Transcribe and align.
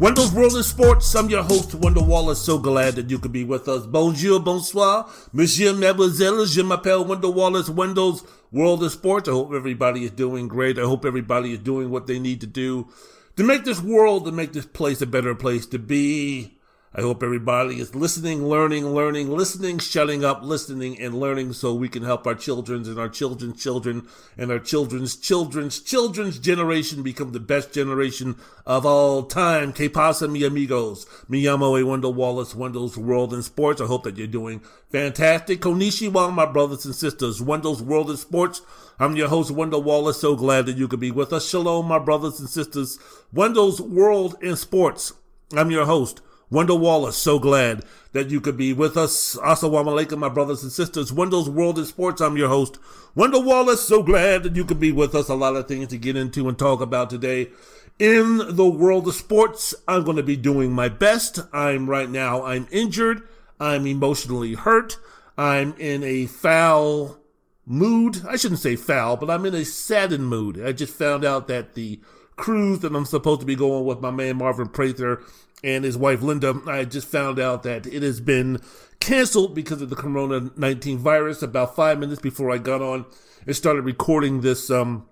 Wendell's 0.00 0.32
World 0.32 0.56
of 0.56 0.64
Sports. 0.64 1.14
I'm 1.14 1.30
your 1.30 1.44
host, 1.44 1.72
Wendell 1.76 2.04
Wallace. 2.04 2.42
So 2.42 2.58
glad 2.58 2.96
that 2.96 3.10
you 3.10 3.20
could 3.20 3.30
be 3.30 3.44
with 3.44 3.68
us. 3.68 3.86
Bonjour, 3.86 4.40
bonsoir, 4.40 5.08
monsieur, 5.32 5.72
mademoiselle. 5.72 6.44
Je 6.46 6.62
m'appelle 6.62 7.06
Wendell 7.06 7.32
Wallace. 7.32 7.70
Wendell's 7.70 8.24
World 8.50 8.82
of 8.82 8.90
Sports. 8.90 9.28
I 9.28 9.32
hope 9.32 9.52
everybody 9.52 10.02
is 10.02 10.10
doing 10.10 10.48
great. 10.48 10.80
I 10.80 10.82
hope 10.82 11.04
everybody 11.04 11.52
is 11.52 11.60
doing 11.60 11.90
what 11.90 12.08
they 12.08 12.18
need 12.18 12.40
to 12.40 12.46
do 12.48 12.88
to 13.36 13.44
make 13.44 13.64
this 13.64 13.80
world, 13.80 14.24
to 14.24 14.32
make 14.32 14.52
this 14.52 14.66
place 14.66 15.00
a 15.00 15.06
better 15.06 15.34
place 15.34 15.64
to 15.66 15.78
be. 15.78 16.58
I 16.96 17.00
hope 17.00 17.24
everybody 17.24 17.80
is 17.80 17.96
listening, 17.96 18.46
learning, 18.46 18.86
learning, 18.94 19.28
listening, 19.28 19.80
shutting 19.80 20.24
up, 20.24 20.44
listening, 20.44 21.00
and 21.00 21.18
learning 21.18 21.52
so 21.52 21.74
we 21.74 21.88
can 21.88 22.04
help 22.04 22.24
our 22.24 22.36
children's 22.36 22.86
and 22.86 23.00
our 23.00 23.08
children's 23.08 23.60
children 23.60 24.06
and 24.38 24.52
our 24.52 24.60
children's 24.60 25.16
children's 25.16 25.80
children's 25.80 26.38
generation 26.38 27.02
become 27.02 27.32
the 27.32 27.40
best 27.40 27.72
generation 27.72 28.36
of 28.64 28.86
all 28.86 29.24
time. 29.24 29.72
Que 29.72 29.90
pasa, 29.90 30.28
mi 30.28 30.44
amigos? 30.44 31.04
Mi 31.28 31.42
llamo 31.42 31.76
a 31.76 31.84
Wendell 31.84 32.14
Wallace, 32.14 32.54
Wendell's 32.54 32.96
World 32.96 33.34
in 33.34 33.42
Sports. 33.42 33.80
I 33.80 33.86
hope 33.86 34.04
that 34.04 34.16
you're 34.16 34.28
doing 34.28 34.60
fantastic. 34.90 35.62
Konnichiwa, 35.62 36.32
my 36.32 36.46
brothers 36.46 36.84
and 36.84 36.94
sisters. 36.94 37.42
Wendell's 37.42 37.82
World 37.82 38.08
in 38.08 38.16
Sports. 38.16 38.62
I'm 39.00 39.16
your 39.16 39.26
host, 39.26 39.50
Wendell 39.50 39.82
Wallace. 39.82 40.20
So 40.20 40.36
glad 40.36 40.66
that 40.66 40.76
you 40.76 40.86
could 40.86 41.00
be 41.00 41.10
with 41.10 41.32
us. 41.32 41.48
Shalom, 41.48 41.88
my 41.88 41.98
brothers 41.98 42.38
and 42.38 42.48
sisters. 42.48 43.00
Wendell's 43.32 43.80
World 43.80 44.36
in 44.40 44.54
Sports. 44.54 45.12
I'm 45.56 45.72
your 45.72 45.86
host. 45.86 46.20
Wendell 46.50 46.78
Wallace, 46.78 47.16
so 47.16 47.38
glad 47.38 47.84
that 48.12 48.30
you 48.30 48.40
could 48.40 48.56
be 48.56 48.72
with 48.72 48.96
us. 48.96 49.36
Assalamu 49.36 49.86
alaikum, 49.86 50.18
my 50.18 50.28
brothers 50.28 50.62
and 50.62 50.70
sisters. 50.70 51.12
Wendell's 51.12 51.48
World 51.48 51.78
in 51.78 51.84
Sports, 51.84 52.20
I'm 52.20 52.36
your 52.36 52.48
host. 52.48 52.78
Wendell 53.14 53.42
Wallace, 53.42 53.82
so 53.82 54.02
glad 54.02 54.42
that 54.42 54.54
you 54.54 54.64
could 54.64 54.78
be 54.78 54.92
with 54.92 55.14
us. 55.14 55.28
A 55.28 55.34
lot 55.34 55.56
of 55.56 55.66
things 55.66 55.88
to 55.88 55.98
get 55.98 56.16
into 56.16 56.48
and 56.48 56.58
talk 56.58 56.80
about 56.80 57.10
today. 57.10 57.50
In 57.98 58.56
the 58.56 58.66
world 58.68 59.08
of 59.08 59.14
sports, 59.14 59.74
I'm 59.86 60.04
going 60.04 60.16
to 60.16 60.22
be 60.22 60.36
doing 60.36 60.72
my 60.72 60.88
best. 60.88 61.38
I'm 61.52 61.88
right 61.88 62.10
now, 62.10 62.44
I'm 62.44 62.68
injured. 62.70 63.22
I'm 63.60 63.86
emotionally 63.86 64.54
hurt. 64.54 64.98
I'm 65.38 65.74
in 65.78 66.02
a 66.02 66.26
foul 66.26 67.18
mood. 67.66 68.22
I 68.28 68.36
shouldn't 68.36 68.60
say 68.60 68.76
foul, 68.76 69.16
but 69.16 69.30
I'm 69.30 69.46
in 69.46 69.54
a 69.54 69.64
saddened 69.64 70.28
mood. 70.28 70.60
I 70.62 70.72
just 70.72 70.94
found 70.94 71.24
out 71.24 71.48
that 71.48 71.74
the 71.74 72.00
cruise 72.36 72.80
that 72.80 72.94
I'm 72.94 73.04
supposed 73.04 73.40
to 73.40 73.46
be 73.46 73.54
going 73.54 73.84
with 73.84 74.00
my 74.00 74.10
man 74.10 74.36
Marvin 74.36 74.68
Prather 74.68 75.22
and 75.64 75.82
his 75.82 75.96
wife 75.96 76.22
Linda, 76.22 76.60
I 76.66 76.84
just 76.84 77.08
found 77.08 77.40
out 77.40 77.62
that 77.64 77.86
it 77.86 78.02
has 78.02 78.20
been 78.20 78.60
canceled 79.00 79.54
because 79.54 79.82
of 79.82 79.90
the 79.90 79.96
Corona 79.96 80.50
19 80.56 80.98
virus 80.98 81.42
about 81.42 81.74
five 81.74 81.98
minutes 81.98 82.20
before 82.20 82.50
I 82.50 82.58
got 82.58 82.82
on 82.82 83.06
and 83.46 83.56
started 83.56 83.82
recording 83.82 84.42
this 84.42 84.70
um, 84.70 85.08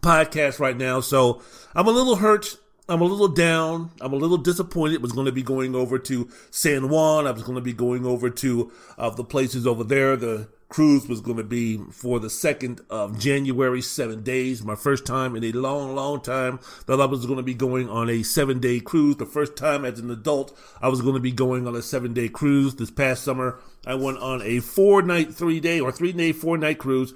podcast 0.00 0.58
right 0.58 0.76
now. 0.76 1.00
So 1.00 1.40
I'm 1.74 1.86
a 1.86 1.92
little 1.92 2.16
hurt. 2.16 2.58
I'm 2.88 3.00
a 3.00 3.04
little 3.04 3.28
down. 3.28 3.92
I'm 4.00 4.12
a 4.12 4.16
little 4.16 4.36
disappointed. 4.36 5.00
was 5.00 5.12
going 5.12 5.26
to 5.26 5.32
be 5.32 5.42
going 5.42 5.74
over 5.74 5.98
to 6.00 6.28
San 6.50 6.88
Juan. 6.90 7.26
I 7.26 7.30
was 7.30 7.42
going 7.42 7.56
to 7.56 7.62
be 7.62 7.72
going 7.72 8.04
over 8.04 8.28
to 8.28 8.72
uh, 8.98 9.10
the 9.10 9.24
places 9.24 9.66
over 9.66 9.84
there, 9.84 10.16
the 10.16 10.48
cruise 10.74 11.06
was 11.06 11.20
going 11.20 11.36
to 11.36 11.44
be 11.44 11.78
for 11.92 12.18
the 12.18 12.26
2nd 12.26 12.80
of 12.90 13.16
January, 13.16 13.80
seven 13.80 14.24
days. 14.24 14.64
My 14.64 14.74
first 14.74 15.06
time 15.06 15.36
in 15.36 15.44
a 15.44 15.52
long, 15.52 15.94
long 15.94 16.20
time 16.20 16.58
that 16.86 17.00
I 17.00 17.04
was 17.04 17.26
going 17.26 17.36
to 17.36 17.44
be 17.44 17.54
going 17.54 17.88
on 17.88 18.10
a 18.10 18.24
seven 18.24 18.58
day 18.58 18.80
cruise. 18.80 19.14
The 19.14 19.24
first 19.24 19.54
time 19.54 19.84
as 19.84 20.00
an 20.00 20.10
adult, 20.10 20.52
I 20.82 20.88
was 20.88 21.00
going 21.00 21.14
to 21.14 21.20
be 21.20 21.30
going 21.30 21.68
on 21.68 21.76
a 21.76 21.82
seven 21.82 22.12
day 22.12 22.28
cruise. 22.28 22.74
This 22.74 22.90
past 22.90 23.22
summer, 23.22 23.60
I 23.86 23.94
went 23.94 24.18
on 24.18 24.42
a 24.42 24.58
four 24.58 25.00
night, 25.00 25.32
three 25.32 25.60
day, 25.60 25.78
or 25.78 25.92
three 25.92 26.10
day, 26.10 26.32
four 26.32 26.58
night 26.58 26.78
cruise 26.78 27.14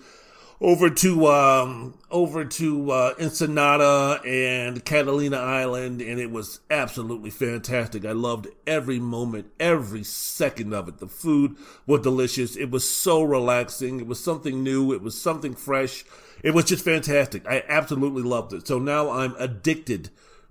over 0.60 0.91
to 0.91 1.26
um, 1.26 1.94
over 2.10 2.44
to 2.44 2.91
uh, 2.91 3.14
Ensenada 3.20 4.20
and 4.26 4.84
Catalina 4.84 5.36
Island, 5.36 6.00
and 6.00 6.19
it 6.19 6.30
was 6.30 6.60
absolutely 6.70 7.30
fantastic. 7.30 8.04
I 8.04 8.12
loved 8.12 8.48
every 8.66 8.98
moment, 8.98 9.50
every 9.60 10.02
second 10.02 10.72
of 10.74 10.88
it. 10.88 10.98
The 10.98 11.06
food 11.06 11.56
was 11.86 12.00
delicious. 12.00 12.56
It 12.56 12.70
was 12.70 12.88
so 12.88 13.22
relaxing. 13.22 14.00
It 14.00 14.06
was 14.06 14.22
something 14.22 14.62
new. 14.64 14.92
It 14.92 15.02
was 15.02 15.20
something 15.20 15.54
fresh. 15.54 16.04
It 16.42 16.54
was 16.54 16.64
just 16.64 16.84
fantastic. 16.84 17.46
I 17.46 17.64
absolutely 17.69 18.22
loved 18.22 18.52
it. 18.52 18.66
So 18.66 18.78
now 18.78 19.10
I'm 19.10 19.34
addicted 19.38 20.10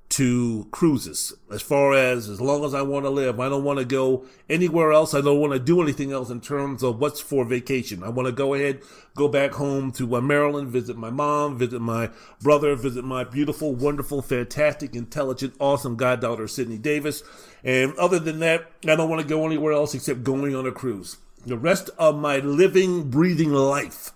to 0.09 0.68
cruises. 0.72 1.34
As 1.51 1.62
far 1.62 1.94
as 1.94 2.29
as 2.29 2.40
long 2.40 2.63
as 2.63 2.73
I 2.73 2.81
want 2.81 3.06
to 3.06 3.09
live, 3.09 3.40
I 3.40 3.50
don't 3.50 3.63
want 3.63 3.79
to 3.79 3.85
go 3.85 4.25
anywhere 4.50 4.94
else. 4.94 5.13
I 5.13 5.22
don't 5.22 5.40
want 5.40 5.53
to 5.53 5.59
do 5.59 5.81
anything 5.81 6.12
else 6.12 6.29
in 6.29 6.40
terms 6.40 6.81
of 6.81 7.00
what's 7.00 7.19
for 7.19 7.44
vacation. 7.44 8.03
I 8.03 8.09
want 8.09 8.28
to 8.28 8.31
go 8.31 8.53
ahead, 8.53 8.81
go 9.16 9.28
back 9.28 9.51
home 9.51 9.91
to 9.94 10.16
uh, 10.16 10.22
Maryland, 10.22 10.69
visit 10.69 10.97
my 10.97 11.09
mom, 11.09 11.57
visit 11.57 11.81
my 11.81 12.09
brother, 12.41 12.75
visit 12.75 13.03
my 13.03 13.25
beautiful, 13.25 13.75
wonderful, 13.75 14.22
fantastic, 14.22 14.95
intelligent, 14.95 15.56
awesome 15.59 15.97
goddaughter 15.97 16.47
Sydney 16.47 16.78
Davis. 16.78 17.22
And 17.63 17.94
other 17.97 18.19
than 18.19 18.39
that, 18.39 18.72
I 18.88 18.95
don't 18.95 19.09
want 19.09 19.22
to 19.22 19.28
go 19.28 19.45
anywhere 19.45 19.74
else 19.74 19.94
except 19.94 20.24
going 20.24 20.56
on 20.56 20.66
a 20.66 20.72
cruise. 20.72 21.18
The 21.45 21.57
rest 21.57 21.89
of 21.97 22.18
my 22.18 22.38
living, 22.38 23.09
breathing 23.09 23.51
life. 23.51 24.12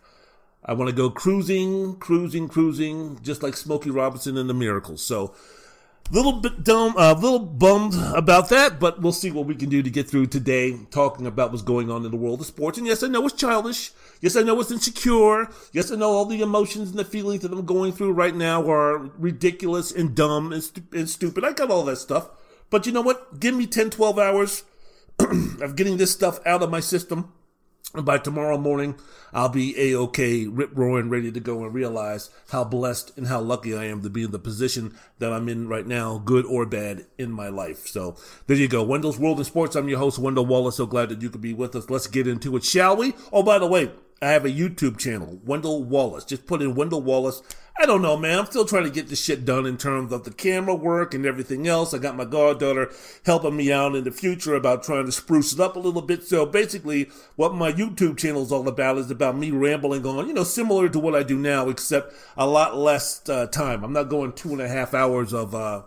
I 0.63 0.73
want 0.73 0.89
to 0.89 0.95
go 0.95 1.09
cruising, 1.09 1.95
cruising, 1.95 2.47
cruising, 2.47 3.19
just 3.23 3.41
like 3.41 3.57
Smokey 3.57 3.89
Robinson 3.89 4.37
and 4.37 4.49
the 4.49 4.53
Miracles. 4.53 5.03
So 5.03 5.33
little 6.11 6.33
bit 6.33 6.63
dumb, 6.63 6.93
a 6.97 7.11
uh, 7.11 7.13
little 7.13 7.39
bummed 7.39 7.95
about 8.15 8.49
that, 8.49 8.79
but 8.79 9.01
we'll 9.01 9.13
see 9.13 9.31
what 9.31 9.45
we 9.45 9.55
can 9.55 9.69
do 9.69 9.81
to 9.81 9.89
get 9.89 10.09
through 10.09 10.27
today, 10.27 10.77
talking 10.91 11.25
about 11.25 11.51
what's 11.51 11.63
going 11.63 11.89
on 11.89 12.05
in 12.05 12.11
the 12.11 12.17
world 12.17 12.41
of 12.41 12.45
sports. 12.45 12.77
And 12.77 12.85
yes, 12.85 13.01
I 13.01 13.07
know 13.07 13.25
it's 13.25 13.35
childish. 13.35 13.91
Yes, 14.19 14.35
I 14.35 14.41
know 14.41 14.59
it's 14.59 14.71
insecure. 14.71 15.49
Yes, 15.71 15.91
I 15.91 15.95
know 15.95 16.09
all 16.09 16.25
the 16.25 16.41
emotions 16.41 16.89
and 16.89 16.99
the 16.99 17.05
feelings 17.05 17.41
that 17.41 17.51
I'm 17.51 17.65
going 17.65 17.93
through 17.93 18.11
right 18.11 18.35
now 18.35 18.69
are 18.69 18.97
ridiculous 19.17 19.91
and 19.91 20.13
dumb 20.13 20.51
and, 20.51 20.61
stu- 20.61 20.83
and 20.93 21.09
stupid. 21.09 21.45
I 21.45 21.53
got 21.53 21.71
all 21.71 21.85
that 21.85 21.97
stuff. 21.97 22.29
But 22.69 22.85
you 22.85 22.91
know 22.91 23.01
what? 23.01 23.39
Give 23.39 23.55
me 23.55 23.65
10, 23.65 23.89
12 23.89 24.19
hours 24.19 24.63
of 25.19 25.75
getting 25.75 25.97
this 25.97 26.11
stuff 26.11 26.39
out 26.45 26.61
of 26.61 26.69
my 26.69 26.79
system 26.79 27.31
by 27.93 28.17
tomorrow 28.17 28.57
morning, 28.57 28.95
I'll 29.33 29.49
be 29.49 29.77
a 29.77 29.97
okay, 29.97 30.47
rip 30.47 30.71
roaring, 30.73 31.09
ready 31.09 31.31
to 31.31 31.39
go, 31.39 31.63
and 31.63 31.73
realize 31.73 32.29
how 32.49 32.63
blessed 32.63 33.17
and 33.17 33.27
how 33.27 33.41
lucky 33.41 33.75
I 33.75 33.85
am 33.85 34.01
to 34.03 34.09
be 34.09 34.23
in 34.23 34.31
the 34.31 34.39
position 34.39 34.97
that 35.19 35.33
I'm 35.33 35.49
in 35.49 35.67
right 35.67 35.85
now, 35.85 36.17
good 36.17 36.45
or 36.45 36.65
bad, 36.65 37.05
in 37.17 37.31
my 37.31 37.49
life. 37.49 37.87
So 37.87 38.15
there 38.47 38.57
you 38.57 38.67
go. 38.67 38.83
Wendell's 38.83 39.19
World 39.19 39.39
in 39.39 39.45
Sports. 39.45 39.75
I'm 39.75 39.89
your 39.89 39.99
host, 39.99 40.19
Wendell 40.19 40.45
Wallace. 40.45 40.77
So 40.77 40.85
glad 40.85 41.09
that 41.09 41.21
you 41.21 41.29
could 41.29 41.41
be 41.41 41.53
with 41.53 41.75
us. 41.75 41.89
Let's 41.89 42.07
get 42.07 42.27
into 42.27 42.55
it, 42.55 42.63
shall 42.63 42.95
we? 42.95 43.13
Oh, 43.31 43.43
by 43.43 43.59
the 43.59 43.67
way, 43.67 43.91
I 44.21 44.29
have 44.29 44.45
a 44.45 44.49
YouTube 44.49 44.97
channel, 44.97 45.39
Wendell 45.43 45.83
Wallace. 45.83 46.25
Just 46.25 46.45
put 46.45 46.61
in 46.61 46.75
Wendell 46.75 47.01
Wallace. 47.01 47.41
I 47.81 47.87
don't 47.87 48.03
know, 48.03 48.15
man. 48.15 48.37
I'm 48.37 48.45
still 48.45 48.65
trying 48.65 48.83
to 48.83 48.91
get 48.91 49.07
this 49.07 49.23
shit 49.23 49.43
done 49.43 49.65
in 49.65 49.75
terms 49.75 50.13
of 50.13 50.23
the 50.23 50.29
camera 50.29 50.75
work 50.75 51.15
and 51.15 51.25
everything 51.25 51.67
else. 51.67 51.95
I 51.95 51.97
got 51.97 52.15
my 52.15 52.25
goddaughter 52.25 52.91
helping 53.25 53.57
me 53.57 53.71
out 53.71 53.95
in 53.95 54.03
the 54.03 54.11
future 54.11 54.53
about 54.53 54.83
trying 54.83 55.07
to 55.07 55.11
spruce 55.11 55.51
it 55.51 55.59
up 55.59 55.75
a 55.75 55.79
little 55.79 56.03
bit. 56.03 56.21
So 56.21 56.45
basically, 56.45 57.09
what 57.37 57.55
my 57.55 57.71
YouTube 57.71 58.19
channel 58.19 58.43
is 58.43 58.51
all 58.51 58.67
about 58.67 58.99
is 58.99 59.09
about 59.09 59.35
me 59.35 59.49
rambling 59.49 60.05
on, 60.05 60.27
you 60.27 60.33
know, 60.35 60.43
similar 60.43 60.89
to 60.89 60.99
what 60.99 61.15
I 61.15 61.23
do 61.23 61.35
now, 61.35 61.69
except 61.69 62.13
a 62.37 62.45
lot 62.45 62.77
less 62.77 63.27
uh, 63.27 63.47
time. 63.47 63.83
I'm 63.83 63.93
not 63.93 64.09
going 64.09 64.33
two 64.33 64.51
and 64.51 64.61
a 64.61 64.67
half 64.67 64.93
hours 64.93 65.33
of, 65.33 65.55
uh, 65.55 65.81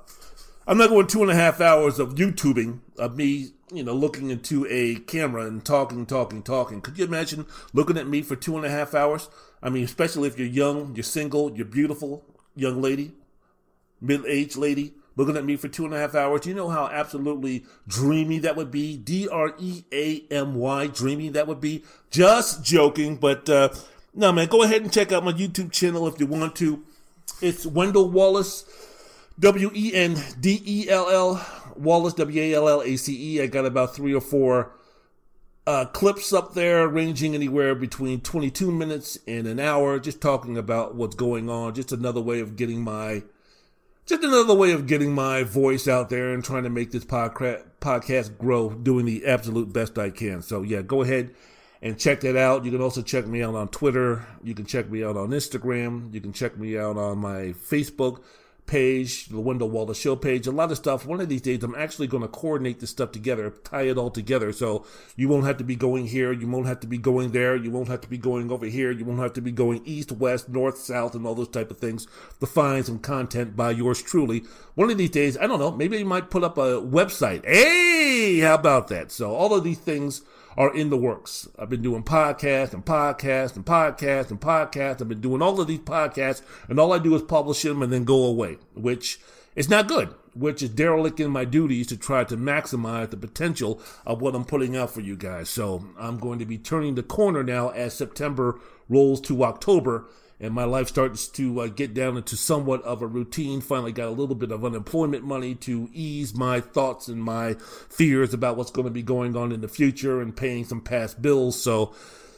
I'm 0.67 0.79
not 0.79 0.91
going 0.91 1.07
two 1.07 1.23
and 1.23 1.31
a 1.31 1.37
half 1.37 1.61
hours 1.61 2.01
of 2.01 2.17
YouTubing 2.17 2.81
of 2.99 3.17
me 3.17 3.53
you 3.73 3.83
know, 3.83 3.95
looking 3.95 4.31
into 4.31 4.67
a 4.69 4.97
camera 4.97 5.47
and 5.47 5.65
talking, 5.65 6.07
talking, 6.07 6.43
talking. 6.43 6.81
Could 6.81 6.99
you 6.99 7.05
imagine 7.05 7.47
looking 7.73 7.97
at 7.97 8.07
me 8.07 8.23
for 8.23 8.37
two 8.37 8.57
and 8.57 8.65
a 8.65 8.71
half 8.71 8.95
hours? 8.95 9.29
I 9.65 9.71
mean, 9.71 9.85
especially 9.85 10.29
if 10.29 10.39
you're 10.39 10.47
young, 10.47 10.95
you're 10.95 11.03
single, 11.03 11.51
you're 11.57 11.65
beautiful, 11.65 12.23
young 12.55 12.83
lady, 12.83 13.13
middle 13.99 14.27
aged 14.27 14.57
lady, 14.57 14.93
looking 15.17 15.39
at 15.39 15.45
me 15.45 15.57
for 15.57 15.69
two 15.69 15.87
and 15.87 15.95
a 15.95 15.99
half 15.99 16.15
hours. 16.15 16.45
You 16.45 16.53
know 16.53 16.69
how 16.69 16.87
absolutely 16.89 17.65
dreamy 17.89 18.39
that 18.41 18.57
would 18.57 18.71
be? 18.71 18.99
D 18.99 19.27
R 19.27 19.55
E 19.59 19.85
A 19.91 20.23
M 20.31 20.55
Y, 20.55 20.87
dreamy 20.89 21.31
that 21.31 21.47
would 21.47 21.63
be. 21.63 21.83
Just 22.11 22.63
joking, 22.63 23.17
but 23.17 23.49
uh, 23.49 23.71
no, 24.13 24.33
man, 24.33 24.49
go 24.49 24.63
ahead 24.63 24.83
and 24.83 24.93
check 24.93 25.13
out 25.13 25.25
my 25.25 25.33
YouTube 25.33 25.73
channel 25.73 26.07
if 26.07 26.21
you 26.21 26.27
want 26.27 26.55
to. 26.57 26.85
It's 27.41 27.65
Wendell 27.65 28.11
Wallace, 28.11 28.67
W 29.41 29.71
E 29.75 29.95
N 29.95 30.23
D 30.39 30.63
E 30.67 30.91
L 30.91 31.09
L 31.09 31.47
Wallace 31.75 32.13
W 32.13 32.39
A 32.39 32.53
L 32.53 32.69
L 32.69 32.83
A 32.83 32.97
C 32.97 33.37
E. 33.37 33.43
I 33.43 33.47
got 33.47 33.65
about 33.65 33.97
three 33.97 34.13
or 34.13 34.21
four 34.21 34.73
uh, 35.67 35.87
clips 35.87 36.33
up 36.33 36.55
there 36.55 36.87
ranging 36.87 37.35
anywhere 37.35 37.75
between 37.75 38.21
22 38.21 38.71
minutes 38.71 39.19
and 39.27 39.47
an 39.47 39.59
hour, 39.59 39.99
just 39.99 40.21
talking 40.21 40.59
about 40.59 40.95
what's 40.95 41.17
going 41.17 41.49
on. 41.49 41.75
Just 41.75 41.93
another 41.93 42.21
way 42.21 42.41
of 42.41 42.57
getting 42.57 42.83
my, 42.83 43.23
just 44.05 44.23
another 44.23 44.55
way 44.55 44.73
of 44.73 44.87
getting 44.87 45.15
my 45.15 45.43
voice 45.43 45.89
out 45.89 46.11
there 46.11 46.35
and 46.35 46.45
trying 46.45 46.65
to 46.65 46.71
make 46.71 46.91
this 46.91 47.05
podcast 47.05 47.65
podcast 47.81 48.39
grow, 48.39 48.71
doing 48.71 49.05
the 49.05 49.27
absolute 49.27 49.73
best 49.73 49.99
I 49.99 50.11
can. 50.11 50.43
So 50.43 50.63
yeah, 50.63 50.83
go 50.83 51.03
ahead 51.03 51.35
and 51.83 51.99
check 51.99 52.21
that 52.21 52.37
out. 52.37 52.65
You 52.65 52.71
can 52.71 52.81
also 52.81 53.03
check 53.03 53.27
me 53.27 53.43
out 53.43 53.55
on 53.55 53.69
Twitter. 53.69 54.27
You 54.43 54.55
can 54.55 54.65
check 54.65 54.91
me 54.91 55.05
out 55.05 55.17
on 55.17 55.31
Instagram. 55.31 56.13
You 56.13 56.21
can 56.21 56.33
check 56.33 56.57
me 56.57 56.79
out 56.79 56.97
on 56.97 57.19
my 57.19 57.55
Facebook 57.69 58.23
page, 58.67 59.27
the 59.27 59.41
Wendell 59.41 59.71
Wallace 59.71 59.99
Show 59.99 60.17
page, 60.17 60.47
a 60.47 60.51
lot 60.51 60.71
of 60.71 60.77
stuff. 60.77 61.07
One 61.07 61.21
of 61.21 61.29
these 61.29 61.43
days, 61.43 61.63
I'm 61.63 61.75
actually 61.75 62.07
going 62.07 62.23
to 62.23 62.29
coordinate 62.29 62.81
this 62.81 62.91
stuff 62.91 63.13
together, 63.13 63.51
tie 63.51 63.83
it 63.83 63.99
all 63.99 64.11
together, 64.11 64.53
so 64.53 64.87
you 65.17 65.29
won't 65.29 65.45
have 65.45 65.59
to 65.59 65.65
be 65.65 65.77
going 65.77 66.07
here, 66.07 66.33
you 66.33 66.49
won't 66.49 66.67
have 66.67 66.81
to 66.81 66.87
be 66.87 66.99
going 66.99 67.33
there, 67.33 67.57
you 67.57 67.71
won't 67.71 67.89
have 67.89 68.01
to 68.03 68.09
be 68.09 68.19
going 68.19 68.51
over 68.51 68.67
here, 68.67 68.91
you 68.91 69.05
won't 69.05 69.21
have 69.21 69.35
to 69.35 69.41
be 69.41 69.53
going 69.53 69.83
east, 69.85 70.13
west, 70.13 70.49
north, 70.49 70.79
south, 70.79 71.15
and 71.15 71.27
all 71.27 71.35
those 71.35 71.49
type 71.49 71.71
of 71.71 71.79
things 71.79 72.07
to 72.41 72.47
find 72.47 72.87
some 72.87 72.99
content 72.99 73.57
by 73.57 73.71
yours 73.71 74.03
truly. 74.03 74.45
One 74.75 74.91
of 74.91 74.99
these 74.99 75.11
days, 75.11 75.37
I 75.37 75.47
don't 75.47 75.59
know, 75.59 75.71
maybe 75.71 75.99
you 75.99 76.05
might 76.05 76.31
put 76.31 76.45
up 76.45 76.59
a 76.59 76.81
website. 76.81 77.45
Hey, 77.45 78.41
how 78.41 78.55
about 78.55 78.89
that? 78.89 79.13
So 79.13 79.35
all 79.35 79.55
of 79.55 79.65
these 79.65 79.79
things 79.79 80.23
are 80.56 80.75
in 80.75 80.91
the 80.91 80.97
works. 80.97 81.49
I've 81.59 81.71
been 81.71 81.83
doing 81.83 82.03
podcasts 82.03 82.73
and 82.73 82.85
podcasts 82.85 83.56
and 83.56 83.65
podcasts 83.65 84.31
and 84.31 84.41
podcasts. 84.41 85.01
I've 85.01 85.09
been 85.09 85.21
doing 85.21 85.43
all 85.43 85.61
of 85.61 85.67
these 85.67 85.81
podcasts, 85.81 86.43
and 86.69 86.79
all 86.79 86.93
I 86.93 86.99
do 86.99 87.15
is 87.15 87.23
publish 87.23 87.62
them 87.62 87.83
and 87.83 87.93
then 87.93 88.05
go 88.05 88.25
away, 88.25 88.59
which 88.75 89.21
is 89.56 89.69
not 89.69 89.89
good, 89.89 90.15
which 90.35 90.62
is 90.62 90.71
derelict 90.71 91.21
in 91.21 91.31
my 91.31 91.45
duties 91.45 91.87
to 91.89 91.97
try 91.97 92.25
to 92.25 92.37
maximize 92.37 93.11
the 93.11 93.17
potential 93.17 93.81
of 94.05 94.21
what 94.21 94.35
I'm 94.35 94.45
putting 94.45 94.77
out 94.77 94.91
for 94.91 95.01
you 95.01 95.17
guys. 95.17 95.49
So 95.49 95.85
I'm 95.99 96.19
going 96.19 96.39
to 96.39 96.47
be 96.47 96.59
turning 96.59 96.95
the 96.95 97.03
corner 97.03 97.43
now 97.43 97.69
as 97.71 97.95
September 97.95 98.59
rolls 98.89 99.21
to 99.23 99.45
October 99.45 100.06
and 100.44 100.55
my 100.55 100.64
life 100.64 100.88
starts 100.88 101.26
to 101.26 101.61
uh, 101.62 101.67
get 101.69 101.94
down 101.94 102.19
into 102.19 102.37
somewhat 102.37 102.82
of 102.82 103.00
a 103.00 103.06
routine. 103.06 103.62
Finally, 103.62 103.93
got 103.93 104.08
a 104.08 104.11
little 104.11 104.35
bit 104.35 104.50
of 104.50 104.62
unemployment 104.62 105.25
money 105.25 105.55
to 105.55 105.88
ease 105.94 106.35
my 106.35 106.61
thoughts 106.61 107.08
and 107.08 107.25
my 107.25 107.55
fears 107.88 108.35
about 108.35 108.58
what's 108.58 108.70
going 108.70 108.85
to 108.85 108.91
be 108.91 109.02
going 109.02 109.35
on 109.37 109.52
in 109.52 109.62
the 109.62 109.69
future 109.69 110.20
and 110.20 110.37
paying 110.37 110.67
some 110.67 110.82
past 110.82 111.23
bills. 111.23 111.58
So, 111.58 111.94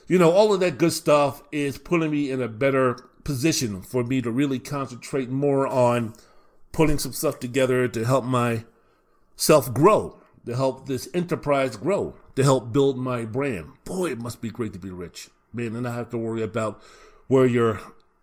you 0.06 0.20
know, 0.20 0.30
all 0.30 0.54
of 0.54 0.60
that 0.60 0.78
good 0.78 0.92
stuff 0.92 1.42
is 1.50 1.78
putting 1.78 2.12
me 2.12 2.30
in 2.30 2.40
a 2.40 2.46
better 2.46 2.94
position 3.24 3.82
for 3.82 4.04
me 4.04 4.22
to 4.22 4.30
really 4.30 4.60
concentrate 4.60 5.28
more 5.28 5.66
on 5.66 6.14
putting 6.70 7.00
some 7.00 7.12
stuff 7.12 7.40
together 7.40 7.88
to 7.88 8.04
help 8.04 8.24
myself 8.24 9.74
grow, 9.74 10.20
to 10.44 10.54
help 10.54 10.86
this 10.86 11.08
enterprise 11.12 11.76
grow, 11.76 12.14
to 12.36 12.44
help 12.44 12.72
build 12.72 12.98
my 12.98 13.24
brand. 13.24 13.72
Boy, 13.84 14.12
it 14.12 14.20
must 14.20 14.40
be 14.40 14.50
great 14.50 14.74
to 14.74 14.78
be 14.78 14.90
rich, 14.90 15.28
man, 15.52 15.74
and 15.74 15.88
I 15.88 15.96
have 15.96 16.10
to 16.10 16.18
worry 16.18 16.42
about 16.42 16.80
where 17.26 17.46
your 17.46 17.80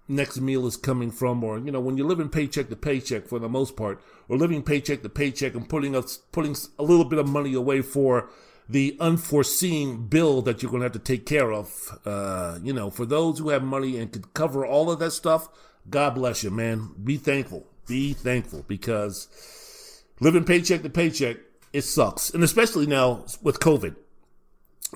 next 0.07 0.39
meal 0.39 0.65
is 0.65 0.77
coming 0.77 1.11
from, 1.11 1.43
or 1.43 1.59
you 1.59 1.71
know, 1.71 1.79
when 1.79 1.97
you're 1.97 2.07
living 2.07 2.29
paycheck 2.29 2.69
to 2.69 2.75
paycheck 2.75 3.27
for 3.27 3.39
the 3.39 3.49
most 3.49 3.75
part, 3.75 4.01
or 4.27 4.37
living 4.37 4.63
paycheck 4.63 5.01
to 5.01 5.09
paycheck 5.09 5.55
and 5.55 5.67
putting 5.67 5.95
us 5.95 6.17
putting 6.31 6.55
a 6.77 6.83
little 6.83 7.05
bit 7.05 7.19
of 7.19 7.27
money 7.27 7.53
away 7.53 7.81
for 7.81 8.29
the 8.67 8.95
unforeseen 8.99 10.07
bill 10.07 10.41
that 10.41 10.61
you're 10.61 10.71
going 10.71 10.81
to 10.81 10.85
have 10.85 10.93
to 10.93 10.99
take 10.99 11.25
care 11.25 11.51
of. 11.51 11.99
Uh, 12.05 12.59
you 12.63 12.73
know, 12.73 12.89
for 12.89 13.05
those 13.05 13.39
who 13.39 13.49
have 13.49 13.63
money 13.63 13.97
and 13.97 14.11
could 14.11 14.33
cover 14.33 14.65
all 14.65 14.91
of 14.91 14.99
that 14.99 15.11
stuff, 15.11 15.49
God 15.89 16.15
bless 16.15 16.43
you, 16.43 16.51
man. 16.51 16.91
Be 17.03 17.17
thankful. 17.17 17.65
Be 17.87 18.13
thankful 18.13 18.63
because 18.67 20.03
living 20.19 20.45
paycheck 20.45 20.83
to 20.83 20.89
paycheck, 20.89 21.37
it 21.73 21.81
sucks, 21.81 22.29
and 22.29 22.43
especially 22.43 22.85
now 22.85 23.25
with 23.41 23.59
COVID 23.59 23.95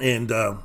and 0.02 0.32
uh, 0.32 0.58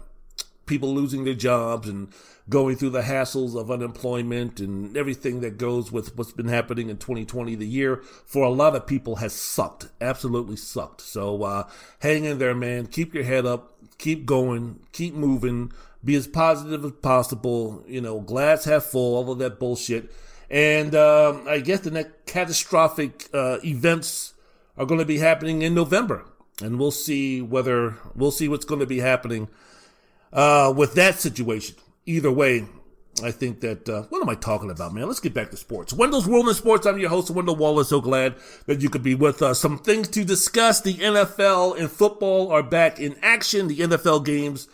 people 0.66 0.94
losing 0.94 1.24
their 1.24 1.34
jobs 1.34 1.88
and 1.88 2.12
going 2.48 2.76
through 2.76 2.90
the 2.90 3.02
hassles 3.02 3.58
of 3.58 3.70
unemployment 3.70 4.60
and 4.60 4.96
everything 4.96 5.40
that 5.40 5.58
goes 5.58 5.92
with 5.92 6.16
what's 6.16 6.32
been 6.32 6.48
happening 6.48 6.88
in 6.88 6.96
2020. 6.96 7.54
The 7.54 7.66
year 7.66 8.02
for 8.26 8.44
a 8.44 8.50
lot 8.50 8.74
of 8.74 8.86
people 8.86 9.16
has 9.16 9.32
sucked, 9.32 9.88
absolutely 10.00 10.56
sucked. 10.56 11.00
So 11.00 11.42
uh, 11.44 11.68
hang 12.00 12.24
in 12.24 12.38
there, 12.38 12.54
man. 12.54 12.86
Keep 12.86 13.14
your 13.14 13.24
head 13.24 13.46
up. 13.46 13.74
Keep 13.98 14.26
going. 14.26 14.80
Keep 14.92 15.14
moving. 15.14 15.72
Be 16.04 16.16
as 16.16 16.26
positive 16.26 16.84
as 16.84 16.92
possible. 16.92 17.84
You 17.86 18.00
know, 18.00 18.20
glass 18.20 18.64
half 18.64 18.84
full. 18.84 19.16
All 19.16 19.30
of 19.30 19.38
that 19.38 19.60
bullshit. 19.60 20.10
And 20.50 20.94
uh, 20.94 21.38
I 21.48 21.60
guess 21.60 21.80
the 21.80 21.90
next 21.90 22.26
catastrophic 22.26 23.30
uh, 23.32 23.58
events 23.64 24.34
are 24.76 24.84
going 24.84 25.00
to 25.00 25.06
be 25.06 25.18
happening 25.18 25.62
in 25.62 25.74
November, 25.74 26.24
and 26.60 26.78
we'll 26.78 26.90
see 26.90 27.40
whether 27.40 27.96
we'll 28.14 28.30
see 28.30 28.48
what's 28.48 28.66
going 28.66 28.80
to 28.80 28.86
be 28.86 29.00
happening 29.00 29.48
uh, 30.30 30.72
with 30.76 30.94
that 30.94 31.18
situation 31.20 31.76
either 32.06 32.30
way, 32.30 32.66
I 33.22 33.30
think 33.30 33.60
that, 33.60 33.88
uh, 33.88 34.02
what 34.08 34.22
am 34.22 34.28
I 34.28 34.34
talking 34.34 34.70
about, 34.70 34.94
man? 34.94 35.06
Let's 35.06 35.20
get 35.20 35.34
back 35.34 35.50
to 35.50 35.56
sports. 35.56 35.92
Wendell's 35.92 36.26
World 36.26 36.48
in 36.48 36.54
Sports. 36.54 36.86
I'm 36.86 36.98
your 36.98 37.10
host, 37.10 37.30
Wendell 37.30 37.56
Wallace. 37.56 37.90
So 37.90 38.00
glad 38.00 38.36
that 38.66 38.80
you 38.80 38.88
could 38.88 39.02
be 39.02 39.14
with 39.14 39.42
us. 39.42 39.60
Some 39.60 39.78
things 39.78 40.08
to 40.08 40.24
discuss. 40.24 40.80
The 40.80 40.94
NFL 40.94 41.78
and 41.78 41.90
football 41.90 42.50
are 42.50 42.62
back 42.62 42.98
in 42.98 43.16
action. 43.22 43.68
The 43.68 43.80
NFL 43.80 44.24
games 44.24 44.66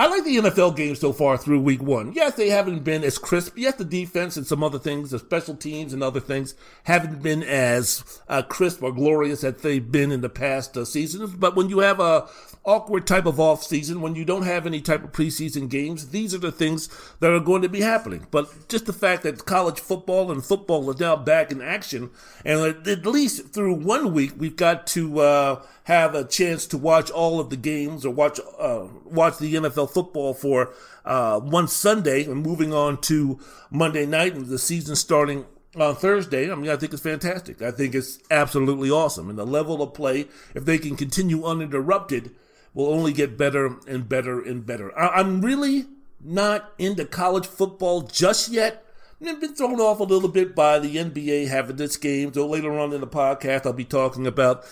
I 0.00 0.06
like 0.06 0.24
the 0.24 0.38
NFL 0.38 0.76
game 0.76 0.94
so 0.94 1.12
far 1.12 1.36
through 1.36 1.60
week 1.60 1.82
one. 1.82 2.14
Yes, 2.14 2.34
they 2.34 2.48
haven't 2.48 2.84
been 2.84 3.04
as 3.04 3.18
crisp. 3.18 3.58
Yes, 3.58 3.74
the 3.74 3.84
defense 3.84 4.38
and 4.38 4.46
some 4.46 4.64
other 4.64 4.78
things, 4.78 5.10
the 5.10 5.18
special 5.18 5.54
teams 5.54 5.92
and 5.92 6.02
other 6.02 6.20
things, 6.20 6.54
haven't 6.84 7.22
been 7.22 7.42
as 7.42 8.22
uh, 8.26 8.40
crisp 8.40 8.82
or 8.82 8.92
glorious 8.92 9.44
as 9.44 9.56
they've 9.56 9.92
been 9.92 10.10
in 10.10 10.22
the 10.22 10.30
past 10.30 10.74
uh, 10.74 10.86
seasons. 10.86 11.34
But 11.34 11.54
when 11.54 11.68
you 11.68 11.80
have 11.80 12.00
a 12.00 12.26
awkward 12.64 13.06
type 13.06 13.26
of 13.26 13.38
off 13.38 13.62
season, 13.62 14.00
when 14.00 14.14
you 14.14 14.24
don't 14.24 14.44
have 14.44 14.66
any 14.66 14.80
type 14.80 15.04
of 15.04 15.12
preseason 15.12 15.68
games, 15.68 16.08
these 16.08 16.34
are 16.34 16.38
the 16.38 16.52
things 16.52 16.88
that 17.20 17.30
are 17.30 17.40
going 17.40 17.60
to 17.60 17.68
be 17.68 17.82
happening. 17.82 18.26
But 18.30 18.68
just 18.70 18.86
the 18.86 18.94
fact 18.94 19.22
that 19.24 19.44
college 19.44 19.80
football 19.80 20.30
and 20.30 20.44
football 20.44 20.90
are 20.90 20.98
now 20.98 21.16
back 21.16 21.52
in 21.52 21.60
action, 21.60 22.08
and 22.44 22.86
at 22.88 23.04
least 23.04 23.52
through 23.52 23.74
one 23.74 24.14
week, 24.14 24.32
we've 24.38 24.56
got 24.56 24.86
to 24.88 25.20
uh, 25.20 25.62
have 25.84 26.14
a 26.14 26.24
chance 26.24 26.66
to 26.66 26.78
watch 26.78 27.10
all 27.10 27.40
of 27.40 27.50
the 27.50 27.56
games 27.56 28.04
or 28.04 28.14
watch 28.14 28.38
uh, 28.58 28.86
watch 29.04 29.38
the 29.38 29.54
NFL 29.54 29.89
football 29.90 30.34
for 30.34 30.72
uh, 31.04 31.40
one 31.40 31.68
Sunday 31.68 32.24
and 32.24 32.42
moving 32.42 32.72
on 32.72 33.00
to 33.02 33.38
Monday 33.70 34.06
night 34.06 34.34
and 34.34 34.46
the 34.46 34.58
season 34.58 34.96
starting 34.96 35.46
on 35.76 35.94
Thursday. 35.96 36.50
I 36.50 36.54
mean, 36.54 36.70
I 36.70 36.76
think 36.76 36.92
it's 36.92 37.02
fantastic. 37.02 37.62
I 37.62 37.70
think 37.70 37.94
it's 37.94 38.18
absolutely 38.30 38.90
awesome. 38.90 39.28
And 39.30 39.38
the 39.38 39.46
level 39.46 39.82
of 39.82 39.94
play, 39.94 40.26
if 40.54 40.64
they 40.64 40.78
can 40.78 40.96
continue 40.96 41.44
uninterrupted, 41.44 42.30
will 42.74 42.92
only 42.92 43.12
get 43.12 43.36
better 43.36 43.76
and 43.86 44.08
better 44.08 44.40
and 44.40 44.64
better. 44.66 44.96
I- 44.98 45.20
I'm 45.20 45.40
really 45.40 45.86
not 46.22 46.72
into 46.78 47.04
college 47.04 47.46
football 47.46 48.02
just 48.02 48.50
yet. 48.50 48.84
I've 49.26 49.40
been 49.40 49.54
thrown 49.54 49.80
off 49.80 50.00
a 50.00 50.04
little 50.04 50.30
bit 50.30 50.54
by 50.54 50.78
the 50.78 50.96
NBA 50.96 51.48
having 51.48 51.76
this 51.76 51.96
game. 51.98 52.32
So 52.32 52.46
later 52.46 52.78
on 52.78 52.92
in 52.94 53.00
the 53.02 53.06
podcast, 53.06 53.66
I'll 53.66 53.72
be 53.74 53.84
talking 53.84 54.26
about 54.26 54.64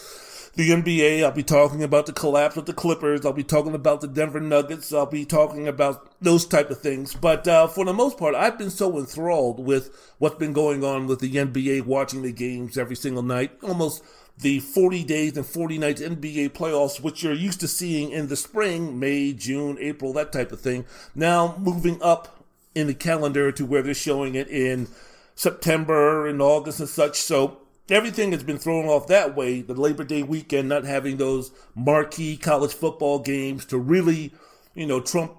the 0.59 0.71
NBA. 0.71 1.23
I'll 1.23 1.31
be 1.31 1.45
talking 1.45 1.85
about 1.85 2.07
the 2.07 2.13
collapse 2.13 2.57
of 2.57 2.67
the 2.67 2.73
Clippers. 2.73 3.25
I'll 3.25 3.33
be 3.33 3.45
talking 3.45 3.77
about 3.77 4.01
the 4.01 4.09
Denver 4.09 4.41
Nuggets. 4.41 4.93
I'll 4.93 5.07
be 5.07 5.25
talking 5.25 5.69
about 5.69 6.11
those 6.21 6.45
type 6.45 6.69
of 6.69 6.81
things. 6.81 7.15
But 7.15 7.47
uh, 7.47 7.69
for 7.69 7.85
the 7.85 7.93
most 7.93 8.19
part, 8.19 8.35
I've 8.35 8.59
been 8.59 8.71
so 8.71 8.99
enthralled 8.99 9.65
with 9.65 9.97
what's 10.19 10.35
been 10.35 10.53
going 10.53 10.83
on 10.83 11.07
with 11.07 11.21
the 11.21 11.33
NBA, 11.33 11.87
watching 11.87 12.23
the 12.23 12.33
games 12.33 12.77
every 12.77 12.97
single 12.97 13.23
night, 13.23 13.53
almost 13.63 14.03
the 14.37 14.59
40 14.59 15.05
days 15.05 15.37
and 15.37 15.47
40 15.47 15.79
nights 15.79 16.03
NBA 16.03 16.51
playoffs, 16.51 17.01
which 17.01 17.23
you're 17.23 17.33
used 17.33 17.61
to 17.61 17.69
seeing 17.69 18.11
in 18.11 18.27
the 18.27 18.35
spring, 18.35 18.99
May, 18.99 19.33
June, 19.33 19.79
April, 19.81 20.13
that 20.15 20.33
type 20.33 20.51
of 20.51 20.61
thing. 20.61 20.87
Now 21.15 21.55
moving 21.61 22.03
up 22.03 22.45
in 22.75 22.89
the 22.89 22.95
calendar 22.95 23.53
to 23.53 23.65
where 23.65 23.83
they're 23.83 23.95
showing 23.95 24.35
it 24.35 24.49
in 24.49 24.89
September 25.37 26.27
and 26.27 26.43
August 26.43 26.81
and 26.81 26.89
such. 26.89 27.17
So 27.19 27.59
everything 27.91 28.33
has 28.33 28.43
been 28.43 28.59
thrown 28.59 28.87
off 28.87 29.07
that 29.09 29.37
way. 29.37 29.61
The 29.61 29.75
Labor 29.75 30.05
Day 30.05 30.23
weekend, 30.23 30.69
not 30.69 30.85
having 30.85 31.17
those 31.17 31.51
marquee 31.75 32.37
college 32.37 32.73
football 32.73 33.19
games 33.19 33.65
to 33.67 33.79
really, 33.79 34.33
you 34.75 34.87
know, 34.87 35.01
Trump, 35.01 35.33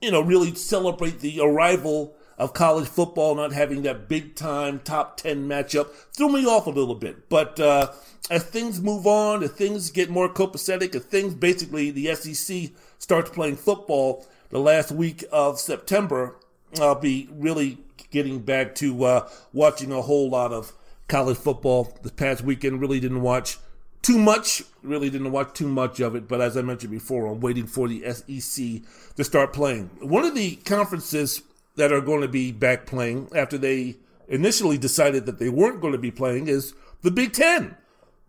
you 0.00 0.10
know, 0.10 0.20
really 0.20 0.54
celebrate 0.54 1.20
the 1.20 1.40
arrival 1.40 2.14
of 2.38 2.52
college 2.52 2.88
football, 2.88 3.34
not 3.34 3.52
having 3.52 3.82
that 3.82 4.08
big 4.08 4.34
time 4.34 4.78
top 4.80 5.16
10 5.16 5.48
matchup 5.48 5.90
threw 6.12 6.28
me 6.28 6.44
off 6.44 6.66
a 6.66 6.70
little 6.70 6.94
bit. 6.94 7.28
But, 7.28 7.58
uh, 7.58 7.92
as 8.28 8.42
things 8.42 8.80
move 8.80 9.06
on, 9.06 9.42
as 9.42 9.52
things 9.52 9.90
get 9.90 10.10
more 10.10 10.28
copacetic, 10.28 10.94
as 10.94 11.04
things 11.04 11.34
basically 11.34 11.90
the 11.90 12.14
SEC 12.14 12.70
starts 12.98 13.30
playing 13.30 13.56
football 13.56 14.26
the 14.50 14.58
last 14.58 14.90
week 14.90 15.24
of 15.32 15.60
September, 15.60 16.36
I'll 16.80 16.96
be 16.96 17.28
really 17.32 17.78
getting 18.10 18.40
back 18.40 18.74
to 18.76 19.04
uh, 19.04 19.28
watching 19.52 19.92
a 19.92 20.02
whole 20.02 20.28
lot 20.28 20.52
of 20.52 20.72
college 21.08 21.36
football 21.36 21.96
this 22.02 22.12
past 22.12 22.42
weekend. 22.42 22.80
Really 22.80 23.00
didn't 23.00 23.22
watch 23.22 23.58
too 24.02 24.18
much. 24.18 24.62
Really 24.82 25.10
didn't 25.10 25.32
watch 25.32 25.54
too 25.54 25.68
much 25.68 26.00
of 26.00 26.14
it. 26.14 26.28
But 26.28 26.40
as 26.40 26.56
I 26.56 26.62
mentioned 26.62 26.92
before, 26.92 27.26
I'm 27.26 27.40
waiting 27.40 27.66
for 27.66 27.88
the 27.88 28.02
SEC 28.12 28.82
to 29.16 29.24
start 29.24 29.52
playing. 29.52 29.90
One 30.00 30.24
of 30.24 30.34
the 30.34 30.56
conferences 30.56 31.42
that 31.76 31.92
are 31.92 32.00
going 32.00 32.22
to 32.22 32.28
be 32.28 32.52
back 32.52 32.86
playing 32.86 33.28
after 33.34 33.58
they 33.58 33.96
initially 34.28 34.78
decided 34.78 35.26
that 35.26 35.38
they 35.38 35.48
weren't 35.48 35.80
going 35.80 35.92
to 35.92 35.98
be 35.98 36.10
playing 36.10 36.48
is 36.48 36.74
the 37.02 37.10
Big 37.10 37.32
Ten. 37.32 37.76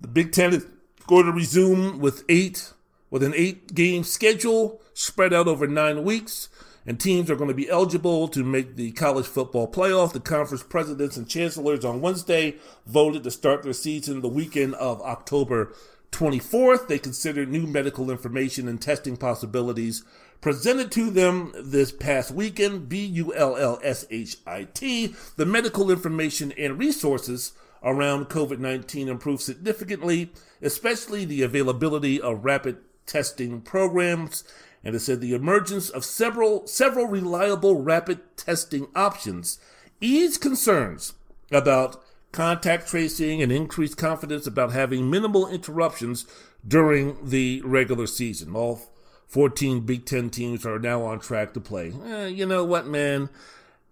The 0.02 0.08
Big 0.08 0.32
Ten 0.32 0.54
is 0.54 0.66
going 1.08 1.26
to 1.26 1.32
resume 1.32 2.00
with 2.00 2.24
eight 2.30 2.74
with 3.10 3.24
an 3.24 3.34
eight 3.36 3.74
game 3.74 4.04
schedule 4.04 4.82
spread 4.94 5.34
out 5.34 5.48
over 5.48 5.68
nine 5.68 6.04
weeks. 6.04 6.50
And 6.88 6.98
teams 7.00 7.30
are 7.30 7.36
going 7.36 7.50
to 7.50 7.54
be 7.54 7.70
eligible 7.70 8.30
to 8.30 8.46
make 8.46 8.78
the 8.78 8.94
college 8.94 9.28
football 9.28 9.70
playoff. 9.70 10.14
The 10.14 10.22
conference 10.22 10.64
presidents 10.64 11.18
and 11.18 11.28
chancellors 11.28 11.84
on 11.84 12.00
Wednesday 12.00 12.56
voted 12.86 13.24
to 13.26 13.32
start 13.32 13.64
their 13.64 13.74
season 13.74 14.22
the 14.22 14.30
weekend 14.30 14.74
of 14.76 15.02
October 15.02 15.74
24th. 16.12 16.88
They 16.88 16.98
considered 16.98 17.50
new 17.50 17.68
medical 17.68 18.10
information 18.10 18.70
and 18.70 18.82
testing 18.82 19.18
possibilities 19.18 20.06
presented 20.40 20.92
to 20.94 21.10
them 21.10 21.52
this 21.60 21.92
past 21.92 22.32
weekend. 22.32 22.88
B 22.88 23.06
U 23.06 23.36
L 23.36 23.58
L 23.58 23.80
S 23.84 24.06
H 24.10 24.38
I 24.48 24.64
T. 24.64 25.14
The 25.36 25.46
medical 25.46 25.92
information 25.92 26.54
and 26.58 26.80
resources 26.80 27.52
around 27.84 28.30
COVID 28.30 28.60
19 28.60 29.10
improved 29.10 29.42
significantly, 29.42 30.32
especially 30.62 31.26
the 31.26 31.42
availability 31.42 32.22
of 32.22 32.46
rapid 32.46 32.78
testing 33.06 33.62
programs. 33.62 34.44
And 34.88 34.96
it 34.96 35.02
said 35.02 35.20
the 35.20 35.34
emergence 35.34 35.90
of 35.90 36.06
several, 36.06 36.66
several 36.66 37.08
reliable 37.08 37.82
rapid 37.82 38.38
testing 38.38 38.88
options 38.96 39.60
eased 40.00 40.40
concerns 40.40 41.12
about 41.52 42.02
contact 42.32 42.88
tracing 42.88 43.42
and 43.42 43.52
increased 43.52 43.98
confidence 43.98 44.48
about 44.48 44.72
having 44.72 45.10
minimal 45.10 45.46
interruptions 45.46 46.26
during 46.66 47.18
the 47.22 47.62
regular 47.66 48.08
season. 48.08 48.56
All 48.56 48.80
14 49.28 49.82
Big 49.82 50.06
Ten 50.06 50.30
teams 50.30 50.66
are 50.66 50.80
now 50.80 51.04
on 51.04 51.20
track 51.20 51.54
to 51.56 51.60
play. 51.60 51.92
Eh, 52.06 52.28
you 52.28 52.46
know 52.46 52.64
what, 52.64 52.88
man? 52.88 53.28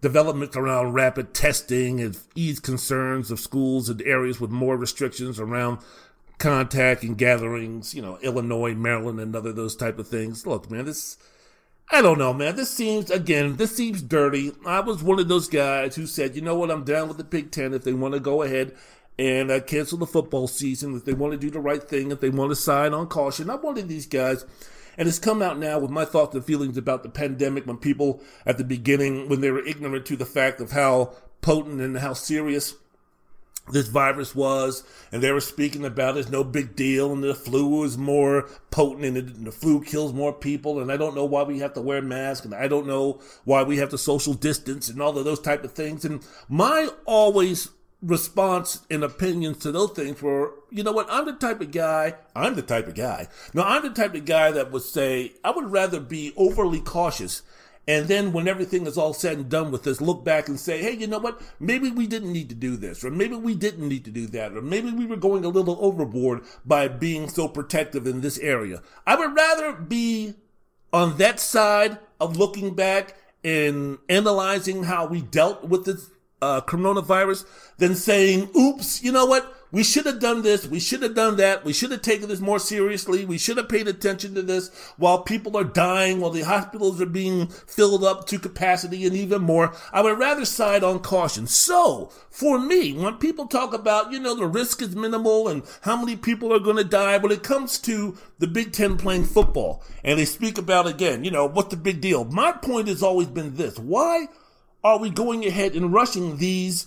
Development 0.00 0.56
around 0.56 0.94
rapid 0.94 1.34
testing 1.34 1.98
has 1.98 2.26
eased 2.34 2.62
concerns 2.62 3.30
of 3.30 3.38
schools 3.38 3.90
and 3.90 4.00
areas 4.00 4.40
with 4.40 4.50
more 4.50 4.78
restrictions 4.78 5.38
around 5.38 5.78
contact 6.38 7.02
and 7.02 7.16
gatherings, 7.16 7.94
you 7.94 8.02
know, 8.02 8.18
Illinois, 8.22 8.74
Maryland, 8.74 9.20
and 9.20 9.34
other 9.34 9.52
those 9.52 9.76
type 9.76 9.98
of 9.98 10.08
things. 10.08 10.46
Look, 10.46 10.70
man, 10.70 10.84
this 10.84 11.16
I 11.90 12.02
don't 12.02 12.18
know, 12.18 12.32
man. 12.32 12.56
This 12.56 12.70
seems 12.70 13.10
again, 13.10 13.56
this 13.56 13.76
seems 13.76 14.02
dirty. 14.02 14.52
I 14.66 14.80
was 14.80 15.02
one 15.02 15.20
of 15.20 15.28
those 15.28 15.48
guys 15.48 15.94
who 15.94 16.06
said, 16.06 16.34
you 16.34 16.42
know 16.42 16.56
what, 16.56 16.70
I'm 16.70 16.84
down 16.84 17.08
with 17.08 17.16
the 17.16 17.24
Big 17.24 17.52
Ten 17.52 17.74
if 17.74 17.84
they 17.84 17.92
want 17.92 18.14
to 18.14 18.20
go 18.20 18.42
ahead 18.42 18.74
and 19.18 19.50
uh, 19.50 19.60
cancel 19.60 19.98
the 19.98 20.06
football 20.06 20.46
season, 20.46 20.94
if 20.96 21.04
they 21.04 21.14
want 21.14 21.32
to 21.32 21.38
do 21.38 21.50
the 21.50 21.60
right 21.60 21.82
thing, 21.82 22.10
if 22.10 22.20
they 22.20 22.28
want 22.28 22.50
to 22.50 22.56
sign 22.56 22.92
on 22.92 23.06
caution. 23.06 23.48
I'm 23.48 23.62
one 23.62 23.78
of 23.78 23.88
these 23.88 24.06
guys. 24.06 24.44
And 24.98 25.08
it's 25.08 25.18
come 25.18 25.42
out 25.42 25.58
now 25.58 25.78
with 25.78 25.90
my 25.90 26.04
thoughts 26.04 26.34
and 26.34 26.44
feelings 26.44 26.78
about 26.78 27.02
the 27.02 27.10
pandemic 27.10 27.66
when 27.66 27.76
people 27.76 28.22
at 28.46 28.58
the 28.58 28.64
beginning, 28.64 29.28
when 29.28 29.42
they 29.42 29.50
were 29.50 29.64
ignorant 29.64 30.06
to 30.06 30.16
the 30.16 30.24
fact 30.24 30.60
of 30.60 30.72
how 30.72 31.14
potent 31.42 31.80
and 31.80 31.98
how 31.98 32.14
serious 32.14 32.74
this 33.72 33.88
virus 33.88 34.34
was, 34.34 34.84
and 35.10 35.22
they 35.22 35.32
were 35.32 35.40
speaking 35.40 35.84
about 35.84 36.16
it's 36.16 36.28
no 36.28 36.44
big 36.44 36.76
deal, 36.76 37.12
and 37.12 37.22
the 37.22 37.34
flu 37.34 37.82
is 37.84 37.98
more 37.98 38.48
potent, 38.70 39.04
and 39.04 39.46
the 39.46 39.52
flu 39.52 39.82
kills 39.82 40.12
more 40.12 40.32
people, 40.32 40.80
and 40.80 40.92
I 40.92 40.96
don't 40.96 41.14
know 41.14 41.24
why 41.24 41.42
we 41.42 41.58
have 41.58 41.74
to 41.74 41.80
wear 41.80 42.00
masks, 42.00 42.44
and 42.44 42.54
I 42.54 42.68
don't 42.68 42.86
know 42.86 43.20
why 43.44 43.62
we 43.62 43.78
have 43.78 43.90
to 43.90 43.98
social 43.98 44.34
distance, 44.34 44.88
and 44.88 45.02
all 45.02 45.16
of 45.18 45.24
those 45.24 45.40
type 45.40 45.64
of 45.64 45.72
things. 45.72 46.04
And 46.04 46.24
my 46.48 46.88
always 47.06 47.70
response 48.02 48.86
and 48.90 49.02
opinions 49.02 49.58
to 49.58 49.72
those 49.72 49.90
things 49.90 50.20
were, 50.22 50.52
you 50.70 50.84
know 50.84 50.92
what, 50.92 51.08
I'm 51.10 51.24
the 51.24 51.32
type 51.32 51.60
of 51.60 51.72
guy, 51.72 52.14
I'm 52.34 52.54
the 52.54 52.62
type 52.62 52.86
of 52.86 52.94
guy. 52.94 53.28
Now, 53.54 53.64
I'm 53.64 53.82
the 53.82 53.90
type 53.90 54.14
of 54.14 54.24
guy 54.24 54.50
that 54.52 54.70
would 54.70 54.82
say, 54.82 55.32
I 55.42 55.50
would 55.50 55.70
rather 55.70 55.98
be 55.98 56.32
overly 56.36 56.80
cautious 56.80 57.42
and 57.88 58.08
then 58.08 58.32
when 58.32 58.48
everything 58.48 58.86
is 58.86 58.98
all 58.98 59.12
said 59.12 59.38
and 59.38 59.48
done 59.48 59.70
with 59.70 59.84
this, 59.84 60.00
look 60.00 60.24
back 60.24 60.48
and 60.48 60.58
say, 60.58 60.82
hey, 60.82 60.92
you 60.92 61.06
know 61.06 61.18
what? 61.18 61.40
Maybe 61.60 61.90
we 61.90 62.06
didn't 62.06 62.32
need 62.32 62.48
to 62.48 62.54
do 62.54 62.76
this, 62.76 63.04
or 63.04 63.10
maybe 63.10 63.36
we 63.36 63.54
didn't 63.54 63.88
need 63.88 64.04
to 64.06 64.10
do 64.10 64.26
that, 64.28 64.52
or 64.56 64.62
maybe 64.62 64.90
we 64.90 65.06
were 65.06 65.16
going 65.16 65.44
a 65.44 65.48
little 65.48 65.78
overboard 65.80 66.42
by 66.64 66.88
being 66.88 67.28
so 67.28 67.46
protective 67.46 68.06
in 68.06 68.20
this 68.20 68.38
area. 68.38 68.82
I 69.06 69.14
would 69.14 69.36
rather 69.36 69.72
be 69.72 70.34
on 70.92 71.18
that 71.18 71.38
side 71.38 71.98
of 72.20 72.36
looking 72.36 72.74
back 72.74 73.16
and 73.44 73.98
analyzing 74.08 74.84
how 74.84 75.06
we 75.06 75.20
dealt 75.20 75.64
with 75.64 75.84
this 75.84 76.10
uh, 76.42 76.60
coronavirus 76.62 77.46
than 77.78 77.94
saying, 77.94 78.50
oops, 78.56 79.02
you 79.02 79.12
know 79.12 79.26
what? 79.26 79.55
We 79.72 79.82
should 79.82 80.06
have 80.06 80.20
done 80.20 80.42
this. 80.42 80.66
We 80.66 80.78
should 80.78 81.02
have 81.02 81.14
done 81.14 81.36
that. 81.36 81.64
We 81.64 81.72
should 81.72 81.90
have 81.90 82.02
taken 82.02 82.28
this 82.28 82.40
more 82.40 82.58
seriously. 82.58 83.24
We 83.24 83.36
should 83.36 83.56
have 83.56 83.68
paid 83.68 83.88
attention 83.88 84.34
to 84.34 84.42
this 84.42 84.70
while 84.96 85.22
people 85.22 85.56
are 85.56 85.64
dying, 85.64 86.20
while 86.20 86.30
the 86.30 86.42
hospitals 86.42 87.00
are 87.00 87.06
being 87.06 87.48
filled 87.48 88.04
up 88.04 88.26
to 88.28 88.38
capacity 88.38 89.06
and 89.06 89.16
even 89.16 89.42
more. 89.42 89.74
I 89.92 90.02
would 90.02 90.18
rather 90.18 90.44
side 90.44 90.84
on 90.84 91.00
caution. 91.00 91.46
So, 91.46 92.12
for 92.30 92.58
me, 92.58 92.92
when 92.92 93.14
people 93.14 93.46
talk 93.46 93.74
about, 93.74 94.12
you 94.12 94.20
know, 94.20 94.34
the 94.34 94.46
risk 94.46 94.82
is 94.82 94.94
minimal 94.94 95.48
and 95.48 95.62
how 95.82 95.96
many 95.96 96.16
people 96.16 96.52
are 96.52 96.60
going 96.60 96.76
to 96.76 96.84
die, 96.84 97.18
when 97.18 97.32
it 97.32 97.42
comes 97.42 97.78
to 97.80 98.16
the 98.38 98.46
Big 98.46 98.72
Ten 98.72 98.96
playing 98.96 99.24
football, 99.24 99.82
and 100.04 100.18
they 100.18 100.24
speak 100.24 100.58
about 100.58 100.86
again, 100.86 101.24
you 101.24 101.30
know, 101.30 101.46
what's 101.46 101.70
the 101.70 101.76
big 101.76 102.00
deal? 102.00 102.24
My 102.24 102.52
point 102.52 102.88
has 102.88 103.02
always 103.02 103.28
been 103.28 103.56
this. 103.56 103.78
Why 103.78 104.28
are 104.84 104.98
we 104.98 105.10
going 105.10 105.44
ahead 105.44 105.74
and 105.74 105.92
rushing 105.92 106.36
these 106.36 106.86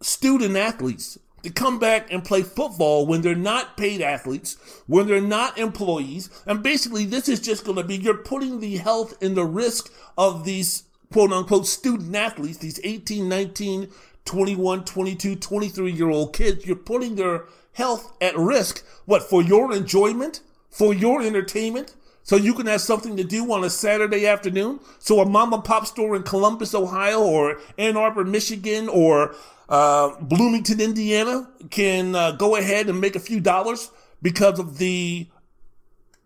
student 0.00 0.56
athletes 0.56 1.18
to 1.42 1.50
come 1.50 1.78
back 1.78 2.12
and 2.12 2.24
play 2.24 2.42
football 2.42 3.06
when 3.06 3.22
they're 3.22 3.34
not 3.34 3.76
paid 3.76 4.00
athletes, 4.00 4.56
when 4.86 5.06
they're 5.06 5.20
not 5.20 5.58
employees. 5.58 6.30
And 6.46 6.62
basically, 6.62 7.04
this 7.04 7.28
is 7.28 7.40
just 7.40 7.64
going 7.64 7.76
to 7.76 7.84
be 7.84 7.96
you're 7.96 8.16
putting 8.16 8.60
the 8.60 8.76
health 8.76 9.20
and 9.22 9.36
the 9.36 9.44
risk 9.44 9.92
of 10.18 10.44
these 10.44 10.84
quote 11.12 11.32
unquote 11.32 11.66
student 11.66 12.14
athletes, 12.14 12.58
these 12.58 12.80
18, 12.84 13.28
19, 13.28 13.88
21, 14.24 14.84
22, 14.84 15.36
23 15.36 15.92
year 15.92 16.10
old 16.10 16.32
kids. 16.32 16.66
You're 16.66 16.76
putting 16.76 17.16
their 17.16 17.44
health 17.72 18.12
at 18.20 18.36
risk. 18.36 18.84
What, 19.06 19.22
for 19.22 19.42
your 19.42 19.74
enjoyment? 19.74 20.40
For 20.70 20.94
your 20.94 21.22
entertainment? 21.22 21.94
So 22.22 22.36
you 22.36 22.54
can 22.54 22.66
have 22.66 22.80
something 22.80 23.16
to 23.16 23.24
do 23.24 23.50
on 23.52 23.64
a 23.64 23.70
Saturday 23.70 24.26
afternoon? 24.26 24.80
So 24.98 25.20
a 25.20 25.28
mom 25.28 25.52
and 25.52 25.64
pop 25.64 25.86
store 25.86 26.14
in 26.14 26.22
Columbus, 26.22 26.74
Ohio, 26.74 27.20
or 27.20 27.58
Ann 27.76 27.96
Arbor, 27.96 28.24
Michigan, 28.24 28.88
or 28.88 29.34
uh, 29.70 30.20
Bloomington, 30.20 30.80
Indiana 30.80 31.48
can 31.70 32.14
uh, 32.14 32.32
go 32.32 32.56
ahead 32.56 32.88
and 32.88 33.00
make 33.00 33.14
a 33.14 33.20
few 33.20 33.40
dollars 33.40 33.90
because 34.20 34.58
of 34.58 34.78
the 34.78 35.28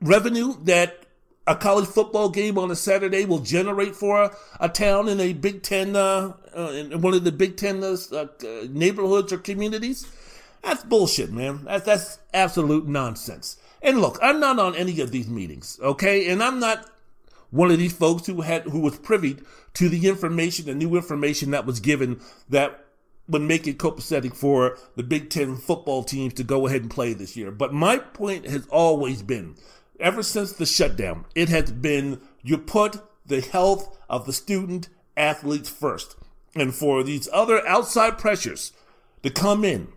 revenue 0.01 0.55
that 0.65 1.05
a 1.47 1.55
college 1.55 1.87
football 1.87 2.31
game 2.31 2.57
on 2.57 2.71
a 2.71 2.77
Saturday 2.77 3.27
will 3.27 3.41
generate 3.41 3.95
for 3.95 4.23
a, 4.23 4.37
a 4.61 4.69
town 4.69 5.09
in 5.09 5.21
a 5.21 5.35
Big 5.35 5.63
Ten, 5.63 5.95
uh, 5.95 6.33
uh 6.57 6.71
in 6.71 7.01
one 7.03 7.13
of 7.13 7.25
the 7.25 7.33
Big 7.33 7.59
Ten 7.59 7.85
uh, 7.85 8.27
neighborhoods 8.71 9.33
or 9.33 9.39
communities. 9.39 10.11
That's 10.63 10.83
bullshit, 10.83 11.31
man. 11.31 11.65
That's, 11.65 11.85
that's 11.85 12.19
absolute 12.33 12.89
nonsense. 12.89 13.59
And 13.83 14.01
look, 14.01 14.19
I'm 14.23 14.41
not 14.41 14.59
on 14.59 14.75
any 14.75 15.01
of 15.01 15.11
these 15.11 15.29
meetings, 15.29 15.79
okay? 15.83 16.31
And 16.31 16.43
I'm 16.43 16.59
not 16.59 16.91
one 17.51 17.71
of 17.71 17.79
these 17.79 17.93
folks 17.93 18.27
who 18.27 18.41
had 18.41 18.63
who 18.63 18.81
was 18.81 18.99
privy 18.99 19.37
to 19.75 19.91
the 19.91 20.09
information, 20.09 20.65
the 20.65 20.75
new 20.75 20.97
information 20.97 21.51
that 21.51 21.67
was 21.67 21.81
given 21.81 22.21
that 22.49 22.84
would 23.29 23.43
make 23.43 23.67
it 23.67 23.79
copacetic 23.79 24.35
for 24.35 24.77
the 24.97 25.03
Big 25.03 25.31
Ten 25.31 25.57
football 25.57 26.05
teams 26.05 26.35
to 26.35 26.45
go 26.45 26.67
ahead 26.67 26.83
and 26.83 26.91
play 26.91 27.15
this 27.15 27.37
year. 27.37 27.51
But 27.51 27.73
my 27.73 27.99
point 27.99 28.47
has 28.47 28.67
always 28.67 29.23
been, 29.23 29.57
ever 29.99 30.23
since 30.23 30.53
the 30.53 30.67
shutdown, 30.67 31.25
it 31.35 31.49
has 31.49 31.73
been 31.73 32.21
you 32.43 32.59
put 32.59 33.01
the 33.27 33.41
health 33.41 33.97
of 34.09 34.27
the 34.27 34.33
student 34.33 34.89
athletes 35.17 35.69
first. 35.69 36.17
And 36.55 36.75
for 36.75 37.03
these 37.03 37.29
other 37.33 37.67
outside 37.67 38.19
pressures 38.19 38.73
to 39.23 39.31
come 39.31 39.65
in 39.65 39.89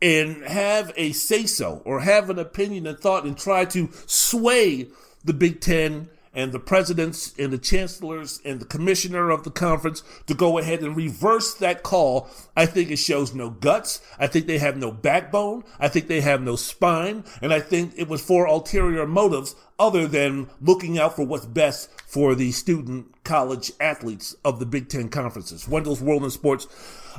and 0.00 0.44
have 0.44 0.92
a 0.96 1.12
say 1.12 1.46
so 1.46 1.82
or 1.84 2.00
have 2.00 2.28
an 2.30 2.38
opinion 2.38 2.86
and 2.86 2.98
thought 2.98 3.24
and 3.24 3.36
try 3.36 3.64
to 3.64 3.88
sway 4.06 4.88
the 5.24 5.32
Big 5.32 5.60
Ten 5.60 6.08
and 6.36 6.52
the 6.52 6.60
presidents 6.60 7.34
and 7.38 7.50
the 7.50 7.58
chancellors 7.58 8.40
and 8.44 8.60
the 8.60 8.66
commissioner 8.66 9.30
of 9.30 9.42
the 9.42 9.50
conference 9.50 10.04
to 10.26 10.34
go 10.34 10.58
ahead 10.58 10.80
and 10.82 10.94
reverse 10.94 11.54
that 11.54 11.82
call, 11.82 12.28
I 12.54 12.66
think 12.66 12.90
it 12.90 12.98
shows 12.98 13.34
no 13.34 13.48
guts. 13.48 14.02
I 14.18 14.26
think 14.26 14.46
they 14.46 14.58
have 14.58 14.76
no 14.76 14.92
backbone. 14.92 15.64
I 15.80 15.88
think 15.88 16.08
they 16.08 16.20
have 16.20 16.42
no 16.42 16.54
spine. 16.54 17.24
And 17.40 17.54
I 17.54 17.60
think 17.60 17.94
it 17.96 18.06
was 18.06 18.20
for 18.20 18.44
ulterior 18.44 19.06
motives 19.06 19.56
other 19.78 20.06
than 20.06 20.48
looking 20.60 20.98
out 20.98 21.16
for 21.16 21.26
what's 21.26 21.46
best 21.46 21.90
for 22.06 22.34
the 22.34 22.52
student 22.52 23.24
college 23.24 23.72
athletes 23.80 24.36
of 24.44 24.58
the 24.60 24.66
Big 24.66 24.90
Ten 24.90 25.08
conferences. 25.08 25.66
Wendell's 25.66 26.02
World 26.02 26.22
in 26.22 26.30
Sports. 26.30 26.66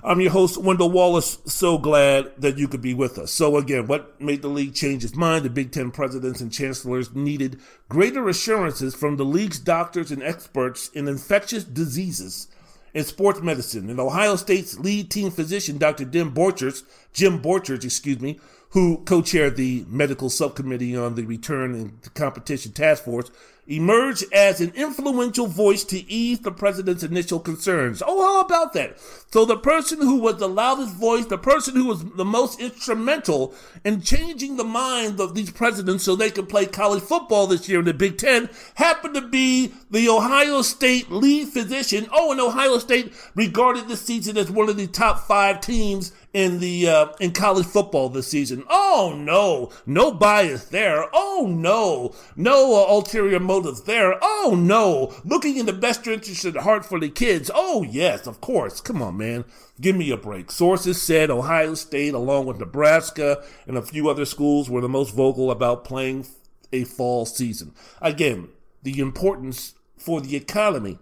I'm 0.03 0.21
your 0.21 0.31
host, 0.31 0.57
Wendell 0.57 0.91
Wallace. 0.91 1.39
So 1.45 1.77
glad 1.77 2.31
that 2.37 2.57
you 2.57 2.67
could 2.67 2.81
be 2.81 2.93
with 2.93 3.17
us. 3.17 3.31
So 3.31 3.57
again, 3.57 3.87
what 3.87 4.19
made 4.21 4.41
the 4.41 4.47
league 4.47 4.75
change 4.75 5.03
its 5.03 5.15
mind? 5.15 5.43
The 5.43 5.49
Big 5.49 5.71
Ten 5.71 5.91
presidents 5.91 6.39
and 6.39 6.51
chancellors 6.51 7.15
needed 7.15 7.59
greater 7.89 8.29
assurances 8.29 8.93
from 8.93 9.17
the 9.17 9.25
league's 9.25 9.59
doctors 9.59 10.11
and 10.11 10.21
experts 10.21 10.89
in 10.89 11.07
infectious 11.07 11.63
diseases 11.63 12.47
and 12.93 13.05
sports 13.05 13.41
medicine. 13.41 13.89
And 13.89 13.99
Ohio 13.99 14.35
State's 14.35 14.79
lead 14.79 15.09
team 15.09 15.31
physician, 15.31 15.77
Dr. 15.77 16.05
Jim 16.05 16.33
Borchers, 16.33 16.83
Jim 17.11 17.41
Borchers, 17.41 17.83
excuse 17.83 18.19
me, 18.19 18.39
who 18.71 19.03
co-chaired 19.05 19.55
the 19.55 19.85
medical 19.87 20.29
subcommittee 20.29 20.95
on 20.95 21.15
the 21.15 21.25
return 21.25 21.73
and 21.73 22.13
competition 22.13 22.71
task 22.71 23.03
force, 23.05 23.31
emerged 23.67 24.23
as 24.33 24.61
an 24.61 24.71
influential 24.75 25.47
voice 25.47 25.83
to 25.83 26.09
ease 26.11 26.39
the 26.39 26.51
president's 26.51 27.03
initial 27.03 27.39
concerns. 27.39 28.01
Oh, 28.05 28.21
how 28.21 28.41
about 28.41 28.73
that? 28.73 28.97
So 29.31 29.43
the 29.43 29.57
person 29.57 29.99
who 29.99 30.19
was 30.19 30.37
the 30.37 30.47
loudest 30.47 30.95
voice, 30.95 31.25
the 31.25 31.37
person 31.37 31.75
who 31.75 31.85
was 31.85 32.03
the 32.03 32.25
most 32.25 32.59
instrumental 32.61 33.53
in 33.83 34.01
changing 34.01 34.55
the 34.55 34.63
minds 34.63 35.19
of 35.19 35.35
these 35.35 35.51
presidents 35.51 36.03
so 36.05 36.15
they 36.15 36.31
could 36.31 36.47
play 36.47 36.65
college 36.65 37.03
football 37.03 37.47
this 37.47 37.67
year 37.67 37.79
in 37.79 37.85
the 37.85 37.93
Big 37.93 38.17
Ten 38.17 38.49
happened 38.75 39.15
to 39.15 39.21
be 39.21 39.73
the 39.91 40.07
Ohio 40.07 40.61
State 40.61 41.11
lead 41.11 41.49
physician. 41.49 42.07
Oh, 42.11 42.31
and 42.31 42.39
Ohio 42.39 42.77
State 42.77 43.13
regarded 43.35 43.87
this 43.87 44.01
season 44.01 44.37
as 44.37 44.49
one 44.49 44.69
of 44.69 44.77
the 44.77 44.87
top 44.87 45.27
five 45.27 45.59
teams 45.59 46.13
in 46.33 46.59
the 46.59 46.87
uh, 46.87 47.07
in 47.19 47.31
college 47.31 47.65
football 47.65 48.09
this 48.09 48.27
season. 48.27 48.63
Oh 48.69 49.15
no, 49.17 49.71
no 49.85 50.11
bias 50.11 50.65
there. 50.65 51.05
Oh 51.11 51.47
no, 51.49 52.13
no 52.35 52.75
uh, 52.75 52.91
ulterior 52.93 53.39
motives 53.57 53.81
there. 53.83 54.15
Oh 54.21 54.55
no, 54.57 55.15
looking 55.25 55.57
in 55.57 55.65
the 55.65 55.73
best 55.73 56.05
interest 56.05 56.45
of 56.45 56.53
the 56.53 56.61
heart 56.61 56.85
for 56.85 56.99
the 56.99 57.09
kids. 57.09 57.49
Oh 57.53 57.83
yes, 57.83 58.27
of 58.27 58.39
course. 58.39 58.79
Come 58.81 59.01
on, 59.01 59.17
man. 59.17 59.45
Give 59.81 59.95
me 59.95 60.11
a 60.11 60.17
break. 60.17 60.51
Sources 60.51 61.01
said 61.01 61.31
Ohio 61.31 61.73
State, 61.73 62.13
along 62.13 62.45
with 62.45 62.59
Nebraska 62.59 63.43
and 63.65 63.77
a 63.77 63.81
few 63.81 64.09
other 64.09 64.25
schools, 64.25 64.69
were 64.69 64.81
the 64.81 64.89
most 64.89 65.15
vocal 65.15 65.49
about 65.49 65.85
playing 65.85 66.27
a 66.71 66.83
fall 66.83 67.25
season. 67.25 67.73
Again, 68.01 68.49
the 68.83 68.99
importance 68.99 69.73
for 69.97 70.21
the 70.21 70.35
economy 70.35 70.99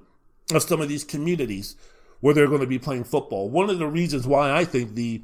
of 0.53 0.63
some 0.63 0.79
of 0.79 0.87
these 0.87 1.03
communities 1.03 1.75
where 2.21 2.33
they're 2.33 2.47
going 2.47 2.61
to 2.61 2.67
be 2.67 2.79
playing 2.79 3.03
football. 3.03 3.49
One 3.49 3.69
of 3.69 3.79
the 3.79 3.87
reasons 3.87 4.25
why 4.25 4.51
I 4.51 4.63
think 4.63 4.95
the 4.95 5.23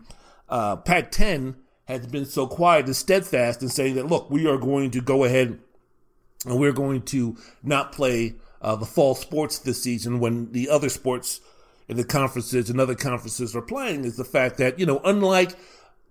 uh, 0.50 0.76
Pac 0.78 1.12
10 1.12 1.56
has 1.86 2.06
been 2.08 2.26
so 2.26 2.48
quiet 2.48 2.86
and 2.86 2.96
steadfast 2.96 3.62
in 3.62 3.70
saying 3.70 3.96
that, 3.96 4.08
look, 4.08 4.30
we 4.30 4.48
are 4.48 4.58
going 4.58 4.92
to 4.92 5.02
go 5.02 5.24
ahead 5.24 5.60
and 6.46 6.60
we're 6.60 6.72
going 6.72 7.02
to 7.04 7.38
not 7.64 7.92
play 7.92 8.36
uh, 8.62 8.76
the 8.76 8.86
fall 8.86 9.16
sports 9.16 9.60
this 9.60 9.82
season 9.82 10.20
when 10.20 10.52
the 10.52 10.70
other 10.70 10.90
sports 10.90 11.42
in 11.88 11.98
the 11.98 12.04
conferences 12.04 12.70
and 12.70 12.80
other 12.80 12.96
conferences 12.96 13.56
are 13.56 13.62
playing 13.62 14.06
is 14.06 14.16
the 14.16 14.24
fact 14.24 14.58
that, 14.58 14.80
you 14.80 14.86
know, 14.86 15.02
unlike 15.04 15.56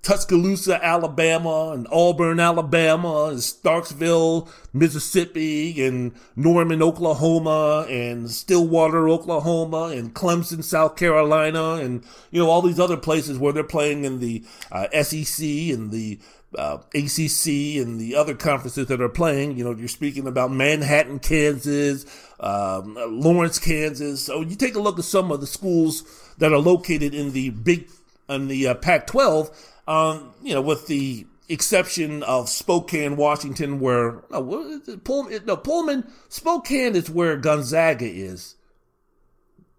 Tuscaloosa, 0.02 0.82
Alabama, 0.82 1.72
and 1.74 1.86
Auburn, 1.92 2.40
Alabama, 2.40 3.26
and 3.26 3.38
Starksville, 3.38 4.48
Mississippi, 4.72 5.84
and 5.84 6.12
Norman, 6.36 6.82
Oklahoma, 6.82 7.86
and 7.88 8.30
Stillwater, 8.30 9.10
Oklahoma, 9.10 9.88
and 9.94 10.14
Clemson, 10.14 10.64
South 10.64 10.96
Carolina, 10.96 11.74
and 11.74 12.02
you 12.30 12.40
know 12.42 12.48
all 12.48 12.62
these 12.62 12.80
other 12.80 12.96
places 12.96 13.38
where 13.38 13.52
they're 13.52 13.62
playing 13.62 14.04
in 14.04 14.20
the 14.20 14.42
uh, 14.72 14.86
SEC 15.02 15.44
and 15.44 15.90
the 15.90 16.18
uh, 16.56 16.78
ACC 16.94 17.78
and 17.80 18.00
the 18.00 18.14
other 18.16 18.34
conferences 18.34 18.86
that 18.86 19.00
are 19.00 19.08
playing. 19.08 19.56
You 19.56 19.64
know, 19.64 19.74
you're 19.74 19.88
speaking 19.88 20.26
about 20.26 20.50
Manhattan, 20.50 21.18
Kansas, 21.18 22.04
um, 22.40 22.96
Lawrence, 23.08 23.58
Kansas. 23.58 24.24
So 24.24 24.40
you 24.40 24.56
take 24.56 24.74
a 24.74 24.80
look 24.80 24.98
at 24.98 25.04
some 25.04 25.30
of 25.30 25.40
the 25.40 25.46
schools 25.46 26.04
that 26.38 26.52
are 26.52 26.58
located 26.58 27.14
in 27.14 27.32
the 27.32 27.50
big 27.50 27.88
in 28.28 28.46
the 28.46 28.68
uh, 28.68 28.74
Pac-12 28.74 29.52
um, 29.90 30.34
you 30.40 30.54
know, 30.54 30.60
with 30.60 30.86
the 30.86 31.26
exception 31.48 32.22
of 32.22 32.48
Spokane, 32.48 33.16
Washington, 33.16 33.80
where 33.80 34.22
no? 34.30 34.80
Pullman, 35.02 35.40
no, 35.46 35.56
Pullman, 35.56 36.08
Spokane 36.28 36.94
is 36.94 37.10
where 37.10 37.36
Gonzaga 37.36 38.06
is. 38.06 38.54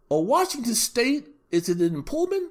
Or 0.10 0.26
Washington 0.26 0.76
State, 0.76 1.30
is 1.50 1.70
it 1.70 1.80
in 1.80 2.04
Pullman? 2.04 2.50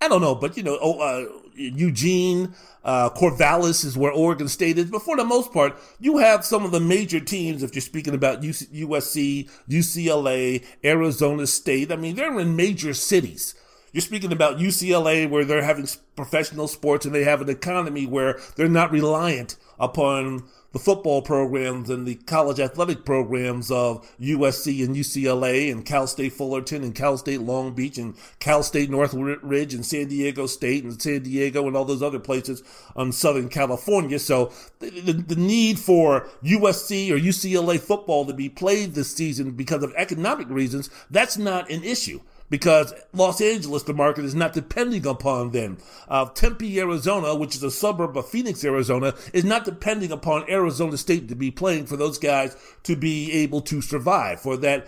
I 0.00 0.08
don't 0.08 0.22
know, 0.22 0.34
but 0.34 0.56
you 0.56 0.62
know, 0.62 0.78
oh, 0.80 0.98
uh, 0.98 1.43
Eugene, 1.54 2.54
uh, 2.84 3.10
Corvallis 3.10 3.84
is 3.84 3.96
where 3.96 4.12
Oregon 4.12 4.48
State 4.48 4.78
is. 4.78 4.90
But 4.90 5.02
for 5.02 5.16
the 5.16 5.24
most 5.24 5.52
part, 5.52 5.78
you 6.00 6.18
have 6.18 6.44
some 6.44 6.64
of 6.64 6.70
the 6.70 6.80
major 6.80 7.20
teams. 7.20 7.62
If 7.62 7.74
you're 7.74 7.82
speaking 7.82 8.14
about 8.14 8.42
USC, 8.42 9.50
UCLA, 9.68 10.64
Arizona 10.84 11.46
State, 11.46 11.92
I 11.92 11.96
mean, 11.96 12.16
they're 12.16 12.38
in 12.38 12.56
major 12.56 12.94
cities. 12.94 13.54
You're 13.92 14.00
speaking 14.00 14.32
about 14.32 14.58
UCLA 14.58 15.30
where 15.30 15.44
they're 15.44 15.62
having 15.62 15.86
professional 16.16 16.66
sports 16.66 17.06
and 17.06 17.14
they 17.14 17.22
have 17.22 17.40
an 17.40 17.48
economy 17.48 18.06
where 18.06 18.40
they're 18.56 18.68
not 18.68 18.90
reliant 18.90 19.56
upon 19.78 20.42
the 20.74 20.80
football 20.80 21.22
programs 21.22 21.88
and 21.88 22.04
the 22.04 22.16
college 22.16 22.58
athletic 22.58 23.04
programs 23.04 23.70
of 23.70 24.04
USC 24.20 24.84
and 24.84 24.96
UCLA 24.96 25.70
and 25.70 25.86
Cal 25.86 26.08
State 26.08 26.32
Fullerton 26.32 26.82
and 26.82 26.92
Cal 26.92 27.16
State 27.16 27.40
Long 27.40 27.74
Beach 27.74 27.96
and 27.96 28.16
Cal 28.40 28.64
State 28.64 28.90
Northridge 28.90 29.72
and 29.72 29.86
San 29.86 30.08
Diego 30.08 30.46
State 30.46 30.82
and 30.82 31.00
San 31.00 31.22
Diego 31.22 31.68
and 31.68 31.76
all 31.76 31.84
those 31.84 32.02
other 32.02 32.18
places 32.18 32.64
on 32.96 33.12
Southern 33.12 33.48
California. 33.48 34.18
So 34.18 34.52
the, 34.80 34.90
the, 34.90 35.12
the 35.12 35.36
need 35.36 35.78
for 35.78 36.28
USC 36.42 37.08
or 37.12 37.18
UCLA 37.18 37.78
football 37.78 38.26
to 38.26 38.34
be 38.34 38.48
played 38.48 38.94
this 38.94 39.14
season 39.14 39.52
because 39.52 39.84
of 39.84 39.94
economic 39.94 40.50
reasons, 40.50 40.90
that's 41.08 41.38
not 41.38 41.70
an 41.70 41.84
issue 41.84 42.20
because 42.50 42.92
Los 43.12 43.40
Angeles, 43.40 43.82
the 43.84 43.94
market 43.94 44.24
is 44.24 44.34
not 44.34 44.52
depending 44.52 45.06
upon 45.06 45.50
them. 45.50 45.78
Uh, 46.08 46.26
Tempe, 46.26 46.78
Arizona, 46.78 47.34
which 47.34 47.54
is 47.54 47.62
a 47.62 47.70
suburb 47.70 48.16
of 48.16 48.28
Phoenix, 48.28 48.64
Arizona, 48.64 49.14
is 49.32 49.44
not 49.44 49.64
depending 49.64 50.12
upon 50.12 50.48
Arizona 50.50 50.96
State 50.96 51.28
to 51.28 51.34
be 51.34 51.50
playing 51.50 51.86
for 51.86 51.96
those 51.96 52.18
guys 52.18 52.56
to 52.84 52.96
be 52.96 53.32
able 53.32 53.60
to 53.62 53.80
survive, 53.80 54.40
for 54.40 54.56
that 54.58 54.86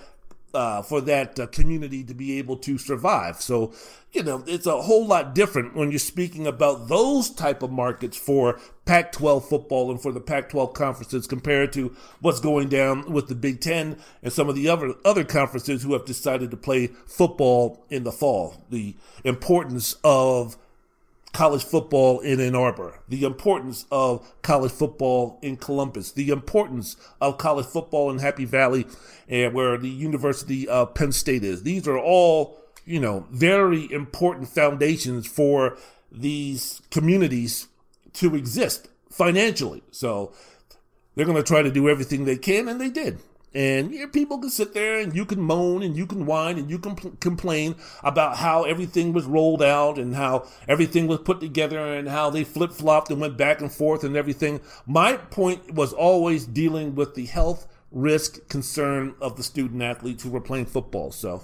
uh, 0.56 0.80
for 0.80 1.02
that 1.02 1.38
uh, 1.38 1.46
community 1.48 2.02
to 2.02 2.14
be 2.14 2.38
able 2.38 2.56
to 2.56 2.78
survive. 2.78 3.42
So, 3.42 3.74
you 4.12 4.22
know, 4.22 4.42
it's 4.46 4.66
a 4.66 4.80
whole 4.80 5.06
lot 5.06 5.34
different 5.34 5.76
when 5.76 5.90
you're 5.90 5.98
speaking 5.98 6.46
about 6.46 6.88
those 6.88 7.28
type 7.28 7.62
of 7.62 7.70
markets 7.70 8.16
for 8.16 8.58
Pac-12 8.86 9.44
football 9.44 9.90
and 9.90 10.00
for 10.00 10.12
the 10.12 10.20
Pac-12 10.20 10.72
conferences 10.72 11.26
compared 11.26 11.74
to 11.74 11.94
what's 12.20 12.40
going 12.40 12.70
down 12.70 13.12
with 13.12 13.28
the 13.28 13.34
Big 13.34 13.60
Ten 13.60 13.98
and 14.22 14.32
some 14.32 14.48
of 14.48 14.54
the 14.54 14.66
other 14.66 14.94
other 15.04 15.24
conferences 15.24 15.82
who 15.82 15.92
have 15.92 16.06
decided 16.06 16.50
to 16.50 16.56
play 16.56 16.86
football 17.06 17.84
in 17.90 18.04
the 18.04 18.12
fall. 18.12 18.64
The 18.70 18.96
importance 19.24 19.94
of 20.02 20.56
college 21.36 21.64
football 21.64 22.20
in 22.20 22.40
Ann 22.40 22.54
Arbor, 22.54 22.98
the 23.10 23.24
importance 23.24 23.84
of 23.92 24.26
college 24.40 24.72
football 24.72 25.38
in 25.42 25.58
Columbus, 25.58 26.12
the 26.12 26.30
importance 26.30 26.96
of 27.20 27.36
college 27.36 27.66
football 27.66 28.10
in 28.10 28.20
Happy 28.20 28.46
Valley, 28.46 28.86
and 29.28 29.52
where 29.52 29.76
the 29.76 29.90
University 29.90 30.66
of 30.66 30.94
Penn 30.94 31.12
State 31.12 31.44
is. 31.44 31.62
These 31.62 31.86
are 31.86 31.98
all, 31.98 32.58
you 32.86 32.98
know, 32.98 33.26
very 33.30 33.86
important 33.92 34.48
foundations 34.48 35.26
for 35.26 35.76
these 36.10 36.80
communities 36.90 37.68
to 38.14 38.34
exist 38.34 38.88
financially. 39.10 39.82
So 39.90 40.32
they're 41.16 41.26
going 41.26 41.36
to 41.36 41.42
try 41.42 41.60
to 41.60 41.70
do 41.70 41.86
everything 41.86 42.24
they 42.24 42.38
can, 42.38 42.66
and 42.66 42.80
they 42.80 42.88
did. 42.88 43.18
And 43.54 43.94
yeah, 43.94 44.06
people 44.06 44.38
can 44.38 44.50
sit 44.50 44.74
there 44.74 44.98
and 44.98 45.16
you 45.16 45.24
can 45.24 45.40
moan 45.40 45.82
and 45.82 45.96
you 45.96 46.04
can 46.04 46.26
whine 46.26 46.58
and 46.58 46.68
you 46.68 46.78
can 46.78 46.94
pl- 46.94 47.16
complain 47.20 47.76
about 48.04 48.36
how 48.36 48.64
everything 48.64 49.14
was 49.14 49.24
rolled 49.24 49.62
out 49.62 49.98
and 49.98 50.14
how 50.14 50.46
everything 50.68 51.06
was 51.06 51.20
put 51.20 51.40
together 51.40 51.94
and 51.94 52.06
how 52.06 52.28
they 52.28 52.44
flip 52.44 52.70
flopped 52.70 53.10
and 53.10 53.18
went 53.18 53.38
back 53.38 53.62
and 53.62 53.72
forth 53.72 54.04
and 54.04 54.14
everything. 54.14 54.60
My 54.84 55.16
point 55.16 55.72
was 55.72 55.94
always 55.94 56.44
dealing 56.44 56.94
with 56.94 57.14
the 57.14 57.24
health 57.24 57.66
risk 57.90 58.46
concern 58.48 59.14
of 59.22 59.36
the 59.36 59.42
student 59.42 59.82
athletes 59.82 60.22
who 60.22 60.30
were 60.30 60.40
playing 60.40 60.66
football. 60.66 61.10
So, 61.10 61.42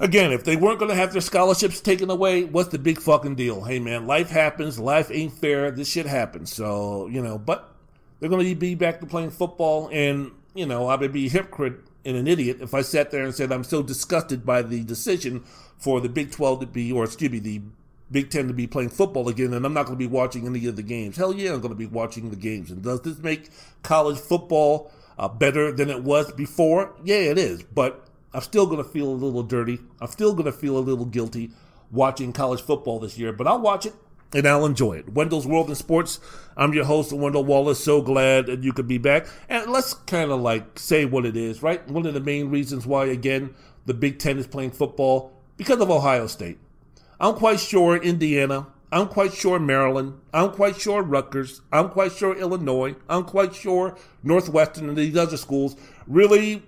again, 0.00 0.32
if 0.32 0.44
they 0.44 0.56
weren't 0.56 0.80
going 0.80 0.90
to 0.90 0.96
have 0.96 1.12
their 1.12 1.22
scholarships 1.22 1.80
taken 1.80 2.10
away, 2.10 2.44
what's 2.44 2.68
the 2.68 2.78
big 2.78 3.00
fucking 3.00 3.36
deal? 3.36 3.64
Hey, 3.64 3.78
man, 3.78 4.06
life 4.06 4.28
happens. 4.28 4.78
Life 4.78 5.10
ain't 5.10 5.32
fair. 5.32 5.70
This 5.70 5.88
shit 5.88 6.04
happens. 6.04 6.52
So, 6.54 7.06
you 7.06 7.22
know, 7.22 7.38
but 7.38 7.74
they're 8.20 8.28
going 8.28 8.46
to 8.46 8.54
be 8.54 8.74
back 8.74 9.00
to 9.00 9.06
playing 9.06 9.30
football 9.30 9.88
and 9.90 10.32
you 10.54 10.66
know, 10.66 10.86
I 10.86 10.96
would 10.96 11.12
be 11.12 11.26
a 11.26 11.30
hypocrite 11.30 11.80
and 12.04 12.16
an 12.16 12.26
idiot 12.26 12.58
if 12.60 12.74
I 12.74 12.82
sat 12.82 13.10
there 13.10 13.24
and 13.24 13.34
said 13.34 13.52
I'm 13.52 13.64
so 13.64 13.82
disgusted 13.82 14.44
by 14.44 14.62
the 14.62 14.82
decision 14.82 15.44
for 15.78 16.00
the 16.00 16.08
Big 16.08 16.30
12 16.30 16.60
to 16.60 16.66
be, 16.66 16.92
or 16.92 17.04
excuse 17.04 17.30
me, 17.30 17.38
the 17.38 17.62
Big 18.10 18.30
Ten 18.30 18.46
to 18.48 18.54
be 18.54 18.66
playing 18.66 18.90
football 18.90 19.28
again, 19.28 19.54
and 19.54 19.64
I'm 19.64 19.72
not 19.72 19.86
going 19.86 19.98
to 19.98 20.04
be 20.04 20.06
watching 20.06 20.46
any 20.46 20.66
of 20.66 20.76
the 20.76 20.82
games. 20.82 21.16
Hell 21.16 21.32
yeah, 21.32 21.54
I'm 21.54 21.60
going 21.60 21.72
to 21.72 21.78
be 21.78 21.86
watching 21.86 22.28
the 22.28 22.36
games. 22.36 22.70
And 22.70 22.82
does 22.82 23.00
this 23.00 23.18
make 23.18 23.48
college 23.82 24.18
football 24.18 24.92
uh, 25.18 25.28
better 25.28 25.72
than 25.72 25.88
it 25.88 26.04
was 26.04 26.30
before? 26.32 26.94
Yeah, 27.02 27.16
it 27.16 27.38
is. 27.38 27.62
But 27.62 28.06
I'm 28.34 28.42
still 28.42 28.66
going 28.66 28.84
to 28.84 28.88
feel 28.88 29.08
a 29.08 29.14
little 29.14 29.42
dirty. 29.42 29.78
I'm 30.00 30.08
still 30.08 30.34
going 30.34 30.44
to 30.44 30.52
feel 30.52 30.76
a 30.76 30.80
little 30.80 31.06
guilty 31.06 31.52
watching 31.90 32.32
college 32.32 32.60
football 32.60 32.98
this 32.98 33.18
year, 33.18 33.32
but 33.32 33.46
I'll 33.46 33.60
watch 33.60 33.86
it 33.86 33.94
and 34.34 34.46
I'll 34.46 34.66
enjoy 34.66 34.94
it. 34.94 35.12
Wendell's 35.12 35.46
World 35.46 35.68
in 35.68 35.74
Sports. 35.74 36.20
I'm 36.56 36.72
your 36.72 36.84
host, 36.84 37.12
Wendell 37.12 37.44
Wallace. 37.44 37.82
So 37.82 38.02
glad 38.02 38.46
that 38.46 38.62
you 38.62 38.72
could 38.72 38.88
be 38.88 38.98
back. 38.98 39.26
And 39.48 39.70
let's 39.70 39.94
kind 39.94 40.30
of 40.30 40.40
like 40.40 40.78
say 40.78 41.04
what 41.04 41.26
it 41.26 41.36
is, 41.36 41.62
right? 41.62 41.86
One 41.88 42.06
of 42.06 42.14
the 42.14 42.20
main 42.20 42.50
reasons 42.50 42.86
why, 42.86 43.06
again, 43.06 43.54
the 43.86 43.94
Big 43.94 44.18
Ten 44.18 44.38
is 44.38 44.46
playing 44.46 44.72
football 44.72 45.32
because 45.56 45.80
of 45.80 45.90
Ohio 45.90 46.26
State. 46.26 46.58
I'm 47.20 47.34
quite 47.34 47.60
sure 47.60 47.96
Indiana. 47.96 48.66
I'm 48.90 49.08
quite 49.08 49.32
sure 49.32 49.58
Maryland. 49.58 50.20
I'm 50.34 50.50
quite 50.50 50.76
sure 50.76 51.02
Rutgers. 51.02 51.62
I'm 51.72 51.88
quite 51.88 52.12
sure 52.12 52.36
Illinois. 52.36 52.94
I'm 53.08 53.24
quite 53.24 53.54
sure 53.54 53.96
Northwestern 54.22 54.88
and 54.88 54.98
these 54.98 55.16
other 55.16 55.38
schools 55.38 55.76
really 56.06 56.62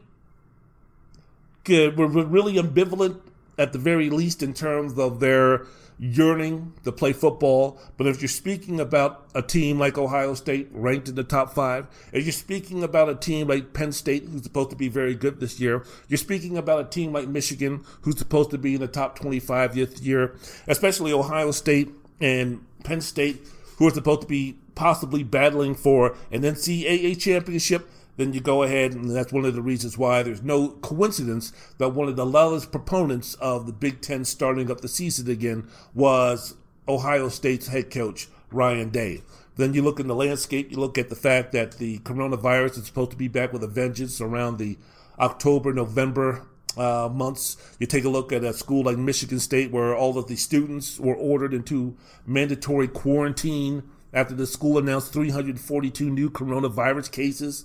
good, 1.64 1.98
were 1.98 2.06
really 2.06 2.54
ambivalent 2.54 3.20
at 3.58 3.72
the 3.72 3.78
very 3.78 4.10
least 4.10 4.42
in 4.42 4.54
terms 4.54 4.98
of 4.98 5.20
their 5.20 5.66
yearning 5.98 6.72
to 6.84 6.92
play 6.92 7.12
football. 7.12 7.78
But 7.96 8.06
if 8.06 8.20
you're 8.20 8.28
speaking 8.28 8.80
about 8.80 9.26
a 9.34 9.42
team 9.42 9.78
like 9.78 9.98
Ohio 9.98 10.34
State, 10.34 10.68
ranked 10.72 11.08
in 11.08 11.14
the 11.14 11.24
top 11.24 11.54
five, 11.54 11.86
if 12.12 12.24
you're 12.24 12.32
speaking 12.32 12.82
about 12.82 13.08
a 13.08 13.14
team 13.14 13.48
like 13.48 13.72
Penn 13.72 13.92
State, 13.92 14.24
who's 14.24 14.42
supposed 14.42 14.70
to 14.70 14.76
be 14.76 14.88
very 14.88 15.14
good 15.14 15.40
this 15.40 15.60
year, 15.60 15.84
you're 16.08 16.18
speaking 16.18 16.56
about 16.56 16.80
a 16.80 16.88
team 16.88 17.12
like 17.12 17.28
Michigan, 17.28 17.84
who's 18.02 18.18
supposed 18.18 18.50
to 18.50 18.58
be 18.58 18.74
in 18.74 18.80
the 18.80 18.88
top 18.88 19.18
25 19.18 19.74
this 19.74 20.00
year, 20.00 20.36
especially 20.66 21.12
Ohio 21.12 21.50
State 21.50 21.90
and 22.20 22.64
Penn 22.84 23.00
State, 23.00 23.46
who 23.78 23.86
are 23.88 23.90
supposed 23.90 24.22
to 24.22 24.26
be 24.26 24.58
possibly 24.74 25.22
battling 25.22 25.74
for 25.74 26.16
an 26.30 26.42
NCAA 26.42 27.18
championship 27.18 27.88
then 28.16 28.32
you 28.32 28.40
go 28.40 28.62
ahead, 28.62 28.92
and 28.92 29.10
that's 29.10 29.32
one 29.32 29.44
of 29.44 29.54
the 29.54 29.62
reasons 29.62 29.98
why 29.98 30.22
there's 30.22 30.42
no 30.42 30.68
coincidence 30.68 31.52
that 31.78 31.90
one 31.90 32.08
of 32.08 32.16
the 32.16 32.26
loudest 32.26 32.70
proponents 32.70 33.34
of 33.34 33.66
the 33.66 33.72
Big 33.72 34.00
Ten 34.00 34.24
starting 34.24 34.70
up 34.70 34.80
the 34.80 34.88
season 34.88 35.28
again 35.30 35.68
was 35.94 36.54
Ohio 36.86 37.28
State's 37.28 37.68
head 37.68 37.90
coach, 37.90 38.28
Ryan 38.50 38.90
Day. 38.90 39.22
Then 39.56 39.74
you 39.74 39.82
look 39.82 40.00
in 40.00 40.06
the 40.06 40.14
landscape, 40.14 40.70
you 40.70 40.78
look 40.78 40.98
at 40.98 41.08
the 41.08 41.16
fact 41.16 41.52
that 41.52 41.72
the 41.72 41.98
coronavirus 42.00 42.78
is 42.78 42.86
supposed 42.86 43.12
to 43.12 43.16
be 43.16 43.28
back 43.28 43.52
with 43.52 43.62
a 43.62 43.68
vengeance 43.68 44.20
around 44.20 44.58
the 44.58 44.78
October, 45.18 45.72
November 45.72 46.46
uh, 46.76 47.08
months. 47.12 47.56
You 47.78 47.86
take 47.86 48.04
a 48.04 48.08
look 48.08 48.32
at 48.32 48.42
a 48.42 48.52
school 48.52 48.84
like 48.84 48.98
Michigan 48.98 49.38
State, 49.38 49.70
where 49.70 49.94
all 49.94 50.18
of 50.18 50.26
the 50.26 50.36
students 50.36 50.98
were 50.98 51.14
ordered 51.14 51.54
into 51.54 51.96
mandatory 52.26 52.88
quarantine 52.88 53.84
after 54.12 54.34
the 54.34 54.46
school 54.46 54.78
announced 54.78 55.12
342 55.12 56.10
new 56.10 56.30
coronavirus 56.30 57.10
cases 57.10 57.64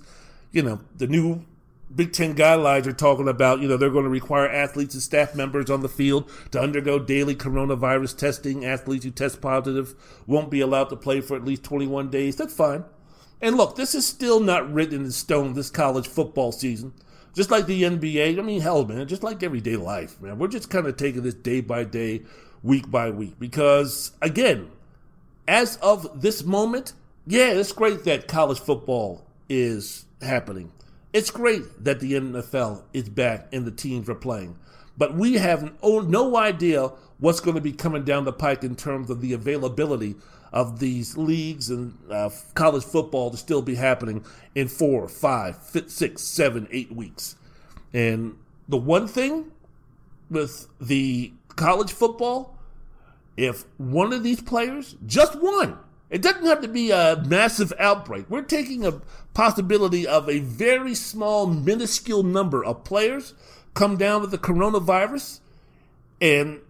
you 0.52 0.62
know, 0.62 0.80
the 0.96 1.08
new 1.08 1.46
Big 1.94 2.14
Ten 2.14 2.36
guidelines 2.36 2.86
are 2.86 2.94
talking 2.94 3.28
about, 3.28 3.62
you 3.62 3.68
know, 3.68 3.76
they're 3.76 3.90
going 3.90 4.04
to 4.04 4.10
require 4.10 4.48
athletes 4.48 4.94
and 4.94 5.02
staff 5.02 5.34
members 5.34 5.72
on 5.72 5.82
the 5.82 5.90
field 5.90 6.30
to 6.52 6.62
undergo 6.62 7.00
daily 7.00 7.36
coronavirus 7.36 8.16
testing. 8.16 8.64
Athletes 8.64 9.06
who 9.06 9.12
test 9.12 9.42
positive 9.42 9.96
won't 10.28 10.52
be 10.52 10.62
allowed 10.62 10.90
to 10.90 10.96
play 10.96 11.20
for 11.20 11.36
at 11.36 11.46
least 11.46 11.64
21 11.64 12.10
days. 12.10 12.36
That's 12.36 12.54
fine. 12.54 12.84
And 13.42 13.58
look, 13.58 13.76
this 13.76 13.96
is 13.96 14.06
still 14.06 14.40
not 14.40 14.72
written 14.72 15.06
in 15.06 15.12
stone, 15.12 15.54
this 15.54 15.72
college 15.72 16.08
football 16.08 16.52
season. 16.52 16.94
Just 17.34 17.50
like 17.50 17.66
the 17.66 17.84
NBA, 17.84 18.38
I 18.38 18.42
mean, 18.42 18.62
hell, 18.62 18.86
man, 18.86 19.08
just 19.08 19.24
like 19.24 19.42
everyday 19.42 19.76
life, 19.76 20.22
man. 20.22 20.38
We're 20.38 20.48
just 20.48 20.70
kind 20.70 20.86
of 20.88 20.98
taking 20.98 21.24
this 21.24 21.36
day 21.36 21.62
by 21.62 21.86
day, 21.86 22.24
week 22.62 22.92
by 22.92 23.10
week. 23.10 23.40
Because, 23.40 24.12
again, 24.22 24.70
as 25.48 25.78
of 25.78 26.22
this 26.22 26.44
moment, 26.44 26.94
yeah, 27.26 27.52
it's 27.52 27.72
great 27.72 28.04
that 28.04 28.28
college 28.28 28.60
football 28.60 29.26
is 29.48 30.06
happening. 30.22 30.72
It's 31.12 31.32
great 31.32 31.84
that 31.84 32.00
the 32.00 32.14
NFL 32.14 32.84
is 32.94 33.10
back 33.10 33.48
and 33.52 33.66
the 33.66 33.72
teams 33.72 34.10
are 34.10 34.16
playing, 34.16 34.58
but 34.98 35.16
we 35.16 35.36
have 35.36 35.74
no 35.84 36.38
idea 36.38 36.92
what's 37.20 37.40
going 37.40 37.56
to 37.56 37.62
be 37.62 37.72
coming 37.72 38.04
down 38.04 38.26
the 38.26 38.34
pike 38.34 38.64
in 38.64 38.76
terms 38.76 39.10
of 39.10 39.22
the 39.22 39.34
availability 39.34 40.16
of 40.52 40.80
these 40.80 41.18
leagues 41.18 41.70
and 41.70 41.98
uh, 42.10 42.30
college 42.54 42.84
football 42.84 43.32
to 43.32 43.38
still 43.38 43.62
be 43.62 43.76
happening 43.76 44.24
in 44.56 44.68
four, 44.68 45.08
five, 45.08 45.58
six, 45.88 46.22
seven, 46.22 46.68
eight 46.72 46.92
weeks. 46.92 47.36
And 47.94 48.38
the 48.68 48.78
one 48.78 49.08
thing 49.08 49.52
with 50.30 50.68
the 50.80 51.34
college 51.56 51.92
football, 51.92 52.58
if 53.38 53.66
one 53.78 54.14
of 54.14 54.24
these 54.24 54.42
players, 54.42 54.96
just 55.06 55.36
one, 55.36 55.78
it 56.10 56.22
doesn't 56.22 56.46
have 56.46 56.62
to 56.62 56.68
be 56.68 56.92
a 56.92 57.24
massive 57.28 57.72
outbreak. 57.78 58.30
We're 58.30 58.42
taking 58.42 58.86
a 58.86 59.02
possibility 59.34 60.08
of 60.08 60.28
a 60.28 60.40
very 60.40 60.96
small, 60.96 61.46
minuscule 61.48 62.24
number 62.24 62.64
of 62.64 62.84
players 62.84 63.34
come 63.74 63.98
down 63.98 64.22
with 64.22 64.32
the 64.32 64.38
coronavirus 64.38 65.40
and 66.20 66.62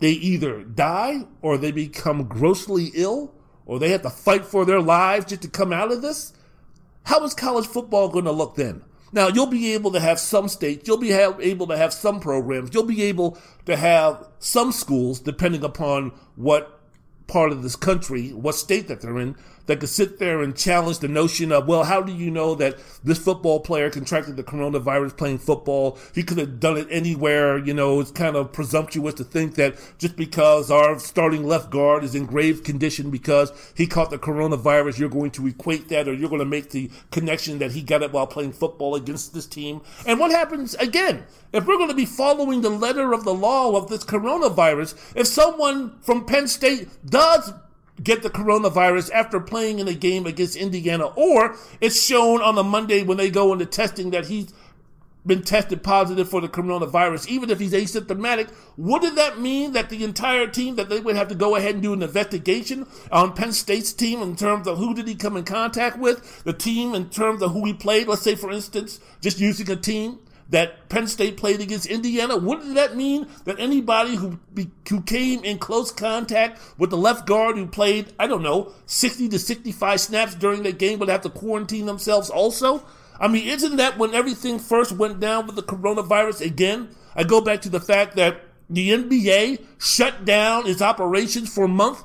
they 0.00 0.10
either 0.10 0.62
die 0.64 1.26
or 1.42 1.56
they 1.56 1.72
become 1.72 2.24
grossly 2.24 2.90
ill 2.94 3.32
or 3.66 3.78
they 3.78 3.90
have 3.90 4.02
to 4.02 4.10
fight 4.10 4.44
for 4.44 4.64
their 4.64 4.80
lives 4.80 5.26
just 5.26 5.42
to 5.42 5.48
come 5.48 5.72
out 5.72 5.92
of 5.92 6.02
this. 6.02 6.32
How 7.04 7.22
is 7.24 7.34
college 7.34 7.66
football 7.66 8.08
going 8.08 8.24
to 8.24 8.32
look 8.32 8.56
then? 8.56 8.84
Now, 9.12 9.28
you'll 9.28 9.46
be 9.46 9.72
able 9.72 9.92
to 9.92 10.00
have 10.00 10.18
some 10.18 10.48
states, 10.48 10.86
you'll 10.86 10.98
be 10.98 11.12
able 11.12 11.66
to 11.66 11.76
have 11.76 11.94
some 11.94 12.20
programs, 12.20 12.74
you'll 12.74 12.82
be 12.82 13.04
able 13.04 13.38
to 13.64 13.76
have 13.76 14.26
some 14.38 14.72
schools, 14.72 15.20
depending 15.20 15.64
upon 15.64 16.12
what 16.36 16.77
part 17.28 17.52
of 17.52 17.62
this 17.62 17.76
country, 17.76 18.30
what 18.30 18.56
state 18.56 18.88
that 18.88 19.00
they're 19.00 19.18
in, 19.18 19.36
that 19.68 19.80
could 19.80 19.88
sit 19.90 20.18
there 20.18 20.42
and 20.42 20.56
challenge 20.56 20.98
the 20.98 21.08
notion 21.08 21.52
of, 21.52 21.68
well, 21.68 21.84
how 21.84 22.00
do 22.00 22.10
you 22.10 22.30
know 22.30 22.54
that 22.54 22.78
this 23.04 23.18
football 23.18 23.60
player 23.60 23.90
contracted 23.90 24.34
the 24.36 24.42
coronavirus 24.42 25.16
playing 25.16 25.38
football? 25.38 25.98
He 26.14 26.22
could 26.22 26.38
have 26.38 26.58
done 26.58 26.78
it 26.78 26.88
anywhere. 26.90 27.58
You 27.58 27.74
know, 27.74 28.00
it's 28.00 28.10
kind 28.10 28.34
of 28.34 28.50
presumptuous 28.50 29.14
to 29.14 29.24
think 29.24 29.56
that 29.56 29.76
just 29.98 30.16
because 30.16 30.70
our 30.70 30.98
starting 30.98 31.46
left 31.46 31.70
guard 31.70 32.02
is 32.02 32.14
in 32.14 32.24
grave 32.24 32.64
condition 32.64 33.10
because 33.10 33.52
he 33.76 33.86
caught 33.86 34.08
the 34.08 34.18
coronavirus, 34.18 34.98
you're 34.98 35.10
going 35.10 35.30
to 35.32 35.46
equate 35.46 35.88
that 35.90 36.08
or 36.08 36.14
you're 36.14 36.30
going 36.30 36.38
to 36.38 36.46
make 36.46 36.70
the 36.70 36.90
connection 37.10 37.58
that 37.58 37.72
he 37.72 37.82
got 37.82 38.02
it 38.02 38.10
while 38.10 38.26
playing 38.26 38.52
football 38.52 38.94
against 38.94 39.34
this 39.34 39.46
team. 39.46 39.82
And 40.06 40.18
what 40.18 40.30
happens 40.30 40.74
again? 40.76 41.24
If 41.52 41.66
we're 41.66 41.76
going 41.76 41.90
to 41.90 41.94
be 41.94 42.06
following 42.06 42.62
the 42.62 42.70
letter 42.70 43.12
of 43.12 43.24
the 43.24 43.34
law 43.34 43.76
of 43.76 43.88
this 43.88 44.04
coronavirus, 44.04 45.14
if 45.14 45.26
someone 45.26 45.98
from 46.00 46.24
Penn 46.24 46.48
State 46.48 46.88
does 47.04 47.52
get 48.02 48.22
the 48.22 48.30
coronavirus 48.30 49.10
after 49.12 49.40
playing 49.40 49.78
in 49.78 49.88
a 49.88 49.94
game 49.94 50.26
against 50.26 50.56
Indiana, 50.56 51.06
or 51.06 51.56
it's 51.80 52.02
shown 52.02 52.40
on 52.40 52.54
the 52.54 52.64
Monday 52.64 53.02
when 53.02 53.16
they 53.16 53.30
go 53.30 53.52
into 53.52 53.66
testing 53.66 54.10
that 54.10 54.26
he's 54.26 54.52
been 55.26 55.42
tested 55.42 55.82
positive 55.82 56.28
for 56.28 56.40
the 56.40 56.48
coronavirus, 56.48 57.28
even 57.28 57.50
if 57.50 57.60
he's 57.60 57.72
asymptomatic, 57.72 58.50
wouldn't 58.76 59.16
that 59.16 59.38
mean 59.38 59.72
that 59.72 59.90
the 59.90 60.02
entire 60.02 60.46
team 60.46 60.76
that 60.76 60.88
they 60.88 61.00
would 61.00 61.16
have 61.16 61.28
to 61.28 61.34
go 61.34 61.54
ahead 61.54 61.74
and 61.74 61.82
do 61.82 61.92
an 61.92 62.02
investigation 62.02 62.86
on 63.12 63.34
Penn 63.34 63.52
State's 63.52 63.92
team 63.92 64.22
in 64.22 64.34
terms 64.36 64.66
of 64.66 64.78
who 64.78 64.94
did 64.94 65.06
he 65.06 65.14
come 65.14 65.36
in 65.36 65.44
contact 65.44 65.98
with, 65.98 66.42
the 66.44 66.52
team 66.52 66.94
in 66.94 67.10
terms 67.10 67.42
of 67.42 67.52
who 67.52 67.64
he 67.66 67.74
played? 67.74 68.08
Let's 68.08 68.22
say, 68.22 68.34
for 68.34 68.50
instance, 68.50 69.00
just 69.20 69.38
using 69.38 69.70
a 69.70 69.76
team 69.76 70.18
that 70.50 70.88
Penn 70.88 71.06
State 71.06 71.36
played 71.36 71.60
against 71.60 71.86
Indiana, 71.86 72.36
wouldn't 72.36 72.74
that 72.74 72.96
mean 72.96 73.26
that 73.44 73.60
anybody 73.60 74.16
who 74.16 74.38
be, 74.52 74.70
who 74.88 75.02
came 75.02 75.44
in 75.44 75.58
close 75.58 75.92
contact 75.92 76.60
with 76.78 76.90
the 76.90 76.96
left 76.96 77.26
guard 77.26 77.56
who 77.56 77.66
played, 77.66 78.12
I 78.18 78.26
don't 78.26 78.42
know, 78.42 78.72
60 78.86 79.28
to 79.28 79.38
65 79.38 80.00
snaps 80.00 80.34
during 80.34 80.62
that 80.62 80.78
game 80.78 80.98
would 80.98 81.10
have 81.10 81.22
to 81.22 81.30
quarantine 81.30 81.86
themselves 81.86 82.30
also? 82.30 82.86
I 83.20 83.28
mean, 83.28 83.48
isn't 83.48 83.76
that 83.76 83.98
when 83.98 84.14
everything 84.14 84.58
first 84.58 84.92
went 84.92 85.20
down 85.20 85.46
with 85.46 85.56
the 85.56 85.62
coronavirus 85.62 86.40
again? 86.40 86.94
I 87.14 87.24
go 87.24 87.40
back 87.40 87.60
to 87.62 87.68
the 87.68 87.80
fact 87.80 88.16
that 88.16 88.42
the 88.70 88.90
NBA 88.90 89.64
shut 89.78 90.24
down 90.24 90.66
its 90.66 90.80
operations 90.80 91.52
for 91.52 91.64
a 91.64 91.68
month, 91.68 92.04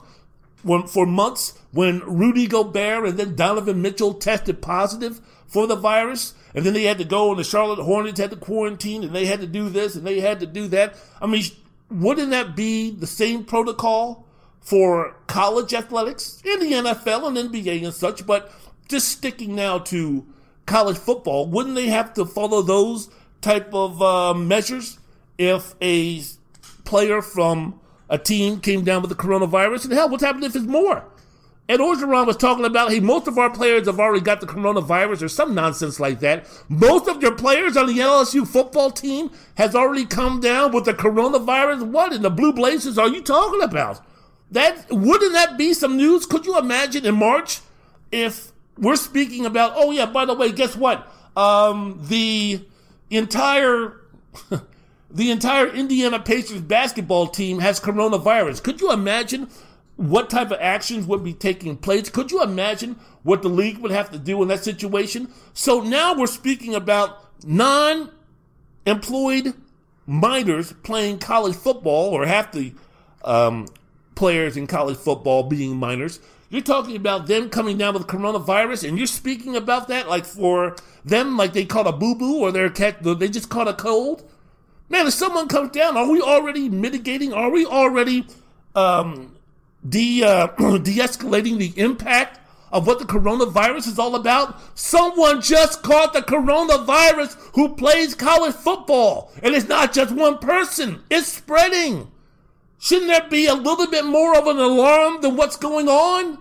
for 0.87 1.05
months 1.05 1.59
when 1.71 1.99
Rudy 1.99 2.47
Gobert 2.47 3.05
and 3.05 3.17
then 3.17 3.35
Donovan 3.35 3.81
Mitchell 3.81 4.13
tested 4.13 4.61
positive 4.61 5.21
for 5.47 5.67
the 5.67 5.75
virus. 5.75 6.33
And 6.55 6.65
then 6.65 6.73
they 6.73 6.83
had 6.83 6.99
to 6.99 7.03
go 7.03 7.31
and 7.31 7.39
the 7.39 7.43
Charlotte 7.43 7.83
Hornets 7.83 8.19
had 8.19 8.29
to 8.31 8.35
quarantine 8.37 9.03
and 9.03 9.15
they 9.15 9.25
had 9.25 9.41
to 9.41 9.47
do 9.47 9.69
this 9.69 9.95
and 9.95 10.05
they 10.05 10.19
had 10.19 10.39
to 10.41 10.45
do 10.45 10.67
that. 10.69 10.95
I 11.21 11.25
mean, 11.25 11.43
wouldn't 11.89 12.31
that 12.31 12.55
be 12.55 12.91
the 12.91 13.07
same 13.07 13.43
protocol 13.43 14.27
for 14.61 15.15
college 15.27 15.73
athletics 15.73 16.41
in 16.45 16.59
the 16.59 16.73
NFL 16.73 17.27
and 17.27 17.51
NBA 17.51 17.83
and 17.83 17.93
such? 17.93 18.25
But 18.25 18.51
just 18.87 19.09
sticking 19.09 19.55
now 19.55 19.79
to 19.79 20.25
college 20.65 20.97
football, 20.97 21.47
wouldn't 21.47 21.75
they 21.75 21.87
have 21.87 22.13
to 22.15 22.25
follow 22.25 22.61
those 22.61 23.09
type 23.41 23.73
of 23.73 24.01
uh, 24.01 24.33
measures 24.33 24.99
if 25.37 25.73
a 25.81 26.21
player 26.85 27.21
from 27.21 27.79
a 28.09 28.17
team 28.17 28.59
came 28.59 28.83
down 28.83 29.01
with 29.01 29.09
the 29.09 29.15
coronavirus? 29.15 29.85
And 29.85 29.93
hell, 29.93 30.09
what's 30.09 30.23
happening 30.23 30.49
if 30.49 30.55
it's 30.55 30.65
more? 30.65 31.03
Ed 31.69 31.79
Orgeron 31.79 32.27
was 32.27 32.35
talking 32.35 32.65
about, 32.65 32.91
hey, 32.91 32.99
most 32.99 33.25
of 33.27 33.37
our 33.37 33.49
players 33.49 33.87
have 33.87 33.99
already 33.99 34.21
got 34.23 34.41
the 34.41 34.47
coronavirus 34.47 35.21
or 35.21 35.29
some 35.29 35.55
nonsense 35.55 35.97
like 35.97 36.19
that. 36.19 36.45
Most 36.67 37.07
of 37.07 37.21
your 37.21 37.35
players 37.35 37.77
on 37.77 37.87
the 37.87 37.99
LSU 37.99 38.45
football 38.45 38.91
team 38.91 39.31
has 39.55 39.73
already 39.73 40.05
come 40.05 40.41
down 40.41 40.73
with 40.73 40.83
the 40.83 40.93
coronavirus. 40.93 41.83
What 41.83 42.11
in 42.11 42.21
the 42.21 42.29
blue 42.29 42.51
blazes 42.51 42.97
are 42.97 43.07
you 43.07 43.21
talking 43.21 43.61
about? 43.61 44.05
That 44.51 44.91
wouldn't 44.91 45.31
that 45.33 45.57
be 45.57 45.73
some 45.73 45.95
news? 45.95 46.25
Could 46.25 46.45
you 46.45 46.59
imagine 46.59 47.05
in 47.05 47.15
March 47.15 47.61
if 48.11 48.51
we're 48.77 48.97
speaking 48.97 49.45
about, 49.45 49.71
oh 49.75 49.91
yeah, 49.91 50.05
by 50.05 50.25
the 50.25 50.33
way, 50.33 50.51
guess 50.51 50.75
what? 50.75 51.07
Um, 51.37 51.97
the 52.03 52.65
entire 53.09 54.01
the 55.09 55.31
entire 55.31 55.67
Indiana 55.67 56.19
Pacers 56.19 56.61
basketball 56.61 57.27
team 57.27 57.59
has 57.59 57.79
coronavirus. 57.79 58.61
Could 58.61 58.81
you 58.81 58.91
imagine 58.91 59.47
what 59.95 60.29
type 60.29 60.51
of 60.51 60.57
actions 60.59 61.05
would 61.05 61.23
be 61.23 61.33
taking 61.33 61.77
place. 61.77 62.09
Could 62.09 62.31
you 62.31 62.41
imagine 62.41 62.99
what 63.23 63.41
the 63.41 63.49
league 63.49 63.77
would 63.77 63.91
have 63.91 64.11
to 64.11 64.19
do 64.19 64.41
in 64.41 64.47
that 64.47 64.63
situation? 64.63 65.29
So 65.53 65.81
now 65.81 66.15
we're 66.15 66.27
speaking 66.27 66.73
about 66.75 67.25
non 67.45 68.11
employed 68.85 69.53
minors 70.05 70.73
playing 70.83 71.19
college 71.19 71.55
football, 71.55 72.09
or 72.09 72.25
half 72.25 72.51
the 72.51 72.73
um, 73.23 73.67
players 74.15 74.57
in 74.57 74.67
college 74.67 74.97
football 74.97 75.43
being 75.43 75.77
minors. 75.77 76.19
You're 76.49 76.61
talking 76.61 76.95
about 76.95 77.27
them 77.27 77.49
coming 77.49 77.77
down 77.77 77.93
with 77.93 78.07
coronavirus, 78.07 78.87
and 78.87 78.97
you're 78.97 79.07
speaking 79.07 79.55
about 79.55 79.87
that 79.87 80.07
like 80.07 80.25
for 80.25 80.75
them, 81.05 81.37
like 81.37 81.53
they 81.53 81.65
caught 81.65 81.87
a 81.87 81.91
boo 81.91 82.15
boo 82.15 82.39
or 82.39 82.51
they're 82.51 82.69
they 82.69 83.29
just 83.29 83.49
caught 83.49 83.67
a 83.67 83.73
cold. 83.73 84.29
Man, 84.89 85.07
if 85.07 85.13
someone 85.13 85.47
comes 85.47 85.71
down, 85.71 85.97
are 85.97 86.09
we 86.09 86.21
already 86.21 86.69
mitigating? 86.69 87.33
Are 87.33 87.49
we 87.49 87.65
already 87.65 88.27
um, 88.75 89.32
de 89.87 90.23
uh, 90.23 90.47
de-escalating 90.77 91.57
the 91.57 91.73
impact 91.79 92.39
of 92.71 92.87
what 92.87 92.99
the 92.99 93.05
coronavirus 93.05 93.87
is 93.87 93.99
all 93.99 94.15
about? 94.15 94.59
Someone 94.77 95.41
just 95.41 95.83
caught 95.83 96.13
the 96.13 96.21
coronavirus 96.21 97.35
who 97.53 97.75
plays 97.75 98.15
college 98.15 98.55
football, 98.55 99.31
and 99.41 99.53
it's 99.53 99.67
not 99.67 99.93
just 99.93 100.13
one 100.13 100.37
person; 100.37 101.03
it's 101.09 101.27
spreading. 101.27 102.11
Shouldn't 102.79 103.07
there 103.07 103.29
be 103.29 103.45
a 103.45 103.53
little 103.53 103.87
bit 103.87 104.05
more 104.05 104.37
of 104.37 104.47
an 104.47 104.57
alarm 104.57 105.21
than 105.21 105.37
what's 105.37 105.55
going 105.55 105.87
on? 105.87 106.39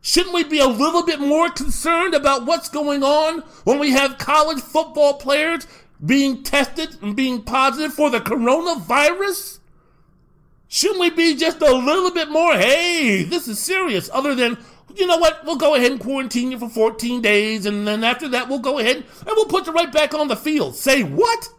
Shouldn't 0.00 0.34
we 0.34 0.42
be 0.42 0.58
a 0.58 0.66
little 0.66 1.04
bit 1.04 1.20
more 1.20 1.48
concerned 1.48 2.14
about 2.14 2.44
what's 2.44 2.68
going 2.68 3.04
on 3.04 3.40
when 3.64 3.78
we 3.78 3.92
have 3.92 4.18
college 4.18 4.60
football 4.60 5.14
players 5.14 5.66
being 6.04 6.42
tested 6.42 6.96
and 7.02 7.14
being 7.14 7.42
positive 7.42 7.94
for 7.94 8.10
the 8.10 8.20
coronavirus? 8.20 9.60
Shouldn't 10.72 11.00
we 11.00 11.10
be 11.10 11.36
just 11.36 11.60
a 11.60 11.70
little 11.70 12.10
bit 12.12 12.30
more, 12.30 12.54
hey, 12.54 13.24
this 13.24 13.46
is 13.46 13.58
serious, 13.58 14.08
other 14.10 14.34
than, 14.34 14.56
you 14.96 15.06
know 15.06 15.18
what, 15.18 15.44
we'll 15.44 15.58
go 15.58 15.74
ahead 15.74 15.92
and 15.92 16.00
quarantine 16.00 16.50
you 16.50 16.58
for 16.58 16.70
14 16.70 17.20
days, 17.20 17.66
and 17.66 17.86
then 17.86 18.02
after 18.02 18.26
that, 18.30 18.48
we'll 18.48 18.58
go 18.58 18.78
ahead 18.78 18.96
and 18.96 19.26
we'll 19.26 19.44
put 19.44 19.66
you 19.66 19.74
right 19.74 19.92
back 19.92 20.14
on 20.14 20.28
the 20.28 20.34
field. 20.34 20.74
Say 20.74 21.02
what? 21.02 21.50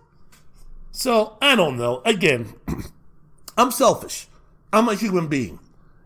So, 0.93 1.37
I 1.43 1.55
don't 1.55 1.77
know. 1.77 2.01
Again, 2.05 2.55
I'm 3.55 3.69
selfish. 3.69 4.25
I'm 4.73 4.89
a 4.89 4.95
human 4.95 5.27
being. 5.27 5.59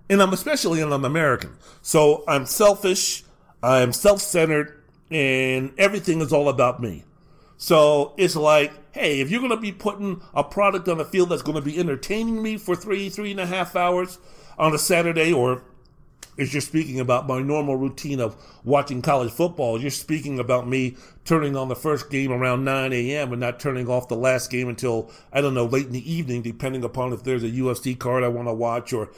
And 0.09 0.21
I'm 0.21 0.33
especially 0.33 0.81
an 0.81 0.91
American. 0.91 1.55
So 1.81 2.25
I'm 2.27 2.45
selfish, 2.45 3.23
I'm 3.63 3.93
self 3.93 4.19
centered, 4.19 4.83
and 5.09 5.71
everything 5.77 6.19
is 6.19 6.33
all 6.33 6.49
about 6.49 6.81
me. 6.81 7.05
So 7.57 8.13
it's 8.17 8.35
like, 8.35 8.71
hey, 8.91 9.19
if 9.19 9.31
you're 9.31 9.41
going 9.41 9.51
to 9.51 9.57
be 9.57 9.71
putting 9.71 10.21
a 10.33 10.43
product 10.43 10.87
on 10.87 10.99
the 10.99 11.05
field 11.05 11.29
that's 11.29 11.41
going 11.41 11.55
to 11.57 11.61
be 11.61 11.77
entertaining 11.79 12.41
me 12.41 12.57
for 12.57 12.75
three, 12.75 13.09
three 13.09 13.31
and 13.31 13.39
a 13.39 13.47
half 13.47 13.75
hours 13.75 14.19
on 14.59 14.73
a 14.73 14.77
Saturday, 14.77 15.33
or 15.33 15.63
if 16.37 16.53
you're 16.53 16.61
speaking 16.61 16.99
about 16.99 17.27
my 17.27 17.41
normal 17.41 17.75
routine 17.75 18.19
of 18.19 18.35
watching 18.63 19.01
college 19.01 19.31
football, 19.31 19.81
you're 19.81 19.89
speaking 19.89 20.37
about 20.39 20.67
me 20.67 20.95
turning 21.25 21.55
on 21.55 21.67
the 21.67 21.75
first 21.75 22.11
game 22.11 22.31
around 22.31 22.63
9 22.63 22.93
a.m. 22.93 23.31
and 23.31 23.41
not 23.41 23.59
turning 23.59 23.89
off 23.89 24.07
the 24.07 24.15
last 24.15 24.51
game 24.51 24.69
until, 24.69 25.11
I 25.33 25.41
don't 25.41 25.55
know, 25.55 25.65
late 25.65 25.87
in 25.87 25.93
the 25.93 26.11
evening, 26.11 26.43
depending 26.43 26.83
upon 26.83 27.11
if 27.11 27.23
there's 27.23 27.43
a 27.43 27.49
UFC 27.49 27.97
card 27.97 28.23
I 28.23 28.27
want 28.27 28.47
to 28.47 28.53
watch 28.53 28.93
or, 28.93 29.09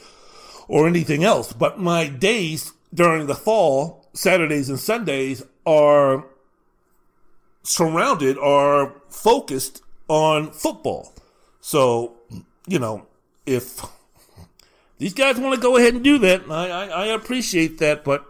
or 0.66 0.88
anything 0.88 1.22
else. 1.22 1.52
But 1.52 1.78
my 1.78 2.08
days 2.08 2.72
during 2.92 3.26
the 3.26 3.34
fall, 3.34 4.08
Saturdays 4.14 4.70
and 4.70 4.80
Sundays, 4.80 5.44
are 5.66 6.24
surrounded 7.62 8.38
or 8.38 8.94
focused 9.08 9.82
on 10.08 10.50
football. 10.50 11.12
So, 11.60 12.16
you 12.66 12.78
know, 12.78 13.06
if 13.46 13.80
these 14.98 15.14
guys 15.14 15.38
want 15.38 15.54
to 15.54 15.60
go 15.60 15.76
ahead 15.76 15.94
and 15.94 16.04
do 16.04 16.18
that, 16.18 16.42
I, 16.50 16.68
I, 16.68 16.86
I, 16.86 17.06
appreciate 17.06 17.78
that, 17.78 18.04
but 18.04 18.24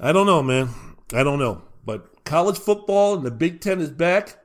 I 0.00 0.12
don't 0.12 0.26
know, 0.26 0.42
man. 0.42 0.70
I 1.12 1.22
don't 1.22 1.38
know. 1.38 1.62
But 1.84 2.24
college 2.24 2.58
football 2.58 3.14
and 3.14 3.24
the 3.24 3.30
Big 3.30 3.60
Ten 3.60 3.80
is 3.80 3.90
back. 3.90 4.36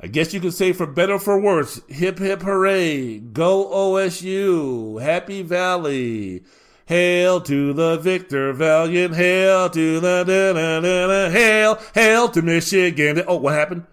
I 0.00 0.06
guess 0.06 0.32
you 0.32 0.40
could 0.40 0.54
say 0.54 0.72
for 0.72 0.86
better 0.86 1.14
or 1.14 1.18
for 1.18 1.40
worse, 1.40 1.80
hip 1.88 2.18
hip 2.18 2.42
hooray, 2.42 3.18
go 3.18 3.66
OSU, 3.66 5.02
Happy 5.02 5.42
Valley, 5.42 6.44
Hail 6.88 7.42
to 7.42 7.74
the 7.74 7.98
victor, 7.98 8.54
valiant. 8.54 9.14
Hail 9.14 9.68
to 9.68 10.00
the 10.00 10.24
da, 10.24 10.52
da, 10.54 10.80
da, 10.80 11.06
da, 11.06 11.30
hail, 11.30 11.78
hail 11.92 12.30
to 12.30 12.40
Michigan. 12.40 13.22
Oh, 13.28 13.36
what 13.36 13.52
happened? 13.52 13.84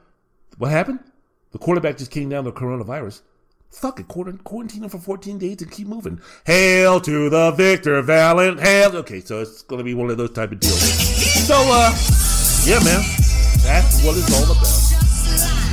What 0.58 0.72
happened? 0.72 1.00
The 1.52 1.58
quarterback 1.58 1.98
just 1.98 2.10
came 2.10 2.30
down 2.30 2.46
with 2.46 2.56
coronavirus. 2.56 3.22
Fuck 3.70 4.00
it, 4.00 4.08
quarantine 4.08 4.84
him 4.84 4.90
for 4.90 4.98
14 4.98 5.38
days 5.38 5.62
and 5.62 5.70
keep 5.70 5.88
moving. 5.88 6.22
Hail 6.46 7.02
to 7.02 7.30
the 7.30 7.52
victor, 7.52 8.02
valiant. 8.02 8.62
Hail. 8.62 8.96
Okay, 8.96 9.20
so 9.20 9.42
it's 9.42 9.62
gonna 9.64 9.84
be 9.84 9.94
one 9.94 10.10
of 10.10 10.16
those 10.16 10.32
type 10.32 10.54
of 10.54 10.62
deals. 10.62 10.80
So, 10.80 11.56
uh, 11.58 11.92
yeah, 12.64 12.80
man, 12.82 13.04
that's 13.62 14.02
what 14.06 14.16
it's 14.16 14.34
all 14.34 14.52
about. 14.54 15.65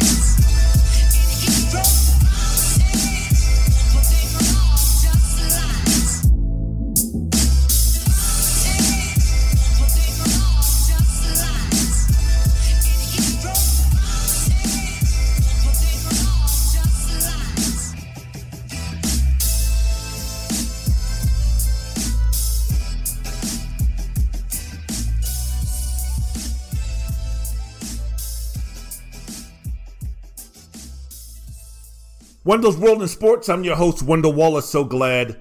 Wendell's 32.45 32.77
World 32.77 33.01
in 33.01 33.07
Sports. 33.07 33.49
I'm 33.49 33.63
your 33.63 33.77
host, 33.77 34.03
Wendell 34.03 34.33
Wallace. 34.33 34.69
So 34.69 34.83
glad 34.83 35.41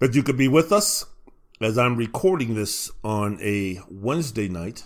that 0.00 0.14
you 0.14 0.22
could 0.22 0.36
be 0.36 0.48
with 0.48 0.70
us 0.70 1.06
as 1.62 1.78
I'm 1.78 1.96
recording 1.96 2.54
this 2.54 2.90
on 3.02 3.38
a 3.40 3.80
Wednesday 3.88 4.48
night. 4.48 4.84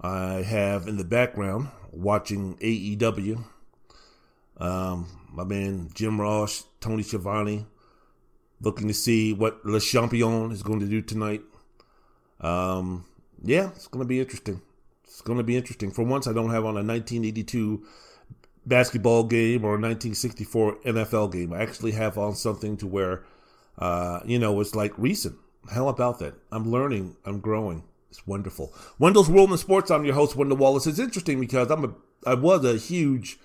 I 0.00 0.42
have 0.42 0.86
in 0.86 0.98
the 0.98 1.04
background 1.04 1.70
watching 1.90 2.54
AEW. 2.58 3.42
Um, 4.58 5.08
my 5.32 5.42
man 5.42 5.90
Jim 5.94 6.20
Ross, 6.20 6.64
Tony 6.80 7.02
Schiavone, 7.02 7.66
looking 8.60 8.86
to 8.86 8.94
see 8.94 9.32
what 9.32 9.66
Le 9.66 9.80
Champion 9.80 10.52
is 10.52 10.62
going 10.62 10.78
to 10.78 10.86
do 10.86 11.02
tonight. 11.02 11.42
Um, 12.40 13.04
yeah, 13.42 13.70
it's 13.74 13.88
going 13.88 14.04
to 14.04 14.08
be 14.08 14.20
interesting. 14.20 14.62
It's 15.02 15.22
going 15.22 15.38
to 15.38 15.44
be 15.44 15.56
interesting. 15.56 15.90
For 15.90 16.04
once, 16.04 16.28
I 16.28 16.32
don't 16.32 16.50
have 16.50 16.64
on 16.64 16.76
a 16.76 16.84
1982 16.84 17.84
basketball 18.66 19.24
game 19.24 19.64
or 19.64 19.74
a 19.74 19.80
1964 19.80 20.76
NFL 20.84 21.32
game. 21.32 21.52
I 21.52 21.62
actually 21.62 21.92
have 21.92 22.16
on 22.18 22.34
something 22.34 22.76
to 22.78 22.86
where, 22.86 23.22
uh, 23.78 24.20
you 24.24 24.38
know, 24.38 24.60
it's 24.60 24.74
like 24.74 24.92
recent. 24.96 25.36
Hell 25.72 25.88
about 25.88 26.18
that. 26.18 26.34
I'm 26.50 26.70
learning. 26.70 27.16
I'm 27.24 27.40
growing. 27.40 27.84
It's 28.10 28.26
wonderful. 28.26 28.72
Wendell's 28.98 29.30
World 29.30 29.52
in 29.52 29.58
Sports. 29.58 29.90
I'm 29.90 30.04
your 30.04 30.14
host, 30.14 30.36
Wendell 30.36 30.58
Wallace. 30.58 30.86
It's 30.86 30.98
interesting 30.98 31.40
because 31.40 31.70
I'm 31.70 31.84
a, 31.84 31.94
I 32.26 32.34
was 32.34 32.64
a 32.64 32.76
huge 32.76 33.38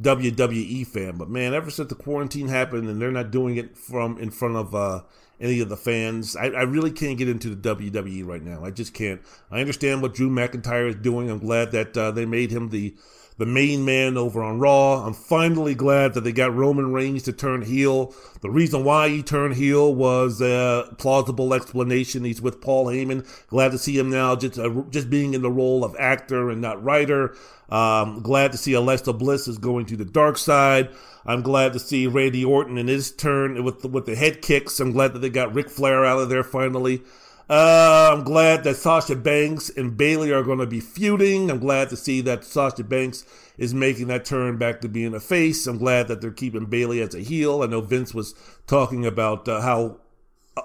WWE 0.00 0.86
fan, 0.86 1.16
but 1.16 1.28
man, 1.28 1.52
ever 1.54 1.70
since 1.70 1.88
the 1.88 1.94
quarantine 1.94 2.48
happened 2.48 2.88
and 2.88 3.00
they're 3.00 3.10
not 3.10 3.30
doing 3.30 3.56
it 3.56 3.76
from 3.76 4.18
in 4.18 4.30
front 4.30 4.56
of 4.56 4.74
uh, 4.74 5.02
any 5.40 5.60
of 5.60 5.68
the 5.68 5.76
fans, 5.76 6.36
I, 6.36 6.46
I 6.46 6.62
really 6.62 6.90
can't 6.92 7.18
get 7.18 7.28
into 7.28 7.54
the 7.54 7.74
WWE 7.74 8.26
right 8.26 8.42
now. 8.42 8.64
I 8.64 8.70
just 8.70 8.94
can't. 8.94 9.20
I 9.50 9.60
understand 9.60 10.00
what 10.00 10.14
Drew 10.14 10.30
McIntyre 10.30 10.88
is 10.88 10.94
doing. 10.94 11.28
I'm 11.28 11.40
glad 11.40 11.72
that 11.72 11.96
uh, 11.96 12.10
they 12.10 12.24
made 12.24 12.50
him 12.50 12.70
the 12.70 12.94
the 13.42 13.46
main 13.46 13.84
man 13.84 14.16
over 14.16 14.40
on 14.40 14.60
Raw. 14.60 15.04
I'm 15.04 15.14
finally 15.14 15.74
glad 15.74 16.14
that 16.14 16.20
they 16.20 16.30
got 16.30 16.54
Roman 16.54 16.92
Reigns 16.92 17.24
to 17.24 17.32
turn 17.32 17.62
heel. 17.62 18.14
The 18.40 18.50
reason 18.50 18.84
why 18.84 19.08
he 19.08 19.20
turned 19.20 19.56
heel 19.56 19.92
was 19.92 20.40
a 20.40 20.94
plausible 20.96 21.52
explanation. 21.52 22.22
He's 22.22 22.40
with 22.40 22.60
Paul 22.60 22.86
Heyman. 22.86 23.26
Glad 23.48 23.72
to 23.72 23.78
see 23.78 23.98
him 23.98 24.10
now 24.10 24.36
just 24.36 24.60
uh, 24.60 24.84
just 24.90 25.10
being 25.10 25.34
in 25.34 25.42
the 25.42 25.50
role 25.50 25.82
of 25.82 25.96
actor 25.98 26.50
and 26.50 26.60
not 26.60 26.84
writer. 26.84 27.34
Um, 27.68 28.22
glad 28.22 28.52
to 28.52 28.58
see 28.58 28.74
Alexa 28.74 29.12
Bliss 29.14 29.48
is 29.48 29.58
going 29.58 29.86
to 29.86 29.96
the 29.96 30.04
dark 30.04 30.38
side. 30.38 30.90
I'm 31.26 31.42
glad 31.42 31.72
to 31.72 31.80
see 31.80 32.06
Randy 32.06 32.44
Orton 32.44 32.78
in 32.78 32.86
his 32.86 33.10
turn 33.10 33.64
with 33.64 33.84
with 33.84 34.06
the 34.06 34.14
head 34.14 34.40
kicks. 34.40 34.78
I'm 34.78 34.92
glad 34.92 35.14
that 35.14 35.18
they 35.18 35.30
got 35.30 35.52
Ric 35.52 35.68
Flair 35.68 36.04
out 36.04 36.20
of 36.20 36.28
there 36.28 36.44
finally. 36.44 37.02
Uh, 37.50 38.10
I'm 38.12 38.24
glad 38.24 38.64
that 38.64 38.76
Sasha 38.76 39.16
Banks 39.16 39.68
and 39.70 39.96
Bayley 39.96 40.30
are 40.32 40.42
going 40.42 40.58
to 40.58 40.66
be 40.66 40.80
feuding. 40.80 41.50
I'm 41.50 41.58
glad 41.58 41.90
to 41.90 41.96
see 41.96 42.20
that 42.22 42.44
Sasha 42.44 42.84
Banks 42.84 43.24
is 43.58 43.74
making 43.74 44.06
that 44.08 44.24
turn 44.24 44.58
back 44.58 44.80
to 44.80 44.88
being 44.88 45.14
a 45.14 45.20
face. 45.20 45.66
I'm 45.66 45.78
glad 45.78 46.08
that 46.08 46.20
they're 46.20 46.30
keeping 46.30 46.66
Bayley 46.66 47.00
as 47.02 47.14
a 47.14 47.20
heel. 47.20 47.62
I 47.62 47.66
know 47.66 47.80
Vince 47.80 48.14
was 48.14 48.34
talking 48.66 49.04
about 49.04 49.48
uh, 49.48 49.60
how 49.60 49.98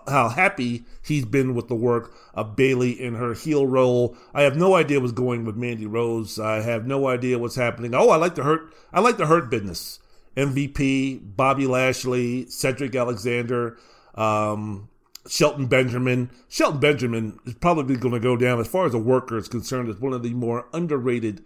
how 0.07 0.27
happy 0.27 0.83
he's 1.01 1.25
been 1.25 1.55
with 1.55 1.69
the 1.69 1.75
work 1.75 2.13
of 2.33 2.55
Bayley 2.55 2.91
in 2.91 3.15
her 3.15 3.33
heel 3.33 3.65
role. 3.65 4.17
I 4.33 4.41
have 4.41 4.57
no 4.57 4.75
idea 4.75 4.99
what's 4.99 5.13
going 5.13 5.45
with 5.45 5.55
Mandy 5.55 5.85
Rose. 5.85 6.39
I 6.39 6.61
have 6.61 6.85
no 6.85 7.07
idea 7.07 7.39
what's 7.39 7.55
happening. 7.55 7.95
Oh, 7.95 8.09
I 8.09 8.17
like 8.17 8.35
the 8.35 8.43
hurt. 8.43 8.73
I 8.91 8.99
like 8.99 9.17
the 9.17 9.27
hurt 9.27 9.49
business. 9.49 9.99
MVP, 10.35 11.35
Bobby 11.35 11.65
Lashley, 11.65 12.47
Cedric 12.49 12.95
Alexander. 12.95 13.77
Um, 14.13 14.89
Shelton 15.27 15.67
Benjamin. 15.67 16.29
Shelton 16.49 16.79
Benjamin 16.79 17.39
is 17.45 17.55
probably 17.55 17.95
going 17.95 18.13
to 18.13 18.19
go 18.19 18.37
down, 18.37 18.59
as 18.59 18.67
far 18.67 18.85
as 18.85 18.93
a 18.93 18.99
worker 18.99 19.37
is 19.37 19.47
concerned, 19.47 19.89
as 19.89 19.99
one 19.99 20.13
of 20.13 20.23
the 20.23 20.33
more 20.33 20.67
underrated 20.73 21.45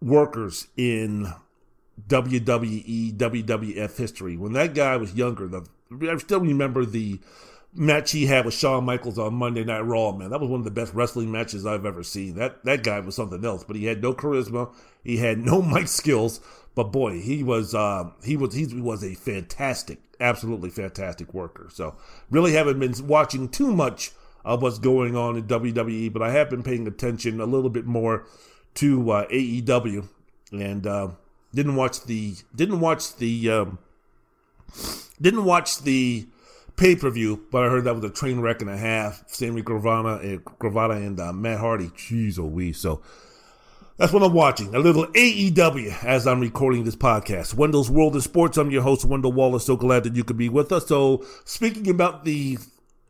workers 0.00 0.68
in 0.76 1.32
WWE, 2.08 3.16
WWF 3.16 3.96
history. 3.96 4.36
When 4.36 4.52
that 4.54 4.74
guy 4.74 4.96
was 4.96 5.14
younger, 5.14 5.48
the, 5.48 5.66
I 5.90 6.16
still 6.18 6.40
remember 6.40 6.84
the 6.84 7.20
match 7.72 8.10
he 8.10 8.26
had 8.26 8.44
with 8.44 8.54
Shawn 8.54 8.84
Michaels 8.84 9.18
on 9.18 9.34
Monday 9.34 9.64
Night 9.64 9.80
Raw. 9.80 10.12
Man, 10.12 10.30
that 10.30 10.40
was 10.40 10.50
one 10.50 10.60
of 10.60 10.64
the 10.64 10.70
best 10.70 10.94
wrestling 10.94 11.30
matches 11.30 11.66
I've 11.66 11.86
ever 11.86 12.02
seen. 12.02 12.34
That 12.34 12.64
that 12.64 12.82
guy 12.82 13.00
was 13.00 13.14
something 13.14 13.44
else, 13.44 13.64
but 13.64 13.76
he 13.76 13.86
had 13.86 14.02
no 14.02 14.12
charisma, 14.12 14.74
he 15.04 15.18
had 15.18 15.38
no 15.38 15.62
mic 15.62 15.88
skills. 15.88 16.40
But 16.74 16.92
boy, 16.92 17.20
he 17.20 17.42
was 17.42 17.74
uh, 17.74 18.10
he 18.24 18.36
was 18.36 18.54
he 18.54 18.66
was 18.80 19.02
a 19.04 19.14
fantastic 19.14 19.98
absolutely 20.20 20.70
fantastic 20.70 21.32
worker. 21.32 21.68
So 21.72 21.96
really 22.30 22.52
haven't 22.52 22.78
been 22.78 22.94
watching 23.06 23.48
too 23.48 23.72
much 23.72 24.12
of 24.44 24.62
what's 24.62 24.78
going 24.78 25.16
on 25.16 25.36
in 25.36 25.44
WWE, 25.44 26.12
but 26.12 26.22
I 26.22 26.30
have 26.30 26.48
been 26.50 26.62
paying 26.62 26.86
attention 26.86 27.40
a 27.40 27.46
little 27.46 27.70
bit 27.70 27.86
more 27.86 28.26
to 28.74 29.10
uh, 29.10 29.26
AEW, 29.28 30.08
and 30.52 30.86
uh, 30.86 31.08
didn't 31.54 31.76
watch 31.76 32.04
the 32.04 32.36
didn't 32.54 32.80
watch 32.80 33.16
the 33.16 33.50
um, 33.50 33.78
didn't 35.20 35.44
watch 35.44 35.80
the 35.80 36.26
pay 36.76 36.96
per 36.96 37.10
view, 37.10 37.46
but 37.50 37.64
I 37.64 37.68
heard 37.68 37.84
that 37.84 37.94
was 37.94 38.04
a 38.04 38.10
train 38.10 38.40
wreck 38.40 38.60
and 38.60 38.70
a 38.70 38.76
half. 38.76 39.24
Sammy 39.26 39.62
Gravana 39.62 40.16
and 40.16 40.44
Guevara 40.58 40.96
and 40.96 41.18
uh, 41.18 41.32
Matt 41.32 41.60
Hardy, 41.60 41.88
jeez, 41.88 42.38
oh 42.38 42.46
we 42.46 42.72
so. 42.72 43.02
That's 43.96 44.14
what 44.14 44.22
I'm 44.22 44.32
watching. 44.32 44.74
A 44.74 44.78
little 44.78 45.06
AEW 45.08 46.04
as 46.04 46.26
I'm 46.26 46.40
recording 46.40 46.84
this 46.84 46.96
podcast. 46.96 47.52
Wendell's 47.52 47.90
World 47.90 48.16
of 48.16 48.22
Sports. 48.22 48.56
I'm 48.56 48.70
your 48.70 48.80
host, 48.80 49.04
Wendell 49.04 49.32
Wallace. 49.32 49.66
So 49.66 49.76
glad 49.76 50.04
that 50.04 50.16
you 50.16 50.24
could 50.24 50.38
be 50.38 50.48
with 50.48 50.72
us. 50.72 50.86
So, 50.86 51.22
speaking 51.44 51.86
about 51.90 52.24
the 52.24 52.56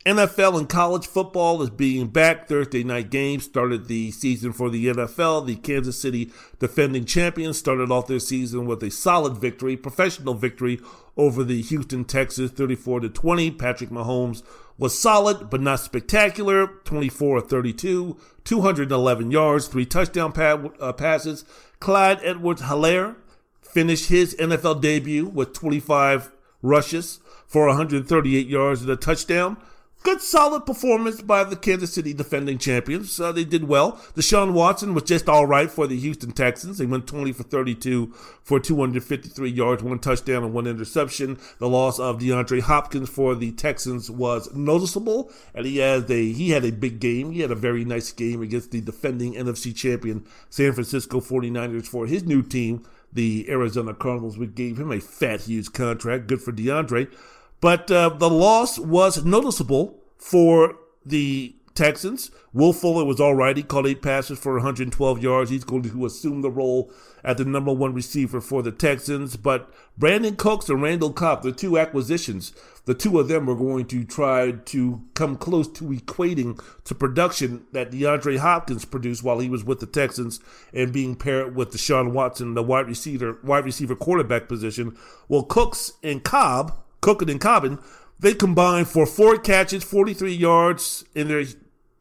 NFL 0.06 0.58
and 0.58 0.66
college 0.66 1.06
football 1.06 1.60
is 1.60 1.68
being 1.68 2.06
back. 2.06 2.48
Thursday 2.48 2.82
night 2.82 3.10
games 3.10 3.44
started 3.44 3.86
the 3.86 4.10
season 4.12 4.50
for 4.50 4.70
the 4.70 4.86
NFL. 4.86 5.46
The 5.46 5.56
Kansas 5.56 6.00
City 6.00 6.32
defending 6.58 7.04
champions 7.04 7.58
started 7.58 7.90
off 7.90 8.06
their 8.06 8.18
season 8.18 8.64
with 8.64 8.82
a 8.82 8.90
solid 8.90 9.36
victory, 9.36 9.76
professional 9.76 10.32
victory 10.32 10.80
over 11.18 11.44
the 11.44 11.60
Houston 11.60 12.06
Texans 12.06 12.50
34 12.50 13.00
to 13.00 13.08
20. 13.10 13.50
Patrick 13.50 13.90
Mahomes 13.90 14.42
was 14.78 14.98
solid 14.98 15.50
but 15.50 15.60
not 15.60 15.80
spectacular, 15.80 16.66
24 16.84 17.42
32, 17.42 18.16
211 18.44 19.30
yards, 19.30 19.68
three 19.68 19.84
touchdown 19.84 20.32
pa- 20.32 20.70
uh, 20.80 20.94
passes. 20.94 21.44
Clyde 21.78 22.20
Edwards-Helaire 22.22 23.16
finished 23.60 24.08
his 24.08 24.34
NFL 24.36 24.80
debut 24.80 25.26
with 25.26 25.52
25 25.52 26.32
rushes 26.62 27.20
for 27.46 27.66
138 27.66 28.46
yards 28.46 28.80
and 28.80 28.90
a 28.90 28.96
touchdown 28.96 29.58
good 30.02 30.20
solid 30.20 30.66
performance 30.66 31.20
by 31.20 31.44
the 31.44 31.56
Kansas 31.56 31.92
City 31.92 32.12
defending 32.12 32.58
champions. 32.58 33.18
Uh, 33.20 33.32
they 33.32 33.44
did 33.44 33.68
well. 33.68 33.92
Deshaun 34.14 34.52
Watson 34.52 34.94
was 34.94 35.04
just 35.04 35.28
all 35.28 35.46
right 35.46 35.70
for 35.70 35.86
the 35.86 35.98
Houston 35.98 36.32
Texans. 36.32 36.78
They 36.78 36.86
went 36.86 37.06
20 37.06 37.32
for 37.32 37.42
32 37.42 38.12
for 38.42 38.58
253 38.58 39.50
yards, 39.50 39.82
one 39.82 39.98
touchdown 39.98 40.44
and 40.44 40.52
one 40.52 40.66
interception. 40.66 41.38
The 41.58 41.68
loss 41.68 41.98
of 41.98 42.18
DeAndre 42.18 42.60
Hopkins 42.62 43.08
for 43.08 43.34
the 43.34 43.52
Texans 43.52 44.10
was 44.10 44.52
noticeable, 44.54 45.30
and 45.54 45.66
he 45.66 45.78
has 45.78 46.10
a 46.10 46.32
he 46.32 46.50
had 46.50 46.64
a 46.64 46.72
big 46.72 47.00
game. 47.00 47.32
He 47.32 47.40
had 47.40 47.50
a 47.50 47.56
very 47.56 47.84
nice 47.84 48.12
game 48.12 48.42
against 48.42 48.70
the 48.70 48.80
defending 48.80 49.34
NFC 49.34 49.74
champion 49.74 50.26
San 50.48 50.72
Francisco 50.72 51.20
49ers 51.20 51.86
for 51.86 52.06
his 52.06 52.24
new 52.24 52.42
team, 52.42 52.86
the 53.12 53.46
Arizona 53.48 53.94
Cardinals. 53.94 54.38
We 54.38 54.46
gave 54.46 54.78
him 54.78 54.92
a 54.92 55.00
fat, 55.00 55.42
huge 55.42 55.72
contract. 55.72 56.26
Good 56.26 56.42
for 56.42 56.52
DeAndre. 56.52 57.12
But 57.60 57.90
uh, 57.90 58.10
the 58.10 58.30
loss 58.30 58.78
was 58.78 59.24
noticeable 59.24 59.98
for 60.18 60.76
the 61.04 61.54
Texans. 61.74 62.30
Will 62.52 62.72
Fuller 62.72 63.04
was 63.04 63.20
all 63.20 63.34
right. 63.34 63.56
He 63.56 63.62
caught 63.62 63.86
eight 63.86 64.02
passes 64.02 64.38
for 64.38 64.54
112 64.54 65.22
yards. 65.22 65.50
He's 65.50 65.64
going 65.64 65.82
to 65.82 66.04
assume 66.04 66.42
the 66.42 66.50
role 66.50 66.92
at 67.22 67.36
the 67.36 67.44
number 67.44 67.72
one 67.72 67.94
receiver 67.94 68.40
for 68.40 68.62
the 68.62 68.72
Texans. 68.72 69.36
But 69.36 69.72
Brandin 69.98 70.36
Cooks 70.36 70.68
and 70.68 70.82
Randall 70.82 71.12
Cobb, 71.12 71.42
the 71.42 71.52
two 71.52 71.78
acquisitions, 71.78 72.52
the 72.86 72.94
two 72.94 73.20
of 73.20 73.28
them 73.28 73.48
are 73.48 73.54
going 73.54 73.86
to 73.86 74.04
try 74.04 74.52
to 74.52 75.02
come 75.14 75.36
close 75.36 75.68
to 75.68 75.84
equating 75.84 76.60
to 76.84 76.94
production 76.94 77.64
that 77.72 77.90
DeAndre 77.90 78.38
Hopkins 78.38 78.84
produced 78.84 79.22
while 79.22 79.38
he 79.38 79.48
was 79.48 79.64
with 79.64 79.80
the 79.80 79.86
Texans 79.86 80.40
and 80.74 80.92
being 80.92 81.14
paired 81.14 81.54
with 81.54 81.70
Deshaun 81.70 82.12
Watson, 82.12 82.54
the 82.54 82.62
wide 82.62 82.88
receiver, 82.88 83.38
wide 83.44 83.64
receiver 83.64 83.94
quarterback 83.94 84.48
position. 84.48 84.96
Well, 85.28 85.44
Cooks 85.44 85.92
and 86.02 86.24
Cobb 86.24 86.76
Cooking 87.00 87.30
and 87.30 87.40
Cobbin, 87.40 87.78
they 88.18 88.34
combined 88.34 88.88
for 88.88 89.06
four 89.06 89.38
catches, 89.38 89.82
43 89.84 90.32
yards 90.32 91.04
in 91.14 91.28
their 91.28 91.44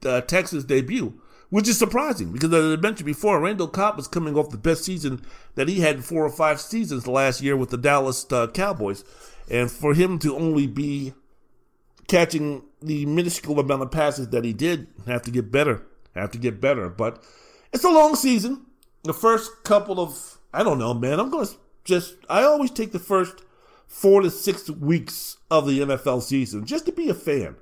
uh, 0.05 0.21
Texas 0.21 0.63
debut, 0.63 1.19
which 1.49 1.67
is 1.67 1.77
surprising 1.77 2.31
because 2.31 2.53
as 2.53 2.77
I 2.77 2.81
mentioned 2.81 3.05
before, 3.05 3.39
Randall 3.39 3.67
Cobb 3.67 3.97
was 3.97 4.07
coming 4.07 4.37
off 4.37 4.49
the 4.49 4.57
best 4.57 4.83
season 4.83 5.21
that 5.55 5.67
he 5.67 5.79
had 5.79 5.97
in 5.97 6.01
four 6.01 6.25
or 6.25 6.29
five 6.29 6.59
seasons 6.59 7.07
last 7.07 7.41
year 7.41 7.55
with 7.55 7.69
the 7.69 7.77
Dallas 7.77 8.25
uh, 8.31 8.47
Cowboys. 8.47 9.03
And 9.49 9.71
for 9.71 9.93
him 9.93 10.19
to 10.19 10.35
only 10.35 10.67
be 10.67 11.13
catching 12.07 12.63
the 12.81 13.05
minuscule 13.05 13.59
amount 13.59 13.81
of 13.81 13.91
passes 13.91 14.29
that 14.29 14.45
he 14.45 14.53
did, 14.53 14.87
have 15.07 15.21
to 15.23 15.31
get 15.31 15.51
better. 15.51 15.85
Have 16.15 16.31
to 16.31 16.37
get 16.37 16.61
better. 16.61 16.89
But 16.89 17.23
it's 17.73 17.83
a 17.83 17.89
long 17.89 18.15
season. 18.15 18.65
The 19.03 19.13
first 19.13 19.63
couple 19.63 19.99
of, 19.99 20.37
I 20.53 20.63
don't 20.63 20.79
know, 20.79 20.93
man, 20.93 21.19
I'm 21.19 21.29
going 21.29 21.47
to 21.47 21.53
just, 21.83 22.15
I 22.29 22.43
always 22.43 22.71
take 22.71 22.91
the 22.91 22.99
first 22.99 23.41
four 23.89 24.21
to 24.21 24.29
six 24.29 24.69
weeks 24.69 25.37
of 25.49 25.67
the 25.67 25.79
NFL 25.79 26.21
season 26.21 26.63
just 26.63 26.85
to 26.85 26.91
be 26.91 27.09
a 27.09 27.13
fan, 27.13 27.55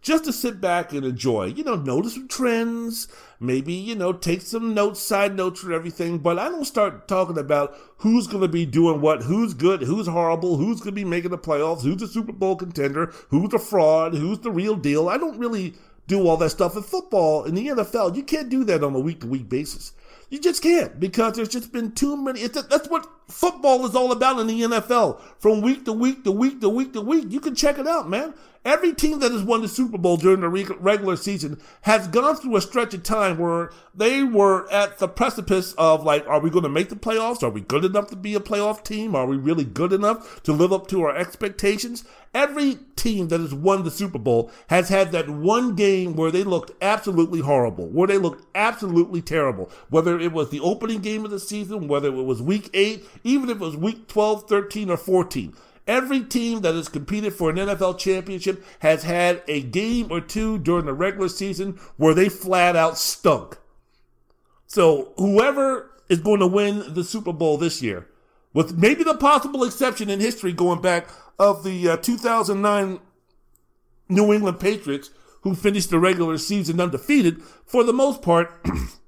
just 0.00 0.24
to 0.24 0.32
sit 0.32 0.60
back 0.60 0.92
and 0.92 1.04
enjoy, 1.04 1.44
you 1.44 1.62
know, 1.62 1.76
notice 1.76 2.14
some 2.14 2.26
trends, 2.26 3.06
maybe, 3.38 3.74
you 3.74 3.94
know, 3.94 4.12
take 4.12 4.40
some 4.40 4.74
notes, 4.74 4.98
side 4.98 5.36
notes 5.36 5.60
for 5.60 5.72
everything. 5.72 6.18
But 6.18 6.38
I 6.38 6.48
don't 6.48 6.64
start 6.64 7.06
talking 7.06 7.38
about 7.38 7.76
who's 7.98 8.26
going 8.26 8.42
to 8.42 8.48
be 8.48 8.66
doing 8.66 9.02
what, 9.02 9.22
who's 9.22 9.52
good, 9.52 9.82
who's 9.82 10.08
horrible, 10.08 10.56
who's 10.56 10.80
going 10.80 10.94
to 10.94 11.00
be 11.00 11.04
making 11.04 11.30
the 11.30 11.38
playoffs, 11.38 11.82
who's 11.82 12.02
a 12.02 12.08
Super 12.08 12.32
Bowl 12.32 12.56
contender, 12.56 13.12
who's 13.28 13.52
a 13.52 13.58
fraud, 13.58 14.14
who's 14.14 14.40
the 14.40 14.50
real 14.50 14.76
deal. 14.76 15.08
I 15.08 15.18
don't 15.18 15.38
really 15.38 15.74
do 16.06 16.26
all 16.26 16.38
that 16.38 16.50
stuff 16.50 16.76
in 16.76 16.82
football. 16.82 17.44
In 17.44 17.54
the 17.54 17.68
NFL, 17.68 18.16
you 18.16 18.22
can't 18.22 18.48
do 18.48 18.64
that 18.64 18.82
on 18.82 18.94
a 18.94 19.00
week 19.00 19.20
to 19.20 19.26
week 19.26 19.48
basis. 19.48 19.92
You 20.30 20.40
just 20.40 20.62
can't 20.62 20.98
because 20.98 21.34
there's 21.34 21.48
just 21.48 21.72
been 21.72 21.92
too 21.92 22.16
many. 22.16 22.40
It's, 22.40 22.60
that's 22.62 22.88
what 22.88 23.08
football 23.28 23.86
is 23.86 23.94
all 23.94 24.12
about 24.12 24.40
in 24.40 24.46
the 24.46 24.60
NFL. 24.62 25.20
From 25.38 25.60
week 25.60 25.84
to 25.84 25.92
week 25.92 26.24
to 26.24 26.32
week 26.32 26.60
to 26.60 26.68
week 26.68 26.92
to 26.94 27.00
week. 27.00 27.26
You 27.28 27.40
can 27.40 27.54
check 27.54 27.78
it 27.78 27.86
out, 27.86 28.08
man. 28.08 28.34
Every 28.64 28.94
team 28.94 29.18
that 29.18 29.30
has 29.30 29.42
won 29.42 29.60
the 29.60 29.68
Super 29.68 29.98
Bowl 29.98 30.16
during 30.16 30.40
the 30.40 30.48
regular 30.48 31.16
season 31.16 31.60
has 31.82 32.08
gone 32.08 32.36
through 32.36 32.56
a 32.56 32.62
stretch 32.62 32.94
of 32.94 33.02
time 33.02 33.36
where 33.36 33.70
they 33.94 34.22
were 34.22 34.66
at 34.72 34.98
the 34.98 35.06
precipice 35.06 35.74
of 35.74 36.02
like, 36.02 36.26
are 36.26 36.40
we 36.40 36.48
going 36.48 36.62
to 36.62 36.70
make 36.70 36.88
the 36.88 36.96
playoffs? 36.96 37.42
Are 37.42 37.50
we 37.50 37.60
good 37.60 37.84
enough 37.84 38.08
to 38.08 38.16
be 38.16 38.34
a 38.34 38.40
playoff 38.40 38.82
team? 38.82 39.14
Are 39.14 39.26
we 39.26 39.36
really 39.36 39.64
good 39.64 39.92
enough 39.92 40.42
to 40.44 40.54
live 40.54 40.72
up 40.72 40.86
to 40.88 41.02
our 41.02 41.14
expectations? 41.14 42.04
Every 42.32 42.78
team 42.96 43.28
that 43.28 43.40
has 43.40 43.52
won 43.52 43.84
the 43.84 43.90
Super 43.90 44.18
Bowl 44.18 44.50
has 44.68 44.88
had 44.88 45.12
that 45.12 45.28
one 45.28 45.74
game 45.74 46.16
where 46.16 46.30
they 46.30 46.42
looked 46.42 46.70
absolutely 46.80 47.40
horrible, 47.40 47.88
where 47.88 48.08
they 48.08 48.16
looked 48.16 48.46
absolutely 48.54 49.20
terrible. 49.20 49.70
Whether 49.90 50.18
it 50.18 50.32
was 50.32 50.48
the 50.48 50.60
opening 50.60 51.00
game 51.00 51.26
of 51.26 51.30
the 51.30 51.38
season, 51.38 51.86
whether 51.86 52.08
it 52.08 52.24
was 52.24 52.40
week 52.40 52.70
eight, 52.72 53.04
even 53.24 53.50
if 53.50 53.58
it 53.58 53.60
was 53.60 53.76
week 53.76 54.08
12, 54.08 54.48
13, 54.48 54.88
or 54.88 54.96
14. 54.96 55.54
Every 55.86 56.22
team 56.22 56.62
that 56.62 56.74
has 56.74 56.88
competed 56.88 57.34
for 57.34 57.50
an 57.50 57.56
NFL 57.56 57.98
championship 57.98 58.64
has 58.78 59.02
had 59.02 59.42
a 59.46 59.62
game 59.62 60.10
or 60.10 60.20
two 60.20 60.58
during 60.58 60.86
the 60.86 60.94
regular 60.94 61.28
season 61.28 61.78
where 61.96 62.14
they 62.14 62.30
flat 62.30 62.74
out 62.74 62.96
stunk. 62.96 63.58
So 64.66 65.12
whoever 65.18 65.90
is 66.08 66.20
going 66.20 66.40
to 66.40 66.46
win 66.46 66.94
the 66.94 67.04
Super 67.04 67.32
Bowl 67.32 67.58
this 67.58 67.82
year, 67.82 68.08
with 68.54 68.78
maybe 68.78 69.04
the 69.04 69.14
possible 69.14 69.62
exception 69.62 70.08
in 70.08 70.20
history 70.20 70.52
going 70.52 70.80
back 70.80 71.08
of 71.38 71.64
the 71.64 71.90
uh, 71.90 71.96
2009 71.98 73.00
New 74.08 74.32
England 74.32 74.60
Patriots, 74.60 75.10
who 75.42 75.54
finished 75.54 75.90
the 75.90 75.98
regular 75.98 76.38
season 76.38 76.80
undefeated, 76.80 77.42
for 77.66 77.84
the 77.84 77.92
most 77.92 78.22
part, 78.22 78.50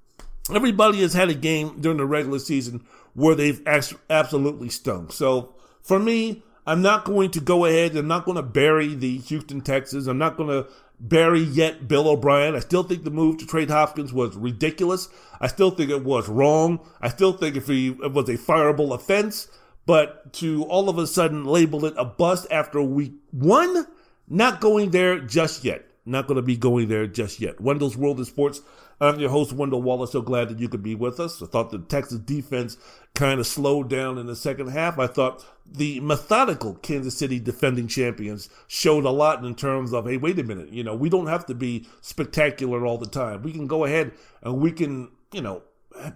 everybody 0.55 1.01
has 1.01 1.15
had 1.15 1.31
a 1.31 1.35
game 1.35 1.81
during 1.81 1.99
the 1.99 2.05
regular 2.05 2.39
season 2.39 2.85
where 3.15 3.35
they've 3.35 3.67
absolutely 3.67 4.69
stunk. 4.69 5.13
So 5.13 5.55
for 5.83 5.99
me, 5.99 6.43
I'm 6.67 6.83
not 6.83 7.05
going 7.05 7.31
to 7.31 7.41
go 7.41 7.65
ahead. 7.65 7.97
I'm 7.97 8.09
not 8.09 8.25
going 8.25 8.37
to 8.37 8.43
bury 8.43 8.95
the 8.95 9.19
Houston 9.19 9.61
Texans. 9.61 10.07
I'm 10.07 10.19
not 10.19 10.37
going 10.37 10.49
to 10.49 10.69
bury 10.99 11.41
yet 11.41 11.87
Bill 11.87 12.09
O'Brien. 12.09 12.57
I 12.57 12.61
still 12.61 12.83
think 12.83 13.05
the 13.05 13.11
move 13.11 13.39
to 13.39 13.47
trade 13.47 13.71
Hopkins 13.71 14.13
was 14.13 14.37
ridiculous. 14.37 15.09
I 15.41 15.47
still 15.47 15.71
think 15.71 15.91
it 15.91 16.05
was 16.05 16.29
wrong. 16.29 16.81
I 17.01 17.09
still 17.09 17.33
think 17.33 17.57
if 17.57 17.67
he 17.69 17.89
it 17.89 18.13
was 18.13 18.29
a 18.29 18.37
fireable 18.37 18.95
offense, 18.95 19.49
but 19.85 20.33
to 20.35 20.65
all 20.65 20.89
of 20.89 20.99
a 20.99 21.07
sudden 21.07 21.45
label 21.45 21.85
it 21.85 21.95
a 21.97 22.05
bust 22.05 22.47
after 22.51 22.83
week 22.83 23.13
one, 23.31 23.87
not 24.29 24.61
going 24.61 24.91
there 24.91 25.21
just 25.21 25.65
yet. 25.65 25.85
Not 26.05 26.29
going 26.29 26.37
to 26.37 26.43
be 26.43 26.57
going 26.57 26.89
there 26.89 27.07
just 27.07 27.41
yet. 27.41 27.61
Wendell's 27.61 27.97
World 27.97 28.21
of 28.21 28.27
Sports. 28.27 28.61
I'm 29.01 29.21
your 29.21 29.31
host, 29.31 29.53
Wendell 29.53 29.83
Wallace. 29.83 30.13
So 30.13 30.23
glad 30.23 30.49
that 30.49 30.59
you 30.59 30.69
could 30.69 30.83
be 30.83 30.95
with 30.95 31.21
us. 31.21 31.43
I 31.43 31.47
thought 31.47 31.71
the 31.71 31.79
Texas 31.79 32.19
defense 32.19 32.79
kind 33.15 33.41
of 33.41 33.47
slowed 33.47 33.91
down 33.91 34.17
in 34.17 34.27
the 34.27 34.37
second 34.37 34.69
half. 34.69 34.99
I 34.99 35.07
thought 35.07 35.45
the 35.67 36.01
methodical 36.01 36.75
Kansas 36.77 37.17
City 37.17 37.39
defending 37.39 37.89
champions 37.89 38.49
showed 38.67 39.05
a 39.05 39.11
lot 39.11 39.45
in 39.45 39.55
terms 39.55 39.93
of, 39.93 40.07
hey, 40.07 40.17
wait 40.17 40.39
a 40.39 40.45
minute, 40.45 40.71
you 40.71 40.83
know, 40.83 40.95
we 40.95 41.11
don't 41.11 41.27
have 41.27 41.45
to 41.47 41.55
be 41.55 41.87
spectacular 42.01 42.87
all 42.87 42.99
the 42.99 43.07
time. 43.07 43.43
We 43.43 43.53
can 43.53 43.67
go 43.67 43.85
ahead 43.85 44.13
and 44.43 44.61
we 44.61 44.73
can, 44.73 45.11
you 45.33 45.43
know, 45.43 45.63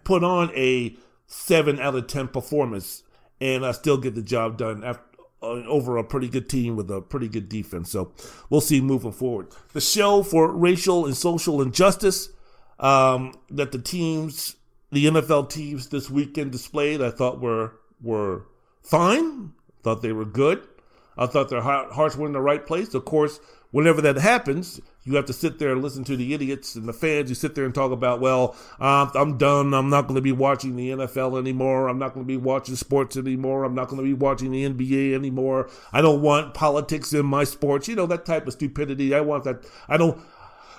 put 0.04 0.24
on 0.24 0.50
a 0.54 0.96
seven 1.26 1.78
out 1.80 1.94
of 1.94 2.06
10 2.06 2.28
performance 2.28 3.02
and 3.40 3.64
I 3.64 3.72
still 3.72 3.98
get 3.98 4.14
the 4.14 4.22
job 4.22 4.58
done 4.58 4.84
after, 4.84 5.02
uh, 5.42 5.64
over 5.66 5.96
a 5.96 6.04
pretty 6.04 6.28
good 6.28 6.48
team 6.48 6.76
with 6.76 6.90
a 6.90 7.00
pretty 7.00 7.28
good 7.28 7.48
defense. 7.48 7.90
So 7.90 8.12
we'll 8.50 8.60
see 8.60 8.80
moving 8.80 9.12
forward. 9.12 9.48
The 9.72 9.80
show 9.80 10.22
for 10.22 10.52
racial 10.52 11.06
and 11.06 11.16
social 11.16 11.62
injustice 11.62 12.30
um, 12.80 13.34
that 13.50 13.72
the 13.72 13.78
teams, 13.78 14.56
the 14.90 15.06
NFL 15.06 15.50
teams 15.50 15.88
this 15.88 16.10
weekend 16.10 16.52
displayed, 16.52 17.00
I 17.00 17.10
thought 17.10 17.40
were 17.40 17.74
were 18.02 18.46
fine. 18.82 19.52
Thought 19.82 20.02
they 20.02 20.12
were 20.12 20.24
good. 20.24 20.66
I 21.16 21.26
thought 21.26 21.50
their 21.50 21.60
hearts 21.60 22.16
were 22.16 22.26
in 22.26 22.32
the 22.32 22.40
right 22.40 22.64
place. 22.64 22.94
Of 22.94 23.04
course, 23.04 23.40
whenever 23.70 24.00
that 24.00 24.16
happens, 24.16 24.80
you 25.04 25.16
have 25.16 25.26
to 25.26 25.32
sit 25.32 25.58
there 25.58 25.72
and 25.72 25.82
listen 25.82 26.04
to 26.04 26.16
the 26.16 26.34
idiots 26.34 26.76
and 26.76 26.88
the 26.88 26.92
fans 26.92 27.28
who 27.28 27.34
sit 27.34 27.54
there 27.54 27.64
and 27.64 27.74
talk 27.74 27.92
about, 27.92 28.20
well, 28.20 28.56
uh, 28.78 29.10
I'm 29.14 29.38
done. 29.38 29.74
I'm 29.74 29.90
not 29.90 30.02
going 30.02 30.16
to 30.16 30.22
be 30.22 30.32
watching 30.32 30.76
the 30.76 30.90
NFL 30.90 31.38
anymore. 31.38 31.88
I'm 31.88 31.98
not 31.98 32.14
going 32.14 32.24
to 32.24 32.28
be 32.28 32.36
watching 32.36 32.76
sports 32.76 33.16
anymore. 33.16 33.64
I'm 33.64 33.74
not 33.74 33.88
going 33.88 33.98
to 33.98 34.06
be 34.06 34.14
watching 34.14 34.50
the 34.50 34.68
NBA 34.68 35.14
anymore. 35.14 35.70
I 35.92 36.00
don't 36.00 36.22
want 36.22 36.54
politics 36.54 37.12
in 37.12 37.26
my 37.26 37.44
sports. 37.44 37.88
You 37.88 37.96
know, 37.96 38.06
that 38.06 38.26
type 38.26 38.46
of 38.46 38.52
stupidity. 38.52 39.14
I 39.14 39.20
want 39.20 39.44
that. 39.44 39.64
I 39.88 39.96
don't. 39.96 40.20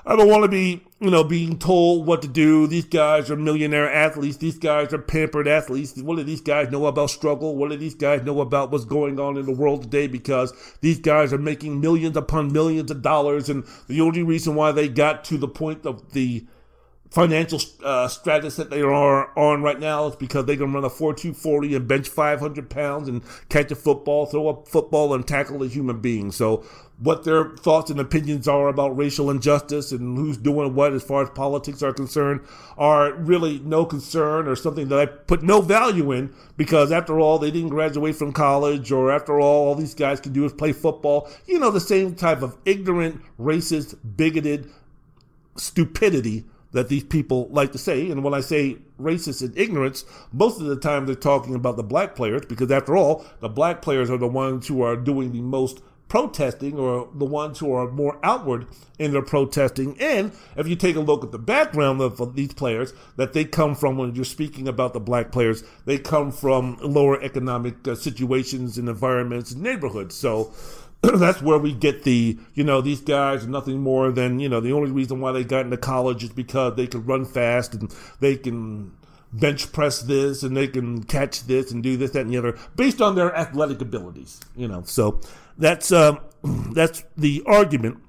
I 0.05 0.15
don't 0.15 0.29
want 0.29 0.43
to 0.43 0.49
be, 0.49 0.83
you 0.99 1.11
know, 1.11 1.23
being 1.23 1.59
told 1.59 2.07
what 2.07 2.21
to 2.23 2.27
do. 2.27 2.65
These 2.65 2.85
guys 2.85 3.29
are 3.29 3.35
millionaire 3.35 3.91
athletes. 3.91 4.37
These 4.37 4.57
guys 4.57 4.91
are 4.93 4.97
pampered 4.97 5.47
athletes. 5.47 5.95
What 6.01 6.17
do 6.17 6.23
these 6.23 6.41
guys 6.41 6.71
know 6.71 6.87
about 6.87 7.11
struggle? 7.11 7.55
What 7.55 7.69
do 7.69 7.77
these 7.77 7.93
guys 7.95 8.23
know 8.23 8.41
about 8.41 8.71
what's 8.71 8.85
going 8.85 9.19
on 9.19 9.37
in 9.37 9.45
the 9.45 9.51
world 9.51 9.83
today? 9.83 10.07
Because 10.07 10.53
these 10.81 10.99
guys 10.99 11.31
are 11.31 11.37
making 11.37 11.81
millions 11.81 12.17
upon 12.17 12.51
millions 12.51 12.89
of 12.89 13.01
dollars. 13.03 13.47
And 13.49 13.63
the 13.87 14.01
only 14.01 14.23
reason 14.23 14.55
why 14.55 14.71
they 14.71 14.87
got 14.89 15.23
to 15.25 15.37
the 15.37 15.47
point 15.47 15.85
of 15.85 16.13
the 16.13 16.45
financial 17.11 17.59
uh, 17.83 18.07
status 18.07 18.55
that 18.55 18.69
they 18.69 18.81
are 18.81 19.37
on 19.37 19.61
right 19.61 19.79
now 19.79 20.07
is 20.07 20.15
because 20.15 20.45
they 20.45 20.55
can 20.55 20.71
run 20.73 20.85
a 20.85 20.89
4-2-40 20.89 21.75
and 21.75 21.87
bench 21.87 22.07
500 22.07 22.69
pounds 22.69 23.09
and 23.09 23.21
catch 23.49 23.69
a 23.69 23.75
football, 23.75 24.25
throw 24.25 24.47
a 24.47 24.65
football, 24.65 25.13
and 25.13 25.27
tackle 25.27 25.61
a 25.61 25.67
human 25.67 25.99
being. 25.99 26.31
So 26.31 26.65
what 27.01 27.23
their 27.23 27.49
thoughts 27.57 27.89
and 27.89 27.99
opinions 27.99 28.47
are 28.47 28.67
about 28.67 28.95
racial 28.95 29.31
injustice 29.31 29.91
and 29.91 30.17
who's 30.17 30.37
doing 30.37 30.75
what 30.75 30.93
as 30.93 31.01
far 31.01 31.23
as 31.23 31.29
politics 31.31 31.81
are 31.81 31.91
concerned 31.91 32.41
are 32.77 33.13
really 33.13 33.57
no 33.59 33.85
concern 33.85 34.47
or 34.47 34.55
something 34.55 34.87
that 34.87 34.99
I 34.99 35.07
put 35.07 35.41
no 35.41 35.61
value 35.61 36.11
in 36.11 36.33
because 36.57 36.91
after 36.91 37.19
all, 37.19 37.39
they 37.39 37.49
didn't 37.49 37.69
graduate 37.69 38.15
from 38.15 38.31
college 38.31 38.91
or 38.91 39.11
after 39.11 39.39
all, 39.39 39.67
all 39.67 39.75
these 39.75 39.95
guys 39.95 40.19
can 40.19 40.31
do 40.31 40.45
is 40.45 40.53
play 40.53 40.73
football. 40.73 41.27
You 41.47 41.59
know, 41.59 41.71
the 41.71 41.79
same 41.79 42.13
type 42.13 42.43
of 42.43 42.55
ignorant, 42.65 43.19
racist, 43.39 43.95
bigoted 44.15 44.69
stupidity 45.55 46.45
that 46.71 46.87
these 46.87 47.03
people 47.03 47.47
like 47.49 47.71
to 47.71 47.77
say. 47.77 48.09
And 48.09 48.23
when 48.23 48.33
I 48.33 48.41
say 48.41 48.77
racist 48.99 49.41
and 49.41 49.57
ignorance, 49.57 50.05
most 50.31 50.59
of 50.59 50.67
the 50.67 50.75
time 50.75 51.05
they're 51.05 51.15
talking 51.15 51.55
about 51.55 51.77
the 51.77 51.83
black 51.83 52.15
players 52.15 52.43
because, 52.47 52.71
after 52.71 52.95
all, 52.95 53.25
the 53.39 53.49
black 53.49 53.81
players 53.81 54.09
are 54.09 54.17
the 54.17 54.27
ones 54.27 54.67
who 54.67 54.81
are 54.81 54.95
doing 54.95 55.31
the 55.31 55.41
most 55.41 55.81
protesting 56.11 56.77
or 56.77 57.07
the 57.13 57.23
ones 57.23 57.59
who 57.59 57.73
are 57.73 57.89
more 57.89 58.19
outward 58.21 58.67
in 58.99 59.13
their 59.13 59.21
protesting. 59.21 59.95
And 60.01 60.33
if 60.57 60.67
you 60.67 60.75
take 60.75 60.97
a 60.97 60.99
look 60.99 61.23
at 61.23 61.31
the 61.31 61.39
background 61.39 62.01
of, 62.01 62.35
these 62.35 62.53
players, 62.53 62.93
that 63.15 63.31
they 63.31 63.45
come 63.45 63.75
from 63.75 63.97
when 63.97 64.13
you're 64.13 64.25
speaking 64.25 64.67
about 64.67 64.91
the 64.91 64.99
black 64.99 65.31
players, 65.31 65.63
they 65.85 65.97
come 65.97 66.33
from 66.33 66.77
lower 66.81 67.23
economic 67.23 67.87
uh, 67.87 67.95
situations 67.95 68.77
and 68.77 68.89
environments 68.89 69.53
and 69.53 69.63
neighborhoods. 69.63 70.13
So, 70.13 70.51
that's 71.01 71.41
where 71.41 71.57
we 71.57 71.71
get 71.71 72.03
the, 72.03 72.37
you 72.55 72.65
know, 72.65 72.81
these 72.81 72.99
guys 72.99 73.45
are 73.45 73.49
nothing 73.49 73.79
more 73.79 74.11
than, 74.11 74.41
you 74.41 74.49
know, 74.49 74.59
the 74.59 74.73
only 74.73 74.91
reason 74.91 75.21
why 75.21 75.31
they 75.31 75.45
got 75.45 75.63
into 75.63 75.77
college 75.77 76.25
is 76.25 76.31
because 76.31 76.75
they 76.75 76.87
could 76.87 77.07
run 77.07 77.23
fast 77.23 77.73
and 77.73 77.89
they 78.19 78.35
can 78.35 78.91
bench 79.33 79.71
press 79.71 80.01
this 80.01 80.43
and 80.43 80.57
they 80.57 80.67
can 80.67 81.03
catch 81.03 81.45
this 81.45 81.71
and 81.71 81.81
do 81.81 81.95
this, 81.95 82.11
that, 82.11 82.23
and 82.23 82.33
the 82.33 82.37
other 82.37 82.57
based 82.75 83.01
on 83.01 83.15
their 83.15 83.33
athletic 83.33 83.79
abilities, 83.79 84.41
you 84.57 84.67
know. 84.67 84.83
So 84.85 85.21
that's, 85.57 85.91
um, 85.91 86.19
that's 86.73 87.03
the 87.17 87.43
argument 87.45 87.99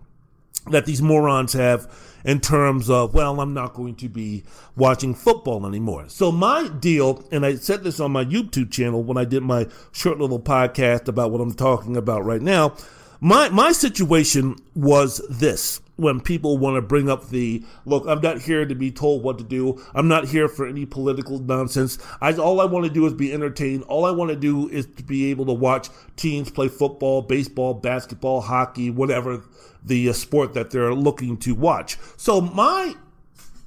that 0.70 0.86
these 0.86 1.02
morons 1.02 1.52
have 1.52 1.90
in 2.24 2.40
terms 2.40 2.88
of, 2.88 3.14
well, 3.14 3.40
I'm 3.40 3.52
not 3.52 3.74
going 3.74 3.96
to 3.96 4.08
be 4.08 4.44
watching 4.76 5.14
football 5.14 5.66
anymore. 5.66 6.04
So 6.08 6.30
my 6.30 6.68
deal, 6.68 7.24
and 7.32 7.44
I 7.44 7.56
said 7.56 7.82
this 7.82 8.00
on 8.00 8.12
my 8.12 8.24
YouTube 8.24 8.70
channel 8.70 9.02
when 9.02 9.16
I 9.16 9.24
did 9.24 9.42
my 9.42 9.66
short 9.90 10.18
little 10.18 10.40
podcast 10.40 11.08
about 11.08 11.30
what 11.30 11.40
I'm 11.40 11.54
talking 11.54 11.96
about 11.96 12.24
right 12.24 12.42
now. 12.42 12.76
My 13.20 13.48
my 13.50 13.70
situation 13.70 14.56
was 14.74 15.20
this 15.30 15.80
when 15.96 16.20
people 16.20 16.56
want 16.58 16.76
to 16.76 16.82
bring 16.82 17.10
up 17.10 17.28
the 17.28 17.62
look, 17.84 18.04
I'm 18.06 18.20
not 18.20 18.40
here 18.40 18.64
to 18.64 18.74
be 18.74 18.90
told 18.90 19.22
what 19.22 19.38
to 19.38 19.44
do. 19.44 19.82
I'm 19.94 20.08
not 20.08 20.26
here 20.28 20.48
for 20.48 20.66
any 20.66 20.86
political 20.86 21.38
nonsense. 21.38 21.98
I 22.20 22.32
all 22.34 22.60
I 22.60 22.64
want 22.64 22.86
to 22.86 22.90
do 22.90 23.06
is 23.06 23.12
be 23.12 23.32
entertained. 23.32 23.84
All 23.84 24.04
I 24.04 24.10
want 24.10 24.30
to 24.30 24.36
do 24.36 24.68
is 24.68 24.86
to 24.96 25.02
be 25.02 25.30
able 25.30 25.46
to 25.46 25.52
watch 25.52 25.88
teams 26.16 26.50
play 26.50 26.68
football, 26.68 27.22
baseball, 27.22 27.74
basketball, 27.74 28.40
hockey, 28.40 28.90
whatever 28.90 29.42
the 29.84 30.08
uh, 30.08 30.12
sport 30.12 30.54
that 30.54 30.70
they're 30.70 30.94
looking 30.94 31.36
to 31.38 31.54
watch. 31.54 31.98
So 32.16 32.40
my 32.40 32.94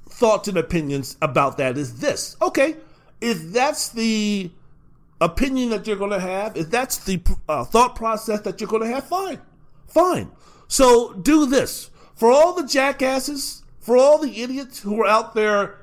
thoughts 0.10 0.48
and 0.48 0.58
opinions 0.58 1.18
about 1.22 1.58
that 1.58 1.78
is 1.78 2.00
this. 2.00 2.38
Okay, 2.42 2.78
if 3.22 3.52
that's 3.52 3.90
the 3.90 4.50
opinion 5.22 5.70
that 5.70 5.88
you're 5.88 5.96
going 5.96 6.12
to 6.12 6.20
have, 6.20 6.58
if 6.58 6.70
that's 6.70 6.98
the 7.04 7.22
uh, 7.48 7.64
thought 7.64 7.96
process 7.96 8.42
that 8.42 8.60
you're 8.60 8.70
going 8.70 8.84
to 8.84 8.88
have, 8.88 9.06
fine. 9.08 9.40
Fine. 9.88 10.32
So 10.68 11.14
do 11.14 11.46
this. 11.46 11.92
For 12.16 12.32
all 12.32 12.54
the 12.54 12.66
jackasses, 12.66 13.64
for 13.80 13.98
all 13.98 14.18
the 14.18 14.42
idiots 14.42 14.80
who 14.80 15.02
are 15.02 15.08
out 15.08 15.36
there 15.36 15.78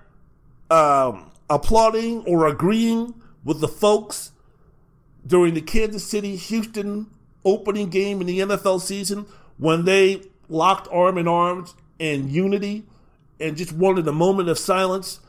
um, 0.71 1.31
applauding 1.51 2.25
or 2.27 2.47
agreeing 2.47 3.15
with 3.45 3.61
the 3.61 3.69
folks 3.69 4.33
during 5.27 5.55
the 5.55 5.61
Kansas 5.61 6.05
City 6.05 6.37
Houston 6.37 7.09
opening 7.45 7.91
game 7.91 8.21
in 8.21 8.27
the 8.27 8.41
NFL 8.41 8.81
season 8.81 9.27
when 9.59 9.85
they 9.85 10.23
locked 10.49 10.89
arm 10.91 11.19
in 11.19 11.29
arms 11.29 11.75
in 11.99 12.31
unity 12.31 12.85
and 13.39 13.57
just 13.57 13.73
wanted 13.73 14.09
a 14.09 14.13
moment 14.13 14.49
of 14.49 14.59
silence 14.59 15.21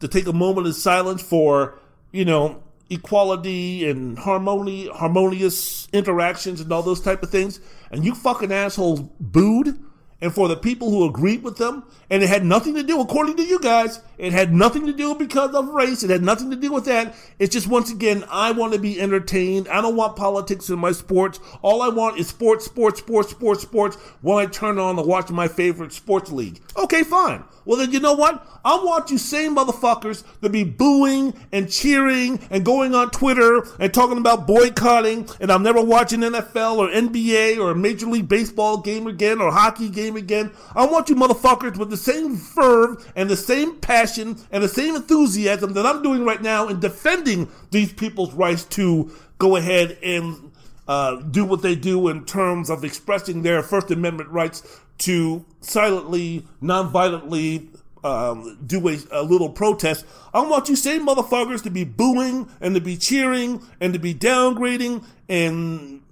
to 0.00 0.08
take 0.08 0.26
a 0.26 0.32
moment 0.32 0.66
of 0.66 0.74
silence 0.74 1.22
for, 1.22 1.78
you 2.12 2.24
know, 2.24 2.62
equality 2.90 3.88
and 3.88 4.18
harmony, 4.18 4.88
harmonious 4.88 5.86
interactions 5.92 6.60
and 6.60 6.72
all 6.72 6.82
those 6.82 7.00
type 7.00 7.22
of 7.22 7.30
things, 7.30 7.60
and 7.90 8.04
you 8.04 8.14
fucking 8.14 8.52
assholes 8.52 9.00
booed 9.20 9.78
and 10.20 10.32
for 10.34 10.48
the 10.48 10.56
people 10.56 10.90
who 10.90 11.08
agreed 11.08 11.42
with 11.42 11.58
them. 11.58 11.84
And 12.10 12.22
it 12.22 12.28
had 12.28 12.44
nothing 12.44 12.74
to 12.74 12.82
do, 12.82 13.00
according 13.00 13.36
to 13.36 13.44
you 13.44 13.60
guys, 13.60 14.00
it 14.16 14.32
had 14.32 14.52
nothing 14.52 14.86
to 14.86 14.92
do 14.92 15.14
because 15.14 15.54
of 15.54 15.68
race. 15.68 16.02
It 16.02 16.10
had 16.10 16.22
nothing 16.22 16.50
to 16.50 16.56
do 16.56 16.72
with 16.72 16.86
that. 16.86 17.14
It's 17.38 17.52
just, 17.52 17.68
once 17.68 17.92
again, 17.92 18.24
I 18.30 18.52
want 18.52 18.72
to 18.72 18.78
be 18.78 19.00
entertained. 19.00 19.68
I 19.68 19.80
don't 19.80 19.96
want 19.96 20.16
politics 20.16 20.70
in 20.70 20.78
my 20.78 20.92
sports. 20.92 21.38
All 21.62 21.82
I 21.82 21.88
want 21.88 22.18
is 22.18 22.28
sports, 22.28 22.64
sports, 22.64 23.00
sports, 23.00 23.30
sports, 23.30 23.62
sports 23.62 23.96
when 24.22 24.38
I 24.38 24.46
turn 24.46 24.78
on 24.78 24.96
to 24.96 25.02
watch 25.02 25.30
my 25.30 25.48
favorite 25.48 25.92
sports 25.92 26.32
league. 26.32 26.60
Okay, 26.76 27.02
fine. 27.04 27.44
Well, 27.68 27.76
then 27.76 27.92
you 27.92 28.00
know 28.00 28.14
what? 28.14 28.46
I 28.64 28.76
want 28.76 29.10
you 29.10 29.18
same 29.18 29.56
motherfuckers 29.56 30.24
to 30.40 30.48
be 30.48 30.64
booing 30.64 31.34
and 31.52 31.70
cheering 31.70 32.40
and 32.50 32.64
going 32.64 32.94
on 32.94 33.10
Twitter 33.10 33.62
and 33.78 33.92
talking 33.92 34.16
about 34.16 34.46
boycotting 34.46 35.28
and 35.38 35.52
I'm 35.52 35.62
never 35.62 35.84
watching 35.84 36.20
NFL 36.20 36.78
or 36.78 36.88
NBA 36.88 37.58
or 37.58 37.74
Major 37.74 38.06
League 38.06 38.26
Baseball 38.26 38.78
game 38.78 39.06
again 39.06 39.42
or 39.42 39.52
hockey 39.52 39.90
game 39.90 40.16
again. 40.16 40.50
I 40.74 40.86
want 40.86 41.10
you 41.10 41.14
motherfuckers 41.14 41.76
with 41.76 41.90
the 41.90 41.98
same 41.98 42.36
verve 42.36 43.06
and 43.14 43.28
the 43.28 43.36
same 43.36 43.76
passion 43.76 44.38
and 44.50 44.64
the 44.64 44.68
same 44.68 44.96
enthusiasm 44.96 45.74
that 45.74 45.84
I'm 45.84 46.02
doing 46.02 46.24
right 46.24 46.40
now 46.40 46.68
in 46.68 46.80
defending 46.80 47.50
these 47.70 47.92
people's 47.92 48.32
rights 48.32 48.64
to 48.64 49.12
go 49.36 49.56
ahead 49.56 49.98
and 50.02 50.52
uh, 50.88 51.16
do 51.16 51.44
what 51.44 51.60
they 51.60 51.74
do 51.74 52.08
in 52.08 52.24
terms 52.24 52.70
of 52.70 52.82
expressing 52.82 53.42
their 53.42 53.62
First 53.62 53.90
Amendment 53.90 54.30
rights 54.30 54.80
to 54.98 55.44
silently, 55.60 56.46
non-violently 56.60 57.70
um, 58.04 58.58
do 58.64 58.88
a, 58.88 58.98
a, 59.10 59.22
little 59.22 59.50
protest. 59.50 60.04
I 60.32 60.40
want 60.42 60.68
you 60.68 60.76
same 60.76 61.06
motherfuckers 61.06 61.62
to 61.64 61.70
be 61.70 61.84
booing 61.84 62.48
and 62.60 62.74
to 62.74 62.80
be 62.80 62.96
cheering 62.96 63.62
and 63.80 63.92
to 63.92 63.98
be 63.98 64.14
downgrading 64.14 65.04
and 65.28 66.02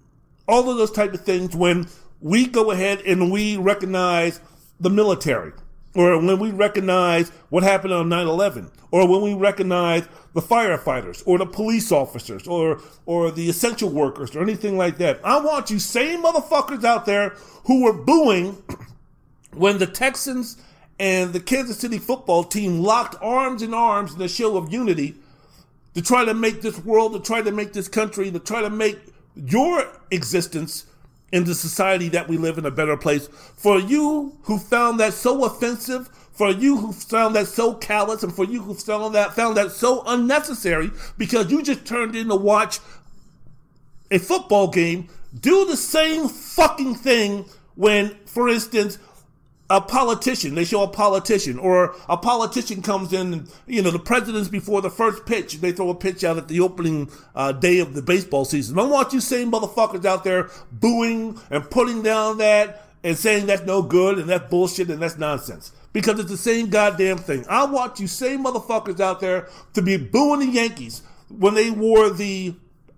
all 0.48 0.70
of 0.70 0.76
those 0.76 0.90
type 0.90 1.14
of 1.14 1.20
things 1.20 1.54
when 1.54 1.86
we 2.20 2.46
go 2.46 2.70
ahead 2.70 3.00
and 3.02 3.30
we 3.30 3.56
recognize 3.56 4.40
the 4.80 4.90
military 4.90 5.52
or 5.96 6.18
when 6.18 6.38
we 6.38 6.50
recognize 6.50 7.30
what 7.48 7.62
happened 7.62 7.92
on 7.92 8.08
9-11 8.08 8.70
or 8.90 9.08
when 9.08 9.22
we 9.22 9.34
recognize 9.34 10.06
the 10.34 10.42
firefighters 10.42 11.22
or 11.26 11.38
the 11.38 11.46
police 11.46 11.90
officers 11.90 12.46
or 12.46 12.80
or 13.06 13.30
the 13.30 13.48
essential 13.48 13.88
workers 13.88 14.36
or 14.36 14.42
anything 14.42 14.76
like 14.76 14.98
that. 14.98 15.18
I 15.24 15.40
want 15.40 15.70
you 15.70 15.78
same 15.78 16.22
motherfuckers 16.22 16.84
out 16.84 17.06
there 17.06 17.30
who 17.64 17.82
were 17.82 17.94
booing 17.94 18.62
when 19.52 19.78
the 19.78 19.86
texans 19.86 20.58
and 20.98 21.32
the 21.32 21.40
kansas 21.40 21.78
city 21.78 21.98
football 21.98 22.44
team 22.44 22.80
locked 22.80 23.16
arms 23.20 23.62
in 23.62 23.74
arms 23.74 24.14
in 24.14 24.22
a 24.22 24.28
show 24.28 24.56
of 24.56 24.72
unity 24.72 25.14
to 25.94 26.02
try 26.02 26.24
to 26.24 26.34
make 26.34 26.60
this 26.60 26.78
world 26.84 27.14
to 27.14 27.20
try 27.20 27.40
to 27.40 27.50
make 27.50 27.72
this 27.72 27.88
country 27.88 28.30
to 28.30 28.38
try 28.38 28.60
to 28.60 28.70
make 28.70 28.98
your 29.34 29.90
existence 30.10 30.86
in 31.32 31.44
the 31.44 31.54
society 31.54 32.08
that 32.10 32.28
we 32.28 32.36
live 32.36 32.58
in 32.58 32.66
a 32.66 32.70
better 32.70 32.96
place. 32.96 33.28
For 33.56 33.78
you 33.78 34.36
who 34.42 34.58
found 34.58 35.00
that 35.00 35.12
so 35.12 35.44
offensive, 35.44 36.08
for 36.32 36.50
you 36.50 36.76
who 36.76 36.92
found 36.92 37.34
that 37.34 37.46
so 37.46 37.74
callous, 37.74 38.22
and 38.22 38.34
for 38.34 38.44
you 38.44 38.62
who 38.62 38.74
found 38.74 39.14
that 39.14 39.34
found 39.34 39.56
that 39.56 39.72
so 39.72 40.02
unnecessary 40.06 40.90
because 41.16 41.50
you 41.50 41.62
just 41.62 41.84
turned 41.84 42.14
in 42.14 42.28
to 42.28 42.36
watch 42.36 42.78
a 44.10 44.18
football 44.18 44.68
game, 44.68 45.08
do 45.38 45.64
the 45.66 45.76
same 45.76 46.28
fucking 46.28 46.94
thing 46.94 47.44
when, 47.74 48.10
for 48.26 48.48
instance, 48.48 48.98
a 49.68 49.80
politician. 49.80 50.54
They 50.54 50.64
show 50.64 50.82
a 50.82 50.88
politician, 50.88 51.58
or 51.58 51.96
a 52.08 52.16
politician 52.16 52.82
comes 52.82 53.12
in. 53.12 53.48
You 53.66 53.82
know, 53.82 53.90
the 53.90 53.98
president's 53.98 54.48
before 54.48 54.80
the 54.80 54.90
first 54.90 55.26
pitch. 55.26 55.54
They 55.54 55.72
throw 55.72 55.90
a 55.90 55.94
pitch 55.94 56.24
out 56.24 56.38
at 56.38 56.48
the 56.48 56.60
opening 56.60 57.10
uh, 57.34 57.52
day 57.52 57.80
of 57.80 57.94
the 57.94 58.02
baseball 58.02 58.44
season. 58.44 58.78
I 58.78 58.84
want 58.84 59.12
you 59.12 59.20
same 59.20 59.50
motherfuckers 59.50 60.04
out 60.04 60.24
there 60.24 60.50
booing 60.70 61.40
and 61.50 61.68
putting 61.70 62.02
down 62.02 62.38
that 62.38 62.84
and 63.02 63.16
saying 63.16 63.46
that's 63.46 63.62
no 63.62 63.82
good 63.82 64.18
and 64.18 64.28
that's 64.28 64.48
bullshit 64.50 64.88
and 64.88 65.00
that's 65.00 65.18
nonsense. 65.18 65.72
Because 65.92 66.18
it's 66.18 66.30
the 66.30 66.36
same 66.36 66.68
goddamn 66.68 67.18
thing. 67.18 67.44
I 67.48 67.64
want 67.64 67.98
you 67.98 68.06
same 68.06 68.44
motherfuckers 68.44 69.00
out 69.00 69.20
there 69.20 69.48
to 69.74 69.82
be 69.82 69.96
booing 69.96 70.40
the 70.40 70.46
Yankees 70.46 71.02
when 71.28 71.54
they 71.54 71.70
wore 71.70 72.10
the 72.10 72.54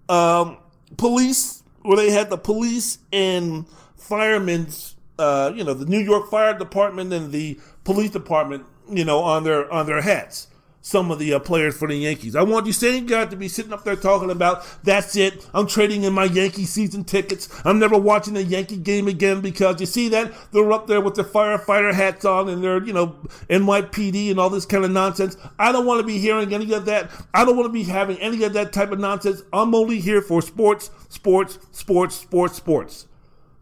um, 0.09 0.59
police, 0.97 1.63
where 1.83 1.97
they 1.97 2.11
had 2.11 2.29
the 2.31 2.37
police 2.37 2.99
and 3.13 3.67
firemen's 3.97 4.97
uh, 5.19 5.53
you 5.55 5.65
know, 5.65 5.75
the 5.75 5.87
New 5.87 5.99
York 5.99 6.31
Fire 6.31 6.57
Department 6.57 7.13
and 7.13 7.33
the 7.33 7.59
police 7.85 8.11
department, 8.11 8.65
you 8.91 9.05
know, 9.05 9.19
on 9.21 9.45
their 9.45 9.71
on 9.73 9.87
their 9.87 10.01
hats. 10.01 10.49
Some 10.81 11.11
of 11.11 11.19
the 11.19 11.35
uh, 11.35 11.41
players 11.41 11.77
for 11.77 11.89
the 11.89 11.97
Yankees. 11.97 12.37
I 12.37 12.43
want 12.45 12.65
you 12.67 12.73
same 12.73 13.05
guy 13.05 13.27
to 13.27 13.37
be 13.37 13.49
sitting 13.49 13.73
up 13.73 13.85
there 13.85 13.97
talking 13.97 14.31
about 14.31 14.65
that's 14.85 15.17
it. 15.17 15.45
I'm 15.53 15.67
trading 15.67 16.05
in 16.05 16.13
my 16.13 16.25
Yankee 16.25 16.65
season 16.65 17.03
tickets. 17.03 17.49
I'm 17.65 17.81
never 17.81 17.99
watching 17.99 18.37
a 18.37 18.41
Yankee 18.41 18.77
game 18.77 19.09
again 19.09 19.41
because 19.41 19.81
you 19.81 19.87
see 19.87 20.09
that 20.11 20.33
they're 20.53 20.73
up 20.73 20.87
there 20.87 21.01
with 21.01 21.17
their 21.17 21.25
firefighter 21.25 21.93
hats 21.93 22.25
on 22.25 22.49
and 22.49 22.63
they're 22.63 22.83
you 22.83 22.93
know 22.93 23.17
NYPD 23.51 24.31
and 24.31 24.39
all 24.39 24.51
this 24.51 24.65
kind 24.65 24.85
of 24.85 24.93
nonsense. 24.93 25.37
I 25.59 25.73
don't 25.73 25.85
want 25.85 26.01
to 26.01 26.07
be 26.07 26.19
hearing 26.19 26.55
any 26.55 26.73
of 26.73 26.85
that. 26.87 27.11
I 27.35 27.45
don't 27.45 27.57
want 27.57 27.67
to 27.69 27.73
be 27.73 27.83
having 27.83 28.17
any 28.19 28.45
of 28.45 28.53
that 28.53 28.73
type 28.73 28.93
of 28.93 29.01
nonsense. 29.01 29.43
I'm 29.53 29.75
only 29.75 29.99
here 29.99 30.23
for 30.23 30.41
sports, 30.41 30.91
sports, 31.09 31.59
sports, 31.73 32.15
sports, 32.15 32.55
sports. 32.55 33.08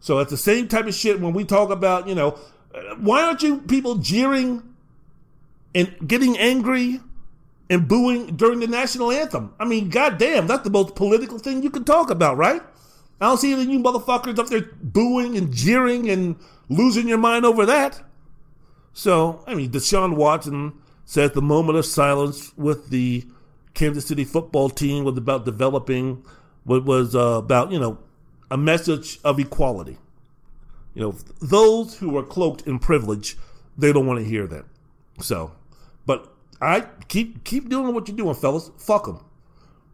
So 0.07 0.19
it's 0.19 0.31
the 0.31 0.37
same 0.37 0.69
type 0.69 0.87
of 0.87 0.95
shit 0.95 1.19
when 1.19 1.33
we 1.33 1.43
talk 1.43 1.69
about, 1.69 2.07
you 2.07 2.15
know, 2.15 2.39
why 2.97 3.23
aren't 3.23 3.43
you 3.43 3.57
people 3.57 3.95
jeering 3.95 4.63
and 5.75 5.93
getting 6.07 6.37
angry 6.37 7.01
and 7.69 7.89
booing 7.89 8.37
during 8.37 8.61
the 8.61 8.67
national 8.67 9.11
anthem? 9.11 9.53
I 9.59 9.65
mean, 9.65 9.89
goddamn, 9.89 10.47
that's 10.47 10.63
the 10.63 10.69
most 10.69 10.95
political 10.95 11.39
thing 11.39 11.61
you 11.61 11.69
can 11.69 11.83
talk 11.83 12.09
about, 12.09 12.37
right? 12.37 12.61
I 13.19 13.25
don't 13.25 13.37
see 13.37 13.51
any 13.51 13.63
of 13.63 13.67
you 13.67 13.79
motherfuckers 13.79 14.39
up 14.39 14.47
there 14.47 14.69
booing 14.81 15.35
and 15.35 15.53
jeering 15.53 16.09
and 16.09 16.37
losing 16.69 17.09
your 17.09 17.17
mind 17.17 17.43
over 17.43 17.65
that. 17.65 18.01
So, 18.93 19.43
I 19.45 19.55
mean, 19.55 19.71
Deshaun 19.71 20.15
Watson 20.15 20.71
says 21.03 21.31
the 21.31 21.41
moment 21.41 21.79
of 21.79 21.85
silence 21.85 22.53
with 22.55 22.91
the 22.91 23.25
Kansas 23.73 24.05
City 24.05 24.23
football 24.23 24.69
team 24.69 25.03
was 25.03 25.17
about 25.17 25.43
developing 25.43 26.25
what 26.63 26.85
was 26.85 27.13
uh, 27.13 27.41
about, 27.43 27.73
you 27.73 27.79
know, 27.79 27.97
a 28.49 28.57
message 28.57 29.19
of 29.23 29.39
equality. 29.39 29.97
You 30.93 31.01
know, 31.01 31.11
those 31.41 31.97
who 31.97 32.17
are 32.17 32.23
cloaked 32.23 32.61
in 32.67 32.79
privilege, 32.79 33.37
they 33.77 33.93
don't 33.93 34.07
want 34.07 34.19
to 34.19 34.25
hear 34.25 34.47
that. 34.47 34.65
So, 35.19 35.51
but 36.05 36.33
I 36.61 36.87
keep 37.07 37.43
keep 37.43 37.69
doing 37.69 37.93
what 37.93 38.07
you're 38.07 38.17
doing, 38.17 38.35
fellas. 38.35 38.71
Fuck 38.77 39.05
them. 39.05 39.23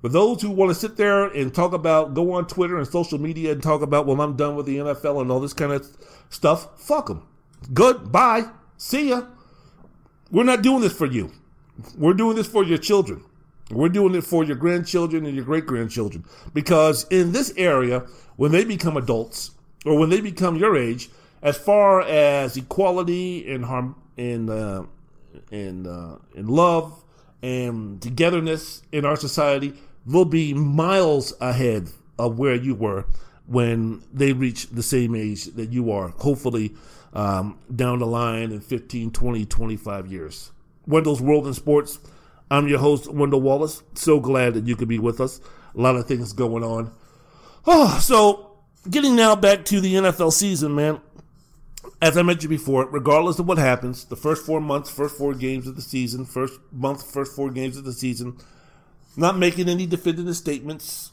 But 0.04 0.12
those 0.12 0.42
who 0.42 0.52
want 0.52 0.70
to 0.70 0.76
sit 0.76 0.98
there 0.98 1.28
and 1.28 1.56
talk 1.56 1.72
about, 1.72 2.14
go 2.14 2.34
on 2.34 2.46
Twitter 2.46 2.78
and 2.78 2.86
social 2.86 3.18
media 3.18 3.54
and 3.54 3.64
talk 3.64 3.82
about, 3.82 4.06
well, 4.06 4.20
I'm 4.20 4.36
done 4.36 4.58
with 4.58 4.66
the 4.66 4.78
NFL 4.78 5.22
and 5.22 5.32
all 5.32 5.40
this 5.40 5.54
kind 5.54 5.72
of 5.72 5.88
stuff, 6.30 6.78
fuck 6.78 7.08
them. 7.08 7.26
Good, 7.74 8.12
bye, 8.12 8.44
see 8.76 9.10
ya. 9.10 9.28
We're 10.30 10.44
not 10.44 10.62
doing 10.62 10.82
this 10.82 10.92
for 10.92 11.06
you. 11.06 11.32
We're 11.98 12.16
doing 12.16 12.36
this 12.36 12.48
for 12.48 12.66
your 12.66 12.80
children. 12.80 13.24
We're 13.74 13.90
doing 13.90 14.16
it 14.16 14.24
for 14.24 14.44
your 14.44 14.56
grandchildren 14.56 15.26
and 15.26 15.36
your 15.36 15.46
great 15.46 15.66
grandchildren. 15.66 16.26
Because 16.54 17.06
in 17.10 17.32
this 17.32 17.54
area, 17.58 18.06
when 18.36 18.52
they 18.52 18.66
become 18.66 18.98
adults 18.98 19.52
or 19.86 19.98
when 19.98 20.10
they 20.10 20.22
become 20.22 20.56
your 20.56 20.78
age, 20.78 21.10
as 21.42 21.58
far 21.58 22.02
as 22.02 22.56
equality 22.56 23.52
and 23.52 23.66
harm 23.66 23.96
and 24.18 24.50
uh, 24.50 24.84
and 25.52 25.88
uh, 25.88 26.18
and 26.36 26.50
love 26.50 27.04
and 27.42 28.02
togetherness 28.02 28.82
in 28.92 29.06
our 29.06 29.18
society, 29.18 29.74
they'll 30.06 30.26
be 30.26 30.54
miles 30.54 31.34
ahead 31.42 31.90
of 32.18 32.40
where 32.40 32.56
you 32.56 32.74
were 32.74 33.06
when 33.46 34.02
they 34.14 34.32
reach 34.32 34.70
the 34.70 34.84
same 34.84 35.16
age 35.16 35.46
that 35.46 35.72
you 35.72 35.92
are. 35.92 36.10
Hopefully, 36.10 36.74
um, 37.14 37.60
down 37.76 38.00
the 38.00 38.08
line 38.08 38.52
in 38.52 38.62
15, 38.62 39.12
20, 39.12 39.46
25 39.46 40.08
years. 40.08 40.52
Wendell's 40.88 41.22
World 41.22 41.48
in 41.48 41.54
Sports. 41.54 42.00
I'm 42.54 42.68
your 42.68 42.78
host, 42.78 43.12
Wendell 43.12 43.42
Wallace. 43.42 43.82
So 43.96 44.20
glad 44.20 44.54
that 44.54 44.68
you 44.68 44.76
could 44.76 44.88
be 44.88 45.00
with 45.00 45.20
us. 45.20 45.42
A 45.76 45.82
lot 45.82 45.96
of 45.96 46.06
things 46.06 46.34
going 46.34 46.64
on. 46.64 46.94
Oh, 47.66 47.98
so 48.02 48.58
getting 48.88 49.16
now 49.16 49.36
back 49.36 49.66
to 49.66 49.82
the 49.82 49.96
NFL 49.96 50.32
season, 50.32 50.76
man. 50.76 51.02
As 52.00 52.16
I 52.16 52.22
mentioned 52.22 52.52
before, 52.52 52.86
regardless 52.86 53.40
of 53.40 53.48
what 53.48 53.58
happens, 53.58 54.06
the 54.06 54.16
first 54.16 54.46
four 54.46 54.62
months, 54.62 54.92
first 54.92 55.18
four 55.18 55.34
games 55.34 55.66
of 55.66 55.76
the 55.76 55.82
season, 55.82 56.26
first 56.26 56.60
month, 56.72 57.04
first 57.12 57.36
four 57.36 57.50
games 57.50 57.76
of 57.76 57.86
the 57.86 57.94
season, 57.94 58.38
not 59.18 59.38
making 59.38 59.68
any 59.68 59.88
definitive 59.88 60.36
statements 60.36 61.10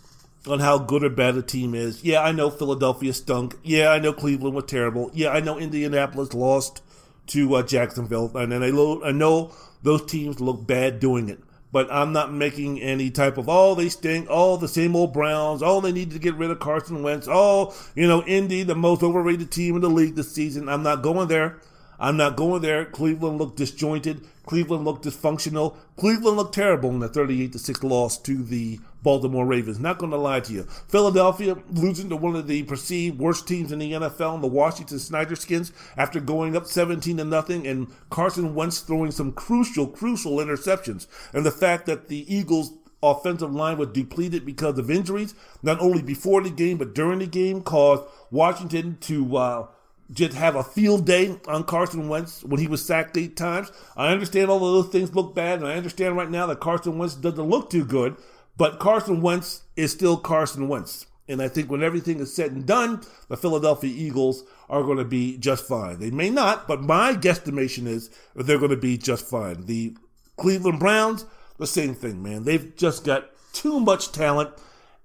on 0.46 0.58
how 0.60 0.78
good 0.78 1.02
or 1.04 1.08
bad 1.08 1.36
a 1.36 1.42
team 1.42 1.74
is. 1.74 2.04
Yeah, 2.04 2.20
I 2.20 2.32
know 2.32 2.50
Philadelphia 2.50 3.14
stunk. 3.14 3.56
Yeah, 3.62 3.88
I 3.88 3.98
know 3.98 4.12
Cleveland 4.12 4.54
was 4.56 4.64
terrible. 4.66 5.10
Yeah, 5.14 5.30
I 5.30 5.40
know 5.40 5.58
Indianapolis 5.58 6.34
lost 6.34 6.82
to 7.28 7.54
uh, 7.54 7.62
Jacksonville, 7.62 8.30
and 8.36 8.52
then 8.52 8.62
I, 8.62 8.70
lo- 8.70 9.02
I 9.02 9.12
know 9.12 9.52
those 9.82 10.04
teams 10.04 10.40
look 10.40 10.66
bad 10.66 11.00
doing 11.00 11.28
it 11.28 11.40
but 11.72 11.90
I'm 11.90 12.12
not 12.12 12.32
making 12.32 12.80
any 12.80 13.10
type 13.10 13.38
of, 13.38 13.48
oh, 13.48 13.74
they 13.74 13.88
stink, 13.88 14.26
oh, 14.28 14.56
the 14.56 14.68
same 14.68 14.96
old 14.96 15.12
Browns, 15.12 15.62
oh, 15.62 15.80
they 15.80 15.92
need 15.92 16.10
to 16.10 16.18
get 16.18 16.34
rid 16.34 16.50
of 16.50 16.58
Carson 16.58 17.02
Wentz, 17.02 17.28
oh, 17.30 17.74
you 17.94 18.06
know, 18.08 18.22
Indy, 18.24 18.62
the 18.62 18.74
most 18.74 19.02
overrated 19.02 19.50
team 19.50 19.76
in 19.76 19.80
the 19.80 19.90
league 19.90 20.16
this 20.16 20.32
season. 20.32 20.68
I'm 20.68 20.82
not 20.82 21.02
going 21.02 21.28
there. 21.28 21.60
I'm 21.98 22.16
not 22.16 22.36
going 22.36 22.62
there. 22.62 22.86
Cleveland 22.86 23.38
looked 23.38 23.58
disjointed. 23.58 24.26
Cleveland 24.50 24.84
looked 24.84 25.04
dysfunctional. 25.04 25.76
Cleveland 25.96 26.36
looked 26.36 26.56
terrible 26.56 26.90
in 26.90 26.98
the 26.98 27.06
38 27.06 27.54
6 27.54 27.84
loss 27.84 28.18
to 28.18 28.42
the 28.42 28.80
Baltimore 29.00 29.46
Ravens. 29.46 29.78
Not 29.78 29.98
going 29.98 30.10
to 30.10 30.18
lie 30.18 30.40
to 30.40 30.52
you. 30.52 30.64
Philadelphia 30.88 31.56
losing 31.70 32.08
to 32.08 32.16
one 32.16 32.34
of 32.34 32.48
the 32.48 32.64
perceived 32.64 33.20
worst 33.20 33.46
teams 33.46 33.70
in 33.70 33.78
the 33.78 33.92
NFL, 33.92 34.34
in 34.34 34.40
the 34.40 34.48
Washington 34.48 34.98
Snyder 34.98 35.36
Skins, 35.36 35.72
after 35.96 36.18
going 36.18 36.56
up 36.56 36.66
17 36.66 37.18
to 37.18 37.24
nothing, 37.24 37.64
and 37.64 37.92
Carson 38.10 38.56
Wentz 38.56 38.80
throwing 38.80 39.12
some 39.12 39.30
crucial, 39.30 39.86
crucial 39.86 40.38
interceptions. 40.38 41.06
And 41.32 41.46
the 41.46 41.52
fact 41.52 41.86
that 41.86 42.08
the 42.08 42.26
Eagles 42.34 42.72
offensive 43.04 43.54
line 43.54 43.78
was 43.78 43.90
depleted 43.90 44.44
because 44.44 44.80
of 44.80 44.90
injuries, 44.90 45.32
not 45.62 45.78
only 45.78 46.02
before 46.02 46.42
the 46.42 46.50
game, 46.50 46.76
but 46.76 46.92
during 46.92 47.20
the 47.20 47.26
game, 47.28 47.62
caused 47.62 48.02
Washington 48.32 48.98
to 49.02 49.36
uh, 49.36 49.66
just 50.12 50.34
have 50.34 50.56
a 50.56 50.64
field 50.64 51.06
day 51.06 51.36
on 51.46 51.64
Carson 51.64 52.08
Wentz 52.08 52.42
when 52.42 52.60
he 52.60 52.66
was 52.66 52.84
sacked 52.84 53.16
eight 53.16 53.36
times. 53.36 53.70
I 53.96 54.08
understand 54.12 54.50
all 54.50 54.56
of 54.56 54.84
those 54.84 54.92
things 54.92 55.14
look 55.14 55.34
bad, 55.34 55.60
and 55.60 55.68
I 55.68 55.76
understand 55.76 56.16
right 56.16 56.30
now 56.30 56.46
that 56.46 56.60
Carson 56.60 56.98
Wentz 56.98 57.14
doesn't 57.14 57.48
look 57.48 57.70
too 57.70 57.84
good, 57.84 58.16
but 58.56 58.78
Carson 58.78 59.22
Wentz 59.22 59.62
is 59.76 59.92
still 59.92 60.16
Carson 60.16 60.68
Wentz. 60.68 61.06
And 61.28 61.40
I 61.40 61.46
think 61.46 61.70
when 61.70 61.82
everything 61.82 62.18
is 62.18 62.34
said 62.34 62.50
and 62.50 62.66
done, 62.66 63.02
the 63.28 63.36
Philadelphia 63.36 63.92
Eagles 63.94 64.42
are 64.68 64.82
going 64.82 64.98
to 64.98 65.04
be 65.04 65.38
just 65.38 65.66
fine. 65.66 66.00
They 66.00 66.10
may 66.10 66.28
not, 66.28 66.66
but 66.66 66.82
my 66.82 67.14
guesstimation 67.14 67.86
is 67.86 68.10
they're 68.34 68.58
going 68.58 68.72
to 68.72 68.76
be 68.76 68.98
just 68.98 69.26
fine. 69.26 69.66
The 69.66 69.96
Cleveland 70.36 70.80
Browns, 70.80 71.26
the 71.58 71.68
same 71.68 71.94
thing, 71.94 72.20
man. 72.20 72.42
They've 72.42 72.74
just 72.74 73.04
got 73.04 73.30
too 73.52 73.78
much 73.78 74.10
talent, 74.10 74.50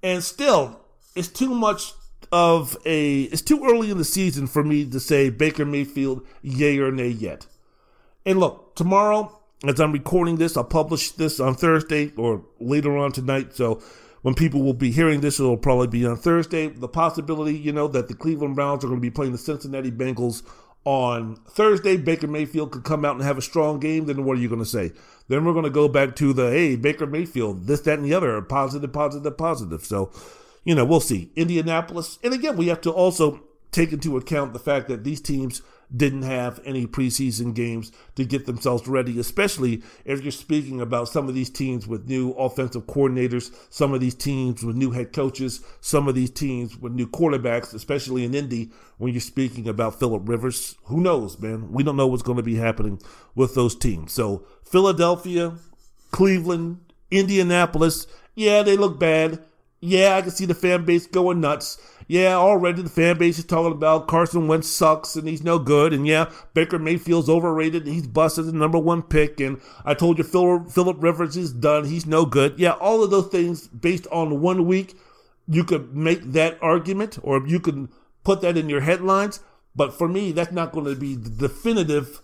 and 0.02 0.24
still, 0.24 0.80
it's 1.16 1.28
too 1.28 1.54
much 1.54 1.94
of 2.36 2.76
a. 2.86 3.24
It's 3.24 3.42
too 3.42 3.64
early 3.64 3.90
in 3.90 3.98
the 3.98 4.04
season 4.04 4.46
for 4.46 4.62
me 4.62 4.86
to 4.90 5.00
say 5.00 5.30
Baker 5.30 5.64
Mayfield, 5.64 6.28
yay 6.42 6.78
or 6.80 6.92
nay 6.92 7.08
yet. 7.08 7.48
And 8.26 8.42
look, 8.42 8.76
tomorrow, 8.76 9.40
as 9.66 9.80
I'm 9.80 9.94
recording 9.94 10.36
this, 10.36 10.58
I'll 10.58 10.66
publish 10.66 11.12
this 11.12 11.40
on 11.40 11.56
Thursday 11.56 12.12
or 12.18 12.44
later 12.60 12.98
on 12.98 13.14
tonight. 13.14 13.56
So 13.56 13.82
when 14.22 14.36
people 14.36 14.64
will 14.64 14.74
be 14.74 14.92
hearing 14.92 15.22
this, 15.22 15.40
it'll 15.40 15.56
probably 15.56 15.88
be 15.88 16.06
on 16.06 16.18
Thursday. 16.18 16.68
The 16.68 16.90
possibility, 16.90 17.58
you 17.58 17.72
know, 17.72 17.88
that 17.88 18.10
the 18.10 18.14
Cleveland 18.14 18.56
Browns 18.56 18.84
are 18.84 18.88
going 18.88 19.00
to 19.00 19.02
be 19.02 19.12
playing 19.12 19.32
the 19.32 19.38
Cincinnati 19.38 19.90
Bengals 19.90 20.44
on 20.84 21.38
Thursday. 21.48 21.96
Baker 21.96 22.28
Mayfield 22.28 22.72
could 22.72 22.84
come 22.84 23.06
out 23.06 23.16
and 23.16 23.24
have 23.24 23.38
a 23.38 23.42
strong 23.42 23.80
game. 23.80 24.08
Then 24.08 24.26
what 24.26 24.38
are 24.38 24.42
you 24.42 24.50
going 24.50 24.60
to 24.60 24.66
say? 24.66 24.92
Then 25.30 25.46
we're 25.46 25.54
going 25.54 25.64
to 25.64 25.70
go 25.70 25.88
back 25.88 26.18
to 26.18 26.34
the 26.34 26.52
hey 26.52 26.76
Baker 26.76 27.08
Mayfield, 27.08 27.66
this, 27.66 27.80
that, 27.82 27.98
and 27.98 28.04
the 28.06 28.14
other, 28.14 28.42
positive, 28.42 28.92
positive, 28.92 29.38
positive. 29.38 29.86
So 29.86 30.12
you 30.66 30.76
know, 30.76 30.84
we'll 30.84 31.00
see. 31.00 31.32
Indianapolis, 31.36 32.20
and 32.24 32.34
again, 32.34 32.58
we 32.58 32.68
have 32.68 32.82
to 32.82 32.92
also 32.92 33.42
take 33.72 33.94
into 33.94 34.18
account 34.18 34.54
the 34.54 34.60
fact 34.60 34.88
that 34.88 35.04
these 35.04 35.22
teams 35.22 35.62
didn't 35.96 36.24
have 36.24 36.60
any 36.66 36.88
preseason 36.88 37.54
games 37.54 37.92
to 38.16 38.26
get 38.26 38.46
themselves 38.46 38.88
ready, 38.88 39.20
especially 39.20 39.84
if 40.04 40.22
you're 40.24 40.32
speaking 40.32 40.82
about 40.82 41.08
some 41.08 41.28
of 41.30 41.36
these 41.36 41.50
teams 41.50 41.86
with 41.86 42.08
new 42.08 42.32
offensive 42.32 42.88
coordinators, 42.88 43.54
some 43.70 43.94
of 43.94 44.02
these 44.02 44.16
teams 44.16 44.64
with 44.64 44.76
new 44.76 44.92
head 44.92 45.14
coaches, 45.14 45.64
some 45.82 46.08
of 46.08 46.16
these 46.16 46.32
teams 46.32 46.78
with 46.78 46.94
new 46.94 47.08
quarterbacks, 47.08 47.74
especially 47.74 48.24
in 48.24 48.34
Indy 48.34 48.72
when 48.98 49.14
you're 49.14 49.22
speaking 49.22 49.68
about 49.68 50.00
Philip 50.00 50.28
Rivers. 50.28 50.76
Who 50.86 51.02
knows, 51.02 51.38
man? 51.40 51.72
We 51.72 51.84
don't 51.84 51.98
know 51.98 52.08
what's 52.08 52.24
going 52.24 52.38
to 52.38 52.44
be 52.44 52.56
happening 52.56 53.00
with 53.36 53.54
those 53.54 53.76
teams. 53.76 54.12
So, 54.12 54.46
Philadelphia, 54.64 55.54
Cleveland, 56.12 56.80
Indianapolis, 57.12 58.08
yeah, 58.34 58.64
they 58.64 58.76
look 58.76 59.00
bad. 59.00 59.44
Yeah, 59.86 60.16
I 60.16 60.24
can 60.24 60.32
see 60.32 60.46
the 60.46 60.56
fan 60.56 60.84
base 60.84 61.06
going 61.06 61.42
nuts. 61.42 61.78
yeah, 62.08 62.34
already 62.34 62.82
the 62.82 62.90
fan 62.90 63.20
base 63.20 63.38
is 63.38 63.46
talking 63.46 63.72
about 63.72 64.08
Carson 64.08 64.48
Wentz 64.48 64.68
sucks 64.68 65.16
and 65.16 65.28
he's 65.28 65.44
no 65.44 65.60
good. 65.60 65.94
And 65.94 66.08
yeah, 66.08 66.32
Baker 66.56 66.80
Mayfield's 66.80 67.30
overrated 67.30 67.86
and 67.86 67.94
he's 67.94 68.08
busted 68.08 68.46
the 68.46 68.52
number 68.52 68.80
one 68.80 69.04
pick. 69.04 69.40
And 69.40 69.62
I 69.86 69.94
told 69.94 70.18
you 70.18 70.24
Philip 70.24 71.04
Rivers 71.04 71.38
is 71.38 71.54
done. 71.54 71.86
He's 71.86 72.08
no 72.08 72.26
good. 72.26 72.58
Yeah, 72.58 72.72
all 72.72 73.04
of 73.04 73.12
those 73.12 73.28
things 73.28 73.68
based 73.68 74.08
on 74.12 74.42
one 74.42 74.66
week, 74.66 74.96
you 75.48 75.64
could 75.64 75.96
make 75.96 76.24
that 76.32 76.58
argument 76.64 77.20
or 77.22 77.46
you 77.48 77.60
can 77.60 77.90
put 78.24 78.42
that 78.42 78.58
in 78.58 78.70
your 78.70 78.82
headlines. 78.82 79.40
But 79.76 79.94
for 79.94 80.08
me, 80.08 80.32
that's 80.32 80.52
not 80.52 80.72
going 80.72 80.86
to 80.86 80.96
be 80.96 81.14
the 81.14 81.30
definitive, 81.30 82.22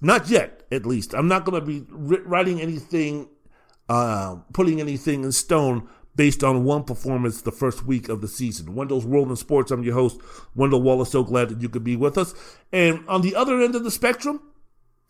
not 0.00 0.28
yet 0.28 0.64
at 0.72 0.84
least. 0.84 1.14
I'm 1.14 1.28
not 1.28 1.44
going 1.44 1.60
to 1.60 1.64
be 1.64 1.86
writing 1.90 2.60
anything, 2.60 3.28
uh, 3.88 4.38
putting 4.52 4.80
anything 4.80 5.22
in 5.22 5.30
stone 5.30 5.88
based 6.16 6.44
on 6.44 6.64
one 6.64 6.84
performance 6.84 7.42
the 7.42 7.52
first 7.52 7.84
week 7.84 8.08
of 8.08 8.20
the 8.20 8.28
season. 8.28 8.74
Wendell's 8.74 9.06
World 9.06 9.30
in 9.30 9.36
Sports. 9.36 9.70
I'm 9.70 9.82
your 9.82 9.94
host, 9.94 10.20
Wendell 10.54 10.82
Wallace. 10.82 11.10
So 11.10 11.24
glad 11.24 11.48
that 11.48 11.60
you 11.60 11.68
could 11.68 11.84
be 11.84 11.96
with 11.96 12.16
us. 12.16 12.34
And 12.72 13.06
on 13.08 13.22
the 13.22 13.34
other 13.34 13.60
end 13.60 13.74
of 13.74 13.84
the 13.84 13.90
spectrum, 13.90 14.40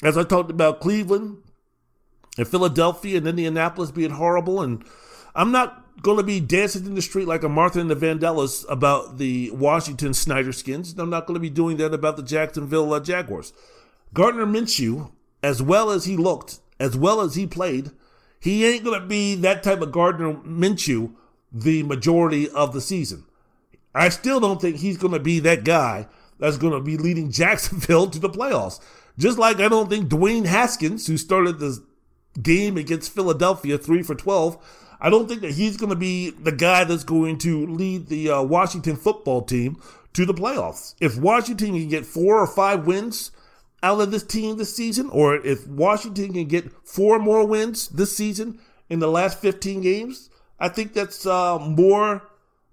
as 0.03 0.17
I 0.17 0.25
talked 0.25 0.51
about 0.51 0.81
Cleveland 0.81 1.39
and 2.37 2.49
Philadelphia 2.49 3.19
and 3.19 3.27
Indianapolis 3.27 3.91
being 3.91 4.11
horrible, 4.11 4.61
and 4.61 4.85
I'm 5.35 5.53
not 5.53 6.03
going 6.03 6.17
to 6.17 6.23
be 6.23 6.41
dancing 6.41 6.87
in 6.87 6.95
the 6.95 7.03
street 7.03 7.29
like 7.29 7.43
a 7.43 7.49
Martha 7.49 7.81
and 7.81 7.91
the 7.91 7.97
Vandellas 7.97 8.65
about 8.69 9.19
the 9.19 9.51
Washington 9.51 10.15
Snyder 10.15 10.53
Skins. 10.53 10.95
I'm 10.99 11.11
not 11.11 11.27
going 11.27 11.35
to 11.35 11.41
be 11.41 11.51
doing 11.51 11.77
that 11.79 11.95
about 11.95 12.17
the 12.17 12.23
Jacksonville 12.23 12.93
uh, 12.93 13.01
Jaguars. 13.01 13.53
Gardner 14.13 14.47
Minshew, 14.47 15.13
as 15.43 15.63
well 15.63 15.91
as 15.91 16.05
he 16.05 16.17
looked, 16.17 16.61
as 16.79 16.97
well 16.97 17.21
as 17.21 17.35
he 17.35 17.47
played, 17.47 17.91
he 18.45 18.67
ain't 18.67 18.85
going 18.85 19.01
to 19.01 19.07
be 19.07 19.37
that 19.37 19.63
type 19.63 19.81
of 19.81 19.91
Gardner 19.91 20.35
Minshew 20.35 21.15
the 21.51 21.83
majority 21.83 22.47
of 22.51 22.75
the 22.75 22.81
season. 22.83 23.25
I 23.95 24.11
still 24.11 24.39
don't 24.39 24.61
think 24.61 24.77
he's 24.77 24.99
going 24.99 25.15
to 25.15 25.19
be 25.19 25.41
that 25.41 25.65
guy 25.65 26.09
that's 26.39 26.59
going 26.59 26.75
to 26.75 26.81
be 26.81 26.99
leading 26.99 27.31
Jacksonville 27.33 28.11
to 28.11 28.19
the 28.19 28.29
playoffs. 28.29 28.81
Just 29.17 29.39
like 29.39 29.61
I 29.61 29.69
don't 29.69 29.89
think 29.89 30.11
Dwayne 30.11 30.45
Haskins, 30.45 31.07
who 31.07 31.17
started 31.17 31.59
the 31.59 31.83
game 32.43 32.77
against 32.77 33.15
Philadelphia, 33.15 33.79
three 33.79 34.03
for 34.03 34.15
12, 34.15 34.93
I 35.01 35.09
don't 35.09 35.27
think 35.27 35.41
that 35.41 35.53
he's 35.53 35.79
going 35.79 35.91
to 35.91 35.97
be 35.97 36.29
the 36.29 36.53
guy 36.53 36.85
that's 36.85 37.05
going 37.05 37.39
to 37.39 37.67
lead 37.67 38.09
the 38.09 38.29
uh, 38.29 38.43
Washington 38.43 38.97
football 38.97 39.41
team 39.41 39.81
to 40.13 40.27
the 40.27 40.35
playoffs. 40.35 40.95
If 41.01 41.17
Washington 41.17 41.71
can 41.71 41.89
get 41.89 42.05
four 42.05 42.39
or 42.39 42.47
five 42.47 42.87
wins 42.87 43.31
out 43.85 44.01
of 44.01 44.11
this 44.11 44.23
team 44.23 44.57
this 44.57 44.75
season, 44.75 45.11
or 45.11 45.37
if 45.47 45.67
Washington 45.67 46.33
can 46.33 46.47
get 46.47 46.73
four 46.87 47.19
more 47.19 47.47
wins 47.47 47.89
this 47.89 48.17
season 48.17 48.59
in 48.89 48.99
the 48.99 49.09
last 49.09 49.39
15 49.41 49.83
games, 49.83 50.31
I 50.59 50.71
think 50.71 50.95
that's 50.95 51.27
uh, 51.27 51.59
more 51.59 52.23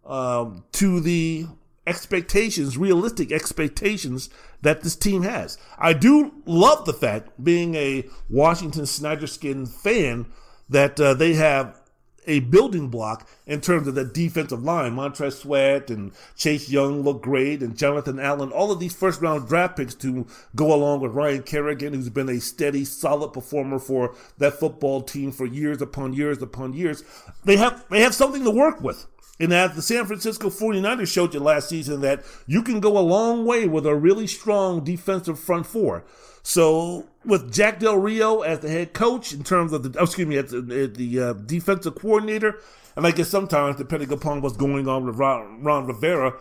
um, 0.06 0.64
to 0.74 1.02
the 1.02 1.48
expectations, 1.86 2.78
realistic 2.78 3.34
expectations 3.34 4.30
that 4.62 4.84
this 4.84 4.96
team 4.96 5.24
has. 5.24 5.58
I 5.78 5.92
do 5.92 6.32
love 6.46 6.86
the 6.86 6.94
fact, 6.94 7.44
being 7.44 7.76
a 7.76 8.08
Washington 8.30 8.86
Snyder 8.86 9.28
Skin 9.28 9.66
fan, 9.66 10.28
that 10.70 10.98
uh, 10.98 11.14
they 11.14 11.34
have 11.34 11.81
a 12.28 12.40
building 12.42 12.90
block 12.90 13.28
in 13.46 13.62
terms 13.62 13.88
of 13.88 13.96
the 13.96 14.06
defensive 14.06 14.64
line. 14.64 14.94
Montez 14.94 15.40
Sweat 15.40 15.90
and 15.90 16.12
Chase 16.36 16.70
Young 16.70 17.02
look 17.02 17.22
great, 17.22 17.62
and 17.62 17.78
Jonathan 17.78 18.20
Allen. 18.20 18.52
All 18.52 18.72
of 18.72 18.80
these 18.80 18.96
first 18.96 19.22
round 19.22 19.48
draft 19.48 19.78
picks 19.78 19.96
to 19.96 20.26
go 20.56 20.74
along 20.74 21.02
with 21.02 21.14
Ryan 21.14 21.44
Kerrigan, 21.44 21.94
who's 21.94 22.10
been 22.10 22.30
a 22.30 22.40
steady, 22.40 22.86
solid 22.86 23.34
performer 23.34 23.80
for 23.80 24.16
that 24.38 24.60
football 24.60 25.02
team 25.02 25.32
for 25.32 25.46
years 25.46 25.82
upon 25.82 26.14
years 26.14 26.42
upon 26.42 26.74
years. 26.74 27.04
They 27.44 27.58
have 27.58 27.86
they 27.90 28.02
have 28.02 28.16
something 28.16 28.44
to 28.44 28.52
work 28.52 28.82
with. 28.82 29.08
And 29.40 29.52
as 29.52 29.76
the 29.76 29.82
San 29.82 30.06
Francisco 30.06 30.50
49ers 30.52 31.12
showed 31.12 31.34
you 31.34 31.40
last 31.40 31.68
season 31.68 32.02
that 32.02 32.24
you 32.46 32.62
can 32.62 32.80
go 32.80 32.96
a 32.96 33.00
long 33.00 33.44
way 33.44 33.66
with 33.66 33.88
a 33.88 33.96
really 33.96 34.28
strong 34.28 34.84
defensive 34.84 35.40
front 35.40 35.66
four. 35.66 36.04
So 36.44 37.08
with 37.24 37.54
Jack 37.54 37.80
Del 37.80 37.98
Rio 37.98 38.42
as 38.42 38.60
the 38.60 38.70
head 38.70 38.94
coach 38.94 39.34
in 39.34 39.44
terms 39.44 39.74
of 39.74 39.84
the, 39.84 40.00
oh, 40.00 40.04
excuse 40.04 40.28
me, 40.28 40.38
as 40.38 40.52
the, 40.52 40.92
the 40.94 41.20
uh, 41.20 41.34
defensive 41.34 41.96
coordinator, 41.96 42.60
and 42.96 43.06
I 43.06 43.12
guess 43.12 43.30
sometimes 43.30 43.78
depending 43.78 44.12
upon 44.12 44.42
what's 44.42 44.58
going 44.58 44.88
on 44.88 45.06
with 45.06 45.16
Ron, 45.16 45.64
Ron 45.64 45.86
Rivera, 45.86 46.34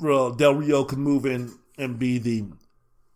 Del 0.00 0.54
Rio 0.54 0.84
can 0.84 1.00
move 1.00 1.26
in 1.26 1.52
and 1.76 1.98
be 1.98 2.18
the 2.18 2.44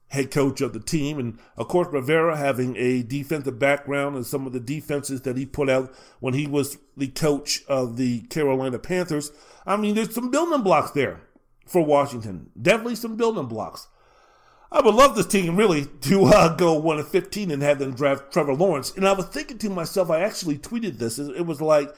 head 0.09 0.31
coach 0.31 0.61
of 0.61 0.73
the 0.73 0.81
team. 0.81 1.19
And 1.19 1.39
of 1.57 1.69
course, 1.69 1.89
Rivera 1.91 2.37
having 2.37 2.77
a 2.77 3.03
defensive 3.03 3.59
background 3.59 4.17
and 4.17 4.27
some 4.27 4.47
of 4.47 4.53
the 4.53 4.61
defenses 4.61 5.23
that 5.23 5.37
he 5.37 5.47
put 5.47 5.69
out 5.69 5.95
when 6.21 6.35
he 6.35 6.47
was 6.47 6.79
the 6.97 7.09
coach 7.09 7.65
of 7.69 7.97
the 7.97 8.21
Carolina 8.23 8.79
Panthers. 8.79 9.33
I 9.67 9.77
mean, 9.77 9.95
there's 9.95 10.15
some 10.15 10.31
building 10.31 10.63
blocks 10.63 10.91
there 10.93 11.21
for 11.67 11.85
Washington. 11.85 12.51
Definitely 12.61 12.97
some 12.97 13.17
building 13.17 13.47
blocks. 13.47 13.89
I 14.71 14.81
would 14.81 14.95
love 14.95 15.15
this 15.15 15.27
team 15.27 15.57
really 15.57 15.87
to 16.03 16.25
uh, 16.25 16.57
go 16.57 16.75
1 16.75 16.99
and 16.99 17.07
15 17.07 17.51
and 17.51 17.63
have 17.63 17.79
them 17.79 17.95
draft 17.95 18.33
Trevor 18.33 18.55
Lawrence. 18.55 18.93
And 18.97 19.07
I 19.07 19.13
was 19.13 19.27
thinking 19.27 19.59
to 19.59 19.71
myself, 19.71 20.11
I 20.11 20.21
actually 20.21 20.59
tweeted 20.59 20.99
this. 20.99 21.19
It 21.19 21.47
was 21.47 21.61
like, 21.61 21.95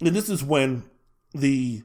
and 0.00 0.14
this 0.16 0.28
is 0.28 0.42
when 0.42 0.84
the 1.34 1.82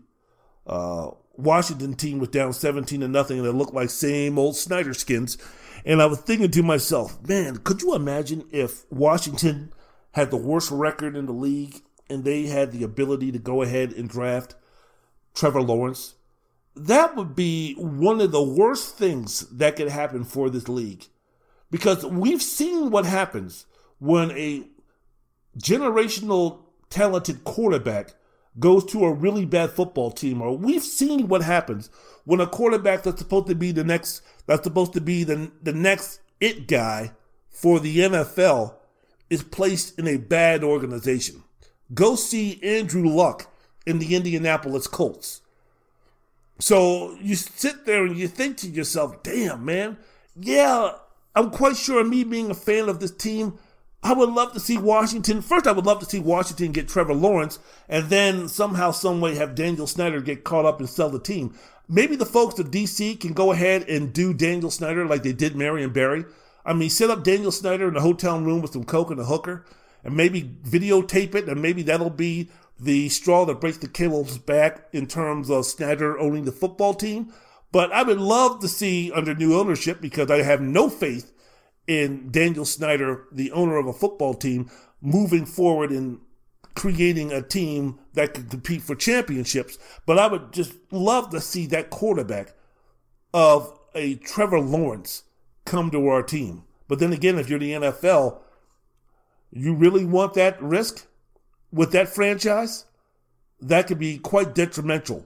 uh, 0.66 1.12
Washington 1.36 1.96
team 1.96 2.20
was 2.20 2.30
down 2.30 2.54
17 2.54 3.02
to 3.02 3.08
nothing 3.08 3.40
and 3.40 3.48
it 3.48 3.54
looked 3.54 3.74
like 3.74 3.90
same 3.90 4.40
old 4.40 4.56
Snyder 4.56 4.94
skins. 4.94 5.38
And 5.86 6.02
I 6.02 6.06
was 6.06 6.20
thinking 6.20 6.52
to 6.52 6.64
myself, 6.64 7.18
man, 7.28 7.58
could 7.58 7.82
you 7.82 7.96
imagine 7.96 8.46
if 8.52 8.86
Washington 8.92 9.74
had 10.12 10.32
the 10.32 10.38
worst 10.38 10.72
record 10.72 11.16
in 11.16 11.26
the 11.26 11.34
league 11.34 11.82
and 12.10 12.24
they 12.24 12.44
had 12.44 12.72
the 12.72 12.84
ability 12.84 13.32
to 13.32 13.40
go 13.40 13.62
ahead 13.62 13.92
and 13.94 14.08
draft 14.08 14.56
Trevor 15.34 15.62
Lawrence? 15.62 16.16
That 16.76 17.16
would 17.16 17.36
be 17.36 17.74
one 17.76 18.22
of 18.22 18.32
the 18.32 18.42
worst 18.42 18.98
things 18.98 19.42
that 19.50 19.76
could 19.76 19.90
happen 19.90 20.24
for 20.24 20.50
this 20.50 20.70
league. 20.70 21.06
Because 21.70 22.06
we've 22.06 22.42
seen 22.42 22.92
what 22.92 23.06
happens 23.06 23.66
when 24.00 24.32
a 24.32 24.68
generational 25.58 26.64
talented 26.90 27.44
quarterback 27.44 28.14
goes 28.60 28.86
to 28.86 29.06
a 29.06 29.14
really 29.14 29.46
bad 29.46 29.72
football 29.72 30.12
team, 30.12 30.42
or 30.42 30.58
we've 30.58 30.84
seen 30.84 31.28
what 31.28 31.42
happens 31.42 31.90
when 32.26 32.42
a 32.42 32.48
quarterback 32.48 33.04
that's 33.04 33.20
supposed 33.20 33.48
to 33.48 33.56
be 33.56 33.72
the 33.72 33.84
next 33.84 34.22
that's 34.46 34.64
supposed 34.64 34.94
to 34.94 35.02
be 35.02 35.24
the, 35.24 35.52
the 35.62 35.74
next 35.74 36.20
it 36.40 36.68
guy 36.68 37.12
for 37.50 37.80
the 37.80 38.00
NFL 38.00 38.76
is 39.30 39.44
placed 39.44 39.98
in 39.98 40.08
a 40.08 40.18
bad 40.18 40.64
organization. 40.64 41.44
Go 41.94 42.16
see 42.16 42.62
Andrew 42.64 43.08
Luck 43.08 43.54
in 43.86 44.00
the 44.00 44.16
Indianapolis 44.16 44.88
Colts. 44.88 45.41
So 46.62 47.18
you 47.20 47.36
sit 47.36 47.88
there 47.88 48.06
and 48.06 48.16
you 48.16 48.28
think 48.28 48.58
to 48.58 48.68
yourself, 48.68 49.24
damn, 49.24 49.66
man, 49.66 49.98
yeah, 50.40 50.92
I'm 51.36 51.50
quite 51.50 51.76
sure 51.76 52.02
of 52.02 52.08
me 52.08 52.24
being 52.24 52.52
a 52.52 52.54
fan 52.54 52.88
of 52.88 53.00
this 53.00 53.10
team, 53.10 53.58
I 54.04 54.14
would 54.14 54.30
love 54.30 54.54
to 54.54 54.60
see 54.60 54.78
Washington. 54.78 55.42
First, 55.42 55.66
I 55.66 55.72
would 55.72 55.88
love 55.88 56.00
to 56.02 56.06
see 56.06 56.20
Washington 56.20 56.72
get 56.72 56.88
Trevor 56.88 57.16
Lawrence 57.16 57.58
and 57.90 58.12
then 58.12 58.48
somehow, 58.48 58.92
someway 58.92 59.34
have 59.36 59.56
Daniel 59.56 59.88
Snyder 59.88 60.22
get 60.22 60.44
caught 60.44 60.66
up 60.66 60.80
and 60.80 60.88
sell 60.88 61.10
the 61.10 61.20
team. 61.20 61.56
Maybe 61.90 62.16
the 62.16 62.28
folks 62.28 62.60
of 62.60 62.70
DC 62.70 63.20
can 63.20 63.34
go 63.34 63.52
ahead 63.52 63.90
and 63.90 64.14
do 64.14 64.32
Daniel 64.32 64.70
Snyder 64.70 65.08
like 65.08 65.24
they 65.24 65.34
did 65.34 65.56
Marion 65.56 65.92
Barry. 65.92 66.26
I 66.64 66.74
mean, 66.74 66.92
set 66.92 67.10
up 67.10 67.24
Daniel 67.24 67.52
Snyder 67.52 67.88
in 67.88 67.98
a 67.98 68.02
hotel 68.02 68.40
room 68.40 68.62
with 68.62 68.74
some 68.74 68.84
coke 68.84 69.10
and 69.10 69.20
a 69.20 69.26
hooker 69.26 69.66
and 70.04 70.16
maybe 70.16 70.44
videotape 70.64 71.34
it 71.34 71.50
and 71.50 71.60
maybe 71.60 71.82
that'll 71.82 72.12
be 72.12 72.50
the 72.82 73.10
straw 73.10 73.46
that 73.46 73.62
breaks 73.62 73.78
the 73.78 73.88
camel's 73.88 74.40
back 74.40 74.88
in 74.92 75.06
terms 75.06 75.50
of 75.52 75.66
Snyder 75.66 76.18
owning 76.20 76.46
the 76.46 76.52
football 76.52 76.96
team. 76.96 77.32
But 77.72 77.92
I 77.92 78.04
would 78.04 78.20
love 78.20 78.60
to 78.62 78.68
see 78.68 79.12
under 79.12 79.36
new 79.36 79.58
ownership 79.58 80.02
because 80.02 80.32
I 80.32 80.42
have 80.42 80.62
no 80.62 80.90
faith 80.90 81.32
in 81.88 82.32
Daniel 82.32 82.66
Snyder, 82.66 83.26
the 83.32 83.52
owner 83.52 83.78
of 83.78 83.86
a 83.86 83.94
football 83.94 84.34
team, 84.34 84.70
moving 85.00 85.46
forward 85.46 85.92
in 85.92 86.20
creating 86.74 87.32
a 87.32 87.42
team 87.42 88.00
that 88.14 88.34
could 88.34 88.50
compete 88.50 88.82
for 88.82 88.96
championships. 88.96 89.78
But 90.06 90.18
I 90.18 90.28
would 90.28 90.52
just 90.52 90.74
love 90.92 91.30
to 91.30 91.40
see 91.40 91.68
that 91.68 91.92
quarterback 91.92 92.56
of 93.34 93.78
a 93.94 94.16
Trevor 94.16 94.60
Lawrence 94.60 95.24
come 95.66 95.92
to 95.92 96.08
our 96.08 96.24
team. 96.24 96.64
But 96.88 97.00
then 97.00 97.14
again, 97.14 97.38
if 97.38 97.50
you're 97.50 97.60
the 97.60 97.74
NFL, 97.74 98.40
you 99.52 99.74
really 99.74 100.06
want 100.06 100.34
that 100.34 100.62
risk? 100.62 101.08
With 101.72 101.92
that 101.92 102.10
franchise, 102.10 102.86
that 103.60 103.88
could 103.88 104.00
be 104.00 104.18
quite 104.18 104.56
detrimental. 104.56 105.26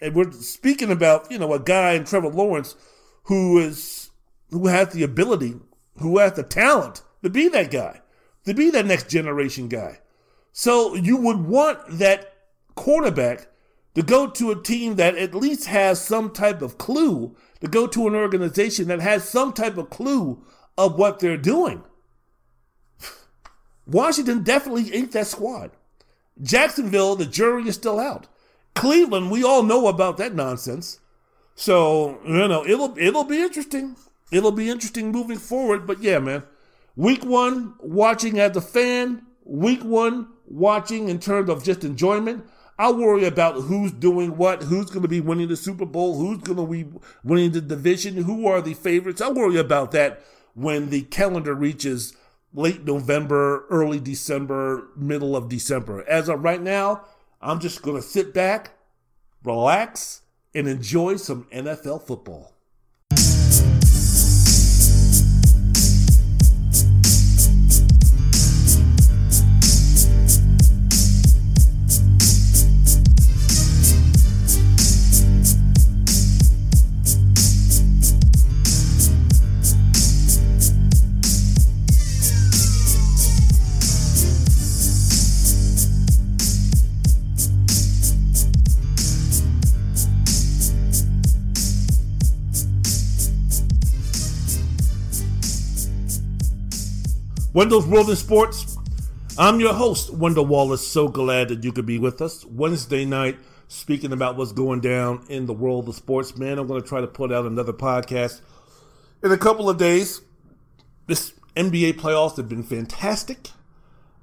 And 0.00 0.14
we're 0.14 0.32
speaking 0.32 0.90
about, 0.90 1.30
you 1.30 1.38
know, 1.38 1.52
a 1.52 1.60
guy 1.60 1.92
in 1.92 2.04
Trevor 2.04 2.28
Lawrence 2.28 2.76
who 3.24 3.58
is 3.58 4.10
who 4.50 4.68
has 4.68 4.90
the 4.90 5.02
ability, 5.02 5.54
who 5.98 6.18
has 6.18 6.32
the 6.34 6.42
talent 6.42 7.02
to 7.22 7.30
be 7.30 7.48
that 7.48 7.70
guy, 7.70 8.02
to 8.44 8.54
be 8.54 8.70
that 8.70 8.86
next 8.86 9.08
generation 9.08 9.68
guy. 9.68 10.00
So 10.52 10.94
you 10.94 11.16
would 11.16 11.46
want 11.46 11.98
that 11.98 12.32
quarterback 12.74 13.48
to 13.94 14.02
go 14.02 14.28
to 14.28 14.50
a 14.50 14.62
team 14.62 14.96
that 14.96 15.16
at 15.16 15.34
least 15.34 15.66
has 15.66 16.00
some 16.00 16.30
type 16.30 16.62
of 16.62 16.78
clue, 16.78 17.36
to 17.60 17.68
go 17.68 17.86
to 17.86 18.06
an 18.06 18.14
organization 18.14 18.88
that 18.88 19.00
has 19.00 19.28
some 19.28 19.52
type 19.52 19.76
of 19.76 19.90
clue 19.90 20.44
of 20.76 20.98
what 20.98 21.20
they're 21.20 21.36
doing. 21.36 21.82
Washington 23.86 24.42
definitely 24.42 24.94
ain't 24.94 25.12
that 25.12 25.26
squad. 25.26 25.70
Jacksonville, 26.42 27.16
the 27.16 27.26
jury 27.26 27.68
is 27.68 27.74
still 27.74 28.00
out. 28.00 28.26
Cleveland, 28.74 29.30
we 29.30 29.44
all 29.44 29.62
know 29.62 29.86
about 29.86 30.16
that 30.18 30.34
nonsense. 30.34 30.98
So 31.54 32.18
you 32.26 32.48
know 32.48 32.64
it'll 32.66 32.96
it'll 32.98 33.24
be 33.24 33.40
interesting. 33.40 33.96
It'll 34.32 34.52
be 34.52 34.68
interesting 34.68 35.12
moving 35.12 35.38
forward. 35.38 35.86
But 35.86 36.02
yeah, 36.02 36.18
man, 36.18 36.42
week 36.96 37.24
one 37.24 37.74
watching 37.80 38.40
as 38.40 38.56
a 38.56 38.60
fan, 38.60 39.22
week 39.44 39.84
one 39.84 40.28
watching 40.46 41.08
in 41.08 41.20
terms 41.20 41.48
of 41.50 41.62
just 41.62 41.84
enjoyment. 41.84 42.44
I 42.76 42.90
worry 42.90 43.24
about 43.24 43.54
who's 43.54 43.92
doing 43.92 44.36
what, 44.36 44.64
who's 44.64 44.90
going 44.90 45.02
to 45.02 45.08
be 45.08 45.20
winning 45.20 45.46
the 45.46 45.56
Super 45.56 45.86
Bowl, 45.86 46.18
who's 46.18 46.38
going 46.38 46.58
to 46.58 46.66
be 46.66 46.98
winning 47.22 47.52
the 47.52 47.60
division, 47.60 48.16
who 48.16 48.48
are 48.48 48.60
the 48.60 48.74
favorites. 48.74 49.20
I 49.20 49.30
worry 49.30 49.58
about 49.58 49.92
that 49.92 50.24
when 50.54 50.90
the 50.90 51.02
calendar 51.02 51.54
reaches 51.54 52.16
late 52.54 52.84
November, 52.84 53.66
early 53.68 54.00
December, 54.00 54.88
middle 54.96 55.36
of 55.36 55.48
December. 55.48 56.08
As 56.08 56.28
of 56.28 56.42
right 56.42 56.62
now, 56.62 57.04
I'm 57.42 57.60
just 57.60 57.82
going 57.82 58.00
to 58.00 58.02
sit 58.02 58.32
back, 58.32 58.70
relax, 59.42 60.22
and 60.54 60.68
enjoy 60.68 61.16
some 61.16 61.44
NFL 61.52 62.06
football. 62.06 62.53
Wendell's 97.54 97.86
World 97.86 98.10
in 98.10 98.16
Sports. 98.16 98.76
I'm 99.38 99.60
your 99.60 99.74
host, 99.74 100.12
Wendell 100.12 100.44
Wallace. 100.44 100.84
So 100.84 101.06
glad 101.06 101.50
that 101.50 101.62
you 101.62 101.70
could 101.70 101.86
be 101.86 102.00
with 102.00 102.20
us 102.20 102.44
Wednesday 102.44 103.04
night, 103.04 103.36
speaking 103.68 104.12
about 104.12 104.36
what's 104.36 104.50
going 104.50 104.80
down 104.80 105.24
in 105.28 105.46
the 105.46 105.52
world 105.52 105.88
of 105.88 105.94
sports. 105.94 106.36
Man, 106.36 106.58
I'm 106.58 106.66
going 106.66 106.82
to 106.82 106.88
try 106.88 107.00
to 107.00 107.06
put 107.06 107.30
out 107.30 107.46
another 107.46 107.72
podcast 107.72 108.40
in 109.22 109.30
a 109.30 109.38
couple 109.38 109.70
of 109.70 109.78
days. 109.78 110.20
This 111.06 111.32
NBA 111.54 111.92
playoffs 111.92 112.36
have 112.38 112.48
been 112.48 112.64
fantastic. 112.64 113.50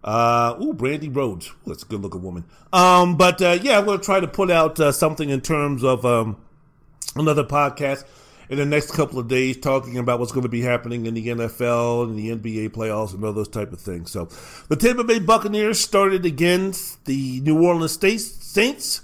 Uh, 0.04 0.58
ooh, 0.62 0.74
Brandi 0.74 1.16
Rhodes. 1.16 1.48
Ooh, 1.48 1.70
that's 1.70 1.84
a 1.84 1.86
good 1.86 2.02
looking 2.02 2.24
woman. 2.24 2.44
Um, 2.74 3.16
but 3.16 3.42
uh, 3.42 3.60
yeah, 3.62 3.80
I'm 3.80 3.86
going 3.86 3.98
to 3.98 4.04
try 4.04 4.20
to 4.20 4.28
put 4.28 4.52
out 4.52 4.78
uh, 4.78 4.92
something 4.92 5.30
in 5.30 5.40
terms 5.40 5.86
of 5.86 6.06
um, 6.06 6.36
another 7.16 7.46
podcast 7.46 8.04
in 8.52 8.58
the 8.58 8.66
next 8.66 8.92
couple 8.92 9.18
of 9.18 9.30
days 9.30 9.58
talking 9.58 9.98
about 9.98 10.20
what's 10.20 10.34
going 10.34 10.44
to 10.44 10.50
be 10.50 10.62
happening 10.62 11.06
in 11.06 11.14
the 11.14 11.26
NFL 11.26 12.04
and 12.04 12.20
the 12.20 12.36
NBA 12.36 12.72
playoffs 12.72 13.14
and 13.14 13.24
all 13.24 13.32
those 13.32 13.48
type 13.48 13.72
of 13.72 13.80
things. 13.80 14.12
So 14.12 14.26
the 14.68 14.76
Tampa 14.76 15.06
Bay 15.06 15.20
Buccaneers 15.20 15.80
started 15.80 16.26
against 16.26 17.06
the 17.06 17.40
New 17.40 17.64
Orleans 17.66 17.98
Saints, 17.98 19.02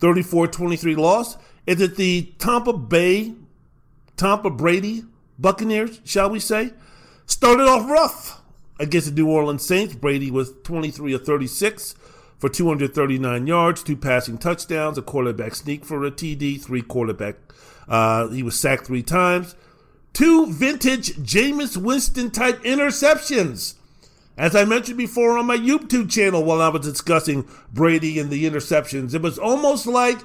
34-23 0.00 0.96
loss. 0.96 1.36
Is 1.68 1.80
it 1.80 1.94
the 1.94 2.32
Tampa 2.40 2.72
Bay, 2.72 3.34
Tampa 4.16 4.50
Brady 4.50 5.04
Buccaneers, 5.38 6.00
shall 6.04 6.30
we 6.30 6.40
say? 6.40 6.72
Started 7.26 7.68
off 7.68 7.88
rough 7.88 8.42
against 8.80 9.06
the 9.06 9.14
New 9.14 9.30
Orleans 9.30 9.64
Saints. 9.64 9.94
Brady 9.94 10.32
was 10.32 10.52
23 10.64 11.14
of 11.14 11.24
36 11.24 11.94
for 12.38 12.48
239 12.48 13.46
yards, 13.46 13.84
two 13.84 13.96
passing 13.96 14.36
touchdowns, 14.36 14.98
a 14.98 15.02
quarterback 15.02 15.54
sneak 15.54 15.84
for 15.84 16.04
a 16.04 16.10
TD, 16.10 16.60
three 16.60 16.82
quarterback 16.82 17.36
uh, 17.88 18.28
he 18.28 18.42
was 18.42 18.58
sacked 18.58 18.86
three 18.86 19.02
times. 19.02 19.54
Two 20.12 20.52
vintage 20.52 21.16
Jameis 21.16 21.76
Winston 21.76 22.30
type 22.30 22.62
interceptions. 22.62 23.74
As 24.36 24.56
I 24.56 24.64
mentioned 24.64 24.98
before 24.98 25.38
on 25.38 25.46
my 25.46 25.56
YouTube 25.56 26.10
channel 26.10 26.44
while 26.44 26.60
I 26.60 26.68
was 26.68 26.82
discussing 26.82 27.48
Brady 27.72 28.18
and 28.18 28.30
the 28.30 28.44
interceptions, 28.44 29.14
it 29.14 29.22
was 29.22 29.38
almost 29.38 29.86
like 29.86 30.18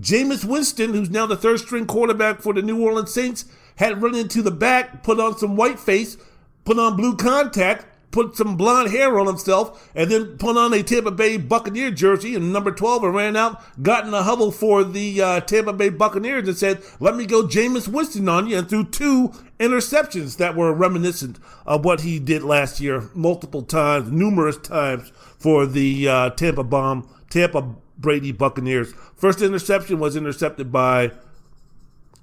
Jameis 0.00 0.44
Winston, 0.44 0.92
who's 0.92 1.10
now 1.10 1.26
the 1.26 1.36
third 1.36 1.60
string 1.60 1.86
quarterback 1.86 2.40
for 2.40 2.52
the 2.52 2.62
New 2.62 2.80
Orleans 2.80 3.12
Saints, 3.12 3.44
had 3.76 4.02
run 4.02 4.14
into 4.14 4.42
the 4.42 4.50
back, 4.50 5.02
put 5.02 5.18
on 5.18 5.36
some 5.38 5.56
white 5.56 5.80
face, 5.80 6.16
put 6.64 6.78
on 6.78 6.96
blue 6.96 7.16
contact, 7.16 7.86
put 8.16 8.34
some 8.34 8.56
blonde 8.56 8.90
hair 8.90 9.18
on 9.18 9.26
himself, 9.26 9.90
and 9.94 10.10
then 10.10 10.38
put 10.38 10.56
on 10.56 10.72
a 10.72 10.82
Tampa 10.82 11.10
Bay 11.10 11.36
Buccaneer 11.36 11.90
jersey 11.90 12.34
and 12.34 12.50
number 12.50 12.70
12 12.70 13.04
and 13.04 13.14
ran 13.14 13.36
out, 13.36 13.62
got 13.82 14.06
in 14.06 14.14
a 14.14 14.22
huddle 14.22 14.50
for 14.50 14.84
the 14.84 15.20
uh, 15.20 15.40
Tampa 15.40 15.74
Bay 15.74 15.90
Buccaneers 15.90 16.48
and 16.48 16.56
said, 16.56 16.82
let 16.98 17.14
me 17.14 17.26
go 17.26 17.42
Jameis 17.42 17.88
Winston 17.88 18.26
on 18.26 18.46
you, 18.46 18.56
and 18.56 18.70
threw 18.70 18.84
two 18.84 19.34
interceptions 19.60 20.38
that 20.38 20.56
were 20.56 20.72
reminiscent 20.72 21.38
of 21.66 21.84
what 21.84 22.00
he 22.00 22.18
did 22.18 22.42
last 22.42 22.80
year 22.80 23.10
multiple 23.14 23.60
times, 23.60 24.10
numerous 24.10 24.56
times 24.56 25.12
for 25.38 25.66
the 25.66 26.08
uh, 26.08 26.30
Tampa 26.30 26.64
Bomb, 26.64 27.06
Tampa 27.28 27.74
Brady 27.98 28.32
Buccaneers. 28.32 28.94
First 29.14 29.42
interception 29.42 29.98
was 29.98 30.16
intercepted 30.16 30.72
by 30.72 31.12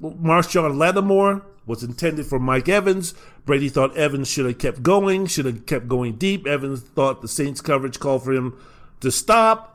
Marshon 0.02 0.76
Lattimore, 0.76 1.46
was 1.66 1.84
intended 1.84 2.26
for 2.26 2.40
Mike 2.40 2.68
Evans. 2.68 3.14
Brady 3.46 3.70
thought 3.70 3.96
Evans 3.96 4.28
should 4.28 4.46
have 4.46 4.58
kept 4.58 4.84
going, 4.84 5.26
should 5.26 5.46
have 5.46 5.66
kept 5.66 5.88
going 5.88 6.16
deep. 6.16 6.46
Evans 6.46 6.82
thought 6.82 7.22
the 7.22 7.28
Saints 7.28 7.62
coverage 7.62 8.00
called 8.00 8.24
for 8.24 8.34
him 8.34 8.58
to 9.00 9.12
stop. 9.12 9.70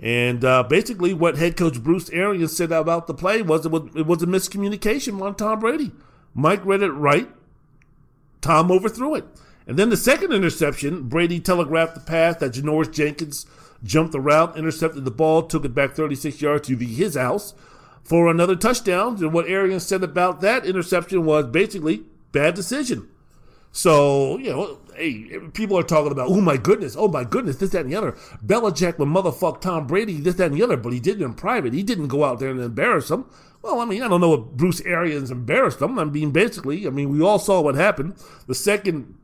And 0.00 0.44
uh, 0.44 0.62
basically, 0.62 1.12
what 1.12 1.36
head 1.36 1.56
coach 1.56 1.82
Bruce 1.82 2.08
Arians 2.10 2.56
said 2.56 2.72
about 2.72 3.06
the 3.06 3.14
play 3.14 3.42
was 3.42 3.66
it, 3.66 3.72
was 3.72 3.82
it 3.94 4.06
was 4.06 4.22
a 4.22 4.26
miscommunication 4.26 5.20
on 5.20 5.34
Tom 5.34 5.60
Brady. 5.60 5.92
Mike 6.34 6.64
read 6.64 6.82
it 6.82 6.90
right. 6.90 7.28
Tom 8.40 8.70
overthrew 8.70 9.14
it. 9.14 9.26
And 9.66 9.78
then 9.78 9.90
the 9.90 9.96
second 9.96 10.32
interception, 10.32 11.04
Brady 11.04 11.38
telegraphed 11.38 11.94
the 11.94 12.00
pass 12.00 12.36
that 12.36 12.52
Janoris 12.52 12.92
Jenkins 12.92 13.46
jumped 13.84 14.12
the 14.12 14.20
route, 14.20 14.56
intercepted 14.56 15.04
the 15.04 15.10
ball, 15.10 15.42
took 15.42 15.64
it 15.64 15.74
back 15.74 15.92
36 15.92 16.40
yards 16.40 16.66
to 16.68 16.76
the, 16.76 16.86
his 16.86 17.14
house 17.14 17.54
for 18.02 18.28
another 18.28 18.56
touchdown. 18.56 19.16
And 19.22 19.32
what 19.32 19.48
Arians 19.48 19.86
said 19.86 20.02
about 20.02 20.40
that 20.40 20.66
interception 20.66 21.24
was 21.24 21.46
basically 21.46 22.04
bad 22.32 22.54
decision. 22.54 23.08
So, 23.72 24.36
you 24.38 24.50
know, 24.50 24.78
hey, 24.96 25.38
people 25.54 25.78
are 25.78 25.84
talking 25.84 26.10
about, 26.10 26.28
oh 26.28 26.40
my 26.40 26.56
goodness, 26.56 26.96
oh 26.98 27.08
my 27.08 27.22
goodness, 27.24 27.56
this, 27.56 27.70
that, 27.70 27.82
and 27.82 27.92
the 27.92 27.96
other. 27.96 28.12
Belichick 28.44 28.98
would 28.98 29.08
motherfuck 29.08 29.60
Tom 29.60 29.86
Brady, 29.86 30.20
this, 30.20 30.34
that, 30.36 30.46
and 30.50 30.56
the 30.56 30.62
other, 30.62 30.76
but 30.76 30.92
he 30.92 30.98
did 30.98 31.20
it 31.20 31.24
in 31.24 31.34
private. 31.34 31.72
He 31.72 31.84
didn't 31.84 32.08
go 32.08 32.24
out 32.24 32.40
there 32.40 32.50
and 32.50 32.60
embarrass 32.60 33.10
him. 33.10 33.26
Well, 33.62 33.80
I 33.80 33.84
mean, 33.84 34.02
I 34.02 34.08
don't 34.08 34.20
know 34.20 34.34
if 34.34 34.44
Bruce 34.56 34.80
Arians 34.80 35.30
embarrassed 35.30 35.80
him. 35.80 35.98
I 35.98 36.04
mean, 36.04 36.32
basically, 36.32 36.86
I 36.86 36.90
mean, 36.90 37.10
we 37.10 37.22
all 37.22 37.38
saw 37.38 37.60
what 37.60 37.74
happened. 37.74 38.16
The 38.46 38.54
second 38.54 39.14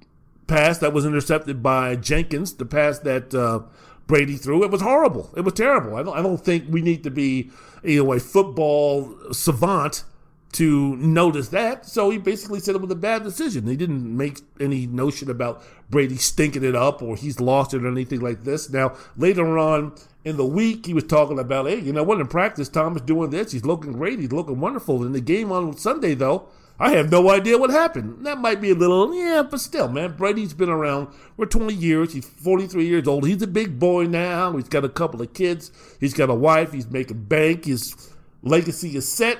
pass 0.46 0.78
that 0.78 0.92
was 0.92 1.04
intercepted 1.04 1.62
by 1.62 1.96
Jenkins, 1.96 2.54
the 2.54 2.66
pass 2.66 3.00
that 3.00 3.34
uh, 3.34 3.62
Brady 4.06 4.36
threw, 4.36 4.62
it 4.62 4.70
was 4.70 4.80
horrible. 4.80 5.32
It 5.36 5.40
was 5.40 5.54
terrible. 5.54 5.96
I 5.96 6.02
don't, 6.02 6.18
I 6.18 6.22
don't 6.22 6.42
think 6.42 6.66
we 6.68 6.82
need 6.82 7.02
to 7.04 7.10
be 7.10 7.50
you 7.82 8.04
know, 8.04 8.12
a 8.12 8.20
football 8.20 9.14
savant 9.32 10.04
to 10.52 10.96
notice 10.96 11.48
that. 11.48 11.86
So 11.86 12.08
he 12.10 12.18
basically 12.18 12.60
said 12.60 12.76
it 12.76 12.80
was 12.80 12.90
a 12.90 12.94
bad 12.94 13.24
decision. 13.24 13.66
He 13.66 13.76
didn't 13.76 14.16
make 14.16 14.40
any 14.60 14.86
notion 14.86 15.28
about 15.28 15.62
Brady 15.90 16.16
stinking 16.16 16.64
it 16.64 16.74
up 16.74 17.02
or 17.02 17.16
he's 17.16 17.40
lost 17.40 17.74
it 17.74 17.84
or 17.84 17.88
anything 17.88 18.20
like 18.20 18.44
this. 18.44 18.70
Now, 18.70 18.96
later 19.16 19.58
on 19.58 19.94
in 20.24 20.36
the 20.36 20.46
week, 20.46 20.86
he 20.86 20.94
was 20.94 21.04
talking 21.04 21.38
about, 21.38 21.66
hey, 21.66 21.80
you 21.80 21.92
know 21.92 22.02
what, 22.02 22.20
in 22.20 22.26
practice, 22.26 22.68
Tom 22.68 22.96
is 22.96 23.02
doing 23.02 23.30
this. 23.30 23.52
He's 23.52 23.66
looking 23.66 23.92
great. 23.92 24.18
He's 24.18 24.32
looking 24.32 24.58
wonderful. 24.58 25.04
In 25.04 25.12
the 25.12 25.20
game 25.20 25.52
on 25.52 25.76
Sunday, 25.76 26.14
though, 26.14 26.48
I 26.78 26.90
have 26.90 27.10
no 27.10 27.30
idea 27.30 27.56
what 27.56 27.70
happened. 27.70 28.26
That 28.26 28.38
might 28.38 28.60
be 28.60 28.70
a 28.70 28.74
little, 28.74 29.14
yeah, 29.14 29.42
but 29.42 29.60
still, 29.60 29.88
man, 29.88 30.12
Brady's 30.12 30.52
been 30.52 30.68
around 30.68 31.08
for 31.36 31.46
20 31.46 31.72
years. 31.72 32.12
He's 32.12 32.28
43 32.28 32.86
years 32.86 33.08
old. 33.08 33.26
He's 33.26 33.40
a 33.40 33.46
big 33.46 33.78
boy 33.78 34.04
now. 34.04 34.54
He's 34.56 34.68
got 34.68 34.84
a 34.84 34.88
couple 34.90 35.22
of 35.22 35.32
kids. 35.32 35.72
He's 36.00 36.12
got 36.12 36.28
a 36.28 36.34
wife. 36.34 36.72
He's 36.72 36.88
making 36.88 37.24
bank. 37.24 37.64
His 37.64 38.12
legacy 38.42 38.94
is 38.96 39.10
set. 39.10 39.38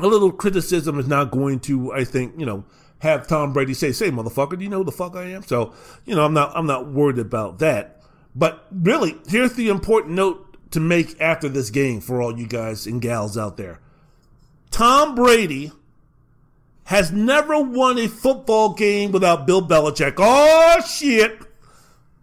A 0.00 0.06
little 0.06 0.32
criticism 0.32 0.98
is 0.98 1.06
not 1.06 1.30
going 1.30 1.60
to, 1.60 1.92
I 1.92 2.04
think, 2.04 2.34
you 2.38 2.46
know, 2.46 2.64
have 2.98 3.26
Tom 3.26 3.52
Brady 3.52 3.74
say, 3.74 3.92
"Say, 3.92 4.10
motherfucker, 4.10 4.58
do 4.58 4.64
you 4.64 4.70
know 4.70 4.78
who 4.78 4.84
the 4.84 4.92
fuck 4.92 5.16
I 5.16 5.24
am?" 5.30 5.42
So, 5.42 5.72
you 6.04 6.14
know, 6.14 6.24
I'm 6.24 6.34
not, 6.34 6.52
I'm 6.54 6.66
not 6.66 6.90
worried 6.90 7.18
about 7.18 7.58
that. 7.58 8.02
But 8.34 8.66
really, 8.70 9.16
here's 9.28 9.54
the 9.54 9.68
important 9.68 10.14
note 10.14 10.56
to 10.72 10.80
make 10.80 11.20
after 11.20 11.48
this 11.48 11.70
game 11.70 12.00
for 12.00 12.22
all 12.22 12.38
you 12.38 12.46
guys 12.46 12.86
and 12.86 13.00
gals 13.00 13.36
out 13.36 13.56
there. 13.56 13.80
Tom 14.70 15.14
Brady 15.14 15.72
has 16.90 17.12
never 17.12 17.60
won 17.60 17.98
a 17.98 18.08
football 18.08 18.74
game 18.74 19.12
without 19.12 19.46
Bill 19.46 19.62
Belichick. 19.62 20.14
Oh, 20.18 20.80
shit. 20.80 21.38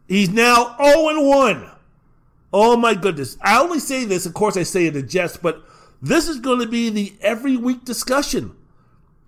He's 0.09 0.29
now 0.29 0.75
0 0.77 1.23
1. 1.23 1.71
Oh, 2.51 2.75
my 2.75 2.93
goodness. 2.93 3.37
I 3.41 3.61
only 3.61 3.79
say 3.79 4.03
this, 4.03 4.25
of 4.25 4.33
course, 4.33 4.57
I 4.57 4.63
say 4.63 4.87
it 4.87 4.97
in 4.97 5.07
jest, 5.07 5.41
but 5.41 5.63
this 6.01 6.27
is 6.27 6.41
going 6.41 6.59
to 6.59 6.67
be 6.67 6.89
the 6.89 7.13
every 7.21 7.55
week 7.55 7.85
discussion. 7.85 8.57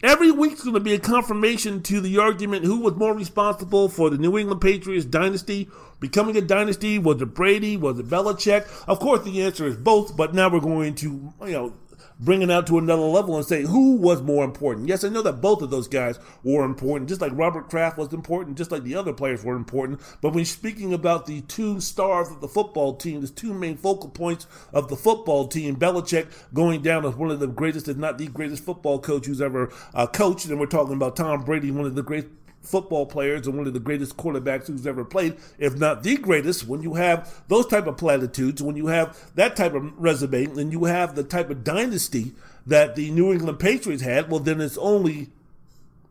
Every 0.03 0.29
week's 0.29 0.63
going 0.63 0.73
to 0.73 0.81
be 0.81 0.93
a 0.93 0.99
confirmation 0.99 1.83
to 1.83 2.01
the 2.01 2.17
argument 2.17 2.65
who 2.65 2.81
was 2.81 2.95
more 2.95 3.15
responsible 3.15 3.87
for 3.87 4.09
the 4.09 4.17
New 4.17 4.37
England 4.37 4.59
Patriots 4.59 5.05
dynasty 5.05 5.69
becoming 6.01 6.35
a 6.35 6.41
dynasty. 6.41 6.99
Was 6.99 7.21
it 7.21 7.33
Brady? 7.33 7.77
Was 7.77 7.97
it 7.97 8.09
Belichick? 8.09 8.67
Of 8.89 8.99
course, 8.99 9.23
the 9.23 9.41
answer 9.41 9.67
is 9.67 9.77
both, 9.77 10.17
but 10.17 10.33
now 10.33 10.49
we're 10.49 10.59
going 10.59 10.95
to, 10.95 11.33
you 11.45 11.51
know, 11.51 11.73
bring 12.19 12.41
it 12.41 12.51
out 12.51 12.67
to 12.67 12.77
another 12.77 13.03
level 13.03 13.37
and 13.37 13.45
say 13.45 13.63
who 13.63 13.95
was 13.95 14.21
more 14.21 14.43
important. 14.43 14.87
Yes, 14.87 15.03
I 15.03 15.09
know 15.09 15.21
that 15.21 15.41
both 15.41 15.61
of 15.61 15.69
those 15.69 15.87
guys 15.87 16.19
were 16.43 16.63
important, 16.63 17.09
just 17.09 17.21
like 17.21 17.31
Robert 17.33 17.69
Kraft 17.69 17.97
was 17.97 18.13
important, 18.13 18.57
just 18.57 18.71
like 18.71 18.83
the 18.83 18.95
other 18.95 19.13
players 19.13 19.43
were 19.43 19.55
important. 19.55 20.01
But 20.21 20.33
when 20.33 20.45
speaking 20.45 20.93
about 20.93 21.25
the 21.25 21.41
two 21.41 21.79
stars 21.79 22.29
of 22.29 22.41
the 22.41 22.47
football 22.47 22.95
team, 22.95 23.21
the 23.21 23.27
two 23.27 23.53
main 23.53 23.77
focal 23.77 24.09
points 24.09 24.47
of 24.73 24.89
the 24.89 24.97
football 24.97 25.47
team, 25.47 25.75
Belichick 25.77 26.27
going 26.53 26.81
down 26.81 27.05
as 27.05 27.15
one 27.15 27.31
of 27.31 27.39
the 27.39 27.47
greatest, 27.47 27.87
if 27.87 27.97
not 27.97 28.17
the 28.17 28.27
greatest 28.27 28.63
football 28.63 28.99
coach 28.99 29.25
who's 29.25 29.41
ever 29.41 29.71
uh, 29.93 30.07
coached, 30.07 30.47
and 30.47 30.59
we're 30.59 30.65
talking 30.65 30.95
about 30.95 31.15
Tom 31.15 31.43
Brady, 31.43 31.71
one 31.71 31.85
of 31.85 31.95
the 31.95 32.03
great 32.03 32.27
football 32.61 33.05
players 33.05 33.47
and 33.47 33.57
one 33.57 33.67
of 33.67 33.73
the 33.73 33.79
greatest 33.79 34.17
quarterbacks 34.17 34.67
who's 34.67 34.85
ever 34.85 35.05
played, 35.05 35.37
if 35.57 35.77
not 35.77 36.03
the 36.03 36.17
greatest. 36.17 36.67
When 36.67 36.81
you 36.81 36.95
have 36.95 37.41
those 37.47 37.65
type 37.67 37.87
of 37.87 37.97
platitudes, 37.97 38.61
when 38.61 38.75
you 38.75 38.87
have 38.87 39.17
that 39.35 39.55
type 39.55 39.73
of 39.73 39.97
resume, 39.97 40.45
and 40.45 40.71
you 40.71 40.85
have 40.85 41.15
the 41.15 41.23
type 41.23 41.49
of 41.49 41.63
dynasty 41.63 42.33
that 42.67 42.95
the 42.95 43.09
New 43.11 43.31
England 43.31 43.59
Patriots 43.59 44.03
had, 44.03 44.29
well, 44.29 44.39
then 44.39 44.61
it's 44.61 44.77
only, 44.77 45.29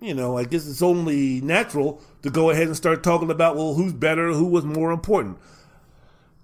you 0.01 0.15
know, 0.15 0.37
I 0.37 0.45
guess 0.45 0.69
it's 0.69 0.83
only 0.83 1.41
natural 1.41 2.03
to 2.23 2.31
go 2.31 2.51
ahead 2.51 2.67
and 2.67 2.77
start 2.77 3.03
talking 3.03 3.31
about, 3.31 3.57
well, 3.57 3.75
who's 3.75 3.93
better, 3.93 4.33
who 4.33 4.47
was 4.47 4.65
more 4.65 4.91
important. 4.91 5.39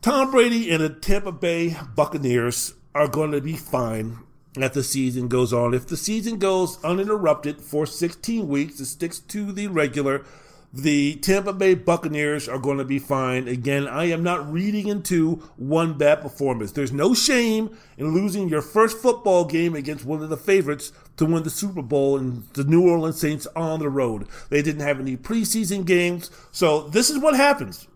Tom 0.03 0.31
Brady 0.31 0.71
and 0.71 0.83
the 0.83 0.91
Tampa 0.91 1.33
Bay 1.33 1.77
Buccaneers 1.95 2.75
are 2.95 3.09
going 3.09 3.33
to 3.33 3.41
be 3.41 3.55
fine 3.55 4.19
as 4.57 4.73
the 4.73 4.83
season 4.83 5.29
goes 5.29 5.53
on. 5.53 5.75
If 5.75 5.87
the 5.87 5.97
season 5.97 6.39
goes 6.39 6.83
uninterrupted 6.85 7.61
for 7.61 7.87
16 7.87 8.47
weeks, 8.47 8.81
it 8.81 8.87
sticks 8.87 9.19
to 9.19 9.53
the 9.53 9.67
regular, 9.67 10.25
the 10.73 11.15
Tampa 11.17 11.53
Bay 11.53 11.75
Buccaneers 11.75 12.49
are 12.49 12.59
going 12.59 12.79
to 12.79 12.85
be 12.85 12.99
fine. 12.99 13.47
Again, 13.47 13.87
I 13.87 14.07
am 14.07 14.25
not 14.25 14.53
reading 14.53 14.89
into 14.89 15.37
one 15.57 15.97
bad 15.97 16.21
performance. 16.21 16.73
There's 16.73 16.93
no 16.93 17.15
shame 17.15 17.77
in 17.97 18.13
losing 18.13 18.49
your 18.49 18.61
first 18.63 18.99
football 18.99 19.45
game 19.45 19.77
against 19.77 20.05
one 20.05 20.21
of 20.21 20.31
the 20.31 20.37
favorites 20.37 20.93
to 21.17 21.27
win 21.27 21.45
the 21.45 21.51
Super 21.51 21.83
Bowl 21.83 22.19
and 22.19 22.43
the 22.55 22.65
New 22.65 22.91
Orleans 22.91 23.21
Saints 23.21 23.47
on 23.55 23.79
the 23.79 23.89
road. 23.89 24.27
They 24.51 24.63
didn't 24.63 24.83
have 24.83 24.99
any 24.99 25.17
preseason 25.17 25.85
games. 25.85 26.29
So 26.51 26.89
this 26.89 27.09
is 27.09 27.19
what 27.19 27.37
happens 27.37 27.87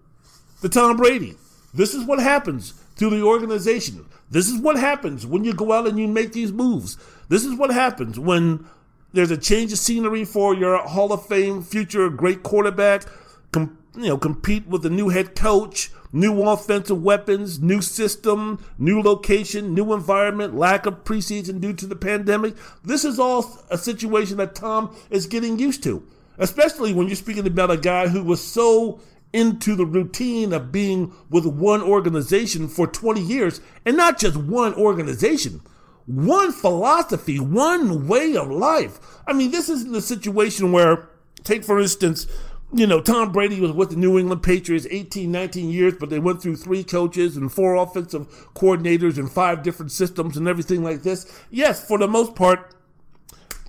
to 0.62 0.68
Tom 0.68 0.96
Brady. 0.96 1.34
This 1.74 1.94
is 1.94 2.04
what 2.04 2.20
happens 2.20 2.74
to 2.96 3.10
the 3.10 3.22
organization. 3.22 4.06
This 4.30 4.48
is 4.48 4.60
what 4.60 4.76
happens 4.76 5.26
when 5.26 5.44
you 5.44 5.54
go 5.54 5.72
out 5.72 5.86
and 5.86 5.98
you 5.98 6.06
make 6.06 6.32
these 6.32 6.52
moves. 6.52 6.96
This 7.28 7.44
is 7.44 7.54
what 7.54 7.70
happens 7.70 8.18
when 8.18 8.66
there's 9.12 9.30
a 9.30 9.38
change 9.38 9.72
of 9.72 9.78
scenery 9.78 10.24
for 10.24 10.54
your 10.54 10.78
Hall 10.78 11.12
of 11.12 11.26
Fame 11.26 11.62
future 11.62 12.08
great 12.10 12.42
quarterback. 12.42 13.04
Com- 13.52 13.78
you 13.96 14.08
know, 14.08 14.18
compete 14.18 14.66
with 14.68 14.84
a 14.86 14.90
new 14.90 15.08
head 15.08 15.34
coach, 15.34 15.90
new 16.12 16.42
offensive 16.42 17.02
weapons, 17.02 17.60
new 17.60 17.80
system, 17.80 18.64
new 18.78 19.02
location, 19.02 19.74
new 19.74 19.92
environment, 19.92 20.54
lack 20.54 20.86
of 20.86 21.04
preseason 21.04 21.60
due 21.60 21.72
to 21.72 21.86
the 21.86 21.96
pandemic. 21.96 22.54
This 22.84 23.04
is 23.04 23.18
all 23.18 23.58
a 23.70 23.78
situation 23.78 24.36
that 24.36 24.54
Tom 24.54 24.94
is 25.10 25.26
getting 25.26 25.58
used 25.58 25.82
to, 25.84 26.06
especially 26.38 26.94
when 26.94 27.08
you're 27.08 27.16
speaking 27.16 27.46
about 27.46 27.70
a 27.70 27.76
guy 27.76 28.08
who 28.08 28.22
was 28.22 28.42
so 28.44 29.00
into 29.32 29.74
the 29.74 29.86
routine 29.86 30.52
of 30.52 30.72
being 30.72 31.12
with 31.30 31.46
one 31.46 31.82
organization 31.82 32.68
for 32.68 32.86
20 32.86 33.20
years 33.20 33.60
and 33.84 33.96
not 33.96 34.18
just 34.18 34.36
one 34.36 34.74
organization 34.74 35.60
one 36.08 36.50
philosophy 36.52 37.38
one 37.38 38.08
way 38.08 38.34
of 38.34 38.50
life. 38.50 38.98
I 39.26 39.34
mean 39.34 39.50
this 39.50 39.68
isn't 39.68 39.94
a 39.94 40.00
situation 40.00 40.72
where 40.72 41.10
take 41.44 41.62
for 41.62 41.78
instance 41.78 42.26
you 42.72 42.86
know 42.86 43.00
tom 43.00 43.30
brady 43.30 43.60
was 43.60 43.72
with 43.72 43.90
the 43.90 43.96
new 43.96 44.18
england 44.18 44.42
patriots 44.42 44.86
18 44.90 45.30
19 45.30 45.70
years 45.70 45.94
but 45.98 46.10
they 46.10 46.18
went 46.18 46.42
through 46.42 46.56
three 46.56 46.84
coaches 46.84 47.36
and 47.36 47.52
four 47.52 47.76
offensive 47.76 48.26
coordinators 48.54 49.16
and 49.16 49.30
five 49.30 49.62
different 49.62 49.92
systems 49.92 50.36
and 50.36 50.48
everything 50.48 50.82
like 50.82 51.02
this. 51.02 51.40
Yes 51.50 51.86
for 51.86 51.98
the 51.98 52.08
most 52.08 52.34
part 52.34 52.74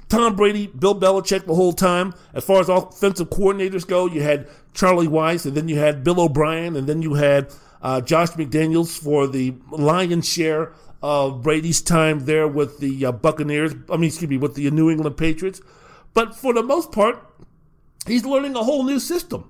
Tom 0.09 0.35
Brady, 0.35 0.67
Bill 0.67 0.99
Belichick 0.99 1.45
the 1.45 1.55
whole 1.55 1.73
time. 1.73 2.13
As 2.33 2.43
far 2.43 2.59
as 2.59 2.67
offensive 2.67 3.29
coordinators 3.29 3.87
go, 3.87 4.07
you 4.07 4.21
had 4.21 4.47
Charlie 4.73 5.07
Weis, 5.07 5.45
and 5.45 5.55
then 5.55 5.67
you 5.67 5.77
had 5.77 6.03
Bill 6.03 6.19
O'Brien, 6.19 6.75
and 6.75 6.87
then 6.87 7.01
you 7.01 7.13
had 7.13 7.53
uh, 7.81 8.01
Josh 8.01 8.31
McDaniels 8.31 8.97
for 8.97 9.27
the 9.27 9.53
lion's 9.69 10.27
share 10.27 10.73
of 11.01 11.43
Brady's 11.43 11.81
time 11.81 12.25
there 12.25 12.47
with 12.47 12.79
the 12.79 13.05
uh, 13.05 13.11
Buccaneers. 13.11 13.73
I 13.89 13.97
mean, 13.97 14.05
excuse 14.05 14.29
me, 14.29 14.37
with 14.37 14.55
the 14.55 14.69
New 14.71 14.89
England 14.89 15.15
Patriots. 15.15 15.61
But 16.13 16.35
for 16.35 16.53
the 16.53 16.63
most 16.63 16.91
part, 16.91 17.23
he's 18.07 18.25
learning 18.25 18.55
a 18.55 18.63
whole 18.63 18.83
new 18.83 18.99
system. 18.99 19.49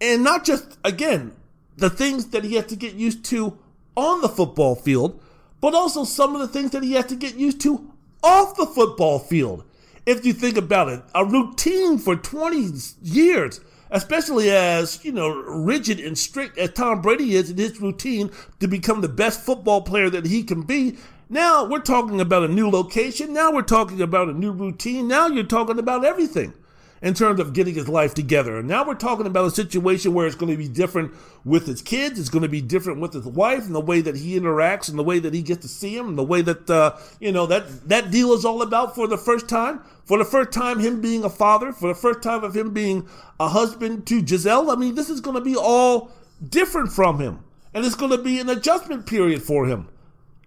And 0.00 0.24
not 0.24 0.44
just, 0.44 0.78
again, 0.82 1.32
the 1.76 1.90
things 1.90 2.28
that 2.28 2.42
he 2.42 2.54
has 2.54 2.66
to 2.66 2.76
get 2.76 2.94
used 2.94 3.24
to 3.26 3.58
on 3.96 4.22
the 4.22 4.28
football 4.28 4.74
field, 4.74 5.20
but 5.60 5.74
also 5.74 6.04
some 6.04 6.34
of 6.34 6.40
the 6.40 6.48
things 6.48 6.70
that 6.72 6.82
he 6.82 6.94
has 6.94 7.06
to 7.06 7.16
get 7.16 7.36
used 7.36 7.60
to 7.60 7.90
off 8.22 8.56
the 8.56 8.66
football 8.66 9.18
field 9.18 9.64
if 10.06 10.24
you 10.26 10.32
think 10.32 10.56
about 10.56 10.88
it, 10.88 11.02
a 11.14 11.24
routine 11.24 11.98
for 11.98 12.16
20 12.16 12.72
years, 13.02 13.60
especially 13.90 14.50
as, 14.50 15.04
you 15.04 15.12
know, 15.12 15.28
rigid 15.28 16.00
and 16.00 16.16
strict 16.16 16.58
as 16.58 16.72
Tom 16.72 17.00
Brady 17.00 17.34
is 17.36 17.50
in 17.50 17.56
his 17.56 17.80
routine 17.80 18.30
to 18.60 18.68
become 18.68 19.00
the 19.00 19.08
best 19.08 19.40
football 19.40 19.82
player 19.82 20.10
that 20.10 20.26
he 20.26 20.42
can 20.42 20.62
be. 20.62 20.96
Now 21.30 21.64
we're 21.64 21.80
talking 21.80 22.20
about 22.20 22.44
a 22.44 22.52
new 22.52 22.68
location. 22.70 23.32
Now 23.32 23.52
we're 23.52 23.62
talking 23.62 24.02
about 24.02 24.28
a 24.28 24.34
new 24.34 24.52
routine. 24.52 25.08
Now 25.08 25.26
you're 25.26 25.44
talking 25.44 25.78
about 25.78 26.04
everything 26.04 26.52
in 27.02 27.14
terms 27.14 27.40
of 27.40 27.52
getting 27.52 27.74
his 27.74 27.88
life 27.88 28.14
together. 28.14 28.58
And 28.58 28.68
now 28.68 28.86
we're 28.86 28.94
talking 28.94 29.26
about 29.26 29.46
a 29.46 29.50
situation 29.50 30.14
where 30.14 30.26
it's 30.26 30.36
going 30.36 30.50
to 30.50 30.58
be 30.58 30.68
different 30.68 31.12
with 31.44 31.66
his 31.66 31.82
kids. 31.82 32.18
It's 32.18 32.28
going 32.28 32.42
to 32.42 32.48
be 32.48 32.62
different 32.62 33.00
with 33.00 33.12
his 33.12 33.26
wife 33.26 33.66
and 33.66 33.74
the 33.74 33.80
way 33.80 34.00
that 34.00 34.16
he 34.16 34.38
interacts 34.38 34.88
and 34.88 34.98
the 34.98 35.02
way 35.02 35.18
that 35.18 35.34
he 35.34 35.42
gets 35.42 35.62
to 35.62 35.68
see 35.68 35.96
him 35.96 36.08
and 36.08 36.18
the 36.18 36.24
way 36.24 36.40
that, 36.42 36.70
uh, 36.70 36.96
you 37.20 37.32
know, 37.32 37.46
that, 37.46 37.88
that 37.88 38.10
deal 38.10 38.32
is 38.32 38.44
all 38.44 38.62
about 38.62 38.94
for 38.94 39.06
the 39.06 39.18
first 39.18 39.48
time. 39.48 39.80
For 40.04 40.18
the 40.18 40.24
first 40.24 40.52
time, 40.52 40.80
him 40.80 41.00
being 41.00 41.24
a 41.24 41.30
father, 41.30 41.72
for 41.72 41.88
the 41.88 41.94
first 41.94 42.22
time 42.22 42.44
of 42.44 42.54
him 42.54 42.72
being 42.72 43.08
a 43.40 43.48
husband 43.48 44.06
to 44.08 44.22
Gisele. 44.22 44.70
I 44.70 44.76
mean, 44.76 44.94
this 44.94 45.08
is 45.08 45.20
going 45.20 45.36
to 45.36 45.42
be 45.42 45.56
all 45.56 46.10
different 46.46 46.92
from 46.92 47.18
him. 47.18 47.44
And 47.72 47.84
it's 47.84 47.96
going 47.96 48.12
to 48.12 48.18
be 48.18 48.38
an 48.38 48.48
adjustment 48.48 49.06
period 49.06 49.42
for 49.42 49.66
him. 49.66 49.88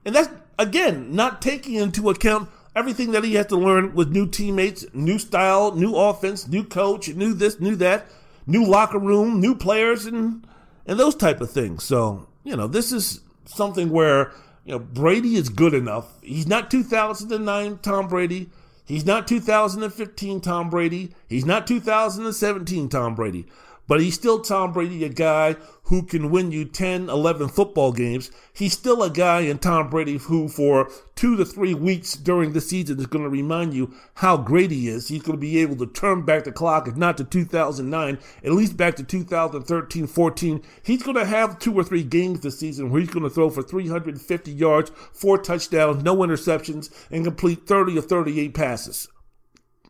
And 0.06 0.16
that's, 0.16 0.30
again, 0.58 1.14
not 1.14 1.42
taking 1.42 1.76
into 1.76 2.10
account 2.10 2.50
everything 2.78 3.12
that 3.12 3.24
he 3.24 3.34
has 3.34 3.48
to 3.48 3.58
learn 3.58 3.96
with 3.96 4.12
new 4.12 4.28
teammates, 4.28 4.86
new 4.94 5.18
style, 5.18 5.74
new 5.74 5.96
offense, 5.96 6.48
new 6.48 6.64
coach, 6.64 7.10
new 7.10 7.34
this, 7.34 7.60
new 7.60 7.76
that, 7.76 8.06
new 8.46 8.64
locker 8.64 9.00
room, 9.00 9.42
new 9.42 9.56
players, 9.56 10.06
and 10.06 10.46
and 10.86 11.00
those 11.00 11.16
type 11.16 11.42
of 11.42 11.52
things. 11.52 11.84
So 11.84 12.28
you 12.44 12.56
know, 12.56 12.68
this 12.68 12.92
is 12.92 13.22
something 13.46 13.90
where 13.90 14.32
you 14.64 14.74
know 14.74 14.80
Brady 14.80 15.36
is 15.36 15.50
good 15.50 15.74
enough. 15.74 16.06
He's 16.22 16.48
not 16.48 16.70
2009 16.70 17.80
Tom 17.80 18.08
Brady. 18.08 18.52
He's 18.86 19.06
not 19.06 19.28
2015 19.28 20.40
Tom 20.40 20.70
Brady. 20.70 21.14
He's 21.28 21.46
not 21.46 21.68
2017 21.68 22.88
Tom 22.90 23.16
Brady. 23.16 23.48
But 23.88 24.02
he's 24.02 24.16
still 24.16 24.40
Tom 24.40 24.74
Brady, 24.74 25.06
a 25.06 25.10
guy 25.10 25.56
who 25.84 26.04
can 26.04 26.30
win 26.30 26.52
you 26.52 26.66
10, 26.66 27.10
11 27.10 27.48
football 27.48 27.94
games. 27.94 28.30
He's 28.52 28.74
still 28.74 29.02
a 29.02 29.10
guy 29.10 29.42
in 29.42 29.60
Tom 29.60 29.90
Brady 29.90 30.18
who, 30.18 30.50
for 30.50 30.92
two 31.16 31.38
to 31.38 31.46
three 31.46 31.74
weeks 31.74 32.14
during 32.16 32.52
the 32.52 32.60
season, 32.60 33.00
is 33.00 33.06
going 33.06 33.24
to 33.24 33.30
remind 33.30 33.74
you 33.74 33.94
how 34.16 34.36
great 34.36 34.72
he 34.72 34.90
is. 34.90 35.08
He's 35.08 35.22
going 35.22 35.38
to 35.38 35.42
be 35.42 35.60
able 35.60 35.78
to 35.78 35.88
turn 35.88 36.24
back 36.24 36.44
the 36.44 36.52
clock, 36.52 36.90
if 36.90 36.98
not 36.98 37.18
to 37.18 37.24
2009, 37.24 38.20
at 38.44 38.52
least 38.52 38.76
back 38.76 38.98
to 38.98 39.04
2013 39.04 40.08
14. 40.08 40.62
He's 40.84 41.04
going 41.04 41.16
to 41.16 41.26
have 41.26 41.58
two 41.58 41.74
or 41.74 41.86
three 41.86 42.04
games 42.04 42.42
this 42.42 42.60
season 42.60 42.90
where 42.90 43.00
he's 43.00 43.10
going 43.10 43.24
to 43.24 43.30
throw 43.30 43.50
for 43.50 43.64
350 43.64 44.52
yards, 44.52 44.92
four 45.14 45.38
touchdowns, 45.38 46.04
no 46.04 46.18
interceptions, 46.18 46.92
and 47.10 47.24
complete 47.24 47.66
30 47.66 47.98
or 47.98 48.02
38 48.02 48.54
passes. 48.54 49.08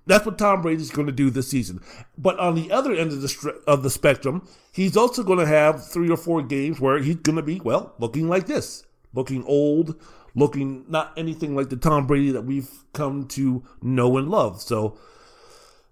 That's 0.07 0.25
what 0.25 0.37
Tom 0.37 0.61
Brady's 0.61 0.89
going 0.89 1.07
to 1.07 1.13
do 1.13 1.29
this 1.29 1.49
season. 1.49 1.81
But 2.17 2.39
on 2.39 2.55
the 2.55 2.71
other 2.71 2.93
end 2.93 3.11
of 3.11 3.21
the 3.21 3.61
of 3.67 3.83
the 3.83 3.89
spectrum, 3.89 4.47
he's 4.71 4.97
also 4.97 5.21
going 5.21 5.39
to 5.39 5.45
have 5.45 5.87
three 5.87 6.09
or 6.09 6.17
four 6.17 6.41
games 6.41 6.79
where 6.79 6.99
he's 6.99 7.17
going 7.17 7.35
to 7.35 7.43
be 7.43 7.59
well 7.59 7.93
looking 7.99 8.27
like 8.27 8.47
this, 8.47 8.85
looking 9.13 9.43
old, 9.43 10.01
looking 10.33 10.85
not 10.87 11.13
anything 11.17 11.55
like 11.55 11.69
the 11.69 11.75
Tom 11.75 12.07
Brady 12.07 12.31
that 12.31 12.43
we've 12.43 12.69
come 12.93 13.27
to 13.27 13.63
know 13.81 14.17
and 14.17 14.29
love. 14.29 14.61
So 14.61 14.97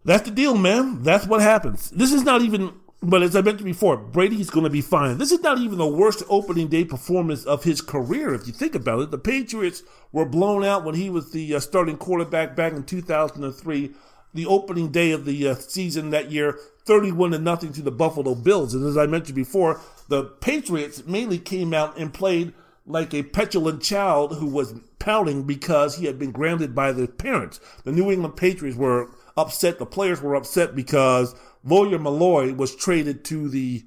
that's 0.04 0.24
the 0.24 0.32
deal, 0.34 0.58
man. 0.58 1.04
That's 1.04 1.28
what 1.28 1.42
happens. 1.42 1.90
This 1.92 2.12
is 2.14 2.24
not 2.24 2.42
even. 2.42 2.74
But 3.06 3.22
as 3.22 3.36
I 3.36 3.42
mentioned 3.42 3.66
before, 3.66 3.98
Brady's 3.98 4.50
going 4.50 4.64
to 4.64 4.70
be 4.70 4.82
fine. 4.82 5.20
This 5.20 5.32
is 5.32 5.42
not 5.42 5.60
even 5.60 5.78
the 5.78 5.86
worst 5.86 6.24
opening 6.28 6.70
day 6.70 6.84
performance 6.84 7.46
of 7.46 7.64
his 7.64 7.80
career, 7.80 8.34
if 8.34 8.48
you 8.48 8.54
think 8.54 8.74
about 8.74 9.00
it. 9.00 9.12
The 9.12 9.20
Patriots 9.20 9.84
were 10.12 10.26
blown 10.26 10.64
out 10.64 10.84
when 10.84 10.96
he 10.96 11.12
was 11.12 11.32
the 11.32 11.54
uh, 11.54 11.60
starting 11.60 11.98
quarterback 11.98 12.56
back 12.56 12.74
in 12.74 12.84
2003 12.84 13.94
the 14.34 14.46
opening 14.48 14.92
day 14.92 15.12
of 15.12 15.24
the 15.26 15.48
uh, 15.48 15.56
season 15.56 16.10
that 16.10 16.32
year, 16.32 16.60
31 16.86 17.32
to 17.32 17.40
nothing 17.40 17.72
to 17.74 17.82
the 17.82 17.92
Buffalo 17.92 18.34
Bills. 18.34 18.74
And 18.74 18.86
as 18.86 18.98
I 18.98 19.06
mentioned 19.06 19.36
before, 19.36 19.80
the 20.10 20.24
Patriots 20.24 21.06
mainly 21.06 21.38
came 21.38 21.74
out 21.74 21.98
and 21.98 22.14
played 22.14 22.54
like 22.88 23.14
a 23.14 23.24
petulant 23.24 23.82
child 23.82 24.38
who 24.38 24.48
was 24.48 24.74
pouting 25.00 25.44
because 25.44 25.96
he 25.96 26.06
had 26.06 26.20
been 26.20 26.32
grounded 26.32 26.74
by 26.74 26.92
the 26.92 27.08
parents. 27.08 27.60
The 27.84 27.92
New 27.92 28.12
England 28.12 28.36
Patriots 28.36 28.78
were 28.78 29.10
upset. 29.38 29.80
The 29.80 29.86
players 29.86 30.22
were 30.22 30.36
upset 30.36 30.76
because 30.76 31.36
Lawyer 31.66 32.00
Milloy 32.00 32.56
was 32.56 32.76
traded 32.76 33.26
to 33.26 33.50
the 33.50 33.84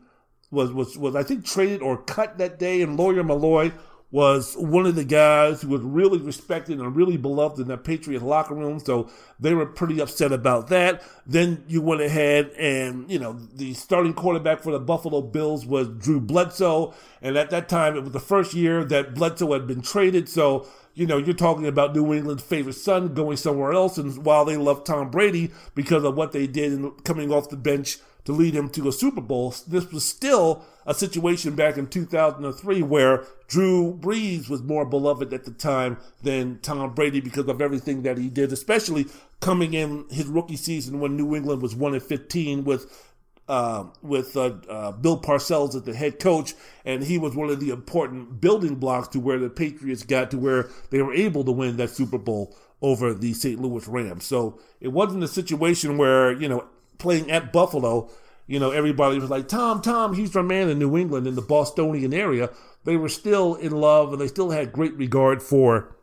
was 0.51 0.73
was 0.73 0.99
was 0.99 1.15
I 1.15 1.23
think 1.23 1.45
traded 1.45 1.81
or 1.81 2.03
cut 2.03 2.39
that 2.39 2.59
day, 2.59 2.83
and 2.83 2.97
Lawyer 2.97 3.23
Milloy 3.23 3.73
was 4.11 4.55
one 4.55 4.87
of 4.87 4.95
the 4.95 5.05
guys 5.05 5.61
who 5.61 5.69
was 5.69 5.83
really 5.83 6.19
respected 6.19 6.79
and 6.79 6.97
really 6.97 7.19
beloved 7.19 7.61
in 7.61 7.69
that 7.69 7.85
Patriot 7.85 8.23
locker 8.23 8.55
room. 8.55 8.81
So 8.81 9.11
they 9.39 9.53
were 9.53 9.67
pretty 9.67 10.01
upset 10.01 10.33
about 10.33 10.69
that. 10.69 11.03
Then 11.27 11.63
you 11.69 11.83
went 11.83 12.01
ahead 12.01 12.51
and, 12.59 13.11
you 13.11 13.19
know, 13.19 13.35
the 13.35 13.75
starting 13.75 14.15
quarterback 14.15 14.63
for 14.63 14.73
the 14.73 14.81
Buffalo 14.81 15.21
Bills 15.21 15.67
was 15.67 15.89
Drew 15.89 16.21
Bledsoe. 16.21 16.95
And 17.21 17.37
at 17.37 17.51
that 17.51 17.69
time, 17.69 17.97
it 17.97 18.03
was 18.03 18.13
the 18.13 18.21
first 18.21 18.55
year 18.55 18.83
that 18.85 19.15
Bledsoe 19.15 19.53
had 19.53 19.67
been 19.67 19.83
traded. 19.83 20.29
So, 20.31 20.67
you 20.99 21.07
know, 21.07 21.17
you're 21.17 21.33
talking 21.33 21.67
about 21.67 21.95
New 21.95 22.13
England's 22.13 22.43
favorite 22.43 22.75
son 22.75 23.15
going 23.15 23.37
somewhere 23.37 23.73
else. 23.73 23.99
And 23.99 24.25
while 24.25 24.45
they 24.45 24.57
love 24.57 24.83
Tom 24.83 25.11
Brady 25.11 25.53
because 25.77 26.03
of 26.03 26.17
what 26.17 26.33
they 26.33 26.49
did 26.49 26.73
in 26.73 26.91
coming 27.05 27.33
off 27.33 27.51
the 27.51 27.57
bench 27.57 27.99
to 28.25 28.33
lead 28.33 28.53
him 28.53 28.69
to 28.71 28.89
a 28.89 28.93
Super 28.93 29.21
Bowl, 29.21 29.55
this 29.69 29.93
was 29.93 30.05
still 30.05 30.65
a 30.87 30.95
situation 30.95 31.55
back 31.55 31.79
in 31.79 31.87
2003 31.87 32.83
where 32.83 33.25
Drew 33.47 33.97
Brees 33.97 34.51
was 34.51 34.61
more 34.61 34.85
beloved 34.85 35.33
at 35.33 35.45
the 35.45 35.53
time 35.53 35.99
than 36.25 36.59
Tom 36.63 36.95
Brady 36.95 37.21
because 37.21 37.47
of 37.47 37.61
everything 37.61 38.03
that 38.03 38.19
he 38.19 38.29
did, 38.29 38.53
especially 38.53 39.07
coming 39.39 39.75
in 39.75 40.05
his 40.11 40.27
rookie 40.27 40.57
season 40.57 40.99
when 40.99 41.17
New 41.17 41.37
England 41.37 41.63
was 41.63 41.77
1 41.77 42.01
15 42.01 42.65
with 42.65 43.08
uh, 43.49 43.85
with 44.03 44.37
uh, 44.37 44.53
uh, 44.69 44.93
Bill 44.93 45.21
Parcells 45.21 45.75
as 45.75 45.83
the 45.83 45.95
head 45.95 46.21
coach, 46.21 46.55
and 46.85 47.03
he 47.03 47.19
was 47.19 47.35
one 47.35 47.49
of 47.49 47.61
the 47.61 47.71
important 47.71 48.41
building 48.41 48.75
blocks 48.75 49.09
to 49.09 49.21
where 49.21 49.39
the 49.39 49.49
Patriots 49.49 50.03
got 50.03 50.31
to 50.31 50.39
where 50.39 50.69
they 50.91 51.03
were 51.03 51.15
able 51.15 51.45
to 51.45 51.53
win 51.53 51.77
that 51.79 51.91
Super 51.91 52.19
Bowl 52.19 52.55
over 52.83 53.15
the 53.15 53.33
St. 53.33 53.61
Louis 53.61 53.87
Rams. 53.89 54.25
So 54.25 54.61
it 54.81 54.89
wasn't 54.89 55.25
a 55.25 55.29
situation 55.29 55.99
where, 55.99 56.33
you 56.33 56.49
know, 56.49 56.67
playing 56.99 57.31
at 57.31 57.53
Buffalo, 57.53 58.11
you 58.47 58.59
know, 58.59 58.71
everybody 58.71 59.19
was 59.19 59.31
like, 59.31 59.49
Tom, 59.49 59.83
Tom, 59.83 60.15
he's 60.15 60.37
our 60.37 60.43
man 60.43 60.69
in 60.69 60.79
New 60.79 60.97
England 60.97 61.27
in 61.27 61.35
the 61.35 61.43
Bostonian 61.43 62.15
area. 62.15 62.51
They 62.85 62.97
were 62.97 63.09
still 63.09 63.55
in 63.57 63.73
love 63.73 64.13
and 64.13 64.21
they 64.21 64.29
still 64.29 64.51
had 64.51 64.73
great 64.73 64.97
regard 64.97 65.43
for 65.43 65.97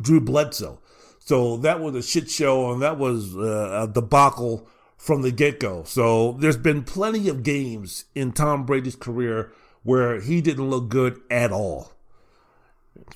Drew 0.00 0.20
Bledsoe. 0.20 0.80
So 1.18 1.58
that 1.58 1.80
was 1.80 1.94
a 1.94 2.02
shit 2.02 2.30
show 2.30 2.72
and 2.72 2.82
that 2.82 2.98
was 2.98 3.36
uh, 3.36 3.86
a 3.88 3.92
debacle 3.92 4.68
from 5.00 5.22
the 5.22 5.32
get 5.32 5.58
go. 5.58 5.82
So 5.84 6.32
there's 6.32 6.56
been 6.56 6.84
plenty 6.84 7.28
of 7.28 7.42
games 7.42 8.04
in 8.14 8.32
Tom 8.32 8.66
Brady's 8.66 8.96
career 8.96 9.52
where 9.82 10.20
he 10.20 10.40
didn't 10.40 10.68
look 10.68 10.88
good 10.88 11.20
at 11.30 11.50
all. 11.50 11.92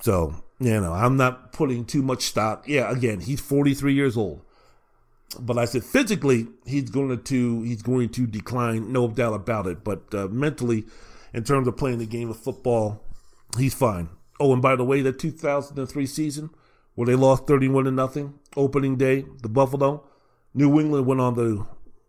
So, 0.01 0.35
you 0.59 0.81
know, 0.81 0.93
I'm 0.93 1.15
not 1.15 1.53
putting 1.53 1.85
too 1.85 2.01
much 2.01 2.23
stock. 2.23 2.67
Yeah, 2.67 2.91
again, 2.91 3.19
he's 3.19 3.39
43 3.39 3.93
years 3.93 4.17
old 4.17 4.41
but 5.39 5.57
I 5.57 5.65
said 5.65 5.83
physically 5.83 6.47
he's 6.65 6.89
going 6.89 7.21
to 7.21 7.61
he's 7.63 7.81
going 7.81 8.09
to 8.09 8.27
decline, 8.27 8.91
no 8.91 9.07
doubt 9.07 9.33
about 9.33 9.67
it. 9.67 9.83
But 9.83 10.13
uh, 10.13 10.27
mentally, 10.27 10.85
in 11.33 11.43
terms 11.43 11.67
of 11.67 11.77
playing 11.77 11.99
the 11.99 12.05
game 12.05 12.29
of 12.29 12.37
football, 12.37 13.01
he's 13.57 13.73
fine. 13.73 14.09
Oh, 14.39 14.53
and 14.53 14.61
by 14.61 14.75
the 14.75 14.85
way, 14.85 15.01
the 15.01 15.11
2003 15.11 16.05
season 16.05 16.49
where 16.95 17.05
they 17.05 17.15
lost 17.15 17.47
31 17.47 17.85
to 17.85 17.91
nothing, 17.91 18.39
opening 18.55 18.95
day, 18.95 19.25
the 19.41 19.49
Buffalo, 19.49 20.07
New 20.53 20.79
England 20.79 21.05
went 21.05 21.19
on 21.19 21.35
to 21.35 21.67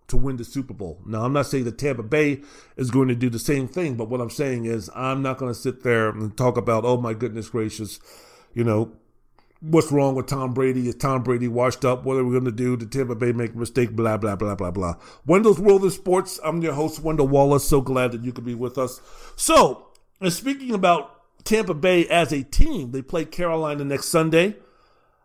to 0.08 0.16
win 0.16 0.36
the 0.36 0.44
Super 0.44 0.74
Bowl. 0.74 1.00
Now, 1.04 1.24
I'm 1.24 1.32
not 1.32 1.46
saying 1.46 1.64
that 1.64 1.78
Tampa 1.78 2.02
Bay 2.02 2.42
is 2.76 2.90
going 2.90 3.08
to 3.08 3.14
do 3.14 3.28
the 3.28 3.38
same 3.38 3.66
thing, 3.66 3.96
but 3.96 4.08
what 4.08 4.20
I'm 4.20 4.30
saying 4.30 4.64
is 4.64 4.90
I'm 4.94 5.22
not 5.22 5.38
going 5.38 5.52
to 5.52 5.58
sit 5.58 5.82
there 5.82 6.10
and 6.10 6.36
talk 6.36 6.56
about, 6.56 6.84
oh 6.84 6.96
my 6.96 7.14
goodness 7.14 7.48
gracious, 7.48 7.98
you 8.54 8.64
know, 8.64 8.92
what's 9.60 9.90
wrong 9.90 10.14
with 10.14 10.26
Tom 10.26 10.54
Brady? 10.54 10.88
Is 10.88 10.94
Tom 10.94 11.22
Brady 11.22 11.48
washed 11.48 11.84
up? 11.84 12.04
What 12.04 12.16
are 12.16 12.24
we 12.24 12.32
going 12.32 12.44
to 12.44 12.52
do? 12.52 12.76
Did 12.76 12.92
Tampa 12.92 13.14
Bay 13.14 13.32
make 13.32 13.54
a 13.54 13.58
mistake? 13.58 13.92
Blah, 13.92 14.16
blah, 14.18 14.36
blah, 14.36 14.54
blah, 14.54 14.70
blah. 14.70 14.94
Wendell's 15.26 15.58
World 15.58 15.84
of 15.84 15.92
Sports. 15.92 16.38
I'm 16.44 16.62
your 16.62 16.74
host, 16.74 17.00
Wendell 17.00 17.28
Wallace. 17.28 17.66
So 17.66 17.80
glad 17.80 18.12
that 18.12 18.22
you 18.22 18.32
could 18.32 18.44
be 18.44 18.54
with 18.54 18.78
us. 18.78 19.00
So, 19.34 19.88
and 20.20 20.32
speaking 20.32 20.72
about 20.72 21.44
Tampa 21.44 21.74
Bay 21.74 22.06
as 22.06 22.32
a 22.32 22.42
team, 22.42 22.92
they 22.92 23.02
play 23.02 23.24
Carolina 23.24 23.84
next 23.84 24.06
Sunday. 24.06 24.56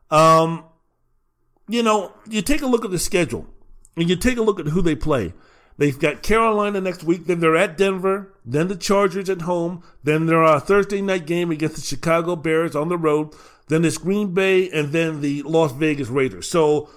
Um, 0.09 0.65
you 1.67 1.83
know, 1.83 2.13
you 2.29 2.41
take 2.41 2.61
a 2.61 2.67
look 2.67 2.83
at 2.83 2.91
the 2.91 2.99
schedule 2.99 3.47
and 3.95 4.09
you 4.09 4.15
take 4.15 4.37
a 4.37 4.41
look 4.41 4.59
at 4.59 4.67
who 4.67 4.81
they 4.81 4.95
play. 4.95 5.33
They've 5.77 5.97
got 5.97 6.21
Carolina 6.21 6.79
next 6.81 7.03
week, 7.03 7.25
then 7.25 7.39
they're 7.39 7.55
at 7.55 7.77
Denver, 7.77 8.33
then 8.45 8.67
the 8.67 8.75
Chargers 8.75 9.29
at 9.29 9.41
home, 9.41 9.83
then 10.03 10.25
they're 10.25 10.43
a 10.43 10.59
Thursday 10.59 11.01
night 11.01 11.25
game 11.25 11.49
against 11.49 11.75
the 11.75 11.81
Chicago 11.81 12.35
Bears 12.35 12.75
on 12.75 12.89
the 12.89 12.97
road, 12.97 13.33
then 13.67 13.83
it's 13.85 13.97
Green 13.97 14.33
Bay, 14.33 14.69
and 14.69 14.91
then 14.91 15.21
the 15.21 15.41
Las 15.43 15.71
Vegas 15.71 16.09
Raiders. 16.09 16.47
So 16.47 16.89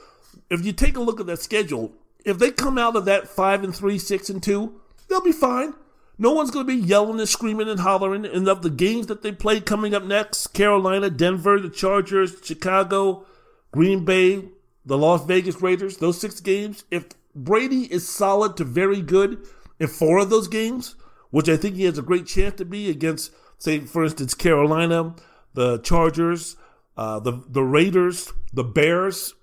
if 0.51 0.65
you 0.67 0.73
take 0.73 0.97
a 0.97 1.01
look 1.01 1.21
at 1.21 1.27
that 1.27 1.41
schedule, 1.41 1.93
if 2.25 2.39
they 2.39 2.51
come 2.51 2.79
out 2.79 2.97
of 2.97 3.05
that 3.05 3.29
five 3.29 3.65
and 3.65 3.75
three, 3.75 3.99
six 3.99 4.29
and 4.29 4.43
two, 4.43 4.81
they'll 5.09 5.23
be 5.23 5.33
fine. 5.33 5.75
No 6.17 6.33
one's 6.33 6.51
going 6.51 6.67
to 6.67 6.73
be 6.73 6.81
yelling 6.81 7.19
and 7.19 7.29
screaming 7.29 7.69
and 7.69 7.81
hollering. 7.81 8.25
And 8.25 8.49
of 8.49 8.63
the 8.63 8.71
games 8.71 9.09
that 9.09 9.23
they 9.23 9.33
play 9.33 9.61
coming 9.61 9.95
up 9.95 10.05
next, 10.05 10.49
Carolina, 10.49 11.11
Denver, 11.11 11.59
the 11.59 11.69
Chargers, 11.69 12.37
Chicago, 12.43 13.27
Green 13.73 14.05
Bay, 14.05 14.45
the 14.85 14.99
Las 14.99 15.25
Vegas 15.25 15.63
Raiders, 15.63 15.97
those 15.97 16.21
six 16.21 16.41
games, 16.41 16.85
if 16.91 17.07
Brady 17.35 17.93
is 17.93 18.09
solid 18.09 18.57
to 18.57 18.65
very 18.65 19.01
good 19.01 19.47
in 19.79 19.89
four 19.89 20.19
of 20.19 20.31
those 20.31 20.49
games, 20.49 20.95
which 21.31 21.49
I 21.49 21.57
think 21.57 21.77
he 21.77 21.85
has 21.85 21.99
a 21.99 22.03
great 22.03 22.27
chance 22.27 22.57
to 22.57 22.65
be 22.65 22.89
against, 22.89 23.33
say, 23.59 23.81
for 23.81 24.05
instance, 24.05 24.35
Carolina, 24.35 25.15
the 25.55 25.79
Chargers, 25.79 26.57
uh, 26.97 27.19
the 27.19 27.43
the 27.49 27.63
Raiders, 27.63 28.33
the 28.53 28.65
Bears, 28.65 29.35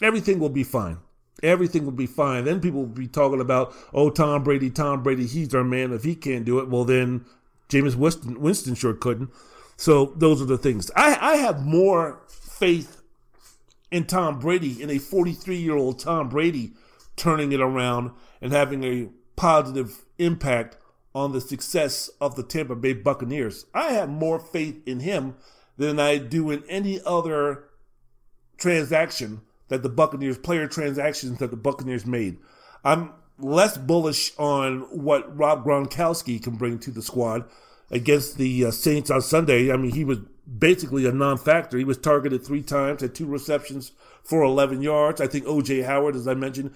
everything 0.00 0.38
will 0.38 0.48
be 0.48 0.64
fine. 0.64 0.98
Everything 1.42 1.84
will 1.84 1.92
be 1.92 2.06
fine. 2.06 2.44
Then 2.44 2.60
people 2.60 2.80
will 2.80 2.86
be 2.86 3.08
talking 3.08 3.40
about, 3.40 3.74
oh, 3.94 4.10
Tom 4.10 4.44
Brady, 4.44 4.68
Tom 4.70 5.02
Brady, 5.02 5.26
he's 5.26 5.54
our 5.54 5.64
man. 5.64 5.92
If 5.92 6.04
he 6.04 6.14
can't 6.14 6.44
do 6.44 6.58
it, 6.58 6.68
well, 6.68 6.84
then 6.84 7.24
Jameis 7.68 7.96
Winston, 7.96 8.40
Winston 8.40 8.74
sure 8.74 8.94
couldn't. 8.94 9.30
So 9.76 10.12
those 10.16 10.42
are 10.42 10.46
the 10.46 10.58
things. 10.58 10.90
I, 10.94 11.16
I 11.18 11.36
have 11.36 11.64
more 11.64 12.20
faith 12.28 12.99
in 13.90 14.06
Tom 14.06 14.38
Brady, 14.38 14.82
in 14.82 14.90
a 14.90 14.98
43 14.98 15.56
year 15.56 15.76
old 15.76 15.98
Tom 15.98 16.28
Brady 16.28 16.72
turning 17.16 17.52
it 17.52 17.60
around 17.60 18.12
and 18.40 18.52
having 18.52 18.84
a 18.84 19.08
positive 19.36 20.04
impact 20.18 20.76
on 21.14 21.32
the 21.32 21.40
success 21.40 22.08
of 22.20 22.36
the 22.36 22.42
Tampa 22.42 22.76
Bay 22.76 22.92
Buccaneers. 22.92 23.66
I 23.74 23.92
have 23.92 24.08
more 24.08 24.38
faith 24.38 24.80
in 24.86 25.00
him 25.00 25.34
than 25.76 25.98
I 25.98 26.18
do 26.18 26.50
in 26.50 26.62
any 26.68 27.00
other 27.04 27.64
transaction 28.58 29.40
that 29.68 29.82
the 29.82 29.88
Buccaneers, 29.88 30.38
player 30.38 30.66
transactions 30.66 31.38
that 31.38 31.50
the 31.50 31.56
Buccaneers 31.56 32.06
made. 32.06 32.38
I'm 32.84 33.12
less 33.38 33.76
bullish 33.76 34.32
on 34.38 34.80
what 34.90 35.36
Rob 35.36 35.64
Gronkowski 35.64 36.42
can 36.42 36.56
bring 36.56 36.78
to 36.80 36.90
the 36.90 37.02
squad 37.02 37.44
against 37.90 38.36
the 38.36 38.66
uh, 38.66 38.70
Saints 38.70 39.10
on 39.10 39.22
Sunday. 39.22 39.72
I 39.72 39.76
mean, 39.76 39.92
he 39.92 40.04
was 40.04 40.18
basically 40.58 41.06
a 41.06 41.12
non-factor. 41.12 41.78
He 41.78 41.84
was 41.84 41.98
targeted 41.98 42.44
three 42.44 42.62
times, 42.62 43.02
had 43.02 43.14
two 43.14 43.26
receptions 43.26 43.92
for 44.22 44.42
11 44.42 44.82
yards. 44.82 45.20
I 45.20 45.26
think 45.26 45.46
O.J. 45.46 45.82
Howard, 45.82 46.16
as 46.16 46.28
I 46.28 46.34
mentioned, 46.34 46.74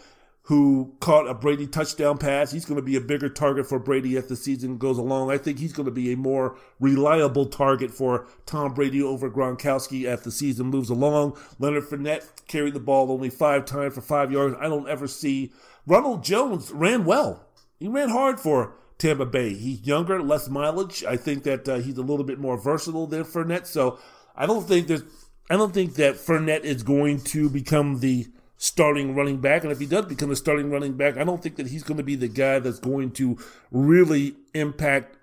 who 0.48 0.94
caught 1.00 1.26
a 1.26 1.32
Brady 1.32 1.66
touchdown 1.66 2.18
pass. 2.18 2.52
He's 2.52 2.66
going 2.66 2.76
to 2.76 2.82
be 2.82 2.96
a 2.96 3.00
bigger 3.00 3.30
target 3.30 3.66
for 3.66 3.78
Brady 3.78 4.16
as 4.18 4.26
the 4.26 4.36
season 4.36 4.76
goes 4.76 4.98
along. 4.98 5.30
I 5.30 5.38
think 5.38 5.58
he's 5.58 5.72
going 5.72 5.86
to 5.86 5.92
be 5.92 6.12
a 6.12 6.16
more 6.18 6.58
reliable 6.78 7.46
target 7.46 7.90
for 7.90 8.26
Tom 8.44 8.74
Brady 8.74 9.02
over 9.02 9.30
Gronkowski 9.30 10.04
as 10.04 10.20
the 10.20 10.30
season 10.30 10.66
moves 10.66 10.90
along. 10.90 11.38
Leonard 11.58 11.84
Fournette 11.84 12.46
carried 12.46 12.74
the 12.74 12.80
ball 12.80 13.10
only 13.10 13.30
five 13.30 13.64
times 13.64 13.94
for 13.94 14.02
five 14.02 14.30
yards. 14.30 14.54
I 14.60 14.68
don't 14.68 14.88
ever 14.88 15.08
see. 15.08 15.50
Ronald 15.86 16.22
Jones 16.22 16.70
ran 16.70 17.06
well. 17.06 17.48
He 17.78 17.88
ran 17.88 18.10
hard 18.10 18.38
for 18.38 18.74
Tampa 18.98 19.26
Bay. 19.26 19.54
He's 19.54 19.86
younger, 19.86 20.22
less 20.22 20.48
mileage. 20.48 21.04
I 21.04 21.16
think 21.16 21.42
that 21.44 21.68
uh, 21.68 21.78
he's 21.78 21.98
a 21.98 22.02
little 22.02 22.24
bit 22.24 22.38
more 22.38 22.56
versatile 22.56 23.06
than 23.06 23.24
Fournette. 23.24 23.66
So 23.66 23.98
I 24.36 24.46
don't 24.46 24.66
think 24.66 24.86
there's. 24.86 25.02
I 25.50 25.56
don't 25.56 25.74
think 25.74 25.94
that 25.96 26.14
Fournette 26.14 26.64
is 26.64 26.82
going 26.82 27.20
to 27.20 27.50
become 27.50 28.00
the 28.00 28.26
starting 28.56 29.14
running 29.14 29.38
back. 29.38 29.62
And 29.62 29.70
if 29.70 29.78
he 29.78 29.84
does 29.86 30.06
become 30.06 30.30
a 30.30 30.36
starting 30.36 30.70
running 30.70 30.94
back, 30.94 31.18
I 31.18 31.24
don't 31.24 31.42
think 31.42 31.56
that 31.56 31.66
he's 31.66 31.82
going 31.82 31.98
to 31.98 32.02
be 32.02 32.16
the 32.16 32.28
guy 32.28 32.60
that's 32.60 32.78
going 32.78 33.10
to 33.12 33.36
really 33.70 34.36
impact 34.54 35.18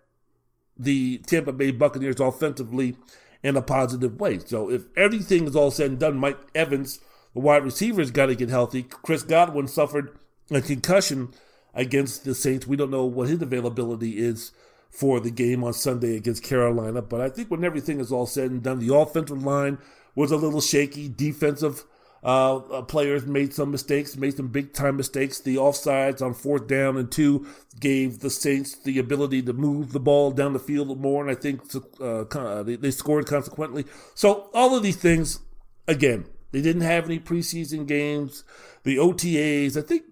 the 0.77 1.17
Tampa 1.19 1.51
Bay 1.51 1.71
Buccaneers 1.71 2.19
offensively 2.19 2.95
in 3.43 3.57
a 3.57 3.61
positive 3.61 4.19
way. 4.19 4.39
So 4.39 4.69
if 4.69 4.83
everything 4.95 5.47
is 5.47 5.55
all 5.55 5.71
said 5.71 5.91
and 5.91 5.99
done, 5.99 6.17
Mike 6.17 6.37
Evans, 6.53 6.99
the 7.33 7.39
wide 7.39 7.63
receiver, 7.63 8.01
has 8.01 8.11
got 8.11 8.27
to 8.27 8.35
get 8.35 8.49
healthy. 8.49 8.83
Chris 8.83 9.23
Godwin 9.23 9.67
suffered 9.67 10.17
a 10.51 10.61
concussion 10.61 11.33
against 11.73 12.23
the 12.23 12.35
Saints. 12.35 12.67
We 12.67 12.77
don't 12.77 12.91
know 12.91 13.05
what 13.05 13.29
his 13.29 13.41
availability 13.41 14.19
is 14.19 14.51
for 14.89 15.19
the 15.19 15.31
game 15.31 15.63
on 15.63 15.73
Sunday 15.73 16.17
against 16.17 16.43
Carolina. 16.43 17.01
But 17.01 17.21
I 17.21 17.29
think 17.29 17.49
when 17.49 17.63
everything 17.63 17.99
is 17.99 18.11
all 18.11 18.25
said 18.25 18.51
and 18.51 18.61
done, 18.61 18.79
the 18.79 18.93
offensive 18.95 19.43
line 19.43 19.77
was 20.15 20.31
a 20.31 20.37
little 20.37 20.61
shaky. 20.61 21.07
Defensive 21.07 21.85
uh, 22.23 22.57
uh, 22.57 22.81
players 22.83 23.25
made 23.25 23.53
some 23.53 23.71
mistakes, 23.71 24.15
made 24.15 24.35
some 24.35 24.49
big 24.49 24.73
time 24.73 24.97
mistakes. 24.97 25.39
The 25.39 25.55
offsides 25.55 26.21
on 26.21 26.33
fourth 26.33 26.67
down 26.67 26.97
and 26.97 27.11
two 27.11 27.47
gave 27.79 28.19
the 28.19 28.29
Saints 28.29 28.75
the 28.75 28.99
ability 28.99 29.41
to 29.43 29.53
move 29.53 29.91
the 29.91 29.99
ball 29.99 30.31
down 30.31 30.53
the 30.53 30.59
field 30.59 30.99
more, 30.99 31.25
and 31.25 31.31
I 31.31 31.39
think 31.39 31.61
uh, 31.99 32.63
they, 32.63 32.75
they 32.75 32.91
scored 32.91 33.25
consequently. 33.25 33.85
So 34.13 34.49
all 34.53 34.75
of 34.75 34.83
these 34.83 34.97
things, 34.97 35.39
again, 35.87 36.25
they 36.51 36.61
didn't 36.61 36.83
have 36.83 37.05
any 37.05 37.19
preseason 37.19 37.87
games. 37.87 38.43
The 38.83 38.97
OTAs, 38.97 39.77
I 39.77 39.81
think 39.81 40.03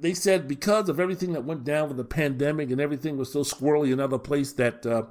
they 0.00 0.14
said 0.14 0.48
because 0.48 0.88
of 0.88 1.00
everything 1.00 1.32
that 1.32 1.44
went 1.44 1.64
down 1.64 1.88
with 1.88 1.96
the 1.96 2.04
pandemic 2.04 2.70
and 2.70 2.80
everything 2.80 3.16
was 3.16 3.32
so 3.32 3.40
squirrely 3.40 3.92
in 3.92 4.00
other 4.00 4.18
place 4.18 4.52
that 4.52 4.84
uh, 4.86 5.04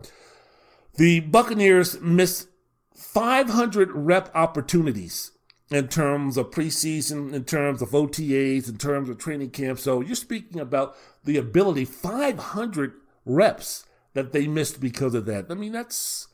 The 0.97 1.19
Buccaneers 1.19 2.01
missed 2.01 2.47
500 2.95 3.91
rep 3.91 4.31
opportunities 4.35 5.31
in 5.69 5.87
terms 5.87 6.37
of 6.37 6.49
preseason, 6.49 7.33
in 7.33 7.43
terms 7.43 7.81
of 7.81 7.89
OTAs, 7.89 8.67
in 8.67 8.77
terms 8.77 9.09
of 9.09 9.17
training 9.17 9.51
camp. 9.51 9.79
So 9.79 10.01
you're 10.01 10.15
speaking 10.15 10.59
about 10.59 10.95
the 11.23 11.37
ability, 11.37 11.85
500 11.85 12.93
reps 13.25 13.85
that 14.13 14.31
they 14.31 14.47
missed 14.47 14.79
because 14.79 15.13
of 15.13 15.25
that. 15.25 15.45
I 15.49 15.53
mean, 15.53 15.71
that's 15.71 16.27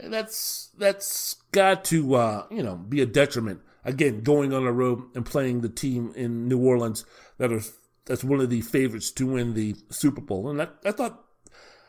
that's 0.00 0.70
that's 0.76 1.34
got 1.52 1.84
to 1.86 2.14
uh, 2.14 2.46
you 2.50 2.62
know 2.62 2.76
be 2.76 3.00
a 3.00 3.06
detriment. 3.06 3.60
Again, 3.84 4.22
going 4.22 4.52
on 4.52 4.64
the 4.64 4.72
road 4.72 5.02
and 5.14 5.26
playing 5.26 5.60
the 5.60 5.68
team 5.68 6.12
in 6.16 6.48
New 6.48 6.58
Orleans 6.58 7.04
that 7.38 7.52
are 7.52 7.62
that's 8.06 8.24
one 8.24 8.40
of 8.40 8.50
the 8.50 8.60
favorites 8.60 9.10
to 9.12 9.26
win 9.26 9.54
the 9.54 9.76
Super 9.90 10.20
Bowl. 10.20 10.50
And 10.50 10.62
I, 10.62 10.68
I 10.84 10.92
thought 10.92 11.24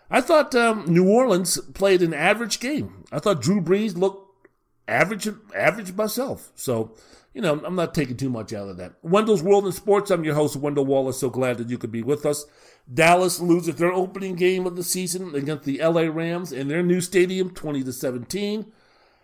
I 0.09 0.21
thought 0.21 0.53
um, 0.55 0.85
New 0.87 1.09
Orleans 1.09 1.57
played 1.73 2.01
an 2.01 2.13
average 2.13 2.59
game. 2.59 3.05
I 3.11 3.19
thought 3.19 3.41
Drew 3.41 3.61
Brees 3.61 3.97
looked 3.97 4.47
average 4.87 5.27
average 5.55 5.93
myself. 5.93 6.51
So 6.55 6.95
you 7.33 7.41
know, 7.41 7.59
I'm 7.65 7.75
not 7.75 7.95
taking 7.95 8.15
too 8.15 8.29
much 8.29 8.53
out 8.53 8.69
of 8.69 8.77
that. 8.77 8.93
Wendell's 9.01 9.41
World 9.41 9.65
in 9.65 9.71
Sports. 9.71 10.11
I'm 10.11 10.23
your 10.23 10.35
host, 10.35 10.55
Wendell 10.55 10.85
Wallace. 10.85 11.19
So 11.19 11.29
glad 11.29 11.57
that 11.57 11.69
you 11.69 11.79
could 11.79 11.91
be 11.91 12.03
with 12.03 12.25
us. 12.25 12.45
Dallas 12.91 13.39
loses 13.39 13.75
their 13.75 13.91
opening 13.91 14.35
game 14.35 14.67
of 14.67 14.75
the 14.75 14.83
season 14.83 15.33
against 15.33 15.63
the 15.63 15.79
LA 15.81 16.01
Rams 16.01 16.51
in 16.51 16.67
their 16.67 16.83
new 16.83 17.01
stadium, 17.01 17.49
20 17.49 17.83
to 17.83 17.93
17. 17.93 18.71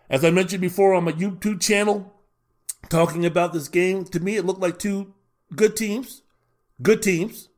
As 0.09 0.25
I 0.25 0.31
mentioned 0.31 0.61
before 0.61 0.93
on 0.95 1.03
my 1.03 1.11
YouTube 1.11 1.61
channel, 1.61 2.13
talking 2.89 3.25
about 3.25 3.53
this 3.53 3.67
game, 3.67 4.05
to 4.05 4.19
me 4.19 4.37
it 4.37 4.45
looked 4.45 4.61
like 4.61 4.79
two 4.79 5.13
good 5.55 5.75
teams, 5.75 6.23
good 6.81 7.01
teams, 7.01 7.49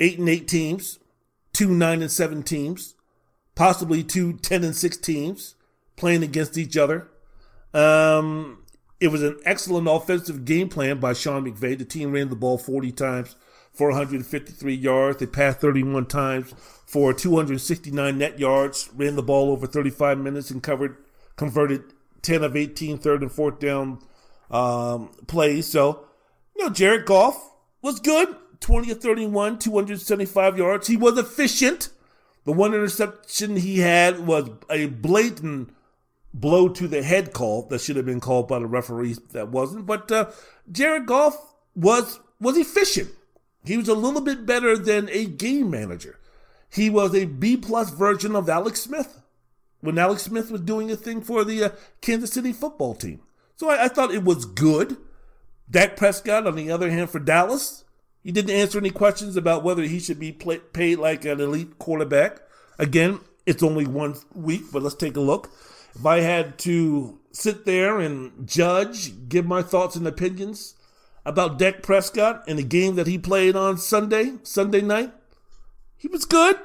eight 0.00 0.18
and 0.18 0.28
eight 0.28 0.48
teams, 0.48 0.98
two 1.52 1.68
nine 1.68 2.02
and 2.02 2.10
seven 2.10 2.42
teams, 2.42 2.94
possibly 3.54 4.02
two 4.02 4.34
10 4.34 4.64
and 4.64 4.76
six 4.76 4.96
teams 4.96 5.54
playing 5.96 6.22
against 6.22 6.56
each 6.58 6.76
other. 6.76 7.08
Um, 7.74 8.64
it 9.00 9.08
was 9.08 9.22
an 9.22 9.38
excellent 9.44 9.88
offensive 9.88 10.44
game 10.44 10.68
plan 10.68 11.00
by 11.00 11.12
Sean 11.12 11.44
McVay. 11.44 11.76
The 11.78 11.84
team 11.84 12.12
ran 12.12 12.28
the 12.28 12.36
ball 12.36 12.58
40 12.58 12.92
times 12.92 13.36
453 13.74 14.74
yards. 14.74 15.18
They 15.18 15.26
passed 15.26 15.60
31 15.60 16.06
times 16.06 16.54
for 16.86 17.12
269 17.12 18.18
net 18.18 18.38
yards, 18.38 18.90
ran 18.94 19.16
the 19.16 19.22
ball 19.22 19.50
over 19.50 19.66
35 19.66 20.18
minutes, 20.18 20.50
and 20.50 20.62
covered 20.62 20.96
converted 21.36 21.82
10 22.22 22.44
of 22.44 22.56
18 22.56 22.98
third 22.98 23.22
and 23.22 23.32
fourth 23.32 23.58
down 23.58 23.98
um, 24.50 25.10
plays. 25.26 25.66
So, 25.66 26.04
you 26.56 26.64
know, 26.64 26.70
Jared 26.70 27.06
Goff 27.06 27.51
was 27.82 28.00
good. 28.00 28.36
20 28.60 28.92
of 28.92 29.00
31, 29.00 29.58
275 29.58 30.56
yards. 30.56 30.86
He 30.86 30.96
was 30.96 31.18
efficient. 31.18 31.90
The 32.44 32.52
one 32.52 32.74
interception 32.74 33.56
he 33.56 33.80
had 33.80 34.26
was 34.26 34.48
a 34.70 34.86
blatant 34.86 35.74
blow 36.32 36.68
to 36.68 36.88
the 36.88 37.02
head 37.02 37.32
call 37.32 37.62
that 37.68 37.80
should 37.80 37.96
have 37.96 38.06
been 38.06 38.20
called 38.20 38.48
by 38.48 38.58
the 38.58 38.66
referee 38.66 39.16
that 39.32 39.48
wasn't. 39.48 39.86
But 39.86 40.10
uh, 40.10 40.30
Jared 40.70 41.06
Goff 41.06 41.36
was 41.74 42.20
was 42.40 42.56
efficient. 42.56 43.10
He 43.64 43.76
was 43.76 43.88
a 43.88 43.94
little 43.94 44.20
bit 44.20 44.46
better 44.46 44.76
than 44.76 45.08
a 45.10 45.26
game 45.26 45.70
manager. 45.70 46.18
He 46.68 46.90
was 46.90 47.14
a 47.14 47.26
B 47.26 47.56
plus 47.56 47.90
version 47.90 48.34
of 48.34 48.48
Alex 48.48 48.80
Smith 48.80 49.20
when 49.80 49.98
Alex 49.98 50.22
Smith 50.22 50.50
was 50.50 50.62
doing 50.62 50.90
a 50.90 50.96
thing 50.96 51.20
for 51.20 51.44
the 51.44 51.64
uh, 51.64 51.68
Kansas 52.00 52.32
City 52.32 52.52
football 52.52 52.94
team. 52.94 53.20
So 53.56 53.68
I, 53.68 53.84
I, 53.84 53.88
thought 53.88 54.14
it 54.14 54.24
was 54.24 54.46
good. 54.46 54.96
Dak 55.72 55.96
Prescott, 55.96 56.46
on 56.46 56.54
the 56.54 56.70
other 56.70 56.90
hand, 56.90 57.08
for 57.08 57.18
Dallas, 57.18 57.84
he 58.22 58.30
didn't 58.30 58.54
answer 58.54 58.78
any 58.78 58.90
questions 58.90 59.36
about 59.36 59.64
whether 59.64 59.82
he 59.82 59.98
should 59.98 60.20
be 60.20 60.30
play, 60.30 60.58
paid 60.58 60.98
like 60.98 61.24
an 61.24 61.40
elite 61.40 61.78
quarterback. 61.78 62.40
Again, 62.78 63.20
it's 63.46 63.62
only 63.62 63.86
one 63.86 64.16
week, 64.34 64.64
but 64.70 64.82
let's 64.82 64.94
take 64.94 65.16
a 65.16 65.20
look. 65.20 65.50
If 65.94 66.04
I 66.04 66.20
had 66.20 66.58
to 66.60 67.18
sit 67.32 67.64
there 67.64 67.98
and 67.98 68.46
judge, 68.46 69.28
give 69.30 69.46
my 69.46 69.62
thoughts 69.62 69.96
and 69.96 70.06
opinions, 70.06 70.74
about 71.24 71.58
Dak 71.58 71.82
Prescott 71.82 72.44
and 72.46 72.58
the 72.58 72.64
game 72.64 72.96
that 72.96 73.06
he 73.06 73.16
played 73.16 73.56
on 73.56 73.78
Sunday, 73.78 74.34
Sunday 74.42 74.82
night? 74.82 75.12
He 75.96 76.08
was 76.08 76.26
good. 76.26 76.58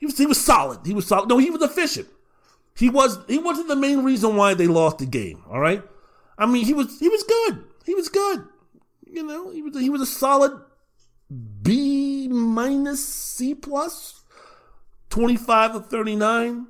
He 0.00 0.06
was 0.06 0.18
he 0.18 0.26
was 0.26 0.40
solid. 0.40 0.80
He 0.84 0.94
was 0.94 1.06
solid. 1.06 1.28
No, 1.28 1.38
he 1.38 1.50
was 1.50 1.62
efficient. 1.62 2.08
He 2.76 2.88
was 2.88 3.18
he 3.28 3.38
wasn't 3.38 3.68
the 3.68 3.76
main 3.76 4.02
reason 4.02 4.36
why 4.36 4.54
they 4.54 4.66
lost 4.66 4.98
the 4.98 5.06
game. 5.06 5.42
All 5.48 5.60
right. 5.60 5.82
I 6.38 6.46
mean, 6.46 6.64
he 6.64 6.72
was 6.72 6.98
he 6.98 7.08
was 7.08 7.22
good. 7.22 7.64
He 7.88 7.94
was 7.94 8.10
good. 8.10 8.44
You 9.06 9.22
know, 9.22 9.48
he 9.48 9.62
was 9.62 9.80
he 9.80 9.88
was 9.88 10.02
a 10.02 10.06
solid 10.06 10.52
B 11.62 12.28
minus 12.28 13.02
C 13.02 13.54
plus. 13.54 14.24
25 15.08 15.74
of 15.74 15.86
39, 15.88 16.66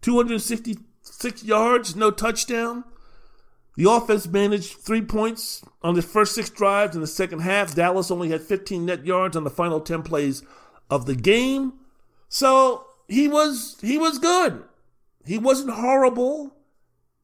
266 0.00 1.44
yards, 1.44 1.94
no 1.94 2.10
touchdown. 2.10 2.84
The 3.76 3.90
offense 3.90 4.26
managed 4.26 4.78
three 4.78 5.02
points 5.02 5.62
on 5.82 5.94
the 5.94 6.00
first 6.00 6.34
six 6.34 6.48
drives 6.48 6.94
in 6.94 7.02
the 7.02 7.06
second 7.06 7.40
half. 7.40 7.74
Dallas 7.74 8.10
only 8.10 8.30
had 8.30 8.40
15 8.40 8.86
net 8.86 9.04
yards 9.04 9.36
on 9.36 9.44
the 9.44 9.50
final 9.50 9.78
10 9.78 10.02
plays 10.02 10.42
of 10.88 11.04
the 11.04 11.14
game. 11.14 11.74
So 12.30 12.86
he 13.08 13.28
was 13.28 13.76
he 13.82 13.98
was 13.98 14.18
good. 14.18 14.64
He 15.26 15.36
wasn't 15.36 15.74
horrible. 15.74 16.56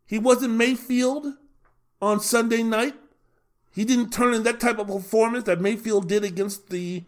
He 0.04 0.18
wasn't 0.18 0.52
Mayfield 0.52 1.32
on 2.02 2.20
Sunday 2.20 2.62
night. 2.62 2.94
He 3.78 3.84
didn't 3.84 4.10
turn 4.10 4.34
in 4.34 4.42
that 4.42 4.58
type 4.58 4.80
of 4.80 4.88
performance 4.88 5.44
that 5.44 5.60
Mayfield 5.60 6.08
did 6.08 6.24
against 6.24 6.70
the 6.70 7.04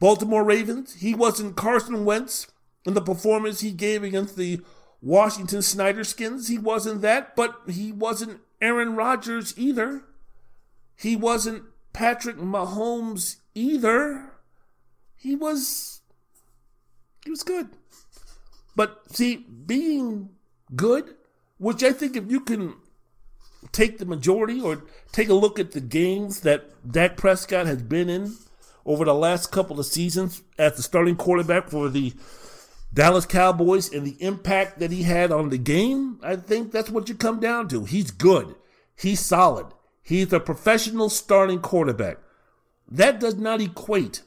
Baltimore 0.00 0.42
Ravens. 0.42 0.94
He 0.94 1.14
wasn't 1.14 1.54
Carson 1.54 2.04
Wentz 2.04 2.48
in 2.84 2.94
the 2.94 3.00
performance 3.00 3.60
he 3.60 3.70
gave 3.70 4.02
against 4.02 4.36
the 4.36 4.60
Washington 5.00 5.62
Snyder 5.62 6.02
skins. 6.02 6.48
He 6.48 6.58
wasn't 6.58 7.00
that, 7.02 7.36
but 7.36 7.60
he 7.68 7.92
wasn't 7.92 8.40
Aaron 8.60 8.96
Rodgers 8.96 9.54
either. 9.56 10.02
He 10.96 11.14
wasn't 11.14 11.62
Patrick 11.92 12.38
Mahomes 12.38 13.36
either. 13.54 14.32
He 15.14 15.36
was 15.36 16.00
he 17.24 17.30
was 17.30 17.44
good. 17.44 17.68
But 18.74 19.14
see, 19.14 19.36
being 19.36 20.30
good, 20.74 21.14
which 21.58 21.84
I 21.84 21.92
think 21.92 22.16
if 22.16 22.28
you 22.28 22.40
can 22.40 22.74
take 23.72 23.98
the 23.98 24.06
majority 24.06 24.60
or 24.60 24.84
take 25.12 25.28
a 25.28 25.34
look 25.34 25.58
at 25.58 25.72
the 25.72 25.80
games 25.80 26.40
that 26.40 26.90
Dak 26.90 27.16
Prescott 27.16 27.66
has 27.66 27.82
been 27.82 28.08
in 28.08 28.36
over 28.84 29.04
the 29.04 29.14
last 29.14 29.52
couple 29.52 29.78
of 29.78 29.86
seasons 29.86 30.42
as 30.58 30.76
the 30.76 30.82
starting 30.82 31.16
quarterback 31.16 31.68
for 31.68 31.88
the 31.88 32.14
Dallas 32.92 33.26
Cowboys 33.26 33.92
and 33.92 34.06
the 34.06 34.16
impact 34.22 34.78
that 34.78 34.90
he 34.90 35.02
had 35.02 35.30
on 35.30 35.50
the 35.50 35.58
game, 35.58 36.18
I 36.22 36.36
think 36.36 36.72
that's 36.72 36.90
what 36.90 37.08
you 37.08 37.14
come 37.14 37.38
down 37.40 37.68
to. 37.68 37.84
He's 37.84 38.10
good. 38.10 38.54
He's 38.96 39.20
solid. 39.20 39.66
He's 40.02 40.32
a 40.32 40.40
professional 40.40 41.10
starting 41.10 41.60
quarterback. 41.60 42.18
That 42.90 43.20
does 43.20 43.34
not 43.34 43.60
equate 43.60 44.22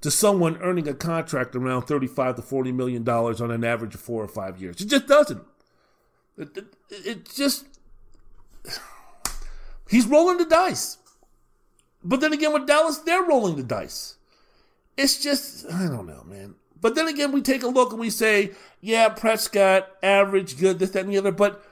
to 0.00 0.10
someone 0.10 0.58
earning 0.58 0.88
a 0.88 0.94
contract 0.94 1.54
around 1.54 1.82
35 1.82 2.36
to 2.36 2.42
40 2.42 2.72
million 2.72 3.04
dollars 3.04 3.40
on 3.40 3.52
an 3.52 3.62
average 3.62 3.94
of 3.94 4.00
4 4.00 4.24
or 4.24 4.28
5 4.28 4.60
years. 4.60 4.80
It 4.80 4.86
just 4.86 5.06
doesn't. 5.06 5.42
It, 6.36 6.56
it, 6.56 6.66
it 6.90 7.30
just 7.32 7.66
He's 9.88 10.06
rolling 10.06 10.38
the 10.38 10.44
dice. 10.44 10.98
But 12.04 12.20
then 12.20 12.32
again 12.32 12.52
with 12.52 12.66
Dallas, 12.66 12.98
they're 12.98 13.22
rolling 13.22 13.56
the 13.56 13.62
dice. 13.62 14.16
It's 14.96 15.22
just 15.22 15.70
I 15.70 15.86
don't 15.86 16.06
know, 16.06 16.24
man. 16.24 16.54
But 16.80 16.96
then 16.96 17.06
again, 17.06 17.30
we 17.30 17.42
take 17.42 17.62
a 17.62 17.68
look 17.68 17.92
and 17.92 18.00
we 18.00 18.10
say, 18.10 18.52
yeah, 18.80 19.08
Prescott, 19.08 19.88
average, 20.02 20.58
good, 20.58 20.80
this, 20.80 20.90
that, 20.90 21.04
and 21.04 21.12
the 21.12 21.18
other. 21.18 21.30
But 21.30 21.64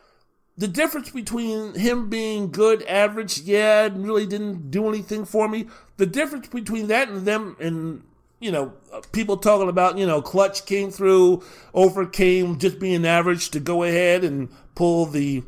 the 0.56 0.68
difference 0.68 1.10
between 1.10 1.74
him 1.74 2.08
being 2.08 2.52
good, 2.52 2.84
average, 2.84 3.40
yeah, 3.40 3.88
really 3.92 4.24
didn't 4.24 4.70
do 4.70 4.88
anything 4.88 5.24
for 5.24 5.48
me. 5.48 5.66
The 5.96 6.06
difference 6.06 6.46
between 6.46 6.86
that 6.88 7.08
and 7.08 7.26
them 7.26 7.56
and 7.58 8.04
you 8.40 8.50
know, 8.50 8.72
people 9.12 9.36
talking 9.36 9.68
about, 9.68 9.98
you 9.98 10.06
know, 10.06 10.22
clutch 10.22 10.64
came 10.64 10.90
through, 10.90 11.44
overcame 11.74 12.58
just 12.58 12.78
being 12.78 13.06
average 13.06 13.50
to 13.50 13.60
go 13.60 13.82
ahead 13.82 14.24
and 14.24 14.48
pull 14.74 15.04
the, 15.06 15.44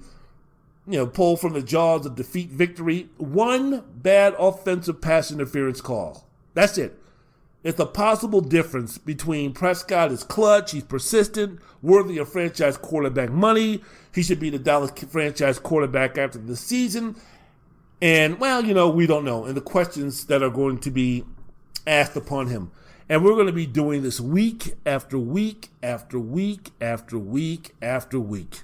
you 0.86 0.98
know, 0.98 1.06
pull 1.06 1.36
from 1.36 1.52
the 1.52 1.62
jaws 1.62 2.06
of 2.06 2.16
defeat 2.16 2.50
victory. 2.50 3.08
One 3.16 3.84
bad 3.94 4.34
offensive 4.38 5.00
pass 5.00 5.30
interference 5.30 5.80
call. 5.80 6.26
That's 6.54 6.78
it. 6.78 6.98
It's 7.62 7.78
a 7.78 7.86
possible 7.86 8.40
difference 8.40 8.98
between 8.98 9.52
Prescott 9.52 10.10
is 10.10 10.24
clutch, 10.24 10.72
he's 10.72 10.82
persistent, 10.82 11.60
worthy 11.80 12.18
of 12.18 12.32
franchise 12.32 12.76
quarterback 12.76 13.30
money. 13.30 13.82
He 14.12 14.22
should 14.22 14.40
be 14.40 14.50
the 14.50 14.58
Dallas 14.58 14.90
franchise 15.08 15.60
quarterback 15.60 16.18
after 16.18 16.38
the 16.38 16.56
season. 16.56 17.14
And, 18.00 18.40
well, 18.40 18.64
you 18.64 18.74
know, 18.74 18.90
we 18.90 19.06
don't 19.06 19.24
know. 19.24 19.44
And 19.44 19.56
the 19.56 19.60
questions 19.60 20.26
that 20.26 20.42
are 20.42 20.50
going 20.50 20.78
to 20.78 20.90
be 20.90 21.24
asked 21.86 22.16
upon 22.16 22.48
him. 22.48 22.72
And 23.08 23.24
we're 23.24 23.34
going 23.34 23.46
to 23.46 23.52
be 23.52 23.66
doing 23.66 24.02
this 24.02 24.20
week 24.20 24.74
after 24.84 25.18
week 25.18 25.68
after 25.84 26.18
week 26.18 26.70
after 26.80 27.16
week 27.16 27.76
after 27.80 28.18
week. 28.18 28.62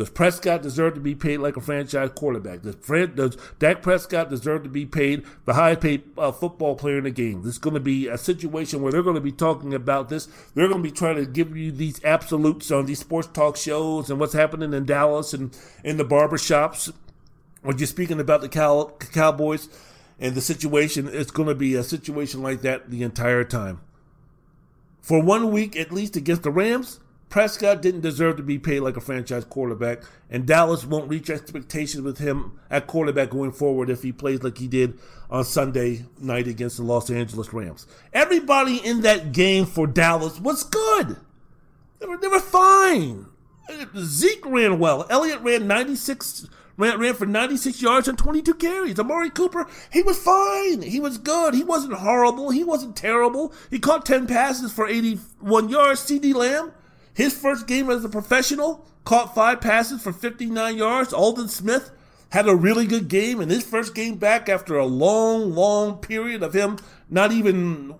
Does 0.00 0.08
Prescott 0.08 0.62
deserve 0.62 0.94
to 0.94 1.00
be 1.00 1.14
paid 1.14 1.40
like 1.40 1.58
a 1.58 1.60
franchise 1.60 2.08
quarterback? 2.14 2.62
Does, 2.62 2.74
Fred, 2.76 3.16
does 3.16 3.36
Dak 3.58 3.82
Prescott 3.82 4.30
deserve 4.30 4.62
to 4.62 4.70
be 4.70 4.86
paid 4.86 5.26
the 5.44 5.52
highest 5.52 5.82
paid 5.82 6.04
uh, 6.16 6.32
football 6.32 6.74
player 6.74 6.96
in 6.96 7.04
the 7.04 7.10
game? 7.10 7.42
This 7.42 7.56
is 7.56 7.58
going 7.58 7.74
to 7.74 7.80
be 7.80 8.08
a 8.08 8.16
situation 8.16 8.80
where 8.80 8.90
they're 8.90 9.02
going 9.02 9.16
to 9.16 9.20
be 9.20 9.30
talking 9.30 9.74
about 9.74 10.08
this. 10.08 10.26
They're 10.54 10.68
going 10.68 10.82
to 10.82 10.88
be 10.88 10.90
trying 10.90 11.16
to 11.16 11.26
give 11.26 11.54
you 11.54 11.70
these 11.70 12.02
absolutes 12.02 12.70
on 12.70 12.86
these 12.86 13.00
sports 13.00 13.28
talk 13.34 13.58
shows 13.58 14.08
and 14.08 14.18
what's 14.18 14.32
happening 14.32 14.72
in 14.72 14.86
Dallas 14.86 15.34
and 15.34 15.54
in 15.84 15.98
the 15.98 16.04
barbershops. 16.06 16.90
When 17.60 17.76
you're 17.76 17.86
speaking 17.86 18.20
about 18.20 18.40
the 18.40 18.48
Cow- 18.48 18.94
Cowboys 19.12 19.68
and 20.18 20.34
the 20.34 20.40
situation, 20.40 21.10
it's 21.12 21.30
going 21.30 21.48
to 21.50 21.54
be 21.54 21.74
a 21.74 21.82
situation 21.82 22.42
like 22.42 22.62
that 22.62 22.90
the 22.90 23.02
entire 23.02 23.44
time. 23.44 23.82
For 25.02 25.22
one 25.22 25.50
week 25.50 25.76
at 25.76 25.92
least 25.92 26.16
against 26.16 26.42
the 26.42 26.50
Rams, 26.50 27.00
Prescott 27.30 27.80
didn't 27.80 28.00
deserve 28.00 28.36
to 28.36 28.42
be 28.42 28.58
paid 28.58 28.80
like 28.80 28.96
a 28.96 29.00
franchise 29.00 29.44
quarterback, 29.44 30.02
and 30.28 30.46
Dallas 30.46 30.84
won't 30.84 31.08
reach 31.08 31.30
expectations 31.30 32.02
with 32.02 32.18
him 32.18 32.58
at 32.68 32.88
quarterback 32.88 33.30
going 33.30 33.52
forward 33.52 33.88
if 33.88 34.02
he 34.02 34.10
plays 34.10 34.42
like 34.42 34.58
he 34.58 34.66
did 34.66 34.98
on 35.30 35.44
Sunday 35.44 36.04
night 36.18 36.48
against 36.48 36.76
the 36.76 36.82
Los 36.82 37.08
Angeles 37.08 37.52
Rams. 37.52 37.86
Everybody 38.12 38.78
in 38.78 39.02
that 39.02 39.30
game 39.32 39.64
for 39.64 39.86
Dallas 39.86 40.40
was 40.40 40.64
good. 40.64 41.16
They 42.00 42.06
were, 42.06 42.16
they 42.16 42.28
were 42.28 42.40
fine. 42.40 43.26
Zeke 43.96 44.44
ran 44.46 44.80
well. 44.80 45.06
Elliott 45.08 45.40
ran 45.42 45.68
96 45.68 46.48
ran, 46.76 46.98
ran 46.98 47.14
for 47.14 47.26
96 47.26 47.80
yards 47.80 48.08
and 48.08 48.18
22 48.18 48.54
carries. 48.54 48.98
Amari 48.98 49.30
Cooper, 49.30 49.68
he 49.92 50.02
was 50.02 50.18
fine. 50.18 50.82
He 50.82 50.98
was 50.98 51.18
good. 51.18 51.54
He 51.54 51.62
wasn't 51.62 51.94
horrible. 51.94 52.50
He 52.50 52.64
wasn't 52.64 52.96
terrible. 52.96 53.52
He 53.70 53.78
caught 53.78 54.04
10 54.04 54.26
passes 54.26 54.72
for 54.72 54.88
81 54.88 55.68
yards. 55.68 56.00
CeeDee 56.00 56.34
Lamb, 56.34 56.72
his 57.20 57.36
first 57.36 57.66
game 57.66 57.90
as 57.90 58.04
a 58.04 58.08
professional, 58.08 58.86
caught 59.04 59.34
five 59.34 59.60
passes 59.60 60.02
for 60.02 60.12
59 60.12 60.76
yards. 60.76 61.12
Aldon 61.12 61.48
Smith 61.48 61.90
had 62.30 62.48
a 62.48 62.54
really 62.54 62.86
good 62.86 63.08
game 63.08 63.40
in 63.40 63.48
his 63.48 63.64
first 63.64 63.94
game 63.94 64.16
back 64.16 64.48
after 64.48 64.76
a 64.78 64.86
long, 64.86 65.52
long 65.54 65.98
period 65.98 66.42
of 66.42 66.54
him 66.54 66.78
not 67.10 67.32
even 67.32 67.94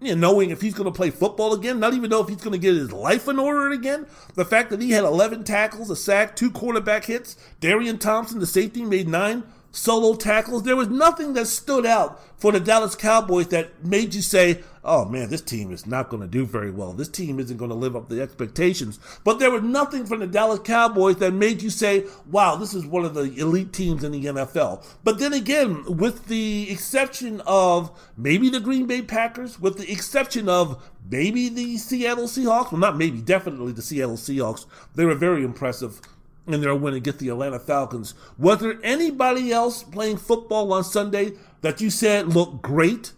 you 0.00 0.14
know, 0.14 0.32
knowing 0.32 0.50
if 0.50 0.60
he's 0.60 0.74
going 0.74 0.86
to 0.86 0.96
play 0.96 1.10
football 1.10 1.54
again, 1.54 1.78
not 1.78 1.94
even 1.94 2.10
know 2.10 2.20
if 2.20 2.28
he's 2.28 2.42
going 2.42 2.52
to 2.52 2.58
get 2.58 2.74
his 2.74 2.92
life 2.92 3.28
in 3.28 3.38
order 3.38 3.70
again. 3.70 4.06
The 4.34 4.44
fact 4.44 4.70
that 4.70 4.82
he 4.82 4.90
had 4.90 5.04
11 5.04 5.44
tackles, 5.44 5.90
a 5.90 5.96
sack, 5.96 6.34
two 6.34 6.50
quarterback 6.50 7.04
hits. 7.04 7.36
Darian 7.60 7.98
Thompson, 7.98 8.40
the 8.40 8.46
safety, 8.46 8.82
made 8.84 9.08
nine 9.08 9.44
solo 9.70 10.14
tackles. 10.14 10.62
There 10.62 10.76
was 10.76 10.88
nothing 10.88 11.34
that 11.34 11.46
stood 11.46 11.86
out 11.86 12.20
for 12.38 12.52
the 12.52 12.60
Dallas 12.60 12.94
Cowboys 12.94 13.48
that 13.48 13.84
made 13.84 14.14
you 14.14 14.22
say, 14.22 14.62
oh 14.84 15.04
man, 15.06 15.30
this 15.30 15.40
team 15.40 15.72
is 15.72 15.86
not 15.86 16.10
going 16.10 16.22
to 16.22 16.28
do 16.28 16.44
very 16.44 16.70
well. 16.70 16.92
This 16.92 17.08
team 17.08 17.40
isn't 17.40 17.56
going 17.56 17.70
to 17.70 17.74
live 17.74 17.96
up 17.96 18.08
to 18.08 18.14
the 18.14 18.22
expectations. 18.22 18.98
But 19.24 19.38
there 19.38 19.50
was 19.50 19.62
nothing 19.62 20.06
from 20.06 20.20
the 20.20 20.26
Dallas 20.26 20.60
Cowboys 20.60 21.16
that 21.16 21.32
made 21.32 21.62
you 21.62 21.70
say, 21.70 22.04
wow, 22.30 22.56
this 22.56 22.74
is 22.74 22.86
one 22.86 23.04
of 23.04 23.14
the 23.14 23.34
elite 23.38 23.72
teams 23.72 24.04
in 24.04 24.12
the 24.12 24.24
NFL. 24.24 24.84
But 25.02 25.18
then 25.18 25.32
again, 25.32 25.84
with 25.96 26.26
the 26.26 26.70
exception 26.70 27.40
of 27.46 27.90
maybe 28.16 28.50
the 28.50 28.60
Green 28.60 28.86
Bay 28.86 29.02
Packers, 29.02 29.58
with 29.58 29.78
the 29.78 29.90
exception 29.90 30.48
of 30.48 30.90
maybe 31.08 31.48
the 31.48 31.78
Seattle 31.78 32.24
Seahawks, 32.24 32.70
well, 32.70 32.80
not 32.80 32.98
maybe, 32.98 33.20
definitely 33.20 33.72
the 33.72 33.82
Seattle 33.82 34.16
Seahawks, 34.16 34.66
they 34.94 35.04
were 35.04 35.14
very 35.14 35.44
impressive 35.44 36.00
in 36.46 36.60
their 36.60 36.74
win 36.74 36.94
against 36.94 37.20
the 37.20 37.30
Atlanta 37.30 37.58
Falcons. 37.58 38.14
Was 38.38 38.60
there 38.60 38.78
anybody 38.82 39.50
else 39.50 39.82
playing 39.82 40.18
football 40.18 40.72
on 40.72 40.84
Sunday 40.84 41.32
that 41.62 41.80
you 41.80 41.90
said 41.90 42.34
looked 42.34 42.60
great, 42.62 43.12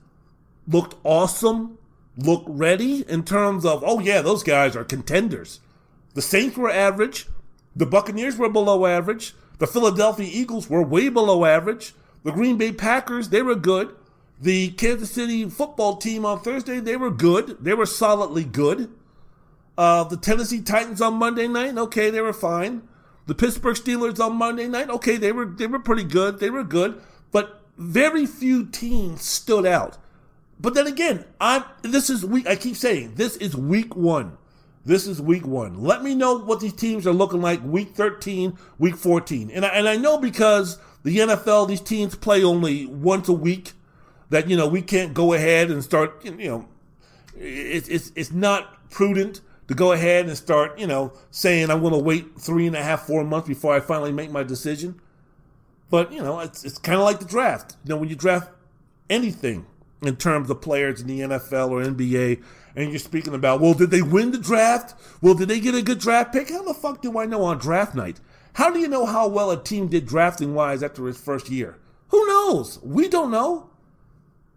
looked 0.67 0.95
awesome, 1.05 1.79
looked 2.17 2.49
ready 2.49 3.05
in 3.09 3.25
terms 3.25 3.65
of, 3.65 3.83
oh 3.87 4.01
yeah, 4.01 4.23
those 4.23 4.43
guys 4.43 4.77
are 4.77 4.85
contenders? 4.85 5.61
The 6.15 6.23
Saints 6.23 6.57
were 6.57 6.71
average. 6.71 7.27
The 7.75 7.87
Buccaneers 7.87 8.37
were 8.37 8.49
below 8.49 8.87
average. 8.87 9.35
The 9.59 9.67
Philadelphia 9.67 10.29
Eagles 10.31 10.69
were 10.69 10.83
way 10.83 11.09
below 11.09 11.45
average. 11.45 11.95
The 12.25 12.33
Green 12.33 12.57
Bay 12.57 12.73
Packers, 12.73 13.29
they 13.29 13.43
were 13.43 13.55
good. 13.55 13.95
The 14.41 14.71
Kansas 14.73 15.11
City 15.11 15.49
football 15.49 15.97
team 15.97 16.27
on 16.27 16.41
Thursday, 16.41 16.81
they 16.81 16.97
were 16.97 17.11
good. 17.11 17.57
They 17.61 17.75
were 17.75 17.87
solidly 17.87 18.45
good. 18.45 18.91
Uh, 19.79 20.05
the 20.05 20.17
Tennessee 20.17 20.61
Titans 20.61 21.01
on 21.01 21.15
Monday 21.15 21.49
night, 21.49 21.77
okay, 21.77 22.11
they 22.11 22.21
were 22.21 22.33
fine. 22.33 22.83
The 23.27 23.35
Pittsburgh 23.35 23.77
Steelers 23.77 24.21
on 24.21 24.37
Monday 24.37 24.69
night, 24.69 24.89
okay, 24.89 25.17
they 25.17 25.33
were 25.33 25.47
they 25.47 25.67
were 25.67 25.79
pretty 25.79 26.05
good. 26.05 26.39
They 26.39 26.51
were 26.51 26.65
good, 26.65 27.01
but 27.33 27.63
very 27.77 28.25
few 28.25 28.67
teams 28.67 29.23
stood 29.23 29.67
out. 29.67 29.99
But 30.59 30.75
then 30.75 30.87
again, 30.87 31.25
I'm 31.41 31.65
this 31.83 32.11
is 32.11 32.25
week 32.25 32.47
I 32.47 32.57
keep 32.57 32.77
saying 32.77 33.15
this 33.15 33.37
is 33.37 33.57
week 33.57 33.95
1. 33.95 34.39
This 34.85 35.07
is 35.07 35.21
week 35.21 35.47
1. 35.47 35.83
Let 35.83 36.03
me 36.03 36.15
know 36.15 36.39
what 36.39 36.61
these 36.61 36.73
teams 36.73 37.07
are 37.07 37.13
looking 37.13 37.43
like 37.43 37.63
week 37.65 37.95
13, 37.97 38.57
week 38.79 38.97
14. 38.97 39.51
And 39.51 39.67
I, 39.67 39.69
and 39.71 39.89
I 39.89 39.97
know 39.97 40.19
because 40.19 40.79
the 41.03 41.19
NFL 41.19 41.69
these 41.69 41.81
teams 41.81 42.15
play 42.15 42.45
only 42.45 42.87
once 42.87 43.29
a 43.29 43.33
week 43.33 43.73
that 44.31 44.49
you 44.49 44.57
know 44.57 44.67
we 44.67 44.83
can't 44.83 45.13
go 45.15 45.33
ahead 45.33 45.71
and 45.71 45.85
start 45.85 46.25
you 46.25 46.33
know 46.33 46.69
it's 47.37 47.89
it's 47.89 48.13
it's 48.17 48.33
not 48.33 48.91
prudent 48.91 49.41
to 49.69 49.75
go 49.75 49.93
ahead 49.93 50.27
and 50.27 50.37
start, 50.37 50.79
you 50.79 50.87
know, 50.87 51.13
saying 51.31 51.71
I'm 51.71 51.81
going 51.81 51.93
to 51.93 51.99
wait 51.99 52.39
three 52.39 52.67
and 52.67 52.77
a 52.77 52.83
half, 52.83 53.07
four 53.07 53.25
months 53.25 53.49
before 53.49 53.75
I 53.75 53.81
finally 53.81 54.13
make 54.13 54.31
my 54.31 54.43
decision. 54.43 55.01
But, 55.91 56.13
you 56.13 56.23
know, 56.23 56.41
it's, 56.41 56.65
it's 56.65 56.79
kind 56.79 56.99
of 56.99 57.05
like 57.05 57.19
the 57.19 57.25
draft. 57.25 57.77
You 57.85 57.91
know, 57.91 57.97
when 57.97 58.09
you 58.09 58.17
draft 58.17 58.51
anything 59.11 59.67
in 60.07 60.17
terms 60.17 60.51
of 60.51 60.61
players 60.61 61.01
in 61.01 61.07
the 61.07 61.21
NFL 61.21 61.71
or 61.71 61.83
NBA, 61.83 62.43
and 62.75 62.91
you're 62.91 62.99
speaking 62.99 63.35
about, 63.35 63.61
well, 63.61 63.75
did 63.75 63.91
they 63.91 64.03
win 64.03 64.33
the 64.33 64.39
draft? 64.39 64.95
Well, 65.23 65.35
did 65.35 65.49
they 65.49 65.61
get 65.61 65.75
a 65.75 65.83
good 65.83 65.99
draft 65.99 66.33
pick? 66.33 66.51
How 66.51 66.63
the 66.63 66.75
fuck 66.75 67.03
do 67.03 67.19
I 67.19 67.27
know 67.27 67.43
on 67.43 67.59
draft 67.59 67.95
night? 67.95 68.21
How 68.55 68.71
do 68.71 68.79
you 68.79 68.89
know 68.89 69.07
how 69.07 69.29
well 69.29 69.51
a 69.51 69.63
team 69.63 69.89
did 69.89 70.07
drafting 70.07 70.55
wise 70.55 70.83
after 70.83 71.09
its 71.09 71.19
first 71.19 71.51
year? 71.51 71.79
Who 72.09 72.27
knows? 72.27 72.79
We 72.83 73.09
don't 73.09 73.31
know 73.31 73.71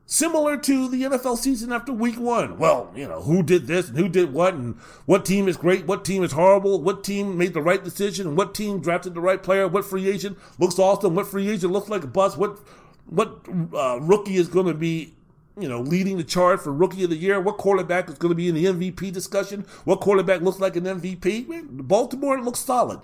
similar 0.09 0.57
to 0.57 0.89
the 0.89 1.03
NFL 1.03 1.37
season 1.37 1.71
after 1.71 1.93
week 1.93 2.19
one. 2.19 2.57
Well, 2.57 2.91
you 2.95 3.07
know, 3.07 3.21
who 3.21 3.43
did 3.43 3.67
this 3.67 3.89
and 3.89 3.97
who 3.97 4.09
did 4.09 4.33
what, 4.33 4.55
and 4.55 4.75
what 5.05 5.23
team 5.23 5.47
is 5.47 5.55
great, 5.55 5.85
what 5.85 6.03
team 6.03 6.23
is 6.23 6.31
horrible, 6.31 6.81
what 6.81 7.03
team 7.03 7.37
made 7.37 7.53
the 7.53 7.61
right 7.61 7.83
decision, 7.83 8.27
and 8.27 8.35
what 8.35 8.55
team 8.55 8.79
drafted 8.79 9.13
the 9.13 9.21
right 9.21 9.41
player, 9.41 9.67
what 9.67 9.85
free 9.85 10.09
agent 10.09 10.37
looks 10.57 10.79
awesome, 10.79 11.13
what 11.13 11.27
free 11.27 11.47
agent 11.47 11.71
looks 11.71 11.89
like 11.89 12.03
a 12.03 12.07
bust, 12.07 12.37
what 12.37 12.59
what 13.05 13.45
uh, 13.73 13.99
rookie 14.01 14.37
is 14.37 14.47
going 14.47 14.65
to 14.65 14.73
be. 14.73 15.13
You 15.61 15.67
know, 15.67 15.81
leading 15.81 16.17
the 16.17 16.23
charge 16.23 16.61
for 16.61 16.71
rookie 16.73 17.03
of 17.03 17.09
the 17.09 17.15
year. 17.15 17.39
What 17.39 17.57
quarterback 17.57 18.09
is 18.09 18.15
going 18.15 18.31
to 18.31 18.35
be 18.35 18.47
in 18.47 18.55
the 18.55 18.65
MVP 18.65 19.11
discussion? 19.11 19.65
What 19.83 20.01
quarterback 20.01 20.41
looks 20.41 20.59
like 20.59 20.75
an 20.75 20.85
MVP? 20.85 21.67
Baltimore 21.69 22.41
looks 22.41 22.59
solid. 22.59 23.01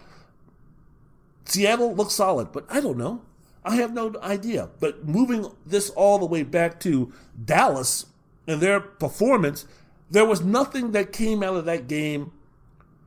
Seattle 1.46 1.96
looks 1.96 2.14
solid, 2.14 2.52
but 2.52 2.66
I 2.70 2.82
don't 2.82 2.98
know. 2.98 3.22
I 3.64 3.76
have 3.78 3.94
no 3.94 4.14
idea. 4.22 4.70
But 4.80 5.08
moving 5.08 5.52
this 5.66 5.90
all 5.92 6.20
the 6.20 6.26
way 6.26 6.44
back 6.44 6.80
to 6.82 7.12
Dallas 7.44 8.06
and 8.48 8.62
their 8.62 8.80
performance, 8.80 9.66
there 10.10 10.26
was 10.26 10.42
nothing 10.42 10.92
that 10.92 11.12
came 11.12 11.42
out 11.42 11.56
of 11.56 11.66
that 11.66 11.88
game 11.88 12.32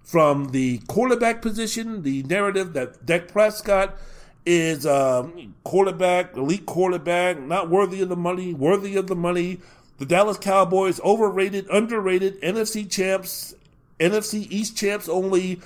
from 0.03 0.51
the 0.51 0.79
quarterback 0.89 1.43
position, 1.43 2.03
the 2.03 2.23
narrative 2.25 2.73
that 2.73 3.05
Dak 3.05 3.29
Prescott 3.29 3.97
is 4.49 4.87
a 4.87 5.21
um, 5.21 5.55
quarterback, 5.63 6.35
elite 6.35 6.65
quarterback, 6.65 7.39
not 7.39 7.69
worthy 7.69 8.01
of 8.01 8.09
the 8.09 8.17
money, 8.17 8.55
worthy 8.55 8.97
of 8.97 9.07
the 9.07 9.15
money. 9.15 9.61
The 9.99 10.07
Dallas 10.07 10.39
Cowboys 10.39 11.01
overrated, 11.01 11.69
underrated, 11.71 12.41
NFC 12.41 12.91
champs, 12.91 13.55
NFC 14.01 14.47
East 14.51 14.75
champs 14.75 15.07
only. 15.07 15.61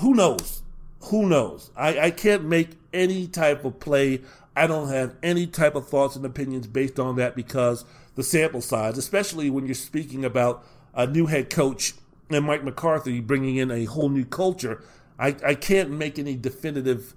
Who 0.00 0.12
knows? 0.12 0.62
Who 1.04 1.26
knows? 1.26 1.70
I, 1.74 1.98
I 1.98 2.10
can't 2.10 2.44
make 2.44 2.72
any 2.92 3.26
type 3.26 3.64
of 3.64 3.80
play. 3.80 4.20
I 4.54 4.66
don't 4.66 4.88
have 4.88 5.14
any 5.22 5.46
type 5.46 5.74
of 5.74 5.88
thoughts 5.88 6.14
and 6.14 6.24
opinions 6.26 6.66
based 6.66 7.00
on 7.00 7.16
that 7.16 7.36
because 7.36 7.86
the 8.16 8.22
sample 8.22 8.60
size, 8.60 8.98
especially 8.98 9.48
when 9.48 9.64
you're 9.64 9.74
speaking 9.74 10.26
about 10.26 10.62
a 10.92 11.06
new 11.06 11.24
head 11.24 11.48
coach 11.48 11.94
and 12.28 12.44
Mike 12.44 12.64
McCarthy 12.64 13.20
bringing 13.20 13.56
in 13.56 13.70
a 13.70 13.86
whole 13.86 14.10
new 14.10 14.26
culture, 14.26 14.82
I, 15.18 15.34
I 15.42 15.54
can't 15.54 15.90
make 15.90 16.18
any 16.18 16.36
definitive 16.36 17.14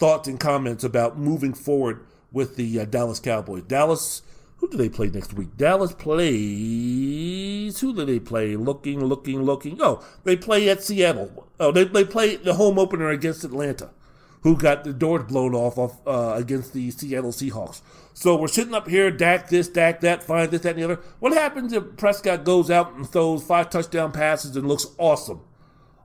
thoughts 0.00 0.26
and 0.26 0.40
comments 0.40 0.82
about 0.82 1.18
moving 1.18 1.52
forward 1.52 2.06
with 2.32 2.56
the 2.56 2.80
uh, 2.80 2.86
Dallas 2.86 3.20
Cowboys. 3.20 3.64
Dallas, 3.64 4.22
who 4.56 4.68
do 4.70 4.78
they 4.78 4.88
play 4.88 5.08
next 5.08 5.34
week? 5.34 5.58
Dallas 5.58 5.92
plays. 5.92 7.78
Who 7.78 7.94
do 7.94 8.06
they 8.06 8.18
play? 8.18 8.56
Looking, 8.56 9.04
looking, 9.04 9.42
looking. 9.42 9.76
Oh, 9.80 10.02
they 10.24 10.36
play 10.36 10.70
at 10.70 10.82
Seattle. 10.82 11.46
Oh, 11.60 11.70
they, 11.70 11.84
they 11.84 12.06
play 12.06 12.36
the 12.36 12.54
home 12.54 12.78
opener 12.78 13.10
against 13.10 13.44
Atlanta 13.44 13.90
who 14.42 14.56
got 14.56 14.84
the 14.84 14.92
doors 14.94 15.24
blown 15.24 15.54
off 15.54 15.78
of, 15.78 15.98
uh, 16.06 16.34
against 16.34 16.72
the 16.72 16.90
Seattle 16.90 17.30
Seahawks. 17.30 17.82
So 18.14 18.36
we're 18.36 18.48
sitting 18.48 18.72
up 18.72 18.88
here, 18.88 19.10
Dak 19.10 19.50
this, 19.50 19.68
Dak 19.68 20.00
that, 20.00 20.22
fine 20.22 20.48
this, 20.48 20.62
that, 20.62 20.70
and 20.70 20.78
the 20.78 20.84
other. 20.84 21.02
What 21.18 21.34
happens 21.34 21.74
if 21.74 21.98
Prescott 21.98 22.44
goes 22.44 22.70
out 22.70 22.94
and 22.94 23.06
throws 23.06 23.42
five 23.42 23.68
touchdown 23.68 24.12
passes 24.12 24.56
and 24.56 24.66
looks 24.66 24.86
awesome? 24.96 25.42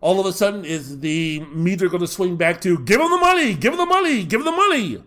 All 0.01 0.19
of 0.19 0.25
a 0.25 0.33
sudden, 0.33 0.65
is 0.65 0.99
the 0.99 1.39
meter 1.51 1.87
going 1.87 2.01
to 2.01 2.07
swing 2.07 2.35
back 2.35 2.61
to 2.61 2.77
give 2.79 3.01
him 3.01 3.09
the 3.09 3.17
money, 3.17 3.53
give 3.55 3.73
him 3.73 3.79
the 3.79 3.85
money, 3.85 4.23
give 4.23 4.41
him 4.41 4.45
the 4.45 4.51
money? 4.51 5.03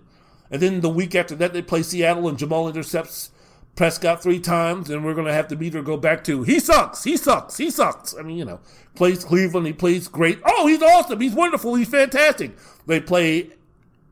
And 0.50 0.62
then 0.62 0.80
the 0.80 0.88
week 0.88 1.14
after 1.14 1.34
that, 1.36 1.52
they 1.52 1.62
play 1.62 1.82
Seattle 1.82 2.28
and 2.28 2.38
Jamal 2.38 2.68
intercepts 2.68 3.30
Prescott 3.78 4.20
three 4.22 4.40
times, 4.40 4.90
and 4.90 5.04
we're 5.04 5.14
going 5.14 5.28
to 5.28 5.32
have 5.32 5.46
to 5.48 5.56
meter 5.56 5.82
go 5.82 5.96
back 5.96 6.24
to 6.24 6.42
he 6.42 6.58
sucks, 6.58 7.04
he 7.04 7.16
sucks, 7.16 7.56
he 7.58 7.70
sucks. 7.70 8.12
I 8.18 8.22
mean, 8.22 8.36
you 8.36 8.44
know, 8.44 8.58
plays 8.96 9.24
Cleveland, 9.24 9.68
he 9.68 9.72
plays 9.72 10.08
great. 10.08 10.40
Oh, 10.44 10.66
he's 10.66 10.82
awesome, 10.82 11.20
he's 11.20 11.32
wonderful, 11.32 11.76
he's 11.76 11.88
fantastic. 11.88 12.56
They 12.86 13.00
play 13.00 13.50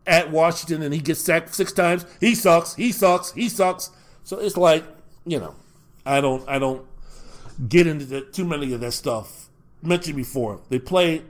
at 0.06 0.30
Washington, 0.30 0.82
and 0.82 0.94
he 0.94 1.00
gets 1.00 1.20
sacked 1.20 1.52
six 1.52 1.72
times. 1.72 2.06
He 2.20 2.36
sucks, 2.36 2.76
he 2.76 2.92
sucks, 2.92 3.32
he 3.32 3.48
sucks. 3.48 3.90
So 4.22 4.38
it's 4.38 4.56
like, 4.56 4.84
you 5.24 5.40
know, 5.40 5.56
I 6.04 6.20
don't, 6.20 6.48
I 6.48 6.60
don't 6.60 6.86
get 7.68 7.88
into 7.88 8.04
the, 8.04 8.20
too 8.20 8.44
many 8.44 8.72
of 8.72 8.80
that 8.82 8.92
stuff. 8.92 9.45
Mentioned 9.82 10.16
before, 10.16 10.60
they 10.68 10.78
play 10.78 11.22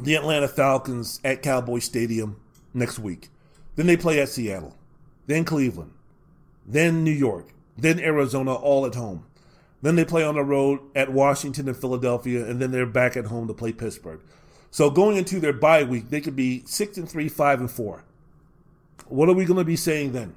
the 0.00 0.14
Atlanta 0.14 0.48
Falcons 0.48 1.20
at 1.24 1.42
Cowboy 1.42 1.80
Stadium 1.80 2.40
next 2.72 2.98
week. 2.98 3.28
Then 3.76 3.86
they 3.86 3.96
play 3.96 4.20
at 4.20 4.28
Seattle, 4.28 4.76
then 5.26 5.44
Cleveland, 5.44 5.92
then 6.66 7.04
New 7.04 7.12
York, 7.12 7.48
then 7.76 8.00
Arizona, 8.00 8.54
all 8.54 8.86
at 8.86 8.94
home. 8.94 9.24
Then 9.82 9.96
they 9.96 10.04
play 10.04 10.24
on 10.24 10.34
the 10.34 10.42
road 10.42 10.80
at 10.96 11.12
Washington 11.12 11.68
and 11.68 11.76
Philadelphia, 11.76 12.44
and 12.44 12.60
then 12.60 12.70
they're 12.70 12.86
back 12.86 13.16
at 13.16 13.26
home 13.26 13.46
to 13.46 13.54
play 13.54 13.72
Pittsburgh. 13.72 14.20
So 14.70 14.90
going 14.90 15.16
into 15.16 15.40
their 15.40 15.52
bye 15.52 15.84
week, 15.84 16.10
they 16.10 16.20
could 16.20 16.36
be 16.36 16.64
six 16.66 16.98
and 16.98 17.08
three, 17.08 17.28
five 17.28 17.60
and 17.60 17.70
four. 17.70 18.04
What 19.06 19.28
are 19.28 19.34
we 19.34 19.44
going 19.44 19.58
to 19.58 19.64
be 19.64 19.76
saying 19.76 20.12
then? 20.12 20.34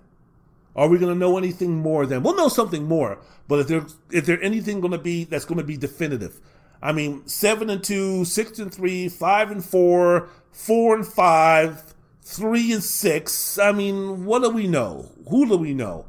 Are 0.75 0.87
we 0.87 0.97
going 0.97 1.13
to 1.13 1.19
know 1.19 1.37
anything 1.37 1.75
more 1.75 2.05
then? 2.05 2.23
We'll 2.23 2.37
know 2.37 2.47
something 2.47 2.85
more, 2.85 3.19
but 3.47 3.59
if 3.59 3.67
there 3.67 3.85
if 4.11 4.25
there 4.25 4.41
anything 4.41 4.79
going 4.79 4.91
to 4.91 4.97
be 4.97 5.25
that's 5.25 5.43
going 5.43 5.57
to 5.57 5.65
be 5.65 5.75
definitive, 5.75 6.39
I 6.81 6.91
mean, 6.91 7.27
seven 7.27 7.69
and 7.69 7.83
two, 7.83 8.25
six 8.25 8.59
and 8.59 8.73
three, 8.73 9.07
five 9.07 9.51
and 9.51 9.63
four, 9.63 10.29
four 10.51 10.95
and 10.95 11.05
five, 11.05 11.93
three 12.23 12.71
and 12.71 12.83
six. 12.83 13.59
I 13.59 13.71
mean, 13.71 14.25
what 14.25 14.41
do 14.41 14.49
we 14.49 14.67
know? 14.67 15.11
Who 15.29 15.47
do 15.47 15.57
we 15.57 15.73
know? 15.73 16.05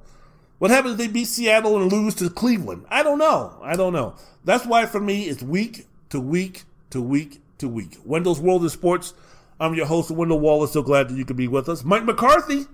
What 0.59 0.71
happens 0.71 0.93
if 0.93 0.99
they 0.99 1.09
beat 1.09 1.27
Seattle 1.27 1.81
and 1.81 1.91
lose 1.91 2.15
to 2.17 2.31
Cleveland? 2.31 2.85
I 2.89 3.03
don't 3.03 3.19
know. 3.19 3.59
I 3.63 3.75
don't 3.75 3.93
know. 3.93 4.15
That's 4.45 4.65
why 4.65 4.87
for 4.87 5.01
me, 5.01 5.25
it's 5.25 5.43
week 5.43 5.87
to 6.11 6.21
week 6.21 6.63
to 6.91 7.03
week 7.03 7.43
to 7.59 7.69
week. 7.69 7.99
Wendell's 8.05 8.41
World 8.41 8.65
of 8.65 8.71
Sports. 8.71 9.13
I'm 9.59 9.75
your 9.75 9.87
host, 9.87 10.11
Wendell 10.11 10.41
Wallace. 10.41 10.73
So 10.73 10.83
glad 10.83 11.09
that 11.09 11.17
you 11.17 11.25
could 11.25 11.37
be 11.37 11.49
with 11.49 11.69
us. 11.69 11.85
Mike 11.85 12.05
McCarthy 12.05 12.67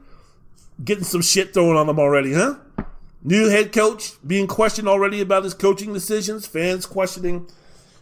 getting 0.85 1.05
some 1.05 1.23
shit 1.23 1.55
thrown 1.55 1.77
on 1.77 1.89
him 1.89 1.99
already, 1.99 2.35
huh? 2.35 2.57
New 3.23 3.49
head 3.49 3.73
coach 3.73 4.12
being 4.27 4.47
questioned 4.47 4.89
already 4.89 5.20
about 5.20 5.45
his 5.45 5.55
coaching 5.55 5.93
decisions. 5.93 6.47
Fans 6.47 6.87
questioning 6.87 7.49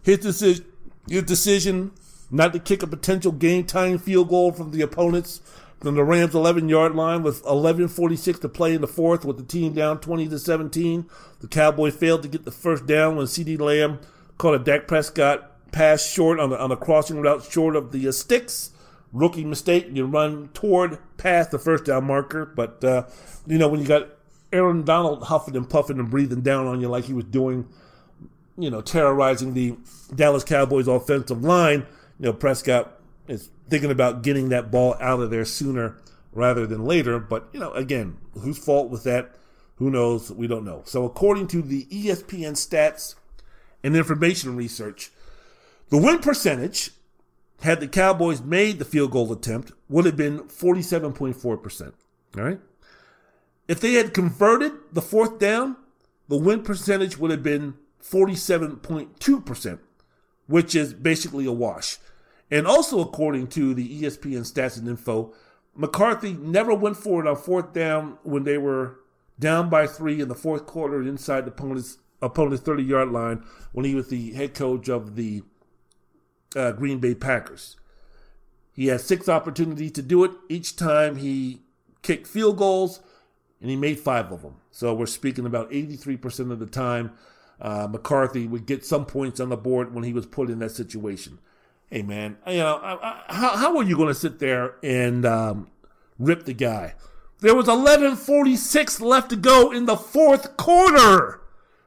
his 0.06 0.18
decision, 0.18 0.64
his 1.08 1.24
decision 1.24 1.90
not 2.30 2.52
to 2.52 2.60
kick 2.60 2.82
a 2.82 2.86
potential 2.86 3.32
game-tying 3.32 3.98
field 3.98 4.28
goal 4.28 4.52
from 4.52 4.70
the 4.70 4.80
opponents 4.80 5.40
from 5.80 5.96
the 5.96 6.04
Rams' 6.04 6.32
11-yard 6.32 6.94
line 6.94 7.22
with 7.22 7.42
11:46 7.44 8.40
to 8.40 8.48
play 8.48 8.74
in 8.74 8.80
the 8.80 8.86
fourth, 8.86 9.24
with 9.24 9.36
the 9.36 9.42
team 9.42 9.74
down 9.74 9.98
20 9.98 10.28
to 10.28 10.38
17. 10.38 11.06
The 11.40 11.48
Cowboys 11.48 11.96
failed 11.96 12.22
to 12.22 12.28
get 12.28 12.44
the 12.44 12.50
first 12.52 12.86
down 12.86 13.16
when 13.16 13.26
CeeDee 13.26 13.60
Lamb 13.60 13.98
caught 14.38 14.54
a 14.54 14.58
Dak 14.58 14.86
Prescott 14.86 15.50
pass 15.72 16.06
short 16.06 16.38
on 16.38 16.50
the 16.50 16.58
on 16.58 16.70
a 16.70 16.76
crossing 16.76 17.20
route 17.20 17.42
short 17.42 17.74
of 17.74 17.90
the 17.90 18.08
uh, 18.08 18.12
sticks 18.12 18.70
rookie 19.12 19.44
mistake. 19.44 19.88
You 19.92 20.06
run 20.06 20.50
toward 20.54 20.98
past 21.18 21.50
the 21.50 21.58
first 21.58 21.84
down 21.84 22.04
marker, 22.04 22.46
but 22.46 22.82
uh, 22.84 23.06
you 23.46 23.58
know 23.58 23.68
when 23.68 23.80
you 23.80 23.86
got 23.86 24.08
Aaron 24.52 24.84
Donald 24.84 25.24
huffing 25.24 25.56
and 25.56 25.68
puffing 25.68 25.98
and 25.98 26.10
breathing 26.10 26.42
down 26.42 26.66
on 26.66 26.80
you 26.80 26.88
like 26.88 27.04
he 27.04 27.12
was 27.12 27.24
doing, 27.24 27.68
you 28.56 28.70
know, 28.70 28.80
terrorizing 28.80 29.54
the 29.54 29.76
Dallas 30.14 30.44
Cowboys 30.44 30.88
offensive 30.88 31.42
line. 31.42 31.86
You 32.18 32.26
know, 32.26 32.32
Prescott 32.32 33.00
is 33.28 33.50
thinking 33.68 33.90
about 33.90 34.22
getting 34.22 34.48
that 34.50 34.70
ball 34.70 34.96
out 35.00 35.20
of 35.20 35.30
there 35.30 35.44
sooner 35.44 35.98
rather 36.32 36.66
than 36.66 36.84
later. 36.84 37.18
But 37.18 37.48
you 37.52 37.60
know, 37.60 37.72
again, 37.72 38.16
whose 38.34 38.58
fault 38.58 38.90
was 38.90 39.04
that? 39.04 39.34
Who 39.76 39.90
knows? 39.90 40.30
We 40.32 40.46
don't 40.46 40.64
know. 40.64 40.82
So 40.86 41.04
according 41.04 41.48
to 41.48 41.62
the 41.62 41.84
ESPN 41.86 42.52
stats 42.52 43.14
and 43.82 43.94
information 43.94 44.56
research, 44.56 45.10
the 45.90 45.98
win 45.98 46.18
percentage 46.18 46.90
had 47.60 47.80
the 47.80 47.88
Cowboys 47.88 48.42
made 48.42 48.78
the 48.78 48.84
field 48.84 49.10
goal 49.10 49.32
attempt, 49.32 49.72
would 49.88 50.04
have 50.04 50.16
been 50.16 50.40
47.4%. 50.40 51.92
All 52.36 52.42
right. 52.42 52.60
If 53.68 53.80
they 53.80 53.94
had 53.94 54.14
converted 54.14 54.72
the 54.92 55.02
fourth 55.02 55.38
down, 55.38 55.76
the 56.28 56.36
win 56.36 56.62
percentage 56.62 57.18
would 57.18 57.30
have 57.30 57.42
been 57.42 57.74
47.2%, 58.10 59.78
which 60.46 60.74
is 60.74 60.94
basically 60.94 61.46
a 61.46 61.52
wash. 61.52 61.98
And 62.50 62.66
also, 62.66 63.00
according 63.00 63.48
to 63.48 63.74
the 63.74 64.02
ESPN 64.02 64.50
stats 64.50 64.78
and 64.78 64.88
info, 64.88 65.34
McCarthy 65.74 66.32
never 66.34 66.74
went 66.74 66.96
for 66.96 67.24
it 67.24 67.28
on 67.28 67.36
fourth 67.36 67.72
down 67.72 68.18
when 68.22 68.44
they 68.44 68.58
were 68.58 69.00
down 69.38 69.68
by 69.68 69.86
three 69.86 70.20
in 70.20 70.28
the 70.28 70.34
fourth 70.34 70.66
quarter 70.66 71.02
inside 71.02 71.44
the 71.44 71.50
opponent's 71.50 71.98
opponent's 72.22 72.62
30 72.62 72.82
yard 72.82 73.10
line 73.10 73.44
when 73.72 73.84
he 73.84 73.94
was 73.94 74.08
the 74.08 74.32
head 74.32 74.54
coach 74.54 74.88
of 74.88 75.16
the 75.16 75.42
uh, 76.54 76.72
Green 76.72 76.98
Bay 76.98 77.14
Packers. 77.14 77.76
He 78.72 78.86
had 78.86 79.00
six 79.00 79.28
opportunities 79.28 79.92
to 79.92 80.02
do 80.02 80.24
it. 80.24 80.30
Each 80.48 80.76
time 80.76 81.16
he 81.16 81.62
kicked 82.02 82.26
field 82.26 82.56
goals, 82.56 83.00
and 83.60 83.70
he 83.70 83.76
made 83.76 83.98
five 83.98 84.30
of 84.30 84.42
them. 84.42 84.56
So 84.70 84.94
we're 84.94 85.06
speaking 85.06 85.46
about 85.46 85.70
83% 85.70 86.52
of 86.52 86.58
the 86.58 86.66
time. 86.66 87.12
Uh, 87.60 87.88
McCarthy 87.90 88.46
would 88.46 88.66
get 88.66 88.84
some 88.84 89.06
points 89.06 89.40
on 89.40 89.48
the 89.48 89.56
board 89.56 89.94
when 89.94 90.04
he 90.04 90.12
was 90.12 90.26
put 90.26 90.50
in 90.50 90.58
that 90.58 90.70
situation. 90.70 91.38
Hey 91.90 92.02
man, 92.02 92.36
you 92.46 92.58
know 92.58 92.76
I, 92.76 92.94
I, 92.94 93.22
how 93.28 93.56
how 93.56 93.76
are 93.76 93.84
you 93.84 93.96
going 93.96 94.08
to 94.08 94.14
sit 94.14 94.38
there 94.38 94.74
and 94.82 95.24
um, 95.24 95.68
rip 96.18 96.44
the 96.44 96.52
guy? 96.52 96.94
There 97.40 97.54
was 97.54 97.66
11:46 97.66 99.00
left 99.00 99.30
to 99.30 99.36
go 99.36 99.70
in 99.70 99.86
the 99.86 99.96
fourth 99.96 100.56
quarter 100.56 101.40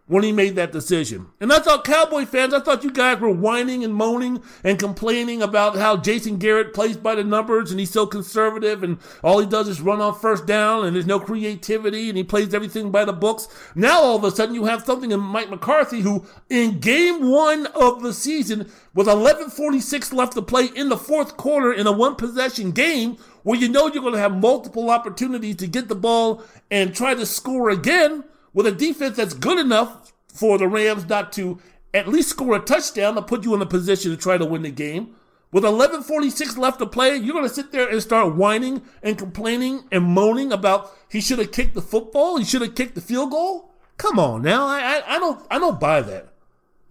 when 0.10 0.23
he 0.23 0.31
made 0.31 0.56
that 0.56 0.72
decision. 0.72 1.27
And 1.40 1.53
I 1.53 1.60
thought, 1.60 1.84
Cowboy 1.84 2.26
fans, 2.26 2.52
I 2.52 2.61
thought 2.61 2.84
you 2.84 2.90
guys 2.90 3.19
were 3.19 3.30
whining 3.30 3.84
and 3.84 3.94
moaning 3.94 4.41
and 4.64 4.80
complaining 4.80 5.44
about 5.44 5.77
how 5.77 5.98
Jason 5.98 6.40
Garrett 6.40 6.73
plays 6.73 6.98
by 6.98 7.14
the 7.14 7.23
numbers 7.23 7.69
and 7.69 7.80
he's 7.80 7.91
so 7.91 8.07
conservative 8.07 8.81
and 8.81 8.98
all 9.23 9.38
he 9.38 9.45
does 9.45 9.68
is 9.68 9.81
run 9.81 10.02
on 10.02 10.18
first 10.18 10.48
down 10.48 10.84
and 10.84 10.95
there's 10.95 11.06
no 11.06 11.19
creativity 11.19 12.10
and 12.10 12.18
he 12.18 12.23
plays 12.23 12.56
everything 12.56 12.90
by 12.90 13.06
the 13.06 13.14
books. 13.14 13.48
Now 13.76 14.02
all 14.02 14.15
of 14.15 14.23
a 14.23 14.31
sudden 14.31 14.56
you 14.56 14.65
have 14.65 14.84
something 14.84 15.11
in 15.11 15.19
Mike 15.19 15.52
McCarthy 15.52 16.02
who, 16.02 16.26
in 16.49 16.80
game 16.80 17.30
one 17.30 17.68
of 17.68 18.02
the 18.02 18.11
season, 18.11 18.68
with 18.95 19.06
11:46 19.06 20.11
left 20.11 20.34
to 20.34 20.41
play 20.41 20.69
in 20.76 20.90
the 20.90 20.98
fourth 20.98 21.38
quarter 21.38 21.72
in 21.72 21.86
a 21.86 21.91
one 21.91 22.15
possession 22.15 22.72
game, 22.72 23.18
where 23.44 23.60
you 23.60 23.69
know 23.69 23.86
you're 23.86 24.02
going 24.02 24.15
to 24.15 24.19
have 24.19 24.36
multiple 24.36 24.90
opportunities 24.90 25.57
to 25.57 25.68
get 25.68 25.88
the 25.88 25.94
ball 25.94 26.44
and 26.72 26.95
try 26.95 27.14
to 27.14 27.27
score 27.27 27.69
again 27.69 28.23
with 28.60 28.68
a 28.68 28.72
defense 28.73 29.15
that's 29.15 29.34
good 29.34 29.57
enough 29.57 30.11
for 30.27 30.57
the 30.57 30.68
Rams 30.68 31.07
not 31.07 31.31
to 31.31 31.60
at 31.94 32.10
least 32.10 32.27
score 32.27 32.57
a 32.57 32.60
touchdown 32.60 33.15
to 33.15 33.22
put 33.22 33.45
you 33.45 33.56
in 33.56 33.61
a 33.61 33.65
position 33.65 34.11
to 34.11 34.18
try 34.18 34.38
to 34.38 34.44
win 34.44 34.64
the 34.64 34.69
game. 34.69 35.15
With 35.53 35.64
11:46 35.64 36.57
left 36.57 36.80
to 36.80 36.86
play, 36.86 37.15
you're 37.15 37.31
going 37.31 37.48
to 37.48 37.56
sit 37.56 37.72
there 37.72 37.88
and 37.88 38.02
start 38.02 38.36
whining 38.36 38.81
and 39.02 39.18
complaining 39.18 39.86
and 39.94 40.03
moaning 40.03 40.52
about 40.52 40.91
he 41.10 41.22
should 41.22 41.40
have 41.40 41.53
kicked 41.53 41.73
the 41.73 41.81
football, 41.81 42.36
he 42.36 42.44
should 42.44 42.61
have 42.61 42.76
kicked 42.76 42.95
the 42.95 43.02
field 43.02 43.31
goal. 43.31 43.72
Come 43.95 44.19
on 44.19 44.41
now, 44.41 44.68
I, 44.68 44.80
I, 44.80 45.15
I 45.15 45.19
don't 45.19 45.48
I 45.49 45.57
don't 45.57 45.80
buy 45.80 46.02
that. 46.02 46.34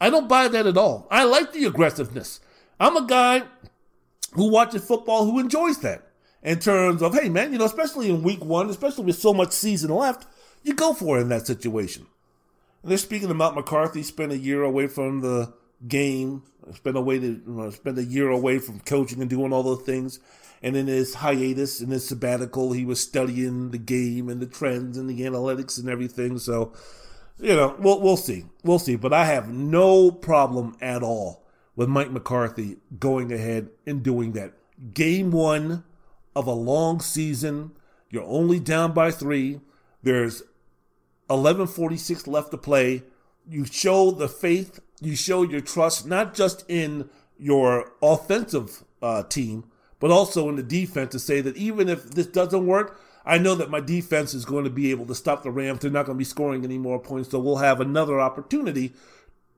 I 0.01 0.09
don't 0.09 0.27
buy 0.27 0.49
that 0.49 0.67
at 0.67 0.79
all. 0.79 1.07
I 1.11 1.25
like 1.25 1.53
the 1.53 1.67
aggressiveness. 1.67 2.41
I'm 2.81 2.97
a 2.97 3.07
guy 3.07 3.43
who 4.33 4.51
watches 4.51 4.87
football 4.87 5.27
who 5.27 5.39
enjoys 5.39 5.81
that 5.81 6.09
in 6.43 6.61
terms 6.61 7.03
of 7.03 7.13
hey 7.13 7.29
man, 7.29 7.53
you 7.53 7.59
know, 7.59 7.67
especially 7.67 8.09
in 8.09 8.23
week 8.23 8.43
one, 8.43 8.71
especially 8.71 9.05
with 9.05 9.19
so 9.19 9.35
much 9.35 9.53
season 9.53 9.91
left 9.91 10.27
you 10.63 10.75
go 10.75 10.93
for 10.93 11.19
it 11.19 11.23
in 11.23 11.29
that 11.29 11.47
situation. 11.47 12.07
And 12.83 12.91
they're 12.91 12.99
speaking 12.99 13.31
about 13.31 13.55
McCarthy 13.55 14.03
spent 14.03 14.33
a 14.33 14.39
year 14.39 14.63
away 14.63 14.87
from 14.87 15.21
the 15.21 15.53
game, 15.87 16.43
spent 16.75 16.97
away 16.97 17.19
to 17.19 17.71
spent 17.73 17.99
a 17.99 18.05
year 18.05 18.29
away 18.29 18.59
from 18.59 18.81
coaching 18.81 19.21
and 19.21 19.31
doing 19.31 19.53
all 19.53 19.63
those 19.63 19.83
things. 19.83 20.21
And 20.63 20.77
in 20.77 20.89
his 20.89 21.15
hiatus, 21.15 21.81
in 21.81 21.91
his 21.91 22.07
sabbatical, 22.07 22.73
he 22.73 22.85
was 22.85 23.01
studying 23.01 23.71
the 23.71 23.79
game 23.79 24.29
and 24.29 24.41
the 24.41 24.47
trends 24.47 24.97
and 24.97 25.09
the 25.09 25.21
analytics 25.21 25.79
and 25.79 25.89
everything. 25.89 26.39
So, 26.39 26.73
you 27.39 27.55
know, 27.55 27.77
we'll 27.79 28.01
we'll 28.01 28.17
see, 28.17 28.47
we'll 28.65 28.81
see. 28.81 28.97
But 28.97 29.13
I 29.13 29.25
have 29.27 29.49
no 29.49 30.11
problem 30.11 30.77
at 30.81 31.03
all 31.03 31.45
with 31.77 31.89
Mike 31.89 32.11
McCarthy 32.11 32.79
going 32.99 33.33
ahead 33.33 33.71
and 33.87 34.03
doing 34.03 34.33
that. 34.33 34.53
Game 34.95 35.31
one 35.31 35.85
of 36.35 36.47
a 36.47 36.53
long 36.53 37.01
season. 37.01 37.73
You're 38.11 38.25
only 38.25 38.59
down 38.59 38.93
by 38.93 39.11
three. 39.11 39.61
There's 40.09 40.43
11:46 41.29 42.27
left 42.27 42.51
to 42.53 42.57
play. 42.57 43.03
You 43.47 43.67
show 43.67 44.11
the 44.11 44.27
faith, 44.27 44.81
you 45.03 45.15
show 45.15 45.43
your 45.43 45.61
trust 45.61 46.07
not 46.07 46.33
just 46.33 46.65
in 46.67 47.11
your 47.39 47.93
offensive 48.01 48.85
uh, 49.03 49.25
team, 49.25 49.65
but 50.01 50.11
also 50.11 50.49
in 50.49 50.57
the 50.57 50.63
defense 50.63 51.13
to 51.13 51.19
say 51.19 51.43
that 51.43 51.59
even 51.59 51.91
if 51.91 52.13
this 52.13 52.27
doesn't 52.27 52.67
work, 52.67 52.99
I 53.27 53.37
know 53.37 53.55
that 53.57 53.69
my 53.69 53.81
defense 53.81 54.33
is 54.33 54.47
going 54.47 54.65
to 54.65 54.71
be 54.71 54.91
able 54.91 55.05
to 55.05 55.15
stop 55.15 55.43
the 55.43 55.51
Rams. 55.51 55.81
They're 55.81 55.91
not 55.91 56.07
going 56.07 56.17
to 56.17 56.19
be 56.19 56.25
scoring 56.25 56.65
any 56.65 56.79
more 56.79 56.99
points, 56.99 57.29
so 57.29 57.39
we'll 57.39 57.57
have 57.57 57.79
another 57.79 58.19
opportunity 58.19 58.95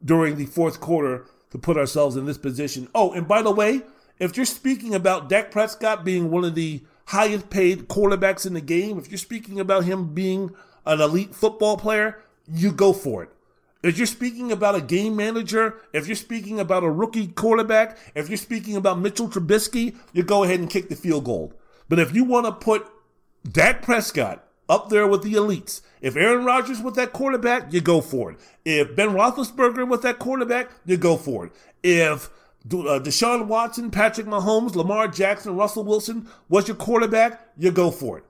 during 0.04 0.34
the 0.34 0.46
fourth 0.46 0.80
quarter 0.80 1.26
to 1.52 1.58
put 1.58 1.76
ourselves 1.76 2.16
in 2.16 2.24
this 2.24 2.38
position. 2.38 2.88
Oh, 2.92 3.12
and 3.12 3.28
by 3.28 3.40
the 3.40 3.52
way, 3.52 3.82
if 4.18 4.36
you're 4.36 4.46
speaking 4.46 4.96
about 4.96 5.28
Dak 5.28 5.52
Prescott 5.52 6.04
being 6.04 6.28
one 6.28 6.44
of 6.44 6.56
the 6.56 6.82
highest 7.10 7.50
paid 7.50 7.88
quarterbacks 7.88 8.46
in 8.46 8.54
the 8.54 8.60
game, 8.60 8.96
if 8.96 9.10
you're 9.10 9.18
speaking 9.18 9.58
about 9.58 9.82
him 9.82 10.14
being 10.14 10.54
an 10.86 11.00
elite 11.00 11.34
football 11.34 11.76
player, 11.76 12.22
you 12.46 12.70
go 12.70 12.92
for 12.92 13.24
it. 13.24 13.30
If 13.82 13.98
you're 13.98 14.06
speaking 14.06 14.52
about 14.52 14.76
a 14.76 14.80
game 14.80 15.16
manager, 15.16 15.74
if 15.92 16.06
you're 16.06 16.14
speaking 16.14 16.60
about 16.60 16.84
a 16.84 16.90
rookie 16.90 17.26
quarterback, 17.26 17.98
if 18.14 18.28
you're 18.28 18.38
speaking 18.38 18.76
about 18.76 19.00
Mitchell 19.00 19.28
Trubisky, 19.28 19.96
you 20.12 20.22
go 20.22 20.44
ahead 20.44 20.60
and 20.60 20.70
kick 20.70 20.88
the 20.88 20.94
field 20.94 21.24
goal. 21.24 21.52
But 21.88 21.98
if 21.98 22.14
you 22.14 22.22
want 22.22 22.46
to 22.46 22.52
put 22.52 22.86
Dak 23.50 23.82
Prescott 23.82 24.44
up 24.68 24.88
there 24.88 25.08
with 25.08 25.24
the 25.24 25.32
elites, 25.32 25.80
if 26.00 26.14
Aaron 26.14 26.44
Rodgers 26.44 26.80
with 26.80 26.94
that 26.94 27.12
quarterback, 27.12 27.72
you 27.72 27.80
go 27.80 28.00
for 28.00 28.30
it. 28.30 28.38
If 28.64 28.94
Ben 28.94 29.08
Roethlisberger 29.08 29.88
with 29.88 30.02
that 30.02 30.20
quarterback, 30.20 30.70
you 30.84 30.96
go 30.96 31.16
for 31.16 31.46
it. 31.46 31.52
If 31.82 32.30
uh, 32.66 33.00
Deshaun 33.00 33.46
Watson, 33.46 33.90
Patrick 33.90 34.26
Mahomes, 34.26 34.74
Lamar 34.74 35.08
Jackson, 35.08 35.56
Russell 35.56 35.84
Wilson 35.84 36.28
was 36.48 36.68
your 36.68 36.76
quarterback, 36.76 37.48
you 37.56 37.70
go 37.70 37.90
for 37.90 38.18
it. 38.18 38.24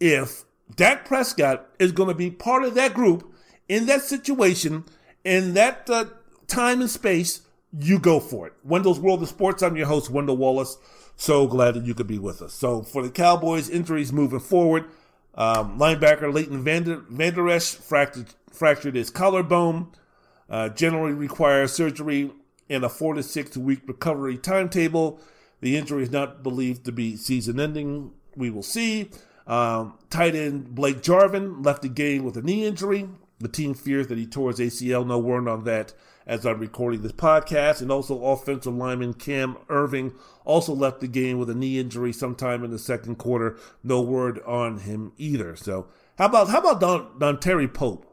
If 0.00 0.44
Dak 0.74 1.04
Prescott 1.04 1.66
is 1.78 1.92
going 1.92 2.08
to 2.08 2.14
be 2.14 2.30
part 2.30 2.64
of 2.64 2.74
that 2.74 2.94
group 2.94 3.32
in 3.68 3.86
that 3.86 4.02
situation, 4.02 4.84
in 5.24 5.54
that 5.54 5.88
uh, 5.90 6.06
time 6.46 6.80
and 6.80 6.90
space, 6.90 7.42
you 7.78 7.98
go 7.98 8.20
for 8.20 8.46
it. 8.46 8.52
Wendell's 8.62 9.00
World 9.00 9.22
of 9.22 9.28
Sports, 9.28 9.62
I'm 9.62 9.76
your 9.76 9.86
host, 9.86 10.10
Wendell 10.10 10.36
Wallace. 10.36 10.78
So 11.16 11.46
glad 11.46 11.74
that 11.74 11.84
you 11.84 11.94
could 11.94 12.06
be 12.06 12.18
with 12.18 12.42
us. 12.42 12.54
So 12.54 12.82
for 12.82 13.02
the 13.02 13.10
Cowboys, 13.10 13.68
injuries 13.68 14.12
moving 14.12 14.40
forward, 14.40 14.84
um, 15.34 15.78
linebacker 15.78 16.32
Leighton 16.32 16.62
Vander, 16.62 17.04
Vander 17.08 17.48
Esch 17.48 17.74
fractured, 17.74 18.34
fractured 18.50 18.94
his 18.94 19.10
collarbone, 19.10 19.88
uh, 20.48 20.68
generally 20.70 21.12
requires 21.12 21.72
surgery 21.72 22.30
and 22.68 22.84
a 22.84 22.88
four 22.88 23.14
to 23.14 23.22
six 23.22 23.56
week 23.56 23.80
recovery 23.86 24.38
timetable. 24.38 25.20
The 25.60 25.76
injury 25.76 26.02
is 26.02 26.10
not 26.10 26.42
believed 26.42 26.84
to 26.84 26.92
be 26.92 27.16
season 27.16 27.58
ending. 27.58 28.12
We 28.36 28.50
will 28.50 28.62
see. 28.62 29.10
Um, 29.46 29.98
tight 30.10 30.34
end 30.34 30.74
Blake 30.74 31.02
Jarwin 31.02 31.62
left 31.62 31.82
the 31.82 31.88
game 31.88 32.24
with 32.24 32.36
a 32.36 32.42
knee 32.42 32.66
injury. 32.66 33.08
The 33.40 33.48
team 33.48 33.74
fears 33.74 34.06
that 34.08 34.18
he 34.18 34.26
tore 34.26 34.50
his 34.50 34.60
ACL. 34.60 35.06
No 35.06 35.18
word 35.18 35.48
on 35.48 35.64
that 35.64 35.92
as 36.26 36.46
I'm 36.46 36.58
recording 36.58 37.02
this 37.02 37.12
podcast. 37.12 37.82
And 37.82 37.90
also, 37.90 38.24
offensive 38.24 38.74
lineman 38.74 39.14
Cam 39.14 39.56
Erving 39.68 40.14
also 40.44 40.74
left 40.74 41.00
the 41.00 41.08
game 41.08 41.38
with 41.38 41.50
a 41.50 41.54
knee 41.54 41.78
injury 41.78 42.12
sometime 42.12 42.64
in 42.64 42.70
the 42.70 42.78
second 42.78 43.16
quarter. 43.16 43.58
No 43.82 44.00
word 44.00 44.40
on 44.46 44.78
him 44.78 45.12
either. 45.18 45.56
So, 45.56 45.88
how 46.18 46.26
about 46.26 46.48
how 46.48 46.60
about 46.60 47.18
Don, 47.18 47.40
Terry 47.40 47.68
Pope? 47.68 48.10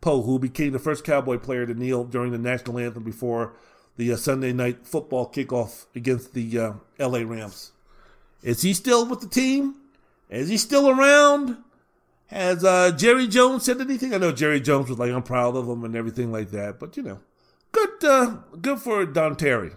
Poe, 0.00 0.22
who 0.22 0.38
became 0.38 0.72
the 0.72 0.78
first 0.78 1.02
Cowboy 1.02 1.38
player 1.38 1.66
to 1.66 1.74
kneel 1.74 2.04
during 2.04 2.30
the 2.30 2.38
national 2.38 2.78
anthem 2.78 3.02
before 3.02 3.54
the 3.98 4.12
uh, 4.12 4.16
Sunday 4.16 4.54
night 4.54 4.86
football 4.86 5.30
kickoff 5.30 5.84
against 5.94 6.32
the 6.32 6.58
uh, 6.58 6.72
LA 6.98 7.18
Rams. 7.18 7.72
Is 8.42 8.62
he 8.62 8.72
still 8.72 9.06
with 9.06 9.20
the 9.20 9.28
team? 9.28 9.74
Is 10.30 10.48
he 10.48 10.56
still 10.56 10.88
around? 10.88 11.58
Has 12.28 12.64
uh, 12.64 12.92
Jerry 12.92 13.26
Jones 13.26 13.64
said 13.64 13.80
anything? 13.80 14.14
I 14.14 14.18
know 14.18 14.32
Jerry 14.32 14.60
Jones 14.60 14.88
was 14.88 14.98
like, 14.98 15.10
I'm 15.10 15.22
proud 15.22 15.56
of 15.56 15.68
him 15.68 15.84
and 15.84 15.96
everything 15.96 16.30
like 16.30 16.50
that. 16.52 16.78
But, 16.78 16.96
you 16.96 17.02
know, 17.02 17.20
good 17.72 18.04
uh, 18.04 18.36
good 18.60 18.78
for 18.78 19.04
Dontari. 19.04 19.76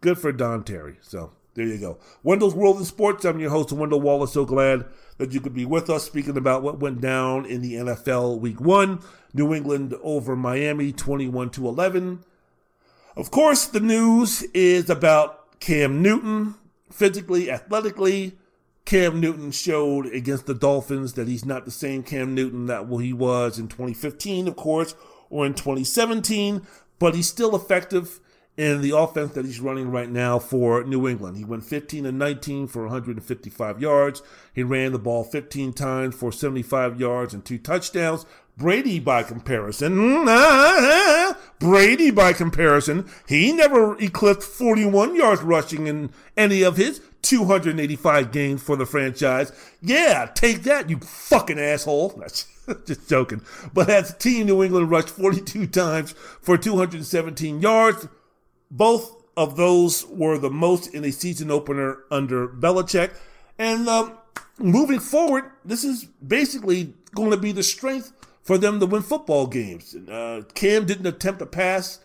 Good 0.00 0.18
for 0.18 0.32
Dontari. 0.32 0.96
So 1.00 1.32
there 1.54 1.66
you 1.66 1.78
go. 1.78 1.98
Wendell's 2.22 2.54
World 2.54 2.78
in 2.78 2.84
Sports. 2.84 3.24
I'm 3.24 3.40
your 3.40 3.50
host, 3.50 3.72
Wendell 3.72 4.00
Wallace. 4.00 4.32
So 4.32 4.44
glad 4.44 4.84
that 5.18 5.32
you 5.32 5.40
could 5.40 5.54
be 5.54 5.64
with 5.64 5.88
us 5.88 6.04
speaking 6.04 6.36
about 6.36 6.62
what 6.62 6.80
went 6.80 7.00
down 7.00 7.46
in 7.46 7.62
the 7.62 7.74
NFL 7.74 8.40
Week 8.40 8.60
1. 8.60 9.00
New 9.32 9.54
England 9.54 9.94
over 10.02 10.36
Miami 10.36 10.92
21 10.92 11.50
to 11.50 11.68
11. 11.68 12.24
Of 13.20 13.30
course, 13.30 13.66
the 13.66 13.80
news 13.80 14.44
is 14.54 14.88
about 14.88 15.60
Cam 15.60 16.00
Newton. 16.00 16.54
Physically, 16.90 17.50
athletically, 17.50 18.38
Cam 18.86 19.20
Newton 19.20 19.50
showed 19.50 20.06
against 20.06 20.46
the 20.46 20.54
Dolphins 20.54 21.12
that 21.12 21.28
he's 21.28 21.44
not 21.44 21.66
the 21.66 21.70
same 21.70 22.02
Cam 22.02 22.34
Newton 22.34 22.64
that 22.64 22.86
he 23.02 23.12
was 23.12 23.58
in 23.58 23.68
2015, 23.68 24.48
of 24.48 24.56
course, 24.56 24.94
or 25.28 25.44
in 25.44 25.52
2017, 25.52 26.66
but 26.98 27.14
he's 27.14 27.28
still 27.28 27.54
effective 27.54 28.20
in 28.56 28.80
the 28.80 28.96
offense 28.96 29.32
that 29.32 29.44
he's 29.44 29.60
running 29.60 29.90
right 29.90 30.10
now 30.10 30.38
for 30.38 30.82
New 30.84 31.06
England. 31.06 31.36
He 31.36 31.44
went 31.44 31.64
15 31.64 32.06
and 32.06 32.18
19 32.18 32.68
for 32.68 32.84
155 32.84 33.82
yards. 33.82 34.22
He 34.54 34.62
ran 34.62 34.92
the 34.92 34.98
ball 34.98 35.24
15 35.24 35.74
times 35.74 36.14
for 36.14 36.32
75 36.32 36.98
yards 36.98 37.34
and 37.34 37.44
two 37.44 37.58
touchdowns. 37.58 38.24
Brady, 38.60 39.00
by 39.00 39.22
comparison, 39.22 40.26
Brady, 41.58 42.10
by 42.10 42.34
comparison, 42.34 43.08
he 43.26 43.52
never 43.52 43.98
eclipsed 43.98 44.50
41 44.50 45.16
yards 45.16 45.40
rushing 45.40 45.86
in 45.86 46.10
any 46.36 46.62
of 46.62 46.76
his 46.76 47.00
285 47.22 48.30
games 48.30 48.62
for 48.62 48.76
the 48.76 48.84
franchise. 48.84 49.50
Yeah, 49.80 50.30
take 50.34 50.64
that, 50.64 50.90
you 50.90 50.98
fucking 50.98 51.58
asshole. 51.58 52.10
That's 52.18 52.46
just 52.84 53.08
joking. 53.08 53.40
But 53.72 53.88
as 53.88 54.14
team, 54.18 54.46
New 54.46 54.62
England 54.62 54.90
rushed 54.90 55.08
42 55.08 55.66
times 55.68 56.12
for 56.12 56.58
217 56.58 57.62
yards. 57.62 58.08
Both 58.70 59.24
of 59.38 59.56
those 59.56 60.04
were 60.06 60.36
the 60.36 60.50
most 60.50 60.94
in 60.94 61.02
a 61.06 61.12
season 61.12 61.50
opener 61.50 62.00
under 62.10 62.46
Belichick. 62.46 63.12
And 63.58 63.88
um, 63.88 64.18
moving 64.58 65.00
forward, 65.00 65.44
this 65.64 65.82
is 65.82 66.04
basically 66.04 66.92
going 67.14 67.30
to 67.30 67.38
be 67.38 67.52
the 67.52 67.62
strength 67.62 68.12
for 68.50 68.58
them 68.58 68.80
to 68.80 68.86
win 68.86 69.00
football 69.00 69.46
games. 69.46 69.94
Uh, 69.94 70.42
Cam 70.54 70.84
didn't 70.84 71.06
attempt 71.06 71.38
to 71.38 71.46
pass 71.46 72.00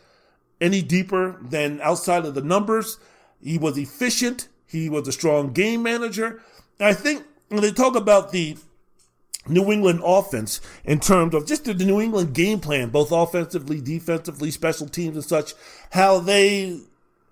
any 0.61 0.79
deeper 0.79 1.39
than 1.41 1.81
outside 1.81 2.23
of 2.23 2.35
the 2.35 2.41
numbers. 2.43 2.99
He 3.41 3.57
was 3.57 3.79
efficient. 3.79 4.47
He 4.67 4.87
was 4.87 5.07
a 5.07 5.11
strong 5.11 5.53
game 5.53 5.81
manager. 5.81 6.43
I 6.79 6.93
think 6.93 7.23
when 7.47 7.63
they 7.63 7.71
talk 7.71 7.95
about 7.95 8.31
the 8.31 8.57
New 9.47 9.71
England 9.71 10.01
offense 10.05 10.61
in 10.83 10.99
terms 10.99 11.33
of 11.33 11.47
just 11.47 11.65
the 11.65 11.73
New 11.73 11.99
England 11.99 12.35
game 12.35 12.59
plan, 12.59 12.89
both 12.89 13.11
offensively, 13.11 13.81
defensively, 13.81 14.51
special 14.51 14.87
teams 14.87 15.15
and 15.15 15.25
such, 15.25 15.55
how 15.93 16.19
they, 16.19 16.79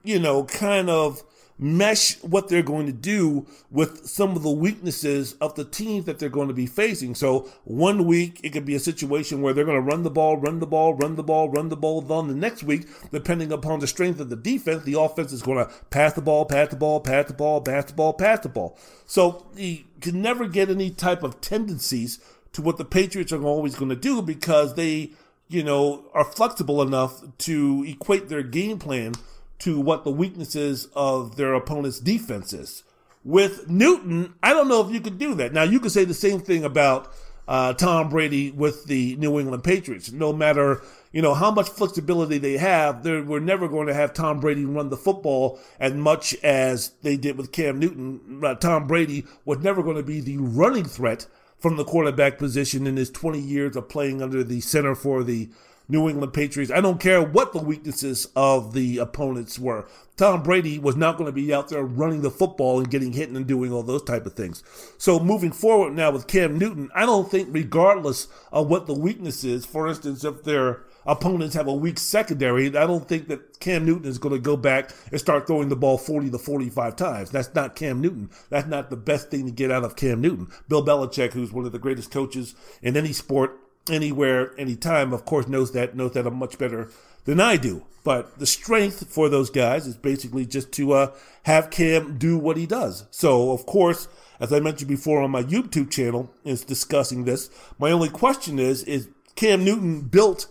you 0.03 0.17
know, 0.17 0.45
kind 0.45 0.89
of 0.89 1.21
mesh 1.57 2.21
what 2.23 2.49
they're 2.49 2.63
going 2.63 2.85
to 2.85 2.91
do 2.91 3.45
with 3.69 4.07
some 4.07 4.35
of 4.35 4.43
the 4.43 4.51
weaknesses 4.51 5.33
of 5.33 5.55
the 5.55 5.65
teams 5.65 6.05
that 6.05 6.19
they're 6.19 6.29
going 6.29 6.47
to 6.47 6.53
be 6.53 6.65
facing. 6.65 7.15
So 7.15 7.49
one 7.63 8.05
week 8.05 8.39
it 8.43 8.49
could 8.49 8.65
be 8.65 8.75
a 8.75 8.79
situation 8.79 9.41
where 9.41 9.53
they're 9.53 9.65
going 9.65 9.77
to 9.77 9.81
run 9.81 10.03
the 10.03 10.09
ball, 10.09 10.37
run 10.37 10.59
the 10.59 10.67
ball, 10.67 10.95
run 10.95 11.15
the 11.15 11.23
ball, 11.23 11.49
run 11.49 11.69
the 11.69 11.77
ball. 11.77 12.01
Then 12.01 12.27
the 12.27 12.35
next 12.35 12.63
week, 12.63 12.87
depending 13.11 13.51
upon 13.51 13.79
the 13.79 13.87
strength 13.87 14.19
of 14.19 14.29
the 14.29 14.35
defense, 14.35 14.83
the 14.83 14.99
offense 14.99 15.31
is 15.31 15.41
going 15.41 15.65
to 15.65 15.71
pass 15.89 16.13
the 16.13 16.21
ball, 16.21 16.45
pass 16.45 16.69
the 16.69 16.75
ball, 16.75 16.99
pass 16.99 17.27
the 17.27 17.33
ball, 17.33 17.61
pass 17.61 17.85
the 17.85 17.93
ball, 17.93 18.13
pass 18.13 18.39
the 18.39 18.49
ball. 18.49 18.77
So 19.05 19.45
you 19.55 19.83
can 20.01 20.21
never 20.21 20.47
get 20.47 20.69
any 20.69 20.89
type 20.89 21.23
of 21.23 21.41
tendencies 21.41 22.19
to 22.53 22.61
what 22.61 22.77
the 22.77 22.85
Patriots 22.85 23.31
are 23.31 23.43
always 23.43 23.75
going 23.75 23.89
to 23.89 23.95
do 23.95 24.21
because 24.21 24.75
they, 24.75 25.11
you 25.49 25.63
know, 25.63 26.05
are 26.13 26.23
flexible 26.23 26.81
enough 26.81 27.23
to 27.39 27.83
equate 27.87 28.29
their 28.29 28.43
game 28.43 28.79
plan 28.79 29.13
to 29.59 29.79
what 29.79 30.03
the 30.03 30.11
weaknesses 30.11 30.87
of 30.95 31.35
their 31.35 31.53
opponent's 31.53 31.99
defense 31.99 32.53
is. 32.53 32.83
With 33.23 33.69
Newton, 33.69 34.33
I 34.43 34.51
don't 34.53 34.67
know 34.67 34.85
if 34.85 34.93
you 34.93 34.99
could 34.99 35.17
do 35.17 35.33
that. 35.35 35.53
Now, 35.53 35.63
you 35.63 35.79
could 35.79 35.91
say 35.91 36.03
the 36.03 36.13
same 36.13 36.41
thing 36.41 36.65
about 36.65 37.13
uh, 37.47 37.73
Tom 37.73 38.09
Brady 38.09 38.51
with 38.51 38.85
the 38.85 39.15
New 39.17 39.39
England 39.39 39.63
Patriots. 39.63 40.11
No 40.11 40.33
matter 40.33 40.81
you 41.11 41.21
know 41.21 41.33
how 41.33 41.51
much 41.51 41.69
flexibility 41.69 42.37
they 42.37 42.57
have, 42.57 43.05
we're 43.05 43.39
never 43.39 43.67
going 43.67 43.87
to 43.87 43.93
have 43.93 44.13
Tom 44.13 44.39
Brady 44.39 44.65
run 44.65 44.89
the 44.89 44.97
football 44.97 45.59
as 45.79 45.93
much 45.93 46.35
as 46.43 46.89
they 47.03 47.17
did 47.17 47.37
with 47.37 47.51
Cam 47.51 47.79
Newton. 47.79 48.41
Uh, 48.43 48.55
Tom 48.55 48.87
Brady 48.87 49.25
was 49.45 49.59
never 49.59 49.83
going 49.83 49.97
to 49.97 50.03
be 50.03 50.19
the 50.19 50.37
running 50.37 50.85
threat 50.85 51.27
from 51.59 51.77
the 51.77 51.85
quarterback 51.85 52.37
position 52.37 52.87
in 52.87 52.97
his 52.97 53.09
20 53.11 53.39
years 53.39 53.75
of 53.75 53.87
playing 53.87 54.21
under 54.21 54.43
the 54.43 54.59
center 54.59 54.95
for 54.95 55.23
the 55.23 55.49
New 55.93 56.09
England 56.09 56.33
Patriots. 56.33 56.71
I 56.71 56.81
don't 56.81 56.99
care 56.99 57.21
what 57.21 57.53
the 57.53 57.61
weaknesses 57.61 58.27
of 58.35 58.73
the 58.73 58.97
opponents 58.97 59.59
were. 59.59 59.87
Tom 60.17 60.41
Brady 60.43 60.79
was 60.79 60.95
not 60.95 61.17
going 61.17 61.27
to 61.27 61.31
be 61.31 61.53
out 61.53 61.69
there 61.69 61.83
running 61.83 62.21
the 62.21 62.31
football 62.31 62.79
and 62.79 62.89
getting 62.89 63.13
hit 63.13 63.29
and 63.29 63.47
doing 63.47 63.71
all 63.71 63.83
those 63.83 64.03
type 64.03 64.25
of 64.25 64.33
things. 64.33 64.63
So 64.97 65.19
moving 65.19 65.51
forward 65.51 65.93
now 65.93 66.11
with 66.11 66.27
Cam 66.27 66.57
Newton, 66.57 66.89
I 66.95 67.05
don't 67.05 67.29
think 67.29 67.49
regardless 67.51 68.27
of 68.51 68.69
what 68.69 68.87
the 68.87 68.93
weakness 68.93 69.43
is, 69.43 69.65
for 69.65 69.87
instance, 69.87 70.23
if 70.23 70.43
their 70.43 70.83
opponents 71.05 71.55
have 71.55 71.67
a 71.67 71.73
weak 71.73 71.99
secondary, 71.99 72.67
I 72.67 72.87
don't 72.87 73.07
think 73.07 73.27
that 73.27 73.59
Cam 73.59 73.85
Newton 73.85 74.09
is 74.09 74.17
going 74.17 74.35
to 74.35 74.41
go 74.41 74.57
back 74.57 74.91
and 75.11 75.19
start 75.19 75.45
throwing 75.45 75.69
the 75.69 75.75
ball 75.75 75.97
40 75.97 76.31
to 76.31 76.39
45 76.39 76.95
times. 76.95 77.29
That's 77.29 77.53
not 77.53 77.75
Cam 77.75 78.01
Newton. 78.01 78.29
That's 78.49 78.67
not 78.67 78.89
the 78.89 78.97
best 78.97 79.29
thing 79.29 79.45
to 79.45 79.51
get 79.51 79.71
out 79.71 79.83
of 79.83 79.95
Cam 79.95 80.21
Newton. 80.21 80.47
Bill 80.67 80.85
Belichick, 80.85 81.33
who's 81.33 81.51
one 81.51 81.65
of 81.65 81.71
the 81.71 81.79
greatest 81.79 82.11
coaches 82.11 82.55
in 82.81 82.97
any 82.97 83.13
sport, 83.13 83.59
anywhere, 83.89 84.57
anytime, 84.57 85.13
of 85.13 85.25
course, 85.25 85.47
knows 85.47 85.71
that, 85.73 85.95
knows 85.95 86.13
that 86.13 86.27
I'm 86.27 86.35
much 86.35 86.57
better 86.57 86.89
than 87.25 87.39
I 87.39 87.57
do. 87.57 87.85
But 88.03 88.37
the 88.39 88.45
strength 88.45 89.07
for 89.09 89.29
those 89.29 89.49
guys 89.49 89.87
is 89.87 89.95
basically 89.95 90.45
just 90.45 90.71
to 90.73 90.93
uh, 90.93 91.15
have 91.43 91.69
Cam 91.69 92.17
do 92.17 92.37
what 92.37 92.57
he 92.57 92.65
does. 92.65 93.05
So, 93.11 93.51
of 93.51 93.65
course, 93.65 94.07
as 94.39 94.51
I 94.51 94.59
mentioned 94.59 94.89
before 94.89 95.21
on 95.21 95.31
my 95.31 95.43
YouTube 95.43 95.89
channel, 95.89 96.33
is 96.43 96.65
discussing 96.65 97.23
this. 97.23 97.49
My 97.79 97.91
only 97.91 98.09
question 98.09 98.59
is: 98.59 98.83
Is 98.83 99.07
Cam 99.35 99.63
Newton 99.63 100.01
built 100.01 100.47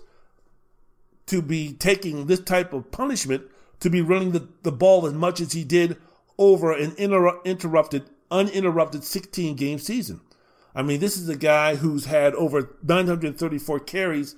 to 1.26 1.42
be 1.42 1.74
taking 1.74 2.26
this 2.26 2.40
type 2.40 2.72
of 2.72 2.90
punishment 2.90 3.42
to 3.80 3.90
be 3.90 4.00
running 4.00 4.32
the, 4.32 4.48
the 4.62 4.72
ball 4.72 5.06
as 5.06 5.12
much 5.12 5.40
as 5.40 5.52
he 5.52 5.64
did 5.64 5.96
over 6.38 6.72
an 6.72 6.94
inter- 6.96 7.40
interrupted, 7.44 8.04
uninterrupted 8.30 9.04
16 9.04 9.56
game 9.56 9.78
season? 9.78 10.20
I 10.74 10.82
mean, 10.82 11.00
this 11.00 11.16
is 11.16 11.28
a 11.28 11.36
guy 11.36 11.76
who's 11.76 12.06
had 12.06 12.34
over 12.34 12.76
934 12.82 13.80
carries 13.80 14.36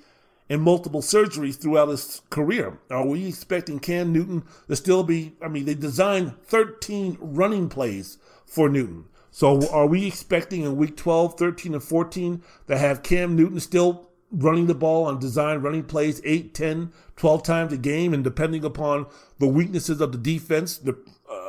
and 0.48 0.60
multiple 0.62 1.00
surgeries 1.00 1.60
throughout 1.60 1.88
his 1.88 2.22
career. 2.30 2.78
Are 2.90 3.06
we 3.06 3.28
expecting 3.28 3.78
Cam 3.78 4.12
Newton 4.12 4.44
to 4.68 4.76
still 4.76 5.02
be? 5.02 5.34
I 5.40 5.48
mean, 5.48 5.64
they 5.64 5.74
designed 5.74 6.34
13 6.46 7.18
running 7.20 7.68
plays 7.68 8.18
for 8.46 8.68
Newton. 8.68 9.06
So 9.30 9.68
are 9.70 9.86
we 9.86 10.06
expecting 10.06 10.62
in 10.62 10.76
week 10.76 10.96
12, 10.96 11.38
13, 11.38 11.74
and 11.74 11.82
14 11.82 12.42
to 12.68 12.78
have 12.78 13.02
Cam 13.02 13.34
Newton 13.34 13.58
still 13.58 14.10
running 14.30 14.66
the 14.66 14.74
ball 14.74 15.06
on 15.06 15.18
design 15.18 15.58
running 15.58 15.84
plays 15.84 16.20
8, 16.24 16.54
10, 16.54 16.92
12 17.16 17.42
times 17.42 17.72
a 17.72 17.76
game? 17.76 18.14
And 18.14 18.22
depending 18.22 18.64
upon 18.64 19.06
the 19.38 19.48
weaknesses 19.48 20.00
of 20.00 20.12
the 20.12 20.18
defense, 20.18 20.78
the, 20.78 20.96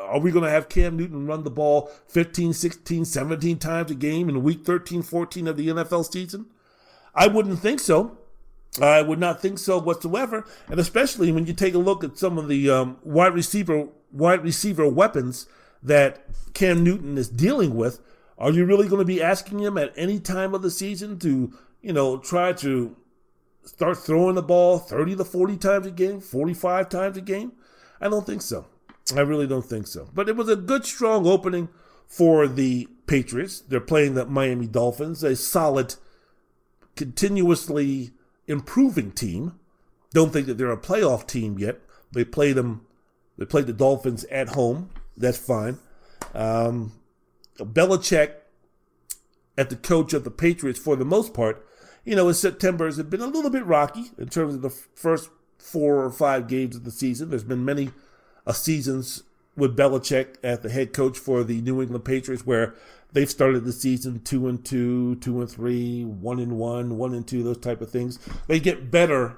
are 0.06 0.20
we 0.20 0.32
going 0.32 0.46
to 0.46 0.52
have 0.52 0.70
Cam 0.70 0.98
Newton 0.98 1.28
run 1.28 1.44
the 1.44 1.50
ball 1.50 1.90
15, 2.08 2.54
16, 2.54 3.06
17 3.06 3.60
times 3.60 3.92
a 3.92 3.96
game 3.96 4.30
in 4.30 4.44
week 4.44 4.66
13, 4.66 5.02
14 5.02 5.48
of 5.48 5.58
the 5.58 5.68
NFL 5.68 6.12
season? 6.12 6.48
I 7.14 7.28
wouldn't 7.28 7.60
think 7.60 7.80
so. 7.80 8.18
I 8.82 9.02
would 9.02 9.20
not 9.20 9.42
think 9.42 9.58
so 9.58 9.80
whatsoever, 9.80 10.46
and 10.68 10.80
especially 10.80 11.32
when 11.32 11.46
you 11.46 11.54
take 11.54 11.74
a 11.74 11.80
look 11.80 12.04
at 12.04 12.18
some 12.18 12.38
of 12.38 12.50
the 12.50 12.70
um, 12.70 12.98
wide 13.04 13.34
receiver 13.34 13.88
wide 14.12 14.44
receiver 14.44 14.88
weapons 14.88 15.48
that 15.82 16.26
Cam 16.54 16.84
Newton 16.84 17.18
is 17.18 17.30
dealing 17.30 17.76
with. 17.76 18.00
Are 18.38 18.52
you 18.52 18.66
really 18.66 18.88
going 18.88 19.00
to 19.00 19.06
be 19.06 19.22
asking 19.22 19.60
him 19.60 19.78
at 19.78 19.94
any 19.96 20.20
time 20.20 20.54
of 20.54 20.62
the 20.62 20.72
season 20.72 21.20
to, 21.20 21.54
you 21.82 21.94
know, 21.94 22.18
try 22.18 22.52
to 22.54 22.96
start 23.64 23.98
throwing 23.98 24.36
the 24.36 24.42
ball 24.42 24.78
30 24.78 25.16
to 25.16 25.24
40 25.24 25.58
times 25.58 25.88
a 25.88 25.92
game, 25.92 26.20
45 26.20 26.90
times 26.90 27.18
a 27.18 27.22
game? 27.22 27.54
I 28.02 28.10
don't 28.10 28.26
think 28.26 28.42
so. 28.42 28.66
I 29.14 29.22
really 29.22 29.48
don't 29.48 29.66
think 29.66 29.88
so. 29.88 30.10
But 30.14 30.30
it 30.30 30.36
was 30.36 30.50
a 30.50 30.56
good, 30.56 30.86
strong 30.86 31.28
opening 31.28 31.70
for 32.08 32.48
the 32.48 32.88
Patriots. 33.08 33.60
They're 33.60 33.80
playing 33.80 34.16
the 34.16 34.26
Miami 34.26 34.68
Dolphins, 34.68 35.24
a 35.24 35.36
solid, 35.36 35.96
continuously 36.96 38.12
improving 38.48 39.12
team. 39.12 39.60
Don't 40.12 40.32
think 40.32 40.48
that 40.48 40.58
they're 40.58 40.72
a 40.72 40.78
playoff 40.78 41.28
team 41.28 41.60
yet. 41.60 41.80
They 42.12 42.24
played 42.24 42.56
them. 42.56 42.86
They 43.38 43.46
played 43.46 43.68
the 43.68 43.74
Dolphins 43.74 44.24
at 44.26 44.50
home. 44.50 44.90
That's 45.18 45.38
fine. 45.38 45.80
Um, 46.34 46.94
Belichick, 47.60 48.34
at 49.58 49.70
the 49.70 49.76
coach 49.76 50.14
of 50.14 50.24
the 50.24 50.32
Patriots 50.32 50.80
for 50.80 50.96
the 50.96 51.06
most 51.06 51.34
part, 51.34 51.66
you 52.04 52.16
know, 52.16 52.28
in 52.28 52.34
September 52.34 52.86
has 52.86 53.02
been 53.02 53.22
a 53.22 53.28
little 53.28 53.50
bit 53.50 53.66
rocky 53.66 54.12
in 54.18 54.30
terms 54.30 54.56
of 54.56 54.62
the 54.62 54.70
first 54.70 55.30
four 55.58 56.04
or 56.04 56.12
five 56.12 56.48
games 56.48 56.76
of 56.76 56.84
the 56.84 56.92
season. 56.92 57.30
There's 57.30 57.44
been 57.44 57.66
many 57.66 57.92
uh, 58.46 58.54
seasons 58.54 59.24
with 59.56 59.78
Belichick 59.78 60.36
at 60.44 60.62
the 60.62 60.70
head 60.70 60.94
coach 60.94 61.18
for 61.18 61.44
the 61.44 61.62
New 61.62 61.82
England 61.82 62.06
Patriots 62.06 62.46
where 62.46 62.76
they've 63.14 63.30
started 63.30 63.64
the 63.64 63.72
season 63.72 64.20
two 64.20 64.48
and 64.48 64.64
two, 64.64 65.16
two 65.16 65.40
and 65.40 65.50
three, 65.50 66.04
one 66.04 66.40
and 66.40 66.58
one, 66.58 66.98
one 66.98 67.14
and 67.14 67.28
two, 67.28 67.44
those 67.44 67.58
type 67.58 67.82
of 67.82 67.90
things. 67.90 68.20
They 68.48 68.60
get 68.60 68.92
better 68.92 69.38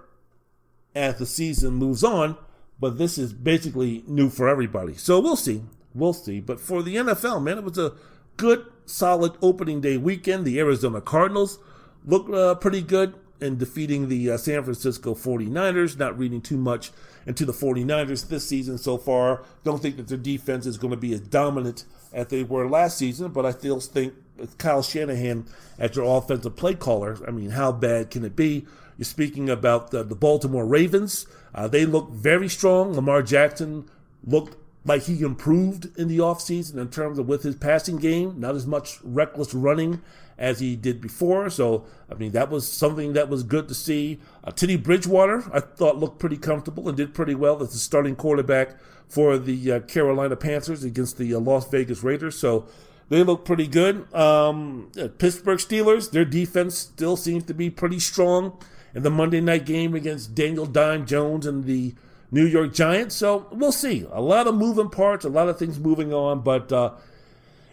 as 0.95 1.19
the 1.19 1.25
season 1.25 1.73
moves 1.75 2.03
on, 2.03 2.37
but 2.79 2.97
this 2.97 3.17
is 3.17 3.33
basically 3.33 4.03
new 4.07 4.29
for 4.29 4.49
everybody. 4.49 4.95
So 4.95 5.19
we'll 5.19 5.35
see. 5.35 5.63
We'll 5.93 6.13
see. 6.13 6.39
But 6.39 6.59
for 6.59 6.81
the 6.81 6.95
NFL, 6.95 7.43
man, 7.43 7.59
it 7.59 7.63
was 7.63 7.77
a 7.77 7.93
good, 8.35 8.65
solid 8.85 9.33
opening 9.41 9.81
day 9.81 9.97
weekend. 9.97 10.45
The 10.45 10.59
Arizona 10.59 11.01
Cardinals 11.01 11.59
looked 12.03 12.33
uh, 12.33 12.55
pretty 12.55 12.81
good 12.81 13.13
in 13.41 13.57
defeating 13.57 14.09
the 14.09 14.31
uh, 14.31 14.37
San 14.37 14.63
Francisco 14.63 15.13
49ers. 15.13 15.97
Not 15.97 16.17
reading 16.17 16.41
too 16.41 16.57
much 16.57 16.91
into 17.25 17.45
the 17.45 17.53
49ers 17.53 18.27
this 18.29 18.47
season 18.47 18.77
so 18.77 18.97
far. 18.97 19.43
Don't 19.63 19.81
think 19.81 19.97
that 19.97 20.07
their 20.07 20.17
defense 20.17 20.65
is 20.65 20.77
going 20.77 20.91
to 20.91 20.97
be 20.97 21.13
as 21.13 21.21
dominant 21.21 21.85
as 22.13 22.27
they 22.27 22.43
were 22.43 22.67
last 22.67 22.97
season, 22.97 23.31
but 23.31 23.45
I 23.45 23.51
still 23.51 23.79
think 23.79 24.13
Kyle 24.57 24.81
Shanahan 24.81 25.45
as 25.77 25.95
your 25.95 26.17
offensive 26.17 26.55
play 26.55 26.75
caller, 26.75 27.17
I 27.27 27.31
mean, 27.31 27.51
how 27.51 27.71
bad 27.71 28.11
can 28.11 28.23
it 28.23 28.35
be? 28.35 28.65
You're 28.97 29.05
speaking 29.05 29.49
about 29.49 29.91
the, 29.91 30.03
the 30.03 30.15
Baltimore 30.15 30.65
Ravens. 30.65 31.27
Uh, 31.53 31.67
they 31.67 31.85
look 31.85 32.09
very 32.11 32.49
strong. 32.49 32.93
Lamar 32.93 33.21
Jackson 33.21 33.89
looked 34.25 34.55
like 34.85 35.03
he 35.03 35.21
improved 35.21 35.97
in 35.99 36.07
the 36.07 36.19
offseason 36.19 36.77
in 36.77 36.89
terms 36.89 37.19
of 37.19 37.27
with 37.27 37.43
his 37.43 37.55
passing 37.55 37.97
game, 37.97 38.39
not 38.39 38.55
as 38.55 38.65
much 38.65 38.99
reckless 39.03 39.53
running 39.53 40.01
as 40.37 40.59
he 40.59 40.75
did 40.75 41.01
before. 41.01 41.49
So, 41.49 41.85
I 42.11 42.13
mean, 42.15 42.31
that 42.31 42.49
was 42.49 42.71
something 42.71 43.13
that 43.13 43.29
was 43.29 43.43
good 43.43 43.67
to 43.67 43.73
see. 43.73 44.19
Uh, 44.43 44.51
Teddy 44.51 44.75
Bridgewater, 44.75 45.43
I 45.51 45.59
thought, 45.59 45.97
looked 45.97 46.19
pretty 46.19 46.37
comfortable 46.37 46.87
and 46.87 46.95
did 46.95 47.13
pretty 47.13 47.35
well 47.35 47.61
as 47.61 47.71
the 47.71 47.77
starting 47.77 48.15
quarterback 48.15 48.75
for 49.07 49.37
the 49.37 49.71
uh, 49.71 49.79
Carolina 49.81 50.35
Panthers 50.35 50.83
against 50.83 51.17
the 51.17 51.33
uh, 51.33 51.39
Las 51.39 51.69
Vegas 51.69 52.03
Raiders. 52.03 52.37
So, 52.37 52.67
they 53.09 53.23
look 53.23 53.45
pretty 53.45 53.67
good. 53.67 54.13
Um, 54.13 54.91
Pittsburgh 55.17 55.59
Steelers, 55.59 56.11
their 56.11 56.25
defense 56.25 56.77
still 56.77 57.15
seems 57.15 57.45
to 57.45 57.53
be 57.53 57.69
pretty 57.69 57.99
strong 57.99 58.61
in 58.93 59.03
the 59.03 59.09
Monday 59.09 59.39
night 59.39 59.65
game 59.65 59.95
against 59.95 60.35
Daniel 60.35 60.65
Dime 60.65 61.05
Jones 61.05 61.45
and 61.45 61.63
the 61.63 61.95
New 62.31 62.45
York 62.45 62.73
Giants. 62.73 63.15
So 63.15 63.47
we'll 63.51 63.71
see. 63.71 64.05
A 64.11 64.19
lot 64.19 64.47
of 64.47 64.55
moving 64.55 64.89
parts, 64.89 65.23
a 65.23 65.29
lot 65.29 65.47
of 65.47 65.57
things 65.57 65.79
moving 65.79 66.13
on, 66.13 66.41
but 66.41 66.71
uh, 66.73 66.95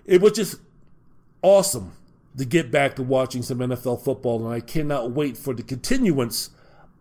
it 0.07 0.20
was 0.20 0.32
just 0.32 0.61
awesome 1.43 1.93
to 2.36 2.44
get 2.44 2.70
back 2.70 2.97
to 2.97 3.02
watching 3.02 3.43
some 3.43 3.59
NFL 3.59 4.02
football, 4.02 4.44
and 4.44 4.55
I 4.55 4.61
cannot 4.61 5.12
wait 5.12 5.36
for 5.36 5.55
the 5.55 5.62
continuance 5.62 6.51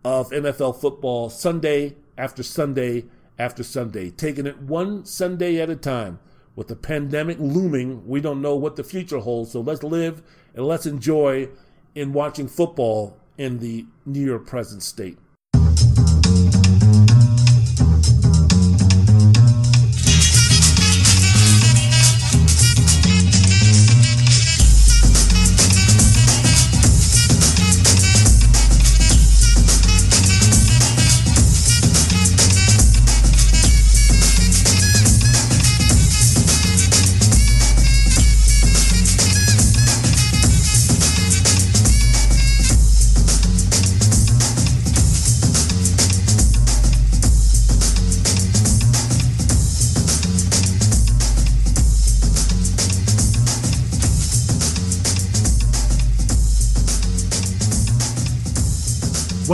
of 0.04 0.30
NFL 0.30 0.80
football 0.80 1.30
Sunday 1.30 1.96
after 2.16 2.42
Sunday 2.42 3.04
after 3.38 3.62
Sunday, 3.62 4.10
taking 4.10 4.46
it 4.46 4.60
one 4.60 5.04
Sunday 5.04 5.60
at 5.60 5.70
a 5.70 5.76
time. 5.76 6.20
With 6.56 6.68
the 6.68 6.76
pandemic 6.76 7.38
looming, 7.40 8.06
we 8.06 8.20
don't 8.20 8.40
know 8.40 8.54
what 8.54 8.76
the 8.76 8.84
future 8.84 9.18
holds, 9.18 9.50
so 9.50 9.60
let's 9.60 9.82
live 9.82 10.22
and 10.54 10.64
let's 10.64 10.86
enjoy 10.86 11.48
in 11.96 12.12
watching 12.12 12.46
football 12.46 13.18
in 13.36 13.58
the 13.58 13.86
near 14.06 14.38
present 14.38 14.82
state. 14.84 15.18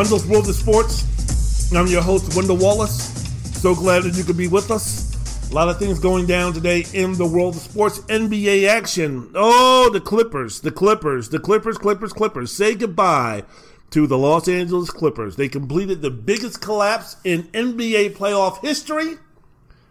Wendell's 0.01 0.27
World 0.27 0.48
of 0.48 0.55
Sports. 0.55 1.70
I'm 1.74 1.86
your 1.86 2.01
host, 2.01 2.35
Wendell 2.35 2.56
Wallace. 2.56 3.12
So 3.60 3.74
glad 3.74 4.05
that 4.05 4.14
you 4.14 4.24
could 4.24 4.39
be 4.39 4.48
with 4.48 4.70
us. 4.70 5.51
A 5.51 5.55
lot 5.55 5.68
of 5.68 5.78
things 5.78 5.98
going 5.98 6.24
down 6.24 6.55
today 6.55 6.86
in 6.94 7.12
the 7.18 7.27
world 7.27 7.55
of 7.55 7.60
sports. 7.60 7.98
NBA 8.06 8.66
action. 8.66 9.31
Oh, 9.35 9.90
the 9.93 10.01
Clippers, 10.01 10.62
the 10.62 10.70
Clippers, 10.70 11.28
the 11.28 11.39
Clippers, 11.39 11.77
Clippers, 11.77 12.14
Clippers. 12.14 12.51
Say 12.51 12.77
goodbye 12.77 13.44
to 13.90 14.06
the 14.06 14.16
Los 14.16 14.48
Angeles 14.48 14.89
Clippers. 14.89 15.36
They 15.36 15.51
completed 15.51 16.01
the 16.01 16.10
biggest 16.10 16.62
collapse 16.62 17.18
in 17.22 17.43
NBA 17.48 18.16
playoff 18.16 18.62
history 18.62 19.18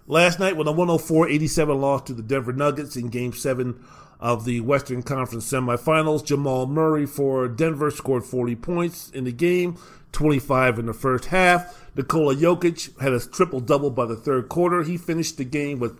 last 0.07 0.39
night 0.39 0.57
with 0.57 0.67
a 0.67 0.71
104 0.71 1.29
87 1.29 1.79
loss 1.79 2.01
to 2.07 2.15
the 2.15 2.23
Denver 2.23 2.51
Nuggets 2.51 2.95
in 2.95 3.09
Game 3.09 3.33
7 3.33 3.79
of 4.19 4.45
the 4.45 4.59
Western 4.61 5.01
Conference 5.01 5.49
semifinals. 5.49 6.25
Jamal 6.25 6.65
Murray 6.65 7.05
for 7.05 7.47
Denver 7.47 7.89
scored 7.89 8.25
40 8.25 8.55
points 8.55 9.09
in 9.11 9.23
the 9.23 9.31
game, 9.31 9.77
25 10.11 10.79
in 10.79 10.85
the 10.85 10.93
first 10.93 11.25
half. 11.25 11.85
Nikola 11.95 12.35
Jokic 12.35 12.99
had 13.01 13.13
a 13.13 13.19
triple 13.19 13.59
double 13.59 13.91
by 13.91 14.05
the 14.05 14.15
third 14.15 14.49
quarter. 14.49 14.83
He 14.83 14.97
finished 14.97 15.37
the 15.37 15.43
game 15.43 15.79
with 15.79 15.99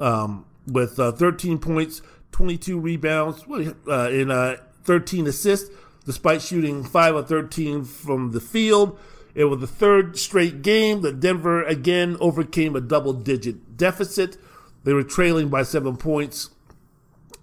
um, 0.00 0.46
with 0.66 0.98
uh, 1.00 1.12
13 1.12 1.58
points, 1.58 2.02
22 2.32 2.78
rebounds, 2.78 3.44
uh, 3.88 3.92
uh, 3.92 4.56
13 4.84 5.26
assists, 5.26 5.70
despite 6.04 6.42
shooting 6.42 6.84
5 6.84 7.14
of 7.16 7.28
13 7.28 7.84
from 7.84 8.32
the 8.32 8.40
field. 8.40 8.98
It 9.34 9.44
was 9.44 9.60
the 9.60 9.66
third 9.66 10.18
straight 10.18 10.62
game 10.62 11.02
that 11.02 11.20
Denver 11.20 11.62
again 11.62 12.16
overcame 12.20 12.76
a 12.76 12.80
double 12.80 13.12
digit 13.12 13.76
deficit. 13.76 14.36
They 14.84 14.92
were 14.92 15.04
trailing 15.04 15.48
by 15.48 15.62
seven 15.62 15.96
points 15.96 16.50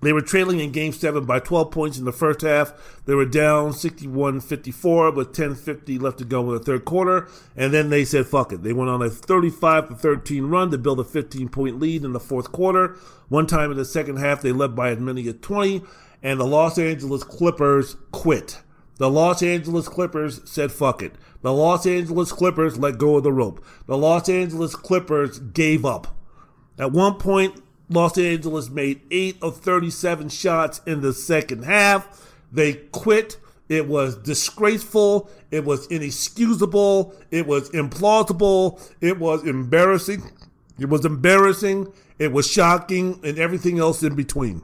They 0.05 0.13
were 0.13 0.21
trailing 0.21 0.59
in 0.59 0.71
game 0.71 0.91
seven 0.91 1.25
by 1.25 1.39
12 1.39 1.71
points 1.71 1.97
in 1.97 2.05
the 2.05 2.11
first 2.11 2.41
half. 2.41 2.73
They 3.05 3.15
were 3.15 3.25
down 3.25 3.73
61 3.73 4.41
54 4.41 5.11
with 5.11 5.33
10 5.33 5.55
50 5.55 5.97
left 5.97 6.19
to 6.19 6.25
go 6.25 6.41
in 6.41 6.57
the 6.57 6.63
third 6.63 6.85
quarter. 6.85 7.27
And 7.55 7.73
then 7.73 7.89
they 7.89 8.05
said, 8.05 8.27
fuck 8.27 8.53
it. 8.53 8.61
They 8.61 8.71
went 8.71 8.91
on 8.91 9.01
a 9.01 9.09
35 9.09 9.99
13 9.99 10.45
run 10.45 10.69
to 10.69 10.77
build 10.77 10.99
a 10.99 11.03
15 11.03 11.49
point 11.49 11.79
lead 11.79 12.03
in 12.03 12.13
the 12.13 12.19
fourth 12.19 12.51
quarter. 12.51 12.97
One 13.29 13.47
time 13.47 13.71
in 13.71 13.77
the 13.77 13.85
second 13.85 14.17
half, 14.17 14.43
they 14.43 14.51
led 14.51 14.75
by 14.75 14.91
as 14.91 14.99
many 14.99 15.27
as 15.27 15.37
20, 15.41 15.81
and 16.21 16.39
the 16.39 16.45
Los 16.45 16.77
Angeles 16.77 17.23
Clippers 17.23 17.95
quit. 18.11 18.61
The 18.97 19.09
Los 19.09 19.41
Angeles 19.41 19.89
Clippers 19.89 20.39
said, 20.49 20.71
fuck 20.71 21.01
it. 21.01 21.15
The 21.41 21.51
Los 21.51 21.87
Angeles 21.87 22.31
Clippers 22.31 22.77
let 22.77 22.99
go 22.99 23.17
of 23.17 23.23
the 23.23 23.33
rope. 23.33 23.65
The 23.87 23.97
Los 23.97 24.29
Angeles 24.29 24.75
Clippers 24.75 25.39
gave 25.39 25.83
up. 25.83 26.15
At 26.77 26.91
one 26.91 27.15
point, 27.15 27.59
Los 27.89 28.17
Angeles 28.17 28.69
made 28.69 29.01
8 29.11 29.37
of 29.41 29.57
37 29.57 30.29
shots 30.29 30.81
in 30.85 31.01
the 31.01 31.13
second 31.13 31.63
half. 31.63 32.33
They 32.51 32.73
quit. 32.73 33.37
It 33.67 33.87
was 33.87 34.15
disgraceful. 34.15 35.29
It 35.51 35.65
was 35.65 35.87
inexcusable. 35.87 37.15
It 37.31 37.47
was 37.47 37.69
implausible. 37.71 38.81
It 39.01 39.19
was 39.19 39.43
embarrassing. 39.45 40.31
It 40.79 40.89
was 40.89 41.05
embarrassing. 41.05 41.91
It 42.19 42.31
was 42.31 42.49
shocking 42.49 43.19
and 43.23 43.37
everything 43.37 43.79
else 43.79 44.03
in 44.03 44.15
between. 44.15 44.61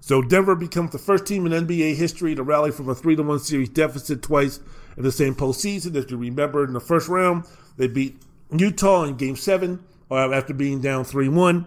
So 0.00 0.22
Denver 0.22 0.54
becomes 0.54 0.92
the 0.92 0.98
first 0.98 1.26
team 1.26 1.46
in 1.46 1.66
NBA 1.66 1.96
history 1.96 2.34
to 2.34 2.42
rally 2.42 2.70
from 2.70 2.88
a 2.88 2.94
3 2.94 3.16
to 3.16 3.22
1 3.22 3.38
series 3.40 3.68
deficit 3.68 4.22
twice 4.22 4.60
in 4.96 5.02
the 5.02 5.12
same 5.12 5.34
postseason. 5.34 5.94
As 5.96 6.10
you 6.10 6.16
remember, 6.16 6.64
in 6.64 6.72
the 6.72 6.80
first 6.80 7.08
round, 7.08 7.44
they 7.76 7.88
beat 7.88 8.20
Utah 8.56 9.04
in 9.04 9.16
game 9.16 9.36
seven 9.36 9.84
uh, 10.10 10.32
after 10.32 10.54
being 10.54 10.80
down 10.80 11.04
3 11.04 11.28
1. 11.28 11.66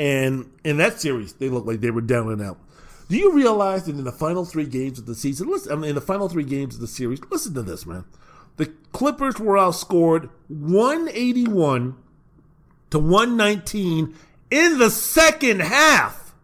And 0.00 0.50
in 0.64 0.78
that 0.78 0.98
series, 0.98 1.34
they 1.34 1.50
looked 1.50 1.66
like 1.66 1.82
they 1.82 1.90
were 1.90 2.00
down 2.00 2.32
and 2.32 2.40
out. 2.40 2.58
Do 3.10 3.18
you 3.18 3.34
realize 3.34 3.84
that 3.84 3.96
in 3.96 4.04
the 4.04 4.10
final 4.10 4.46
three 4.46 4.64
games 4.64 4.98
of 4.98 5.04
the 5.04 5.14
season, 5.14 5.50
listen, 5.50 5.72
I 5.72 5.74
mean, 5.74 5.90
in 5.90 5.94
the 5.94 6.00
final 6.00 6.26
three 6.26 6.42
games 6.42 6.76
of 6.76 6.80
the 6.80 6.86
series, 6.86 7.20
listen 7.30 7.52
to 7.52 7.62
this, 7.62 7.84
man. 7.84 8.06
The 8.56 8.72
Clippers 8.92 9.38
were 9.38 9.56
outscored 9.56 10.30
181 10.48 11.96
to 12.88 12.98
119 12.98 14.14
in 14.50 14.78
the 14.78 14.88
second 14.88 15.60
half. 15.60 16.34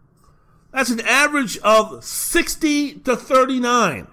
That's 0.71 0.91
an 0.91 1.01
average 1.01 1.57
of 1.59 2.03
60 2.03 2.99
to 2.99 3.15
39. 3.15 4.05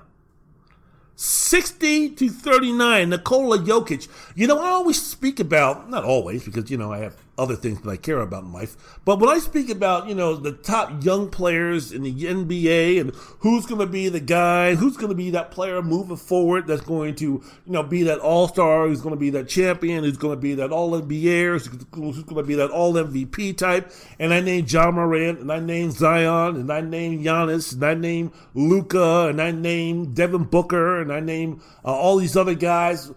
60 1.17 2.11
to 2.11 2.31
39. 2.31 3.11
Nikola 3.11 3.59
Jokic. 3.59 4.09
You 4.35 4.47
know, 4.47 4.59
I 4.59 4.71
always 4.71 5.03
speak 5.03 5.39
about, 5.39 5.91
not 5.91 6.05
always, 6.05 6.47
because, 6.47 6.71
you 6.71 6.79
know, 6.79 6.91
I 6.91 7.01
have 7.01 7.17
other 7.37 7.57
things 7.57 7.81
that 7.81 7.91
I 7.91 7.97
care 7.97 8.21
about 8.21 8.45
in 8.45 8.53
life. 8.53 8.77
But 9.05 9.19
when 9.19 9.29
I 9.29 9.39
speak 9.39 9.69
about, 9.69 10.09
you 10.09 10.15
know, 10.15 10.37
the 10.37 10.53
top 10.53 11.05
young 11.05 11.29
players 11.31 11.91
in 11.91 12.03
the 12.03 12.13
NBA 12.13 13.01
and 13.01 13.13
who's 13.41 13.67
going 13.67 13.81
to 13.81 13.87
be 13.87 14.09
the 14.09 14.21
guy, 14.21 14.75
who's 14.77 14.97
going 14.97 15.09
to 15.09 15.17
be 15.17 15.31
that 15.31 15.51
player 15.51 15.83
moving 15.83 16.17
forward 16.17 16.67
that's 16.67 16.83
going 16.83 17.17
to, 17.17 17.25
you 17.25 17.43
know, 17.67 17.83
be 17.83 18.05
that 18.05 18.21
all 18.21 18.47
star, 18.47 18.87
who's 18.87 19.01
going 19.01 19.15
to 19.15 19.21
be 19.21 19.31
that 19.31 19.49
champion, 19.49 20.05
who's 20.05 20.17
going 20.17 20.37
to 20.37 20.41
be 20.41 20.55
that 20.55 20.71
all 20.71 20.93
NBA, 20.93 21.51
who's 21.93 22.23
going 22.23 22.37
to 22.37 22.43
be 22.43 22.55
that 22.55 22.71
all 22.71 22.93
MVP 22.95 23.57
type. 23.57 23.91
And 24.19 24.33
I 24.33 24.41
name 24.41 24.67
Ja 24.69 24.91
Morant, 24.91 25.41
and 25.41 25.51
I 25.51 25.59
name 25.59 25.91
Zion, 25.91 26.57
and 26.57 26.73
I 26.73 26.81
name 26.81 27.23
Giannis, 27.23 27.75
and 27.75 27.85
I 27.85 27.95
name 27.95 28.33
Luka, 28.55 29.27
and 29.29 29.43
I 29.43 29.51
name 29.51 30.15
Devin 30.15 30.45
Booker, 30.45 31.01
and 31.01 31.13
I 31.13 31.21
name 31.21 31.61
uh, 31.85 31.89
all 31.89 32.17
these 32.17 32.37
other 32.37 32.55
guys. 32.55 33.11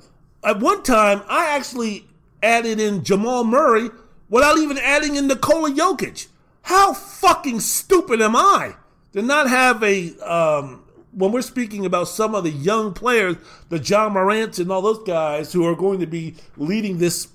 At 0.43 0.59
one 0.59 0.81
time, 0.81 1.21
I 1.27 1.55
actually 1.55 2.07
added 2.41 2.79
in 2.79 3.03
Jamal 3.03 3.43
Murray 3.43 3.89
without 4.29 4.57
even 4.57 4.77
adding 4.77 5.15
in 5.15 5.27
Nikola 5.27 5.71
Jokic. 5.71 6.27
How 6.63 6.93
fucking 6.93 7.61
stupid 7.61 8.21
am 8.21 8.35
I 8.35 8.75
to 9.13 9.21
not 9.21 9.49
have 9.49 9.81
a 9.83 10.17
um, 10.19 10.83
when 11.13 11.31
we're 11.31 11.41
speaking 11.41 11.85
about 11.85 12.07
some 12.07 12.35
of 12.35 12.43
the 12.43 12.51
young 12.51 12.93
players, 12.93 13.37
the 13.69 13.79
Ja 13.79 14.09
Morants 14.09 14.59
and 14.59 14.71
all 14.71 14.81
those 14.81 15.03
guys 15.03 15.51
who 15.53 15.65
are 15.65 15.75
going 15.75 15.99
to 15.99 16.05
be 16.05 16.35
leading 16.57 16.97
this 16.97 17.29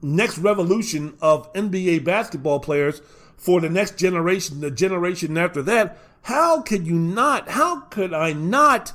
next 0.00 0.38
revolution 0.38 1.14
of 1.20 1.52
NBA 1.52 2.04
basketball 2.04 2.60
players 2.60 3.02
for 3.36 3.60
the 3.60 3.68
next 3.68 3.98
generation, 3.98 4.60
the 4.60 4.70
generation 4.70 5.36
after 5.36 5.62
that. 5.62 5.98
How 6.22 6.62
could 6.62 6.86
you 6.86 6.94
not? 6.94 7.50
How 7.50 7.80
could 7.80 8.14
I 8.14 8.32
not 8.32 8.92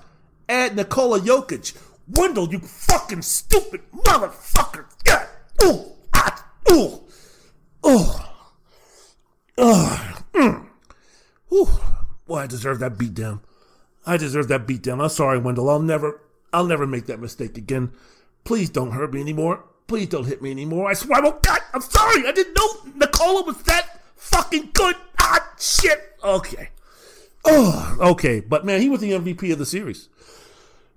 add 0.47 0.75
Nikola 0.75 1.19
Jokic? 1.19 1.77
Wendell, 2.09 2.49
you 2.49 2.59
fucking 2.59 3.21
stupid 3.21 3.81
motherfucker. 3.93 4.85
God. 5.03 5.27
Ooh. 5.63 5.91
Ah. 6.13 6.45
Ooh. 6.71 7.01
Oh, 7.89 8.33
oh, 9.57 10.23
mm. 10.33 10.67
Whew. 11.47 11.69
Boy, 12.25 12.39
I 12.39 12.47
deserve 12.47 12.79
that 12.79 12.97
beatdown. 12.97 13.39
I 14.05 14.17
deserve 14.17 14.49
that 14.49 14.67
beatdown. 14.67 15.01
I'm 15.01 15.07
sorry, 15.07 15.39
Wendell. 15.39 15.69
I'll 15.69 15.79
never, 15.79 16.19
I'll 16.51 16.65
never 16.65 16.85
make 16.85 17.05
that 17.05 17.21
mistake 17.21 17.57
again. 17.57 17.93
Please 18.43 18.69
don't 18.69 18.91
hurt 18.91 19.13
me 19.13 19.21
anymore. 19.21 19.63
Please 19.87 20.07
don't 20.07 20.25
hit 20.25 20.41
me 20.41 20.51
anymore. 20.51 20.89
I 20.89 20.95
swear 20.95 21.19
I 21.19 21.21
won't. 21.21 21.41
God, 21.41 21.61
I'm 21.73 21.79
sorry. 21.79 22.27
I 22.27 22.33
didn't 22.33 22.55
know 22.55 22.91
Nikola 22.93 23.43
was 23.43 23.63
that 23.63 24.01
fucking 24.17 24.71
good. 24.73 24.97
Ah, 25.17 25.53
shit. 25.57 26.13
Okay. 26.21 26.67
Oh, 27.45 27.97
okay. 28.01 28.41
But 28.41 28.65
man, 28.65 28.81
he 28.81 28.89
was 28.89 28.99
the 28.99 29.11
MVP 29.11 29.49
of 29.53 29.59
the 29.59 29.65
series. 29.65 30.09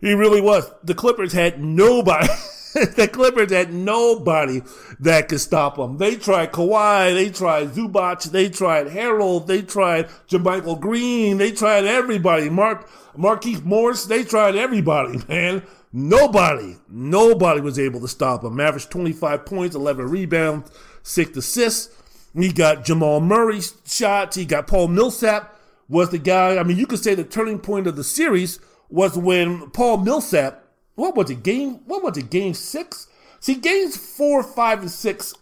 He 0.00 0.12
really 0.12 0.40
was. 0.40 0.68
The 0.82 0.94
Clippers 0.94 1.34
had 1.34 1.62
nobody. 1.62 2.26
the 2.97 3.09
Clippers 3.12 3.51
had 3.51 3.72
nobody 3.72 4.62
that 5.01 5.28
could 5.28 5.40
stop 5.40 5.76
them. 5.76 5.98
They 5.98 6.16
tried 6.16 6.52
Kawhi, 6.52 7.14
they 7.14 7.30
tried 7.30 7.70
Zubac, 7.70 8.30
they 8.30 8.48
tried 8.48 8.88
Harrell, 8.88 9.44
they 9.44 9.62
tried 9.62 10.09
JaMychal 10.28 10.78
Green, 10.80 11.38
they 11.38 11.52
tried 11.52 11.84
everybody. 11.84 12.48
Mark 12.48 12.88
Markieff 13.16 13.64
Morris, 13.64 14.05
they 14.05 14.22
tried 14.24 14.56
everybody, 14.56 15.20
man. 15.28 15.62
Nobody, 15.92 16.76
nobody 16.88 17.60
was 17.60 17.78
able 17.78 18.01
to 18.01 18.09
stop 18.09 18.44
him. 18.44 18.60
Averaged 18.60 18.90
25 18.90 19.44
points, 19.44 19.74
11 19.74 20.09
rebounds, 20.09 20.70
six 21.02 21.36
assists. 21.36 21.97
He 22.32 22.52
got 22.52 22.84
Jamal 22.84 23.20
Murray 23.20 23.60
shots. 23.84 24.36
He 24.36 24.44
got 24.44 24.68
Paul 24.68 24.86
Millsap 24.86 25.56
was 25.88 26.10
the 26.10 26.18
guy. 26.18 26.56
I 26.56 26.62
mean, 26.62 26.76
you 26.76 26.86
could 26.86 27.02
say 27.02 27.16
the 27.16 27.24
turning 27.24 27.59
point 27.59 27.88
of 27.88 27.97
the 27.97 28.05
series 28.05 28.60
was 28.88 29.18
when 29.18 29.70
Paul 29.70 29.98
Millsap 29.98 30.60
what 31.01 31.16
was 31.16 31.31
it? 31.31 31.43
Game 31.43 31.81
what 31.86 32.02
was 32.02 32.18
it? 32.18 32.31
Game 32.31 32.55
six? 32.55 33.09
See, 33.40 33.55
games 33.55 33.97
four, 33.97 34.43
five, 34.43 34.81
and 34.81 34.90
six, 34.90 35.35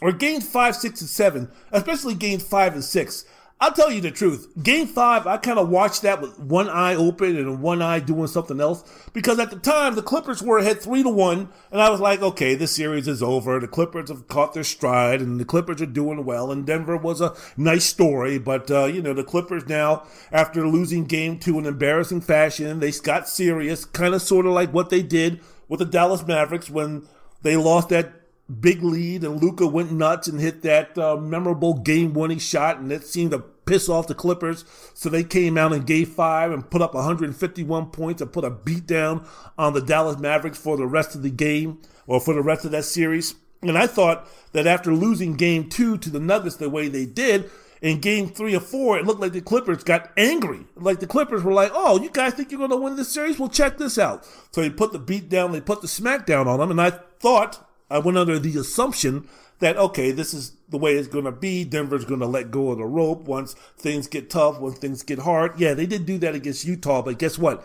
or 0.00 0.12
games 0.12 0.48
five, 0.48 0.76
six, 0.76 1.00
and 1.00 1.10
seven, 1.10 1.50
especially 1.72 2.14
games 2.14 2.46
five 2.46 2.74
and 2.74 2.84
six. 2.84 3.24
I'll 3.58 3.72
tell 3.72 3.90
you 3.90 4.02
the 4.02 4.10
truth. 4.10 4.52
Game 4.62 4.86
five, 4.86 5.26
I 5.26 5.38
kind 5.38 5.58
of 5.58 5.70
watched 5.70 6.02
that 6.02 6.20
with 6.20 6.38
one 6.38 6.68
eye 6.68 6.94
open 6.94 7.38
and 7.38 7.62
one 7.62 7.80
eye 7.80 8.00
doing 8.00 8.26
something 8.26 8.60
else 8.60 8.84
because 9.14 9.38
at 9.38 9.48
the 9.48 9.58
time 9.58 9.94
the 9.94 10.02
Clippers 10.02 10.42
were 10.42 10.58
ahead 10.58 10.82
three 10.82 11.02
to 11.02 11.08
one, 11.08 11.48
and 11.72 11.80
I 11.80 11.88
was 11.88 11.98
like, 11.98 12.20
okay, 12.20 12.54
this 12.54 12.76
series 12.76 13.08
is 13.08 13.22
over. 13.22 13.58
The 13.58 13.66
Clippers 13.66 14.10
have 14.10 14.28
caught 14.28 14.52
their 14.52 14.62
stride, 14.62 15.22
and 15.22 15.40
the 15.40 15.46
Clippers 15.46 15.80
are 15.80 15.86
doing 15.86 16.26
well. 16.26 16.52
And 16.52 16.66
Denver 16.66 16.98
was 16.98 17.22
a 17.22 17.34
nice 17.56 17.86
story, 17.86 18.38
but 18.38 18.70
uh, 18.70 18.84
you 18.84 19.00
know 19.00 19.14
the 19.14 19.24
Clippers 19.24 19.66
now, 19.66 20.06
after 20.30 20.68
losing 20.68 21.06
Game 21.06 21.38
two 21.38 21.58
in 21.58 21.64
embarrassing 21.64 22.20
fashion, 22.20 22.80
they 22.80 22.92
got 22.92 23.26
serious, 23.26 23.86
kind 23.86 24.14
of 24.14 24.20
sort 24.20 24.44
of 24.44 24.52
like 24.52 24.74
what 24.74 24.90
they 24.90 25.02
did 25.02 25.40
with 25.66 25.78
the 25.78 25.86
Dallas 25.86 26.26
Mavericks 26.26 26.68
when 26.68 27.08
they 27.40 27.56
lost 27.56 27.88
that 27.88 28.15
big 28.60 28.82
lead, 28.82 29.24
and 29.24 29.42
Luka 29.42 29.66
went 29.66 29.92
nuts 29.92 30.28
and 30.28 30.40
hit 30.40 30.62
that 30.62 30.96
uh, 30.96 31.16
memorable 31.16 31.74
game-winning 31.74 32.38
shot, 32.38 32.78
and 32.78 32.92
it 32.92 33.04
seemed 33.04 33.32
to 33.32 33.38
piss 33.66 33.88
off 33.88 34.06
the 34.06 34.14
Clippers. 34.14 34.64
So 34.94 35.08
they 35.08 35.24
came 35.24 35.58
out 35.58 35.72
in 35.72 35.82
Game 35.82 36.06
Five 36.06 36.52
and 36.52 36.68
put 36.70 36.82
up 36.82 36.94
151 36.94 37.86
points 37.86 38.22
and 38.22 38.32
put 38.32 38.44
a 38.44 38.50
beat 38.50 38.86
down 38.86 39.26
on 39.58 39.74
the 39.74 39.82
Dallas 39.82 40.18
Mavericks 40.18 40.58
for 40.58 40.76
the 40.76 40.86
rest 40.86 41.14
of 41.14 41.22
the 41.22 41.30
game 41.30 41.82
or 42.06 42.20
for 42.20 42.34
the 42.34 42.42
rest 42.42 42.64
of 42.64 42.70
that 42.70 42.84
series. 42.84 43.34
And 43.62 43.76
I 43.76 43.86
thought 43.86 44.28
that 44.52 44.66
after 44.66 44.92
losing 44.92 45.34
Game 45.34 45.68
Two 45.68 45.98
to 45.98 46.10
the 46.10 46.20
Nuggets 46.20 46.56
the 46.56 46.70
way 46.70 46.88
they 46.88 47.04
did. 47.04 47.50
In 47.82 48.00
game 48.00 48.30
three 48.30 48.56
or 48.56 48.60
four, 48.60 48.98
it 48.98 49.04
looked 49.04 49.20
like 49.20 49.32
the 49.32 49.42
Clippers 49.42 49.84
got 49.84 50.10
angry. 50.16 50.60
Like 50.76 50.98
the 50.98 51.06
Clippers 51.06 51.42
were 51.42 51.52
like, 51.52 51.70
"Oh, 51.74 52.00
you 52.00 52.08
guys 52.08 52.32
think 52.32 52.50
you're 52.50 52.58
going 52.58 52.70
to 52.70 52.76
win 52.76 52.96
this 52.96 53.12
series? 53.12 53.38
Well, 53.38 53.50
check 53.50 53.76
this 53.76 53.98
out." 53.98 54.26
So 54.50 54.62
they 54.62 54.70
put 54.70 54.92
the 54.92 54.98
beat 54.98 55.28
down, 55.28 55.52
they 55.52 55.60
put 55.60 55.82
the 55.82 55.86
smack 55.86 56.24
down 56.24 56.48
on 56.48 56.58
them, 56.58 56.70
and 56.70 56.80
I 56.80 56.90
thought 57.20 57.65
I 57.90 57.98
went 57.98 58.18
under 58.18 58.38
the 58.38 58.58
assumption 58.58 59.28
that 59.58 59.76
okay, 59.76 60.10
this 60.10 60.34
is 60.34 60.52
the 60.68 60.78
way 60.78 60.94
it's 60.94 61.08
going 61.08 61.24
to 61.24 61.32
be. 61.32 61.64
Denver's 61.64 62.04
going 62.04 62.20
to 62.20 62.26
let 62.26 62.50
go 62.50 62.70
of 62.70 62.78
the 62.78 62.84
rope 62.84 63.22
once 63.22 63.54
things 63.78 64.06
get 64.06 64.30
tough, 64.30 64.60
when 64.60 64.72
things 64.72 65.02
get 65.02 65.20
hard. 65.20 65.58
Yeah, 65.58 65.74
they 65.74 65.86
did 65.86 66.06
do 66.06 66.18
that 66.18 66.34
against 66.34 66.64
Utah, 66.64 67.02
but 67.02 67.18
guess 67.18 67.38
what? 67.38 67.64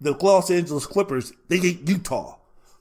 The 0.00 0.12
Los 0.12 0.50
Angeles 0.50 0.86
Clippers, 0.86 1.32
they 1.48 1.58
get 1.58 1.88
Utah. 1.88 2.36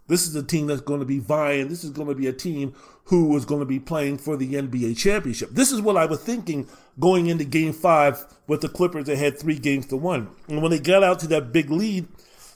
This 0.08 0.26
is 0.26 0.36
a 0.36 0.44
team 0.44 0.68
that's 0.68 0.82
going 0.82 1.02
to 1.02 1.06
be 1.06 1.20
vying. 1.20 1.68
This 1.68 1.84
is 1.84 1.90
going 1.90 2.08
to 2.08 2.16
be 2.16 2.28
a 2.28 2.34
team 2.34 2.74
who 3.06 3.36
is 3.36 3.46
going 3.46 3.60
to 3.60 3.66
be 3.66 3.80
playing 3.80 4.18
for 4.18 4.38
the 4.38 4.54
NBA 4.54 4.98
championship. 4.98 5.50
This 5.52 5.72
is 5.72 5.82
what 5.82 5.98
I 5.98 6.06
was 6.06 6.22
thinking 6.22 6.68
going 7.00 7.28
into 7.28 7.44
game 7.44 7.74
five 7.74 8.26
with 8.48 8.62
the 8.62 8.70
Clippers 8.70 9.06
that 9.06 9.18
had 9.18 9.38
three 9.38 9.60
games 9.60 9.86
to 9.88 9.98
one. 9.98 10.30
And 10.48 10.62
when 10.62 10.72
they 10.72 10.80
got 10.80 11.04
out 11.04 11.20
to 11.20 11.28
that 11.28 11.52
big 11.52 11.70
lead 11.70 12.08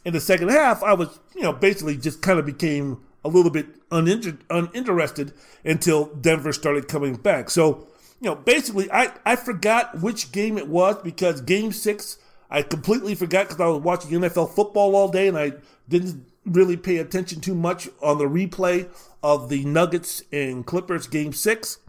in 0.05 0.13
the 0.13 0.21
second 0.21 0.49
half, 0.49 0.81
I 0.83 0.93
was, 0.93 1.19
you 1.35 1.41
know, 1.41 1.53
basically 1.53 1.97
just 1.97 2.21
kind 2.21 2.39
of 2.39 2.45
became 2.45 3.01
a 3.23 3.29
little 3.29 3.51
bit 3.51 3.89
uninter- 3.89 4.39
uninterested 4.49 5.33
until 5.63 6.05
Denver 6.05 6.53
started 6.53 6.87
coming 6.87 7.15
back. 7.15 7.49
So 7.49 7.87
you 8.21 8.29
know, 8.29 8.35
basically, 8.35 8.89
I, 8.91 9.11
I 9.25 9.35
forgot 9.35 9.99
which 9.99 10.31
game 10.31 10.57
it 10.57 10.67
was 10.67 10.95
because 11.03 11.41
game 11.41 11.71
six, 11.71 12.19
I 12.51 12.61
completely 12.61 13.15
forgot 13.15 13.47
because 13.47 13.59
I 13.59 13.67
was 13.67 13.81
watching 13.81 14.11
NFL 14.11 14.53
football 14.53 14.95
all 14.95 15.07
day 15.07 15.27
and 15.27 15.37
I 15.37 15.53
didn't 15.89 16.27
really 16.45 16.77
pay 16.77 16.97
attention 16.97 17.41
too 17.41 17.55
much 17.55 17.89
on 18.01 18.19
the 18.19 18.25
replay 18.25 18.89
of 19.23 19.49
the 19.49 19.65
Nuggets 19.65 20.21
and 20.31 20.65
Clippers 20.65 21.07
game 21.07 21.33
six, 21.33 21.79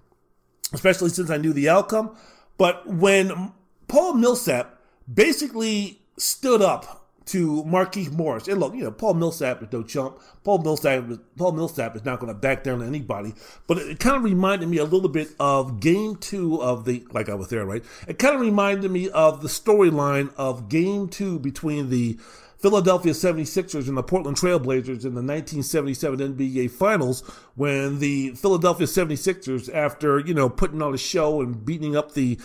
especially 0.73 1.11
since 1.11 1.31
I 1.31 1.37
knew 1.37 1.53
the 1.53 1.69
outcome. 1.69 2.17
But 2.57 2.87
when 2.87 3.53
Paul 3.87 4.15
Millsap 4.15 4.79
basically 5.13 6.01
stood 6.17 6.63
up 6.63 7.02
to 7.27 7.63
Markieff 7.65 8.11
Morris. 8.13 8.49
And 8.49 8.61
look, 8.61 8.75
you 8.75 8.85
know, 8.85 8.91
Paul 8.91 9.15
Millsap 9.15 9.63
is 9.63 9.73
no 9.73 9.83
chump. 9.83 10.19
Paul 10.45 10.59
Millsap, 10.59 11.05
Paul 11.37 11.53
Millsap 11.53 11.97
is 11.97 12.05
not 12.05 12.21
going 12.21 12.33
to 12.33 12.39
back 12.39 12.65
down 12.65 12.81
to 12.81 12.85
anybody. 12.85 13.35
But 13.67 13.79
it, 13.79 13.89
it 13.91 13.99
kind 14.01 14.17
of 14.17 14.25
reminded 14.25 14.69
me 14.69 14.79
a 14.79 14.85
little 14.85 15.09
bit 15.09 15.29
of 15.39 15.81
Game 15.81 16.17
Two 16.17 16.61
of 16.63 16.85
the, 16.85 17.07
like 17.13 17.29
I 17.29 17.35
was 17.35 17.49
there, 17.49 17.65
right? 17.65 17.85
It 18.09 18.19
kind 18.19 18.35
of 18.35 18.41
reminded 18.41 18.91
me 18.91 19.09
of 19.11 19.43
the 19.43 19.49
storyline 19.49 20.33
of 20.37 20.69
Game 20.69 21.09
Two 21.09 21.39
between 21.39 21.91
the 21.91 22.19
Philadelphia 22.63 23.13
76ers 23.13 23.89
and 23.89 23.97
the 23.97 24.05
Portland 24.05 24.37
Trailblazers 24.37 25.05
in 25.05 25.15
the 25.15 25.23
1977 25.23 26.37
NBA 26.37 26.71
Finals 26.71 27.23
when 27.57 27.99
the 27.99 28.31
Philadelphia 28.37 28.87
76ers, 28.87 29.69
after, 29.75 30.21
you 30.21 30.33
know, 30.33 30.49
putting 30.49 30.81
on 30.81 30.95
a 30.95 30.99
show 30.99 31.41
and 31.41 31.65
beating 31.67 31.97
up 31.97 32.13
the 32.13 32.39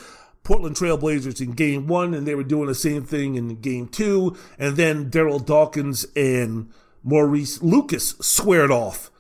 Portland 0.48 0.78
Trailblazers 0.78 1.42
in 1.42 1.52
game 1.52 1.88
one, 1.88 2.14
and 2.14 2.26
they 2.26 2.34
were 2.34 2.42
doing 2.42 2.68
the 2.68 2.74
same 2.74 3.04
thing 3.04 3.36
in 3.36 3.60
game 3.60 3.86
two. 3.90 4.34
And 4.58 4.78
then 4.78 5.12
Daryl 5.12 5.46
Dawkins 5.46 6.06
and 6.16 6.72
Maurice 7.04 7.62
Lucas 7.62 8.16
squared 8.22 8.72
off 8.72 9.12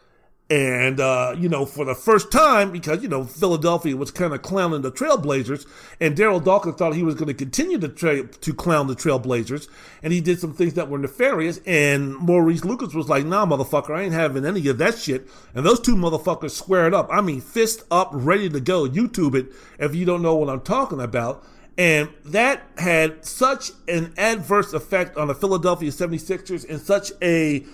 and, 0.49 1.01
uh, 1.01 1.35
you 1.37 1.49
know, 1.49 1.65
for 1.65 1.83
the 1.83 1.93
first 1.93 2.31
time, 2.31 2.71
because, 2.71 3.03
you 3.03 3.09
know, 3.09 3.25
Philadelphia 3.25 3.97
was 3.97 4.11
kind 4.11 4.33
of 4.33 4.41
clowning 4.41 4.81
the 4.81 4.91
Trailblazers, 4.91 5.65
and 5.99 6.15
Daryl 6.15 6.41
Dawkins 6.41 6.75
thought 6.75 6.95
he 6.95 7.03
was 7.03 7.15
going 7.15 7.27
to 7.27 7.33
continue 7.33 7.77
to, 7.79 7.89
tra- 7.89 8.27
to 8.27 8.53
clown 8.53 8.87
the 8.87 8.95
Trailblazers, 8.95 9.67
and 10.01 10.13
he 10.13 10.21
did 10.21 10.39
some 10.39 10.53
things 10.53 10.75
that 10.75 10.89
were 10.89 10.97
nefarious, 10.97 11.59
and 11.65 12.15
Maurice 12.15 12.63
Lucas 12.63 12.93
was 12.93 13.09
like, 13.09 13.25
nah, 13.25 13.45
motherfucker, 13.45 13.93
I 13.93 14.03
ain't 14.03 14.13
having 14.13 14.45
any 14.45 14.65
of 14.69 14.77
that 14.77 14.97
shit. 14.97 15.27
And 15.53 15.65
those 15.65 15.81
two 15.81 15.95
motherfuckers 15.95 16.51
squared 16.51 16.93
up. 16.93 17.09
I 17.11 17.19
mean, 17.19 17.41
fist 17.41 17.83
up, 17.91 18.09
ready 18.13 18.49
to 18.49 18.61
go. 18.61 18.87
YouTube 18.87 19.35
it 19.35 19.47
if 19.79 19.93
you 19.93 20.05
don't 20.05 20.21
know 20.21 20.35
what 20.35 20.49
I'm 20.49 20.61
talking 20.61 21.01
about. 21.01 21.43
And 21.77 22.09
that 22.25 22.63
had 22.77 23.23
such 23.23 23.71
an 23.87 24.13
adverse 24.17 24.73
effect 24.73 25.15
on 25.17 25.27
the 25.27 25.35
Philadelphia 25.35 25.91
76ers 25.91 26.67
and 26.67 26.79
such 26.79 27.11
a 27.21 27.65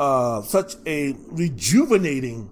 uh, 0.00 0.40
such 0.40 0.76
a 0.86 1.14
rejuvenating 1.26 2.50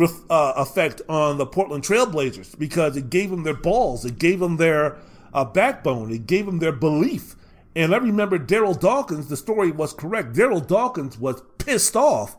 uh, 0.00 0.52
effect 0.56 1.02
on 1.06 1.36
the 1.36 1.44
Portland 1.44 1.84
Trailblazers 1.84 2.58
because 2.58 2.96
it 2.96 3.10
gave 3.10 3.28
them 3.30 3.44
their 3.44 3.54
balls, 3.54 4.06
it 4.06 4.18
gave 4.18 4.40
them 4.40 4.56
their 4.56 4.96
uh, 5.34 5.44
backbone, 5.44 6.10
it 6.10 6.26
gave 6.26 6.46
them 6.46 6.58
their 6.58 6.72
belief. 6.72 7.36
And 7.76 7.94
I 7.94 7.98
remember 7.98 8.38
Daryl 8.38 8.78
Dawkins, 8.78 9.28
the 9.28 9.36
story 9.36 9.70
was 9.70 9.92
correct. 9.92 10.32
Daryl 10.32 10.66
Dawkins 10.66 11.18
was 11.18 11.42
pissed 11.58 11.94
off 11.94 12.36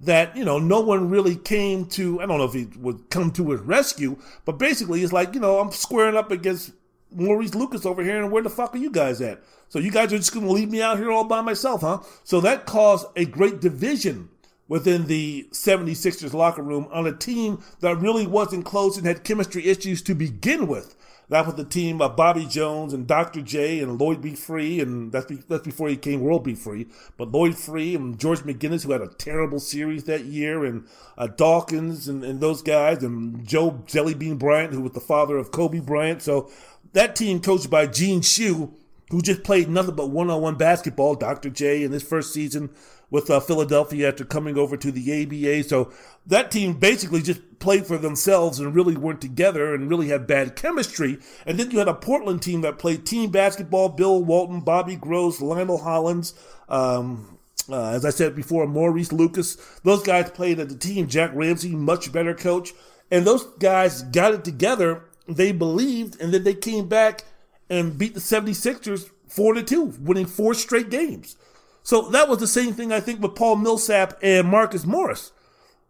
that, 0.00 0.36
you 0.36 0.44
know, 0.44 0.58
no 0.58 0.80
one 0.80 1.08
really 1.08 1.36
came 1.36 1.86
to, 1.90 2.20
I 2.20 2.26
don't 2.26 2.38
know 2.38 2.44
if 2.44 2.54
he 2.54 2.66
would 2.78 3.08
come 3.08 3.30
to 3.32 3.52
his 3.52 3.60
rescue, 3.60 4.18
but 4.44 4.58
basically 4.58 5.04
it's 5.04 5.12
like, 5.12 5.32
you 5.32 5.40
know, 5.40 5.60
I'm 5.60 5.70
squaring 5.70 6.16
up 6.16 6.32
against 6.32 6.72
Maurice 7.14 7.54
Lucas 7.54 7.86
over 7.86 8.02
here, 8.02 8.22
and 8.22 8.32
where 8.32 8.42
the 8.42 8.50
fuck 8.50 8.74
are 8.74 8.78
you 8.78 8.90
guys 8.90 9.20
at? 9.20 9.42
So 9.68 9.78
you 9.78 9.90
guys 9.90 10.12
are 10.12 10.18
just 10.18 10.32
going 10.32 10.46
to 10.46 10.52
leave 10.52 10.70
me 10.70 10.82
out 10.82 10.98
here 10.98 11.10
all 11.10 11.24
by 11.24 11.40
myself, 11.40 11.80
huh? 11.80 12.00
So 12.22 12.40
that 12.40 12.66
caused 12.66 13.06
a 13.16 13.24
great 13.24 13.60
division 13.60 14.28
within 14.68 15.06
the 15.06 15.46
76ers 15.52 16.32
locker 16.32 16.62
room 16.62 16.88
on 16.90 17.06
a 17.06 17.12
team 17.12 17.62
that 17.80 17.96
really 17.96 18.26
wasn't 18.26 18.64
close 18.64 18.96
and 18.96 19.06
had 19.06 19.24
chemistry 19.24 19.66
issues 19.66 20.02
to 20.02 20.14
begin 20.14 20.66
with. 20.66 20.96
That 21.30 21.46
was 21.46 21.54
the 21.54 21.64
team 21.64 22.02
of 22.02 22.16
Bobby 22.16 22.44
Jones 22.44 22.92
and 22.92 23.06
Dr. 23.06 23.40
J 23.40 23.80
and 23.80 23.98
Lloyd 23.98 24.20
B. 24.20 24.34
Free, 24.34 24.80
and 24.80 25.10
that's, 25.10 25.24
be, 25.24 25.36
that's 25.48 25.64
before 25.64 25.88
he 25.88 25.96
came 25.96 26.20
World 26.20 26.44
B. 26.44 26.54
Free. 26.54 26.86
But 27.16 27.32
Lloyd 27.32 27.56
Free 27.56 27.94
and 27.94 28.18
George 28.18 28.40
McGinnis, 28.40 28.84
who 28.84 28.92
had 28.92 29.00
a 29.00 29.08
terrible 29.08 29.58
series 29.58 30.04
that 30.04 30.24
year, 30.24 30.66
and 30.66 30.86
uh, 31.16 31.28
Dawkins 31.28 32.08
and, 32.08 32.22
and 32.22 32.40
those 32.40 32.60
guys, 32.60 33.02
and 33.02 33.46
Joe 33.46 33.82
Jellybean 33.86 34.38
Bryant, 34.38 34.74
who 34.74 34.82
was 34.82 34.92
the 34.92 35.00
father 35.00 35.38
of 35.38 35.50
Kobe 35.50 35.80
Bryant. 35.80 36.20
So 36.20 36.50
that 36.94 37.14
team 37.14 37.40
coached 37.40 37.68
by 37.68 37.86
Gene 37.86 38.22
Shue, 38.22 38.72
who 39.10 39.20
just 39.20 39.44
played 39.44 39.68
nothing 39.68 39.94
but 39.94 40.10
one-on-one 40.10 40.54
basketball. 40.54 41.14
Dr. 41.14 41.50
J 41.50 41.82
in 41.82 41.92
his 41.92 42.02
first 42.02 42.32
season 42.32 42.70
with 43.10 43.30
uh, 43.30 43.38
Philadelphia 43.40 44.08
after 44.08 44.24
coming 44.24 44.56
over 44.56 44.76
to 44.76 44.90
the 44.90 45.22
ABA. 45.22 45.68
So 45.68 45.92
that 46.26 46.50
team 46.50 46.74
basically 46.74 47.20
just 47.20 47.58
played 47.58 47.86
for 47.86 47.98
themselves 47.98 48.58
and 48.58 48.74
really 48.74 48.96
weren't 48.96 49.20
together 49.20 49.74
and 49.74 49.90
really 49.90 50.08
had 50.08 50.26
bad 50.26 50.56
chemistry. 50.56 51.18
And 51.46 51.58
then 51.58 51.70
you 51.70 51.78
had 51.78 51.88
a 51.88 51.94
Portland 51.94 52.42
team 52.42 52.62
that 52.62 52.78
played 52.78 53.04
team 53.04 53.30
basketball. 53.30 53.90
Bill 53.90 54.24
Walton, 54.24 54.60
Bobby 54.60 54.96
Gross, 54.96 55.40
Lionel 55.40 55.78
Hollins. 55.78 56.34
Um, 56.68 57.38
uh, 57.68 57.90
as 57.90 58.04
I 58.04 58.10
said 58.10 58.34
before, 58.34 58.66
Maurice 58.66 59.12
Lucas. 59.12 59.56
Those 59.82 60.02
guys 60.02 60.30
played 60.30 60.60
at 60.60 60.68
the 60.68 60.76
team. 60.76 61.08
Jack 61.08 61.30
Ramsay, 61.34 61.74
much 61.74 62.12
better 62.12 62.34
coach. 62.34 62.72
And 63.10 63.26
those 63.26 63.44
guys 63.58 64.02
got 64.02 64.34
it 64.34 64.44
together 64.44 65.04
they 65.26 65.52
believed, 65.52 66.20
and 66.20 66.32
then 66.32 66.44
they 66.44 66.54
came 66.54 66.88
back 66.88 67.24
and 67.70 67.96
beat 67.96 68.14
the 68.14 68.20
76ers 68.20 69.10
4 69.28 69.54
to 69.54 69.62
2, 69.62 69.82
winning 70.00 70.26
four 70.26 70.54
straight 70.54 70.90
games. 70.90 71.36
So 71.82 72.08
that 72.10 72.28
was 72.28 72.38
the 72.38 72.46
same 72.46 72.72
thing 72.72 72.92
I 72.92 73.00
think 73.00 73.20
with 73.20 73.34
Paul 73.34 73.56
Millsap 73.56 74.18
and 74.22 74.48
Marcus 74.48 74.86
Morris. 74.86 75.32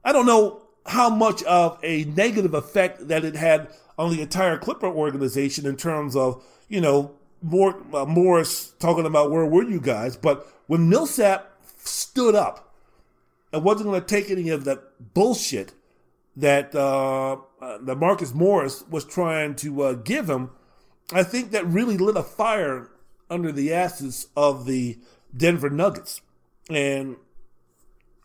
I 0.04 0.12
don't 0.12 0.26
know 0.26 0.62
how 0.86 1.08
much 1.08 1.42
of 1.44 1.78
a 1.82 2.04
negative 2.04 2.54
effect 2.54 3.08
that 3.08 3.24
it 3.24 3.36
had 3.36 3.68
on 3.96 4.10
the 4.10 4.20
entire 4.20 4.58
Clipper 4.58 4.88
organization 4.88 5.66
in 5.66 5.76
terms 5.76 6.16
of, 6.16 6.42
you 6.68 6.80
know, 6.80 7.14
more, 7.42 7.76
uh, 7.92 8.04
Morris 8.06 8.72
talking 8.78 9.06
about 9.06 9.30
where 9.30 9.46
were 9.46 9.62
you 9.62 9.80
guys, 9.80 10.16
but 10.16 10.48
when 10.66 10.88
Millsap 10.88 11.50
stood 11.78 12.34
up 12.34 12.74
and 13.52 13.62
wasn't 13.62 13.86
going 13.86 14.00
to 14.00 14.06
take 14.06 14.30
any 14.30 14.48
of 14.48 14.64
that 14.64 15.14
bullshit 15.14 15.72
that 16.36 16.74
uh, 16.74 17.36
uh, 17.64 17.78
that 17.78 17.96
Marcus 17.96 18.34
Morris 18.34 18.84
was 18.90 19.04
trying 19.06 19.54
to 19.56 19.82
uh, 19.82 19.92
give 19.94 20.28
him, 20.28 20.50
I 21.12 21.22
think 21.22 21.50
that 21.52 21.66
really 21.66 21.96
lit 21.96 22.16
a 22.16 22.22
fire 22.22 22.90
under 23.30 23.50
the 23.50 23.72
asses 23.72 24.28
of 24.36 24.66
the 24.66 24.98
Denver 25.34 25.70
Nuggets, 25.70 26.20
and 26.68 27.16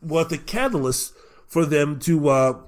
was 0.02 0.28
the 0.28 0.38
catalyst 0.38 1.14
for 1.48 1.66
them 1.66 2.00
to 2.00 2.30
uh, 2.30 2.62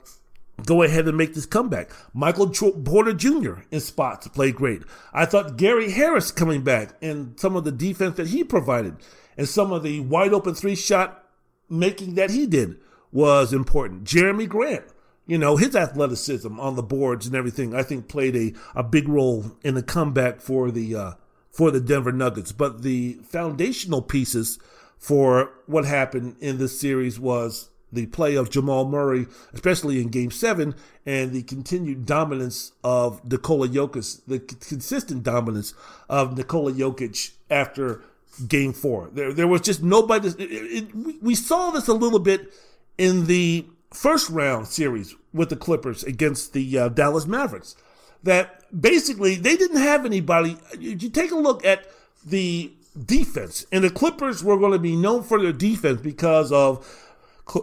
go 0.66 0.82
ahead 0.82 1.08
and 1.08 1.18
make 1.18 1.34
this 1.34 1.46
comeback. 1.46 1.92
Michael 2.14 2.50
Porter 2.50 3.14
Jr. 3.14 3.64
in 3.70 3.82
spots 3.82 4.28
played 4.30 4.56
great. 4.56 4.84
I 5.14 5.26
thought 5.26 5.58
Gary 5.58 5.92
Harris 5.92 6.32
coming 6.32 6.64
back 6.64 6.96
and 7.02 7.38
some 7.40 7.56
of 7.56 7.66
the 7.66 7.72
defense 7.72 8.16
that 8.16 8.28
he 8.28 8.44
provided 8.44 8.96
and 9.38 9.48
some 9.48 9.72
of 9.72 9.84
the 9.84 10.00
wide 10.00 10.34
open 10.34 10.56
three 10.56 10.76
shot 10.76 11.26
making 11.70 12.16
that 12.16 12.32
he 12.32 12.48
did 12.48 12.78
was 13.12 13.54
important. 13.54 14.06
Jerami 14.06 14.48
Grant 14.48 14.86
you 15.32 15.38
know, 15.38 15.56
his 15.56 15.78
athleticism 15.78 16.60
on 16.60 16.76
the 16.76 16.84
boards 16.84 17.26
and 17.26 17.38
everything, 17.38 17.74
I 17.74 17.84
think 17.84 18.10
played 18.10 18.36
a, 18.36 18.54
a 18.76 18.84
big 18.84 19.08
role 19.08 19.54
in 19.64 19.76
the 19.76 19.82
comeback 19.82 20.42
for 20.42 20.72
the 20.72 20.94
uh, 20.94 21.12
for 21.50 21.72
the 21.72 21.80
Denver 21.80 22.12
Nuggets. 22.12 22.52
But 22.52 22.82
the 22.82 23.14
foundational 23.24 24.02
pieces 24.02 24.60
for 24.98 25.54
what 25.68 25.86
happened 25.86 26.36
in 26.42 26.58
this 26.58 26.78
series 26.78 27.18
was 27.18 27.70
the 27.94 28.08
play 28.08 28.36
of 28.36 28.50
Jamal 28.50 28.90
Murray, 28.90 29.26
especially 29.54 30.02
in 30.02 30.10
Game 30.10 30.32
Seven, 30.32 30.76
and 31.06 31.32
the 31.32 31.44
continued 31.44 32.06
dominance 32.06 32.74
of 32.84 33.24
Nikola 33.24 33.70
Jokic, 33.70 34.26
the 34.28 34.40
consistent 34.40 35.24
dominance 35.24 35.74
of 36.10 36.38
Nikola 36.38 36.74
Jokic 36.74 37.32
after 37.50 38.02
Game 38.50 38.74
Four. 38.74 39.10
There, 39.14 39.32
there 39.32 39.48
was 39.48 39.62
just 39.62 39.82
nobody. 39.82 40.28
It, 40.28 40.42
it, 40.42 41.22
we 41.24 41.36
saw 41.36 41.72
this 41.72 41.88
a 41.88 41.94
little 41.94 42.20
bit 42.20 42.52
in 42.98 43.28
the 43.28 43.66
first 43.94 44.30
round 44.30 44.68
series 44.68 45.16
with 45.34 45.50
the 45.50 45.56
Clippers 45.56 46.04
against 46.04 46.54
the 46.54 46.78
uh, 46.78 46.90
Dallas 46.90 47.26
Mavericks. 47.26 47.76
That 48.24 48.64
basically 48.80 49.36
they 49.36 49.58
didn't 49.58 49.82
have 49.82 50.06
anybody. 50.06 50.58
You 50.78 51.10
take 51.10 51.32
a 51.32 51.36
look 51.36 51.66
at 51.66 51.88
the 52.26 52.72
defense, 53.06 53.66
and 53.72 53.84
the 53.84 53.90
Clippers 53.90 54.44
were 54.44 54.60
going 54.60 54.74
to 54.74 54.80
be 54.80 54.96
known 54.96 55.24
for 55.24 55.42
their 55.42 55.54
defense 55.54 56.02
because 56.02 56.52
of 56.52 56.86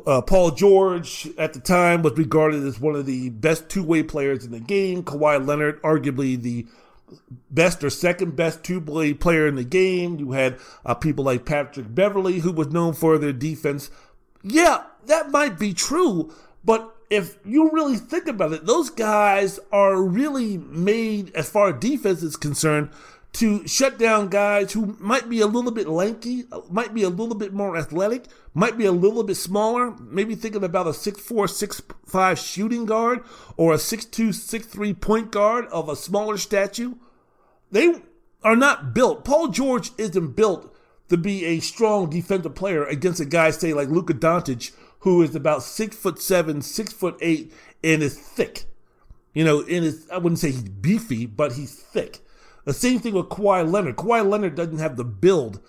uh, 0.06 0.20
Paul 0.22 0.50
George 0.50 1.28
at 1.38 1.52
the 1.52 1.60
time 1.60 2.02
was 2.02 2.16
regarded 2.18 2.64
as 2.64 2.80
one 2.80 2.94
of 2.94 3.06
the 3.06 3.30
best 3.30 3.68
two 3.68 3.84
way 3.84 4.02
players 4.02 4.44
in 4.44 4.50
the 4.50 4.60
game. 4.60 5.02
Kawhi 5.02 5.44
Leonard, 5.46 5.80
arguably 5.82 6.40
the 6.40 6.66
best 7.50 7.82
or 7.82 7.90
second 7.90 8.36
best 8.36 8.62
two 8.62 8.80
way 8.80 9.14
player 9.14 9.46
in 9.46 9.54
the 9.54 9.64
game. 9.64 10.18
You 10.18 10.32
had 10.32 10.58
uh, 10.84 10.94
people 10.94 11.24
like 11.24 11.46
Patrick 11.46 11.94
Beverley, 11.94 12.40
who 12.40 12.52
was 12.52 12.68
known 12.68 12.94
for 12.94 13.18
their 13.18 13.32
defense. 13.32 13.90
Yeah, 14.42 14.84
that 15.06 15.30
might 15.30 15.58
be 15.58 15.74
true, 15.74 16.32
but 16.64 16.94
if 17.10 17.38
you 17.44 17.70
really 17.70 17.96
think 17.96 18.28
about 18.28 18.52
it, 18.52 18.66
those 18.66 18.90
guys 18.90 19.58
are 19.72 20.00
really 20.00 20.58
made, 20.58 21.34
as 21.34 21.48
far 21.48 21.70
as 21.70 21.80
defense 21.80 22.22
is 22.22 22.36
concerned, 22.36 22.90
to 23.34 23.66
shut 23.66 23.98
down 23.98 24.28
guys 24.28 24.72
who 24.72 24.96
might 24.98 25.28
be 25.28 25.40
a 25.40 25.46
little 25.46 25.70
bit 25.70 25.88
lanky, 25.88 26.44
might 26.70 26.94
be 26.94 27.02
a 27.02 27.08
little 27.08 27.34
bit 27.34 27.52
more 27.52 27.76
athletic, 27.76 28.24
might 28.54 28.78
be 28.78 28.86
a 28.86 28.92
little 28.92 29.22
bit 29.22 29.36
smaller, 29.36 29.94
maybe 30.00 30.34
thinking 30.34 30.64
about 30.64 30.86
a 30.86 30.90
6'4, 30.90 31.82
6'5 32.06 32.36
shooting 32.44 32.86
guard 32.86 33.20
or 33.56 33.72
a 33.72 33.76
6'2, 33.76 34.28
6'3 34.28 35.00
point 35.00 35.30
guard 35.30 35.66
of 35.66 35.88
a 35.88 35.96
smaller 35.96 36.36
stature. 36.36 36.92
They 37.70 38.02
are 38.42 38.56
not 38.56 38.94
built. 38.94 39.24
Paul 39.24 39.48
George 39.48 39.90
isn't 39.98 40.34
built 40.34 40.74
to 41.08 41.16
be 41.16 41.44
a 41.44 41.60
strong 41.60 42.10
defensive 42.10 42.54
player 42.54 42.84
against 42.84 43.20
a 43.20 43.24
guy, 43.24 43.50
say, 43.50 43.72
like 43.72 43.88
Luka 43.88 44.14
Doncic, 44.14 44.72
who 45.00 45.22
is 45.22 45.34
about 45.34 45.62
six 45.62 45.96
foot 45.96 46.20
seven, 46.20 46.60
six 46.62 46.92
foot 46.92 47.16
eight, 47.20 47.52
and 47.82 48.02
is 48.02 48.18
thick. 48.18 48.64
You 49.32 49.44
know, 49.44 49.60
and 49.60 49.84
is 49.84 50.08
I 50.10 50.18
wouldn't 50.18 50.38
say 50.38 50.50
he's 50.50 50.62
beefy, 50.62 51.26
but 51.26 51.52
he's 51.52 51.74
thick. 51.74 52.18
The 52.64 52.72
same 52.74 52.98
thing 52.98 53.14
with 53.14 53.28
Kawhi 53.28 53.70
Leonard. 53.70 53.96
Kawhi 53.96 54.28
Leonard 54.28 54.54
doesn't 54.54 54.78
have 54.78 54.96
the 54.96 55.04
build 55.04 55.60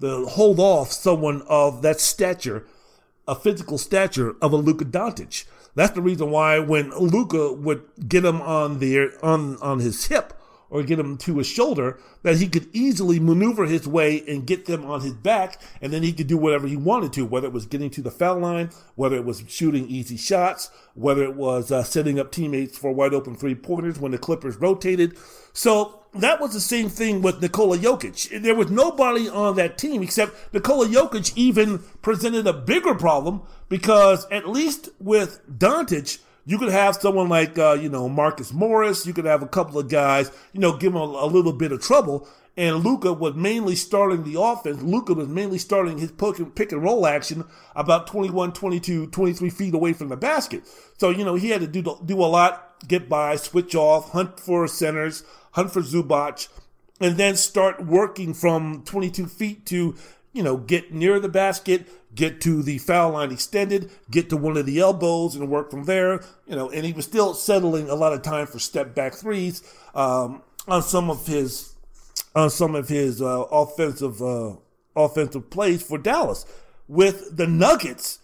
to 0.00 0.26
hold 0.26 0.58
off 0.58 0.90
someone 0.90 1.42
of 1.48 1.82
that 1.82 2.00
stature, 2.00 2.66
a 3.26 3.34
physical 3.34 3.78
stature 3.78 4.36
of 4.40 4.52
a 4.52 4.56
Luka 4.56 4.84
Doncic. 4.84 5.44
That's 5.74 5.92
the 5.92 6.02
reason 6.02 6.30
why 6.30 6.58
when 6.58 6.90
Luka 6.90 7.52
would 7.52 7.82
get 8.08 8.24
him 8.24 8.40
on 8.40 8.78
the 8.78 9.10
on 9.22 9.58
on 9.58 9.80
his 9.80 10.06
hip 10.06 10.32
or 10.70 10.82
get 10.82 10.98
him 10.98 11.16
to 11.16 11.38
his 11.38 11.46
shoulder, 11.46 11.98
that 12.22 12.36
he 12.36 12.48
could 12.48 12.68
easily 12.72 13.18
maneuver 13.18 13.64
his 13.64 13.86
way 13.86 14.22
and 14.28 14.46
get 14.46 14.66
them 14.66 14.84
on 14.84 15.00
his 15.00 15.14
back, 15.14 15.60
and 15.80 15.92
then 15.92 16.02
he 16.02 16.12
could 16.12 16.26
do 16.26 16.36
whatever 16.36 16.66
he 16.66 16.76
wanted 16.76 17.12
to, 17.12 17.24
whether 17.24 17.46
it 17.46 17.52
was 17.52 17.66
getting 17.66 17.90
to 17.90 18.02
the 18.02 18.10
foul 18.10 18.38
line, 18.38 18.70
whether 18.94 19.16
it 19.16 19.24
was 19.24 19.42
shooting 19.48 19.88
easy 19.88 20.16
shots, 20.16 20.70
whether 20.94 21.22
it 21.22 21.34
was 21.34 21.72
uh, 21.72 21.82
setting 21.82 22.18
up 22.18 22.30
teammates 22.30 22.76
for 22.76 22.92
wide 22.92 23.14
open 23.14 23.34
three 23.34 23.54
pointers 23.54 23.98
when 23.98 24.12
the 24.12 24.18
Clippers 24.18 24.56
rotated. 24.56 25.16
So 25.52 26.04
that 26.14 26.40
was 26.40 26.52
the 26.52 26.60
same 26.60 26.88
thing 26.88 27.22
with 27.22 27.40
Nikola 27.40 27.78
Jokic. 27.78 28.42
There 28.42 28.54
was 28.54 28.70
nobody 28.70 29.28
on 29.28 29.56
that 29.56 29.78
team 29.78 30.02
except 30.02 30.52
Nikola 30.54 30.86
Jokic 30.86 31.32
even 31.36 31.80
presented 32.02 32.46
a 32.46 32.52
bigger 32.52 32.94
problem 32.94 33.42
because 33.68 34.26
at 34.30 34.48
least 34.48 34.88
with 34.98 35.40
Doncic, 35.48 36.18
you 36.48 36.56
could 36.56 36.70
have 36.70 36.96
someone 36.96 37.28
like, 37.28 37.58
uh, 37.58 37.74
you 37.74 37.90
know, 37.90 38.08
Marcus 38.08 38.54
Morris. 38.54 39.06
You 39.06 39.12
could 39.12 39.26
have 39.26 39.42
a 39.42 39.46
couple 39.46 39.78
of 39.78 39.90
guys, 39.90 40.32
you 40.54 40.60
know, 40.60 40.78
give 40.78 40.94
them 40.94 41.02
a, 41.02 41.04
a 41.04 41.26
little 41.26 41.52
bit 41.52 41.72
of 41.72 41.82
trouble. 41.82 42.26
And 42.56 42.82
Luka 42.82 43.12
was 43.12 43.34
mainly 43.34 43.76
starting 43.76 44.24
the 44.24 44.40
offense. 44.40 44.80
Luka 44.80 45.12
was 45.12 45.28
mainly 45.28 45.58
starting 45.58 45.98
his 45.98 46.10
pick 46.10 46.72
and 46.72 46.82
roll 46.82 47.06
action 47.06 47.44
about 47.76 48.06
21, 48.06 48.54
22, 48.54 49.08
23 49.08 49.50
feet 49.50 49.74
away 49.74 49.92
from 49.92 50.08
the 50.08 50.16
basket. 50.16 50.62
So, 50.96 51.10
you 51.10 51.22
know, 51.22 51.34
he 51.34 51.50
had 51.50 51.60
to 51.60 51.66
do, 51.66 51.82
do 52.02 52.18
a 52.18 52.24
lot, 52.24 52.76
get 52.88 53.10
by, 53.10 53.36
switch 53.36 53.74
off, 53.74 54.12
hunt 54.12 54.40
for 54.40 54.66
centers, 54.66 55.24
hunt 55.52 55.70
for 55.70 55.82
Zubac, 55.82 56.48
and 56.98 57.18
then 57.18 57.36
start 57.36 57.84
working 57.84 58.32
from 58.32 58.84
22 58.84 59.26
feet 59.26 59.66
to, 59.66 59.94
you 60.32 60.42
know, 60.42 60.56
get 60.56 60.94
near 60.94 61.20
the 61.20 61.28
basket, 61.28 61.86
get 62.18 62.40
to 62.40 62.64
the 62.64 62.78
foul 62.78 63.12
line 63.12 63.30
extended, 63.30 63.90
get 64.10 64.28
to 64.28 64.36
one 64.36 64.56
of 64.56 64.66
the 64.66 64.80
elbows 64.80 65.36
and 65.36 65.48
work 65.48 65.70
from 65.70 65.84
there. 65.84 66.20
You 66.46 66.56
know, 66.56 66.68
and 66.68 66.84
he 66.84 66.92
was 66.92 67.04
still 67.04 67.32
settling 67.32 67.88
a 67.88 67.94
lot 67.94 68.12
of 68.12 68.22
time 68.22 68.48
for 68.48 68.58
step 68.58 68.94
back 68.94 69.14
threes 69.14 69.62
um, 69.94 70.42
on 70.66 70.82
some 70.82 71.08
of 71.08 71.26
his 71.26 71.74
on 72.34 72.50
some 72.50 72.74
of 72.74 72.88
his 72.88 73.22
uh, 73.22 73.44
offensive 73.52 74.20
uh, 74.20 74.56
offensive 74.96 75.48
plays 75.48 75.82
for 75.82 75.96
Dallas. 75.96 76.44
With 76.88 77.36
the 77.36 77.46
Nuggets, 77.46 78.18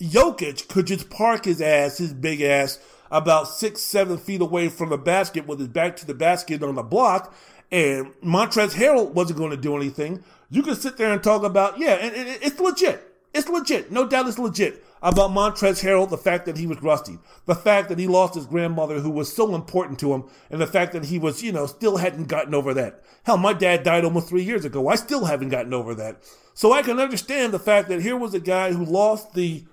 Jokic 0.00 0.68
could 0.68 0.86
just 0.86 1.10
park 1.10 1.44
his 1.44 1.60
ass, 1.60 1.98
his 1.98 2.14
big 2.14 2.40
ass, 2.42 2.78
about 3.10 3.48
six, 3.48 3.80
seven 3.80 4.16
feet 4.16 4.40
away 4.40 4.68
from 4.68 4.90
the 4.90 4.98
basket 4.98 5.46
with 5.48 5.58
his 5.58 5.68
back 5.68 5.96
to 5.96 6.06
the 6.06 6.14
basket 6.14 6.62
on 6.62 6.76
the 6.76 6.82
block, 6.84 7.34
and 7.72 8.12
Montrezl 8.22 8.74
Harrell 8.74 9.10
wasn't 9.10 9.38
going 9.38 9.50
to 9.50 9.56
do 9.56 9.76
anything. 9.76 10.22
You 10.50 10.62
can 10.62 10.76
sit 10.76 10.96
there 10.96 11.12
and 11.12 11.22
talk 11.22 11.42
about, 11.42 11.78
yeah, 11.78 11.94
and, 11.94 12.14
and 12.14 12.28
it's 12.42 12.60
legit. 12.60 13.09
It's 13.32 13.48
legit. 13.48 13.92
No 13.92 14.06
doubt 14.08 14.26
it's 14.26 14.38
legit 14.38 14.84
about 15.02 15.30
Montrezl 15.30 15.82
Harrell, 15.82 16.08
the 16.08 16.18
fact 16.18 16.46
that 16.46 16.58
he 16.58 16.66
was 16.66 16.82
rusty, 16.82 17.18
the 17.46 17.54
fact 17.54 17.88
that 17.88 17.98
he 17.98 18.06
lost 18.06 18.34
his 18.34 18.46
grandmother 18.46 19.00
who 19.00 19.10
was 19.10 19.32
so 19.32 19.54
important 19.54 19.98
to 20.00 20.12
him, 20.12 20.24
and 20.50 20.60
the 20.60 20.66
fact 20.66 20.92
that 20.92 21.06
he 21.06 21.18
was, 21.18 21.42
you 21.42 21.52
know, 21.52 21.66
still 21.66 21.96
hadn't 21.96 22.28
gotten 22.28 22.54
over 22.54 22.74
that. 22.74 23.02
Hell, 23.22 23.38
my 23.38 23.52
dad 23.52 23.82
died 23.82 24.04
almost 24.04 24.28
three 24.28 24.42
years 24.42 24.64
ago. 24.64 24.88
I 24.88 24.96
still 24.96 25.24
haven't 25.24 25.50
gotten 25.50 25.72
over 25.72 25.94
that. 25.94 26.22
So 26.54 26.72
I 26.72 26.82
can 26.82 26.98
understand 26.98 27.52
the 27.52 27.58
fact 27.58 27.88
that 27.88 28.02
here 28.02 28.16
was 28.16 28.34
a 28.34 28.40
guy 28.40 28.72
who 28.72 28.84
lost 28.84 29.34
the 29.34 29.64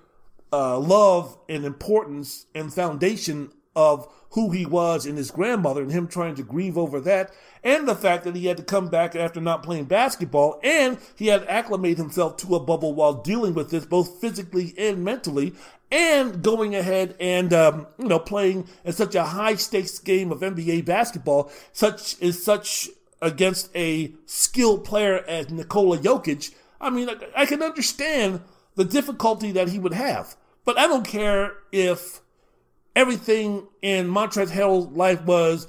uh, 0.52 0.78
love 0.78 1.36
and 1.48 1.64
importance 1.64 2.46
and 2.54 2.72
foundation 2.72 3.50
of 3.76 4.08
who 4.30 4.50
he 4.50 4.66
was 4.66 5.06
and 5.06 5.18
his 5.18 5.30
grandmother 5.30 5.82
and 5.82 5.92
him 5.92 6.08
trying 6.08 6.34
to 6.36 6.42
grieve 6.42 6.78
over 6.78 7.00
that 7.00 7.30
and 7.62 7.88
the 7.88 7.94
fact 7.94 8.24
that 8.24 8.36
he 8.36 8.46
had 8.46 8.56
to 8.56 8.62
come 8.62 8.88
back 8.88 9.14
after 9.16 9.40
not 9.40 9.62
playing 9.62 9.84
basketball 9.84 10.60
and 10.62 10.98
he 11.16 11.28
had 11.28 11.42
to 11.42 11.50
acclimate 11.50 11.96
himself 11.96 12.36
to 12.36 12.54
a 12.54 12.60
bubble 12.60 12.94
while 12.94 13.14
dealing 13.14 13.54
with 13.54 13.70
this 13.70 13.84
both 13.84 14.20
physically 14.20 14.74
and 14.78 15.04
mentally 15.04 15.54
and 15.90 16.42
going 16.42 16.74
ahead 16.74 17.14
and 17.18 17.52
um, 17.52 17.86
you 17.98 18.06
know 18.06 18.18
playing 18.18 18.66
in 18.84 18.92
such 18.92 19.14
a 19.14 19.24
high 19.24 19.54
stakes 19.54 19.98
game 19.98 20.30
of 20.30 20.40
NBA 20.40 20.84
basketball 20.84 21.50
such 21.72 22.20
is 22.20 22.42
such 22.42 22.88
against 23.20 23.74
a 23.74 24.12
skilled 24.26 24.84
player 24.84 25.24
as 25.26 25.50
Nikola 25.50 25.98
Jokic 25.98 26.54
I 26.80 26.90
mean 26.90 27.08
I, 27.08 27.16
I 27.34 27.46
can 27.46 27.62
understand 27.62 28.40
the 28.78 28.84
difficulty 28.84 29.50
that 29.52 29.68
he 29.68 29.78
would 29.78 29.92
have. 29.92 30.36
But 30.64 30.78
I 30.78 30.86
don't 30.86 31.06
care 31.06 31.52
if 31.72 32.20
everything 32.94 33.66
in 33.82 34.06
Montrezl 34.06 34.52
Harrell's 34.52 34.86
life 34.96 35.20
was 35.24 35.66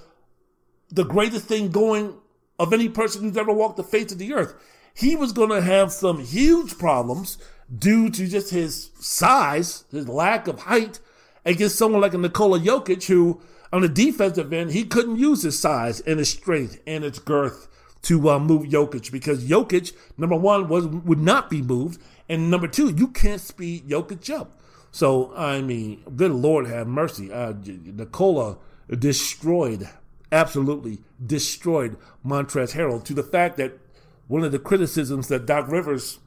the 0.89 1.05
greatest 1.05 1.45
thing 1.45 1.69
going 1.69 2.15
of 2.57 2.73
any 2.73 2.89
person 2.89 3.23
who's 3.23 3.37
ever 3.37 3.53
walked 3.53 3.77
the 3.77 3.83
face 3.83 4.11
of 4.11 4.17
the 4.17 4.33
earth. 4.33 4.53
He 4.93 5.15
was 5.15 5.31
going 5.31 5.49
to 5.49 5.61
have 5.61 5.91
some 5.91 6.19
huge 6.23 6.77
problems 6.77 7.37
due 7.75 8.09
to 8.09 8.27
just 8.27 8.51
his 8.51 8.89
size, 8.99 9.85
his 9.91 10.09
lack 10.09 10.47
of 10.47 10.61
height, 10.61 10.99
against 11.45 11.77
someone 11.77 12.01
like 12.01 12.13
a 12.13 12.17
Nikola 12.17 12.59
Jokic, 12.59 13.05
who 13.05 13.41
on 13.71 13.81
the 13.81 13.89
defensive 13.89 14.51
end, 14.51 14.71
he 14.71 14.83
couldn't 14.83 15.17
use 15.17 15.43
his 15.43 15.59
size 15.59 15.99
and 16.01 16.19
his 16.19 16.29
strength 16.29 16.81
and 16.87 17.03
his 17.03 17.19
girth 17.19 17.67
to 18.03 18.29
uh, 18.29 18.39
move 18.39 18.63
Jokic 18.63 19.11
because 19.11 19.45
Jokic, 19.45 19.93
number 20.17 20.35
one, 20.35 20.67
was 20.67 20.87
would 20.87 21.19
not 21.19 21.49
be 21.49 21.61
moved, 21.61 22.01
and 22.27 22.49
number 22.49 22.67
two, 22.67 22.89
you 22.89 23.09
can't 23.09 23.41
speed 23.41 23.87
Jokic 23.87 24.29
up. 24.33 24.59
So, 24.91 25.33
I 25.35 25.61
mean, 25.61 26.03
good 26.15 26.31
Lord 26.31 26.65
have 26.67 26.87
mercy. 26.87 27.31
Uh, 27.31 27.53
Nikola 27.63 28.57
destroyed, 28.97 29.87
absolutely 30.31 30.99
destroyed 31.25 31.97
Montrezl 32.25 32.75
Harrell 32.75 33.03
to 33.03 33.13
the 33.13 33.23
fact 33.23 33.57
that 33.57 33.79
one 34.27 34.43
of 34.43 34.51
the 34.51 34.59
criticisms 34.59 35.27
that 35.27 35.45
Doc 35.45 35.67
Rivers 35.67 36.19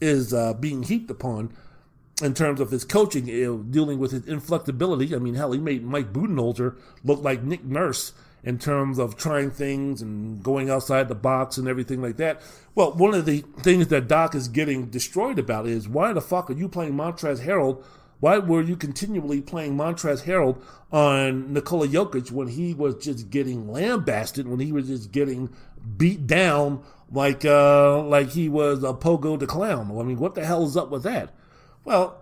is 0.00 0.32
uh, 0.32 0.54
being 0.54 0.82
heaped 0.82 1.10
upon 1.10 1.52
in 2.22 2.34
terms 2.34 2.60
of 2.60 2.70
his 2.70 2.84
coaching, 2.84 3.26
you 3.26 3.44
know, 3.44 3.58
dealing 3.58 3.98
with 3.98 4.12
his 4.12 4.26
inflexibility. 4.26 5.14
I 5.14 5.18
mean, 5.18 5.34
hell, 5.34 5.52
he 5.52 5.58
made 5.58 5.84
Mike 5.84 6.12
Budenholzer 6.12 6.76
look 7.04 7.22
like 7.22 7.42
Nick 7.42 7.64
Nurse 7.64 8.12
in 8.42 8.58
terms 8.58 8.98
of 8.98 9.16
trying 9.16 9.50
things 9.50 10.00
and 10.00 10.42
going 10.42 10.70
outside 10.70 11.08
the 11.08 11.14
box 11.14 11.58
and 11.58 11.68
everything 11.68 12.00
like 12.00 12.16
that. 12.16 12.40
Well, 12.74 12.92
one 12.92 13.14
of 13.14 13.26
the 13.26 13.40
things 13.58 13.88
that 13.88 14.08
Doc 14.08 14.34
is 14.34 14.48
getting 14.48 14.86
destroyed 14.86 15.38
about 15.38 15.66
is 15.66 15.88
why 15.88 16.12
the 16.12 16.22
fuck 16.22 16.50
are 16.50 16.54
you 16.54 16.68
playing 16.68 16.94
Montrezl 16.94 17.44
Harrell 17.44 17.82
why 18.20 18.38
were 18.38 18.60
you 18.60 18.76
continually 18.76 19.40
playing 19.40 19.76
Montrezl 19.76 20.24
Harrell 20.24 20.60
on 20.92 21.52
Nikola 21.52 21.88
Jokic 21.88 22.30
when 22.30 22.48
he 22.48 22.74
was 22.74 22.96
just 22.96 23.30
getting 23.30 23.68
lambasted, 23.70 24.46
when 24.46 24.60
he 24.60 24.72
was 24.72 24.88
just 24.88 25.10
getting 25.10 25.50
beat 25.96 26.26
down 26.26 26.82
like 27.10 27.44
uh, 27.44 28.02
like 28.02 28.30
he 28.30 28.48
was 28.48 28.84
a 28.84 28.92
pogo 28.92 29.38
the 29.38 29.46
clown? 29.46 29.90
I 29.98 30.02
mean, 30.02 30.18
what 30.18 30.34
the 30.34 30.44
hell 30.44 30.64
is 30.64 30.76
up 30.76 30.90
with 30.90 31.02
that? 31.04 31.34
Well, 31.84 32.20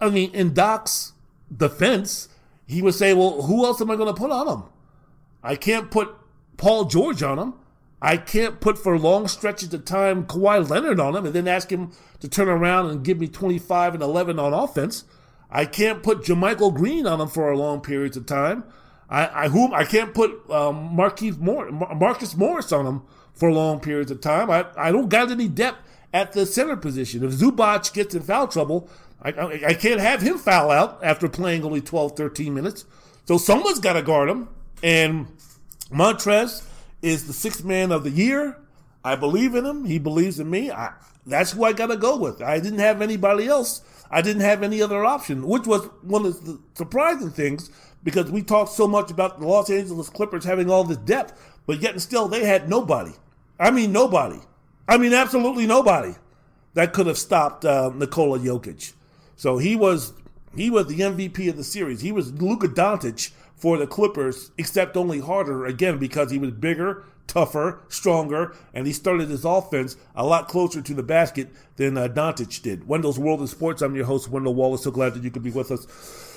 I 0.00 0.08
mean, 0.08 0.32
in 0.32 0.54
Doc's 0.54 1.12
defense, 1.54 2.28
he 2.66 2.80
would 2.80 2.94
say, 2.94 3.12
"Well, 3.12 3.42
who 3.42 3.64
else 3.64 3.80
am 3.80 3.90
I 3.90 3.96
going 3.96 4.14
to 4.14 4.18
put 4.18 4.30
on 4.30 4.46
him? 4.46 4.62
I 5.42 5.56
can't 5.56 5.90
put 5.90 6.14
Paul 6.56 6.84
George 6.84 7.22
on 7.22 7.38
him." 7.38 7.54
I 8.02 8.16
can't 8.16 8.60
put 8.60 8.78
for 8.78 8.98
long 8.98 9.28
stretches 9.28 9.74
of 9.74 9.84
time 9.84 10.24
Kawhi 10.24 10.66
Leonard 10.66 10.98
on 10.98 11.14
him 11.14 11.26
and 11.26 11.34
then 11.34 11.46
ask 11.46 11.70
him 11.70 11.92
to 12.20 12.28
turn 12.28 12.48
around 12.48 12.86
and 12.86 13.04
give 13.04 13.20
me 13.20 13.28
25 13.28 13.92
and 13.92 14.02
11 14.02 14.38
on 14.38 14.54
offense. 14.54 15.04
I 15.50 15.64
can't 15.64 16.02
put 16.02 16.22
JaMychal 16.22 16.74
Green 16.74 17.06
on 17.06 17.20
him 17.20 17.28
for 17.28 17.50
a 17.50 17.58
long 17.58 17.80
periods 17.80 18.16
of 18.16 18.26
time. 18.26 18.64
I, 19.08 19.44
I 19.44 19.48
whom 19.48 19.74
I 19.74 19.84
can't 19.84 20.14
put 20.14 20.48
um, 20.50 20.94
Marquise 20.94 21.36
Moore, 21.36 21.70
Marcus 21.70 22.36
Morris 22.36 22.70
on 22.72 22.86
him 22.86 23.02
for 23.34 23.50
long 23.50 23.80
periods 23.80 24.10
of 24.10 24.20
time. 24.20 24.50
I, 24.50 24.66
I 24.76 24.92
don't 24.92 25.08
got 25.08 25.30
any 25.30 25.48
depth 25.48 25.78
at 26.12 26.32
the 26.32 26.46
center 26.46 26.76
position. 26.76 27.24
If 27.24 27.32
Zubac 27.32 27.92
gets 27.92 28.14
in 28.14 28.22
foul 28.22 28.46
trouble, 28.46 28.88
I, 29.22 29.32
I, 29.32 29.66
I 29.68 29.74
can't 29.74 30.00
have 30.00 30.22
him 30.22 30.38
foul 30.38 30.70
out 30.70 31.00
after 31.02 31.28
playing 31.28 31.64
only 31.64 31.80
12, 31.80 32.16
13 32.16 32.54
minutes. 32.54 32.84
So 33.26 33.36
someone's 33.38 33.80
got 33.80 33.94
to 33.94 34.02
guard 34.02 34.28
him. 34.28 34.48
And 34.82 35.26
Montrez 35.90 36.64
is 37.02 37.26
the 37.26 37.32
sixth 37.32 37.64
man 37.64 37.90
of 37.90 38.04
the 38.04 38.10
year. 38.10 38.58
I 39.04 39.16
believe 39.16 39.54
in 39.54 39.66
him. 39.66 39.84
He 39.84 39.98
believes 39.98 40.38
in 40.38 40.48
me. 40.48 40.70
I, 40.70 40.92
that's 41.26 41.52
who 41.52 41.64
I 41.64 41.72
got 41.72 41.88
to 41.88 41.96
go 41.96 42.16
with. 42.16 42.42
I 42.42 42.60
didn't 42.60 42.78
have 42.78 43.02
anybody 43.02 43.46
else 43.46 43.82
I 44.10 44.22
didn't 44.22 44.42
have 44.42 44.62
any 44.62 44.82
other 44.82 45.04
option, 45.04 45.46
which 45.46 45.66
was 45.66 45.86
one 46.02 46.26
of 46.26 46.44
the 46.44 46.58
surprising 46.74 47.30
things 47.30 47.70
because 48.02 48.30
we 48.30 48.42
talked 48.42 48.72
so 48.72 48.88
much 48.88 49.10
about 49.10 49.38
the 49.38 49.46
Los 49.46 49.70
Angeles 49.70 50.08
Clippers 50.10 50.44
having 50.44 50.70
all 50.70 50.84
this 50.84 50.96
depth, 50.98 51.40
but 51.66 51.80
yet 51.80 51.92
and 51.92 52.02
still 52.02 52.26
they 52.26 52.44
had 52.44 52.68
nobody. 52.68 53.12
I 53.58 53.70
mean, 53.70 53.92
nobody. 53.92 54.40
I 54.88 54.98
mean, 54.98 55.12
absolutely 55.12 55.66
nobody 55.66 56.14
that 56.74 56.92
could 56.92 57.06
have 57.06 57.18
stopped 57.18 57.64
uh, 57.64 57.90
Nikola 57.94 58.38
Jokic. 58.38 58.94
So 59.36 59.58
he 59.58 59.76
was 59.76 60.12
he 60.56 60.70
was 60.70 60.86
the 60.86 61.00
MVP 61.00 61.48
of 61.48 61.56
the 61.56 61.64
series. 61.64 62.00
He 62.00 62.12
was 62.12 62.32
Luka 62.32 62.68
Doncic 62.68 63.30
for 63.54 63.76
the 63.76 63.86
Clippers, 63.86 64.50
except 64.58 64.96
only 64.96 65.20
harder 65.20 65.66
again 65.66 65.98
because 65.98 66.30
he 66.30 66.38
was 66.38 66.50
bigger, 66.50 67.04
tougher, 67.30 67.80
stronger, 67.88 68.56
and 68.74 68.86
he 68.86 68.92
started 68.92 69.28
his 69.28 69.44
offense 69.44 69.96
a 70.16 70.26
lot 70.26 70.48
closer 70.48 70.82
to 70.82 70.94
the 70.94 71.02
basket 71.02 71.48
than 71.76 71.96
uh, 71.96 72.08
did. 72.08 72.88
Wendell's 72.88 73.18
World 73.18 73.40
of 73.40 73.48
Sports. 73.48 73.82
I'm 73.82 73.94
your 73.94 74.04
host, 74.04 74.28
Wendell 74.28 74.54
Wallace. 74.54 74.82
So 74.82 74.90
glad 74.90 75.14
that 75.14 75.22
you 75.22 75.30
could 75.30 75.44
be 75.44 75.52
with 75.52 75.70
us. 75.70 75.86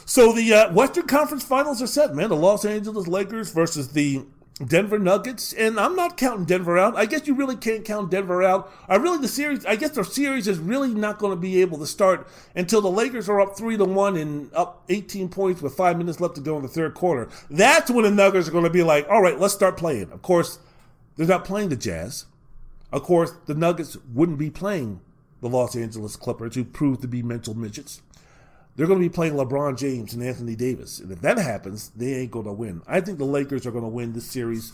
So 0.05 0.31
the 0.31 0.53
uh, 0.53 0.73
Western 0.73 1.07
Conference 1.07 1.43
Finals 1.43 1.81
are 1.81 1.87
set, 1.87 2.13
man. 2.13 2.29
The 2.29 2.35
Los 2.35 2.63
Angeles 2.63 3.07
Lakers 3.07 3.51
versus 3.51 3.93
the 3.93 4.23
Denver 4.63 4.99
Nuggets, 4.99 5.51
and 5.53 5.79
I'm 5.79 5.95
not 5.95 6.15
counting 6.15 6.45
Denver 6.45 6.77
out. 6.77 6.95
I 6.95 7.07
guess 7.07 7.25
you 7.25 7.33
really 7.33 7.55
can't 7.55 7.83
count 7.83 8.11
Denver 8.11 8.43
out. 8.43 8.71
I 8.87 8.97
really 8.97 9.17
the 9.17 9.27
series. 9.27 9.65
I 9.65 9.75
guess 9.75 9.91
the 9.91 10.03
series 10.03 10.47
is 10.47 10.59
really 10.59 10.93
not 10.93 11.17
going 11.17 11.31
to 11.31 11.41
be 11.41 11.61
able 11.61 11.79
to 11.79 11.87
start 11.87 12.27
until 12.55 12.81
the 12.81 12.91
Lakers 12.91 13.27
are 13.29 13.41
up 13.41 13.57
three 13.57 13.77
to 13.77 13.85
one 13.85 14.15
and 14.15 14.53
up 14.53 14.83
18 14.89 15.29
points 15.29 15.61
with 15.61 15.73
five 15.73 15.97
minutes 15.97 16.21
left 16.21 16.35
to 16.35 16.41
go 16.41 16.55
in 16.57 16.61
the 16.61 16.67
third 16.67 16.93
quarter. 16.93 17.29
That's 17.49 17.89
when 17.89 18.03
the 18.03 18.11
Nuggets 18.11 18.47
are 18.47 18.51
going 18.51 18.63
to 18.65 18.69
be 18.69 18.83
like, 18.83 19.09
all 19.09 19.23
right, 19.23 19.39
let's 19.39 19.55
start 19.55 19.75
playing. 19.75 20.11
Of 20.11 20.21
course, 20.21 20.59
they're 21.15 21.27
not 21.27 21.45
playing 21.45 21.69
the 21.69 21.75
Jazz. 21.75 22.25
Of 22.91 23.03
course, 23.03 23.33
the 23.45 23.55
Nuggets 23.55 23.97
wouldn't 24.13 24.37
be 24.37 24.49
playing 24.49 25.01
the 25.41 25.49
Los 25.49 25.75
Angeles 25.75 26.15
Clippers, 26.15 26.55
who 26.55 26.63
proved 26.63 27.01
to 27.01 27.07
be 27.07 27.23
mental 27.23 27.53
midgets 27.53 28.01
they're 28.75 28.87
going 28.87 28.99
to 28.99 29.07
be 29.07 29.13
playing 29.13 29.33
LeBron 29.33 29.77
James 29.77 30.13
and 30.13 30.23
Anthony 30.23 30.55
Davis. 30.55 30.99
And 30.99 31.11
if 31.11 31.21
that 31.21 31.37
happens, 31.37 31.89
they 31.95 32.13
ain't 32.15 32.31
going 32.31 32.45
to 32.45 32.53
win. 32.53 32.81
I 32.87 33.01
think 33.01 33.19
the 33.19 33.25
Lakers 33.25 33.65
are 33.65 33.71
going 33.71 33.83
to 33.83 33.89
win 33.89 34.13
this 34.13 34.25
series 34.25 34.71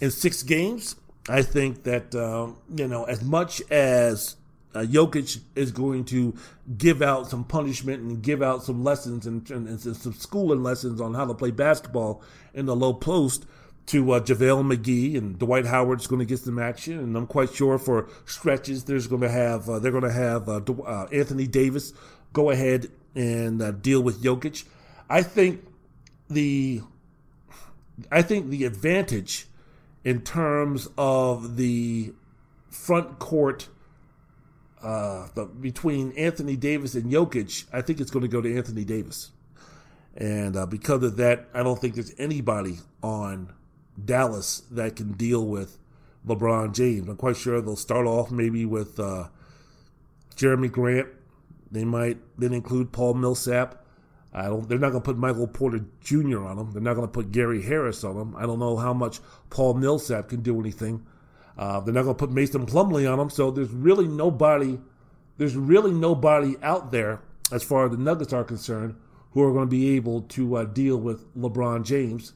in 0.00 0.10
six 0.10 0.42
games. 0.42 0.96
I 1.28 1.42
think 1.42 1.84
that, 1.84 2.14
um, 2.14 2.58
you 2.74 2.86
know, 2.86 3.04
as 3.04 3.22
much 3.22 3.60
as 3.70 4.36
uh, 4.74 4.80
Jokic 4.80 5.40
is 5.56 5.72
going 5.72 6.04
to 6.06 6.34
give 6.78 7.02
out 7.02 7.28
some 7.28 7.44
punishment 7.44 8.02
and 8.02 8.22
give 8.22 8.42
out 8.42 8.62
some 8.62 8.84
lessons 8.84 9.26
and, 9.26 9.48
and, 9.50 9.68
and 9.68 9.80
some 9.80 10.12
schooling 10.12 10.62
lessons 10.62 11.00
on 11.00 11.14
how 11.14 11.24
to 11.24 11.34
play 11.34 11.50
basketball 11.50 12.22
in 12.52 12.66
the 12.66 12.76
low 12.76 12.92
post 12.92 13.46
to 13.86 14.12
uh, 14.12 14.20
JaVale 14.20 14.76
McGee 14.76 15.16
and 15.16 15.38
Dwight 15.38 15.66
Howard's 15.66 16.06
going 16.06 16.20
to 16.20 16.24
get 16.24 16.38
some 16.38 16.58
action, 16.58 16.98
and 16.98 17.16
I'm 17.16 17.26
quite 17.26 17.52
sure 17.52 17.78
for 17.78 18.08
stretches 18.24 18.84
there's 18.84 19.06
going 19.06 19.22
to 19.22 19.28
have 19.28 19.68
uh, 19.68 19.78
they're 19.78 19.92
going 19.92 20.04
to 20.04 20.12
have 20.12 20.48
uh, 20.48 20.60
uh 20.86 21.06
Anthony 21.12 21.46
Davis 21.46 21.92
go 22.32 22.50
ahead 22.50 22.90
and 23.14 23.60
uh, 23.60 23.72
deal 23.72 24.02
with 24.02 24.22
Jokic. 24.22 24.64
I 25.08 25.22
think 25.22 25.64
the 26.28 26.80
I 28.10 28.22
think 28.22 28.48
the 28.48 28.64
advantage 28.64 29.46
in 30.02 30.22
terms 30.22 30.88
of 30.96 31.56
the 31.56 32.12
front 32.70 33.18
court 33.18 33.68
uh, 34.82 35.28
the, 35.34 35.44
between 35.46 36.12
Anthony 36.12 36.56
Davis 36.56 36.94
and 36.94 37.10
Jokic, 37.10 37.64
I 37.72 37.80
think 37.82 38.00
it's 38.00 38.10
going 38.10 38.22
to 38.22 38.28
go 38.28 38.40
to 38.40 38.56
Anthony 38.56 38.84
Davis. 38.84 39.30
And 40.16 40.70
because 40.70 41.02
of 41.02 41.16
that, 41.16 41.48
I 41.54 41.62
don't 41.62 41.80
think 41.80 41.94
there's 41.94 42.12
anybody 42.18 42.78
on 43.02 43.52
Dallas 44.02 44.62
that 44.70 44.96
can 44.96 45.12
deal 45.12 45.46
with 45.46 45.78
LeBron 46.26 46.74
James. 46.74 47.08
I'm 47.08 47.16
quite 47.16 47.36
sure 47.36 47.60
they'll 47.60 47.76
start 47.76 48.06
off 48.06 48.30
maybe 48.30 48.64
with 48.64 48.98
uh, 48.98 49.28
Jerami 50.36 50.70
Grant 50.70 51.08
they 51.74 51.84
might 51.84 52.18
then 52.38 52.54
include 52.54 52.92
Paul 52.92 53.14
Millsap. 53.14 53.84
I 54.32 54.44
don't. 54.44 54.68
They're 54.68 54.78
not 54.78 54.90
going 54.90 55.02
to 55.02 55.04
put 55.04 55.18
Michael 55.18 55.48
Porter 55.48 55.84
Jr. 56.00 56.44
on 56.44 56.56
them. 56.56 56.72
They're 56.72 56.80
not 56.80 56.94
going 56.94 57.06
to 57.06 57.12
put 57.12 57.32
Gary 57.32 57.62
Harris 57.62 58.04
on 58.04 58.16
them. 58.16 58.36
I 58.36 58.46
don't 58.46 58.60
know 58.60 58.76
how 58.76 58.94
much 58.94 59.18
Paul 59.50 59.74
Millsap 59.74 60.28
can 60.28 60.40
do 60.40 60.60
anything. 60.60 61.04
Uh, 61.58 61.80
they're 61.80 61.94
not 61.94 62.02
going 62.02 62.14
to 62.14 62.18
put 62.18 62.30
Mason 62.30 62.64
Plumlee 62.64 63.10
on 63.10 63.18
them. 63.18 63.28
So 63.28 63.50
there's 63.50 63.70
really 63.70 64.06
nobody. 64.06 64.78
There's 65.36 65.56
really 65.56 65.90
nobody 65.90 66.54
out 66.62 66.92
there 66.92 67.20
as 67.50 67.64
far 67.64 67.86
as 67.86 67.90
the 67.90 67.98
Nuggets 67.98 68.32
are 68.32 68.44
concerned 68.44 68.94
who 69.32 69.42
are 69.42 69.52
going 69.52 69.66
to 69.66 69.70
be 69.70 69.96
able 69.96 70.22
to 70.22 70.56
uh, 70.58 70.64
deal 70.64 70.96
with 70.96 71.34
LeBron 71.36 71.84
James 71.84 72.34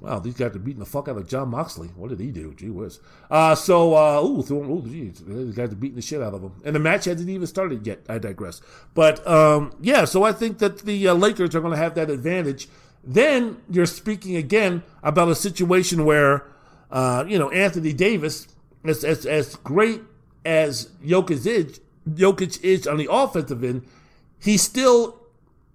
Wow, 0.00 0.18
these 0.18 0.34
guys 0.34 0.54
are 0.54 0.58
beating 0.58 0.80
the 0.80 0.86
fuck 0.86 1.08
out 1.08 1.16
of 1.16 1.28
Jon 1.28 1.50
Moxley. 1.50 1.88
What 1.88 2.10
did 2.10 2.20
he 2.20 2.30
do? 2.30 2.52
Gee 2.54 2.70
whiz. 2.70 2.98
Uh, 3.30 3.54
so, 3.54 3.94
uh, 3.94 4.22
ooh, 4.22 4.44
ooh, 4.50 4.82
geez, 4.86 5.20
these 5.20 5.54
guys 5.54 5.72
are 5.72 5.76
beating 5.76 5.96
the 5.96 6.02
shit 6.02 6.20
out 6.20 6.34
of 6.34 6.42
him. 6.42 6.52
And 6.64 6.74
the 6.74 6.80
match 6.80 7.04
hasn't 7.04 7.28
even 7.28 7.46
started 7.46 7.86
yet. 7.86 8.00
I 8.08 8.18
digress. 8.18 8.60
But, 8.94 9.26
um, 9.26 9.72
yeah, 9.80 10.04
so 10.04 10.24
I 10.24 10.32
think 10.32 10.58
that 10.58 10.80
the 10.80 11.08
uh, 11.08 11.14
Lakers 11.14 11.54
are 11.54 11.60
going 11.60 11.72
to 11.72 11.78
have 11.78 11.94
that 11.94 12.10
advantage. 12.10 12.68
Then 13.02 13.58
you're 13.70 13.86
speaking 13.86 14.36
again 14.36 14.82
about 15.02 15.28
a 15.28 15.34
situation 15.34 16.04
where, 16.04 16.46
uh, 16.90 17.24
you 17.28 17.38
know, 17.38 17.50
Anthony 17.50 17.92
Davis, 17.92 18.48
as, 18.84 19.04
as, 19.04 19.26
as 19.26 19.56
great 19.56 20.02
as 20.44 20.86
Jokic 21.04 21.46
is, 21.46 21.80
Jokic 22.08 22.62
is 22.62 22.86
on 22.86 22.98
the 22.98 23.08
offensive 23.10 23.64
end, 23.64 23.86
he 24.38 24.56
still 24.56 25.23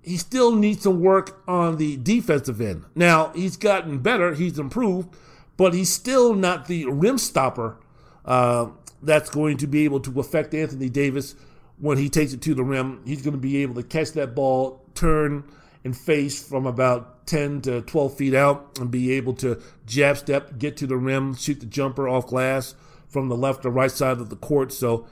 he 0.10 0.18
still 0.18 0.56
needs 0.56 0.81
some 0.81 1.02
work 1.02 1.40
on 1.48 1.77
the 1.77 1.95
defensive 1.98 2.60
end. 2.60 2.84
Now, 2.95 3.31
he's 3.36 3.57
gotten 3.57 3.99
better, 3.99 4.34
he's 4.34 4.57
improved, 4.57 5.15
but 5.56 5.76
he's 5.76 5.94
still 5.94 6.34
not 6.34 6.68
the 6.68 6.86
rim 6.86 7.19
stopper 7.19 7.77
uh, 8.26 8.69
that's 9.03 9.30
going 9.30 9.57
to 9.57 9.68
be 9.68 9.86
able 9.86 9.99
to 9.99 10.19
affect 10.19 10.56
Anthony 10.56 10.90
Davis 10.90 11.36
when 11.77 11.99
he 11.99 12.10
takes 12.10 12.34
it 12.34 12.41
to 12.41 12.56
the 12.56 12.64
rim. 12.64 13.03
He's 13.06 13.22
going 13.22 13.36
to 13.36 13.40
be 13.40 13.57
able 13.57 13.76
to 13.76 13.84
catch 13.84 14.14
that 14.14 14.34
ball, 14.34 14.84
turn, 14.95 15.44
and 15.84 15.95
face 15.95 16.44
from 16.44 16.65
about 16.65 17.27
10 17.27 17.61
to 17.61 17.81
12 17.81 18.18
feet 18.18 18.34
out 18.34 18.80
and 18.80 18.90
be 18.90 19.11
able 19.11 19.34
to 19.34 19.61
jab 19.86 20.18
step, 20.18 20.57
get 20.57 20.76
to 20.77 20.88
the 20.88 20.98
rim, 20.98 21.36
shoot 21.36 21.60
the 21.60 21.68
jumper 21.68 22.10
off 22.10 22.26
glass 22.26 22.73
from 23.07 23.30
the 23.30 23.38
left 23.38 23.64
or 23.64 23.69
right 23.69 23.91
side 23.91 24.18
of 24.18 24.31
the 24.31 24.36
court. 24.36 24.73
So 24.73 25.06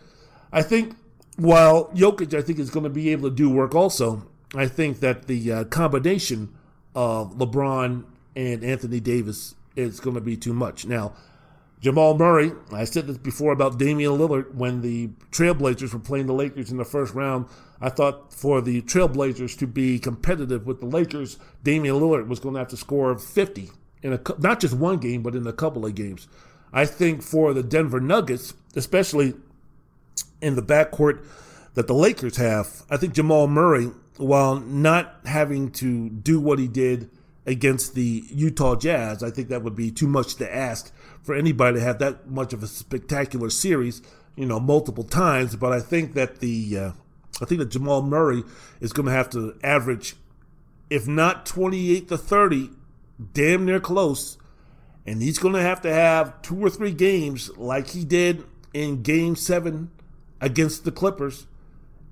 I 0.51 0.63
think 0.63 0.95
while 1.35 1.89
Jokic, 1.89 2.33
I 2.33 2.41
think, 2.41 2.57
is 2.57 2.71
going 2.71 2.85
to 2.85 2.89
be 2.89 3.09
able 3.11 3.29
to 3.29 3.35
do 3.35 3.47
work 3.47 3.75
also, 3.75 4.27
I 4.55 4.67
think 4.67 4.99
that 5.01 5.27
the 5.27 5.51
uh, 5.51 5.63
combination 5.65 6.55
of 6.95 7.35
LeBron 7.37 8.05
and 8.35 8.63
Anthony 8.63 8.99
Davis 8.99 9.55
is 9.75 9.99
going 9.99 10.15
to 10.15 10.21
be 10.21 10.37
too 10.37 10.53
much. 10.53 10.85
Now, 10.85 11.13
Jamal 11.79 12.17
Murray, 12.17 12.51
I 12.71 12.85
said 12.85 13.05
this 13.05 13.17
before 13.17 13.51
about 13.51 13.77
Damian 13.77 14.13
Lillard 14.13 14.55
when 14.55 14.81
the 14.81 15.09
Trailblazers 15.31 15.93
were 15.93 15.99
playing 15.99 16.25
the 16.25 16.33
Lakers 16.33 16.71
in 16.71 16.77
the 16.77 16.85
first 16.85 17.13
round. 17.13 17.45
I 17.79 17.89
thought 17.89 18.33
for 18.33 18.61
the 18.61 18.81
Trailblazers 18.81 19.57
to 19.59 19.67
be 19.67 19.99
competitive 19.99 20.65
with 20.65 20.79
the 20.79 20.87
Lakers, 20.87 21.37
Damian 21.63 21.95
Lillard 21.95 22.27
was 22.27 22.39
going 22.39 22.55
to 22.55 22.59
have 22.59 22.69
to 22.69 22.77
score 22.77 23.15
50 23.17 23.69
in 24.01 24.13
a 24.13 24.21
not 24.39 24.59
just 24.59 24.73
one 24.73 24.97
game, 24.97 25.21
but 25.21 25.35
in 25.35 25.45
a 25.45 25.53
couple 25.53 25.85
of 25.85 25.93
games. 25.93 26.27
I 26.73 26.85
think 26.85 27.21
for 27.21 27.53
the 27.53 27.63
Denver 27.63 27.99
Nuggets, 27.99 28.55
especially 28.75 29.35
in 30.41 30.55
the 30.55 30.63
backcourt 30.63 31.23
that 31.75 31.87
the 31.87 31.93
Lakers 31.93 32.37
have, 32.37 32.83
I 32.89 32.97
think 32.97 33.13
Jamal 33.13 33.47
Murray 33.47 33.91
while 34.17 34.59
not 34.59 35.19
having 35.25 35.71
to 35.71 36.09
do 36.09 36.39
what 36.39 36.59
he 36.59 36.67
did 36.67 37.09
against 37.45 37.95
the 37.95 38.23
Utah 38.29 38.75
Jazz, 38.75 39.23
I 39.23 39.31
think 39.31 39.49
that 39.49 39.63
would 39.63 39.75
be 39.75 39.91
too 39.91 40.07
much 40.07 40.35
to 40.35 40.55
ask 40.55 40.93
for 41.21 41.35
anybody 41.35 41.79
to 41.79 41.83
have 41.83 41.99
that 41.99 42.29
much 42.29 42.53
of 42.53 42.61
a 42.61 42.67
spectacular 42.67 43.49
series, 43.49 44.01
you 44.35 44.45
know, 44.45 44.59
multiple 44.59 45.03
times. 45.03 45.55
But 45.55 45.71
I 45.71 45.79
think 45.79 46.13
that 46.13 46.39
the 46.39 46.77
uh, 46.77 46.91
I 47.41 47.45
think 47.45 47.59
that 47.59 47.69
Jamal 47.69 48.01
Murray 48.01 48.43
is 48.81 48.93
going 48.93 49.05
to 49.05 49.11
have 49.11 49.29
to 49.31 49.57
average, 49.63 50.15
if 50.89 51.07
not 51.07 51.45
28 51.45 52.09
to 52.09 52.17
30, 52.17 52.69
damn 53.33 53.65
near 53.65 53.79
close. 53.79 54.37
And 55.05 55.21
he's 55.21 55.39
going 55.39 55.53
to 55.53 55.61
have 55.61 55.81
to 55.81 55.93
have 55.93 56.41
two 56.41 56.59
or 56.59 56.69
three 56.69 56.91
games 56.91 57.49
like 57.57 57.89
he 57.89 58.03
did 58.03 58.43
in 58.73 59.03
game 59.03 59.37
seven 59.37 59.91
against 60.41 60.83
the 60.83 60.91
Clippers 60.91 61.47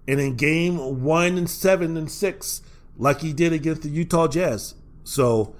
and 0.07 0.19
in 0.19 0.35
game 0.35 1.03
one 1.03 1.37
and 1.37 1.49
seven 1.49 1.97
and 1.97 2.11
six, 2.11 2.61
like 2.97 3.21
he 3.21 3.33
did 3.33 3.53
against 3.53 3.81
the 3.81 3.89
Utah 3.89 4.27
Jazz. 4.27 4.75
So 5.03 5.55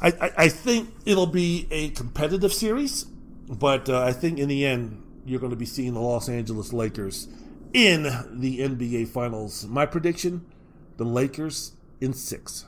I, 0.00 0.08
I, 0.08 0.32
I 0.36 0.48
think 0.48 0.90
it'll 1.04 1.26
be 1.26 1.66
a 1.70 1.90
competitive 1.90 2.52
series, 2.52 3.04
but 3.04 3.88
uh, 3.88 4.02
I 4.02 4.12
think 4.12 4.38
in 4.38 4.48
the 4.48 4.66
end, 4.66 5.02
you're 5.26 5.40
going 5.40 5.50
to 5.50 5.56
be 5.56 5.66
seeing 5.66 5.94
the 5.94 6.00
Los 6.00 6.28
Angeles 6.28 6.72
Lakers 6.72 7.28
in 7.72 8.02
the 8.02 8.60
NBA 8.60 9.08
Finals. 9.08 9.66
My 9.66 9.86
prediction 9.86 10.44
the 10.96 11.04
Lakers 11.04 11.72
in 12.00 12.12
six. 12.12 12.66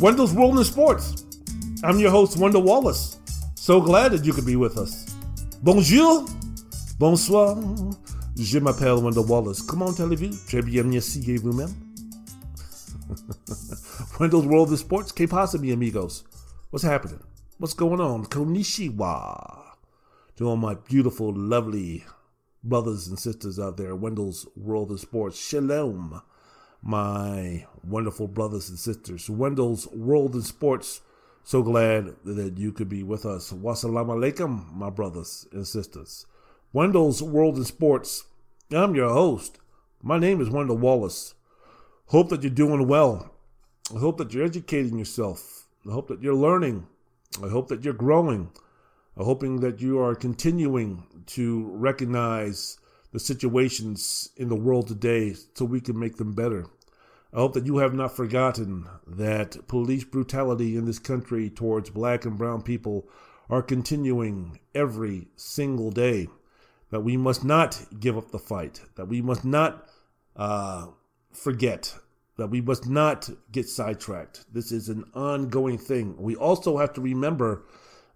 Wendell's 0.00 0.32
World 0.32 0.56
in 0.58 0.64
Sports. 0.64 1.24
I'm 1.82 1.98
your 1.98 2.12
host, 2.12 2.36
Wendell 2.36 2.62
Wallace. 2.62 3.18
So 3.56 3.80
glad 3.80 4.12
that 4.12 4.24
you 4.24 4.32
could 4.32 4.46
be 4.46 4.54
with 4.54 4.78
us. 4.78 5.06
Bonjour, 5.60 6.24
bonsoir. 7.00 7.56
Je 8.36 8.60
m'appelle 8.60 9.02
Wendell 9.02 9.24
Wallace. 9.24 9.60
Comment 9.60 9.98
allez-vous? 9.98 10.36
Très 10.46 10.62
bien, 10.62 10.84
merci 10.84 11.20
et 11.28 11.38
vous-même. 11.38 11.74
Wendell's 14.20 14.46
World 14.46 14.72
of 14.72 14.78
Sports. 14.78 15.10
Que 15.10 15.26
pasa, 15.26 15.58
mi 15.58 15.72
amigos? 15.72 16.22
What's 16.70 16.84
happening? 16.84 17.18
What's 17.58 17.74
going 17.74 18.00
on? 18.00 18.26
Konnichiwa. 18.26 19.74
To 20.36 20.48
all 20.48 20.56
my 20.56 20.74
beautiful, 20.88 21.32
lovely 21.34 22.04
brothers 22.62 23.08
and 23.08 23.18
sisters 23.18 23.58
out 23.58 23.76
there, 23.76 23.96
Wendell's 23.96 24.46
World 24.54 24.92
of 24.92 25.00
Sports. 25.00 25.36
Shalom, 25.36 26.22
my 26.82 27.66
wonderful 27.84 28.28
brothers 28.28 28.68
and 28.68 28.78
sisters. 28.78 29.28
Wendell's 29.28 29.86
World 29.88 30.34
of 30.34 30.46
Sports. 30.46 31.00
So 31.44 31.62
glad 31.62 32.14
that 32.24 32.58
you 32.58 32.72
could 32.72 32.88
be 32.88 33.02
with 33.02 33.24
us. 33.24 33.52
Wassalamu 33.52 34.16
alaikum, 34.16 34.72
my 34.74 34.90
brothers 34.90 35.46
and 35.52 35.66
sisters. 35.66 36.26
Wendell's 36.72 37.22
World 37.22 37.56
in 37.56 37.64
Sports. 37.64 38.24
I'm 38.70 38.94
your 38.94 39.08
host. 39.08 39.58
My 40.02 40.18
name 40.18 40.40
is 40.40 40.50
Wendell 40.50 40.76
Wallace. 40.76 41.34
Hope 42.06 42.28
that 42.28 42.42
you're 42.42 42.50
doing 42.50 42.86
well. 42.86 43.30
I 43.94 43.98
hope 43.98 44.18
that 44.18 44.34
you're 44.34 44.44
educating 44.44 44.98
yourself. 44.98 45.66
I 45.88 45.92
hope 45.92 46.08
that 46.08 46.22
you're 46.22 46.34
learning. 46.34 46.86
I 47.42 47.48
hope 47.48 47.68
that 47.68 47.84
you're 47.84 47.94
growing. 47.94 48.50
I'm 49.16 49.24
hoping 49.24 49.60
that 49.60 49.80
you 49.80 49.98
are 50.00 50.14
continuing 50.14 51.04
to 51.26 51.70
recognize 51.72 52.77
the 53.12 53.20
situations 53.20 54.30
in 54.36 54.48
the 54.48 54.56
world 54.56 54.88
today 54.88 55.34
so 55.54 55.64
we 55.64 55.80
can 55.80 55.98
make 55.98 56.16
them 56.16 56.34
better. 56.34 56.66
I 57.32 57.38
hope 57.38 57.52
that 57.54 57.66
you 57.66 57.78
have 57.78 57.94
not 57.94 58.16
forgotten 58.16 58.88
that 59.06 59.68
police 59.68 60.04
brutality 60.04 60.76
in 60.76 60.86
this 60.86 60.98
country 60.98 61.50
towards 61.50 61.90
black 61.90 62.24
and 62.24 62.38
brown 62.38 62.62
people 62.62 63.08
are 63.50 63.62
continuing 63.62 64.58
every 64.74 65.28
single 65.36 65.90
day. 65.90 66.28
That 66.90 67.00
we 67.00 67.18
must 67.18 67.44
not 67.44 67.84
give 68.00 68.16
up 68.16 68.30
the 68.30 68.38
fight. 68.38 68.80
That 68.96 69.08
we 69.08 69.20
must 69.20 69.44
not 69.44 69.86
uh, 70.36 70.86
forget. 71.32 71.94
That 72.38 72.48
we 72.48 72.62
must 72.62 72.86
not 72.86 73.28
get 73.52 73.68
sidetracked. 73.68 74.46
This 74.50 74.72
is 74.72 74.88
an 74.88 75.04
ongoing 75.12 75.76
thing. 75.76 76.16
We 76.18 76.34
also 76.34 76.78
have 76.78 76.94
to 76.94 77.02
remember 77.02 77.64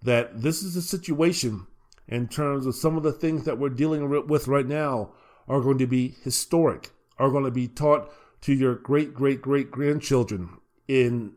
that 0.04 0.40
this 0.40 0.62
is 0.62 0.74
a 0.74 0.82
situation 0.82 1.66
in 2.08 2.28
terms 2.28 2.66
of 2.66 2.74
some 2.74 2.96
of 2.96 3.02
the 3.02 3.12
things 3.12 3.44
that 3.44 3.58
we're 3.58 3.68
dealing 3.68 4.26
with 4.26 4.48
right 4.48 4.66
now 4.66 5.12
are 5.48 5.60
going 5.60 5.78
to 5.78 5.86
be 5.86 6.16
historic, 6.22 6.90
are 7.18 7.30
going 7.30 7.44
to 7.44 7.50
be 7.50 7.68
taught 7.68 8.10
to 8.42 8.52
your 8.52 8.74
great 8.74 9.14
great 9.14 9.40
great 9.40 9.70
grandchildren 9.70 10.48
in 10.88 11.32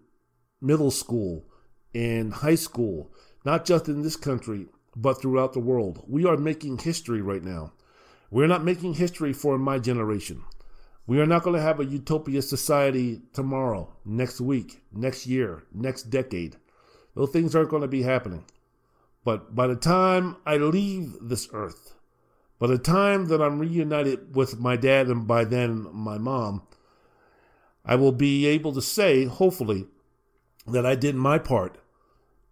middle 0.62 0.92
school, 0.92 1.46
in 1.94 2.32
high 2.32 2.56
school, 2.56 3.12
not 3.46 3.66
just 3.66 3.88
in 3.88 4.02
this 4.02 4.16
country, 4.16 4.68
but 4.96 5.22
throughout 5.22 5.54
the 5.54 5.60
world. 5.60 6.04
We 6.08 6.26
are 6.26 6.38
making 6.38 6.80
history 6.80 7.22
right 7.22 7.44
now. 7.44 7.74
We're 8.32 8.48
not 8.48 8.64
making 8.64 8.96
history 8.96 9.34
for 9.34 9.58
my 9.58 9.80
generation. 9.80 10.44
We 11.08 11.20
are 11.20 11.28
not 11.28 11.44
going 11.44 11.56
to 11.56 11.62
have 11.62 11.80
a 11.80 11.86
utopia 11.86 12.42
society 12.42 13.22
tomorrow, 13.34 13.94
next 14.04 14.42
week, 14.42 14.82
next 14.92 15.28
year, 15.28 15.64
next 15.72 16.04
decade. 16.10 16.58
Those 17.14 17.30
things 17.30 17.56
aren't 17.56 17.70
going 17.70 17.84
to 17.84 17.88
be 17.88 18.02
happening. 18.02 18.44
But 19.26 19.56
by 19.56 19.68
the 19.68 19.76
time 19.76 20.38
I 20.46 20.56
leave 20.58 21.18
this 21.20 21.50
earth, 21.52 21.96
by 22.60 22.68
the 22.68 22.78
time 22.78 23.28
that 23.28 23.42
I'm 23.42 23.60
reunited 23.60 24.36
with 24.36 24.60
my 24.60 24.78
dad 24.78 25.08
and 25.08 25.28
by 25.28 25.44
then 25.44 25.88
my 25.92 26.18
mom, 26.18 26.62
I 27.84 27.96
will 27.96 28.14
be 28.14 28.46
able 28.46 28.72
to 28.74 28.82
say, 28.82 29.26
hopefully, 29.26 29.88
that 30.68 30.86
I 30.86 30.96
did 30.96 31.16
my 31.16 31.38
part 31.40 31.80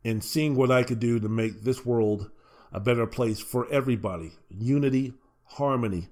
in 0.04 0.20
seeing 0.20 0.56
what 0.56 0.72
I 0.72 0.84
could 0.84 1.00
do 1.00 1.20
to 1.20 1.30
make 1.30 1.62
this 1.62 1.86
world 1.86 2.30
a 2.72 2.80
better 2.80 3.06
place 3.06 3.40
for 3.40 3.72
everybody. 3.72 4.34
Unity, 4.50 5.14
harmony, 5.46 6.10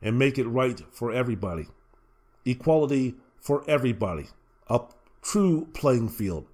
and 0.00 0.18
make 0.18 0.38
it 0.38 0.46
right 0.46 0.80
for 0.92 1.12
everybody. 1.12 1.66
Equality 2.44 3.14
for 3.40 3.64
everybody. 3.68 4.26
A 4.68 4.80
true 5.22 5.68
playing 5.72 6.10
field. 6.10 6.46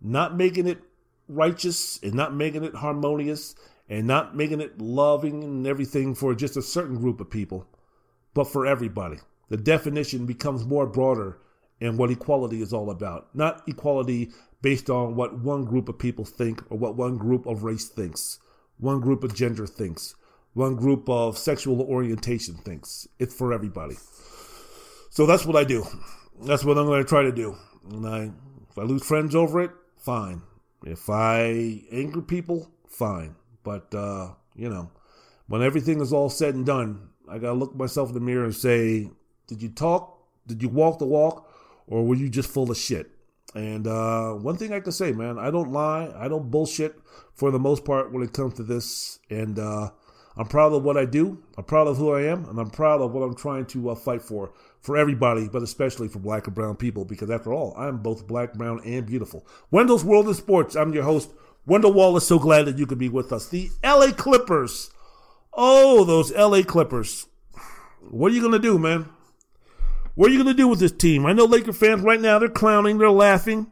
Not 0.00 0.36
making 0.36 0.66
it 0.66 0.80
righteous 1.28 1.98
and 2.02 2.14
not 2.14 2.34
making 2.34 2.64
it 2.64 2.74
harmonious 2.74 3.54
and 3.88 4.06
not 4.06 4.36
making 4.36 4.60
it 4.60 4.80
loving 4.80 5.44
and 5.44 5.66
everything 5.66 6.14
for 6.14 6.34
just 6.34 6.56
a 6.56 6.62
certain 6.62 6.96
group 6.96 7.20
of 7.20 7.30
people, 7.30 7.66
but 8.34 8.44
for 8.44 8.66
everybody. 8.66 9.18
The 9.48 9.56
definition 9.56 10.26
becomes 10.26 10.64
more 10.64 10.86
broader 10.86 11.38
and 11.80 11.96
what 11.96 12.10
equality 12.10 12.60
is 12.60 12.72
all 12.72 12.90
about. 12.90 13.34
Not 13.34 13.62
equality 13.66 14.30
based 14.60 14.90
on 14.90 15.14
what 15.14 15.38
one 15.38 15.64
group 15.64 15.88
of 15.88 15.98
people 15.98 16.24
think 16.24 16.62
or 16.70 16.78
what 16.78 16.96
one 16.96 17.16
group 17.16 17.46
of 17.46 17.62
race 17.62 17.88
thinks, 17.88 18.38
one 18.78 19.00
group 19.00 19.24
of 19.24 19.34
gender 19.34 19.66
thinks, 19.66 20.14
one 20.54 20.76
group 20.76 21.08
of 21.08 21.38
sexual 21.38 21.80
orientation 21.82 22.56
thinks. 22.56 23.06
It's 23.18 23.34
for 23.34 23.52
everybody. 23.52 23.96
So 25.10 25.26
that's 25.26 25.46
what 25.46 25.56
I 25.56 25.64
do. 25.64 25.86
That's 26.42 26.64
what 26.64 26.78
I'm 26.78 26.86
going 26.86 27.02
to 27.02 27.08
try 27.08 27.22
to 27.22 27.32
do. 27.32 27.56
And 27.90 28.06
I, 28.06 28.30
if 28.70 28.78
I 28.78 28.82
lose 28.82 29.04
friends 29.04 29.34
over 29.34 29.60
it, 29.60 29.70
fine. 29.96 30.42
If 30.84 31.10
I 31.10 31.82
anger 31.90 32.22
people, 32.22 32.70
fine. 32.88 33.36
But 33.62 33.94
uh, 33.94 34.34
you 34.54 34.68
know, 34.68 34.90
when 35.46 35.62
everything 35.62 36.00
is 36.00 36.12
all 36.12 36.30
said 36.30 36.54
and 36.54 36.64
done, 36.64 37.08
I 37.28 37.38
gotta 37.38 37.58
look 37.58 37.74
myself 37.74 38.08
in 38.08 38.14
the 38.14 38.20
mirror 38.20 38.44
and 38.44 38.54
say, 38.54 39.10
did 39.46 39.62
you 39.62 39.68
talk? 39.68 40.16
Did 40.46 40.62
you 40.62 40.68
walk 40.68 40.98
the 40.98 41.06
walk? 41.06 41.48
or 41.88 42.04
were 42.04 42.14
you 42.14 42.28
just 42.28 42.50
full 42.50 42.70
of 42.70 42.76
shit? 42.76 43.10
And 43.54 43.86
uh, 43.86 44.34
one 44.34 44.56
thing 44.56 44.72
I 44.72 44.80
can 44.80 44.92
say, 44.92 45.12
man, 45.12 45.38
I 45.38 45.50
don't 45.50 45.72
lie. 45.72 46.12
I 46.14 46.28
don't 46.28 46.50
bullshit 46.50 46.94
for 47.34 47.50
the 47.50 47.58
most 47.58 47.84
part 47.84 48.12
when 48.12 48.22
it 48.22 48.32
comes 48.32 48.54
to 48.54 48.62
this. 48.62 49.18
And 49.30 49.58
uh, 49.58 49.90
I'm 50.36 50.46
proud 50.46 50.74
of 50.74 50.84
what 50.84 50.98
I 50.98 51.06
do. 51.06 51.42
I'm 51.56 51.64
proud 51.64 51.86
of 51.86 51.96
who 51.96 52.12
I 52.12 52.22
am. 52.22 52.44
And 52.44 52.58
I'm 52.58 52.70
proud 52.70 53.00
of 53.00 53.12
what 53.12 53.22
I'm 53.22 53.34
trying 53.34 53.64
to 53.66 53.90
uh, 53.90 53.94
fight 53.94 54.22
for, 54.22 54.52
for 54.80 54.96
everybody, 54.96 55.48
but 55.48 55.62
especially 55.62 56.08
for 56.08 56.18
black 56.18 56.46
and 56.46 56.54
brown 56.54 56.76
people, 56.76 57.04
because 57.04 57.30
after 57.30 57.52
all, 57.52 57.74
I'm 57.76 57.98
both 57.98 58.26
black, 58.26 58.54
brown, 58.54 58.80
and 58.84 59.06
beautiful. 59.06 59.46
Wendell's 59.70 60.04
World 60.04 60.28
of 60.28 60.36
Sports. 60.36 60.76
I'm 60.76 60.92
your 60.92 61.04
host, 61.04 61.30
Wendell 61.66 61.92
Wallace. 61.92 62.26
So 62.26 62.38
glad 62.38 62.66
that 62.66 62.78
you 62.78 62.86
could 62.86 62.98
be 62.98 63.08
with 63.08 63.32
us. 63.32 63.48
The 63.48 63.70
LA 63.84 64.12
Clippers. 64.12 64.90
Oh, 65.52 66.04
those 66.04 66.32
LA 66.32 66.62
Clippers. 66.62 67.26
What 68.00 68.32
are 68.32 68.34
you 68.34 68.40
going 68.40 68.52
to 68.52 68.58
do, 68.58 68.78
man? 68.78 69.08
What 70.14 70.30
are 70.30 70.32
you 70.32 70.42
going 70.42 70.54
to 70.56 70.62
do 70.62 70.68
with 70.68 70.80
this 70.80 70.92
team? 70.92 71.26
I 71.26 71.32
know 71.32 71.44
Laker 71.44 71.72
fans 71.72 72.02
right 72.02 72.20
now, 72.20 72.38
they're 72.38 72.48
clowning, 72.48 72.98
they're 72.98 73.10
laughing. 73.10 73.70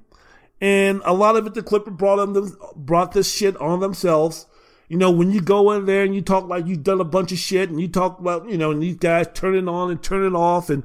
And 0.61 1.03
a 1.05 1.13
lot 1.13 1.37
of 1.37 1.47
it, 1.47 1.55
the 1.55 1.63
Clippers 1.63 1.95
brought 1.95 2.17
them, 2.17 2.57
brought 2.77 3.13
this 3.13 3.33
shit 3.33 3.57
on 3.57 3.81
themselves. 3.81 4.47
You 4.89 4.97
know, 4.97 5.11
when 5.11 5.33
you 5.33 5.41
go 5.41 5.73
in 5.73 5.87
there 5.87 6.05
and 6.05 6.15
you 6.15 6.23
talk 6.23 6.49
like 6.49 6.67
you've 6.67 6.85
done 6.85 7.01
a 7.01 7.05
bunch 7.05 7.33
of 7.33 7.39
shit 7.39 7.71
and 7.71 7.81
you 7.81 7.89
talk 7.89 8.21
about, 8.21 8.49
you 8.49 8.57
know, 8.57 8.71
and 8.71 8.83
these 8.83 8.97
guys 8.97 9.27
turn 9.35 9.57
it 9.57 9.69
on 9.69 9.91
and 9.91 10.03
turn 10.03 10.25
it 10.25 10.37
off 10.37 10.71
and 10.71 10.85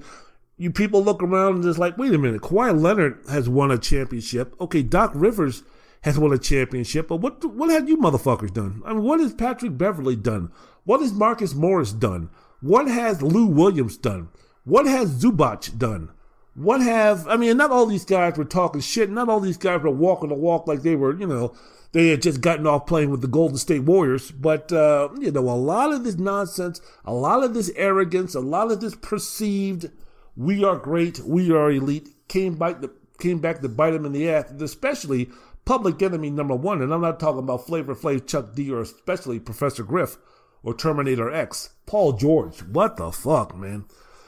you 0.57 0.71
people 0.71 1.03
look 1.03 1.23
around 1.23 1.55
and 1.55 1.63
just 1.63 1.79
like, 1.79 1.97
wait 1.97 2.13
a 2.13 2.17
minute, 2.17 2.41
Kawhi 2.41 2.79
Leonard 2.79 3.19
has 3.29 3.49
won 3.49 3.71
a 3.71 3.77
championship. 3.77 4.55
Okay, 4.61 4.83
Doc 4.83 5.11
Rivers 5.13 5.63
has 6.01 6.17
won 6.17 6.33
a 6.33 6.37
championship, 6.37 7.07
but 7.07 7.17
what 7.17 7.43
what 7.45 7.69
have 7.69 7.87
you 7.87 7.97
motherfuckers 7.97 8.53
done? 8.53 8.81
I 8.85 8.93
mean, 8.93 9.03
what 9.03 9.19
has 9.19 9.33
Patrick 9.33 9.77
Beverley 9.77 10.15
done? 10.15 10.51
What 10.83 11.01
has 11.01 11.13
Marcus 11.13 11.53
Morris 11.53 11.93
done? 11.93 12.29
What 12.61 12.87
has 12.87 13.21
Lou 13.21 13.45
Williams 13.45 13.97
done? 13.97 14.29
What 14.63 14.85
has 14.85 15.23
Zubac 15.23 15.77
done? 15.77 16.11
What 16.53 16.81
have 16.81 17.27
I 17.27 17.37
mean? 17.37 17.57
Not 17.57 17.71
all 17.71 17.85
these 17.85 18.05
guys 18.05 18.37
were 18.37 18.45
talking 18.45 18.81
shit. 18.81 19.09
Not 19.09 19.29
all 19.29 19.39
these 19.39 19.57
guys 19.57 19.81
were 19.81 19.89
walking 19.89 20.29
the 20.29 20.35
walk 20.35 20.67
like 20.67 20.81
they 20.81 20.95
were, 20.95 21.17
you 21.17 21.27
know, 21.27 21.53
they 21.91 22.09
had 22.09 22.21
just 22.21 22.41
gotten 22.41 22.67
off 22.67 22.85
playing 22.85 23.09
with 23.09 23.21
the 23.21 23.27
Golden 23.27 23.57
State 23.57 23.83
Warriors. 23.83 24.31
But 24.31 24.71
uh, 24.71 25.09
you 25.19 25.31
know, 25.31 25.41
a 25.49 25.51
lot 25.51 25.93
of 25.93 26.03
this 26.03 26.17
nonsense, 26.17 26.81
a 27.05 27.13
lot 27.13 27.43
of 27.43 27.53
this 27.53 27.71
arrogance, 27.75 28.35
a 28.35 28.39
lot 28.39 28.71
of 28.71 28.81
this 28.81 28.95
perceived 28.95 29.89
"we 30.35 30.63
are 30.63 30.77
great, 30.77 31.19
we 31.19 31.51
are 31.51 31.71
elite" 31.71 32.09
came 32.27 32.55
back 32.55 32.81
to 32.81 32.91
came 33.19 33.39
back 33.39 33.61
to 33.61 33.69
bite 33.69 33.91
them 33.91 34.05
in 34.05 34.13
the 34.13 34.29
ass, 34.29 34.51
especially 34.59 35.29
Public 35.65 36.01
Enemy 36.01 36.31
number 36.31 36.55
one. 36.55 36.81
And 36.81 36.93
I'm 36.93 37.01
not 37.01 37.19
talking 37.19 37.39
about 37.39 37.67
Flavor 37.67 37.95
Flav, 37.95 38.27
Chuck 38.27 38.55
D, 38.55 38.71
or 38.71 38.81
especially 38.81 39.39
Professor 39.39 39.83
Griff 39.83 40.17
or 40.63 40.73
Terminator 40.73 41.31
X. 41.31 41.69
Paul 41.85 42.13
George, 42.13 42.61
what 42.63 42.97
the 42.97 43.11
fuck, 43.11 43.55
man? 43.55 43.85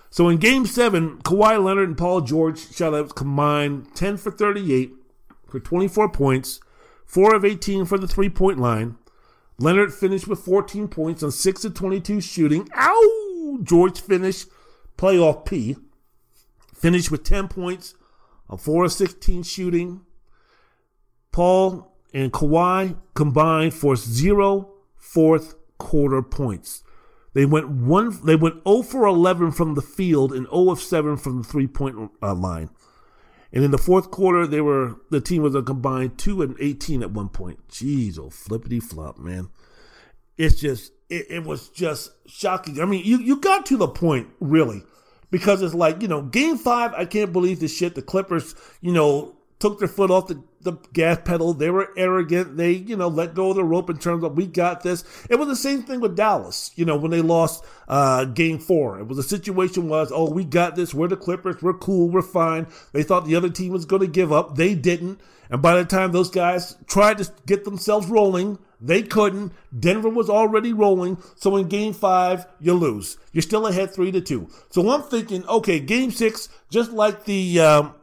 So 0.09 0.29
in 0.29 0.37
game 0.37 0.65
seven, 0.65 1.17
Kawhi 1.19 1.63
Leonard 1.63 1.89
and 1.89 1.97
Paul 1.97 2.21
George 2.21 2.71
shot 2.73 2.93
out 2.93 3.15
combined 3.15 3.95
10 3.95 4.17
for 4.17 4.31
38 4.31 4.91
for 5.47 5.59
24 5.59 6.09
points, 6.09 6.59
4 7.13 7.35
of 7.35 7.45
18 7.45 7.85
for 7.85 7.99
the 7.99 8.07
three 8.07 8.29
point 8.29 8.57
line. 8.57 8.97
Leonard 9.59 9.93
finished 9.93 10.27
with 10.27 10.39
14 10.39 10.87
points 10.87 11.21
on 11.21 11.31
6 11.31 11.63
of 11.63 11.75
22 11.75 12.19
shooting. 12.19 12.67
Ow! 12.75 13.59
George 13.61 14.01
finished 14.01 14.47
playoff 14.97 15.45
P. 15.45 15.75
Finished 16.73 17.11
with 17.11 17.23
10 17.23 17.49
points 17.49 17.93
on 18.49 18.57
4 18.57 18.85
of 18.85 18.91
16 18.91 19.43
shooting. 19.43 20.01
Paul 21.31 21.95
and 22.15 22.33
Kawhi 22.33 22.97
combined 23.13 23.75
for 23.75 23.95
zero 23.95 24.71
fourth 24.95 25.53
quarter 25.77 26.23
points. 26.23 26.83
They 27.33 27.45
went 27.45 27.69
one. 27.69 28.25
They 28.25 28.35
went 28.35 28.63
0 28.67 28.81
for 28.81 29.05
11 29.05 29.51
from 29.51 29.75
the 29.75 29.83
field 29.83 30.33
and 30.33 30.47
0 30.47 30.71
of 30.71 30.79
7 30.79 31.17
from 31.17 31.43
the 31.43 31.47
three 31.47 31.67
point 31.67 32.09
uh, 32.23 32.33
line. 32.33 32.71
And 33.53 33.63
in 33.63 33.69
the 33.69 33.77
fourth 33.77 34.09
quarter, 34.09 34.47
they 34.47 34.61
were 34.61 34.95
the 35.11 35.21
team 35.21 35.43
was 35.43 35.53
a 35.53 35.61
combined 35.61 36.17
two 36.17 36.41
and 36.41 36.55
eighteen 36.59 37.03
at 37.03 37.11
one 37.11 37.29
point. 37.29 37.67
Jeez, 37.69 38.17
oh 38.17 38.31
flippity 38.31 38.79
flop, 38.79 39.19
man! 39.19 39.49
It's 40.37 40.59
just 40.59 40.91
it, 41.07 41.27
it 41.29 41.43
was 41.43 41.69
just 41.69 42.11
shocking. 42.25 42.81
I 42.81 42.85
mean, 42.85 43.05
you 43.05 43.19
you 43.19 43.37
got 43.37 43.67
to 43.67 43.77
the 43.77 43.87
point 43.87 44.27
really 44.39 44.83
because 45.29 45.61
it's 45.61 45.75
like 45.75 46.01
you 46.01 46.07
know, 46.07 46.23
game 46.23 46.57
five. 46.57 46.93
I 46.95 47.05
can't 47.05 47.31
believe 47.31 47.59
this 47.59 47.77
shit. 47.77 47.93
The 47.93 48.01
Clippers, 48.01 48.55
you 48.81 48.91
know, 48.91 49.35
took 49.63 49.79
their 49.79 49.87
foot 49.87 50.11
off 50.11 50.27
the, 50.27 50.43
the 50.59 50.73
gas 50.91 51.19
pedal. 51.23 51.53
They 51.53 51.69
were 51.69 51.89
arrogant. 51.95 52.57
They, 52.57 52.73
you 52.73 52.97
know, 52.97 53.07
let 53.07 53.33
go 53.33 53.51
of 53.51 53.55
the 53.55 53.63
rope 53.63 53.89
in 53.89 53.97
terms 53.97 54.21
of 54.25 54.35
we 54.35 54.45
got 54.45 54.83
this. 54.83 55.05
It 55.29 55.37
was 55.37 55.47
the 55.47 55.55
same 55.55 55.83
thing 55.83 56.01
with 56.01 56.17
Dallas, 56.17 56.71
you 56.75 56.83
know, 56.83 56.97
when 56.97 57.11
they 57.11 57.21
lost 57.21 57.63
uh, 57.87 58.25
game 58.25 58.59
four. 58.59 58.99
It 58.99 59.07
was 59.07 59.17
a 59.17 59.23
situation 59.23 59.87
was, 59.87 60.11
oh, 60.13 60.29
we 60.29 60.43
got 60.43 60.75
this. 60.75 60.93
We're 60.93 61.07
the 61.07 61.15
Clippers. 61.15 61.61
We're 61.61 61.75
cool. 61.75 62.09
We're 62.09 62.21
fine. 62.21 62.67
They 62.91 63.03
thought 63.03 63.25
the 63.25 63.37
other 63.37 63.49
team 63.49 63.71
was 63.71 63.85
going 63.85 64.01
to 64.01 64.07
give 64.07 64.33
up. 64.33 64.57
They 64.57 64.75
didn't. 64.75 65.21
And 65.49 65.61
by 65.61 65.75
the 65.75 65.85
time 65.85 66.11
those 66.11 66.29
guys 66.29 66.75
tried 66.85 67.19
to 67.19 67.31
get 67.45 67.63
themselves 67.63 68.07
rolling, 68.07 68.59
they 68.81 69.01
couldn't. 69.01 69.53
Denver 69.79 70.09
was 70.09 70.29
already 70.29 70.73
rolling. 70.73 71.23
So 71.35 71.55
in 71.55 71.69
game 71.69 71.93
five, 71.93 72.47
you 72.59 72.73
lose. 72.73 73.17
You're 73.31 73.43
still 73.43 73.65
ahead 73.65 73.93
three 73.93 74.11
to 74.11 74.19
two. 74.19 74.49
So 74.71 74.89
I'm 74.89 75.03
thinking, 75.03 75.47
okay, 75.47 75.79
game 75.79 76.11
six, 76.11 76.49
just 76.69 76.91
like 76.91 77.23
the 77.23 77.61
um, 77.61 77.93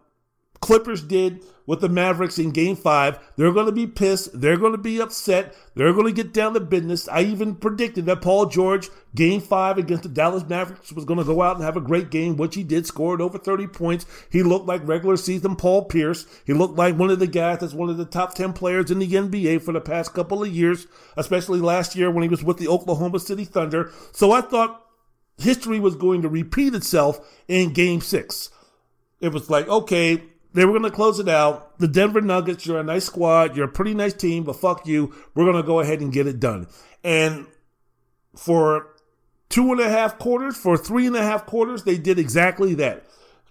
Clippers 0.61 1.03
did 1.03 1.43
with 1.67 1.81
the 1.81 1.89
Mavericks 1.89 2.39
in 2.39 2.51
game 2.51 2.77
five. 2.77 3.19
They're 3.37 3.53
going 3.53 3.67
to 3.67 3.73
be 3.73 3.87
pissed. 3.87 4.39
They're 4.39 4.57
going 4.57 4.73
to 4.73 4.79
be 4.79 5.01
upset. 5.01 5.55
They're 5.75 5.93
going 5.93 6.07
to 6.07 6.13
get 6.13 6.35
down 6.35 6.53
to 6.55 6.61
business. 6.61 7.09
I 7.09 7.23
even 7.23 7.55
predicted 7.55 8.07
that 8.07 8.21
Paul 8.21 8.47
George, 8.47 8.89
game 9.15 9.41
five 9.41 9.79
against 9.79 10.03
the 10.03 10.09
Dallas 10.09 10.45
Mavericks, 10.49 10.93
was 10.93 11.05
going 11.05 11.19
to 11.19 11.25
go 11.25 11.43
out 11.43 11.57
and 11.57 11.65
have 11.65 11.77
a 11.77 11.81
great 11.81 12.11
game, 12.11 12.37
which 12.37 12.57
he 12.57 12.63
did, 12.63 12.87
scored 12.87 13.21
over 13.21 13.39
30 13.39 13.69
points. 13.69 14.05
He 14.31 14.43
looked 14.43 14.67
like 14.67 14.87
regular 14.87 15.17
season 15.17 15.57
Paul 15.57 15.85
Pierce. 15.85 16.27
He 16.45 16.53
looked 16.53 16.77
like 16.77 16.99
one 16.99 17.11
of 17.11 17.21
the 17.21 17.27
guys 17.27 17.61
that's 17.61 17.73
one 17.73 17.89
of 17.89 17.97
the 17.97 18.05
top 18.05 18.35
10 18.35 18.53
players 18.53 18.91
in 18.91 18.99
the 18.99 19.11
NBA 19.11 19.63
for 19.63 19.73
the 19.73 19.81
past 19.81 20.13
couple 20.13 20.43
of 20.43 20.51
years, 20.51 20.89
especially 21.17 21.61
last 21.61 21.95
year 21.95 22.11
when 22.11 22.23
he 22.23 22.29
was 22.29 22.45
with 22.45 22.59
the 22.59 22.69
Oklahoma 22.69 23.21
City 23.21 23.45
Thunder. 23.45 23.93
So 24.13 24.33
I 24.33 24.41
thought 24.41 24.85
history 25.39 25.81
was 25.81 25.95
going 25.95 26.23
to 26.23 26.29
repeat 26.29 26.75
itself 26.75 27.21
in 27.49 27.73
game 27.73 28.01
six. 28.01 28.51
It 29.21 29.33
was 29.33 29.51
like, 29.51 29.69
okay, 29.69 30.25
they 30.53 30.65
were 30.65 30.73
going 30.73 30.91
to 30.91 30.91
close 30.91 31.19
it 31.21 31.29
out. 31.29 31.79
The 31.79 31.89
Denver 31.89 32.21
Nuggets, 32.21 32.67
you're 32.67 32.81
a 32.81 32.85
nice 32.85 33.07
squad. 33.07 33.57
You're 33.57 33.67
a 33.67 33.73
pretty 33.73 33.95
nice 33.95 34.15
team, 34.15 34.45
but 34.45 34.57
fuck 34.57 34.87
you. 34.87 35.15
We're 35.35 35.45
going 35.45 35.57
to 35.57 35.67
go 35.67 35.81
ahead 35.81 36.01
and 36.01 36.13
get 36.13 36.27
it 36.27 36.41
done. 36.41 36.67
And 37.05 37.47
for 38.37 38.89
two 39.49 39.73
and 39.73 39.81
a 39.81 39.89
half 39.89 40.19
quarters, 40.19 40.57
for 40.57 40.77
three 40.77 41.07
and 41.07 41.17
a 41.17 41.23
half 41.23 41.47
quarters, 41.47 41.85
they 41.85 41.99
did 41.99 42.19
exactly 42.19 42.75
that. 42.75 43.05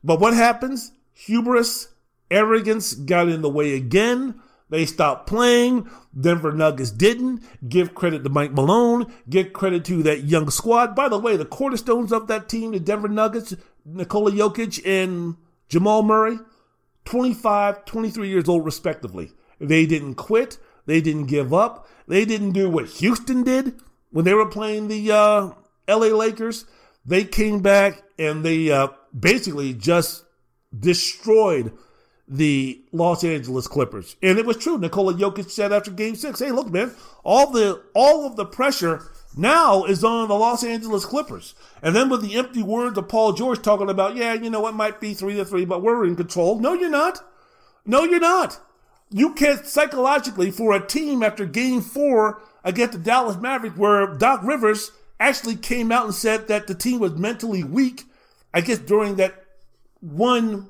But 0.03 0.19
what 0.19 0.33
happens? 0.33 0.91
Hubris, 1.13 1.89
arrogance 2.31 2.93
got 2.93 3.27
in 3.27 3.41
the 3.41 3.49
way 3.49 3.75
again. 3.75 4.41
They 4.69 4.85
stopped 4.85 5.27
playing. 5.27 5.89
Denver 6.19 6.51
Nuggets 6.51 6.91
didn't. 6.91 7.43
Give 7.67 7.95
credit 7.95 8.23
to 8.23 8.29
Mike 8.29 8.51
Malone. 8.51 9.11
Give 9.27 9.51
credit 9.51 9.83
to 9.85 10.03
that 10.03 10.25
young 10.25 10.49
squad. 10.51 10.95
By 10.95 11.09
the 11.09 11.17
way, 11.17 11.37
the 11.37 11.45
cornerstones 11.45 12.11
of 12.11 12.27
that 12.27 12.47
team, 12.49 12.71
the 12.71 12.79
Denver 12.79 13.07
Nuggets, 13.07 13.55
Nikola 13.83 14.31
Jokic 14.31 14.85
and 14.85 15.37
Jamal 15.69 16.03
Murray, 16.03 16.37
25, 17.09 17.85
23 17.85 18.29
years 18.29 18.47
old, 18.47 18.63
respectively. 18.63 19.31
They 19.59 19.87
didn't 19.87 20.13
quit. 20.13 20.59
They 20.85 21.01
didn't 21.01 21.25
give 21.25 21.51
up. 21.51 21.87
They 22.07 22.23
didn't 22.23 22.51
do 22.51 22.69
what 22.69 22.85
Houston 22.85 23.41
did 23.41 23.81
when 24.11 24.25
they 24.25 24.35
were 24.35 24.45
playing 24.45 24.89
the 24.89 25.11
uh, 25.11 25.49
LA 25.87 26.15
Lakers. 26.15 26.65
They 27.03 27.23
came 27.23 27.61
back 27.61 28.03
and 28.19 28.45
they 28.45 28.71
uh, 28.71 28.89
basically 29.17 29.73
just 29.73 30.23
destroyed 30.77 31.73
the 32.27 32.79
Los 32.91 33.23
Angeles 33.23 33.67
Clippers. 33.67 34.15
And 34.21 34.37
it 34.37 34.45
was 34.45 34.57
true. 34.57 34.77
Nikola 34.77 35.15
Jokic 35.15 35.49
said 35.49 35.73
after 35.73 35.89
game 35.89 36.15
six, 36.15 36.37
hey, 36.39 36.51
look, 36.51 36.69
man, 36.69 36.93
all 37.23 37.49
the 37.51 37.81
all 37.95 38.27
of 38.27 38.35
the 38.35 38.45
pressure 38.45 39.11
now 39.39 39.85
is 39.85 40.03
on 40.03 40.27
the 40.27 40.35
Los 40.35 40.63
Angeles 40.63 41.05
Clippers. 41.05 41.55
And 41.81 41.95
then 41.95 42.09
with 42.09 42.21
the 42.21 42.35
empty 42.35 42.61
words 42.61 42.97
of 42.97 43.07
Paul 43.07 43.33
George 43.33 43.61
talking 43.61 43.89
about, 43.89 44.15
yeah, 44.15 44.33
you 44.33 44.49
know, 44.49 44.67
it 44.67 44.75
might 44.75 44.99
be 44.99 45.13
three 45.13 45.35
to 45.35 45.45
three, 45.45 45.65
but 45.65 45.81
we're 45.81 46.05
in 46.05 46.15
control. 46.15 46.59
No, 46.59 46.73
you're 46.73 46.89
not. 46.89 47.21
No, 47.85 48.03
you're 48.03 48.19
not. 48.19 48.59
You 49.09 49.33
can't 49.33 49.65
psychologically 49.65 50.51
for 50.51 50.73
a 50.73 50.85
team 50.85 51.23
after 51.23 51.45
game 51.45 51.81
four 51.81 52.41
against 52.63 52.93
the 52.93 52.99
Dallas 52.99 53.37
Mavericks 53.37 53.77
where 53.77 54.05
Doc 54.15 54.41
Rivers 54.43 54.91
actually 55.19 55.55
came 55.55 55.91
out 55.91 56.05
and 56.05 56.13
said 56.13 56.47
that 56.47 56.67
the 56.67 56.75
team 56.75 56.99
was 56.99 57.15
mentally 57.15 57.63
weak, 57.63 58.03
I 58.53 58.61
guess 58.61 58.77
during 58.77 59.15
that 59.15 59.45
one 60.01 60.69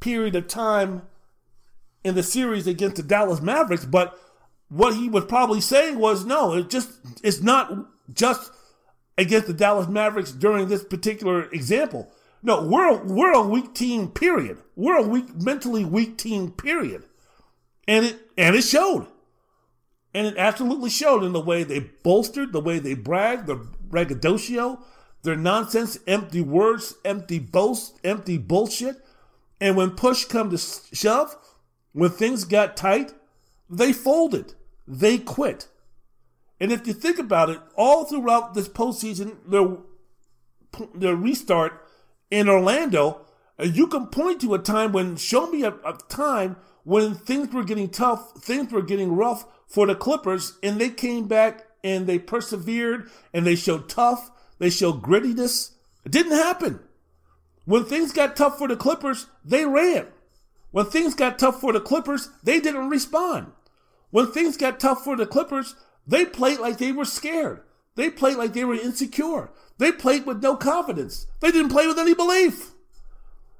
period 0.00 0.34
of 0.34 0.48
time 0.48 1.02
in 2.04 2.14
the 2.14 2.22
series 2.22 2.66
against 2.66 2.96
the 2.96 3.02
Dallas 3.02 3.40
Mavericks, 3.40 3.84
but 3.84 4.18
what 4.68 4.94
he 4.94 5.08
was 5.08 5.24
probably 5.24 5.60
saying 5.60 5.98
was 5.98 6.24
no, 6.24 6.54
it 6.54 6.70
just 6.70 6.90
it's 7.22 7.40
not 7.40 7.72
just 8.12 8.50
against 9.16 9.46
the 9.46 9.54
Dallas 9.54 9.88
Mavericks 9.88 10.32
during 10.32 10.68
this 10.68 10.84
particular 10.84 11.50
example. 11.50 12.10
No, 12.42 12.62
we're 12.62 12.88
a, 12.88 13.04
we're 13.04 13.32
a 13.32 13.42
weak 13.42 13.74
team. 13.74 14.08
Period. 14.08 14.58
We're 14.76 14.98
a 14.98 15.02
weak, 15.02 15.34
mentally 15.34 15.84
weak 15.84 16.16
team. 16.18 16.52
Period. 16.52 17.04
And 17.86 18.06
it 18.06 18.18
and 18.36 18.54
it 18.54 18.62
showed, 18.62 19.06
and 20.14 20.26
it 20.26 20.36
absolutely 20.36 20.90
showed 20.90 21.24
in 21.24 21.32
the 21.32 21.40
way 21.40 21.64
they 21.64 21.80
bolstered, 21.80 22.52
the 22.52 22.60
way 22.60 22.78
they 22.78 22.94
bragged, 22.94 23.46
the 23.46 23.56
braggadocio, 23.56 24.80
their 25.22 25.36
nonsense, 25.36 25.98
empty 26.06 26.42
words, 26.42 26.94
empty 27.04 27.38
boasts, 27.38 27.98
empty 28.04 28.36
bullshit. 28.36 28.96
And 29.60 29.76
when 29.76 29.92
push 29.92 30.26
come 30.26 30.50
to 30.50 30.58
shove, 30.58 31.34
when 31.92 32.10
things 32.10 32.44
got 32.44 32.76
tight, 32.76 33.12
they 33.68 33.92
folded 33.92 34.54
they 34.88 35.18
quit. 35.18 35.68
And 36.58 36.72
if 36.72 36.86
you 36.86 36.92
think 36.92 37.18
about 37.18 37.50
it, 37.50 37.60
all 37.76 38.04
throughout 38.04 38.54
this 38.54 38.68
postseason, 38.68 39.36
their, 39.46 39.76
their 40.94 41.14
restart 41.14 41.86
in 42.30 42.48
Orlando, 42.48 43.20
uh, 43.60 43.64
you 43.64 43.86
can 43.86 44.06
point 44.06 44.40
to 44.40 44.54
a 44.54 44.58
time 44.58 44.92
when, 44.92 45.16
show 45.16 45.48
me 45.48 45.62
a, 45.62 45.74
a 45.84 45.98
time 46.08 46.56
when 46.84 47.14
things 47.14 47.52
were 47.52 47.64
getting 47.64 47.90
tough, 47.90 48.32
things 48.40 48.72
were 48.72 48.82
getting 48.82 49.14
rough 49.14 49.44
for 49.66 49.86
the 49.86 49.94
Clippers, 49.94 50.58
and 50.62 50.80
they 50.80 50.88
came 50.88 51.28
back 51.28 51.66
and 51.84 52.06
they 52.06 52.18
persevered 52.18 53.10
and 53.32 53.46
they 53.46 53.54
showed 53.54 53.88
tough, 53.88 54.30
they 54.58 54.70
showed 54.70 55.02
grittiness. 55.02 55.72
It 56.04 56.12
didn't 56.12 56.32
happen. 56.32 56.80
When 57.66 57.84
things 57.84 58.12
got 58.12 58.34
tough 58.34 58.56
for 58.56 58.66
the 58.66 58.76
Clippers, 58.76 59.26
they 59.44 59.66
ran. 59.66 60.06
When 60.70 60.86
things 60.86 61.14
got 61.14 61.38
tough 61.38 61.60
for 61.60 61.72
the 61.72 61.80
Clippers, 61.80 62.30
they 62.42 62.60
didn't 62.60 62.88
respond. 62.88 63.52
When 64.10 64.28
things 64.32 64.56
got 64.56 64.80
tough 64.80 65.04
for 65.04 65.16
the 65.16 65.26
Clippers, 65.26 65.74
they 66.06 66.24
played 66.24 66.58
like 66.58 66.78
they 66.78 66.92
were 66.92 67.04
scared. 67.04 67.62
They 67.94 68.10
played 68.10 68.36
like 68.36 68.52
they 68.52 68.64
were 68.64 68.74
insecure. 68.74 69.50
They 69.78 69.92
played 69.92 70.24
with 70.24 70.42
no 70.42 70.56
confidence. 70.56 71.26
They 71.40 71.50
didn't 71.50 71.70
play 71.70 71.86
with 71.86 71.98
any 71.98 72.14
belief. 72.14 72.72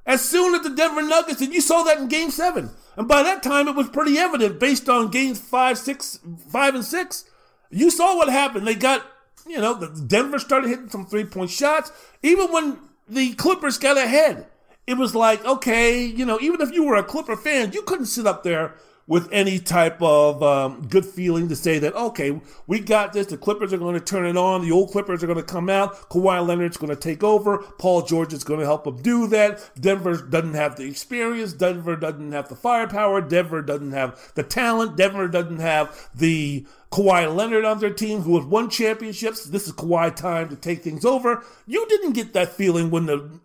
As 0.07 0.25
soon 0.25 0.55
as 0.55 0.63
the 0.63 0.71
Denver 0.71 1.03
Nuggets, 1.03 1.43
and 1.43 1.53
you 1.53 1.61
saw 1.61 1.83
that 1.83 1.99
in 1.99 2.09
game 2.09 2.31
seven. 2.31 2.71
And 2.97 3.07
by 3.07 3.23
that 3.23 3.43
time, 3.43 3.69
it 3.69 3.75
was 3.75 3.91
pretty 3.91 4.17
evident 4.17 4.59
based 4.59 4.89
on 4.89 5.11
games 5.11 5.39
five, 5.39 5.77
six, 5.77 6.19
five, 6.49 6.75
and 6.75 6.85
six. 6.85 7.25
You 7.71 7.91
saw 7.91 8.17
what 8.17 8.31
happened. 8.31 8.67
They 8.67 8.75
got, 8.75 9.05
you 9.47 9.61
know, 9.61 9.75
the 9.75 9.89
Denver 10.07 10.39
started 10.39 10.71
hitting 10.71 10.89
some 10.89 11.05
three 11.05 11.25
point 11.25 11.51
shots. 11.51 11.93
Even 12.23 12.51
when 12.51 12.79
the 13.07 13.35
Clippers 13.35 13.77
got 13.77 13.99
ahead, 13.99 14.47
it 14.87 14.95
was 14.95 15.15
like, 15.15 15.45
okay, 15.45 16.03
you 16.03 16.25
know, 16.25 16.39
even 16.41 16.63
if 16.63 16.73
you 16.73 16.85
were 16.85 16.97
a 16.97 17.05
Clipper 17.05 17.37
fan, 17.37 17.73
you 17.73 17.83
couldn't 17.83 18.07
sit 18.07 18.27
up 18.27 18.43
there 18.43 18.75
with 19.09 19.27
any 19.33 19.59
type 19.59 20.01
of 20.03 20.43
um, 20.43 20.87
good 20.87 21.05
feeling 21.05 21.49
to 21.49 21.57
say 21.57 21.79
that, 21.79 21.95
okay, 21.95 22.41
we 22.67 22.79
got 22.79 23.15
this. 23.15 23.27
The 23.27 23.39
Clippers 23.39 23.73
are 23.73 23.79
going 23.79 23.95
to 23.95 24.05
turn 24.05 24.27
it 24.27 24.37
on. 24.37 24.61
The 24.61 24.71
old 24.71 24.91
Clippers 24.93 25.25
are 25.25 25.27
going 25.27 25.39
to 25.39 25.43
come 25.43 25.71
out. 25.71 26.11
Kawhi 26.11 26.47
Leonard's 26.47 26.77
going 26.77 26.95
to 26.95 27.01
take 27.01 27.25
over. 27.25 27.59
Paul 27.79 28.03
George 28.03 28.35
is 28.35 28.45
going 28.45 28.61
to 28.61 28.67
help 28.67 28.85
them 28.85 29.01
do 29.01 29.27
that. 29.29 29.71
Denver 29.81 30.15
doesn't 30.19 30.53
have 30.53 30.77
the 30.77 30.85
experience. 30.85 31.55
Denver 31.55 31.97
doesn't 31.97 32.33
have 32.33 32.51
the 32.51 32.55
firepower. 32.55 33.23
Denver 33.23 33.63
doesn't 33.63 33.93
have 33.93 34.33
the 34.35 34.43
talent. 34.43 34.99
Denver 34.99 35.27
doesn't 35.27 35.61
have 35.61 36.11
the 36.15 36.67
Kawhi 36.93 37.35
Leonard 37.35 37.65
on 37.65 37.81
their 37.81 37.93
team 37.93 38.21
who 38.21 38.37
has 38.39 38.47
won 38.47 38.69
championships. 38.69 39.45
This 39.45 39.67
is 39.67 39.73
Kawhi 39.73 40.15
time 40.15 40.51
to 40.51 40.57
take 40.57 40.83
things 40.83 41.07
over. 41.07 41.43
You 41.67 41.87
didn't 41.89 42.13
get 42.13 42.35
that 42.35 42.53
feeling 42.53 42.91
when 42.91 43.07
the 43.07 43.41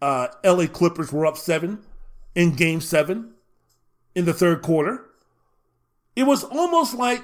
uh, 0.00 0.28
LA 0.44 0.66
Clippers 0.68 1.12
were 1.12 1.26
up 1.26 1.36
seven 1.36 1.80
in 2.36 2.54
game 2.54 2.80
seven 2.80 3.31
in 4.14 4.24
the 4.24 4.34
third 4.34 4.62
quarter. 4.62 5.06
It 6.14 6.24
was 6.24 6.44
almost 6.44 6.94
like 6.94 7.22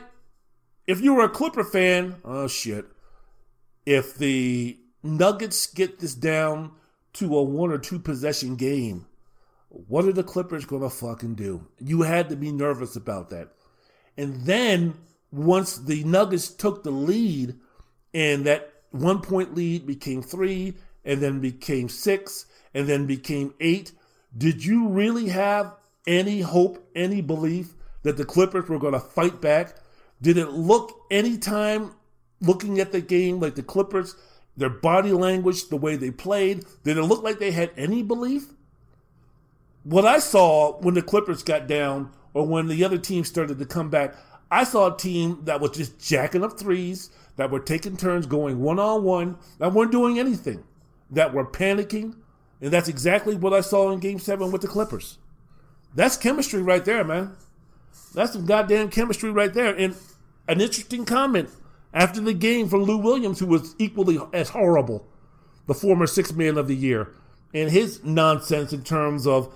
if 0.86 1.01
you 1.01 1.15
were 1.15 1.24
a 1.24 1.28
Clipper 1.28 1.65
fan, 1.65 2.16
oh 2.24 2.48
shit. 2.48 2.86
If 3.85 4.15
the 4.15 4.78
Nuggets 5.02 5.66
get 5.66 5.98
this 5.98 6.15
down 6.15 6.73
to 7.15 7.36
a 7.36 7.43
one 7.43 7.70
or 7.70 7.78
two 7.78 7.98
possession 7.98 8.56
game, 8.56 9.06
what 9.69 10.05
are 10.05 10.12
the 10.12 10.24
Clippers 10.24 10.65
going 10.65 10.82
to 10.82 10.90
fucking 10.90 11.35
do? 11.35 11.66
You 11.78 12.02
had 12.02 12.28
to 12.31 12.36
be 12.36 12.52
nervous 12.52 12.97
about 12.97 13.31
that. 13.31 13.52
And 14.16 14.43
then 14.43 14.94
once 15.31 15.77
the 15.77 16.05
Nuggets 16.05 16.48
took 16.48 16.82
the 16.82 16.90
lead 16.90 17.55
and 18.15 18.44
that 18.47 18.73
one 18.90 19.20
point 19.20 19.55
lead 19.55 19.86
became 19.86 20.23
three 20.23 20.74
and 21.05 21.20
then 21.20 21.40
became 21.40 21.89
six 21.89 22.47
and 22.74 22.89
then 22.89 23.06
became 23.06 23.55
eight, 23.60 23.93
Did 24.36 24.65
you 24.65 24.89
really 24.89 25.28
have 25.28 25.74
any 26.09 26.41
hope, 26.41 26.91
any 26.97 27.21
belief 27.21 27.75
that 28.03 28.17
the 28.17 28.25
Clippers 28.25 28.69
were 28.69 28.79
going 28.79 28.95
to 28.95 29.01
fight 29.01 29.41
back? 29.41 29.77
Did 30.21 30.39
it 30.39 30.49
look 30.49 31.05
anytime 31.11 31.93
looking 32.41 32.81
at 32.81 32.91
the 32.91 33.01
game 33.01 33.39
like 33.39 33.55
the 33.55 33.63
Clippers, 33.63 34.17
their 34.57 34.71
body 34.71 35.13
language, 35.13 35.69
the 35.69 35.77
way 35.77 35.95
they 35.95 36.11
played, 36.11 36.65
did 36.83 36.97
it 36.97 37.03
look 37.03 37.23
like 37.23 37.39
they 37.39 37.53
had 37.53 37.71
any 37.77 38.03
belief? 38.03 38.47
What 39.85 40.05
I 40.05 40.19
saw 40.19 40.79
when 40.79 40.95
the 40.95 41.03
Clippers 41.03 41.43
got 41.43 41.69
down 41.69 42.11
or 42.35 42.47
when 42.47 42.67
the 42.67 42.85
other 42.85 42.99
team 42.99 43.25
started 43.25 43.59
to 43.59 43.67
come 43.67 43.91
back, 43.91 44.15
I 44.51 44.65
saw 44.65 44.93
a 44.93 44.97
team 44.97 45.41
that 45.45 45.61
was 45.61 45.73
just 45.73 46.01
jacking 46.01 46.43
up 46.43 46.59
threes, 46.59 47.11
that 47.37 47.51
were 47.51 47.61
taking 47.61 47.97
turns 47.97 48.27
going 48.27 48.61
one 48.61 48.79
on 48.79 49.05
one, 49.05 49.39
that 49.59 49.73
weren't 49.73 49.93
doing 49.93 50.19
anything, 50.19 50.65
that 51.11 51.33
were 51.33 51.45
panicking. 51.45 52.17
And 52.61 52.73
that's 52.73 52.89
exactly 52.89 53.37
what 53.37 53.53
I 53.53 53.61
saw 53.61 53.93
in 53.93 54.01
game 54.01 54.19
seven 54.19 54.51
with 54.51 54.63
the 54.63 54.69
Clippers. 54.69 55.19
That's 55.94 56.16
chemistry 56.16 56.62
right 56.62 56.85
there, 56.85 57.05
man. 57.05 57.36
That's 58.15 58.32
some 58.32 58.47
goddamn 58.47 58.90
chemistry 58.90 59.31
right 59.31 59.52
there. 59.52 59.74
And 59.74 59.94
an 60.47 60.60
interesting 60.60 61.05
comment 61.05 61.51
after 61.93 62.20
the 62.20 62.35
game 62.35 62.69
from 62.69 62.82
Lou 62.82 62.98
Williams, 62.98 63.39
who 63.39 63.47
was 63.47 63.74
equally 63.78 64.19
as 64.32 64.51
horrible, 64.51 65.06
the 65.66 65.74
former 65.74 66.06
six 66.06 66.32
man 66.32 66.56
of 66.59 66.69
the 66.69 66.77
year, 66.77 67.12
and 67.55 67.70
his 67.70 68.02
nonsense 68.05 68.73
in 68.73 68.82
terms 68.82 69.27
of 69.27 69.52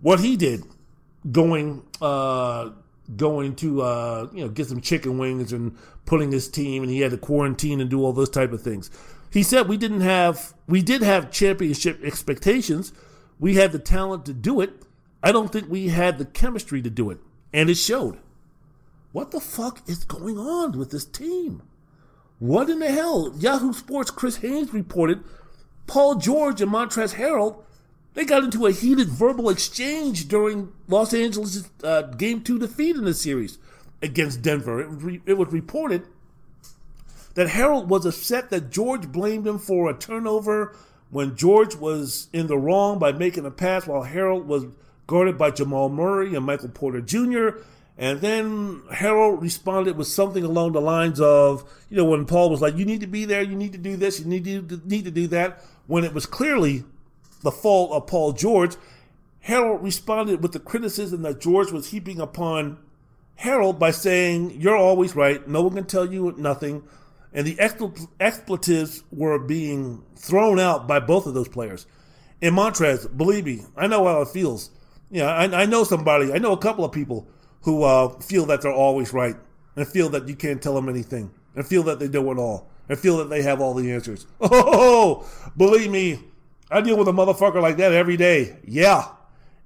what 0.00 0.20
he 0.20 0.36
did 0.36 0.64
going 1.30 1.82
uh, 2.00 2.70
going 3.16 3.54
to 3.56 3.82
uh, 3.82 4.28
you 4.32 4.42
know 4.42 4.48
get 4.48 4.66
some 4.66 4.80
chicken 4.80 5.18
wings 5.18 5.52
and 5.52 5.76
putting 6.04 6.30
his 6.30 6.48
team 6.48 6.82
and 6.82 6.90
he 6.90 7.00
had 7.00 7.10
to 7.10 7.18
quarantine 7.18 7.80
and 7.80 7.90
do 7.90 8.02
all 8.02 8.12
those 8.12 8.30
type 8.30 8.52
of 8.52 8.62
things. 8.62 8.90
He 9.30 9.42
said 9.42 9.68
we 9.68 9.76
didn't 9.76 10.00
have 10.00 10.54
we 10.66 10.82
did 10.82 11.02
have 11.02 11.30
championship 11.30 12.02
expectations. 12.02 12.92
We 13.38 13.54
had 13.54 13.72
the 13.72 13.78
talent 13.78 14.26
to 14.26 14.32
do 14.32 14.60
it. 14.60 14.72
I 15.22 15.32
don't 15.32 15.52
think 15.52 15.68
we 15.68 15.88
had 15.88 16.18
the 16.18 16.24
chemistry 16.24 16.82
to 16.82 16.90
do 16.90 17.10
it. 17.10 17.18
And 17.52 17.70
it 17.70 17.76
showed. 17.76 18.18
What 19.12 19.30
the 19.30 19.40
fuck 19.40 19.88
is 19.88 20.04
going 20.04 20.38
on 20.38 20.78
with 20.78 20.90
this 20.90 21.04
team? 21.04 21.62
What 22.38 22.70
in 22.70 22.78
the 22.78 22.90
hell? 22.90 23.32
Yahoo 23.36 23.72
Sports 23.72 24.10
Chris 24.10 24.36
Haynes 24.36 24.72
reported 24.72 25.24
Paul 25.86 26.16
George 26.16 26.60
and 26.60 26.70
Montrezl 26.70 27.14
Harrell 27.14 27.64
they 28.18 28.24
got 28.24 28.42
into 28.42 28.66
a 28.66 28.72
heated 28.72 29.08
verbal 29.08 29.48
exchange 29.48 30.26
during 30.26 30.72
Los 30.88 31.14
Angeles' 31.14 31.70
uh, 31.84 32.02
Game 32.02 32.42
2 32.42 32.58
defeat 32.58 32.96
in 32.96 33.04
the 33.04 33.14
series 33.14 33.58
against 34.02 34.42
Denver. 34.42 34.80
It 34.80 34.88
re- 34.88 35.22
it 35.24 35.34
was 35.34 35.52
reported 35.52 36.02
that 37.34 37.50
Harrell 37.50 37.86
was 37.86 38.04
upset 38.04 38.50
that 38.50 38.70
George 38.70 39.12
blamed 39.12 39.46
him 39.46 39.60
for 39.60 39.88
a 39.88 39.94
turnover 39.94 40.74
when 41.10 41.36
George 41.36 41.76
was 41.76 42.28
in 42.32 42.48
the 42.48 42.58
wrong 42.58 42.98
by 42.98 43.12
making 43.12 43.46
a 43.46 43.52
pass 43.52 43.86
while 43.86 44.04
Harrell 44.04 44.44
was 44.44 44.64
guarded 45.08 45.36
by 45.36 45.50
Jamal 45.50 45.88
Murray 45.88 46.36
and 46.36 46.46
Michael 46.46 46.68
Porter 46.68 47.00
Jr. 47.00 47.58
And 47.96 48.20
then 48.20 48.82
Harrell 48.92 49.40
responded 49.40 49.96
with 49.96 50.06
something 50.06 50.44
along 50.44 50.72
the 50.72 50.80
lines 50.80 51.20
of, 51.20 51.68
you 51.90 51.96
know, 51.96 52.04
when 52.04 52.26
Paul 52.26 52.50
was 52.50 52.60
like, 52.60 52.76
"You 52.76 52.84
need 52.84 53.00
to 53.00 53.08
be 53.08 53.24
there. 53.24 53.42
You 53.42 53.56
need 53.56 53.72
to 53.72 53.78
do 53.78 53.96
this. 53.96 54.20
You 54.20 54.26
need 54.26 54.44
to 54.44 54.80
need 54.84 55.04
to 55.04 55.10
do 55.10 55.26
that." 55.26 55.64
When 55.88 56.04
it 56.04 56.14
was 56.14 56.24
clearly 56.24 56.84
the 57.42 57.50
fault 57.50 57.90
of 57.90 58.06
Paul 58.06 58.32
George, 58.32 58.76
Harrell 59.46 59.82
responded 59.82 60.42
with 60.42 60.52
the 60.52 60.60
criticism 60.60 61.22
that 61.22 61.40
George 61.40 61.72
was 61.72 61.88
heaping 61.88 62.20
upon 62.20 62.78
Harrell 63.40 63.78
by 63.78 63.90
saying, 63.90 64.60
You're 64.60 64.76
always 64.76 65.14
right. 65.14 65.46
No 65.48 65.62
one 65.62 65.74
can 65.74 65.84
tell 65.84 66.10
you 66.12 66.34
nothing. 66.36 66.82
And 67.32 67.46
the 67.46 67.58
expletives 68.20 69.02
were 69.12 69.38
being 69.38 70.02
thrown 70.16 70.58
out 70.58 70.88
by 70.88 70.98
both 71.00 71.26
of 71.26 71.34
those 71.34 71.48
players. 71.48 71.86
In 72.40 72.54
Montrez, 72.54 73.06
believe 73.16 73.44
me, 73.44 73.62
I 73.76 73.86
know 73.86 74.04
how 74.04 74.22
it 74.22 74.28
feels. 74.28 74.70
Yeah, 75.10 75.26
I, 75.26 75.62
I 75.62 75.66
know 75.66 75.84
somebody, 75.84 76.32
I 76.32 76.38
know 76.38 76.52
a 76.52 76.58
couple 76.58 76.84
of 76.84 76.92
people 76.92 77.26
who 77.62 77.82
uh, 77.82 78.08
feel 78.20 78.46
that 78.46 78.62
they're 78.62 78.72
always 78.72 79.12
right 79.12 79.36
and 79.76 79.86
feel 79.86 80.08
that 80.10 80.28
you 80.28 80.36
can't 80.36 80.62
tell 80.62 80.74
them 80.74 80.88
anything 80.88 81.30
and 81.54 81.66
feel 81.66 81.82
that 81.84 81.98
they 81.98 82.08
know 82.08 82.30
it 82.30 82.38
all 82.38 82.70
and 82.88 82.98
feel 82.98 83.18
that 83.18 83.30
they 83.30 83.42
have 83.42 83.60
all 83.60 83.74
the 83.74 83.90
answers. 83.90 84.26
Oh, 84.40 85.28
believe 85.56 85.90
me, 85.90 86.20
I 86.70 86.80
deal 86.80 86.96
with 86.96 87.08
a 87.08 87.12
motherfucker 87.12 87.60
like 87.62 87.76
that 87.78 87.92
every 87.92 88.16
day. 88.16 88.56
Yeah. 88.64 89.08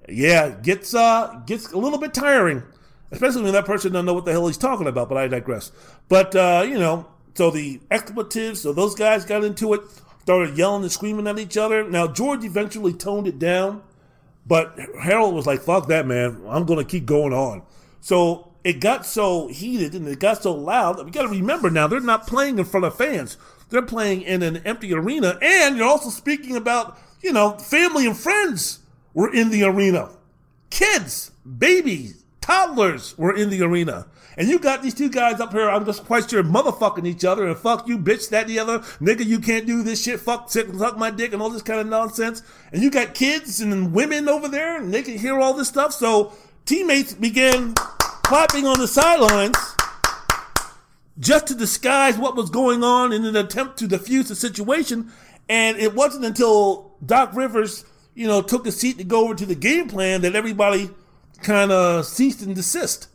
Yeah, 0.08 0.50
gets 0.50 0.94
uh 0.94 1.40
gets 1.46 1.70
a 1.72 1.78
little 1.78 1.98
bit 1.98 2.12
tiring, 2.12 2.64
especially 3.12 3.42
when 3.42 3.52
that 3.52 3.64
person 3.66 3.92
doesn't 3.92 4.06
know 4.06 4.14
what 4.14 4.24
the 4.24 4.32
hell 4.32 4.48
he's 4.48 4.58
talking 4.58 4.88
about, 4.88 5.08
but 5.08 5.16
I 5.16 5.28
digress. 5.28 5.70
But 6.08 6.34
uh, 6.34 6.64
you 6.66 6.78
know, 6.78 7.06
so 7.34 7.50
the 7.50 7.80
expletives, 7.90 8.60
so 8.60 8.72
those 8.72 8.96
guys 8.96 9.24
got 9.24 9.44
into 9.44 9.72
it, 9.74 9.82
started 10.22 10.58
yelling 10.58 10.82
and 10.82 10.90
screaming 10.90 11.28
at 11.28 11.38
each 11.38 11.56
other. 11.56 11.88
Now 11.88 12.08
George 12.08 12.44
eventually 12.44 12.92
toned 12.92 13.28
it 13.28 13.38
down, 13.38 13.82
but 14.52 14.76
Harrell 14.76 15.32
was 15.32 15.46
like, 15.46 15.62
fuck 15.62 15.86
that 15.86 16.06
man, 16.06 16.42
I'm 16.46 16.66
gonna 16.66 16.84
keep 16.84 17.06
going 17.06 17.32
on. 17.32 17.62
So 18.02 18.52
it 18.62 18.80
got 18.80 19.06
so 19.06 19.48
heated 19.48 19.94
and 19.94 20.06
it 20.06 20.18
got 20.18 20.42
so 20.42 20.52
loud. 20.52 21.02
We 21.02 21.10
gotta 21.10 21.28
remember 21.28 21.70
now, 21.70 21.86
they're 21.86 22.00
not 22.00 22.26
playing 22.26 22.58
in 22.58 22.66
front 22.66 22.84
of 22.84 22.94
fans. 22.94 23.38
They're 23.70 23.80
playing 23.80 24.20
in 24.20 24.42
an 24.42 24.58
empty 24.58 24.92
arena, 24.92 25.38
and 25.40 25.78
you're 25.78 25.88
also 25.88 26.10
speaking 26.10 26.54
about, 26.54 26.98
you 27.22 27.32
know, 27.32 27.52
family 27.56 28.06
and 28.06 28.14
friends 28.14 28.80
were 29.14 29.32
in 29.32 29.48
the 29.48 29.62
arena. 29.62 30.10
Kids, 30.68 31.30
babies, 31.58 32.22
toddlers 32.42 33.16
were 33.16 33.34
in 33.34 33.48
the 33.48 33.62
arena. 33.62 34.06
And 34.36 34.48
you 34.48 34.58
got 34.58 34.82
these 34.82 34.94
two 34.94 35.10
guys 35.10 35.40
up 35.40 35.52
here, 35.52 35.68
I'm 35.68 35.84
just 35.84 36.04
quite 36.04 36.30
sure, 36.30 36.42
motherfucking 36.42 37.06
each 37.06 37.24
other 37.24 37.46
and 37.46 37.56
fuck 37.56 37.86
you, 37.86 37.98
bitch, 37.98 38.30
that, 38.30 38.46
the 38.46 38.58
other, 38.58 38.78
nigga, 39.00 39.24
you 39.24 39.38
can't 39.38 39.66
do 39.66 39.82
this 39.82 40.02
shit, 40.02 40.20
fuck, 40.20 40.50
suck 40.50 40.96
my 40.96 41.10
dick, 41.10 41.32
and 41.32 41.42
all 41.42 41.50
this 41.50 41.62
kind 41.62 41.80
of 41.80 41.86
nonsense. 41.86 42.42
And 42.72 42.82
you 42.82 42.90
got 42.90 43.14
kids 43.14 43.60
and 43.60 43.92
women 43.92 44.28
over 44.28 44.48
there, 44.48 44.80
and 44.80 44.92
they 44.92 45.02
can 45.02 45.18
hear 45.18 45.38
all 45.38 45.54
this 45.54 45.68
stuff. 45.68 45.92
So 45.92 46.32
teammates 46.64 47.14
began 47.14 47.74
clapping 47.74 48.66
on 48.66 48.78
the 48.78 48.88
sidelines 48.88 49.56
just 51.18 51.46
to 51.48 51.54
disguise 51.54 52.16
what 52.16 52.36
was 52.36 52.48
going 52.48 52.82
on 52.82 53.12
in 53.12 53.24
an 53.24 53.36
attempt 53.36 53.78
to 53.78 53.86
defuse 53.86 54.28
the 54.28 54.34
situation. 54.34 55.12
And 55.48 55.76
it 55.76 55.94
wasn't 55.94 56.24
until 56.24 56.96
Doc 57.04 57.34
Rivers, 57.34 57.84
you 58.14 58.26
know, 58.26 58.40
took 58.40 58.66
a 58.66 58.72
seat 58.72 58.98
to 58.98 59.04
go 59.04 59.24
over 59.24 59.34
to 59.34 59.44
the 59.44 59.54
game 59.54 59.88
plan 59.88 60.22
that 60.22 60.34
everybody 60.34 60.90
kind 61.42 61.70
of 61.70 62.06
ceased 62.06 62.40
and 62.42 62.54
desist. 62.54 63.08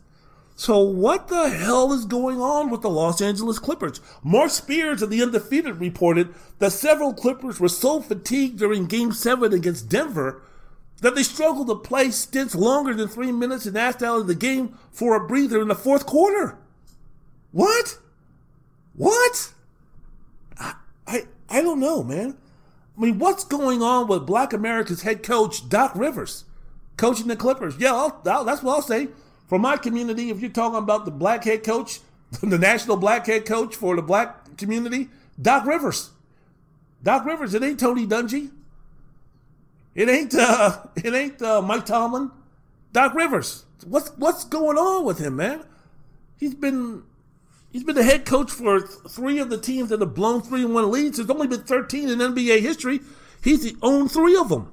So 0.58 0.80
what 0.80 1.28
the 1.28 1.50
hell 1.50 1.92
is 1.92 2.04
going 2.04 2.40
on 2.40 2.68
with 2.68 2.80
the 2.80 2.90
Los 2.90 3.22
Angeles 3.22 3.60
Clippers? 3.60 4.00
Mark 4.24 4.50
Spears 4.50 5.02
of 5.02 5.08
the 5.08 5.22
Undefeated 5.22 5.76
reported 5.76 6.34
that 6.58 6.72
several 6.72 7.14
Clippers 7.14 7.60
were 7.60 7.68
so 7.68 8.00
fatigued 8.00 8.58
during 8.58 8.86
Game 8.86 9.12
7 9.12 9.52
against 9.52 9.88
Denver 9.88 10.42
that 11.00 11.14
they 11.14 11.22
struggled 11.22 11.68
to 11.68 11.76
play 11.76 12.10
stints 12.10 12.56
longer 12.56 12.92
than 12.92 13.06
three 13.06 13.30
minutes 13.30 13.66
and 13.66 13.78
asked 13.78 14.02
out 14.02 14.18
of 14.18 14.26
the 14.26 14.34
game 14.34 14.76
for 14.90 15.14
a 15.14 15.24
breather 15.24 15.62
in 15.62 15.68
the 15.68 15.76
fourth 15.76 16.06
quarter. 16.06 16.58
What? 17.52 17.96
What? 18.96 19.52
I, 20.58 20.74
I, 21.06 21.22
I 21.48 21.62
don't 21.62 21.78
know, 21.78 22.02
man. 22.02 22.36
I 22.96 23.00
mean, 23.00 23.20
what's 23.20 23.44
going 23.44 23.80
on 23.80 24.08
with 24.08 24.26
Black 24.26 24.52
America's 24.52 25.02
head 25.02 25.22
coach, 25.22 25.68
Doc 25.68 25.92
Rivers, 25.94 26.46
coaching 26.96 27.28
the 27.28 27.36
Clippers? 27.36 27.76
Yeah, 27.78 27.94
I'll, 27.94 28.20
I'll, 28.26 28.44
that's 28.44 28.64
what 28.64 28.74
I'll 28.74 28.82
say. 28.82 29.06
For 29.48 29.58
my 29.58 29.76
community, 29.76 30.30
if 30.30 30.40
you're 30.40 30.50
talking 30.50 30.78
about 30.78 31.04
the 31.04 31.10
black 31.10 31.44
head 31.44 31.64
coach, 31.64 32.00
the 32.42 32.58
national 32.58 32.96
black 32.96 33.26
head 33.26 33.44
coach 33.44 33.74
for 33.74 33.96
the 33.96 34.02
black 34.02 34.56
community, 34.56 35.08
Doc 35.40 35.66
Rivers. 35.66 36.10
Doc 37.02 37.24
Rivers, 37.24 37.54
it 37.54 37.62
ain't 37.62 37.80
Tony 37.80 38.06
Dungy. 38.06 38.50
It 39.94 40.08
ain't 40.08 40.34
uh, 40.34 40.84
it 40.96 41.14
ain't 41.14 41.42
uh, 41.42 41.62
Mike 41.62 41.86
Tomlin. 41.86 42.30
Doc 42.92 43.14
Rivers. 43.14 43.64
What's 43.84 44.10
what's 44.10 44.44
going 44.44 44.78
on 44.78 45.04
with 45.04 45.18
him, 45.18 45.36
man? 45.36 45.64
He's 46.38 46.54
been 46.54 47.02
He's 47.70 47.84
been 47.84 47.96
the 47.96 48.02
head 48.02 48.24
coach 48.24 48.50
for 48.50 48.80
three 48.80 49.38
of 49.38 49.50
the 49.50 49.58
teams 49.58 49.90
that 49.90 50.00
have 50.00 50.14
blown 50.14 50.40
three 50.40 50.64
and 50.64 50.74
one 50.74 50.90
leads. 50.90 51.18
There's 51.18 51.28
only 51.28 51.46
been 51.46 51.62
13 51.62 52.08
in 52.08 52.18
NBA 52.18 52.60
history. 52.60 53.00
He's 53.42 53.62
the 53.62 53.76
owned 53.82 54.10
three 54.10 54.36
of 54.36 54.48
them. 54.48 54.72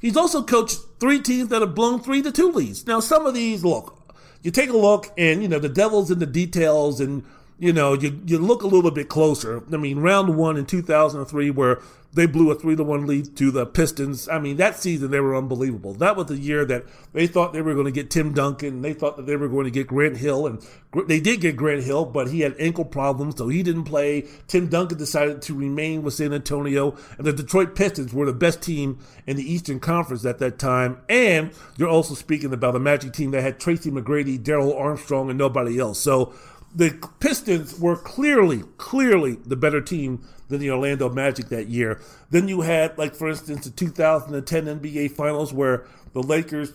He's 0.00 0.16
also 0.16 0.42
coached 0.42 0.78
three 0.98 1.20
teams 1.20 1.50
that 1.50 1.60
have 1.60 1.74
blown 1.74 2.00
three 2.00 2.22
to 2.22 2.32
two 2.32 2.50
leads. 2.50 2.86
Now, 2.86 3.00
some 3.00 3.26
of 3.26 3.34
these, 3.34 3.62
look, 3.62 3.99
you 4.42 4.50
take 4.50 4.70
a 4.70 4.76
look 4.76 5.12
and, 5.18 5.42
you 5.42 5.48
know, 5.48 5.58
the 5.58 5.68
devil's 5.68 6.10
in 6.10 6.18
the 6.18 6.26
details 6.26 7.00
and, 7.00 7.24
you 7.60 7.74
know, 7.74 7.92
you, 7.92 8.20
you 8.24 8.38
look 8.38 8.62
a 8.62 8.66
little 8.66 8.90
bit 8.90 9.10
closer. 9.10 9.62
I 9.70 9.76
mean, 9.76 9.98
round 9.98 10.34
one 10.36 10.56
in 10.56 10.64
2003, 10.64 11.50
where 11.50 11.80
they 12.12 12.24
blew 12.24 12.50
a 12.50 12.54
three 12.54 12.74
to 12.74 12.82
one 12.82 13.06
lead 13.06 13.36
to 13.36 13.50
the 13.50 13.66
Pistons. 13.66 14.28
I 14.30 14.38
mean, 14.38 14.56
that 14.56 14.80
season 14.80 15.10
they 15.10 15.20
were 15.20 15.36
unbelievable. 15.36 15.92
That 15.92 16.16
was 16.16 16.26
the 16.26 16.38
year 16.38 16.64
that 16.64 16.84
they 17.12 17.26
thought 17.26 17.52
they 17.52 17.60
were 17.60 17.74
going 17.74 17.84
to 17.84 17.92
get 17.92 18.10
Tim 18.10 18.32
Duncan. 18.32 18.80
They 18.80 18.94
thought 18.94 19.18
that 19.18 19.26
they 19.26 19.36
were 19.36 19.46
going 19.46 19.66
to 19.66 19.70
get 19.70 19.86
Grant 19.86 20.16
Hill, 20.16 20.46
and 20.46 20.66
they 21.06 21.20
did 21.20 21.42
get 21.42 21.54
Grant 21.54 21.84
Hill, 21.84 22.06
but 22.06 22.30
he 22.30 22.40
had 22.40 22.56
ankle 22.58 22.86
problems, 22.86 23.36
so 23.36 23.48
he 23.48 23.62
didn't 23.62 23.84
play. 23.84 24.26
Tim 24.48 24.68
Duncan 24.68 24.96
decided 24.96 25.42
to 25.42 25.54
remain 25.54 26.02
with 26.02 26.14
San 26.14 26.32
Antonio, 26.32 26.96
and 27.18 27.26
the 27.26 27.32
Detroit 27.34 27.76
Pistons 27.76 28.14
were 28.14 28.24
the 28.26 28.32
best 28.32 28.62
team 28.62 28.98
in 29.26 29.36
the 29.36 29.52
Eastern 29.52 29.80
Conference 29.80 30.24
at 30.24 30.38
that 30.38 30.58
time. 30.58 30.98
And 31.10 31.50
you're 31.76 31.90
also 31.90 32.14
speaking 32.14 32.54
about 32.54 32.74
a 32.74 32.80
Magic 32.80 33.12
team 33.12 33.32
that 33.32 33.42
had 33.42 33.60
Tracy 33.60 33.90
McGrady, 33.90 34.42
Darrell 34.42 34.74
Armstrong, 34.74 35.28
and 35.28 35.38
nobody 35.38 35.78
else. 35.78 36.00
So 36.00 36.32
the 36.74 36.96
Pistons 37.18 37.78
were 37.78 37.96
clearly, 37.96 38.62
clearly 38.76 39.36
the 39.44 39.56
better 39.56 39.80
team 39.80 40.26
than 40.48 40.60
the 40.60 40.70
Orlando 40.70 41.08
Magic 41.08 41.48
that 41.48 41.68
year. 41.68 42.00
Then 42.30 42.48
you 42.48 42.60
had, 42.62 42.96
like, 42.98 43.14
for 43.14 43.28
instance, 43.28 43.64
the 43.64 43.70
2010 43.70 44.80
NBA 44.80 45.12
Finals 45.12 45.52
where 45.52 45.86
the 46.12 46.22
Lakers 46.22 46.72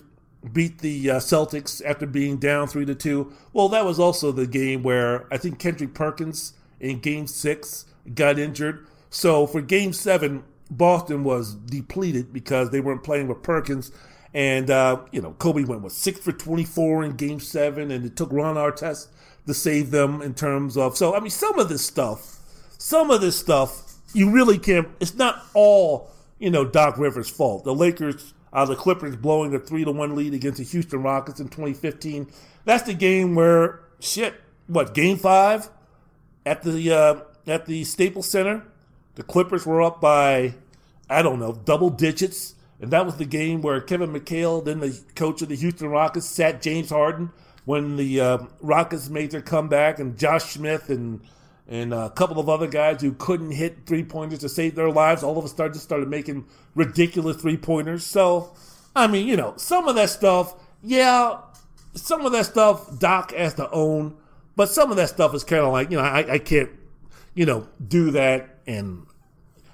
beat 0.52 0.80
the 0.80 1.10
uh, 1.12 1.16
Celtics 1.18 1.84
after 1.86 2.06
being 2.06 2.38
down 2.38 2.68
3 2.68 2.86
to 2.86 2.96
2. 2.96 3.32
Well, 3.54 3.70
that 3.70 3.86
was 3.86 4.00
also 4.00 4.32
the 4.32 4.48
game 4.48 4.84
where 4.84 5.28
I 5.32 5.38
think 5.38 5.60
Kendrick 5.60 5.94
Perkins 5.94 6.54
in 6.80 7.00
game 7.00 7.28
six 7.28 7.86
got 8.14 8.38
injured. 8.38 8.86
So 9.10 9.48
for 9.48 9.62
game 9.62 9.94
seven, 9.94 10.44
Boston 10.70 11.24
was 11.24 11.56
depleted 11.56 12.34
because 12.34 12.70
they 12.70 12.80
weren't 12.80 13.04
playing 13.04 13.28
with 13.28 13.44
Perkins. 13.44 13.92
And, 14.34 14.70
uh, 14.70 15.02
you 15.12 15.22
know, 15.22 15.32
Kobe 15.34 15.64
went, 15.64 15.82
with 15.82 15.94
6 15.94 16.20
for 16.20 16.34
24 16.34 17.06
in 17.06 17.12
game 17.16 17.40
seven, 17.40 17.90
and 17.90 18.06
it 18.06 18.18
took 18.18 18.32
Ron 18.34 18.56
Artest 18.56 19.08
to 19.48 19.54
save 19.54 19.92
them 19.92 20.22
in 20.22 20.34
terms 20.34 20.78
of. 20.78 20.98
So, 20.98 21.16
I 21.16 21.20
mean, 21.20 21.30
some 21.30 21.60
of 21.60 21.70
this 21.70 21.86
stuff, 21.86 22.40
some 22.78 23.12
of 23.12 23.22
this 23.22 23.38
stuff, 23.38 23.96
you 24.14 24.32
really 24.32 24.58
can't. 24.58 24.88
It's 25.00 25.16
not 25.16 25.44
all, 25.54 26.10
you 26.40 26.50
know, 26.50 26.66
Doc 26.66 26.98
Rivers' 26.98 27.30
fault. 27.30 27.64
The 27.64 27.74
Lakers, 27.74 28.34
uh, 28.54 28.66
the 28.66 28.76
Clippers 28.76 29.16
blowing 29.16 29.54
a 29.54 29.60
3 29.60 29.86
to 29.86 29.92
1 29.92 30.16
lead 30.16 30.34
against 30.34 30.58
the 30.58 30.64
Houston 30.64 31.04
Rockets 31.04 31.40
in 31.40 31.48
2015. 31.48 32.28
That's 32.64 32.84
the 32.84 32.94
game 32.94 33.36
where, 33.36 33.82
shit, 34.00 34.36
what, 34.68 34.94
game 34.94 35.18
five 35.18 35.70
at 36.46 36.64
the, 36.64 36.92
uh, 36.92 37.20
at 37.46 37.66
the 37.66 37.84
Staples 37.84 38.30
Center? 38.30 38.64
The 39.16 39.24
Clippers 39.24 39.66
were 39.66 39.82
up 39.82 40.02
by, 40.02 40.56
I 41.10 41.22
don't 41.22 41.40
know, 41.40 41.54
double 41.54 41.90
digits. 41.90 42.56
And 42.82 42.92
that 42.92 43.06
was 43.06 43.16
the 43.16 43.26
game 43.26 43.62
where 43.62 43.80
Kevin 43.80 44.12
McHale, 44.12 44.64
then 44.64 44.80
the 44.80 45.00
coach 45.16 45.42
of 45.42 45.50
the 45.50 45.56
Houston 45.56 45.90
Rockets, 45.90 46.26
sat 46.26 46.62
James 46.62 46.90
Harden 46.90 47.32
when 47.66 47.98
the 47.98 48.22
uh, 48.22 48.38
Rockets 48.62 49.10
made 49.10 49.32
their 49.32 49.42
comeback, 49.42 50.00
and 50.00 50.18
Josh 50.18 50.54
Smith 50.54 50.90
and 50.90 51.22
and 51.68 51.94
a 51.94 52.12
couple 52.12 52.40
of 52.40 52.48
other 52.48 52.68
guys 52.68 53.02
who 53.02 53.14
couldn't 53.14 53.52
hit 53.52 53.86
three 53.86 54.04
pointers 54.04 54.40
to 54.40 54.50
save 54.50 54.76
their 54.76 54.92
lives, 54.92 55.24
all 55.24 55.38
of 55.38 55.46
a 55.46 55.48
sudden 55.48 55.74
just 55.74 55.84
started 55.84 56.08
making 56.08 56.46
ridiculous 56.76 57.38
three 57.38 57.58
pointers. 57.58 58.06
So, 58.06 58.56
I 58.96 59.08
mean, 59.08 59.28
you 59.28 59.36
know, 59.36 59.56
some 59.58 59.88
of 59.88 59.96
that 59.96 60.12
stuff, 60.12 60.54
yeah, 60.84 61.40
some 61.96 62.24
of 62.24 62.32
that 62.34 62.46
stuff 62.46 63.00
Doc 63.00 63.32
has 63.32 63.56
to 63.56 63.70
own, 63.72 64.16
but 64.56 64.70
some 64.70 64.92
of 64.92 64.98
that 64.98 65.10
stuff 65.10 65.34
is 65.34 65.44
kind 65.44 65.64
of 65.64 65.72
like, 65.72 65.90
you 65.90 65.98
know, 65.98 66.04
I, 66.04 66.34
I 66.34 66.38
can't, 66.38 66.70
you 67.34 67.48
know, 67.48 67.68
do 67.86 68.12
that 68.12 68.60
and 68.68 69.08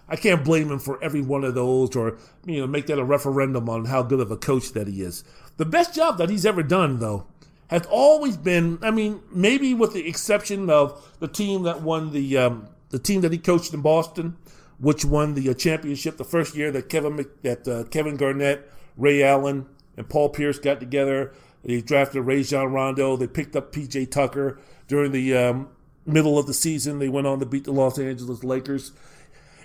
I 0.07 0.15
can't 0.15 0.45
blame 0.45 0.71
him 0.71 0.79
for 0.79 1.01
every 1.03 1.21
one 1.21 1.43
of 1.43 1.55
those 1.55 1.95
or, 1.95 2.17
you 2.45 2.61
know, 2.61 2.67
make 2.67 2.87
that 2.87 2.99
a 2.99 3.03
referendum 3.03 3.67
on 3.69 3.85
how 3.85 4.01
good 4.01 4.21
of 4.21 4.31
a 4.31 4.37
coach 4.37 4.71
that 4.73 4.87
he 4.87 5.01
is. 5.01 5.25
The 5.57 5.65
best 5.65 5.93
job 5.93 6.17
that 6.19 6.29
he's 6.29 6.45
ever 6.45 6.63
done, 6.63 6.99
though, 6.99 7.27
has 7.71 7.85
always 7.89 8.37
been. 8.37 8.77
I 8.81 8.91
mean, 8.91 9.21
maybe 9.31 9.73
with 9.73 9.93
the 9.93 10.07
exception 10.07 10.69
of 10.69 11.09
the 11.19 11.27
team 11.27 11.63
that 11.63 11.81
won 11.81 12.11
the 12.11 12.37
um, 12.37 12.67
the 12.89 12.99
team 12.99 13.21
that 13.21 13.31
he 13.31 13.37
coached 13.37 13.73
in 13.73 13.81
Boston, 13.81 14.35
which 14.77 15.05
won 15.05 15.33
the 15.33 15.49
uh, 15.49 15.53
championship 15.53 16.17
the 16.17 16.25
first 16.25 16.55
year 16.55 16.69
that 16.71 16.89
Kevin 16.89 17.25
that 17.41 17.67
uh, 17.67 17.85
Kevin 17.85 18.17
Garnett, 18.17 18.69
Ray 18.97 19.23
Allen, 19.23 19.65
and 19.97 20.07
Paul 20.07 20.29
Pierce 20.29 20.59
got 20.59 20.79
together. 20.79 21.33
They 21.63 21.81
drafted 21.81 22.25
Rajon 22.25 22.73
Rondo. 22.73 23.15
They 23.15 23.27
picked 23.27 23.55
up 23.55 23.71
P.J. 23.71 24.07
Tucker 24.07 24.59
during 24.87 25.11
the 25.11 25.35
um, 25.37 25.69
middle 26.05 26.37
of 26.37 26.47
the 26.47 26.53
season. 26.53 26.99
They 26.99 27.09
went 27.09 27.27
on 27.27 27.39
to 27.39 27.45
beat 27.45 27.63
the 27.63 27.71
Los 27.71 27.99
Angeles 27.99 28.43
Lakers 28.43 28.91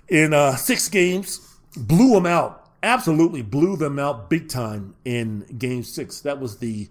in 0.09 0.33
uh, 0.33 0.57
six 0.57 0.89
games. 0.89 1.57
Blew 1.77 2.12
them 2.12 2.27
out. 2.27 2.70
Absolutely 2.83 3.43
blew 3.43 3.77
them 3.77 3.99
out 3.99 4.31
big 4.31 4.49
time 4.49 4.95
in 5.05 5.41
Game 5.59 5.83
Six. 5.83 6.20
That 6.20 6.39
was 6.39 6.59
the 6.59 6.89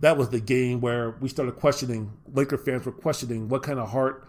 that 0.00 0.16
was 0.16 0.28
the 0.28 0.40
game 0.40 0.80
where 0.80 1.10
we 1.20 1.28
started 1.28 1.56
questioning. 1.56 2.12
Laker 2.32 2.58
fans 2.58 2.84
were 2.84 2.92
questioning 2.92 3.48
what 3.48 3.62
kind 3.62 3.78
of 3.78 3.90
heart 3.90 4.26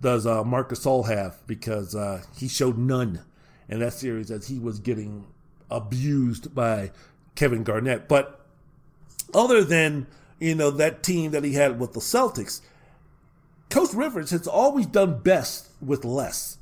does 0.00 0.26
uh, 0.26 0.44
Marc 0.44 0.70
Gasol 0.70 1.06
have 1.06 1.46
because 1.46 1.94
uh, 1.94 2.22
he 2.36 2.48
showed 2.48 2.76
none 2.76 3.20
in 3.68 3.80
that 3.80 3.92
series 3.92 4.30
as 4.30 4.48
he 4.48 4.58
was 4.58 4.78
getting 4.78 5.26
abused 5.70 6.54
by 6.54 6.90
Kevin 7.34 7.62
Garnett. 7.62 8.08
But 8.08 8.44
other 9.34 9.64
than 9.64 10.06
you 10.38 10.54
know 10.54 10.70
that 10.70 11.02
team 11.02 11.30
that 11.30 11.44
he 11.44 11.54
had 11.54 11.78
with 11.78 11.92
the 11.92 12.00
Celtics, 12.00 12.60
Coach 13.70 13.94
Rivers 13.94 14.30
has 14.30 14.46
always 14.46 14.86
done 14.86 15.20
best 15.20 15.68
with 15.80 16.04
less 16.04 16.58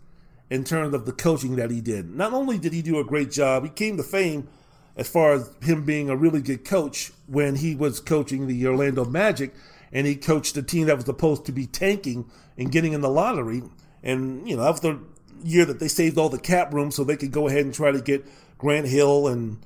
in 0.50 0.64
terms 0.64 0.94
of 0.94 1.06
the 1.06 1.12
coaching 1.12 1.56
that 1.56 1.70
he 1.70 1.80
did. 1.80 2.14
Not 2.14 2.32
only 2.32 2.58
did 2.58 2.72
he 2.72 2.82
do 2.82 2.98
a 2.98 3.04
great 3.04 3.30
job, 3.30 3.64
he 3.64 3.70
came 3.70 3.96
to 3.96 4.02
fame 4.02 4.48
as 4.96 5.08
far 5.08 5.32
as 5.32 5.50
him 5.62 5.84
being 5.84 6.08
a 6.08 6.16
really 6.16 6.40
good 6.40 6.64
coach 6.64 7.12
when 7.26 7.56
he 7.56 7.74
was 7.74 8.00
coaching 8.00 8.46
the 8.46 8.66
Orlando 8.66 9.04
Magic 9.04 9.54
and 9.92 10.06
he 10.06 10.16
coached 10.16 10.56
a 10.56 10.62
team 10.62 10.86
that 10.86 10.96
was 10.96 11.04
supposed 11.04 11.46
to 11.46 11.52
be 11.52 11.66
tanking 11.66 12.30
and 12.58 12.70
getting 12.70 12.92
in 12.92 13.00
the 13.00 13.08
lottery. 13.08 13.62
And, 14.02 14.48
you 14.48 14.56
know, 14.56 14.62
that 14.62 14.70
was 14.70 14.80
the 14.80 15.00
year 15.42 15.64
that 15.64 15.78
they 15.78 15.88
saved 15.88 16.18
all 16.18 16.28
the 16.28 16.38
cap 16.38 16.72
room 16.72 16.90
so 16.90 17.04
they 17.04 17.16
could 17.16 17.32
go 17.32 17.48
ahead 17.48 17.64
and 17.64 17.74
try 17.74 17.90
to 17.90 18.00
get 18.00 18.24
Grant 18.58 18.86
Hill 18.86 19.28
and 19.28 19.64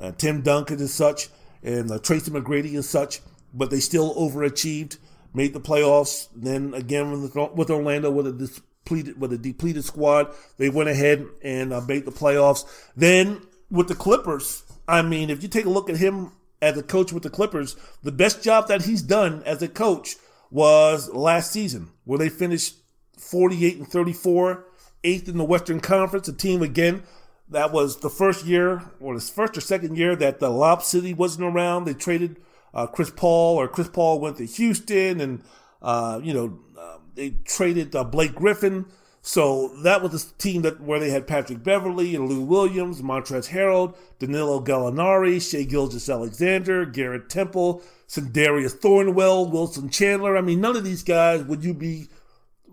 uh, 0.00 0.12
Tim 0.12 0.42
Duncan 0.42 0.78
and 0.78 0.90
such 0.90 1.28
and 1.62 1.90
uh, 1.90 1.98
Tracy 1.98 2.30
McGrady 2.30 2.74
and 2.74 2.84
such, 2.84 3.20
but 3.54 3.70
they 3.70 3.80
still 3.80 4.14
overachieved, 4.14 4.98
made 5.32 5.54
the 5.54 5.60
playoffs. 5.60 6.28
Then 6.34 6.74
again 6.74 7.22
with 7.54 7.70
Orlando 7.70 8.10
with 8.10 8.26
a 8.26 8.32
depleted 8.32 9.20
with 9.20 9.32
a 9.32 9.38
depleted 9.38 9.84
squad, 9.84 10.34
they 10.56 10.68
went 10.68 10.88
ahead 10.88 11.26
and 11.42 11.72
uh, 11.72 11.80
made 11.82 12.04
the 12.04 12.12
playoffs. 12.12 12.64
Then 12.96 13.42
with 13.72 13.88
the 13.88 13.94
Clippers, 13.96 14.62
I 14.86 15.02
mean, 15.02 15.30
if 15.30 15.42
you 15.42 15.48
take 15.48 15.64
a 15.64 15.70
look 15.70 15.90
at 15.90 15.96
him 15.96 16.32
as 16.60 16.78
a 16.78 16.82
coach 16.82 17.12
with 17.12 17.24
the 17.24 17.30
Clippers, 17.30 17.74
the 18.02 18.12
best 18.12 18.42
job 18.42 18.68
that 18.68 18.84
he's 18.84 19.02
done 19.02 19.42
as 19.44 19.62
a 19.62 19.68
coach 19.68 20.16
was 20.50 21.08
last 21.10 21.50
season, 21.50 21.88
where 22.04 22.18
they 22.18 22.28
finished 22.28 22.76
48 23.18 23.78
and 23.78 23.88
34, 23.88 24.64
eighth 25.02 25.28
in 25.28 25.38
the 25.38 25.44
Western 25.44 25.80
Conference. 25.80 26.28
A 26.28 26.32
team 26.32 26.62
again 26.62 27.02
that 27.48 27.72
was 27.72 27.98
the 28.00 28.10
first 28.10 28.44
year, 28.44 28.82
or 29.00 29.14
the 29.14 29.20
first 29.20 29.56
or 29.56 29.60
second 29.60 29.96
year 29.96 30.16
that 30.16 30.40
the 30.40 30.50
Lob 30.50 30.82
City 30.82 31.14
wasn't 31.14 31.44
around. 31.44 31.84
They 31.84 31.94
traded 31.94 32.38
uh, 32.74 32.86
Chris 32.86 33.10
Paul, 33.10 33.56
or 33.56 33.68
Chris 33.68 33.88
Paul 33.88 34.20
went 34.20 34.38
to 34.38 34.46
Houston, 34.46 35.20
and 35.20 35.42
uh, 35.80 36.20
you 36.22 36.34
know 36.34 36.58
uh, 36.78 36.98
they 37.14 37.30
traded 37.44 37.94
uh, 37.94 38.04
Blake 38.04 38.34
Griffin. 38.34 38.86
So 39.24 39.68
that 39.84 40.02
was 40.02 40.10
the 40.10 40.32
team 40.38 40.62
that 40.62 40.80
where 40.80 40.98
they 40.98 41.10
had 41.10 41.28
Patrick 41.28 41.62
Beverley 41.62 42.16
and 42.16 42.28
Lou 42.28 42.42
Williams, 42.42 43.00
Montrezl 43.00 43.50
Harrell, 43.50 43.94
Danilo 44.18 44.60
Gallinari, 44.60 45.40
Shai 45.40 45.62
Gilgeous-Alexander, 45.62 46.86
Garrett 46.86 47.28
Temple, 47.28 47.82
Sindarius 48.08 48.76
Thornwell, 48.76 49.48
Wilson 49.48 49.90
Chandler. 49.90 50.36
I 50.36 50.40
mean, 50.40 50.60
none 50.60 50.76
of 50.76 50.82
these 50.82 51.04
guys 51.04 51.44
would 51.44 51.62
you 51.62 51.72
be 51.72 52.08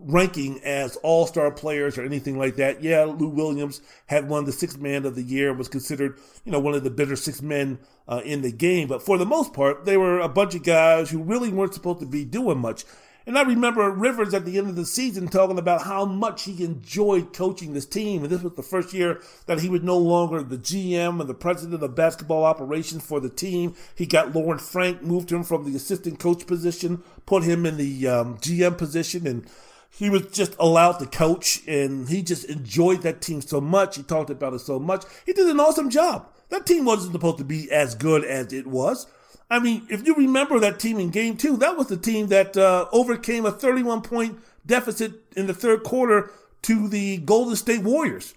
ranking 0.02 0.60
as 0.64 0.96
all 0.98 1.28
star 1.28 1.52
players 1.52 1.98
or 1.98 2.04
anything 2.04 2.38
like 2.38 2.56
that. 2.56 2.82
Yeah, 2.82 3.04
Lou 3.04 3.28
Williams 3.28 3.82
had 4.08 4.28
won 4.28 4.46
the 4.46 4.52
sixth 4.52 4.80
man 4.80 5.06
of 5.06 5.16
the 5.16 5.22
year, 5.22 5.50
and 5.50 5.58
was 5.58 5.68
considered, 5.68 6.18
you 6.46 6.52
know, 6.52 6.60
one 6.60 6.74
of 6.74 6.84
the 6.84 6.90
better 6.90 7.16
six 7.16 7.42
men 7.42 7.80
uh, 8.08 8.22
in 8.24 8.42
the 8.42 8.52
game. 8.52 8.88
But 8.88 9.04
for 9.04 9.18
the 9.18 9.26
most 9.26 9.54
part, 9.54 9.86
they 9.86 9.98
were 9.98 10.20
a 10.20 10.30
bunch 10.30 10.56
of 10.56 10.64
guys 10.64 11.12
who 11.12 11.22
really 11.22 11.52
weren't 11.52 11.74
supposed 11.74 12.00
to 12.00 12.06
be 12.06 12.26
doing 12.26 12.58
much. 12.58 12.86
And 13.30 13.38
I 13.38 13.44
remember 13.44 13.92
Rivers 13.92 14.34
at 14.34 14.44
the 14.44 14.58
end 14.58 14.70
of 14.70 14.76
the 14.76 14.88
season 14.88 15.28
talking 15.28 15.60
about 15.60 15.84
how 15.84 16.04
much 16.04 16.46
he 16.46 16.64
enjoyed 16.64 17.32
coaching 17.32 17.74
this 17.74 17.86
team. 17.86 18.24
And 18.24 18.32
this 18.32 18.42
was 18.42 18.54
the 18.54 18.64
first 18.64 18.92
year 18.92 19.22
that 19.46 19.60
he 19.60 19.70
was 19.70 19.84
no 19.84 20.00
longer 20.00 20.42
the 20.42 20.58
GM 20.58 21.22
and 21.22 21.30
the 21.30 21.36
president 21.36 21.84
of 21.84 21.94
basketball 21.94 22.44
operations 22.44 23.06
for 23.06 23.20
the 23.20 23.30
team. 23.30 23.76
He 23.94 24.08
got 24.08 24.34
Lawrence 24.34 24.68
Frank, 24.68 25.04
moved 25.04 25.32
him 25.32 25.44
from 25.44 25.64
the 25.64 25.78
assistant 25.78 26.18
coach 26.18 26.48
position, 26.48 27.04
put 27.28 27.44
him 27.44 27.68
in 27.68 27.78
the 27.78 28.08
um, 28.08 28.38
GM 28.40 28.80
position, 28.80 29.28
and 29.28 29.46
he 29.92 30.10
was 30.10 30.26
just 30.32 30.56
allowed 30.58 30.94
to 30.94 31.06
coach. 31.06 31.62
And 31.68 32.10
he 32.10 32.24
just 32.24 32.46
enjoyed 32.46 33.04
that 33.04 33.22
team 33.22 33.42
so 33.42 33.62
much. 33.62 33.96
He 33.96 34.02
talked 34.02 34.32
about 34.32 34.54
it 34.54 34.62
so 34.62 34.80
much. 34.80 35.06
He 35.28 35.34
did 35.34 35.46
an 35.46 35.60
awesome 35.60 35.92
job. 35.92 36.28
That 36.50 36.66
team 36.66 36.84
wasn't 36.84 37.14
supposed 37.14 37.38
to 37.38 37.44
be 37.44 37.70
as 37.70 37.94
good 37.94 38.26
as 38.26 38.52
it 38.54 38.66
was. 38.66 39.06
I 39.50 39.60
mean, 39.60 39.88
if 39.90 40.06
you 40.06 40.16
remember 40.16 40.60
that 40.60 40.80
team 40.80 41.00
in 41.00 41.10
game 41.10 41.36
two, 41.36 41.58
that 41.58 41.76
was 41.76 41.88
the 41.88 41.98
team 41.98 42.28
that 42.28 42.56
uh, 42.56 42.88
overcame 42.92 43.46
a 43.46 43.52
31 43.52 44.02
point 44.02 44.40
deficit 44.66 45.14
in 45.36 45.48
the 45.48 45.54
third 45.54 45.84
quarter 45.84 46.32
to 46.64 46.88
the 46.88 47.18
Golden 47.18 47.56
State 47.56 47.82
Warriors, 47.82 48.36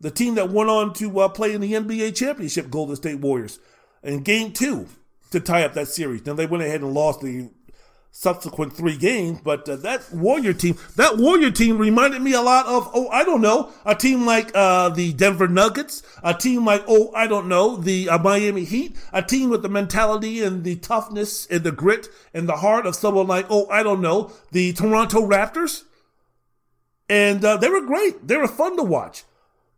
the 0.00 0.10
team 0.10 0.34
that 0.34 0.50
went 0.50 0.70
on 0.70 0.92
to 0.94 1.20
uh, 1.20 1.28
play 1.28 1.52
in 1.54 1.60
the 1.60 1.74
NBA 1.74 2.16
championship, 2.16 2.70
Golden 2.70 2.96
State 2.96 3.20
Warriors, 3.20 3.60
in 4.02 4.22
game 4.22 4.52
two 4.52 4.88
to 5.30 5.38
tie 5.38 5.62
up 5.62 5.74
that 5.74 5.88
series. 5.88 6.22
Then 6.22 6.36
they 6.36 6.46
went 6.46 6.64
ahead 6.64 6.80
and 6.80 6.92
lost 6.94 7.20
the 7.20 7.50
subsequent 8.12 8.72
three 8.72 8.96
games. 8.96 9.40
But 9.42 9.68
uh, 9.68 9.76
that 9.76 10.12
Warrior 10.12 10.52
team, 10.52 10.76
that 10.96 11.16
Warrior 11.16 11.50
team 11.50 11.78
reminded 11.78 12.22
me 12.22 12.32
a 12.32 12.42
lot 12.42 12.66
of, 12.66 12.90
oh, 12.94 13.08
I 13.08 13.24
don't 13.24 13.40
know, 13.40 13.72
a 13.84 13.94
team 13.94 14.26
like 14.26 14.50
uh, 14.54 14.90
the 14.90 15.12
Denver 15.12 15.48
Nuggets, 15.48 16.02
a 16.22 16.34
team 16.34 16.64
like, 16.64 16.84
oh, 16.86 17.12
I 17.14 17.26
don't 17.26 17.48
know, 17.48 17.76
the 17.76 18.08
uh, 18.08 18.18
Miami 18.18 18.64
Heat, 18.64 18.96
a 19.12 19.22
team 19.22 19.50
with 19.50 19.62
the 19.62 19.68
mentality 19.68 20.42
and 20.42 20.64
the 20.64 20.76
toughness 20.76 21.46
and 21.46 21.64
the 21.64 21.72
grit 21.72 22.08
and 22.34 22.48
the 22.48 22.56
heart 22.56 22.86
of 22.86 22.94
someone 22.94 23.26
like, 23.26 23.46
oh, 23.50 23.68
I 23.68 23.82
don't 23.82 24.00
know, 24.00 24.32
the 24.52 24.72
Toronto 24.72 25.26
Raptors. 25.26 25.84
And 27.08 27.44
uh, 27.44 27.56
they 27.56 27.68
were 27.68 27.80
great. 27.80 28.28
They 28.28 28.36
were 28.36 28.46
fun 28.46 28.76
to 28.76 28.84
watch. 28.84 29.24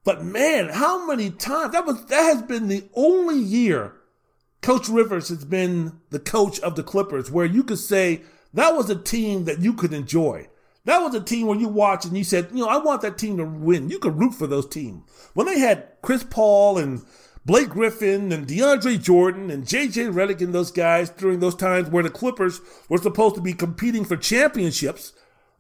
But 0.05 0.25
man, 0.25 0.69
how 0.69 1.07
many 1.07 1.31
times 1.31 1.73
that 1.73 1.87
was 1.87 2.05
that 2.07 2.23
has 2.23 2.43
been 2.43 2.69
the 2.69 2.85
only 2.95 3.39
year 3.39 3.95
Coach 4.63 4.89
Rivers 4.89 5.29
has 5.29 5.45
been 5.45 6.01
the 6.11 6.21
coach 6.21 6.61
of 6.61 6.77
the 6.77 6.85
Clippers, 6.85 7.31
where 7.31 7.45
you 7.45 7.65
could 7.65 7.79
say 7.79 8.23
that 8.55 8.75
was 8.75 8.89
a 8.89 8.97
team 8.97 9.45
that 9.45 9.61
you 9.61 9.75
could 9.75 9.93
enjoy. 9.93 10.49
That 10.85 11.01
was 11.01 11.15
a 11.15 11.21
team 11.21 11.47
where 11.47 11.59
you 11.59 11.69
watch 11.69 12.05
and 12.05 12.17
you 12.17 12.25
said, 12.25 12.49
you 12.53 12.59
know, 12.59 12.69
I 12.69 12.79
want 12.79 13.03
that 13.03 13.19
team 13.19 13.37
to 13.37 13.45
win. 13.45 13.91
You 13.91 13.99
could 13.99 14.19
root 14.19 14.35
for 14.35 14.47
those 14.47 14.69
teams. 14.69 15.03
When 15.35 15.47
they 15.47 15.59
had 15.59 15.89
Chris 16.03 16.25
Paul 16.25 16.79
and 16.79 17.03
Blake 17.45 17.71
Griffin 17.71 18.31
and 18.31 18.47
DeAndre 18.47 19.03
Jordan 19.03 19.51
and 19.51 19.65
JJ 19.65 20.13
Redick 20.13 20.41
and 20.41 20.55
those 20.55 20.71
guys 20.71 21.11
during 21.11 21.41
those 21.41 21.57
times 21.57 21.89
where 21.89 22.03
the 22.03 22.11
Clippers 22.11 22.61
were 22.89 22.99
supposed 22.99 23.35
to 23.37 23.41
be 23.41 23.53
competing 23.53 24.05
for 24.05 24.17
championships. 24.17 25.13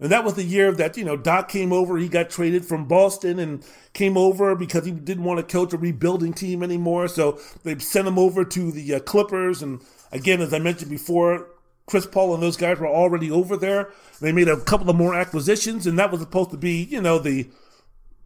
And 0.03 0.11
that 0.11 0.25
was 0.25 0.35
the 0.35 0.43
year 0.43 0.73
that, 0.73 0.97
you 0.97 1.05
know, 1.05 1.17
Doc 1.17 1.49
came 1.49 1.73
over. 1.73 1.97
He 1.97 2.09
got 2.09 2.29
traded 2.29 2.65
from 2.65 2.87
Boston 2.87 3.39
and 3.39 3.65
came 3.93 4.17
over 4.17 4.57
because 4.57 4.85
he 4.85 4.91
didn't 4.91 5.23
want 5.23 5.39
to 5.39 5.45
coach 5.45 5.73
a 5.73 5.79
rebuilding 5.79 6.33
team 6.33 6.65
anymore. 6.65 7.07
So 7.07 7.39
they 7.63 7.79
sent 7.79 8.09
him 8.09 8.19
over 8.19 8.45
to 8.45 8.73
the 8.73 8.97
uh, 8.97 8.99
Clippers. 8.99 9.63
And 9.63 9.81
again, 10.11 10.41
as 10.41 10.53
I 10.53 10.59
mentioned 10.59 10.91
before, 10.91 11.47
Chris 11.87 12.05
Paul 12.05 12.35
and 12.35 12.43
those 12.43 12.57
guys 12.57 12.81
were 12.81 12.89
already 12.89 13.31
over 13.31 13.57
there. 13.57 13.93
They 14.21 14.33
made 14.33 14.49
a 14.49 14.59
couple 14.59 14.91
of 14.91 14.97
more 14.97 15.15
acquisitions, 15.15 15.87
and 15.87 15.97
that 16.01 16.11
was 16.11 16.21
supposed 16.21 16.51
to 16.51 16.57
be, 16.57 16.83
you 16.83 17.01
know, 17.01 17.21
the 17.21 17.49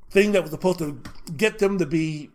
thing 0.08 0.32
that 0.32 0.40
was 0.42 0.52
supposed 0.52 0.78
to 0.78 1.02
get 1.36 1.58
them 1.58 1.76
to 1.76 1.84
be 1.84 2.30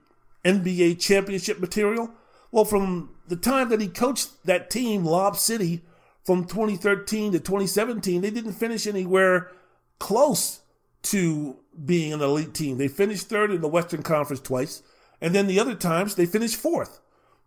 NBA 0.45 0.99
championship 0.99 1.59
material. 1.59 2.11
Well, 2.51 2.65
from 2.65 3.15
the 3.27 3.37
time 3.37 3.69
that 3.69 3.81
he 3.81 3.87
coached 3.87 4.45
that 4.45 4.69
team, 4.69 5.03
Lob 5.03 5.35
City, 5.35 5.81
from 6.23 6.45
2013 6.45 7.33
to 7.33 7.39
2017, 7.39 8.21
they 8.21 8.29
didn't 8.29 8.53
finish 8.53 8.85
anywhere 8.85 9.51
close 9.99 10.61
to 11.03 11.57
being 11.85 12.13
an 12.13 12.21
elite 12.21 12.53
team. 12.53 12.77
They 12.77 12.87
finished 12.87 13.27
third 13.27 13.51
in 13.51 13.61
the 13.61 13.67
Western 13.67 14.03
Conference 14.03 14.41
twice, 14.41 14.83
and 15.19 15.33
then 15.33 15.47
the 15.47 15.59
other 15.59 15.75
times 15.75 16.15
they 16.15 16.25
finished 16.25 16.55
fourth. 16.55 16.99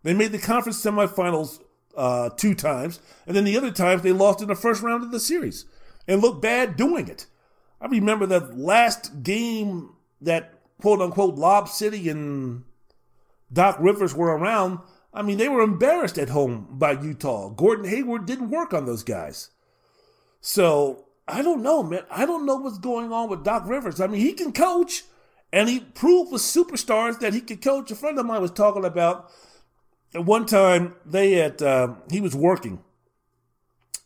They 0.03 0.13
made 0.13 0.31
the 0.31 0.39
conference 0.39 0.83
semifinals 0.83 1.61
uh, 1.97 2.29
two 2.29 2.53
times, 2.53 2.99
and 3.25 3.35
then 3.35 3.43
the 3.43 3.57
other 3.57 3.71
times 3.71 4.01
they 4.01 4.11
lost 4.11 4.41
in 4.41 4.47
the 4.47 4.55
first 4.55 4.81
round 4.81 5.03
of 5.03 5.11
the 5.11 5.19
series 5.19 5.65
and 6.07 6.21
looked 6.21 6.41
bad 6.41 6.75
doing 6.75 7.07
it. 7.07 7.27
I 7.81 7.87
remember 7.87 8.25
the 8.25 8.39
last 8.39 9.23
game 9.23 9.95
that 10.21 10.53
quote 10.81 11.01
unquote 11.01 11.35
Lob 11.35 11.69
City 11.69 12.09
and 12.09 12.63
Doc 13.51 13.77
Rivers 13.79 14.13
were 14.13 14.35
around. 14.35 14.79
I 15.15 15.21
mean, 15.21 15.37
they 15.37 15.47
were 15.47 15.61
embarrassed 15.61 16.17
at 16.17 16.29
home 16.29 16.67
by 16.69 16.91
Utah. 16.91 17.49
Gordon 17.49 17.85
Hayward 17.85 18.25
didn't 18.25 18.49
work 18.49 18.73
on 18.73 18.85
those 18.85 19.03
guys. 19.03 19.49
So 20.41 21.05
I 21.27 21.41
don't 21.41 21.63
know, 21.63 21.81
man. 21.81 22.03
I 22.11 22.25
don't 22.25 22.45
know 22.45 22.57
what's 22.57 22.77
going 22.77 23.11
on 23.11 23.29
with 23.29 23.43
Doc 23.43 23.63
Rivers. 23.65 24.01
I 24.01 24.07
mean, 24.07 24.21
he 24.21 24.33
can 24.33 24.51
coach, 24.51 25.03
and 25.53 25.69
he 25.69 25.79
proved 25.79 26.31
with 26.31 26.41
superstars 26.41 27.19
that 27.19 27.33
he 27.33 27.41
could 27.41 27.61
coach. 27.61 27.89
A 27.91 27.95
friend 27.95 28.19
of 28.19 28.25
mine 28.25 28.41
was 28.41 28.51
talking 28.51 28.85
about 28.85 29.31
at 30.13 30.25
one 30.25 30.45
time 30.45 30.95
they 31.05 31.31
had 31.31 31.61
uh, 31.61 31.95
he 32.11 32.21
was 32.21 32.35
working, 32.35 32.83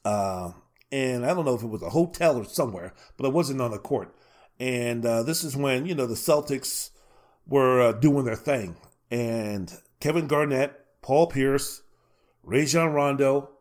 uh, 0.06 0.52
and 0.92 1.26
I 1.26 1.34
don't 1.34 1.46
know 1.46 1.56
if 1.56 1.64
it 1.64 1.68
was 1.68 1.82
a 1.82 1.90
hotel 1.90 2.38
or 2.38 2.46
somewhere, 2.46 2.94
but 3.18 3.26
it 3.26 3.34
wasn't 3.34 3.62
on 3.62 3.72
the 3.72 3.80
court. 3.80 4.16
And 4.60 5.06
uh, 5.06 5.24
this 5.24 5.44
is 5.44 5.58
when 5.58 5.86
you 5.86 5.96
know 5.96 6.06
the 6.06 6.14
Celtics 6.14 6.92
were 7.48 7.82
uh, 7.82 7.92
doing 7.94 8.26
their 8.26 8.36
thing, 8.36 8.78
and 9.12 9.74
Kevin 10.00 10.28
Garnett, 10.28 10.79
Paul 11.02 11.28
Pierce, 11.28 11.82
Rajon 12.44 12.94
Rondo, 12.94 13.52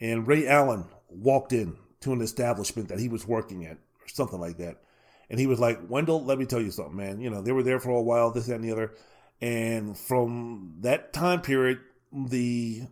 and 0.00 0.26
Ray 0.26 0.46
Allen 0.46 0.86
walked 1.08 1.52
in 1.52 1.76
to 2.00 2.12
an 2.12 2.20
establishment 2.20 2.88
that 2.88 3.00
he 3.00 3.08
was 3.08 3.26
working 3.26 3.64
at, 3.64 3.76
or 3.76 4.08
something 4.08 4.40
like 4.40 4.58
that. 4.58 4.76
And 5.30 5.38
he 5.38 5.46
was 5.46 5.60
like, 5.60 5.78
Wendell, 5.88 6.24
let 6.24 6.38
me 6.38 6.46
tell 6.46 6.60
you 6.60 6.70
something, 6.70 6.96
man. 6.96 7.20
You 7.20 7.30
know, 7.30 7.42
they 7.42 7.52
were 7.52 7.62
there 7.62 7.80
for 7.80 7.90
a 7.90 8.02
while, 8.02 8.30
this, 8.30 8.46
that, 8.46 8.54
and 8.56 8.64
the 8.64 8.72
other. 8.72 8.94
And 9.40 9.96
from 9.96 10.76
that 10.80 11.12
time 11.12 11.42
period, 11.42 11.78
the 12.12 12.82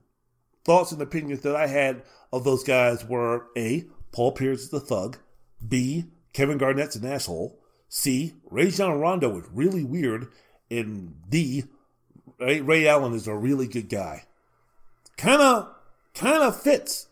thoughts 0.65 0.93
and 0.93 1.01
opinions 1.01 1.41
that 1.43 1.57
I 1.57 1.67
had 1.67 2.03
of 2.33 2.45
those 2.45 2.65
guys 2.65 3.05
were 3.05 3.47
A, 3.57 3.87
Paul 4.13 4.33
Pierce 4.33 4.65
is 4.65 4.73
a 4.73 4.81
thug. 4.81 5.19
B, 5.67 6.07
Kevin 6.33 6.59
Garnett's 6.59 6.97
an 6.97 7.07
asshole. 7.07 7.59
C, 7.89 8.35
Rajon 8.51 9.01
Rondo 9.01 9.39
is 9.39 9.47
really 9.53 9.85
weird. 9.85 10.29
And 10.71 11.15
D, 11.29 11.65
Ray, 12.39 12.61
Ray 12.61 12.89
Allen 12.89 13.15
is 13.15 13.27
a 13.27 13.35
really 13.35 13.67
good 13.67 13.89
guy. 13.89 14.25
Kind 15.17 15.41
of, 15.41 15.75
kind 16.15 16.43
of 16.43 16.61
fits. 16.61 17.09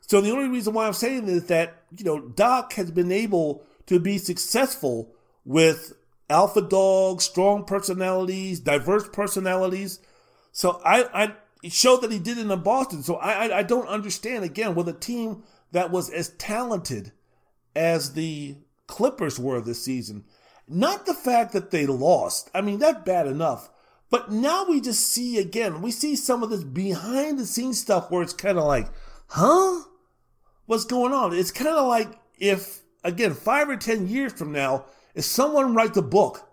So 0.00 0.20
the 0.20 0.30
only 0.30 0.48
reason 0.48 0.74
why 0.74 0.86
I'm 0.86 0.92
saying 0.92 1.28
is 1.28 1.46
that, 1.46 1.82
you 1.96 2.04
know, 2.04 2.20
Doc 2.20 2.72
has 2.74 2.90
been 2.90 3.12
able 3.12 3.62
to 3.86 3.98
be 3.98 4.18
successful 4.18 5.12
with 5.44 5.92
alpha 6.28 6.62
dogs, 6.62 7.24
strong 7.24 7.64
personalities, 7.64 8.60
diverse 8.60 9.08
personalities. 9.08 10.00
So 10.52 10.80
I, 10.84 11.24
I 11.24 11.32
showed 11.68 12.02
that 12.02 12.12
he 12.12 12.18
did 12.18 12.38
it 12.38 12.50
in 12.50 12.62
Boston. 12.62 13.02
So 13.02 13.16
I, 13.16 13.46
I, 13.46 13.58
I 13.58 13.62
don't 13.62 13.88
understand 13.88 14.44
again 14.44 14.74
with 14.74 14.88
a 14.88 14.92
team 14.92 15.42
that 15.72 15.90
was 15.90 16.10
as 16.10 16.30
talented 16.30 17.12
as 17.74 18.14
the 18.14 18.56
Clippers 18.86 19.38
were 19.38 19.60
this 19.60 19.84
season. 19.84 20.24
Not 20.68 21.06
the 21.06 21.14
fact 21.14 21.52
that 21.52 21.70
they 21.70 21.86
lost. 21.86 22.50
I 22.54 22.60
mean, 22.60 22.78
that's 22.78 23.04
bad 23.04 23.26
enough. 23.26 23.68
But 24.10 24.30
now 24.30 24.64
we 24.68 24.80
just 24.80 25.06
see 25.06 25.38
again, 25.38 25.82
we 25.82 25.90
see 25.90 26.16
some 26.16 26.42
of 26.42 26.50
this 26.50 26.64
behind 26.64 27.38
the 27.38 27.46
scenes 27.46 27.80
stuff 27.80 28.10
where 28.10 28.22
it's 28.22 28.32
kind 28.32 28.58
of 28.58 28.64
like, 28.64 28.88
huh? 29.28 29.82
What's 30.66 30.84
going 30.84 31.12
on? 31.12 31.34
It's 31.34 31.50
kind 31.50 31.76
of 31.76 31.86
like 31.86 32.08
if, 32.38 32.82
again, 33.02 33.34
five 33.34 33.68
or 33.68 33.76
10 33.76 34.06
years 34.08 34.32
from 34.32 34.52
now, 34.52 34.86
if 35.14 35.24
someone 35.24 35.74
writes 35.74 35.96
a 35.96 36.02
book, 36.02 36.48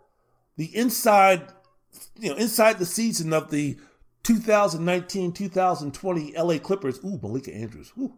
the 0.55 0.75
inside, 0.75 1.43
you 2.19 2.29
know, 2.29 2.35
inside 2.35 2.79
the 2.79 2.85
season 2.85 3.33
of 3.33 3.51
the 3.51 3.77
2019-2020 4.23 6.37
LA 6.37 6.59
Clippers, 6.59 6.99
ooh, 7.03 7.19
Malika 7.21 7.53
Andrews, 7.53 7.91
ooh. 7.99 8.13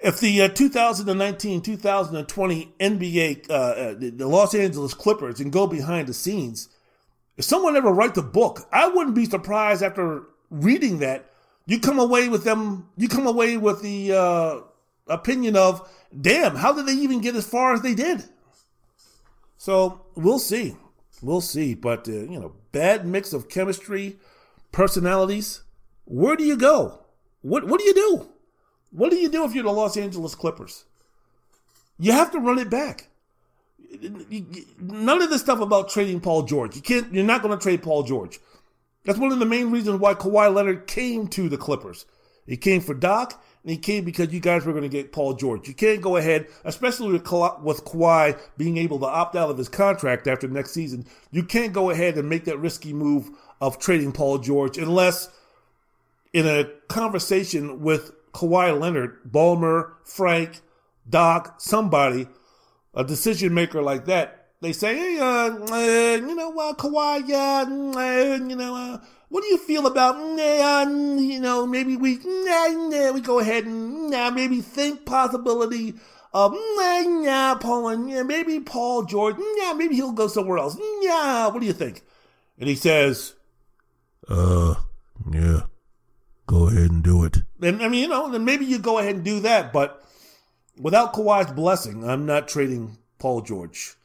If 0.00 0.20
the 0.20 0.42
uh, 0.42 0.48
2019-2020 0.48 2.72
NBA, 2.78 3.48
uh, 3.48 3.52
uh, 3.52 3.94
the 3.98 4.28
Los 4.28 4.54
Angeles 4.54 4.92
Clippers, 4.92 5.40
and 5.40 5.50
go 5.52 5.66
behind 5.66 6.08
the 6.08 6.14
scenes, 6.14 6.68
if 7.36 7.44
someone 7.44 7.76
ever 7.76 7.90
writes 7.92 8.18
a 8.18 8.22
book, 8.22 8.60
I 8.72 8.88
wouldn't 8.88 9.16
be 9.16 9.24
surprised 9.24 9.82
after 9.82 10.24
reading 10.50 10.98
that 10.98 11.30
you 11.66 11.80
come 11.80 11.98
away 11.98 12.28
with 12.28 12.44
them. 12.44 12.88
You 12.96 13.08
come 13.08 13.26
away 13.26 13.56
with 13.56 13.82
the 13.82 14.12
uh, 14.12 14.60
opinion 15.06 15.56
of, 15.56 15.88
"Damn, 16.18 16.56
how 16.56 16.72
did 16.72 16.86
they 16.86 16.92
even 16.92 17.20
get 17.20 17.36
as 17.36 17.46
far 17.46 17.72
as 17.72 17.82
they 17.82 17.94
did?" 17.94 18.24
So 19.56 20.02
we'll 20.14 20.38
see. 20.38 20.76
We'll 21.22 21.40
see. 21.40 21.74
But, 21.74 22.06
uh, 22.08 22.12
you 22.12 22.38
know, 22.38 22.54
bad 22.72 23.06
mix 23.06 23.32
of 23.32 23.48
chemistry, 23.48 24.18
personalities. 24.72 25.62
Where 26.04 26.36
do 26.36 26.44
you 26.44 26.56
go? 26.56 27.04
What, 27.40 27.66
what 27.66 27.80
do 27.80 27.86
you 27.86 27.94
do? 27.94 28.28
What 28.90 29.10
do 29.10 29.16
you 29.16 29.30
do 29.30 29.44
if 29.44 29.54
you're 29.54 29.64
the 29.64 29.72
Los 29.72 29.96
Angeles 29.96 30.34
Clippers? 30.34 30.84
You 31.98 32.12
have 32.12 32.30
to 32.32 32.40
run 32.40 32.58
it 32.58 32.68
back. 32.68 33.08
None 34.80 35.22
of 35.22 35.30
this 35.30 35.40
stuff 35.40 35.60
about 35.60 35.88
trading 35.88 36.20
Paul 36.20 36.42
George. 36.42 36.76
You 36.76 36.82
can't. 36.82 37.12
You're 37.12 37.24
not 37.24 37.42
going 37.42 37.56
to 37.56 37.62
trade 37.62 37.82
Paul 37.82 38.02
George. 38.02 38.40
That's 39.04 39.18
one 39.18 39.32
of 39.32 39.38
the 39.38 39.46
main 39.46 39.70
reasons 39.70 40.00
why 40.00 40.14
Kawhi 40.14 40.52
Leonard 40.52 40.86
came 40.86 41.28
to 41.28 41.48
the 41.48 41.58
Clippers. 41.58 42.06
He 42.46 42.56
came 42.56 42.80
for 42.80 42.94
Doc 42.94 43.42
and 43.62 43.70
he 43.70 43.78
came 43.78 44.04
because 44.04 44.32
you 44.32 44.40
guys 44.40 44.64
were 44.64 44.72
going 44.72 44.82
to 44.82 44.88
get 44.88 45.12
Paul 45.12 45.34
George. 45.34 45.66
You 45.66 45.74
can't 45.74 46.02
go 46.02 46.16
ahead, 46.16 46.46
especially 46.64 47.12
with 47.12 47.24
Ka- 47.24 47.58
with 47.62 47.84
Kawhi 47.84 48.38
being 48.56 48.76
able 48.76 48.98
to 49.00 49.06
opt 49.06 49.36
out 49.36 49.50
of 49.50 49.58
his 49.58 49.68
contract 49.68 50.26
after 50.26 50.48
next 50.48 50.72
season. 50.72 51.06
You 51.30 51.42
can't 51.42 51.72
go 51.72 51.90
ahead 51.90 52.16
and 52.16 52.28
make 52.28 52.44
that 52.44 52.58
risky 52.58 52.92
move 52.92 53.30
of 53.60 53.78
trading 53.78 54.12
Paul 54.12 54.38
George 54.38 54.76
unless 54.76 55.30
in 56.32 56.46
a 56.46 56.64
conversation 56.88 57.80
with 57.80 58.12
Kawhi 58.32 58.78
Leonard, 58.78 59.18
Ballmer, 59.30 59.92
Frank, 60.04 60.60
Doc, 61.08 61.54
somebody, 61.58 62.26
a 62.94 63.04
decision 63.04 63.54
maker 63.54 63.82
like 63.82 64.06
that, 64.06 64.48
they 64.60 64.72
say, 64.72 64.96
hey, 64.96 65.18
uh, 65.18 65.50
uh 65.72 66.16
you 66.16 66.34
know, 66.34 66.56
uh, 66.58 66.72
Kawhi, 66.74 67.28
yeah, 67.28 67.64
uh, 67.66 68.48
you 68.48 68.56
know, 68.56 68.74
uh, 68.74 68.98
what 69.28 69.42
do 69.42 69.48
you 69.48 69.58
feel 69.58 69.86
about, 69.86 70.16
uh, 70.16 70.88
you 70.88 71.40
know, 71.40 71.66
maybe 71.66 71.96
we, 71.96 72.14
uh, 72.16 73.12
we 73.12 73.20
go 73.20 73.40
ahead 73.40 73.64
and 73.64 74.10
maybe 74.34 74.60
think 74.60 75.04
possibility 75.04 75.94
of, 76.32 76.54
yeah, 76.78 77.54
Paul, 77.60 77.88
and 77.88 78.10
yeah, 78.10 78.22
maybe 78.22 78.60
Paul 78.60 79.04
George, 79.04 79.36
yeah, 79.56 79.72
maybe 79.72 79.94
he'll 79.94 80.12
go 80.12 80.28
somewhere 80.28 80.58
else. 80.58 80.76
Yeah, 81.00 81.48
what 81.48 81.60
do 81.60 81.66
you 81.66 81.72
think? 81.72 82.02
And 82.58 82.68
he 82.68 82.74
says, 82.74 83.34
uh, 84.28 84.74
yeah, 85.30 85.62
go 86.46 86.68
ahead 86.68 86.90
and 86.90 87.02
do 87.02 87.24
it. 87.24 87.38
And 87.60 87.82
I 87.82 87.88
mean, 87.88 88.02
you 88.02 88.08
know, 88.08 88.30
then 88.30 88.44
maybe 88.44 88.64
you 88.64 88.78
go 88.78 88.98
ahead 88.98 89.16
and 89.16 89.24
do 89.24 89.40
that, 89.40 89.72
but 89.72 90.02
without 90.78 91.12
Kawhi's 91.12 91.52
blessing, 91.52 92.08
I'm 92.08 92.26
not 92.26 92.48
trading 92.48 92.98
Paul 93.18 93.42
George 93.42 93.96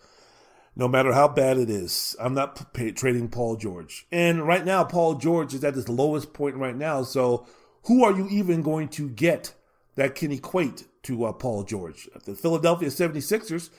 no 0.80 0.88
matter 0.88 1.12
how 1.12 1.28
bad 1.28 1.58
it 1.58 1.70
is. 1.70 2.16
I'm 2.22 2.34
not 2.34 2.74
pay, 2.74 2.92
trading 2.92 3.28
Paul 3.28 3.58
George. 3.58 4.08
And 4.14 4.48
right 4.48 4.66
now, 4.66 4.86
Paul 4.86 5.16
George 5.16 5.54
is 5.54 5.64
at 5.66 5.76
his 5.76 5.90
lowest 5.90 6.32
point 6.32 6.56
right 6.56 6.76
now. 6.76 7.04
So 7.04 7.46
who 7.84 8.06
are 8.06 8.14
you 8.14 8.30
even 8.30 8.62
going 8.62 8.88
to 8.90 9.10
get 9.10 9.54
that 9.96 10.16
can 10.16 10.32
equate 10.32 10.86
to 11.04 11.26
uh, 11.26 11.34
Paul 11.34 11.64
George? 11.64 12.08
The 12.26 12.34
Philadelphia 12.34 12.88
76ers, 12.88 13.70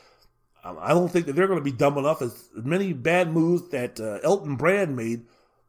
um, 0.63 0.77
I 0.79 0.91
don't 0.91 1.09
think 1.11 1.25
that 1.25 1.35
they're 1.35 1.47
going 1.47 1.59
to 1.59 1.65
be 1.65 1.73
dumb 1.73 1.97
enough 1.97 2.21
as 2.21 2.51
many 2.55 2.93
bad 2.93 3.33
moves 3.33 3.71
that 3.71 3.99
uh, 3.99 4.19
Elton 4.23 4.57
Brand 4.57 4.95
made 4.95 5.25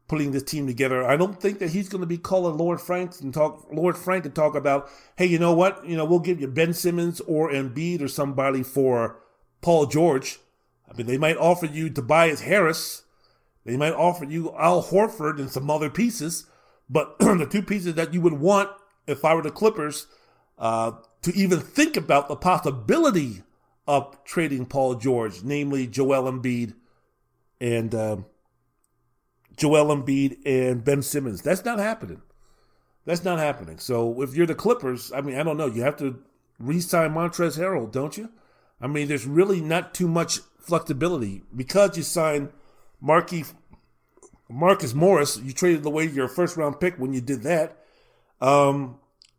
putting 0.08 0.32
this 0.32 0.42
team 0.42 0.66
together. 0.66 1.04
I 1.06 1.16
don't 1.16 1.40
think 1.40 1.58
that 1.60 1.70
he's 1.70 1.88
going 1.88 2.00
to 2.00 2.06
be 2.06 2.18
calling 2.18 2.56
Lord 2.56 2.80
Frank 2.80 3.20
and 3.20 3.32
talk 3.32 3.66
Lord 3.72 3.96
Frank 3.96 4.24
and 4.24 4.34
talk 4.34 4.54
about, 4.54 4.90
hey, 5.16 5.26
you 5.26 5.38
know 5.38 5.54
what? 5.54 5.86
You 5.86 5.96
know, 5.96 6.04
we'll 6.04 6.18
give 6.18 6.40
you 6.40 6.48
Ben 6.48 6.74
Simmons 6.74 7.20
or 7.22 7.50
Embiid 7.50 8.02
or 8.02 8.08
somebody 8.08 8.62
for 8.62 9.18
Paul 9.60 9.86
George. 9.86 10.38
I 10.90 10.96
mean, 10.96 11.06
they 11.06 11.18
might 11.18 11.36
offer 11.36 11.66
you 11.66 11.88
Tobias 11.88 12.42
Harris. 12.42 13.02
They 13.64 13.76
might 13.76 13.94
offer 13.94 14.24
you 14.24 14.54
Al 14.58 14.82
Horford 14.82 15.38
and 15.38 15.50
some 15.50 15.70
other 15.70 15.88
pieces. 15.88 16.46
But 16.90 17.18
the 17.18 17.48
two 17.50 17.62
pieces 17.62 17.94
that 17.94 18.12
you 18.12 18.20
would 18.20 18.34
want 18.34 18.70
if 19.06 19.24
I 19.24 19.34
were 19.34 19.42
the 19.42 19.50
Clippers 19.50 20.06
uh, 20.58 20.92
to 21.22 21.34
even 21.34 21.60
think 21.60 21.96
about 21.96 22.28
the 22.28 22.36
possibility 22.36 23.42
of 23.86 24.22
trading 24.24 24.66
Paul 24.66 24.96
George, 24.96 25.42
namely 25.42 25.86
Joel 25.86 26.30
Embiid 26.30 26.74
and 27.60 27.94
uh, 27.94 28.16
Joel 29.62 29.96
Embiid 29.96 30.38
and 30.44 30.84
Ben 30.84 31.02
Simmons. 31.02 31.40
That's 31.40 31.64
not 31.64 31.78
happening. 31.78 32.20
That's 33.04 33.22
not 33.22 33.38
happening. 33.38 33.78
So 33.78 34.20
if 34.20 34.34
you're 34.34 34.44
the 34.44 34.56
Clippers, 34.56 35.12
I 35.12 35.20
mean, 35.20 35.36
I 35.36 35.44
don't 35.44 35.56
know. 35.56 35.66
You 35.66 35.82
have 35.82 35.96
to 35.98 36.20
re-sign 36.58 37.14
Montrezl 37.14 37.60
Harrell, 37.60 37.88
don't 37.90 38.18
you? 38.18 38.28
I 38.80 38.88
mean, 38.88 39.06
there's 39.06 39.24
really 39.24 39.60
not 39.60 39.94
too 39.94 40.08
much 40.08 40.40
flexibility 40.58 41.42
because 41.54 41.96
you 41.96 42.02
signed 42.02 42.48
Marky 43.00 43.44
Marcus 44.48 44.94
Morris. 44.94 45.36
You 45.36 45.52
traded 45.52 45.86
away 45.86 46.06
your 46.06 46.26
first 46.26 46.56
round 46.56 46.80
pick 46.80 46.98
when 46.98 47.12
you 47.12 47.20
did 47.20 47.42
that. 47.42 47.78
Um, 48.40 48.98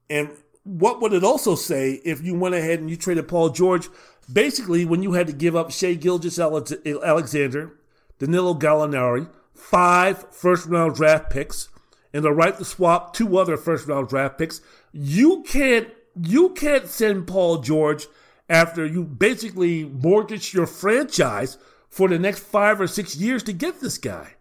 and 0.09 0.29
what 0.63 1.01
would 1.01 1.11
it 1.11 1.25
also 1.25 1.55
say 1.55 1.99
if 2.05 2.23
you 2.23 2.33
went 2.33 2.55
ahead 2.55 2.79
and 2.79 2.89
you 2.89 2.95
traded 2.95 3.27
Paul 3.27 3.49
George? 3.49 3.89
Basically, 4.31 4.85
when 4.85 5.03
you 5.03 5.11
had 5.11 5.27
to 5.27 5.33
give 5.33 5.53
up 5.53 5.69
Shai 5.69 5.95
Gilgeous-Alexander, 5.95 7.73
Danilo 8.19 8.53
Gallinari, 8.53 9.27
five 9.53 10.33
first 10.33 10.65
round 10.65 10.95
draft 10.95 11.29
picks, 11.29 11.69
and 12.13 12.23
the 12.23 12.31
right 12.31 12.57
to 12.57 12.65
swap 12.65 13.13
two 13.13 13.37
other 13.37 13.57
first 13.57 13.87
round 13.87 14.09
draft 14.09 14.37
picks, 14.37 14.61
you 14.91 15.43
can't 15.43 15.89
you 16.21 16.49
can't 16.49 16.87
send 16.87 17.27
Paul 17.27 17.57
George 17.57 18.07
after 18.49 18.85
you 18.85 19.03
basically 19.03 19.85
mortgage 19.85 20.53
your 20.53 20.67
franchise 20.67 21.57
for 21.89 22.07
the 22.07 22.19
next 22.19 22.39
five 22.39 22.79
or 22.79 22.87
six 22.87 23.15
years 23.15 23.43
to 23.43 23.53
get 23.53 23.79
this 23.79 23.97
guy. 23.97 24.35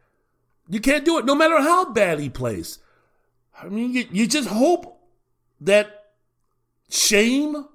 You 0.69 0.81
can't 0.81 1.05
do 1.05 1.19
it, 1.19 1.25
no 1.25 1.35
matter 1.35 1.61
how 1.61 1.93
bad 1.93 2.19
he 2.19 2.29
plays. 2.29 2.79
I 3.61 3.69
mean, 3.69 3.93
you, 3.93 4.07
you 4.11 4.27
just 4.27 4.49
hope 4.49 5.01
that 5.61 6.13
shame, 6.89 7.67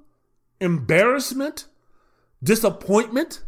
embarrassment, 0.60 1.66
disappointment 2.44 3.44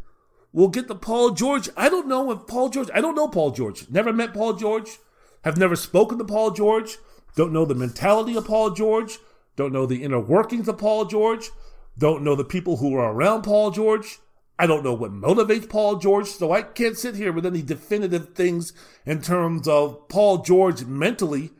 will 0.52 0.68
get 0.68 0.88
the 0.88 0.96
Paul 0.96 1.32
George. 1.32 1.70
I 1.78 1.90
don't 1.90 2.08
know 2.08 2.32
if 2.32 2.48
Paul 2.48 2.70
George, 2.70 2.90
I 2.94 3.02
don't 3.02 3.16
know 3.16 3.28
Paul 3.28 3.52
George. 3.52 3.90
Never 3.90 4.12
met 4.14 4.34
Paul 4.34 4.54
George. 4.54 4.98
Have 5.44 5.58
never 5.58 5.76
spoken 5.76 6.18
to 6.18 6.26
Paul 6.26 6.52
George. 6.52 6.98
Don't 7.36 7.54
know 7.54 7.66
the 7.66 7.76
mentality 7.76 8.36
of 8.36 8.46
Paul 8.46 8.72
George. 8.72 9.20
Don't 9.56 9.72
know 9.74 9.86
the 9.86 10.04
inner 10.04 10.20
workings 10.20 10.68
of 10.68 10.78
Paul 10.78 11.06
George. 11.06 11.50
Don't 11.98 12.24
know 12.24 12.36
the 12.36 12.44
people 12.44 12.78
who 12.78 12.96
are 12.96 13.12
around 13.14 13.44
Paul 13.44 13.72
George. 13.72 14.20
I 14.58 14.68
don't 14.68 14.84
know 14.84 14.94
what 14.94 15.12
motivates 15.12 15.70
Paul 15.70 15.98
George, 15.98 16.28
so 16.28 16.52
I 16.52 16.64
can't 16.64 16.98
sit 16.98 17.16
here 17.16 17.32
with 17.32 17.46
any 17.46 17.62
definitive 17.62 18.34
things 18.34 18.74
in 19.06 19.22
terms 19.22 19.68
of 19.68 20.10
Paul 20.10 20.40
George 20.40 20.84
mentally 20.84 21.52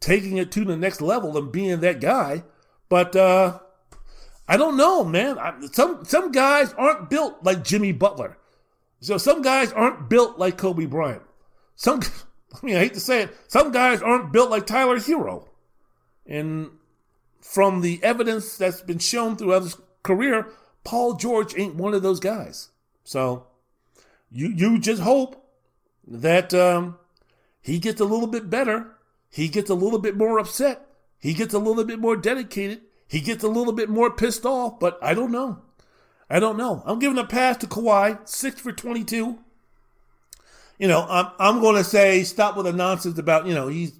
taking 0.00 0.38
it 0.38 0.50
to 0.52 0.64
the 0.64 0.76
next 0.76 1.00
level 1.00 1.36
and 1.36 1.52
being 1.52 1.78
that 1.80 2.00
guy. 2.00 2.42
But 2.88 3.14
uh, 3.14 3.60
I 4.48 4.56
don't 4.56 4.76
know, 4.76 5.04
man. 5.04 5.38
I, 5.38 5.54
some 5.72 6.04
some 6.04 6.32
guys 6.32 6.72
aren't 6.72 7.10
built 7.10 7.44
like 7.44 7.62
Jimmy 7.62 7.92
Butler. 7.92 8.37
So 9.00 9.18
some 9.18 9.42
guys 9.42 9.72
aren't 9.72 10.08
built 10.08 10.38
like 10.38 10.58
Kobe 10.58 10.86
Bryant. 10.86 11.22
Some, 11.76 12.00
I 12.54 12.66
mean, 12.66 12.76
I 12.76 12.80
hate 12.80 12.94
to 12.94 13.00
say 13.00 13.22
it, 13.22 13.36
some 13.48 13.72
guys 13.72 14.02
aren't 14.02 14.32
built 14.32 14.50
like 14.50 14.66
Tyler 14.66 14.98
Herro. 14.98 15.48
And 16.26 16.70
from 17.40 17.80
the 17.80 18.00
evidence 18.02 18.58
that's 18.58 18.82
been 18.82 18.98
shown 18.98 19.36
throughout 19.36 19.62
his 19.62 19.76
career, 20.02 20.48
Paul 20.84 21.14
George 21.14 21.56
ain't 21.56 21.76
one 21.76 21.94
of 21.94 22.02
those 22.02 22.20
guys. 22.20 22.70
So 23.04 23.46
you 24.30 24.48
you 24.48 24.78
just 24.78 25.02
hope 25.02 25.42
that 26.06 26.52
um, 26.52 26.98
he 27.60 27.78
gets 27.78 28.00
a 28.00 28.04
little 28.04 28.26
bit 28.26 28.50
better. 28.50 28.96
He 29.30 29.48
gets 29.48 29.70
a 29.70 29.74
little 29.74 29.98
bit 29.98 30.16
more 30.16 30.38
upset. 30.38 30.86
He 31.18 31.34
gets 31.34 31.54
a 31.54 31.58
little 31.58 31.84
bit 31.84 31.98
more 31.98 32.16
dedicated. 32.16 32.82
He 33.06 33.20
gets 33.20 33.42
a 33.42 33.48
little 33.48 33.72
bit 33.72 33.88
more 33.88 34.10
pissed 34.10 34.44
off. 34.44 34.78
But 34.78 34.98
I 35.02 35.14
don't 35.14 35.32
know. 35.32 35.62
I 36.30 36.40
don't 36.40 36.58
know. 36.58 36.82
I'm 36.84 36.98
giving 36.98 37.18
a 37.18 37.24
pass 37.24 37.56
to 37.58 37.66
Kawhi, 37.66 38.26
six 38.28 38.60
for 38.60 38.72
22. 38.72 39.38
You 40.78 40.86
know, 40.86 41.06
I'm 41.08 41.30
I'm 41.38 41.60
going 41.60 41.76
to 41.76 41.84
say 41.84 42.22
stop 42.22 42.56
with 42.56 42.66
the 42.66 42.72
nonsense 42.72 43.18
about 43.18 43.46
you 43.46 43.54
know 43.54 43.68
he's 43.68 43.98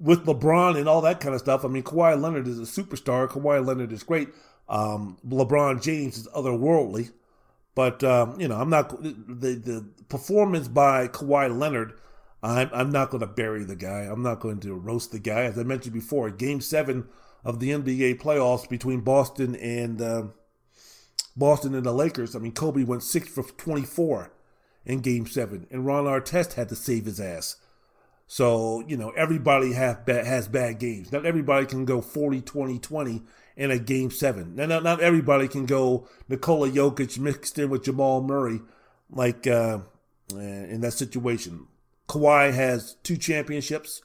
with 0.00 0.24
LeBron 0.24 0.78
and 0.78 0.88
all 0.88 1.00
that 1.02 1.20
kind 1.20 1.34
of 1.34 1.40
stuff. 1.40 1.64
I 1.64 1.68
mean, 1.68 1.82
Kawhi 1.82 2.20
Leonard 2.20 2.46
is 2.46 2.58
a 2.58 2.62
superstar. 2.82 3.28
Kawhi 3.28 3.64
Leonard 3.64 3.92
is 3.92 4.02
great. 4.02 4.28
Um, 4.68 5.18
LeBron 5.26 5.82
James 5.82 6.16
is 6.16 6.28
otherworldly, 6.28 7.10
but 7.74 8.02
um, 8.04 8.40
you 8.40 8.48
know, 8.48 8.56
I'm 8.56 8.70
not 8.70 9.02
the 9.02 9.54
the 9.54 9.86
performance 10.08 10.68
by 10.68 11.08
Kawhi 11.08 11.56
Leonard. 11.58 11.94
I'm 12.42 12.70
I'm 12.72 12.90
not 12.90 13.10
going 13.10 13.20
to 13.20 13.26
bury 13.26 13.64
the 13.64 13.76
guy. 13.76 14.00
I'm 14.00 14.22
not 14.22 14.40
going 14.40 14.60
to 14.60 14.74
roast 14.74 15.10
the 15.10 15.18
guy. 15.18 15.42
As 15.42 15.58
I 15.58 15.64
mentioned 15.64 15.94
before, 15.94 16.30
Game 16.30 16.60
Seven 16.60 17.08
of 17.44 17.60
the 17.60 17.70
NBA 17.70 18.20
playoffs 18.20 18.68
between 18.68 19.00
Boston 19.00 19.56
and 19.56 20.00
uh, 20.00 20.22
Boston 21.38 21.74
and 21.74 21.86
the 21.86 21.92
Lakers. 21.92 22.34
I 22.34 22.38
mean, 22.40 22.52
Kobe 22.52 22.84
went 22.84 23.02
six 23.02 23.28
for 23.28 23.42
24 23.42 24.32
in 24.84 25.00
Game 25.00 25.26
Seven, 25.26 25.66
and 25.70 25.86
Ron 25.86 26.04
Artest 26.04 26.54
had 26.54 26.68
to 26.70 26.76
save 26.76 27.04
his 27.04 27.20
ass. 27.20 27.56
So, 28.26 28.84
you 28.86 28.96
know, 28.96 29.10
everybody 29.10 29.72
have 29.72 30.04
bad, 30.04 30.26
has 30.26 30.48
bad 30.48 30.78
games. 30.78 31.10
Not 31.10 31.24
everybody 31.24 31.64
can 31.64 31.86
go 31.86 32.02
40, 32.02 32.42
20, 32.42 32.78
20 32.78 33.22
in 33.56 33.70
a 33.70 33.78
game 33.78 34.10
seven. 34.10 34.54
Now, 34.54 34.66
not, 34.66 34.82
not 34.82 35.00
everybody 35.00 35.48
can 35.48 35.64
go 35.64 36.06
Nikola 36.28 36.70
Jokic 36.70 37.18
mixed 37.18 37.58
in 37.58 37.70
with 37.70 37.84
Jamal 37.84 38.22
Murray 38.22 38.60
like 39.10 39.46
uh, 39.46 39.78
in 40.30 40.82
that 40.82 40.92
situation. 40.92 41.68
Kawhi 42.06 42.52
has 42.52 42.96
two 43.02 43.16
championships. 43.16 44.02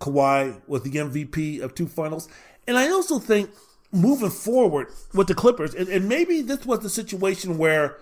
Kawhi 0.00 0.62
was 0.68 0.82
the 0.82 0.92
MVP 0.92 1.60
of 1.60 1.74
two 1.74 1.88
finals. 1.88 2.28
And 2.66 2.78
I 2.78 2.88
also 2.90 3.18
think 3.18 3.50
moving 3.94 4.30
forward 4.30 4.88
with 5.12 5.28
the 5.28 5.34
Clippers, 5.34 5.74
and, 5.74 5.88
and 5.88 6.08
maybe 6.08 6.42
this 6.42 6.66
was 6.66 6.80
the 6.80 6.90
situation 6.90 7.58
where 7.58 7.96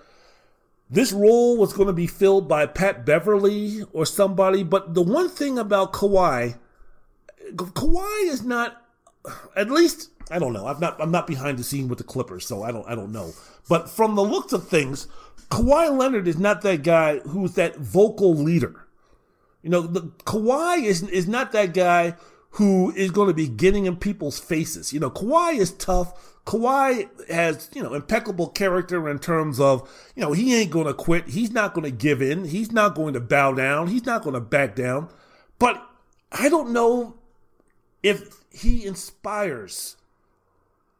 this 0.89 1.11
role 1.11 1.57
was 1.57 1.73
going 1.73 1.87
to 1.87 1.93
be 1.93 2.07
filled 2.07 2.47
by 2.47 2.65
Pat 2.65 3.05
Beverley 3.05 3.83
or 3.93 4.05
somebody. 4.05 4.63
But 4.63 4.93
the 4.93 5.01
one 5.01 5.29
thing 5.29 5.57
about 5.57 5.93
Kawhi, 5.93 6.57
Kawhi 7.55 8.29
is 8.29 8.43
not, 8.43 8.81
at 9.55 9.71
least 9.71 10.09
I 10.31 10.39
don't 10.39 10.53
know. 10.53 10.67
I'm 10.67 10.79
not 10.79 10.99
I'm 11.01 11.11
not 11.11 11.27
behind 11.27 11.59
the 11.59 11.63
scene 11.63 11.87
with 11.87 11.97
the 11.97 12.03
Clippers, 12.03 12.45
so 12.45 12.63
I 12.63 12.71
don't 12.71 12.87
I 12.87 12.95
don't 12.95 13.11
know. 13.11 13.33
But 13.69 13.89
from 13.89 14.15
the 14.15 14.23
looks 14.23 14.53
of 14.53 14.67
things, 14.67 15.07
Kawhi 15.49 15.95
Leonard 15.97 16.27
is 16.27 16.37
not 16.37 16.61
that 16.61 16.83
guy 16.83 17.19
who's 17.19 17.53
that 17.55 17.77
vocal 17.77 18.33
leader. 18.33 18.85
You 19.61 19.69
know, 19.69 19.81
the 19.81 20.01
Kawhi 20.25 20.83
is 20.83 21.03
is 21.03 21.27
not 21.27 21.51
that 21.51 21.73
guy 21.73 22.15
who 22.53 22.91
is 22.95 23.11
going 23.11 23.27
to 23.27 23.33
be 23.33 23.47
getting 23.47 23.85
in 23.85 23.95
people's 23.95 24.39
faces. 24.39 24.93
You 24.93 24.99
know, 24.99 25.09
Kawhi 25.09 25.57
is 25.57 25.71
tough. 25.71 26.39
Kawhi 26.45 27.09
has, 27.29 27.69
you 27.73 27.81
know, 27.81 27.93
impeccable 27.93 28.47
character 28.47 29.09
in 29.09 29.17
terms 29.17 29.59
of, 29.59 29.89
you 30.15 30.21
know, 30.21 30.33
he 30.33 30.53
ain't 30.55 30.71
going 30.71 30.85
to 30.85 30.93
quit. 30.93 31.29
He's 31.29 31.51
not 31.51 31.73
going 31.73 31.85
to 31.85 31.91
give 31.91 32.21
in. 32.21 32.45
He's 32.45 32.71
not 32.71 32.95
going 32.95 33.13
to 33.13 33.19
bow 33.19 33.53
down. 33.53 33.87
He's 33.87 34.05
not 34.05 34.23
going 34.23 34.35
to 34.35 34.41
back 34.41 34.75
down. 34.75 35.09
But 35.57 35.83
I 36.31 36.49
don't 36.49 36.71
know 36.71 37.15
if 38.03 38.43
he 38.51 38.85
inspires 38.85 39.95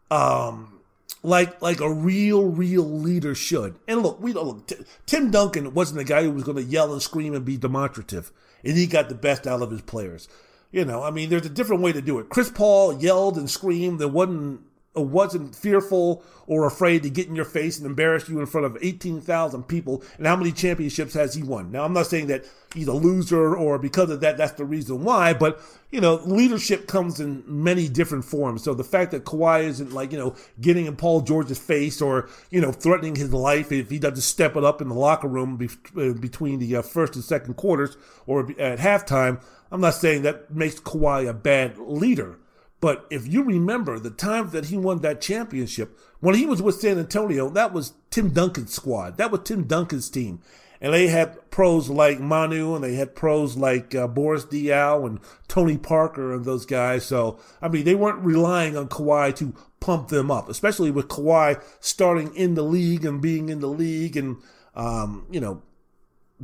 um, 0.09 0.79
like 1.21 1.61
like 1.61 1.81
a 1.81 1.91
real 1.91 2.45
real 2.45 2.83
leader 2.83 3.35
should. 3.35 3.75
And 3.87 4.01
look, 4.01 4.19
we 4.21 4.33
don't 4.33 4.45
look. 4.45 4.67
T- 4.67 4.75
Tim 5.05 5.29
Duncan 5.29 5.73
wasn't 5.73 5.99
the 5.99 6.03
guy 6.03 6.23
who 6.23 6.31
was 6.31 6.43
going 6.43 6.57
to 6.57 6.63
yell 6.63 6.91
and 6.93 7.01
scream 7.01 7.35
and 7.35 7.45
be 7.45 7.57
demonstrative, 7.57 8.31
and 8.63 8.77
he 8.77 8.87
got 8.87 9.09
the 9.09 9.15
best 9.15 9.45
out 9.45 9.61
of 9.61 9.71
his 9.71 9.81
players. 9.81 10.27
You 10.73 10.85
know, 10.85 11.03
I 11.03 11.11
mean, 11.11 11.29
there's 11.29 11.45
a 11.45 11.49
different 11.49 11.83
way 11.83 11.93
to 11.93 12.01
do 12.01 12.17
it. 12.17 12.29
Chris 12.29 12.49
Paul 12.49 12.99
yelled 12.99 13.37
and 13.37 13.49
screamed 13.49 13.99
There 13.99 14.07
wasn't 14.07 14.61
wasn't 15.01 15.55
fearful 15.55 16.23
or 16.45 16.65
afraid 16.65 17.03
to 17.03 17.09
get 17.09 17.27
in 17.27 17.35
your 17.35 17.45
face 17.45 17.77
and 17.77 17.87
embarrass 17.87 18.29
you 18.29 18.39
in 18.39 18.45
front 18.45 18.65
of 18.65 18.77
18,000 18.81 19.63
people. 19.63 20.03
And 20.17 20.27
how 20.27 20.35
many 20.35 20.51
championships 20.51 21.13
has 21.15 21.33
he 21.33 21.41
won? 21.41 21.71
Now, 21.71 21.83
I'm 21.83 21.93
not 21.93 22.07
saying 22.07 22.27
that 22.27 22.45
he's 22.75 22.87
a 22.87 22.93
loser 22.93 23.55
or 23.55 23.79
because 23.79 24.09
of 24.09 24.19
that, 24.21 24.37
that's 24.37 24.53
the 24.53 24.65
reason 24.65 25.03
why, 25.03 25.33
but, 25.33 25.59
you 25.89 26.01
know, 26.01 26.15
leadership 26.25 26.87
comes 26.87 27.19
in 27.19 27.43
many 27.47 27.87
different 27.87 28.25
forms. 28.25 28.63
So 28.63 28.73
the 28.73 28.83
fact 28.83 29.11
that 29.11 29.25
Kawhi 29.25 29.63
isn't 29.63 29.93
like, 29.93 30.11
you 30.11 30.17
know, 30.17 30.35
getting 30.61 30.85
in 30.85 30.95
Paul 30.95 31.21
George's 31.21 31.59
face 31.59 32.01
or, 32.01 32.29
you 32.51 32.61
know, 32.61 32.71
threatening 32.71 33.15
his 33.15 33.33
life 33.33 33.71
if 33.71 33.89
he 33.89 33.99
doesn't 33.99 34.21
step 34.21 34.55
it 34.55 34.63
up 34.63 34.81
in 34.81 34.89
the 34.89 34.95
locker 34.95 35.27
room 35.27 35.59
uh, 35.97 36.13
between 36.13 36.59
the 36.59 36.75
uh, 36.75 36.81
first 36.81 37.15
and 37.15 37.23
second 37.23 37.55
quarters 37.55 37.97
or 38.27 38.51
at 38.59 38.79
halftime, 38.79 39.41
I'm 39.71 39.81
not 39.81 39.95
saying 39.95 40.21
that 40.21 40.53
makes 40.53 40.79
Kawhi 40.79 41.27
a 41.27 41.33
bad 41.33 41.79
leader. 41.79 42.37
But 42.83 43.07
if 43.09 43.25
you 43.25 43.43
remember 43.43 43.97
the 43.97 44.09
time 44.09 44.49
that 44.49 44.65
he 44.65 44.75
won 44.75 44.99
that 44.99 45.21
championship, 45.21 45.97
when 46.19 46.35
he 46.35 46.45
was 46.45 46.61
with 46.61 46.75
San 46.75 46.99
Antonio, 46.99 47.47
that 47.51 47.71
was 47.71 47.93
Tim 48.09 48.31
Duncan's 48.31 48.73
squad. 48.73 49.15
That 49.15 49.31
was 49.31 49.39
Tim 49.45 49.63
Duncan's 49.63 50.09
team. 50.09 50.41
and 50.81 50.93
they 50.93 51.07
had 51.07 51.49
pros 51.49 51.87
like 51.87 52.19
Manu, 52.19 52.75
and 52.75 52.83
they 52.83 52.95
had 52.95 53.15
pros 53.15 53.55
like 53.55 53.95
uh, 53.95 54.05
Boris 54.05 54.43
Diaw 54.43 55.07
and 55.07 55.21
Tony 55.47 55.77
Parker 55.77 56.33
and 56.33 56.43
those 56.43 56.65
guys. 56.65 57.05
So 57.05 57.39
I 57.61 57.69
mean, 57.69 57.85
they 57.85 57.95
weren't 57.95 58.19
relying 58.19 58.75
on 58.75 58.89
Kawhi 58.89 59.33
to 59.37 59.53
pump 59.79 60.09
them 60.09 60.29
up, 60.29 60.49
especially 60.49 60.91
with 60.91 61.07
Kawhi 61.07 61.63
starting 61.79 62.35
in 62.35 62.55
the 62.55 62.63
league 62.63 63.05
and 63.05 63.21
being 63.21 63.47
in 63.47 63.61
the 63.61 63.69
league 63.69 64.17
and 64.17 64.41
um, 64.75 65.25
you 65.31 65.39
know 65.39 65.61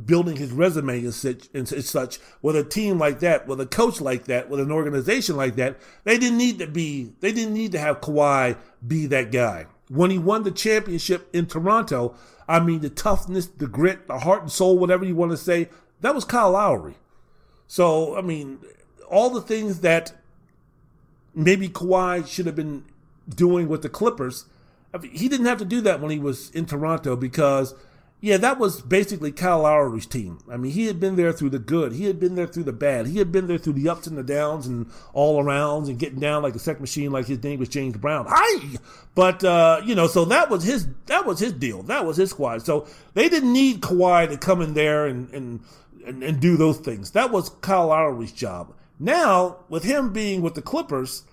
building 0.06 0.36
his 0.36 0.52
resume 0.52 0.98
and 1.00 1.14
such, 1.14 1.48
and 1.54 1.68
such 1.68 2.18
with 2.42 2.56
a 2.56 2.64
team 2.64 2.98
like 2.98 3.20
that, 3.20 3.46
with 3.46 3.60
a 3.60 3.66
coach 3.66 4.00
like 4.00 4.24
that, 4.24 4.48
with 4.48 4.60
an 4.60 4.70
organization 4.70 5.36
like 5.36 5.56
that, 5.56 5.78
they 6.04 6.18
didn't 6.18 6.38
need 6.38 6.58
to 6.58 6.66
be, 6.66 7.12
they 7.20 7.32
didn't 7.32 7.54
need 7.54 7.72
to 7.72 7.78
have 7.78 8.00
Kawhi 8.00 8.56
be 8.86 9.06
that 9.06 9.32
guy. 9.32 9.66
When 9.88 10.10
he 10.10 10.18
won 10.18 10.44
the 10.44 10.50
championship 10.50 11.28
in 11.34 11.46
Toronto, 11.46 12.14
I 12.48 12.60
mean, 12.60 12.80
the 12.80 12.90
toughness, 12.90 13.46
the 13.46 13.66
grit, 13.66 14.06
the 14.06 14.18
heart 14.20 14.42
and 14.42 14.52
soul, 14.52 14.78
whatever 14.78 15.04
you 15.04 15.16
want 15.16 15.32
to 15.32 15.36
say, 15.36 15.68
that 16.00 16.14
was 16.14 16.24
Kyle 16.24 16.52
Lowry. 16.52 16.94
So, 17.66 18.16
I 18.16 18.20
mean, 18.20 18.60
all 19.08 19.30
the 19.30 19.40
things 19.40 19.80
that 19.80 20.12
maybe 21.34 21.68
Kawhi 21.68 22.26
should 22.26 22.46
have 22.46 22.56
been 22.56 22.84
doing 23.28 23.68
with 23.68 23.82
the 23.82 23.88
Clippers, 23.88 24.46
I 24.94 24.98
mean, 24.98 25.12
he 25.12 25.28
didn't 25.28 25.46
have 25.46 25.58
to 25.58 25.64
do 25.64 25.80
that 25.82 26.00
when 26.00 26.10
he 26.10 26.18
was 26.18 26.50
in 26.50 26.66
Toronto 26.66 27.16
because– 27.16 27.74
yeah, 28.22 28.36
that 28.36 28.58
was 28.58 28.82
basically 28.82 29.32
Kyle 29.32 29.60
Lowry's 29.60 30.04
team. 30.04 30.40
I 30.50 30.58
mean, 30.58 30.72
he 30.72 30.86
had 30.86 31.00
been 31.00 31.16
there 31.16 31.32
through 31.32 31.50
the 31.50 31.58
good. 31.58 31.92
He 31.92 32.04
had 32.04 32.20
been 32.20 32.34
there 32.34 32.46
through 32.46 32.64
the 32.64 32.72
bad. 32.72 33.06
He 33.06 33.18
had 33.18 33.32
been 33.32 33.46
there 33.46 33.56
through 33.56 33.72
the 33.74 33.88
ups 33.88 34.06
and 34.06 34.16
the 34.18 34.22
downs 34.22 34.66
and 34.66 34.90
all 35.14 35.42
arounds 35.42 35.88
and 35.88 35.98
getting 35.98 36.20
down 36.20 36.42
like 36.42 36.54
a 36.54 36.58
sex 36.58 36.80
machine, 36.80 37.12
like 37.12 37.26
his 37.26 37.42
name 37.42 37.58
was 37.58 37.70
James 37.70 37.96
Brown. 37.96 38.26
Hi, 38.28 38.76
but 39.14 39.42
uh, 39.42 39.80
you 39.84 39.94
know, 39.94 40.06
so 40.06 40.26
that 40.26 40.50
was 40.50 40.62
his 40.64 40.86
that 41.06 41.24
was 41.24 41.38
his 41.38 41.54
deal. 41.54 41.82
That 41.84 42.04
was 42.04 42.18
his 42.18 42.30
squad. 42.30 42.64
So 42.64 42.86
they 43.14 43.30
didn't 43.30 43.54
need 43.54 43.80
Kawhi 43.80 44.28
to 44.28 44.36
come 44.36 44.60
in 44.60 44.74
there 44.74 45.06
and 45.06 45.32
and 45.32 45.60
and, 46.06 46.22
and 46.22 46.40
do 46.40 46.58
those 46.58 46.78
things. 46.78 47.12
That 47.12 47.30
was 47.30 47.48
Kyle 47.60 47.86
Lowry's 47.86 48.32
job. 48.32 48.74
Now, 48.98 49.56
with 49.70 49.84
him 49.84 50.12
being 50.12 50.42
with 50.42 50.54
the 50.54 50.62
Clippers, 50.62 51.24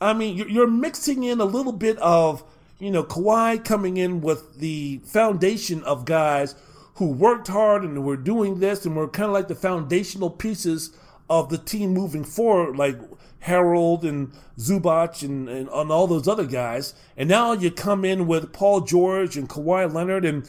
I 0.00 0.12
mean, 0.12 0.36
you're 0.36 0.66
mixing 0.66 1.22
in 1.22 1.40
a 1.40 1.44
little 1.44 1.72
bit 1.72 1.96
of 1.98 2.42
you 2.84 2.90
know, 2.90 3.02
Kawhi 3.02 3.64
coming 3.64 3.96
in 3.96 4.20
with 4.20 4.58
the 4.58 5.00
foundation 5.06 5.82
of 5.84 6.04
guys 6.04 6.54
who 6.96 7.06
worked 7.06 7.48
hard 7.48 7.82
and 7.82 8.04
were 8.04 8.16
doing 8.16 8.60
this 8.60 8.84
and 8.84 8.94
were 8.94 9.08
kind 9.08 9.28
of 9.28 9.32
like 9.32 9.48
the 9.48 9.54
foundational 9.54 10.28
pieces 10.28 10.94
of 11.30 11.48
the 11.48 11.56
team 11.56 11.94
moving 11.94 12.24
forward, 12.24 12.76
like 12.76 12.98
Harrell 13.42 14.04
and 14.04 14.32
Zubac 14.58 15.22
and, 15.22 15.48
and, 15.48 15.68
and, 15.68 15.90
all 15.90 16.06
those 16.06 16.28
other 16.28 16.44
guys. 16.44 16.92
And 17.16 17.26
now 17.26 17.52
you 17.52 17.70
come 17.70 18.04
in 18.04 18.26
with 18.26 18.52
Paul 18.52 18.82
George 18.82 19.38
and 19.38 19.48
Kawhi 19.48 19.90
Leonard 19.90 20.26
and 20.26 20.46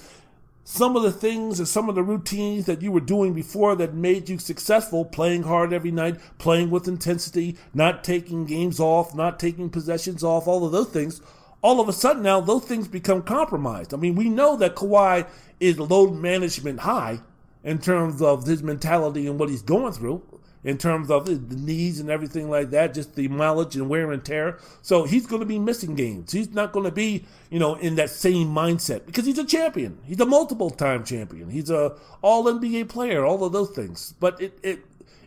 some 0.65 0.97
of 0.97 1.03
the 1.03 1.13
things 1.13 1.59
and 1.59 1.67
some 1.67 1.87
of 1.87 1.95
the 1.95 2.03
routines 2.03 2.65
that 2.65 2.81
you 2.81 2.91
were 2.91 2.99
doing 2.99 3.33
before 3.33 3.75
that 3.77 3.93
made 3.93 4.27
you 4.27 4.39
successful, 4.39 5.05
playing 5.05 5.43
hard 5.43 5.71
every 5.71 5.91
night, 5.91 6.19
playing 6.37 6.69
with 6.69 6.87
intensity, 6.87 7.55
not 7.73 8.03
taking 8.03 8.45
games 8.45 8.77
off, 8.79 9.15
not 9.15 9.39
taking 9.39 9.69
possessions 9.69 10.21
off, 10.21 10.47
all 10.47 10.65
of 10.65 10.73
those 10.73 10.89
things 10.89 11.21
all 11.65 11.79
of 11.81 11.89
a 11.89 11.93
sudden 11.93 12.21
now 12.21 12.39
those 12.39 12.63
things 12.63 12.87
become 12.87 13.23
compromised. 13.23 13.91
I 13.91 13.97
mean, 13.97 14.13
we 14.13 14.29
know 14.29 14.55
that 14.57 14.75
Kawhi 14.75 15.27
is 15.59 15.79
load 15.79 16.13
management 16.13 16.81
high 16.81 17.21
in 17.63 17.79
terms 17.79 18.21
of 18.21 18.45
his 18.45 18.61
mentality 18.61 19.25
and 19.25 19.39
what 19.39 19.49
he's 19.49 19.63
going 19.63 19.91
through, 19.91 20.21
in 20.63 20.77
terms 20.77 21.09
of 21.09 21.25
the 21.25 21.55
knees 21.55 21.99
and 21.99 22.11
everything 22.11 22.51
like 22.51 22.69
that, 22.69 22.93
just 22.93 23.15
the 23.15 23.27
mileage 23.29 23.75
and 23.75 23.89
wear 23.89 24.11
and 24.11 24.23
tear. 24.23 24.59
So 24.83 25.05
he's 25.05 25.25
going 25.25 25.39
to 25.39 25.47
be 25.47 25.57
missing 25.57 25.95
games. 25.95 26.31
He's 26.31 26.51
not 26.51 26.71
going 26.71 26.85
to 26.85 26.91
be, 26.91 27.25
you 27.49 27.57
know, 27.57 27.73
in 27.73 27.95
that 27.95 28.11
same 28.11 28.49
mindset 28.49 29.07
because 29.07 29.25
he's 29.25 29.39
a 29.39 29.43
champion. 29.43 29.97
He's 30.05 30.19
a 30.19 30.25
multiple 30.27 30.69
time 30.69 31.03
champion. 31.03 31.49
He's 31.49 31.71
a 31.71 31.97
all 32.21 32.43
NBA 32.43 32.89
player, 32.89 33.25
all 33.25 33.43
of 33.43 33.53
those 33.53 33.71
things. 33.71 34.13
But 34.19 34.39
it 34.39 34.59
it 34.61 34.85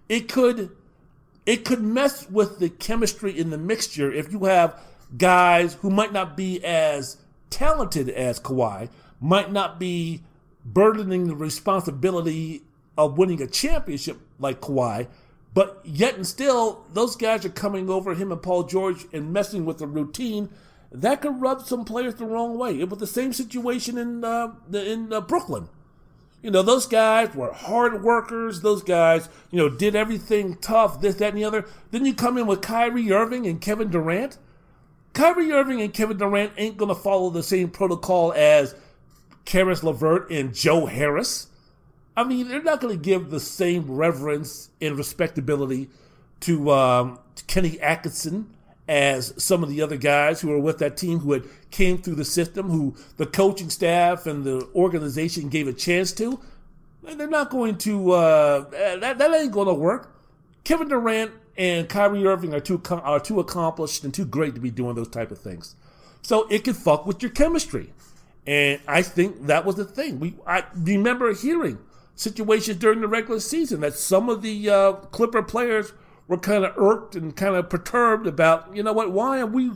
it 0.09 0.29
could 0.29 0.71
it 1.47 1.65
could 1.65 1.83
mess 1.83 2.31
with 2.31 2.61
the 2.61 2.69
chemistry 2.69 3.37
in 3.37 3.51
the 3.51 3.59
mixture 3.59 4.13
if 4.13 4.31
you 4.31 4.45
have 4.45 4.81
guys 5.17 5.75
who 5.75 5.91
might 5.91 6.13
not 6.13 6.37
be 6.37 6.63
as 6.65 7.19
talented 7.51 8.09
as 8.09 8.39
Kawhi, 8.41 8.89
might 9.21 9.53
not 9.53 9.79
be 9.79 10.23
burdening 10.65 11.27
the 11.27 11.37
responsibility 11.37 12.63
of 12.97 13.17
winning 13.17 13.41
a 13.41 13.47
championship 13.47 14.19
like 14.39 14.61
Kawhi, 14.61 15.09
but 15.55 15.81
yet 15.85 16.15
and 16.15 16.27
still, 16.27 16.85
those 16.93 17.17
guys 17.17 17.45
are 17.45 17.51
coming 17.51 17.89
over 17.89 18.15
him 18.15 18.31
and 18.31 18.43
Paul 18.43 18.65
George 18.65 19.07
and 19.13 19.33
messing 19.33 19.65
with 19.65 19.79
the 19.79 19.87
routine. 19.87 20.51
That 20.93 21.23
could 21.23 21.41
rub 21.41 21.67
some 21.67 21.85
players 21.85 22.15
the 22.15 22.27
wrong 22.27 22.57
way. 22.59 22.79
It 22.81 22.89
was 22.89 22.99
the 22.99 23.07
same 23.07 23.33
situation 23.33 23.99
in 23.99 24.25
uh, 24.25 24.55
in 24.73 25.13
uh, 25.13 25.21
Brooklyn. 25.21 25.69
You 26.43 26.53
know, 26.53 26.63
those 26.63 26.87
guys 26.87 27.35
were 27.35 27.53
hard 27.53 28.03
workers. 28.03 28.61
Those 28.61 28.83
guys, 28.83 29.29
you 29.51 29.59
know, 29.59 29.69
did 29.69 29.97
everything 29.97 30.57
tough, 30.57 31.01
this, 31.01 31.17
that, 31.17 31.31
and 31.31 31.39
the 31.39 31.45
other. 31.45 31.67
Then 31.91 32.05
you 32.05 32.15
come 32.15 32.39
in 32.39 32.47
with 32.47 32.63
Kyrie 32.63 33.11
Irving 33.13 33.47
and 33.47 33.61
Kevin 33.61 33.91
Durant 33.91 34.39
Kyrie 35.13 35.53
Irving 35.53 35.81
and 35.81 35.93
Kevin 35.93 36.17
Durant 36.17 36.53
ain't 36.57 36.77
going 36.77 36.89
to 36.89 36.95
follow 36.95 37.31
the 37.31 37.43
same 37.43 37.71
protocol 37.71 38.33
as 38.33 38.75
Caris 39.45 39.83
LeVert 39.83 40.31
and 40.31 40.55
Joe 40.55 40.87
Harris. 40.87 41.49
I 42.17 42.25
mean, 42.25 42.49
they're 42.49 42.63
not 42.63 42.81
going 42.81 42.97
to 42.97 43.03
give 43.03 43.31
the 43.31 43.41
same 43.41 43.91
reverence 43.91 44.71
and 44.81 44.97
respectability 44.97 45.89
to, 46.41 46.71
um, 46.71 47.19
to 47.37 47.45
Kenny 47.45 47.81
Atkinson 47.81 48.53
as 48.89 49.35
some 49.43 49.63
of 49.63 49.69
the 49.69 49.83
other 49.83 49.97
guys 49.97 50.41
who 50.41 50.49
were 50.49 50.59
with 50.59 50.79
that 50.79 50.97
team 50.97 51.21
who 51.21 51.33
had 51.33 51.45
came 51.71 51.99
through 51.99 52.15
the 52.15 52.25
system, 52.25 52.71
who 52.71 52.97
the 53.19 53.27
coaching 53.27 53.71
staff 53.71 54.27
and 54.27 54.45
the 54.45 54.67
organization 54.75 55.49
gave 55.49 55.69
a 55.69 55.73
chance 55.73 56.13
to. 56.13 56.41
They're 57.03 57.27
not 57.27 57.51
going 57.51 57.79
to. 57.79 58.13
Uh, 58.13 58.97
that 58.99 59.19
that 59.19 59.35
ain't 59.35 59.53
going 59.53 59.69
to 59.69 59.75
work. 59.75 60.15
Kevin 60.65 60.89
Durant 60.89 61.33
and 61.59 61.89
Kyrie 61.89 62.25
Irving 62.25 62.55
are 62.55 62.61
too 62.61 62.81
are 62.89 63.21
too 63.21 63.41
accomplished 63.41 64.05
and 64.05 64.15
too 64.15 64.25
great 64.25 64.55
to 64.55 64.61
be 64.61 64.71
doing 64.71 64.95
those 64.95 65.09
type 65.09 65.31
of 65.31 65.39
things. 65.39 65.75
So 66.23 66.47
it 66.49 66.65
can 66.65 66.75
fuck 66.75 67.05
with 67.05 67.23
your 67.23 67.33
chemistry, 67.33 67.93
and 68.47 68.81
I 68.89 69.03
think 69.03 69.47
that 69.47 69.67
was 69.67 69.75
the 69.75 69.85
thing. 69.85 70.21
We 70.21 70.37
I 70.47 70.65
remember 70.75 71.35
hearing 71.35 71.79
situations 72.15 72.79
during 72.79 73.01
the 73.01 73.09
regular 73.09 73.41
season 73.41 73.81
that 73.81 73.95
some 73.95 74.29
of 74.29 74.43
the 74.43 74.71
uh, 74.71 74.93
Clipper 74.93 75.43
players 75.43 75.93
were 76.27 76.39
kind 76.39 76.65
of 76.65 76.77
irked 76.77 77.17
and 77.17 77.35
kind 77.35 77.57
of 77.57 77.71
perturbed 77.71 78.27
about, 78.27 78.75
you 78.77 78.83
know 78.83 78.93
what? 78.93 79.13
Why 79.13 79.41
are 79.41 79.47
we 79.47 79.71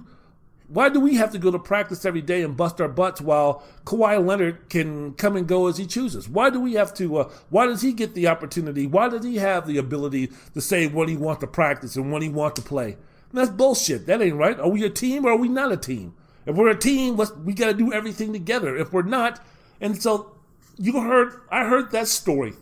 why 0.73 0.89
do 0.89 1.01
we 1.01 1.17
have 1.17 1.33
to 1.33 1.39
go 1.39 1.51
to 1.51 1.59
practice 1.59 2.07
every 2.07 2.23
day 2.23 2.42
and 2.42 2.57
bust 2.57 2.81
our 2.81 2.89
butts 2.89 3.20
while 3.20 3.62
Kawhi 3.84 4.25
Leonard 4.25 4.70
can 4.70 5.12
come 5.15 5.36
and 5.36 5.47
go 5.47 5.67
as 5.67 5.76
he 5.76 5.84
chooses? 5.84 6.31
Why 6.31 6.49
do 6.49 6.60
we 6.60 6.73
have 6.75 6.94
to? 6.94 7.18
Uh, 7.18 7.31
why 7.51 7.67
does 7.67 7.83
he 7.83 7.92
get 7.92 8.15
the 8.15 8.28
opportunity? 8.28 8.86
Why 8.86 9.10
does 9.10 9.23
he 9.23 9.36
have 9.36 9.67
the 9.67 9.76
ability 9.76 10.31
to 10.55 10.60
say 10.62 10.86
when 10.86 11.09
he 11.09 11.17
wants 11.17 11.41
to 11.41 11.47
practice 11.47 11.97
and 11.97 12.10
when 12.10 12.23
he 12.23 12.31
wants 12.31 12.59
to 12.59 12.67
play? 12.67 12.92
And 12.92 13.33
that's 13.33 13.51
bullshit. 13.51 14.07
That 14.07 14.23
ain't 14.23 14.36
right. 14.36 14.59
Are 14.59 14.68
we 14.70 14.83
a 14.84 14.91
team 14.91 15.26
or 15.26 15.33
are 15.33 15.36
we 15.36 15.49
not 15.49 15.73
a 15.73 15.76
team? 15.76 16.15
If 16.47 16.57
we're 16.57 16.70
a 16.70 16.78
team, 16.78 17.20
we 17.44 17.52
got 17.52 17.67
to 17.67 17.75
do 17.75 17.92
everything 17.92 18.33
together. 18.33 18.75
If 18.75 18.94
we're 18.94 19.02
not, 19.02 19.44
and 19.78 20.01
so 20.02 20.34
you 20.78 21.01
heard, 21.01 21.34
I 21.51 21.67
heard 21.67 21.92
that 21.92 22.09
story 22.09 22.55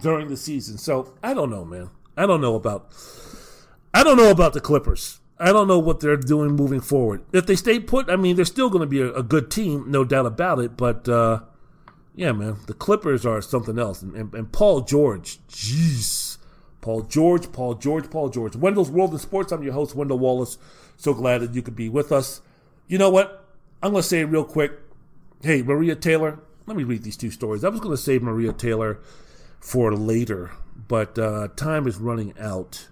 during 0.00 0.28
the 0.28 0.36
season. 0.36 0.78
So 0.78 1.14
I 1.22 1.34
don't 1.34 1.50
know, 1.50 1.64
man. 1.64 1.90
I 2.16 2.26
don't 2.26 2.40
know 2.40 2.54
about. 2.54 2.92
I 3.92 4.04
don't 4.04 4.16
know 4.16 4.30
about 4.30 4.52
the 4.52 4.60
Clippers. 4.60 5.19
I 5.40 5.52
don't 5.52 5.66
know 5.66 5.78
what 5.78 6.00
they're 6.00 6.18
doing 6.18 6.50
moving 6.52 6.80
forward. 6.80 7.22
If 7.32 7.46
they 7.46 7.56
stay 7.56 7.80
put, 7.80 8.10
I 8.10 8.16
mean, 8.16 8.36
they're 8.36 8.44
still 8.44 8.68
going 8.68 8.82
to 8.82 8.86
be 8.86 9.00
a, 9.00 9.10
a, 9.14 9.22
good 9.22 9.50
team, 9.50 9.90
no 9.90 10.04
doubt 10.04 10.26
about 10.26 10.58
it. 10.58 10.76
But 10.76 11.08
uh, 11.08 11.40
yeah, 12.14 12.32
man, 12.32 12.58
the 12.66 12.74
Clippers 12.74 13.24
are 13.24 13.40
something 13.40 13.78
else. 13.78 14.02
And, 14.02 14.14
and, 14.14 14.34
and, 14.34 14.52
Paul 14.52 14.82
George, 14.82 15.38
jeez, 15.48 16.36
Paul 16.82 17.02
George, 17.02 17.50
Paul 17.52 17.74
George, 17.74 18.10
Paul 18.10 18.28
George. 18.28 18.54
Wendell's 18.54 18.90
World 18.90 19.14
of 19.14 19.20
Sports. 19.22 19.50
I'm 19.50 19.62
your 19.62 19.72
host, 19.72 19.94
Wendell 19.94 20.18
Wallace. 20.18 20.58
So 20.98 21.14
glad 21.14 21.40
that 21.40 21.54
you 21.54 21.62
could 21.62 21.76
be 21.76 21.88
with 21.88 22.12
us. 22.12 22.42
You 22.86 22.98
know 22.98 23.08
what? 23.08 23.46
I'm 23.82 23.92
going 23.92 24.02
to 24.02 24.08
say 24.08 24.24
real 24.24 24.44
quick. 24.44 24.72
Hey, 25.42 25.62
Maria 25.62 25.96
Taylor. 25.96 26.38
Let 26.66 26.76
me 26.76 26.84
read 26.84 27.02
these 27.02 27.16
two 27.16 27.30
stories. 27.30 27.64
I 27.64 27.70
was 27.70 27.80
going 27.80 27.96
to 27.96 28.02
save 28.02 28.22
Maria 28.22 28.52
Taylor 28.52 29.00
for 29.58 29.94
later, 29.94 30.50
but 30.86 31.18
uh, 31.18 31.48
time 31.56 31.86
is 31.86 31.96
running 31.96 32.34
out, 32.38 32.88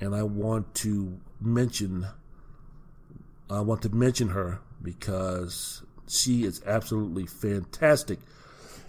and 0.00 0.14
I 0.14 0.22
want 0.22 0.74
to 0.76 1.18
mention 1.40 2.06
I 3.50 3.60
want 3.60 3.82
to 3.82 3.88
mention 3.88 4.28
her 4.28 4.60
because 4.82 5.82
she 6.06 6.44
is 6.44 6.62
absolutely 6.66 7.26
fantastic. 7.26 8.18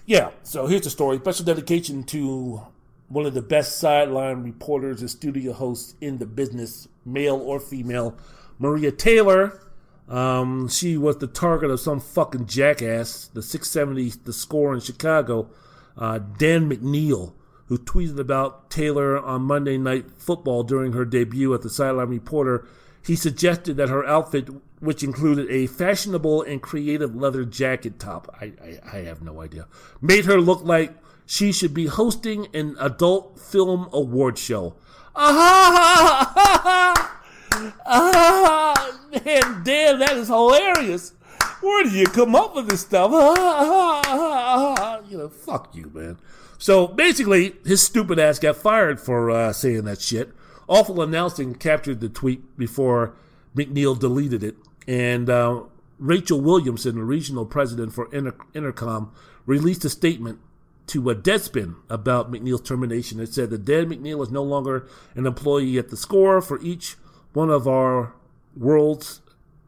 Yeah, 0.05 0.31
so 0.43 0.67
here's 0.67 0.81
the 0.81 0.89
story. 0.89 1.17
Special 1.17 1.45
dedication 1.45 2.03
to 2.05 2.61
one 3.07 3.25
of 3.25 3.33
the 3.33 3.41
best 3.41 3.79
sideline 3.79 4.43
reporters 4.43 5.01
and 5.01 5.09
studio 5.09 5.53
hosts 5.53 5.95
in 6.01 6.17
the 6.17 6.25
business, 6.25 6.87
male 7.05 7.35
or 7.35 7.59
female, 7.59 8.15
Maria 8.57 8.91
Taylor. 8.91 9.61
Um, 10.07 10.67
she 10.67 10.97
was 10.97 11.17
the 11.17 11.27
target 11.27 11.69
of 11.69 11.79
some 11.79 11.99
fucking 11.99 12.47
jackass, 12.47 13.27
the 13.27 13.43
670, 13.43 14.21
the 14.25 14.33
score 14.33 14.73
in 14.73 14.79
Chicago, 14.79 15.49
uh, 15.97 16.19
Dan 16.19 16.69
McNeil, 16.69 17.33
who 17.69 17.77
tweeted 17.77 18.19
about 18.19 18.69
Taylor 18.69 19.17
on 19.17 19.43
Monday 19.43 19.77
Night 19.77 20.11
Football 20.17 20.63
during 20.63 20.91
her 20.93 21.05
debut 21.05 21.53
at 21.53 21.61
the 21.61 21.69
Sideline 21.69 22.09
Reporter. 22.09 22.67
He 23.05 23.15
suggested 23.15 23.77
that 23.77 23.89
her 23.89 24.05
outfit, 24.05 24.49
which 24.79 25.03
included 25.03 25.49
a 25.49 25.67
fashionable 25.67 26.41
and 26.41 26.61
creative 26.61 27.15
leather 27.15 27.45
jacket 27.45 27.99
top, 27.99 28.35
I, 28.41 28.53
I, 28.61 28.97
I 28.97 28.97
have 29.03 29.21
no 29.21 29.41
idea, 29.41 29.67
made 30.01 30.25
her 30.25 30.41
look 30.41 30.63
like 30.63 30.97
She 31.27 31.51
should 31.51 31.75
be 31.75 31.85
hosting 31.85 32.47
an 32.55 32.75
adult 32.79 33.39
film 33.39 33.87
award 33.93 34.39
show. 34.39 34.73
Ah, 35.15 36.33
ah, 36.35 37.21
ah, 37.55 37.83
ah, 37.85 38.99
man, 39.11 39.61
damn, 39.63 39.99
that 39.99 40.17
is 40.17 40.27
hilarious. 40.27 41.13
Where 41.61 41.83
do 41.83 41.91
you 41.91 42.07
come 42.07 42.33
up 42.35 42.55
with 42.55 42.67
this 42.67 42.81
stuff? 42.81 43.11
Ah, 43.13 43.35
ah, 43.37 44.01
ah, 44.07 44.75
ah. 44.79 44.99
You 45.07 45.19
know, 45.19 45.29
fuck 45.29 45.75
you, 45.75 45.91
man. 45.93 46.17
So 46.59 46.87
basically, 46.87 47.55
his 47.65 47.81
stupid 47.81 48.19
ass 48.19 48.37
got 48.37 48.57
fired 48.57 48.99
for 48.99 49.31
uh, 49.31 49.53
saying 49.53 49.85
that 49.85 50.01
shit. 50.01 50.31
Awful 50.67 51.01
Announcing 51.01 51.55
captured 51.55 52.01
the 52.01 52.09
tweet 52.09 52.57
before 52.57 53.15
McNeil 53.55 53.97
deleted 53.97 54.43
it. 54.43 54.57
And 54.85 55.29
uh, 55.29 55.63
Rachel 55.97 56.41
Williamson, 56.41 56.95
the 56.95 57.03
regional 57.03 57.45
president 57.45 57.93
for 57.93 58.13
Inter- 58.13 58.35
Entercom, 58.53 59.09
released 59.45 59.85
a 59.85 59.89
statement 59.89 60.39
to 60.87 61.09
a 61.09 61.15
Deadspin 61.15 61.75
about 61.89 62.29
McNeil's 62.29 62.61
termination. 62.61 63.21
It 63.21 63.33
said 63.33 63.51
that 63.51 63.63
Dan 63.63 63.89
McNeil 63.89 64.21
is 64.21 64.29
no 64.29 64.43
longer 64.43 64.85
an 65.15 65.25
employee 65.25 65.77
at 65.77 65.89
the 65.89 65.97
score 65.97 66.41
for 66.41 66.61
each 66.61 66.97
one 67.31 67.49
of 67.49 67.67
our 67.67 68.13
world's 68.57 69.21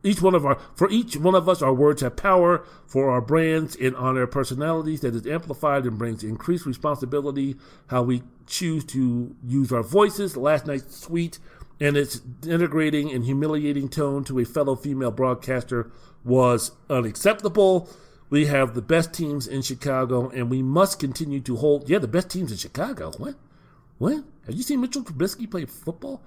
each 0.04 0.22
one 0.22 0.34
of 0.34 0.46
our 0.46 0.58
for 0.76 0.90
each 0.90 1.18
one 1.18 1.36
of 1.36 1.48
us 1.48 1.62
our 1.62 1.74
words 1.74 2.02
have 2.02 2.16
power 2.16 2.66
for 2.88 3.12
our 3.12 3.22
brands 3.22 3.76
and 3.76 3.96
on 3.96 4.18
our 4.18 4.28
personalities 4.28 5.02
that 5.02 5.16
is 5.16 5.28
amplified 5.28 5.86
and 5.86 5.98
brings 5.98 6.24
increased 6.24 6.66
responsibility 6.66 7.56
how 7.88 8.02
we 8.02 8.24
choose 8.48 8.84
to 8.86 9.36
use 9.44 9.72
our 9.72 9.84
voices. 9.84 10.36
Last 10.36 10.66
night's 10.66 11.02
tweet 11.02 11.40
and 11.80 11.96
its 11.96 12.22
integrating 12.48 13.12
and 13.12 13.26
humiliating 13.26 13.90
tone 13.90 14.24
to 14.26 14.40
a 14.40 14.46
fellow 14.46 14.76
female 14.76 15.12
broadcaster 15.12 15.92
was 16.24 16.72
unacceptable. 16.90 17.90
We 18.30 18.46
have 18.46 18.76
the 18.76 18.82
best 18.82 19.14
teams 19.14 19.48
in 19.48 19.62
chicago 19.62 20.30
and 20.30 20.50
we 20.50 20.64
must 20.64 21.00
continue 21.00 21.42
to 21.42 21.58
hold 21.58 21.90
yeah 21.90 22.00
the 22.00 22.08
best 22.08 22.30
teams 22.30 22.52
in 22.52 22.58
chicago. 22.58 23.12
What? 23.18 23.36
What? 24.00 24.24
Have 24.48 24.56
you 24.56 24.64
seen 24.64 24.82
mitchell 24.82 25.04
trubisky 25.04 25.50
play 25.50 25.66
football 25.66 26.24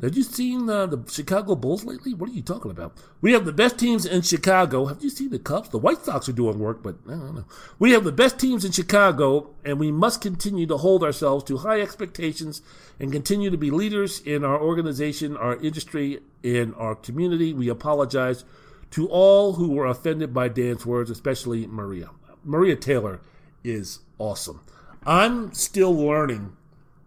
have 0.00 0.16
you 0.16 0.22
seen 0.22 0.70
uh, 0.70 0.86
the 0.86 1.02
Chicago 1.10 1.56
Bulls 1.56 1.84
lately? 1.84 2.14
What 2.14 2.30
are 2.30 2.32
you 2.32 2.42
talking 2.42 2.70
about? 2.70 2.96
We 3.20 3.32
have 3.32 3.44
the 3.44 3.52
best 3.52 3.78
teams 3.78 4.06
in 4.06 4.22
Chicago. 4.22 4.86
Have 4.86 5.02
you 5.02 5.10
seen 5.10 5.30
the 5.30 5.38
Cubs? 5.38 5.70
The 5.70 5.78
White 5.78 6.04
Sox 6.04 6.28
are 6.28 6.32
doing 6.32 6.58
work, 6.58 6.82
but 6.82 6.96
I 7.06 7.12
don't 7.12 7.34
know. 7.34 7.44
We 7.78 7.92
have 7.92 8.04
the 8.04 8.12
best 8.12 8.38
teams 8.38 8.64
in 8.64 8.70
Chicago, 8.70 9.50
and 9.64 9.80
we 9.80 9.90
must 9.90 10.20
continue 10.20 10.66
to 10.66 10.76
hold 10.76 11.02
ourselves 11.02 11.42
to 11.44 11.58
high 11.58 11.80
expectations 11.80 12.62
and 13.00 13.10
continue 13.10 13.50
to 13.50 13.56
be 13.56 13.72
leaders 13.72 14.20
in 14.20 14.44
our 14.44 14.60
organization, 14.60 15.36
our 15.36 15.56
industry, 15.56 16.20
in 16.44 16.74
our 16.74 16.94
community. 16.94 17.52
We 17.52 17.68
apologize 17.68 18.44
to 18.92 19.08
all 19.08 19.54
who 19.54 19.72
were 19.72 19.86
offended 19.86 20.32
by 20.32 20.48
Dan's 20.48 20.86
words, 20.86 21.10
especially 21.10 21.66
Maria. 21.66 22.10
Maria 22.44 22.76
Taylor 22.76 23.20
is 23.64 23.98
awesome. 24.18 24.60
I'm 25.04 25.52
still 25.54 25.94
learning 25.94 26.56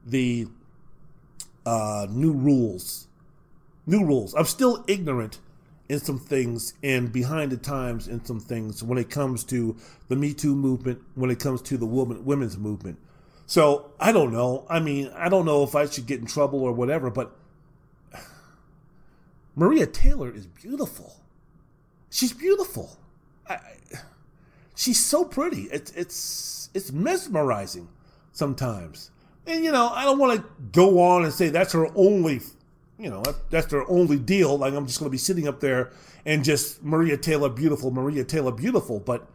the 0.06 0.48
uh, 1.66 2.08
new 2.10 2.34
rules. 2.34 3.08
New 3.86 4.06
rules. 4.06 4.34
I'm 4.34 4.46
still 4.46 4.84
ignorant 4.88 5.40
in 5.90 6.00
some 6.00 6.20
things 6.20 6.74
and 6.82 7.12
behind 7.12 7.52
the 7.52 7.58
times 7.58 8.08
in 8.08 8.24
some 8.24 8.40
things 8.40 8.82
when 8.82 8.98
it 8.98 9.10
comes 9.10 9.44
to 9.44 9.76
the 10.08 10.16
Me 10.16 10.34
Too 10.34 10.56
movement, 10.56 11.02
when 11.16 11.30
it 11.30 11.40
comes 11.40 11.62
to 11.64 11.78
the 11.78 11.86
woman, 11.86 12.24
women's 12.24 12.58
movement. 12.58 12.98
So 13.46 13.92
I 14.00 14.14
don't 14.14 14.32
know. 14.32 14.66
I 14.70 14.80
mean, 14.80 15.12
I 15.14 15.28
don't 15.28 15.46
know 15.46 15.64
if 15.64 15.76
I 15.76 15.86
should 15.88 16.06
get 16.06 16.22
in 16.22 16.26
trouble 16.26 16.62
or 16.62 16.72
whatever, 16.72 17.10
but 17.10 17.36
Maria 19.56 19.86
Taylor 19.86 20.34
is 20.34 20.48
beautiful. 20.48 21.18
She's 22.10 22.32
beautiful. 22.32 22.98
I, 23.50 23.60
she's 24.76 25.04
so 25.04 25.26
pretty. 25.26 25.64
It's 25.64 25.92
it's 25.92 26.70
it's 26.74 26.92
mesmerizing 26.94 27.90
sometimes. 28.32 29.12
And 29.48 29.64
you 29.64 29.72
know, 29.72 29.90
I 29.90 30.04
don't 30.04 30.20
want 30.20 30.40
to 30.40 30.48
go 30.72 31.02
on 31.02 31.24
and 31.24 31.34
say 31.34 31.50
that's 31.50 31.74
her 31.74 31.88
only, 31.96 32.42
you 32.98 33.10
know, 33.10 33.24
that's 33.50 33.72
her 33.72 33.90
only 33.90 34.20
deal. 34.20 34.58
Like 34.58 34.74
I'm 34.74 34.86
just 34.88 35.00
going 35.00 35.08
to 35.08 35.12
be 35.12 35.18
sitting 35.18 35.48
up 35.48 35.60
there 35.60 35.92
and 36.26 36.44
just 36.44 36.84
Maria 36.84 37.18
Taylor 37.18 37.50
beautiful, 37.50 37.92
Maria 37.92 38.24
Taylor 38.24 38.52
beautiful. 38.52 39.00
But 39.00 39.28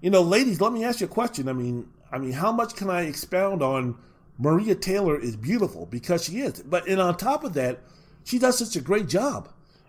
you 0.00 0.10
know, 0.10 0.22
ladies, 0.22 0.60
let 0.60 0.72
me 0.72 0.84
ask 0.84 1.00
you 1.00 1.06
a 1.06 1.10
question. 1.10 1.48
I 1.48 1.52
mean, 1.52 1.88
I 2.10 2.18
mean, 2.18 2.32
how 2.32 2.52
much 2.52 2.74
can 2.74 2.90
I 2.90 3.02
expound 3.02 3.62
on 3.62 3.96
Maria 4.38 4.74
Taylor 4.74 5.18
is 5.18 5.36
beautiful 5.36 5.86
because 5.86 6.24
she 6.24 6.40
is. 6.40 6.62
But 6.62 6.88
and 6.88 7.00
on 7.00 7.16
top 7.16 7.44
of 7.44 7.54
that, 7.54 7.80
she 8.24 8.38
does 8.38 8.58
such 8.58 8.76
a 8.76 8.80
great 8.80 9.08
job, 9.08 9.48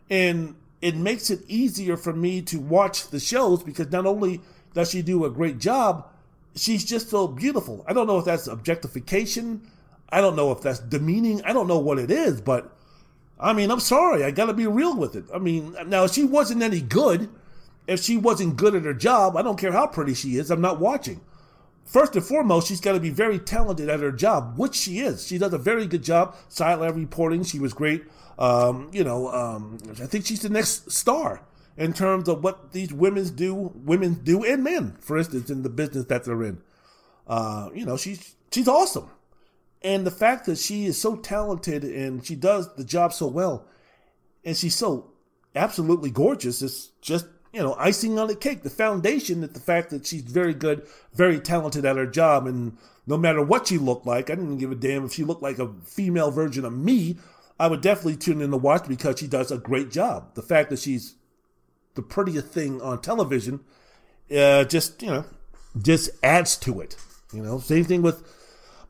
and 0.10 0.56
it 0.82 0.96
makes 0.96 1.30
it 1.30 1.42
easier 1.48 1.98
for 1.98 2.14
me 2.14 2.42
to 2.44 2.60
watch 2.60 3.08
the 3.10 3.20
shows 3.20 3.64
because 3.64 3.92
not 3.92 4.06
only 4.06 4.42
does 4.74 4.92
she 4.92 5.02
do 5.02 5.26
a 5.26 5.30
great 5.30 5.60
job, 5.60 6.08
she's 6.56 6.86
just 6.86 7.10
so 7.10 7.28
beautiful. 7.28 7.84
I 7.88 7.94
don't 7.94 8.08
know 8.08 8.18
if 8.18 8.26
that's 8.26 8.48
objectification. 8.48 9.62
I 10.10 10.22
don't 10.22 10.36
know 10.36 10.52
if 10.52 10.62
that's 10.62 10.80
demeaning. 10.80 11.42
I 11.44 11.54
don't 11.54 11.68
know 11.68 11.80
what 11.80 12.00
it 12.00 12.12
is, 12.12 12.42
but 12.42 12.76
I 13.40 13.54
mean, 13.54 13.72
I'm 13.72 13.80
sorry. 13.80 14.24
I 14.24 14.32
got 14.32 14.46
to 14.46 14.54
be 14.54 14.68
real 14.68 14.96
with 14.96 15.16
it. 15.16 15.26
I 15.34 15.40
mean, 15.40 15.76
now 15.88 16.04
if 16.06 16.14
she 16.14 16.24
wasn't 16.24 16.62
any 16.62 16.82
good, 16.82 17.30
if 17.88 18.02
she 18.02 18.18
wasn't 18.18 18.56
good 18.56 18.76
at 18.76 18.84
her 18.84 18.94
job, 18.94 19.36
I 19.36 19.42
don't 19.42 19.60
care 19.60 19.72
how 19.72 19.88
pretty 19.88 20.14
she 20.14 20.38
is. 20.38 20.52
I'm 20.52 20.62
not 20.62 20.80
watching. 20.80 21.22
First 21.86 22.16
and 22.16 22.24
foremost, 22.24 22.68
she's 22.68 22.80
got 22.80 22.94
to 22.94 23.00
be 23.00 23.10
very 23.10 23.40
talented 23.40 23.90
at 23.90 24.00
her 24.00 24.12
job, 24.12 24.58
which 24.58 24.76
she 24.76 25.00
is. 25.00 25.28
She 25.28 25.38
does 25.38 25.52
a 25.52 25.58
very 25.58 25.86
good 25.86 26.04
job. 26.04 26.36
Silent 26.48 26.96
reporting, 26.96 27.44
she 27.44 27.60
was 27.60 27.74
great. 27.74 28.06
Um, 28.40 28.90
you 28.94 29.04
know, 29.04 29.28
um, 29.30 29.78
I 29.92 30.06
think 30.06 30.26
she's 30.26 30.42
the 30.42 30.50
next 30.50 30.92
star 30.92 31.42
in 31.78 31.94
terms 31.94 32.28
of 32.30 32.44
what 32.44 32.72
these 32.72 32.94
women 32.94 33.24
do, 33.36 33.72
women 33.76 34.16
do, 34.24 34.44
and 34.44 34.64
men, 34.64 34.98
for 35.00 35.18
instance, 35.18 35.50
in 35.50 35.64
the 35.64 35.70
business 35.70 36.06
that 36.06 36.24
they're 36.24 36.44
in. 36.44 36.62
Uh, 37.28 37.70
you 37.74 37.86
know, 37.86 37.98
she's 37.98 38.36
she's 38.52 38.68
awesome, 38.68 39.10
and 39.82 40.06
the 40.06 40.12
fact 40.12 40.46
that 40.46 40.58
she 40.58 40.86
is 40.86 41.00
so 41.00 41.16
talented 41.16 41.84
and 41.84 42.26
she 42.26 42.36
does 42.36 42.74
the 42.76 42.84
job 42.84 43.14
so 43.14 43.28
well, 43.28 43.66
and 44.44 44.56
she's 44.56 44.76
so 44.76 45.12
absolutely 45.56 46.10
gorgeous 46.10 46.62
is 46.62 46.92
just 47.02 47.28
you 47.54 47.62
know 47.62 47.76
icing 47.80 48.20
on 48.20 48.28
the 48.28 48.36
cake. 48.36 48.64
The 48.64 48.70
foundation 48.70 49.42
that 49.42 49.54
the 49.54 49.60
fact 49.60 49.90
that 49.92 50.06
she's 50.06 50.22
very 50.22 50.54
good, 50.54 50.86
very 51.14 51.40
talented 51.40 51.86
at 51.86 51.98
her 51.98 52.08
job, 52.08 52.46
and 52.46 52.78
no 53.08 53.18
matter 53.18 53.42
what 53.42 53.68
she 53.68 53.78
looked 53.78 54.06
like, 54.06 54.30
I 54.30 54.36
didn't 54.36 54.58
give 54.58 54.72
a 54.72 54.76
damn 54.76 55.06
if 55.06 55.14
she 55.14 55.24
looked 55.24 55.44
like 55.44 55.60
a 55.60 55.74
female 55.86 56.32
version 56.32 56.66
of 56.66 56.74
me. 56.74 57.18
I 57.60 57.68
would 57.68 57.82
definitely 57.82 58.18
tune 58.18 58.42
in 58.42 58.52
to 58.52 58.58
watch 58.58 58.88
because 58.88 59.20
she 59.20 59.28
does 59.28 59.52
a 59.52 59.58
great 59.58 59.92
job. 59.92 60.34
The 60.34 60.42
fact 60.42 60.70
that 60.72 60.80
she's 60.80 61.16
the 61.96 62.02
prettiest 62.02 62.48
thing 62.48 62.82
on 62.82 63.02
television, 63.02 63.62
uh, 64.36 64.64
just 64.66 65.02
you 65.02 65.10
know, 65.10 65.26
just 65.82 66.10
adds 66.24 66.56
to 66.58 66.82
it. 66.82 66.96
You 67.34 67.42
know, 67.42 67.60
same 67.60 67.84
thing 67.84 68.02
with 68.02 68.24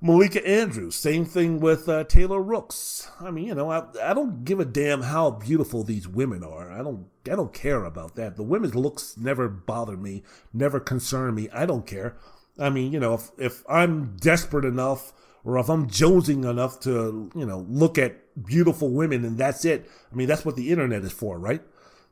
Malika 0.02 0.46
Andrews. 0.46 0.96
Same 0.96 1.24
thing 1.24 1.62
with 1.62 1.88
uh, 1.88 2.04
Taylor 2.04 2.42
Rooks. 2.42 3.10
I 3.22 3.32
mean, 3.32 3.46
you 3.46 3.56
know, 3.56 3.72
I, 3.72 3.86
I 4.04 4.14
don't 4.14 4.44
give 4.44 4.60
a 4.60 4.66
damn 4.66 5.02
how 5.02 5.32
beautiful 5.32 5.84
these 5.84 6.08
women 6.08 6.44
are. 6.44 6.72
I 6.72 6.84
don't 6.84 7.08
I 7.26 7.36
don't 7.36 7.54
care 7.54 7.86
about 7.86 8.16
that. 8.16 8.36
The 8.36 8.44
women's 8.44 8.76
looks 8.76 9.16
never 9.18 9.48
bother 9.48 9.96
me, 9.96 10.24
never 10.54 10.80
concern 10.80 11.36
me. 11.36 11.50
I 11.54 11.66
don't 11.66 11.88
care. 11.88 12.18
I 12.60 12.70
mean, 12.70 12.92
you 12.92 13.00
know, 13.00 13.14
if 13.14 13.32
if 13.38 13.64
I'm 13.70 14.18
desperate 14.18 14.66
enough 14.66 15.14
or 15.46 15.58
if 15.58 15.70
I'm 15.70 15.88
jonesing 15.90 16.50
enough 16.50 16.80
to, 16.82 17.32
you 17.36 17.46
know, 17.46 17.66
look 17.70 17.98
at 17.98 18.44
beautiful 18.46 18.90
women 18.90 19.26
and 19.26 19.38
that's 19.38 19.66
it. 19.66 19.90
I 20.12 20.16
mean, 20.16 20.28
that's 20.28 20.46
what 20.46 20.56
the 20.56 20.70
internet 20.72 21.04
is 21.04 21.12
for, 21.12 21.38
right? 21.38 21.62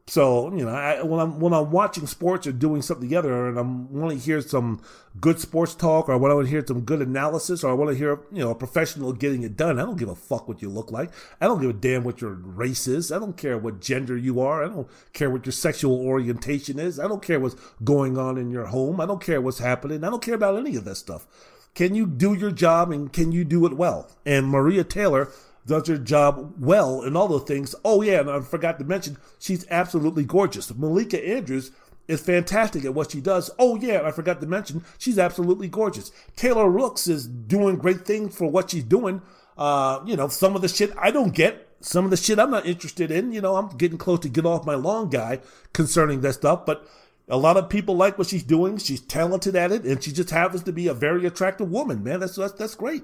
So 0.08 0.54
you 0.54 0.66
know, 0.66 0.72
I, 0.72 1.02
when 1.04 1.20
I'm 1.20 1.40
when 1.40 1.54
I'm 1.54 1.72
watching 1.72 2.08
sports 2.08 2.46
or 2.48 2.52
doing 2.52 2.82
something 2.82 3.08
together, 3.08 3.48
and 3.48 3.58
I'm 3.58 3.92
want 3.94 4.12
to 4.12 4.24
hear 4.24 4.42
some 4.42 4.82
good 5.20 5.40
sports 5.40 5.76
talk, 5.76 6.10
or 6.10 6.14
I 6.14 6.16
want 6.18 6.44
to 6.44 6.50
hear 6.50 6.66
some 6.66 6.82
good 6.82 7.02
analysis, 7.02 7.64
or 7.64 7.72
I 7.72 7.74
want 7.74 7.92
to 7.92 7.96
hear 7.96 8.20
you 8.32 8.40
know 8.40 8.52
a 8.52 8.56
professional 8.56 9.14
getting 9.14 9.44
it 9.44 9.56
done. 9.56 9.80
I 9.80 9.84
don't 9.84 9.98
give 9.98 10.10
a 10.10 10.16
fuck 10.16 10.48
what 10.48 10.62
you 10.62 10.70
look 10.70 10.92
like. 10.92 11.12
I 11.40 11.46
don't 11.46 11.62
give 11.62 11.70
a 11.70 11.74
damn 11.74 12.04
what 12.04 12.20
your 12.20 12.34
race 12.34 12.88
is. 12.88 13.12
I 13.12 13.20
don't 13.20 13.38
care 13.38 13.58
what 13.58 13.80
gender 13.80 14.18
you 14.18 14.42
are. 14.42 14.64
I 14.64 14.68
don't 14.68 14.88
care 15.14 15.30
what 15.30 15.46
your 15.46 15.54
sexual 15.54 16.00
orientation 16.02 16.80
is. 16.80 17.00
I 17.00 17.08
don't 17.08 17.24
care 17.24 17.40
what's 17.40 17.56
going 17.84 18.18
on 18.18 18.38
in 18.38 18.52
your 18.52 18.66
home. 18.66 19.00
I 19.00 19.06
don't 19.06 19.24
care 19.24 19.40
what's 19.40 19.60
happening. 19.60 20.04
I 20.04 20.10
don't 20.10 20.24
care 20.24 20.36
about 20.36 20.58
any 20.58 20.76
of 20.76 20.84
that 20.86 20.96
stuff. 20.96 21.28
Can 21.74 21.96
you 21.96 22.06
do 22.06 22.34
your 22.34 22.52
job 22.52 22.92
and 22.92 23.14
can 23.14 23.32
you 23.32 23.46
do 23.46 23.66
it 23.66 23.78
well? 23.78 24.10
And 24.26 24.48
Maria 24.48 24.84
Taylor 24.84 25.30
does 25.66 25.88
her 25.88 25.98
job 25.98 26.56
well 26.60 27.02
and 27.02 27.16
all 27.16 27.28
those 27.28 27.44
things. 27.44 27.76
Oh 27.86 28.02
yeah, 28.02 28.20
and 28.20 28.30
I 28.30 28.40
forgot 28.42 28.80
to 28.80 28.86
mention 28.86 29.18
she's 29.40 29.66
absolutely 29.70 30.24
gorgeous. 30.24 30.74
Malika 30.76 31.24
Andrews 31.26 31.72
is 32.08 32.22
fantastic 32.22 32.84
at 32.86 32.94
what 32.94 33.12
she 33.12 33.22
does. 33.22 33.50
Oh 33.60 33.76
yeah, 33.78 34.02
I 34.04 34.12
forgot 34.12 34.42
to 34.42 34.48
mention 34.48 34.84
she's 34.98 35.20
absolutely 35.20 35.68
gorgeous. 35.68 36.12
Taylor 36.36 36.70
Rooks 36.70 37.08
is 37.08 37.28
doing 37.28 37.78
great 37.78 38.06
things 38.06 38.36
for 38.36 38.50
what 38.50 38.72
she's 38.72 38.84
doing. 38.84 39.22
Uh, 39.58 40.02
you 40.06 40.16
know, 40.16 40.28
some 40.28 40.56
of 40.56 40.62
the 40.62 40.68
shit 40.68 40.92
I 40.98 41.12
don't 41.12 41.34
get, 41.34 41.68
some 41.82 42.06
of 42.06 42.12
the 42.12 42.18
shit 42.18 42.40
I'm 42.40 42.52
not 42.52 42.66
interested 42.66 43.12
in. 43.12 43.32
You 43.32 43.42
know, 43.42 43.56
I'm 43.56 43.70
getting 43.78 43.98
close 43.98 44.20
to 44.20 44.30
get 44.30 44.46
off 44.46 44.66
my 44.66 44.76
long 44.76 45.10
guy 45.10 45.40
concerning 45.74 46.22
that 46.22 46.34
stuff, 46.34 46.66
but 46.66 46.88
a 47.28 47.38
lot 47.38 47.58
of 47.58 47.70
people 47.70 47.96
like 47.96 48.18
what 48.18 48.28
she's 48.28 48.44
doing. 48.44 48.78
She's 48.78 49.02
talented 49.02 49.56
at 49.56 49.72
it, 49.72 49.84
and 49.86 50.04
she 50.04 50.12
just 50.12 50.32
happens 50.32 50.64
to 50.64 50.74
be 50.74 50.88
a 50.88 50.94
very 50.94 51.26
attractive 51.26 51.70
woman. 51.70 52.04
Man, 52.04 52.20
that's 52.20 52.36
that's, 52.36 52.54
that's 52.54 52.76
great. 52.76 53.04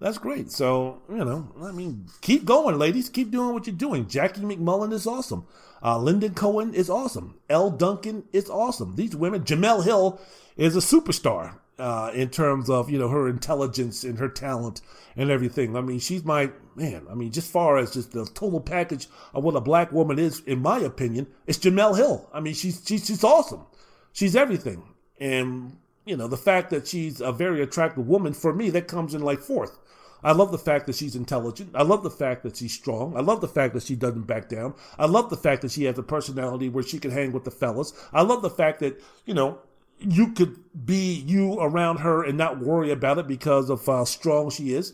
That's 0.00 0.18
great. 0.18 0.52
So, 0.52 1.02
you 1.08 1.24
know, 1.24 1.52
I 1.60 1.72
mean, 1.72 2.06
keep 2.20 2.44
going, 2.44 2.78
ladies. 2.78 3.08
Keep 3.08 3.32
doing 3.32 3.52
what 3.52 3.66
you're 3.66 3.74
doing. 3.74 4.06
Jackie 4.08 4.42
MacMullan 4.42 4.92
is 4.92 5.06
awesome. 5.06 5.46
Uh, 5.82 5.98
Linda 5.98 6.30
Cohn 6.30 6.72
is 6.72 6.88
awesome. 6.88 7.38
Elle 7.48 7.70
Duncan 7.70 8.24
is 8.32 8.48
awesome. 8.48 8.94
These 8.94 9.16
women, 9.16 9.42
Jemele 9.42 9.84
Hill 9.84 10.20
is 10.56 10.76
a 10.76 10.80
superstar. 10.80 11.58
uh, 11.78 12.10
in 12.14 12.28
terms 12.28 12.68
of 12.68 12.90
you 12.90 12.98
know 12.98 13.08
her 13.08 13.28
intelligence 13.28 14.02
and 14.04 14.18
her 14.18 14.28
talent 14.28 14.80
and 15.16 15.30
everything. 15.30 15.76
I 15.76 15.80
mean, 15.80 16.00
she's 16.00 16.24
my 16.24 16.50
man. 16.74 17.06
I 17.10 17.14
mean, 17.14 17.30
just 17.30 17.50
far 17.50 17.78
as 17.78 17.92
just 17.92 18.12
the 18.12 18.26
total 18.26 18.60
package 18.60 19.06
of 19.32 19.44
what 19.44 19.56
a 19.56 19.60
black 19.60 19.92
woman 19.92 20.18
is, 20.18 20.40
in 20.40 20.60
my 20.60 20.78
opinion, 20.78 21.28
it's 21.46 21.58
Jemele 21.58 21.96
Hill. 21.96 22.28
I 22.32 22.40
mean, 22.40 22.54
she's 22.54 22.82
she's 22.84 23.06
she's 23.06 23.24
awesome. 23.24 23.64
She's 24.12 24.34
everything, 24.34 24.82
and 25.20 25.76
you 26.04 26.16
know 26.16 26.26
the 26.26 26.36
fact 26.36 26.70
that 26.70 26.86
she's 26.88 27.20
a 27.20 27.32
very 27.32 27.62
attractive 27.62 28.06
woman 28.08 28.32
for 28.32 28.52
me 28.52 28.70
that 28.70 28.88
comes 28.88 29.14
in 29.14 29.22
like 29.22 29.38
fourth. 29.40 29.78
I 30.22 30.32
love 30.32 30.50
the 30.50 30.58
fact 30.58 30.86
that 30.86 30.96
she's 30.96 31.14
intelligent. 31.14 31.70
I 31.74 31.82
love 31.82 32.02
the 32.02 32.10
fact 32.10 32.42
that 32.42 32.56
she's 32.56 32.72
strong. 32.72 33.16
I 33.16 33.20
love 33.20 33.40
the 33.40 33.48
fact 33.48 33.74
that 33.74 33.84
she 33.84 33.94
doesn't 33.94 34.26
back 34.26 34.48
down. 34.48 34.74
I 34.98 35.06
love 35.06 35.30
the 35.30 35.36
fact 35.36 35.62
that 35.62 35.70
she 35.70 35.84
has 35.84 35.98
a 35.98 36.02
personality 36.02 36.68
where 36.68 36.82
she 36.82 36.98
can 36.98 37.10
hang 37.10 37.32
with 37.32 37.44
the 37.44 37.50
fellas. 37.50 37.92
I 38.12 38.22
love 38.22 38.42
the 38.42 38.50
fact 38.50 38.80
that, 38.80 39.00
you 39.26 39.34
know, 39.34 39.58
you 40.00 40.32
could 40.32 40.56
be 40.86 41.14
you 41.26 41.54
around 41.54 41.98
her 41.98 42.24
and 42.24 42.36
not 42.36 42.60
worry 42.60 42.90
about 42.90 43.18
it 43.18 43.26
because 43.26 43.70
of 43.70 43.84
how 43.84 44.04
strong 44.04 44.50
she 44.50 44.72
is. 44.72 44.92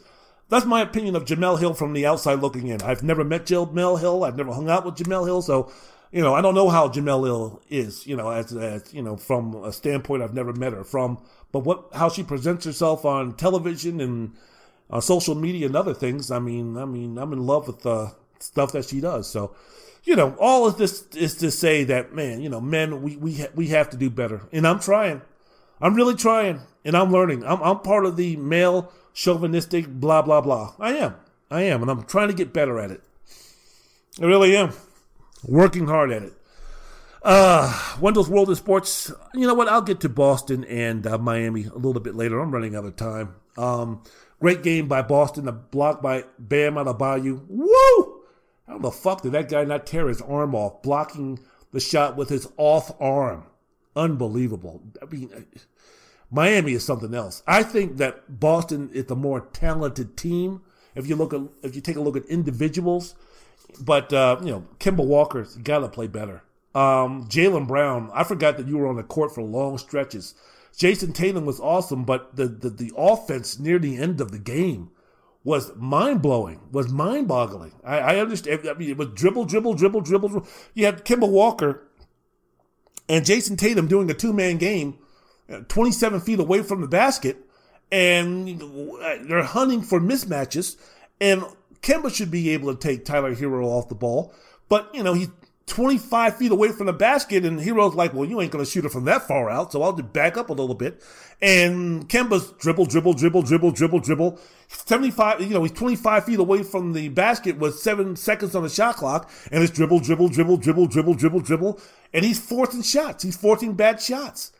That's 0.50 0.66
my 0.66 0.82
opinion 0.82 1.16
of 1.16 1.24
Jemele 1.24 1.58
Hill 1.58 1.74
from 1.74 1.94
the 1.94 2.06
outside 2.06 2.40
looking 2.40 2.68
in. 2.68 2.82
I've 2.82 3.02
never 3.02 3.24
met 3.24 3.46
Jemele 3.46 4.00
Hill. 4.00 4.24
I've 4.24 4.36
never 4.36 4.52
hung 4.52 4.68
out 4.68 4.84
with 4.84 4.96
Jemele 4.96 5.26
Hill. 5.26 5.42
So, 5.42 5.72
you 6.12 6.22
know, 6.22 6.34
I 6.34 6.42
don't 6.42 6.54
know 6.54 6.68
how 6.68 6.88
Jemele 6.88 7.24
Hill 7.24 7.62
is, 7.70 8.06
you 8.06 8.14
know, 8.14 8.30
as, 8.30 8.52
as, 8.52 8.92
you 8.92 9.02
know, 9.02 9.16
from 9.16 9.54
a 9.54 9.72
standpoint 9.72 10.22
I've 10.22 10.34
never 10.34 10.52
met 10.52 10.74
her 10.74 10.84
from, 10.84 11.22
but 11.50 11.60
what, 11.60 11.88
how 11.94 12.08
she 12.08 12.22
presents 12.22 12.66
herself 12.66 13.04
on 13.04 13.36
television 13.36 14.00
and, 14.00 14.34
uh, 14.90 15.00
social 15.00 15.34
media 15.34 15.66
and 15.66 15.76
other 15.76 15.94
things. 15.94 16.30
I 16.30 16.38
mean, 16.38 16.76
I 16.76 16.84
mean, 16.84 17.18
I'm 17.18 17.32
in 17.32 17.46
love 17.46 17.66
with 17.66 17.82
the 17.82 18.14
stuff 18.38 18.72
that 18.72 18.86
she 18.86 19.00
does. 19.00 19.28
So, 19.28 19.54
you 20.04 20.16
know, 20.16 20.36
all 20.38 20.66
of 20.66 20.76
this 20.76 21.06
is 21.14 21.34
to 21.36 21.50
say 21.50 21.84
that, 21.84 22.14
man, 22.14 22.40
you 22.40 22.48
know, 22.48 22.60
men, 22.60 23.02
we 23.02 23.16
we 23.16 23.34
ha- 23.36 23.52
we 23.54 23.68
have 23.68 23.90
to 23.90 23.96
do 23.96 24.10
better, 24.10 24.42
and 24.52 24.66
I'm 24.66 24.80
trying. 24.80 25.22
I'm 25.80 25.94
really 25.94 26.14
trying, 26.14 26.60
and 26.84 26.96
I'm 26.96 27.10
learning. 27.10 27.44
I'm 27.44 27.62
I'm 27.62 27.80
part 27.80 28.06
of 28.06 28.16
the 28.16 28.36
male 28.36 28.92
chauvinistic 29.12 29.88
blah 29.88 30.22
blah 30.22 30.40
blah. 30.40 30.74
I 30.78 30.94
am, 30.94 31.14
I 31.50 31.62
am, 31.62 31.82
and 31.82 31.90
I'm 31.90 32.04
trying 32.04 32.28
to 32.28 32.34
get 32.34 32.52
better 32.52 32.78
at 32.78 32.90
it. 32.90 33.02
I 34.20 34.26
really 34.26 34.56
am, 34.56 34.72
working 35.42 35.86
hard 35.86 36.12
at 36.12 36.22
it. 36.22 36.32
Uh, 37.22 37.96
Wendell's 38.00 38.28
World 38.28 38.50
of 38.50 38.58
Sports. 38.58 39.10
You 39.32 39.46
know 39.46 39.54
what? 39.54 39.66
I'll 39.66 39.80
get 39.80 40.00
to 40.00 40.10
Boston 40.10 40.62
and 40.64 41.06
uh, 41.06 41.16
Miami 41.16 41.64
a 41.64 41.74
little 41.74 42.00
bit 42.00 42.14
later. 42.14 42.38
I'm 42.38 42.52
running 42.52 42.76
out 42.76 42.84
of 42.84 42.96
time. 42.96 43.34
Um, 43.56 44.02
Great 44.44 44.62
game 44.62 44.88
by 44.88 45.00
Boston, 45.00 45.48
a 45.48 45.52
block 45.52 46.02
by 46.02 46.24
Bam 46.38 46.74
Adebayo. 46.74 47.46
Woo! 47.48 48.20
How 48.68 48.76
the 48.76 48.90
fuck 48.90 49.22
did 49.22 49.32
that 49.32 49.48
guy 49.48 49.64
not 49.64 49.86
tear 49.86 50.06
his 50.06 50.20
arm 50.20 50.54
off, 50.54 50.82
blocking 50.82 51.38
the 51.72 51.80
shot 51.80 52.14
with 52.14 52.28
his 52.28 52.46
off 52.58 52.92
arm? 53.00 53.44
Unbelievable. 53.96 54.82
I 55.00 55.06
mean, 55.06 55.46
Miami 56.30 56.74
is 56.74 56.84
something 56.84 57.14
else. 57.14 57.42
I 57.46 57.62
think 57.62 57.96
that 57.96 58.38
Boston 58.38 58.90
is 58.92 59.06
the 59.06 59.16
more 59.16 59.48
talented 59.54 60.14
team. 60.14 60.60
If 60.94 61.08
you 61.08 61.16
look 61.16 61.32
at, 61.32 61.40
if 61.62 61.74
you 61.74 61.80
take 61.80 61.96
a 61.96 62.02
look 62.02 62.14
at 62.14 62.26
individuals, 62.26 63.14
but 63.80 64.12
uh, 64.12 64.36
you 64.42 64.50
know, 64.50 64.66
Kemba 64.78 65.06
Walker's 65.06 65.56
got 65.56 65.78
to 65.78 65.88
play 65.88 66.06
better. 66.06 66.42
Um, 66.74 67.28
Jaylen 67.30 67.66
Brown, 67.66 68.10
I 68.12 68.24
forgot 68.24 68.58
that 68.58 68.68
you 68.68 68.76
were 68.76 68.88
on 68.88 68.96
the 68.96 69.04
court 69.04 69.34
for 69.34 69.42
long 69.42 69.78
stretches. 69.78 70.34
Jayson 70.76 71.14
Tatum 71.14 71.46
was 71.46 71.60
awesome, 71.60 72.04
but 72.04 72.36
the, 72.36 72.46
the, 72.46 72.70
the 72.70 72.92
offense 72.96 73.58
near 73.58 73.78
the 73.78 73.96
end 73.96 74.20
of 74.20 74.32
the 74.32 74.38
game 74.38 74.90
was 75.44 75.70
mind 75.76 76.22
blowing, 76.22 76.60
was 76.72 76.90
mind 76.90 77.28
boggling. 77.28 77.72
I, 77.84 77.98
I, 77.98 78.16
understand. 78.16 78.66
I 78.68 78.74
mean, 78.74 78.90
it 78.90 78.96
was 78.96 79.08
dribble, 79.14 79.44
dribble, 79.44 79.74
dribble, 79.74 80.00
dribble, 80.00 80.28
dribble. 80.30 80.48
You 80.72 80.86
had 80.86 81.04
Kemba 81.04 81.28
Walker 81.28 81.86
and 83.08 83.24
Jayson 83.24 83.56
Tatum 83.56 83.86
doing 83.86 84.10
a 84.10 84.14
two 84.14 84.32
man 84.32 84.56
game, 84.56 84.98
uh, 85.52 85.60
27 85.68 86.20
feet 86.20 86.40
away 86.40 86.62
from 86.62 86.80
the 86.80 86.88
basket, 86.88 87.36
and 87.92 88.60
they're 89.28 89.44
hunting 89.44 89.82
for 89.82 90.00
mismatches. 90.00 90.76
And 91.20 91.44
Kemba 91.82 92.12
should 92.12 92.30
be 92.30 92.50
able 92.50 92.74
to 92.74 92.80
take 92.80 93.04
Tyler 93.04 93.34
Herro 93.34 93.66
off 93.66 93.88
the 93.88 93.94
ball, 93.94 94.34
but 94.68 94.92
you 94.94 95.02
know 95.02 95.12
he 95.12 95.28
25 95.66 96.36
feet 96.36 96.52
away 96.52 96.72
from 96.72 96.86
the 96.86 96.92
basket, 96.92 97.44
and 97.44 97.58
Herro's 97.58 97.94
like, 97.94 98.12
well, 98.12 98.28
you 98.28 98.40
ain't 98.40 98.52
going 98.52 98.64
to 98.64 98.70
shoot 98.70 98.84
it 98.84 98.90
from 98.90 99.06
that 99.06 99.26
far 99.26 99.48
out, 99.48 99.72
so 99.72 99.82
I'll 99.82 99.94
just 99.94 100.12
back 100.12 100.36
up 100.36 100.50
a 100.50 100.52
little 100.52 100.74
bit. 100.74 101.02
And 101.40 102.08
Kemba's 102.08 102.52
dribble, 102.58 102.86
dribble, 102.86 103.14
dribble, 103.14 103.42
dribble, 103.42 103.72
dribble, 103.72 104.00
dribble. 104.00 104.38
75, 104.68 105.40
you 105.40 105.48
know, 105.48 105.62
he's 105.62 105.72
25 105.72 106.24
feet 106.26 106.38
away 106.38 106.62
from 106.62 106.92
the 106.92 107.08
basket 107.08 107.58
with 107.58 107.78
seven 107.78 108.14
seconds 108.14 108.54
on 108.54 108.62
the 108.62 108.68
shot 108.68 108.96
clock, 108.96 109.30
and 109.50 109.62
it's 109.62 109.72
dribble, 109.72 110.00
dribble, 110.00 110.28
dribble, 110.28 110.58
dribble, 110.58 110.86
dribble, 110.86 111.14
dribble, 111.14 111.40
dribble, 111.40 111.80
and 112.12 112.24
he's 112.24 112.38
forcing 112.38 112.82
shots. 112.82 113.24
He's 113.24 113.36
forcing 113.36 113.72
bad 113.72 114.02
shots. 114.02 114.52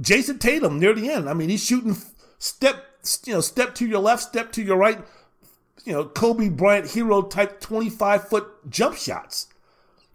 Jayson 0.00 0.40
Tatum 0.40 0.80
near 0.80 0.92
the 0.92 1.08
end, 1.08 1.28
I 1.28 1.34
mean, 1.34 1.50
he's 1.50 1.64
shooting 1.64 1.96
step, 2.38 2.84
you 3.24 3.34
know, 3.34 3.40
step 3.40 3.76
to 3.76 3.86
your 3.86 4.00
left, 4.00 4.24
step 4.24 4.50
to 4.52 4.62
your 4.62 4.76
right, 4.76 4.98
you 5.84 5.92
know, 5.92 6.04
Kobe 6.04 6.48
Bryant 6.48 6.86
Herro 6.86 7.28
type 7.30 7.60
25 7.60 8.28
foot 8.28 8.70
jump 8.70 8.96
shots 8.96 9.46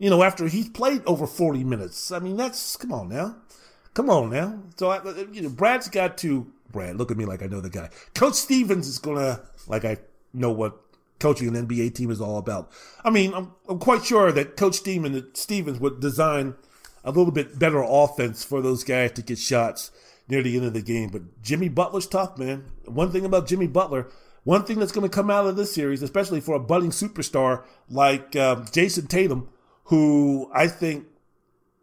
you 0.03 0.09
know, 0.09 0.21
after 0.21 0.49
he's 0.49 0.67
played 0.67 1.01
over 1.05 1.25
40 1.25 1.63
minutes. 1.63 2.11
I 2.11 2.19
mean, 2.19 2.35
that's, 2.35 2.75
come 2.75 2.91
on 2.91 3.07
now. 3.07 3.37
Come 3.93 4.09
on 4.09 4.31
now. 4.31 4.59
So, 4.75 4.89
I, 4.89 4.99
you 5.31 5.43
know, 5.43 5.47
Brad's 5.47 5.87
got 5.87 6.17
to, 6.17 6.45
Brad, 6.73 6.97
look 6.97 7.09
at 7.09 7.15
me 7.15 7.23
like 7.23 7.41
I 7.41 7.45
know 7.45 7.61
the 7.61 7.69
guy. 7.69 7.89
Coach 8.13 8.33
Stevens 8.33 8.85
is 8.85 8.99
going 8.99 9.15
to, 9.15 9.41
like 9.65 9.85
I 9.85 9.99
know 10.33 10.51
what 10.51 10.77
coaching 11.19 11.55
an 11.55 11.67
NBA 11.67 11.95
team 11.95 12.11
is 12.11 12.19
all 12.19 12.37
about. 12.37 12.69
I 13.05 13.11
mean, 13.11 13.33
I'm, 13.33 13.53
I'm 13.69 13.79
quite 13.79 14.03
sure 14.03 14.33
that 14.33 14.57
Coach 14.57 14.75
Stevens, 14.75 15.79
would 15.79 16.01
design 16.01 16.55
a 17.05 17.11
little 17.11 17.31
bit 17.31 17.57
better 17.57 17.81
offense 17.81 18.43
for 18.43 18.61
those 18.61 18.83
guys 18.83 19.13
to 19.13 19.21
get 19.21 19.39
shots 19.39 19.89
near 20.27 20.43
the 20.43 20.57
end 20.57 20.65
of 20.65 20.73
the 20.73 20.81
game. 20.81 21.11
But 21.11 21.41
Jimmy 21.41 21.69
Butler's 21.69 22.07
tough, 22.07 22.37
man. 22.37 22.65
One 22.83 23.13
thing 23.13 23.23
about 23.23 23.47
Jimmy 23.47 23.67
Butler, 23.67 24.09
one 24.43 24.65
thing 24.65 24.79
that's 24.79 24.91
going 24.91 25.09
to 25.09 25.15
come 25.15 25.29
out 25.29 25.47
of 25.47 25.55
this 25.55 25.73
series, 25.73 26.03
especially 26.03 26.41
for 26.41 26.55
a 26.55 26.59
budding 26.59 26.91
superstar 26.91 27.63
like 27.89 28.35
uh, 28.35 28.57
Jayson 28.65 29.07
Tatum, 29.07 29.47
who 29.85 30.49
I 30.53 30.67
think 30.67 31.05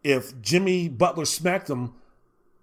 if 0.03 0.39
Jimmy 0.41 0.87
Butler 0.87 1.25
smacked 1.25 1.69
him, 1.69 1.93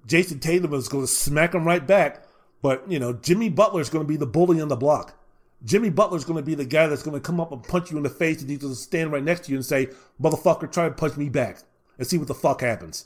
Jayson 0.06 0.40
Tatum 0.40 0.74
is 0.74 0.88
going 0.88 1.04
to 1.04 1.12
smack 1.12 1.54
him 1.54 1.66
right 1.66 1.86
back. 1.86 2.24
But, 2.60 2.90
you 2.90 2.98
know, 2.98 3.12
Jimmy 3.12 3.50
Butler 3.50 3.80
is 3.80 3.90
going 3.90 4.04
to 4.04 4.08
be 4.08 4.16
the 4.16 4.26
bully 4.26 4.60
on 4.60 4.68
the 4.68 4.76
block. 4.76 5.14
Jimmy 5.64 5.90
Butler 5.90 6.16
is 6.16 6.24
going 6.24 6.38
to 6.38 6.46
be 6.46 6.54
the 6.54 6.64
guy 6.64 6.86
that's 6.86 7.02
going 7.02 7.14
to 7.14 7.20
come 7.20 7.40
up 7.40 7.52
and 7.52 7.62
punch 7.62 7.90
you 7.90 7.96
in 7.96 8.02
the 8.02 8.10
face 8.10 8.40
and 8.40 8.50
he's 8.50 8.60
going 8.60 8.72
to 8.72 8.78
stand 8.78 9.12
right 9.12 9.22
next 9.22 9.44
to 9.44 9.52
you 9.52 9.58
and 9.58 9.64
say, 9.64 9.88
motherfucker, 10.20 10.70
try 10.70 10.88
to 10.88 10.94
punch 10.94 11.16
me 11.16 11.28
back 11.28 11.58
and 11.98 12.06
see 12.06 12.18
what 12.18 12.28
the 12.28 12.34
fuck 12.34 12.60
happens. 12.60 13.04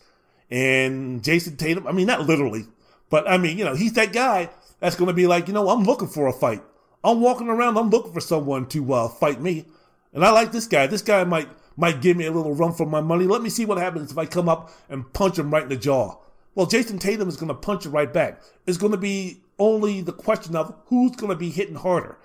And 0.51 1.23
Jayson 1.23 1.57
Tatum, 1.57 1.87
I 1.87 1.93
mean, 1.93 2.07
not 2.07 2.27
literally, 2.27 2.67
but 3.09 3.29
I 3.29 3.39
mean, 3.39 3.57
you 3.57 3.65
know, 3.65 3.75
he's 3.75 3.95
that 3.95 4.13
guy 4.13 4.51
that's 4.81 4.97
going 4.97 5.09
to 5.09 5.15
be 5.15 5.27
like, 5.27 5.49
you 5.49 5.55
know, 5.55 5.71
I'm 5.71 5.85
looking 5.85 6.09
for 6.09 6.27
a 6.27 6.33
fight. 6.33 6.63
I'm 7.03 7.21
walking 7.21 7.49
around, 7.49 7.79
I'm 7.79 7.91
looking 7.91 8.13
for 8.13 8.21
someone 8.21 8.67
to 8.67 8.93
uh, 8.93 9.09
fight 9.09 9.41
me. 9.41 9.65
And 10.13 10.25
I 10.25 10.31
like 10.31 10.53
this 10.53 10.67
guy. 10.67 10.87
This 10.87 11.03
guy 11.03 11.25
might 11.25 11.49
might 11.77 12.01
give 12.01 12.17
me 12.17 12.27
a 12.27 12.33
little 12.33 12.55
run 12.55 12.73
for 12.73 12.87
my 12.87 13.01
money. 13.01 13.27
Let 13.27 13.43
me 13.43 13.51
see 13.51 13.65
what 13.65 13.79
happens 13.79 14.13
if 14.13 14.19
I 14.19 14.27
come 14.27 14.49
up 14.49 14.73
and 14.89 15.13
punch 15.13 15.39
him 15.39 15.51
right 15.51 15.63
in 15.63 15.69
the 15.69 15.77
jaw. 15.77 16.19
Well, 16.55 16.67
Jayson 16.67 16.99
Tatum 16.99 17.29
is 17.29 17.37
going 17.37 17.49
to 17.49 17.55
punch 17.55 17.87
it 17.87 17.91
right 17.91 18.13
back. 18.13 18.43
It's 18.67 18.79
going 18.79 18.93
to 18.93 18.99
be 18.99 19.41
only 19.59 20.01
the 20.01 20.13
question 20.13 20.55
of 20.57 20.75
who's 20.87 21.17
going 21.17 21.31
to 21.31 21.37
be 21.37 21.51
hitting 21.51 21.77
harder 21.77 22.19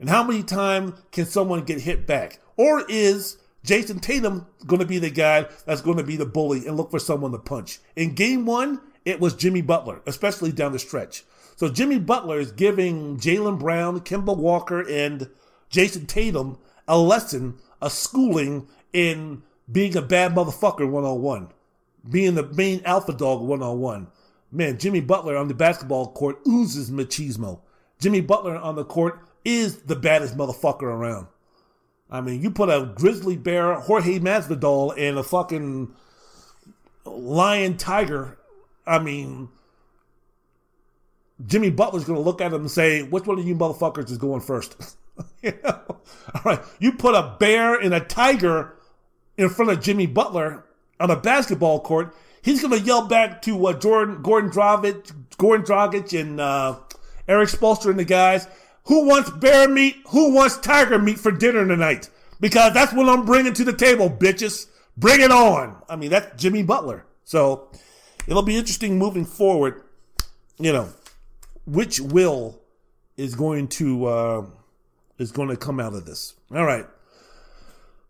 and 0.00 0.08
how 0.08 0.22
many 0.22 0.42
times 0.42 0.94
can 1.12 1.26
someone 1.26 1.64
get 1.64 1.80
hit 1.80 2.06
back. 2.06 2.40
Or 2.56 2.84
is 2.88 3.36
Jayson 3.64 4.00
Tatum 4.00 4.46
going 4.66 4.80
to 4.80 4.86
be 4.86 4.98
the 4.98 5.10
guy 5.10 5.46
that's 5.66 5.82
going 5.82 5.98
to 5.98 6.02
be 6.02 6.16
the 6.16 6.26
bully 6.26 6.66
and 6.66 6.76
look 6.76 6.90
for 6.90 6.98
someone 6.98 7.32
to 7.32 7.38
punch? 7.38 7.80
In 7.94 8.14
game 8.14 8.46
one, 8.46 8.80
it 9.04 9.20
was 9.20 9.34
Jimmy 9.34 9.60
Butler, 9.60 10.00
especially 10.06 10.52
down 10.52 10.72
the 10.72 10.78
stretch. 10.78 11.24
So 11.56 11.68
Jimmy 11.68 11.98
Butler 11.98 12.38
is 12.40 12.52
giving 12.52 13.18
Jaylen 13.18 13.58
Brown, 13.58 14.00
Kemba 14.00 14.36
Walker, 14.36 14.80
and 14.88 15.28
Jayson 15.70 16.06
Tatum 16.06 16.58
a 16.86 16.98
lesson, 16.98 17.58
a 17.80 17.90
schooling 17.90 18.68
in 18.94 19.42
being 19.70 19.94
a 19.96 20.02
bad 20.02 20.34
motherfucker 20.34 20.88
one 20.88 21.04
on 21.04 21.20
one, 21.20 21.48
being 22.08 22.34
the 22.34 22.44
main 22.44 22.80
alpha 22.86 23.12
dog 23.12 23.42
one 23.42 23.62
on 23.62 23.80
one. 23.80 24.06
Man, 24.50 24.78
Jimmy 24.78 25.00
Butler 25.00 25.36
on 25.36 25.48
the 25.48 25.54
basketball 25.54 26.12
court 26.12 26.38
oozes 26.46 26.90
machismo. 26.90 27.60
Jimmy 27.98 28.20
Butler 28.20 28.56
on 28.56 28.76
the 28.76 28.84
court 28.84 29.20
is 29.44 29.78
the 29.78 29.96
baddest 29.96 30.36
motherfucker 30.36 30.82
around. 30.82 31.26
I 32.10 32.20
mean, 32.20 32.40
you 32.40 32.50
put 32.50 32.68
a 32.68 32.92
grizzly 32.94 33.36
bear, 33.36 33.74
Jorge 33.74 34.20
Masvidal, 34.20 34.94
and 34.96 35.18
a 35.18 35.22
fucking 35.24 35.92
lion 37.04 37.76
tiger. 37.76 38.38
I 38.86 39.00
mean, 39.00 39.48
Jimmy 41.44 41.70
Butler's 41.70 42.04
going 42.04 42.18
to 42.18 42.24
look 42.24 42.40
at 42.40 42.52
him 42.52 42.60
and 42.60 42.70
say, 42.70 43.02
which 43.02 43.26
one 43.26 43.38
of 43.38 43.46
you 43.46 43.56
motherfuckers 43.56 44.10
is 44.10 44.18
going 44.18 44.42
first? 44.42 44.96
you 45.42 45.58
know? 45.64 45.80
All 46.34 46.42
right. 46.44 46.60
You 46.78 46.92
put 46.92 47.14
a 47.14 47.36
bear 47.40 47.74
and 47.74 47.92
a 47.92 48.00
tiger 48.00 48.76
in 49.36 49.48
front 49.48 49.70
of 49.70 49.80
Jimmy 49.80 50.06
Butler 50.06 50.64
on 51.00 51.10
a 51.10 51.16
basketball 51.16 51.80
court, 51.80 52.14
he's 52.42 52.60
going 52.62 52.78
to 52.78 52.84
yell 52.84 53.06
back 53.06 53.42
to 53.42 53.66
uh, 53.66 53.72
Jordan 53.78 54.22
Goran 54.22 54.52
Dragic, 54.52 55.12
Goran 55.36 55.64
Dragic, 55.64 56.18
and 56.18 56.40
uh, 56.40 56.78
Eric 57.26 57.48
Spolster 57.48 57.90
and 57.90 57.98
the 57.98 58.04
guys, 58.04 58.46
"Who 58.84 59.06
wants 59.06 59.30
bear 59.30 59.68
meat? 59.68 59.96
Who 60.08 60.34
wants 60.34 60.58
tiger 60.58 60.98
meat 60.98 61.18
for 61.18 61.32
dinner 61.32 61.66
tonight?" 61.66 62.10
Because 62.40 62.74
that's 62.74 62.92
what 62.92 63.08
I'm 63.08 63.24
bringing 63.24 63.54
to 63.54 63.64
the 63.64 63.72
table, 63.72 64.10
bitches. 64.10 64.66
Bring 64.96 65.20
it 65.20 65.30
on. 65.30 65.76
I 65.88 65.96
mean, 65.96 66.10
that's 66.10 66.40
Jimmy 66.40 66.62
Butler. 66.62 67.04
So 67.24 67.68
it'll 68.28 68.42
be 68.42 68.56
interesting 68.56 68.98
moving 68.98 69.24
forward. 69.24 69.82
You 70.58 70.72
know, 70.72 70.88
which 71.66 72.00
will 72.00 72.60
is 73.16 73.34
going 73.34 73.68
to 73.68 74.06
uh, 74.06 74.46
is 75.18 75.32
going 75.32 75.48
to 75.48 75.56
come 75.56 75.80
out 75.80 75.94
of 75.94 76.06
this. 76.06 76.34
All 76.54 76.64
right. 76.64 76.86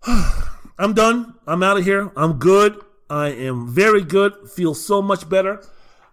I'm 0.78 0.92
done. 0.92 1.34
I'm 1.46 1.62
out 1.62 1.78
of 1.78 1.84
here. 1.84 2.10
I'm 2.16 2.34
good. 2.34 2.80
I 3.08 3.28
am 3.28 3.68
very 3.68 4.02
good. 4.02 4.50
Feel 4.50 4.74
so 4.74 5.00
much 5.00 5.28
better. 5.28 5.62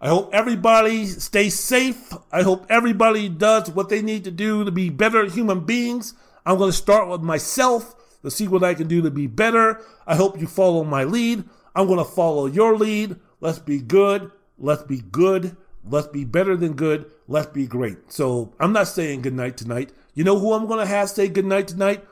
I 0.00 0.08
hope 0.08 0.30
everybody 0.32 1.06
stays 1.06 1.58
safe. 1.58 2.12
I 2.30 2.42
hope 2.42 2.66
everybody 2.68 3.28
does 3.28 3.70
what 3.70 3.88
they 3.88 4.02
need 4.02 4.24
to 4.24 4.30
do 4.30 4.64
to 4.64 4.70
be 4.70 4.88
better 4.88 5.24
human 5.24 5.60
beings. 5.60 6.14
I'm 6.46 6.58
going 6.58 6.70
to 6.70 6.76
start 6.76 7.08
with 7.08 7.22
myself 7.22 7.94
to 8.22 8.30
see 8.30 8.46
what 8.46 8.64
I 8.64 8.74
can 8.74 8.88
do 8.88 9.02
to 9.02 9.10
be 9.10 9.26
better. 9.26 9.80
I 10.06 10.14
hope 10.16 10.40
you 10.40 10.46
follow 10.46 10.84
my 10.84 11.04
lead. 11.04 11.44
I'm 11.74 11.86
going 11.86 11.98
to 11.98 12.04
follow 12.04 12.46
your 12.46 12.76
lead. 12.76 13.16
Let's 13.40 13.58
be 13.58 13.80
good. 13.80 14.30
Let's 14.58 14.82
be 14.84 15.00
good. 15.00 15.56
Let's 15.88 16.08
be 16.08 16.24
better 16.24 16.56
than 16.56 16.74
good. 16.74 17.10
Let's 17.26 17.48
be 17.48 17.66
great. 17.66 18.12
So 18.12 18.52
I'm 18.60 18.72
not 18.72 18.88
saying 18.88 19.22
goodnight 19.22 19.56
tonight. 19.56 19.90
You 20.14 20.22
know 20.22 20.38
who 20.38 20.52
I'm 20.52 20.66
going 20.66 20.78
to 20.78 20.86
have 20.86 21.10
say 21.10 21.26
goodnight 21.26 21.68
tonight? 21.68 22.04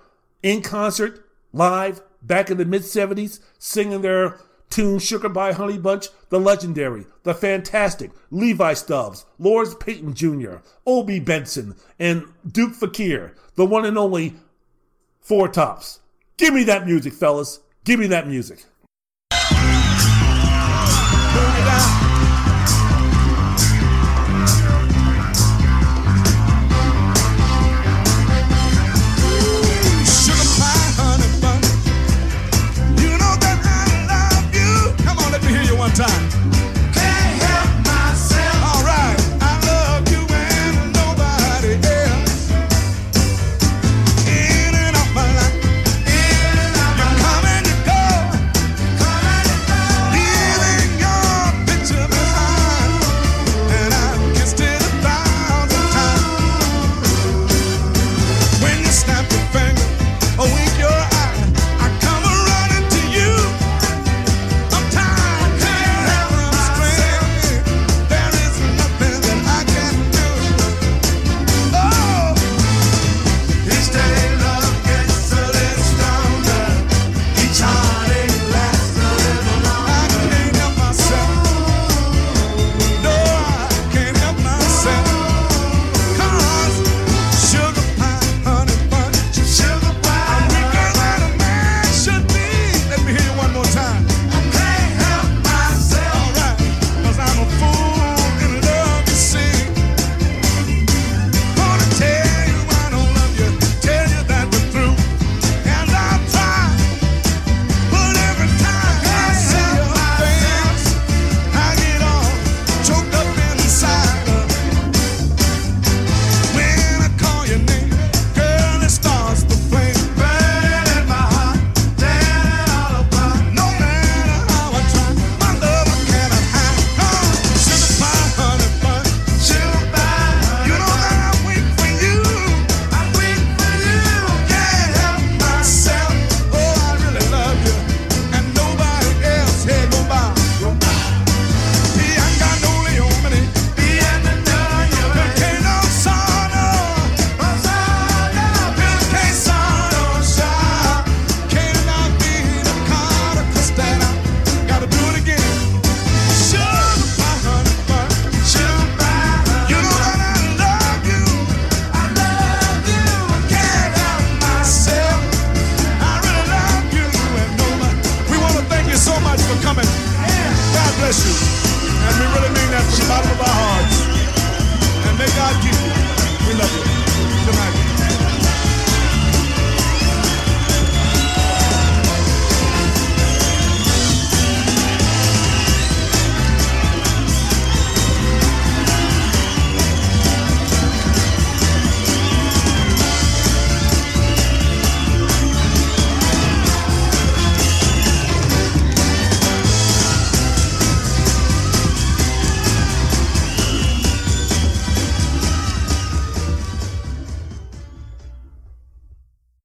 In 0.43 0.63
concert, 0.63 1.25
live, 1.53 2.01
back 2.23 2.51
in 2.51 2.57
the 2.59 2.65
mid 2.65 2.83
70s 2.83 3.41
singing 3.59 4.03
their 4.03 4.39
tune 4.71 4.99
Sugar 4.99 5.29
Pie 5.29 5.53
Honey 5.53 5.79
Bunch, 5.79 6.09
the 6.29 6.39
legendary, 6.41 7.07
the 7.25 7.35
fantastic 7.35 8.13
Levi 8.31 8.75
Stubbs, 8.75 9.27
Lawrence 9.39 9.75
Payton 9.75 10.15
Jr., 10.15 10.57
Obie 10.87 11.21
Benson, 11.21 11.75
and 11.99 12.25
Duke 12.51 12.75
Fakir, 12.75 13.35
the 13.57 13.67
one 13.67 13.85
and 13.85 13.99
only 13.99 14.35
Four 15.21 15.49
Tops. 15.49 16.01
Give 16.37 16.55
me 16.55 16.65
that 16.65 16.87
music, 16.87 17.13
fellas. 17.13 17.61
Give 17.85 18.01
me 18.01 18.07
that 18.07 18.27
music. 18.27 18.65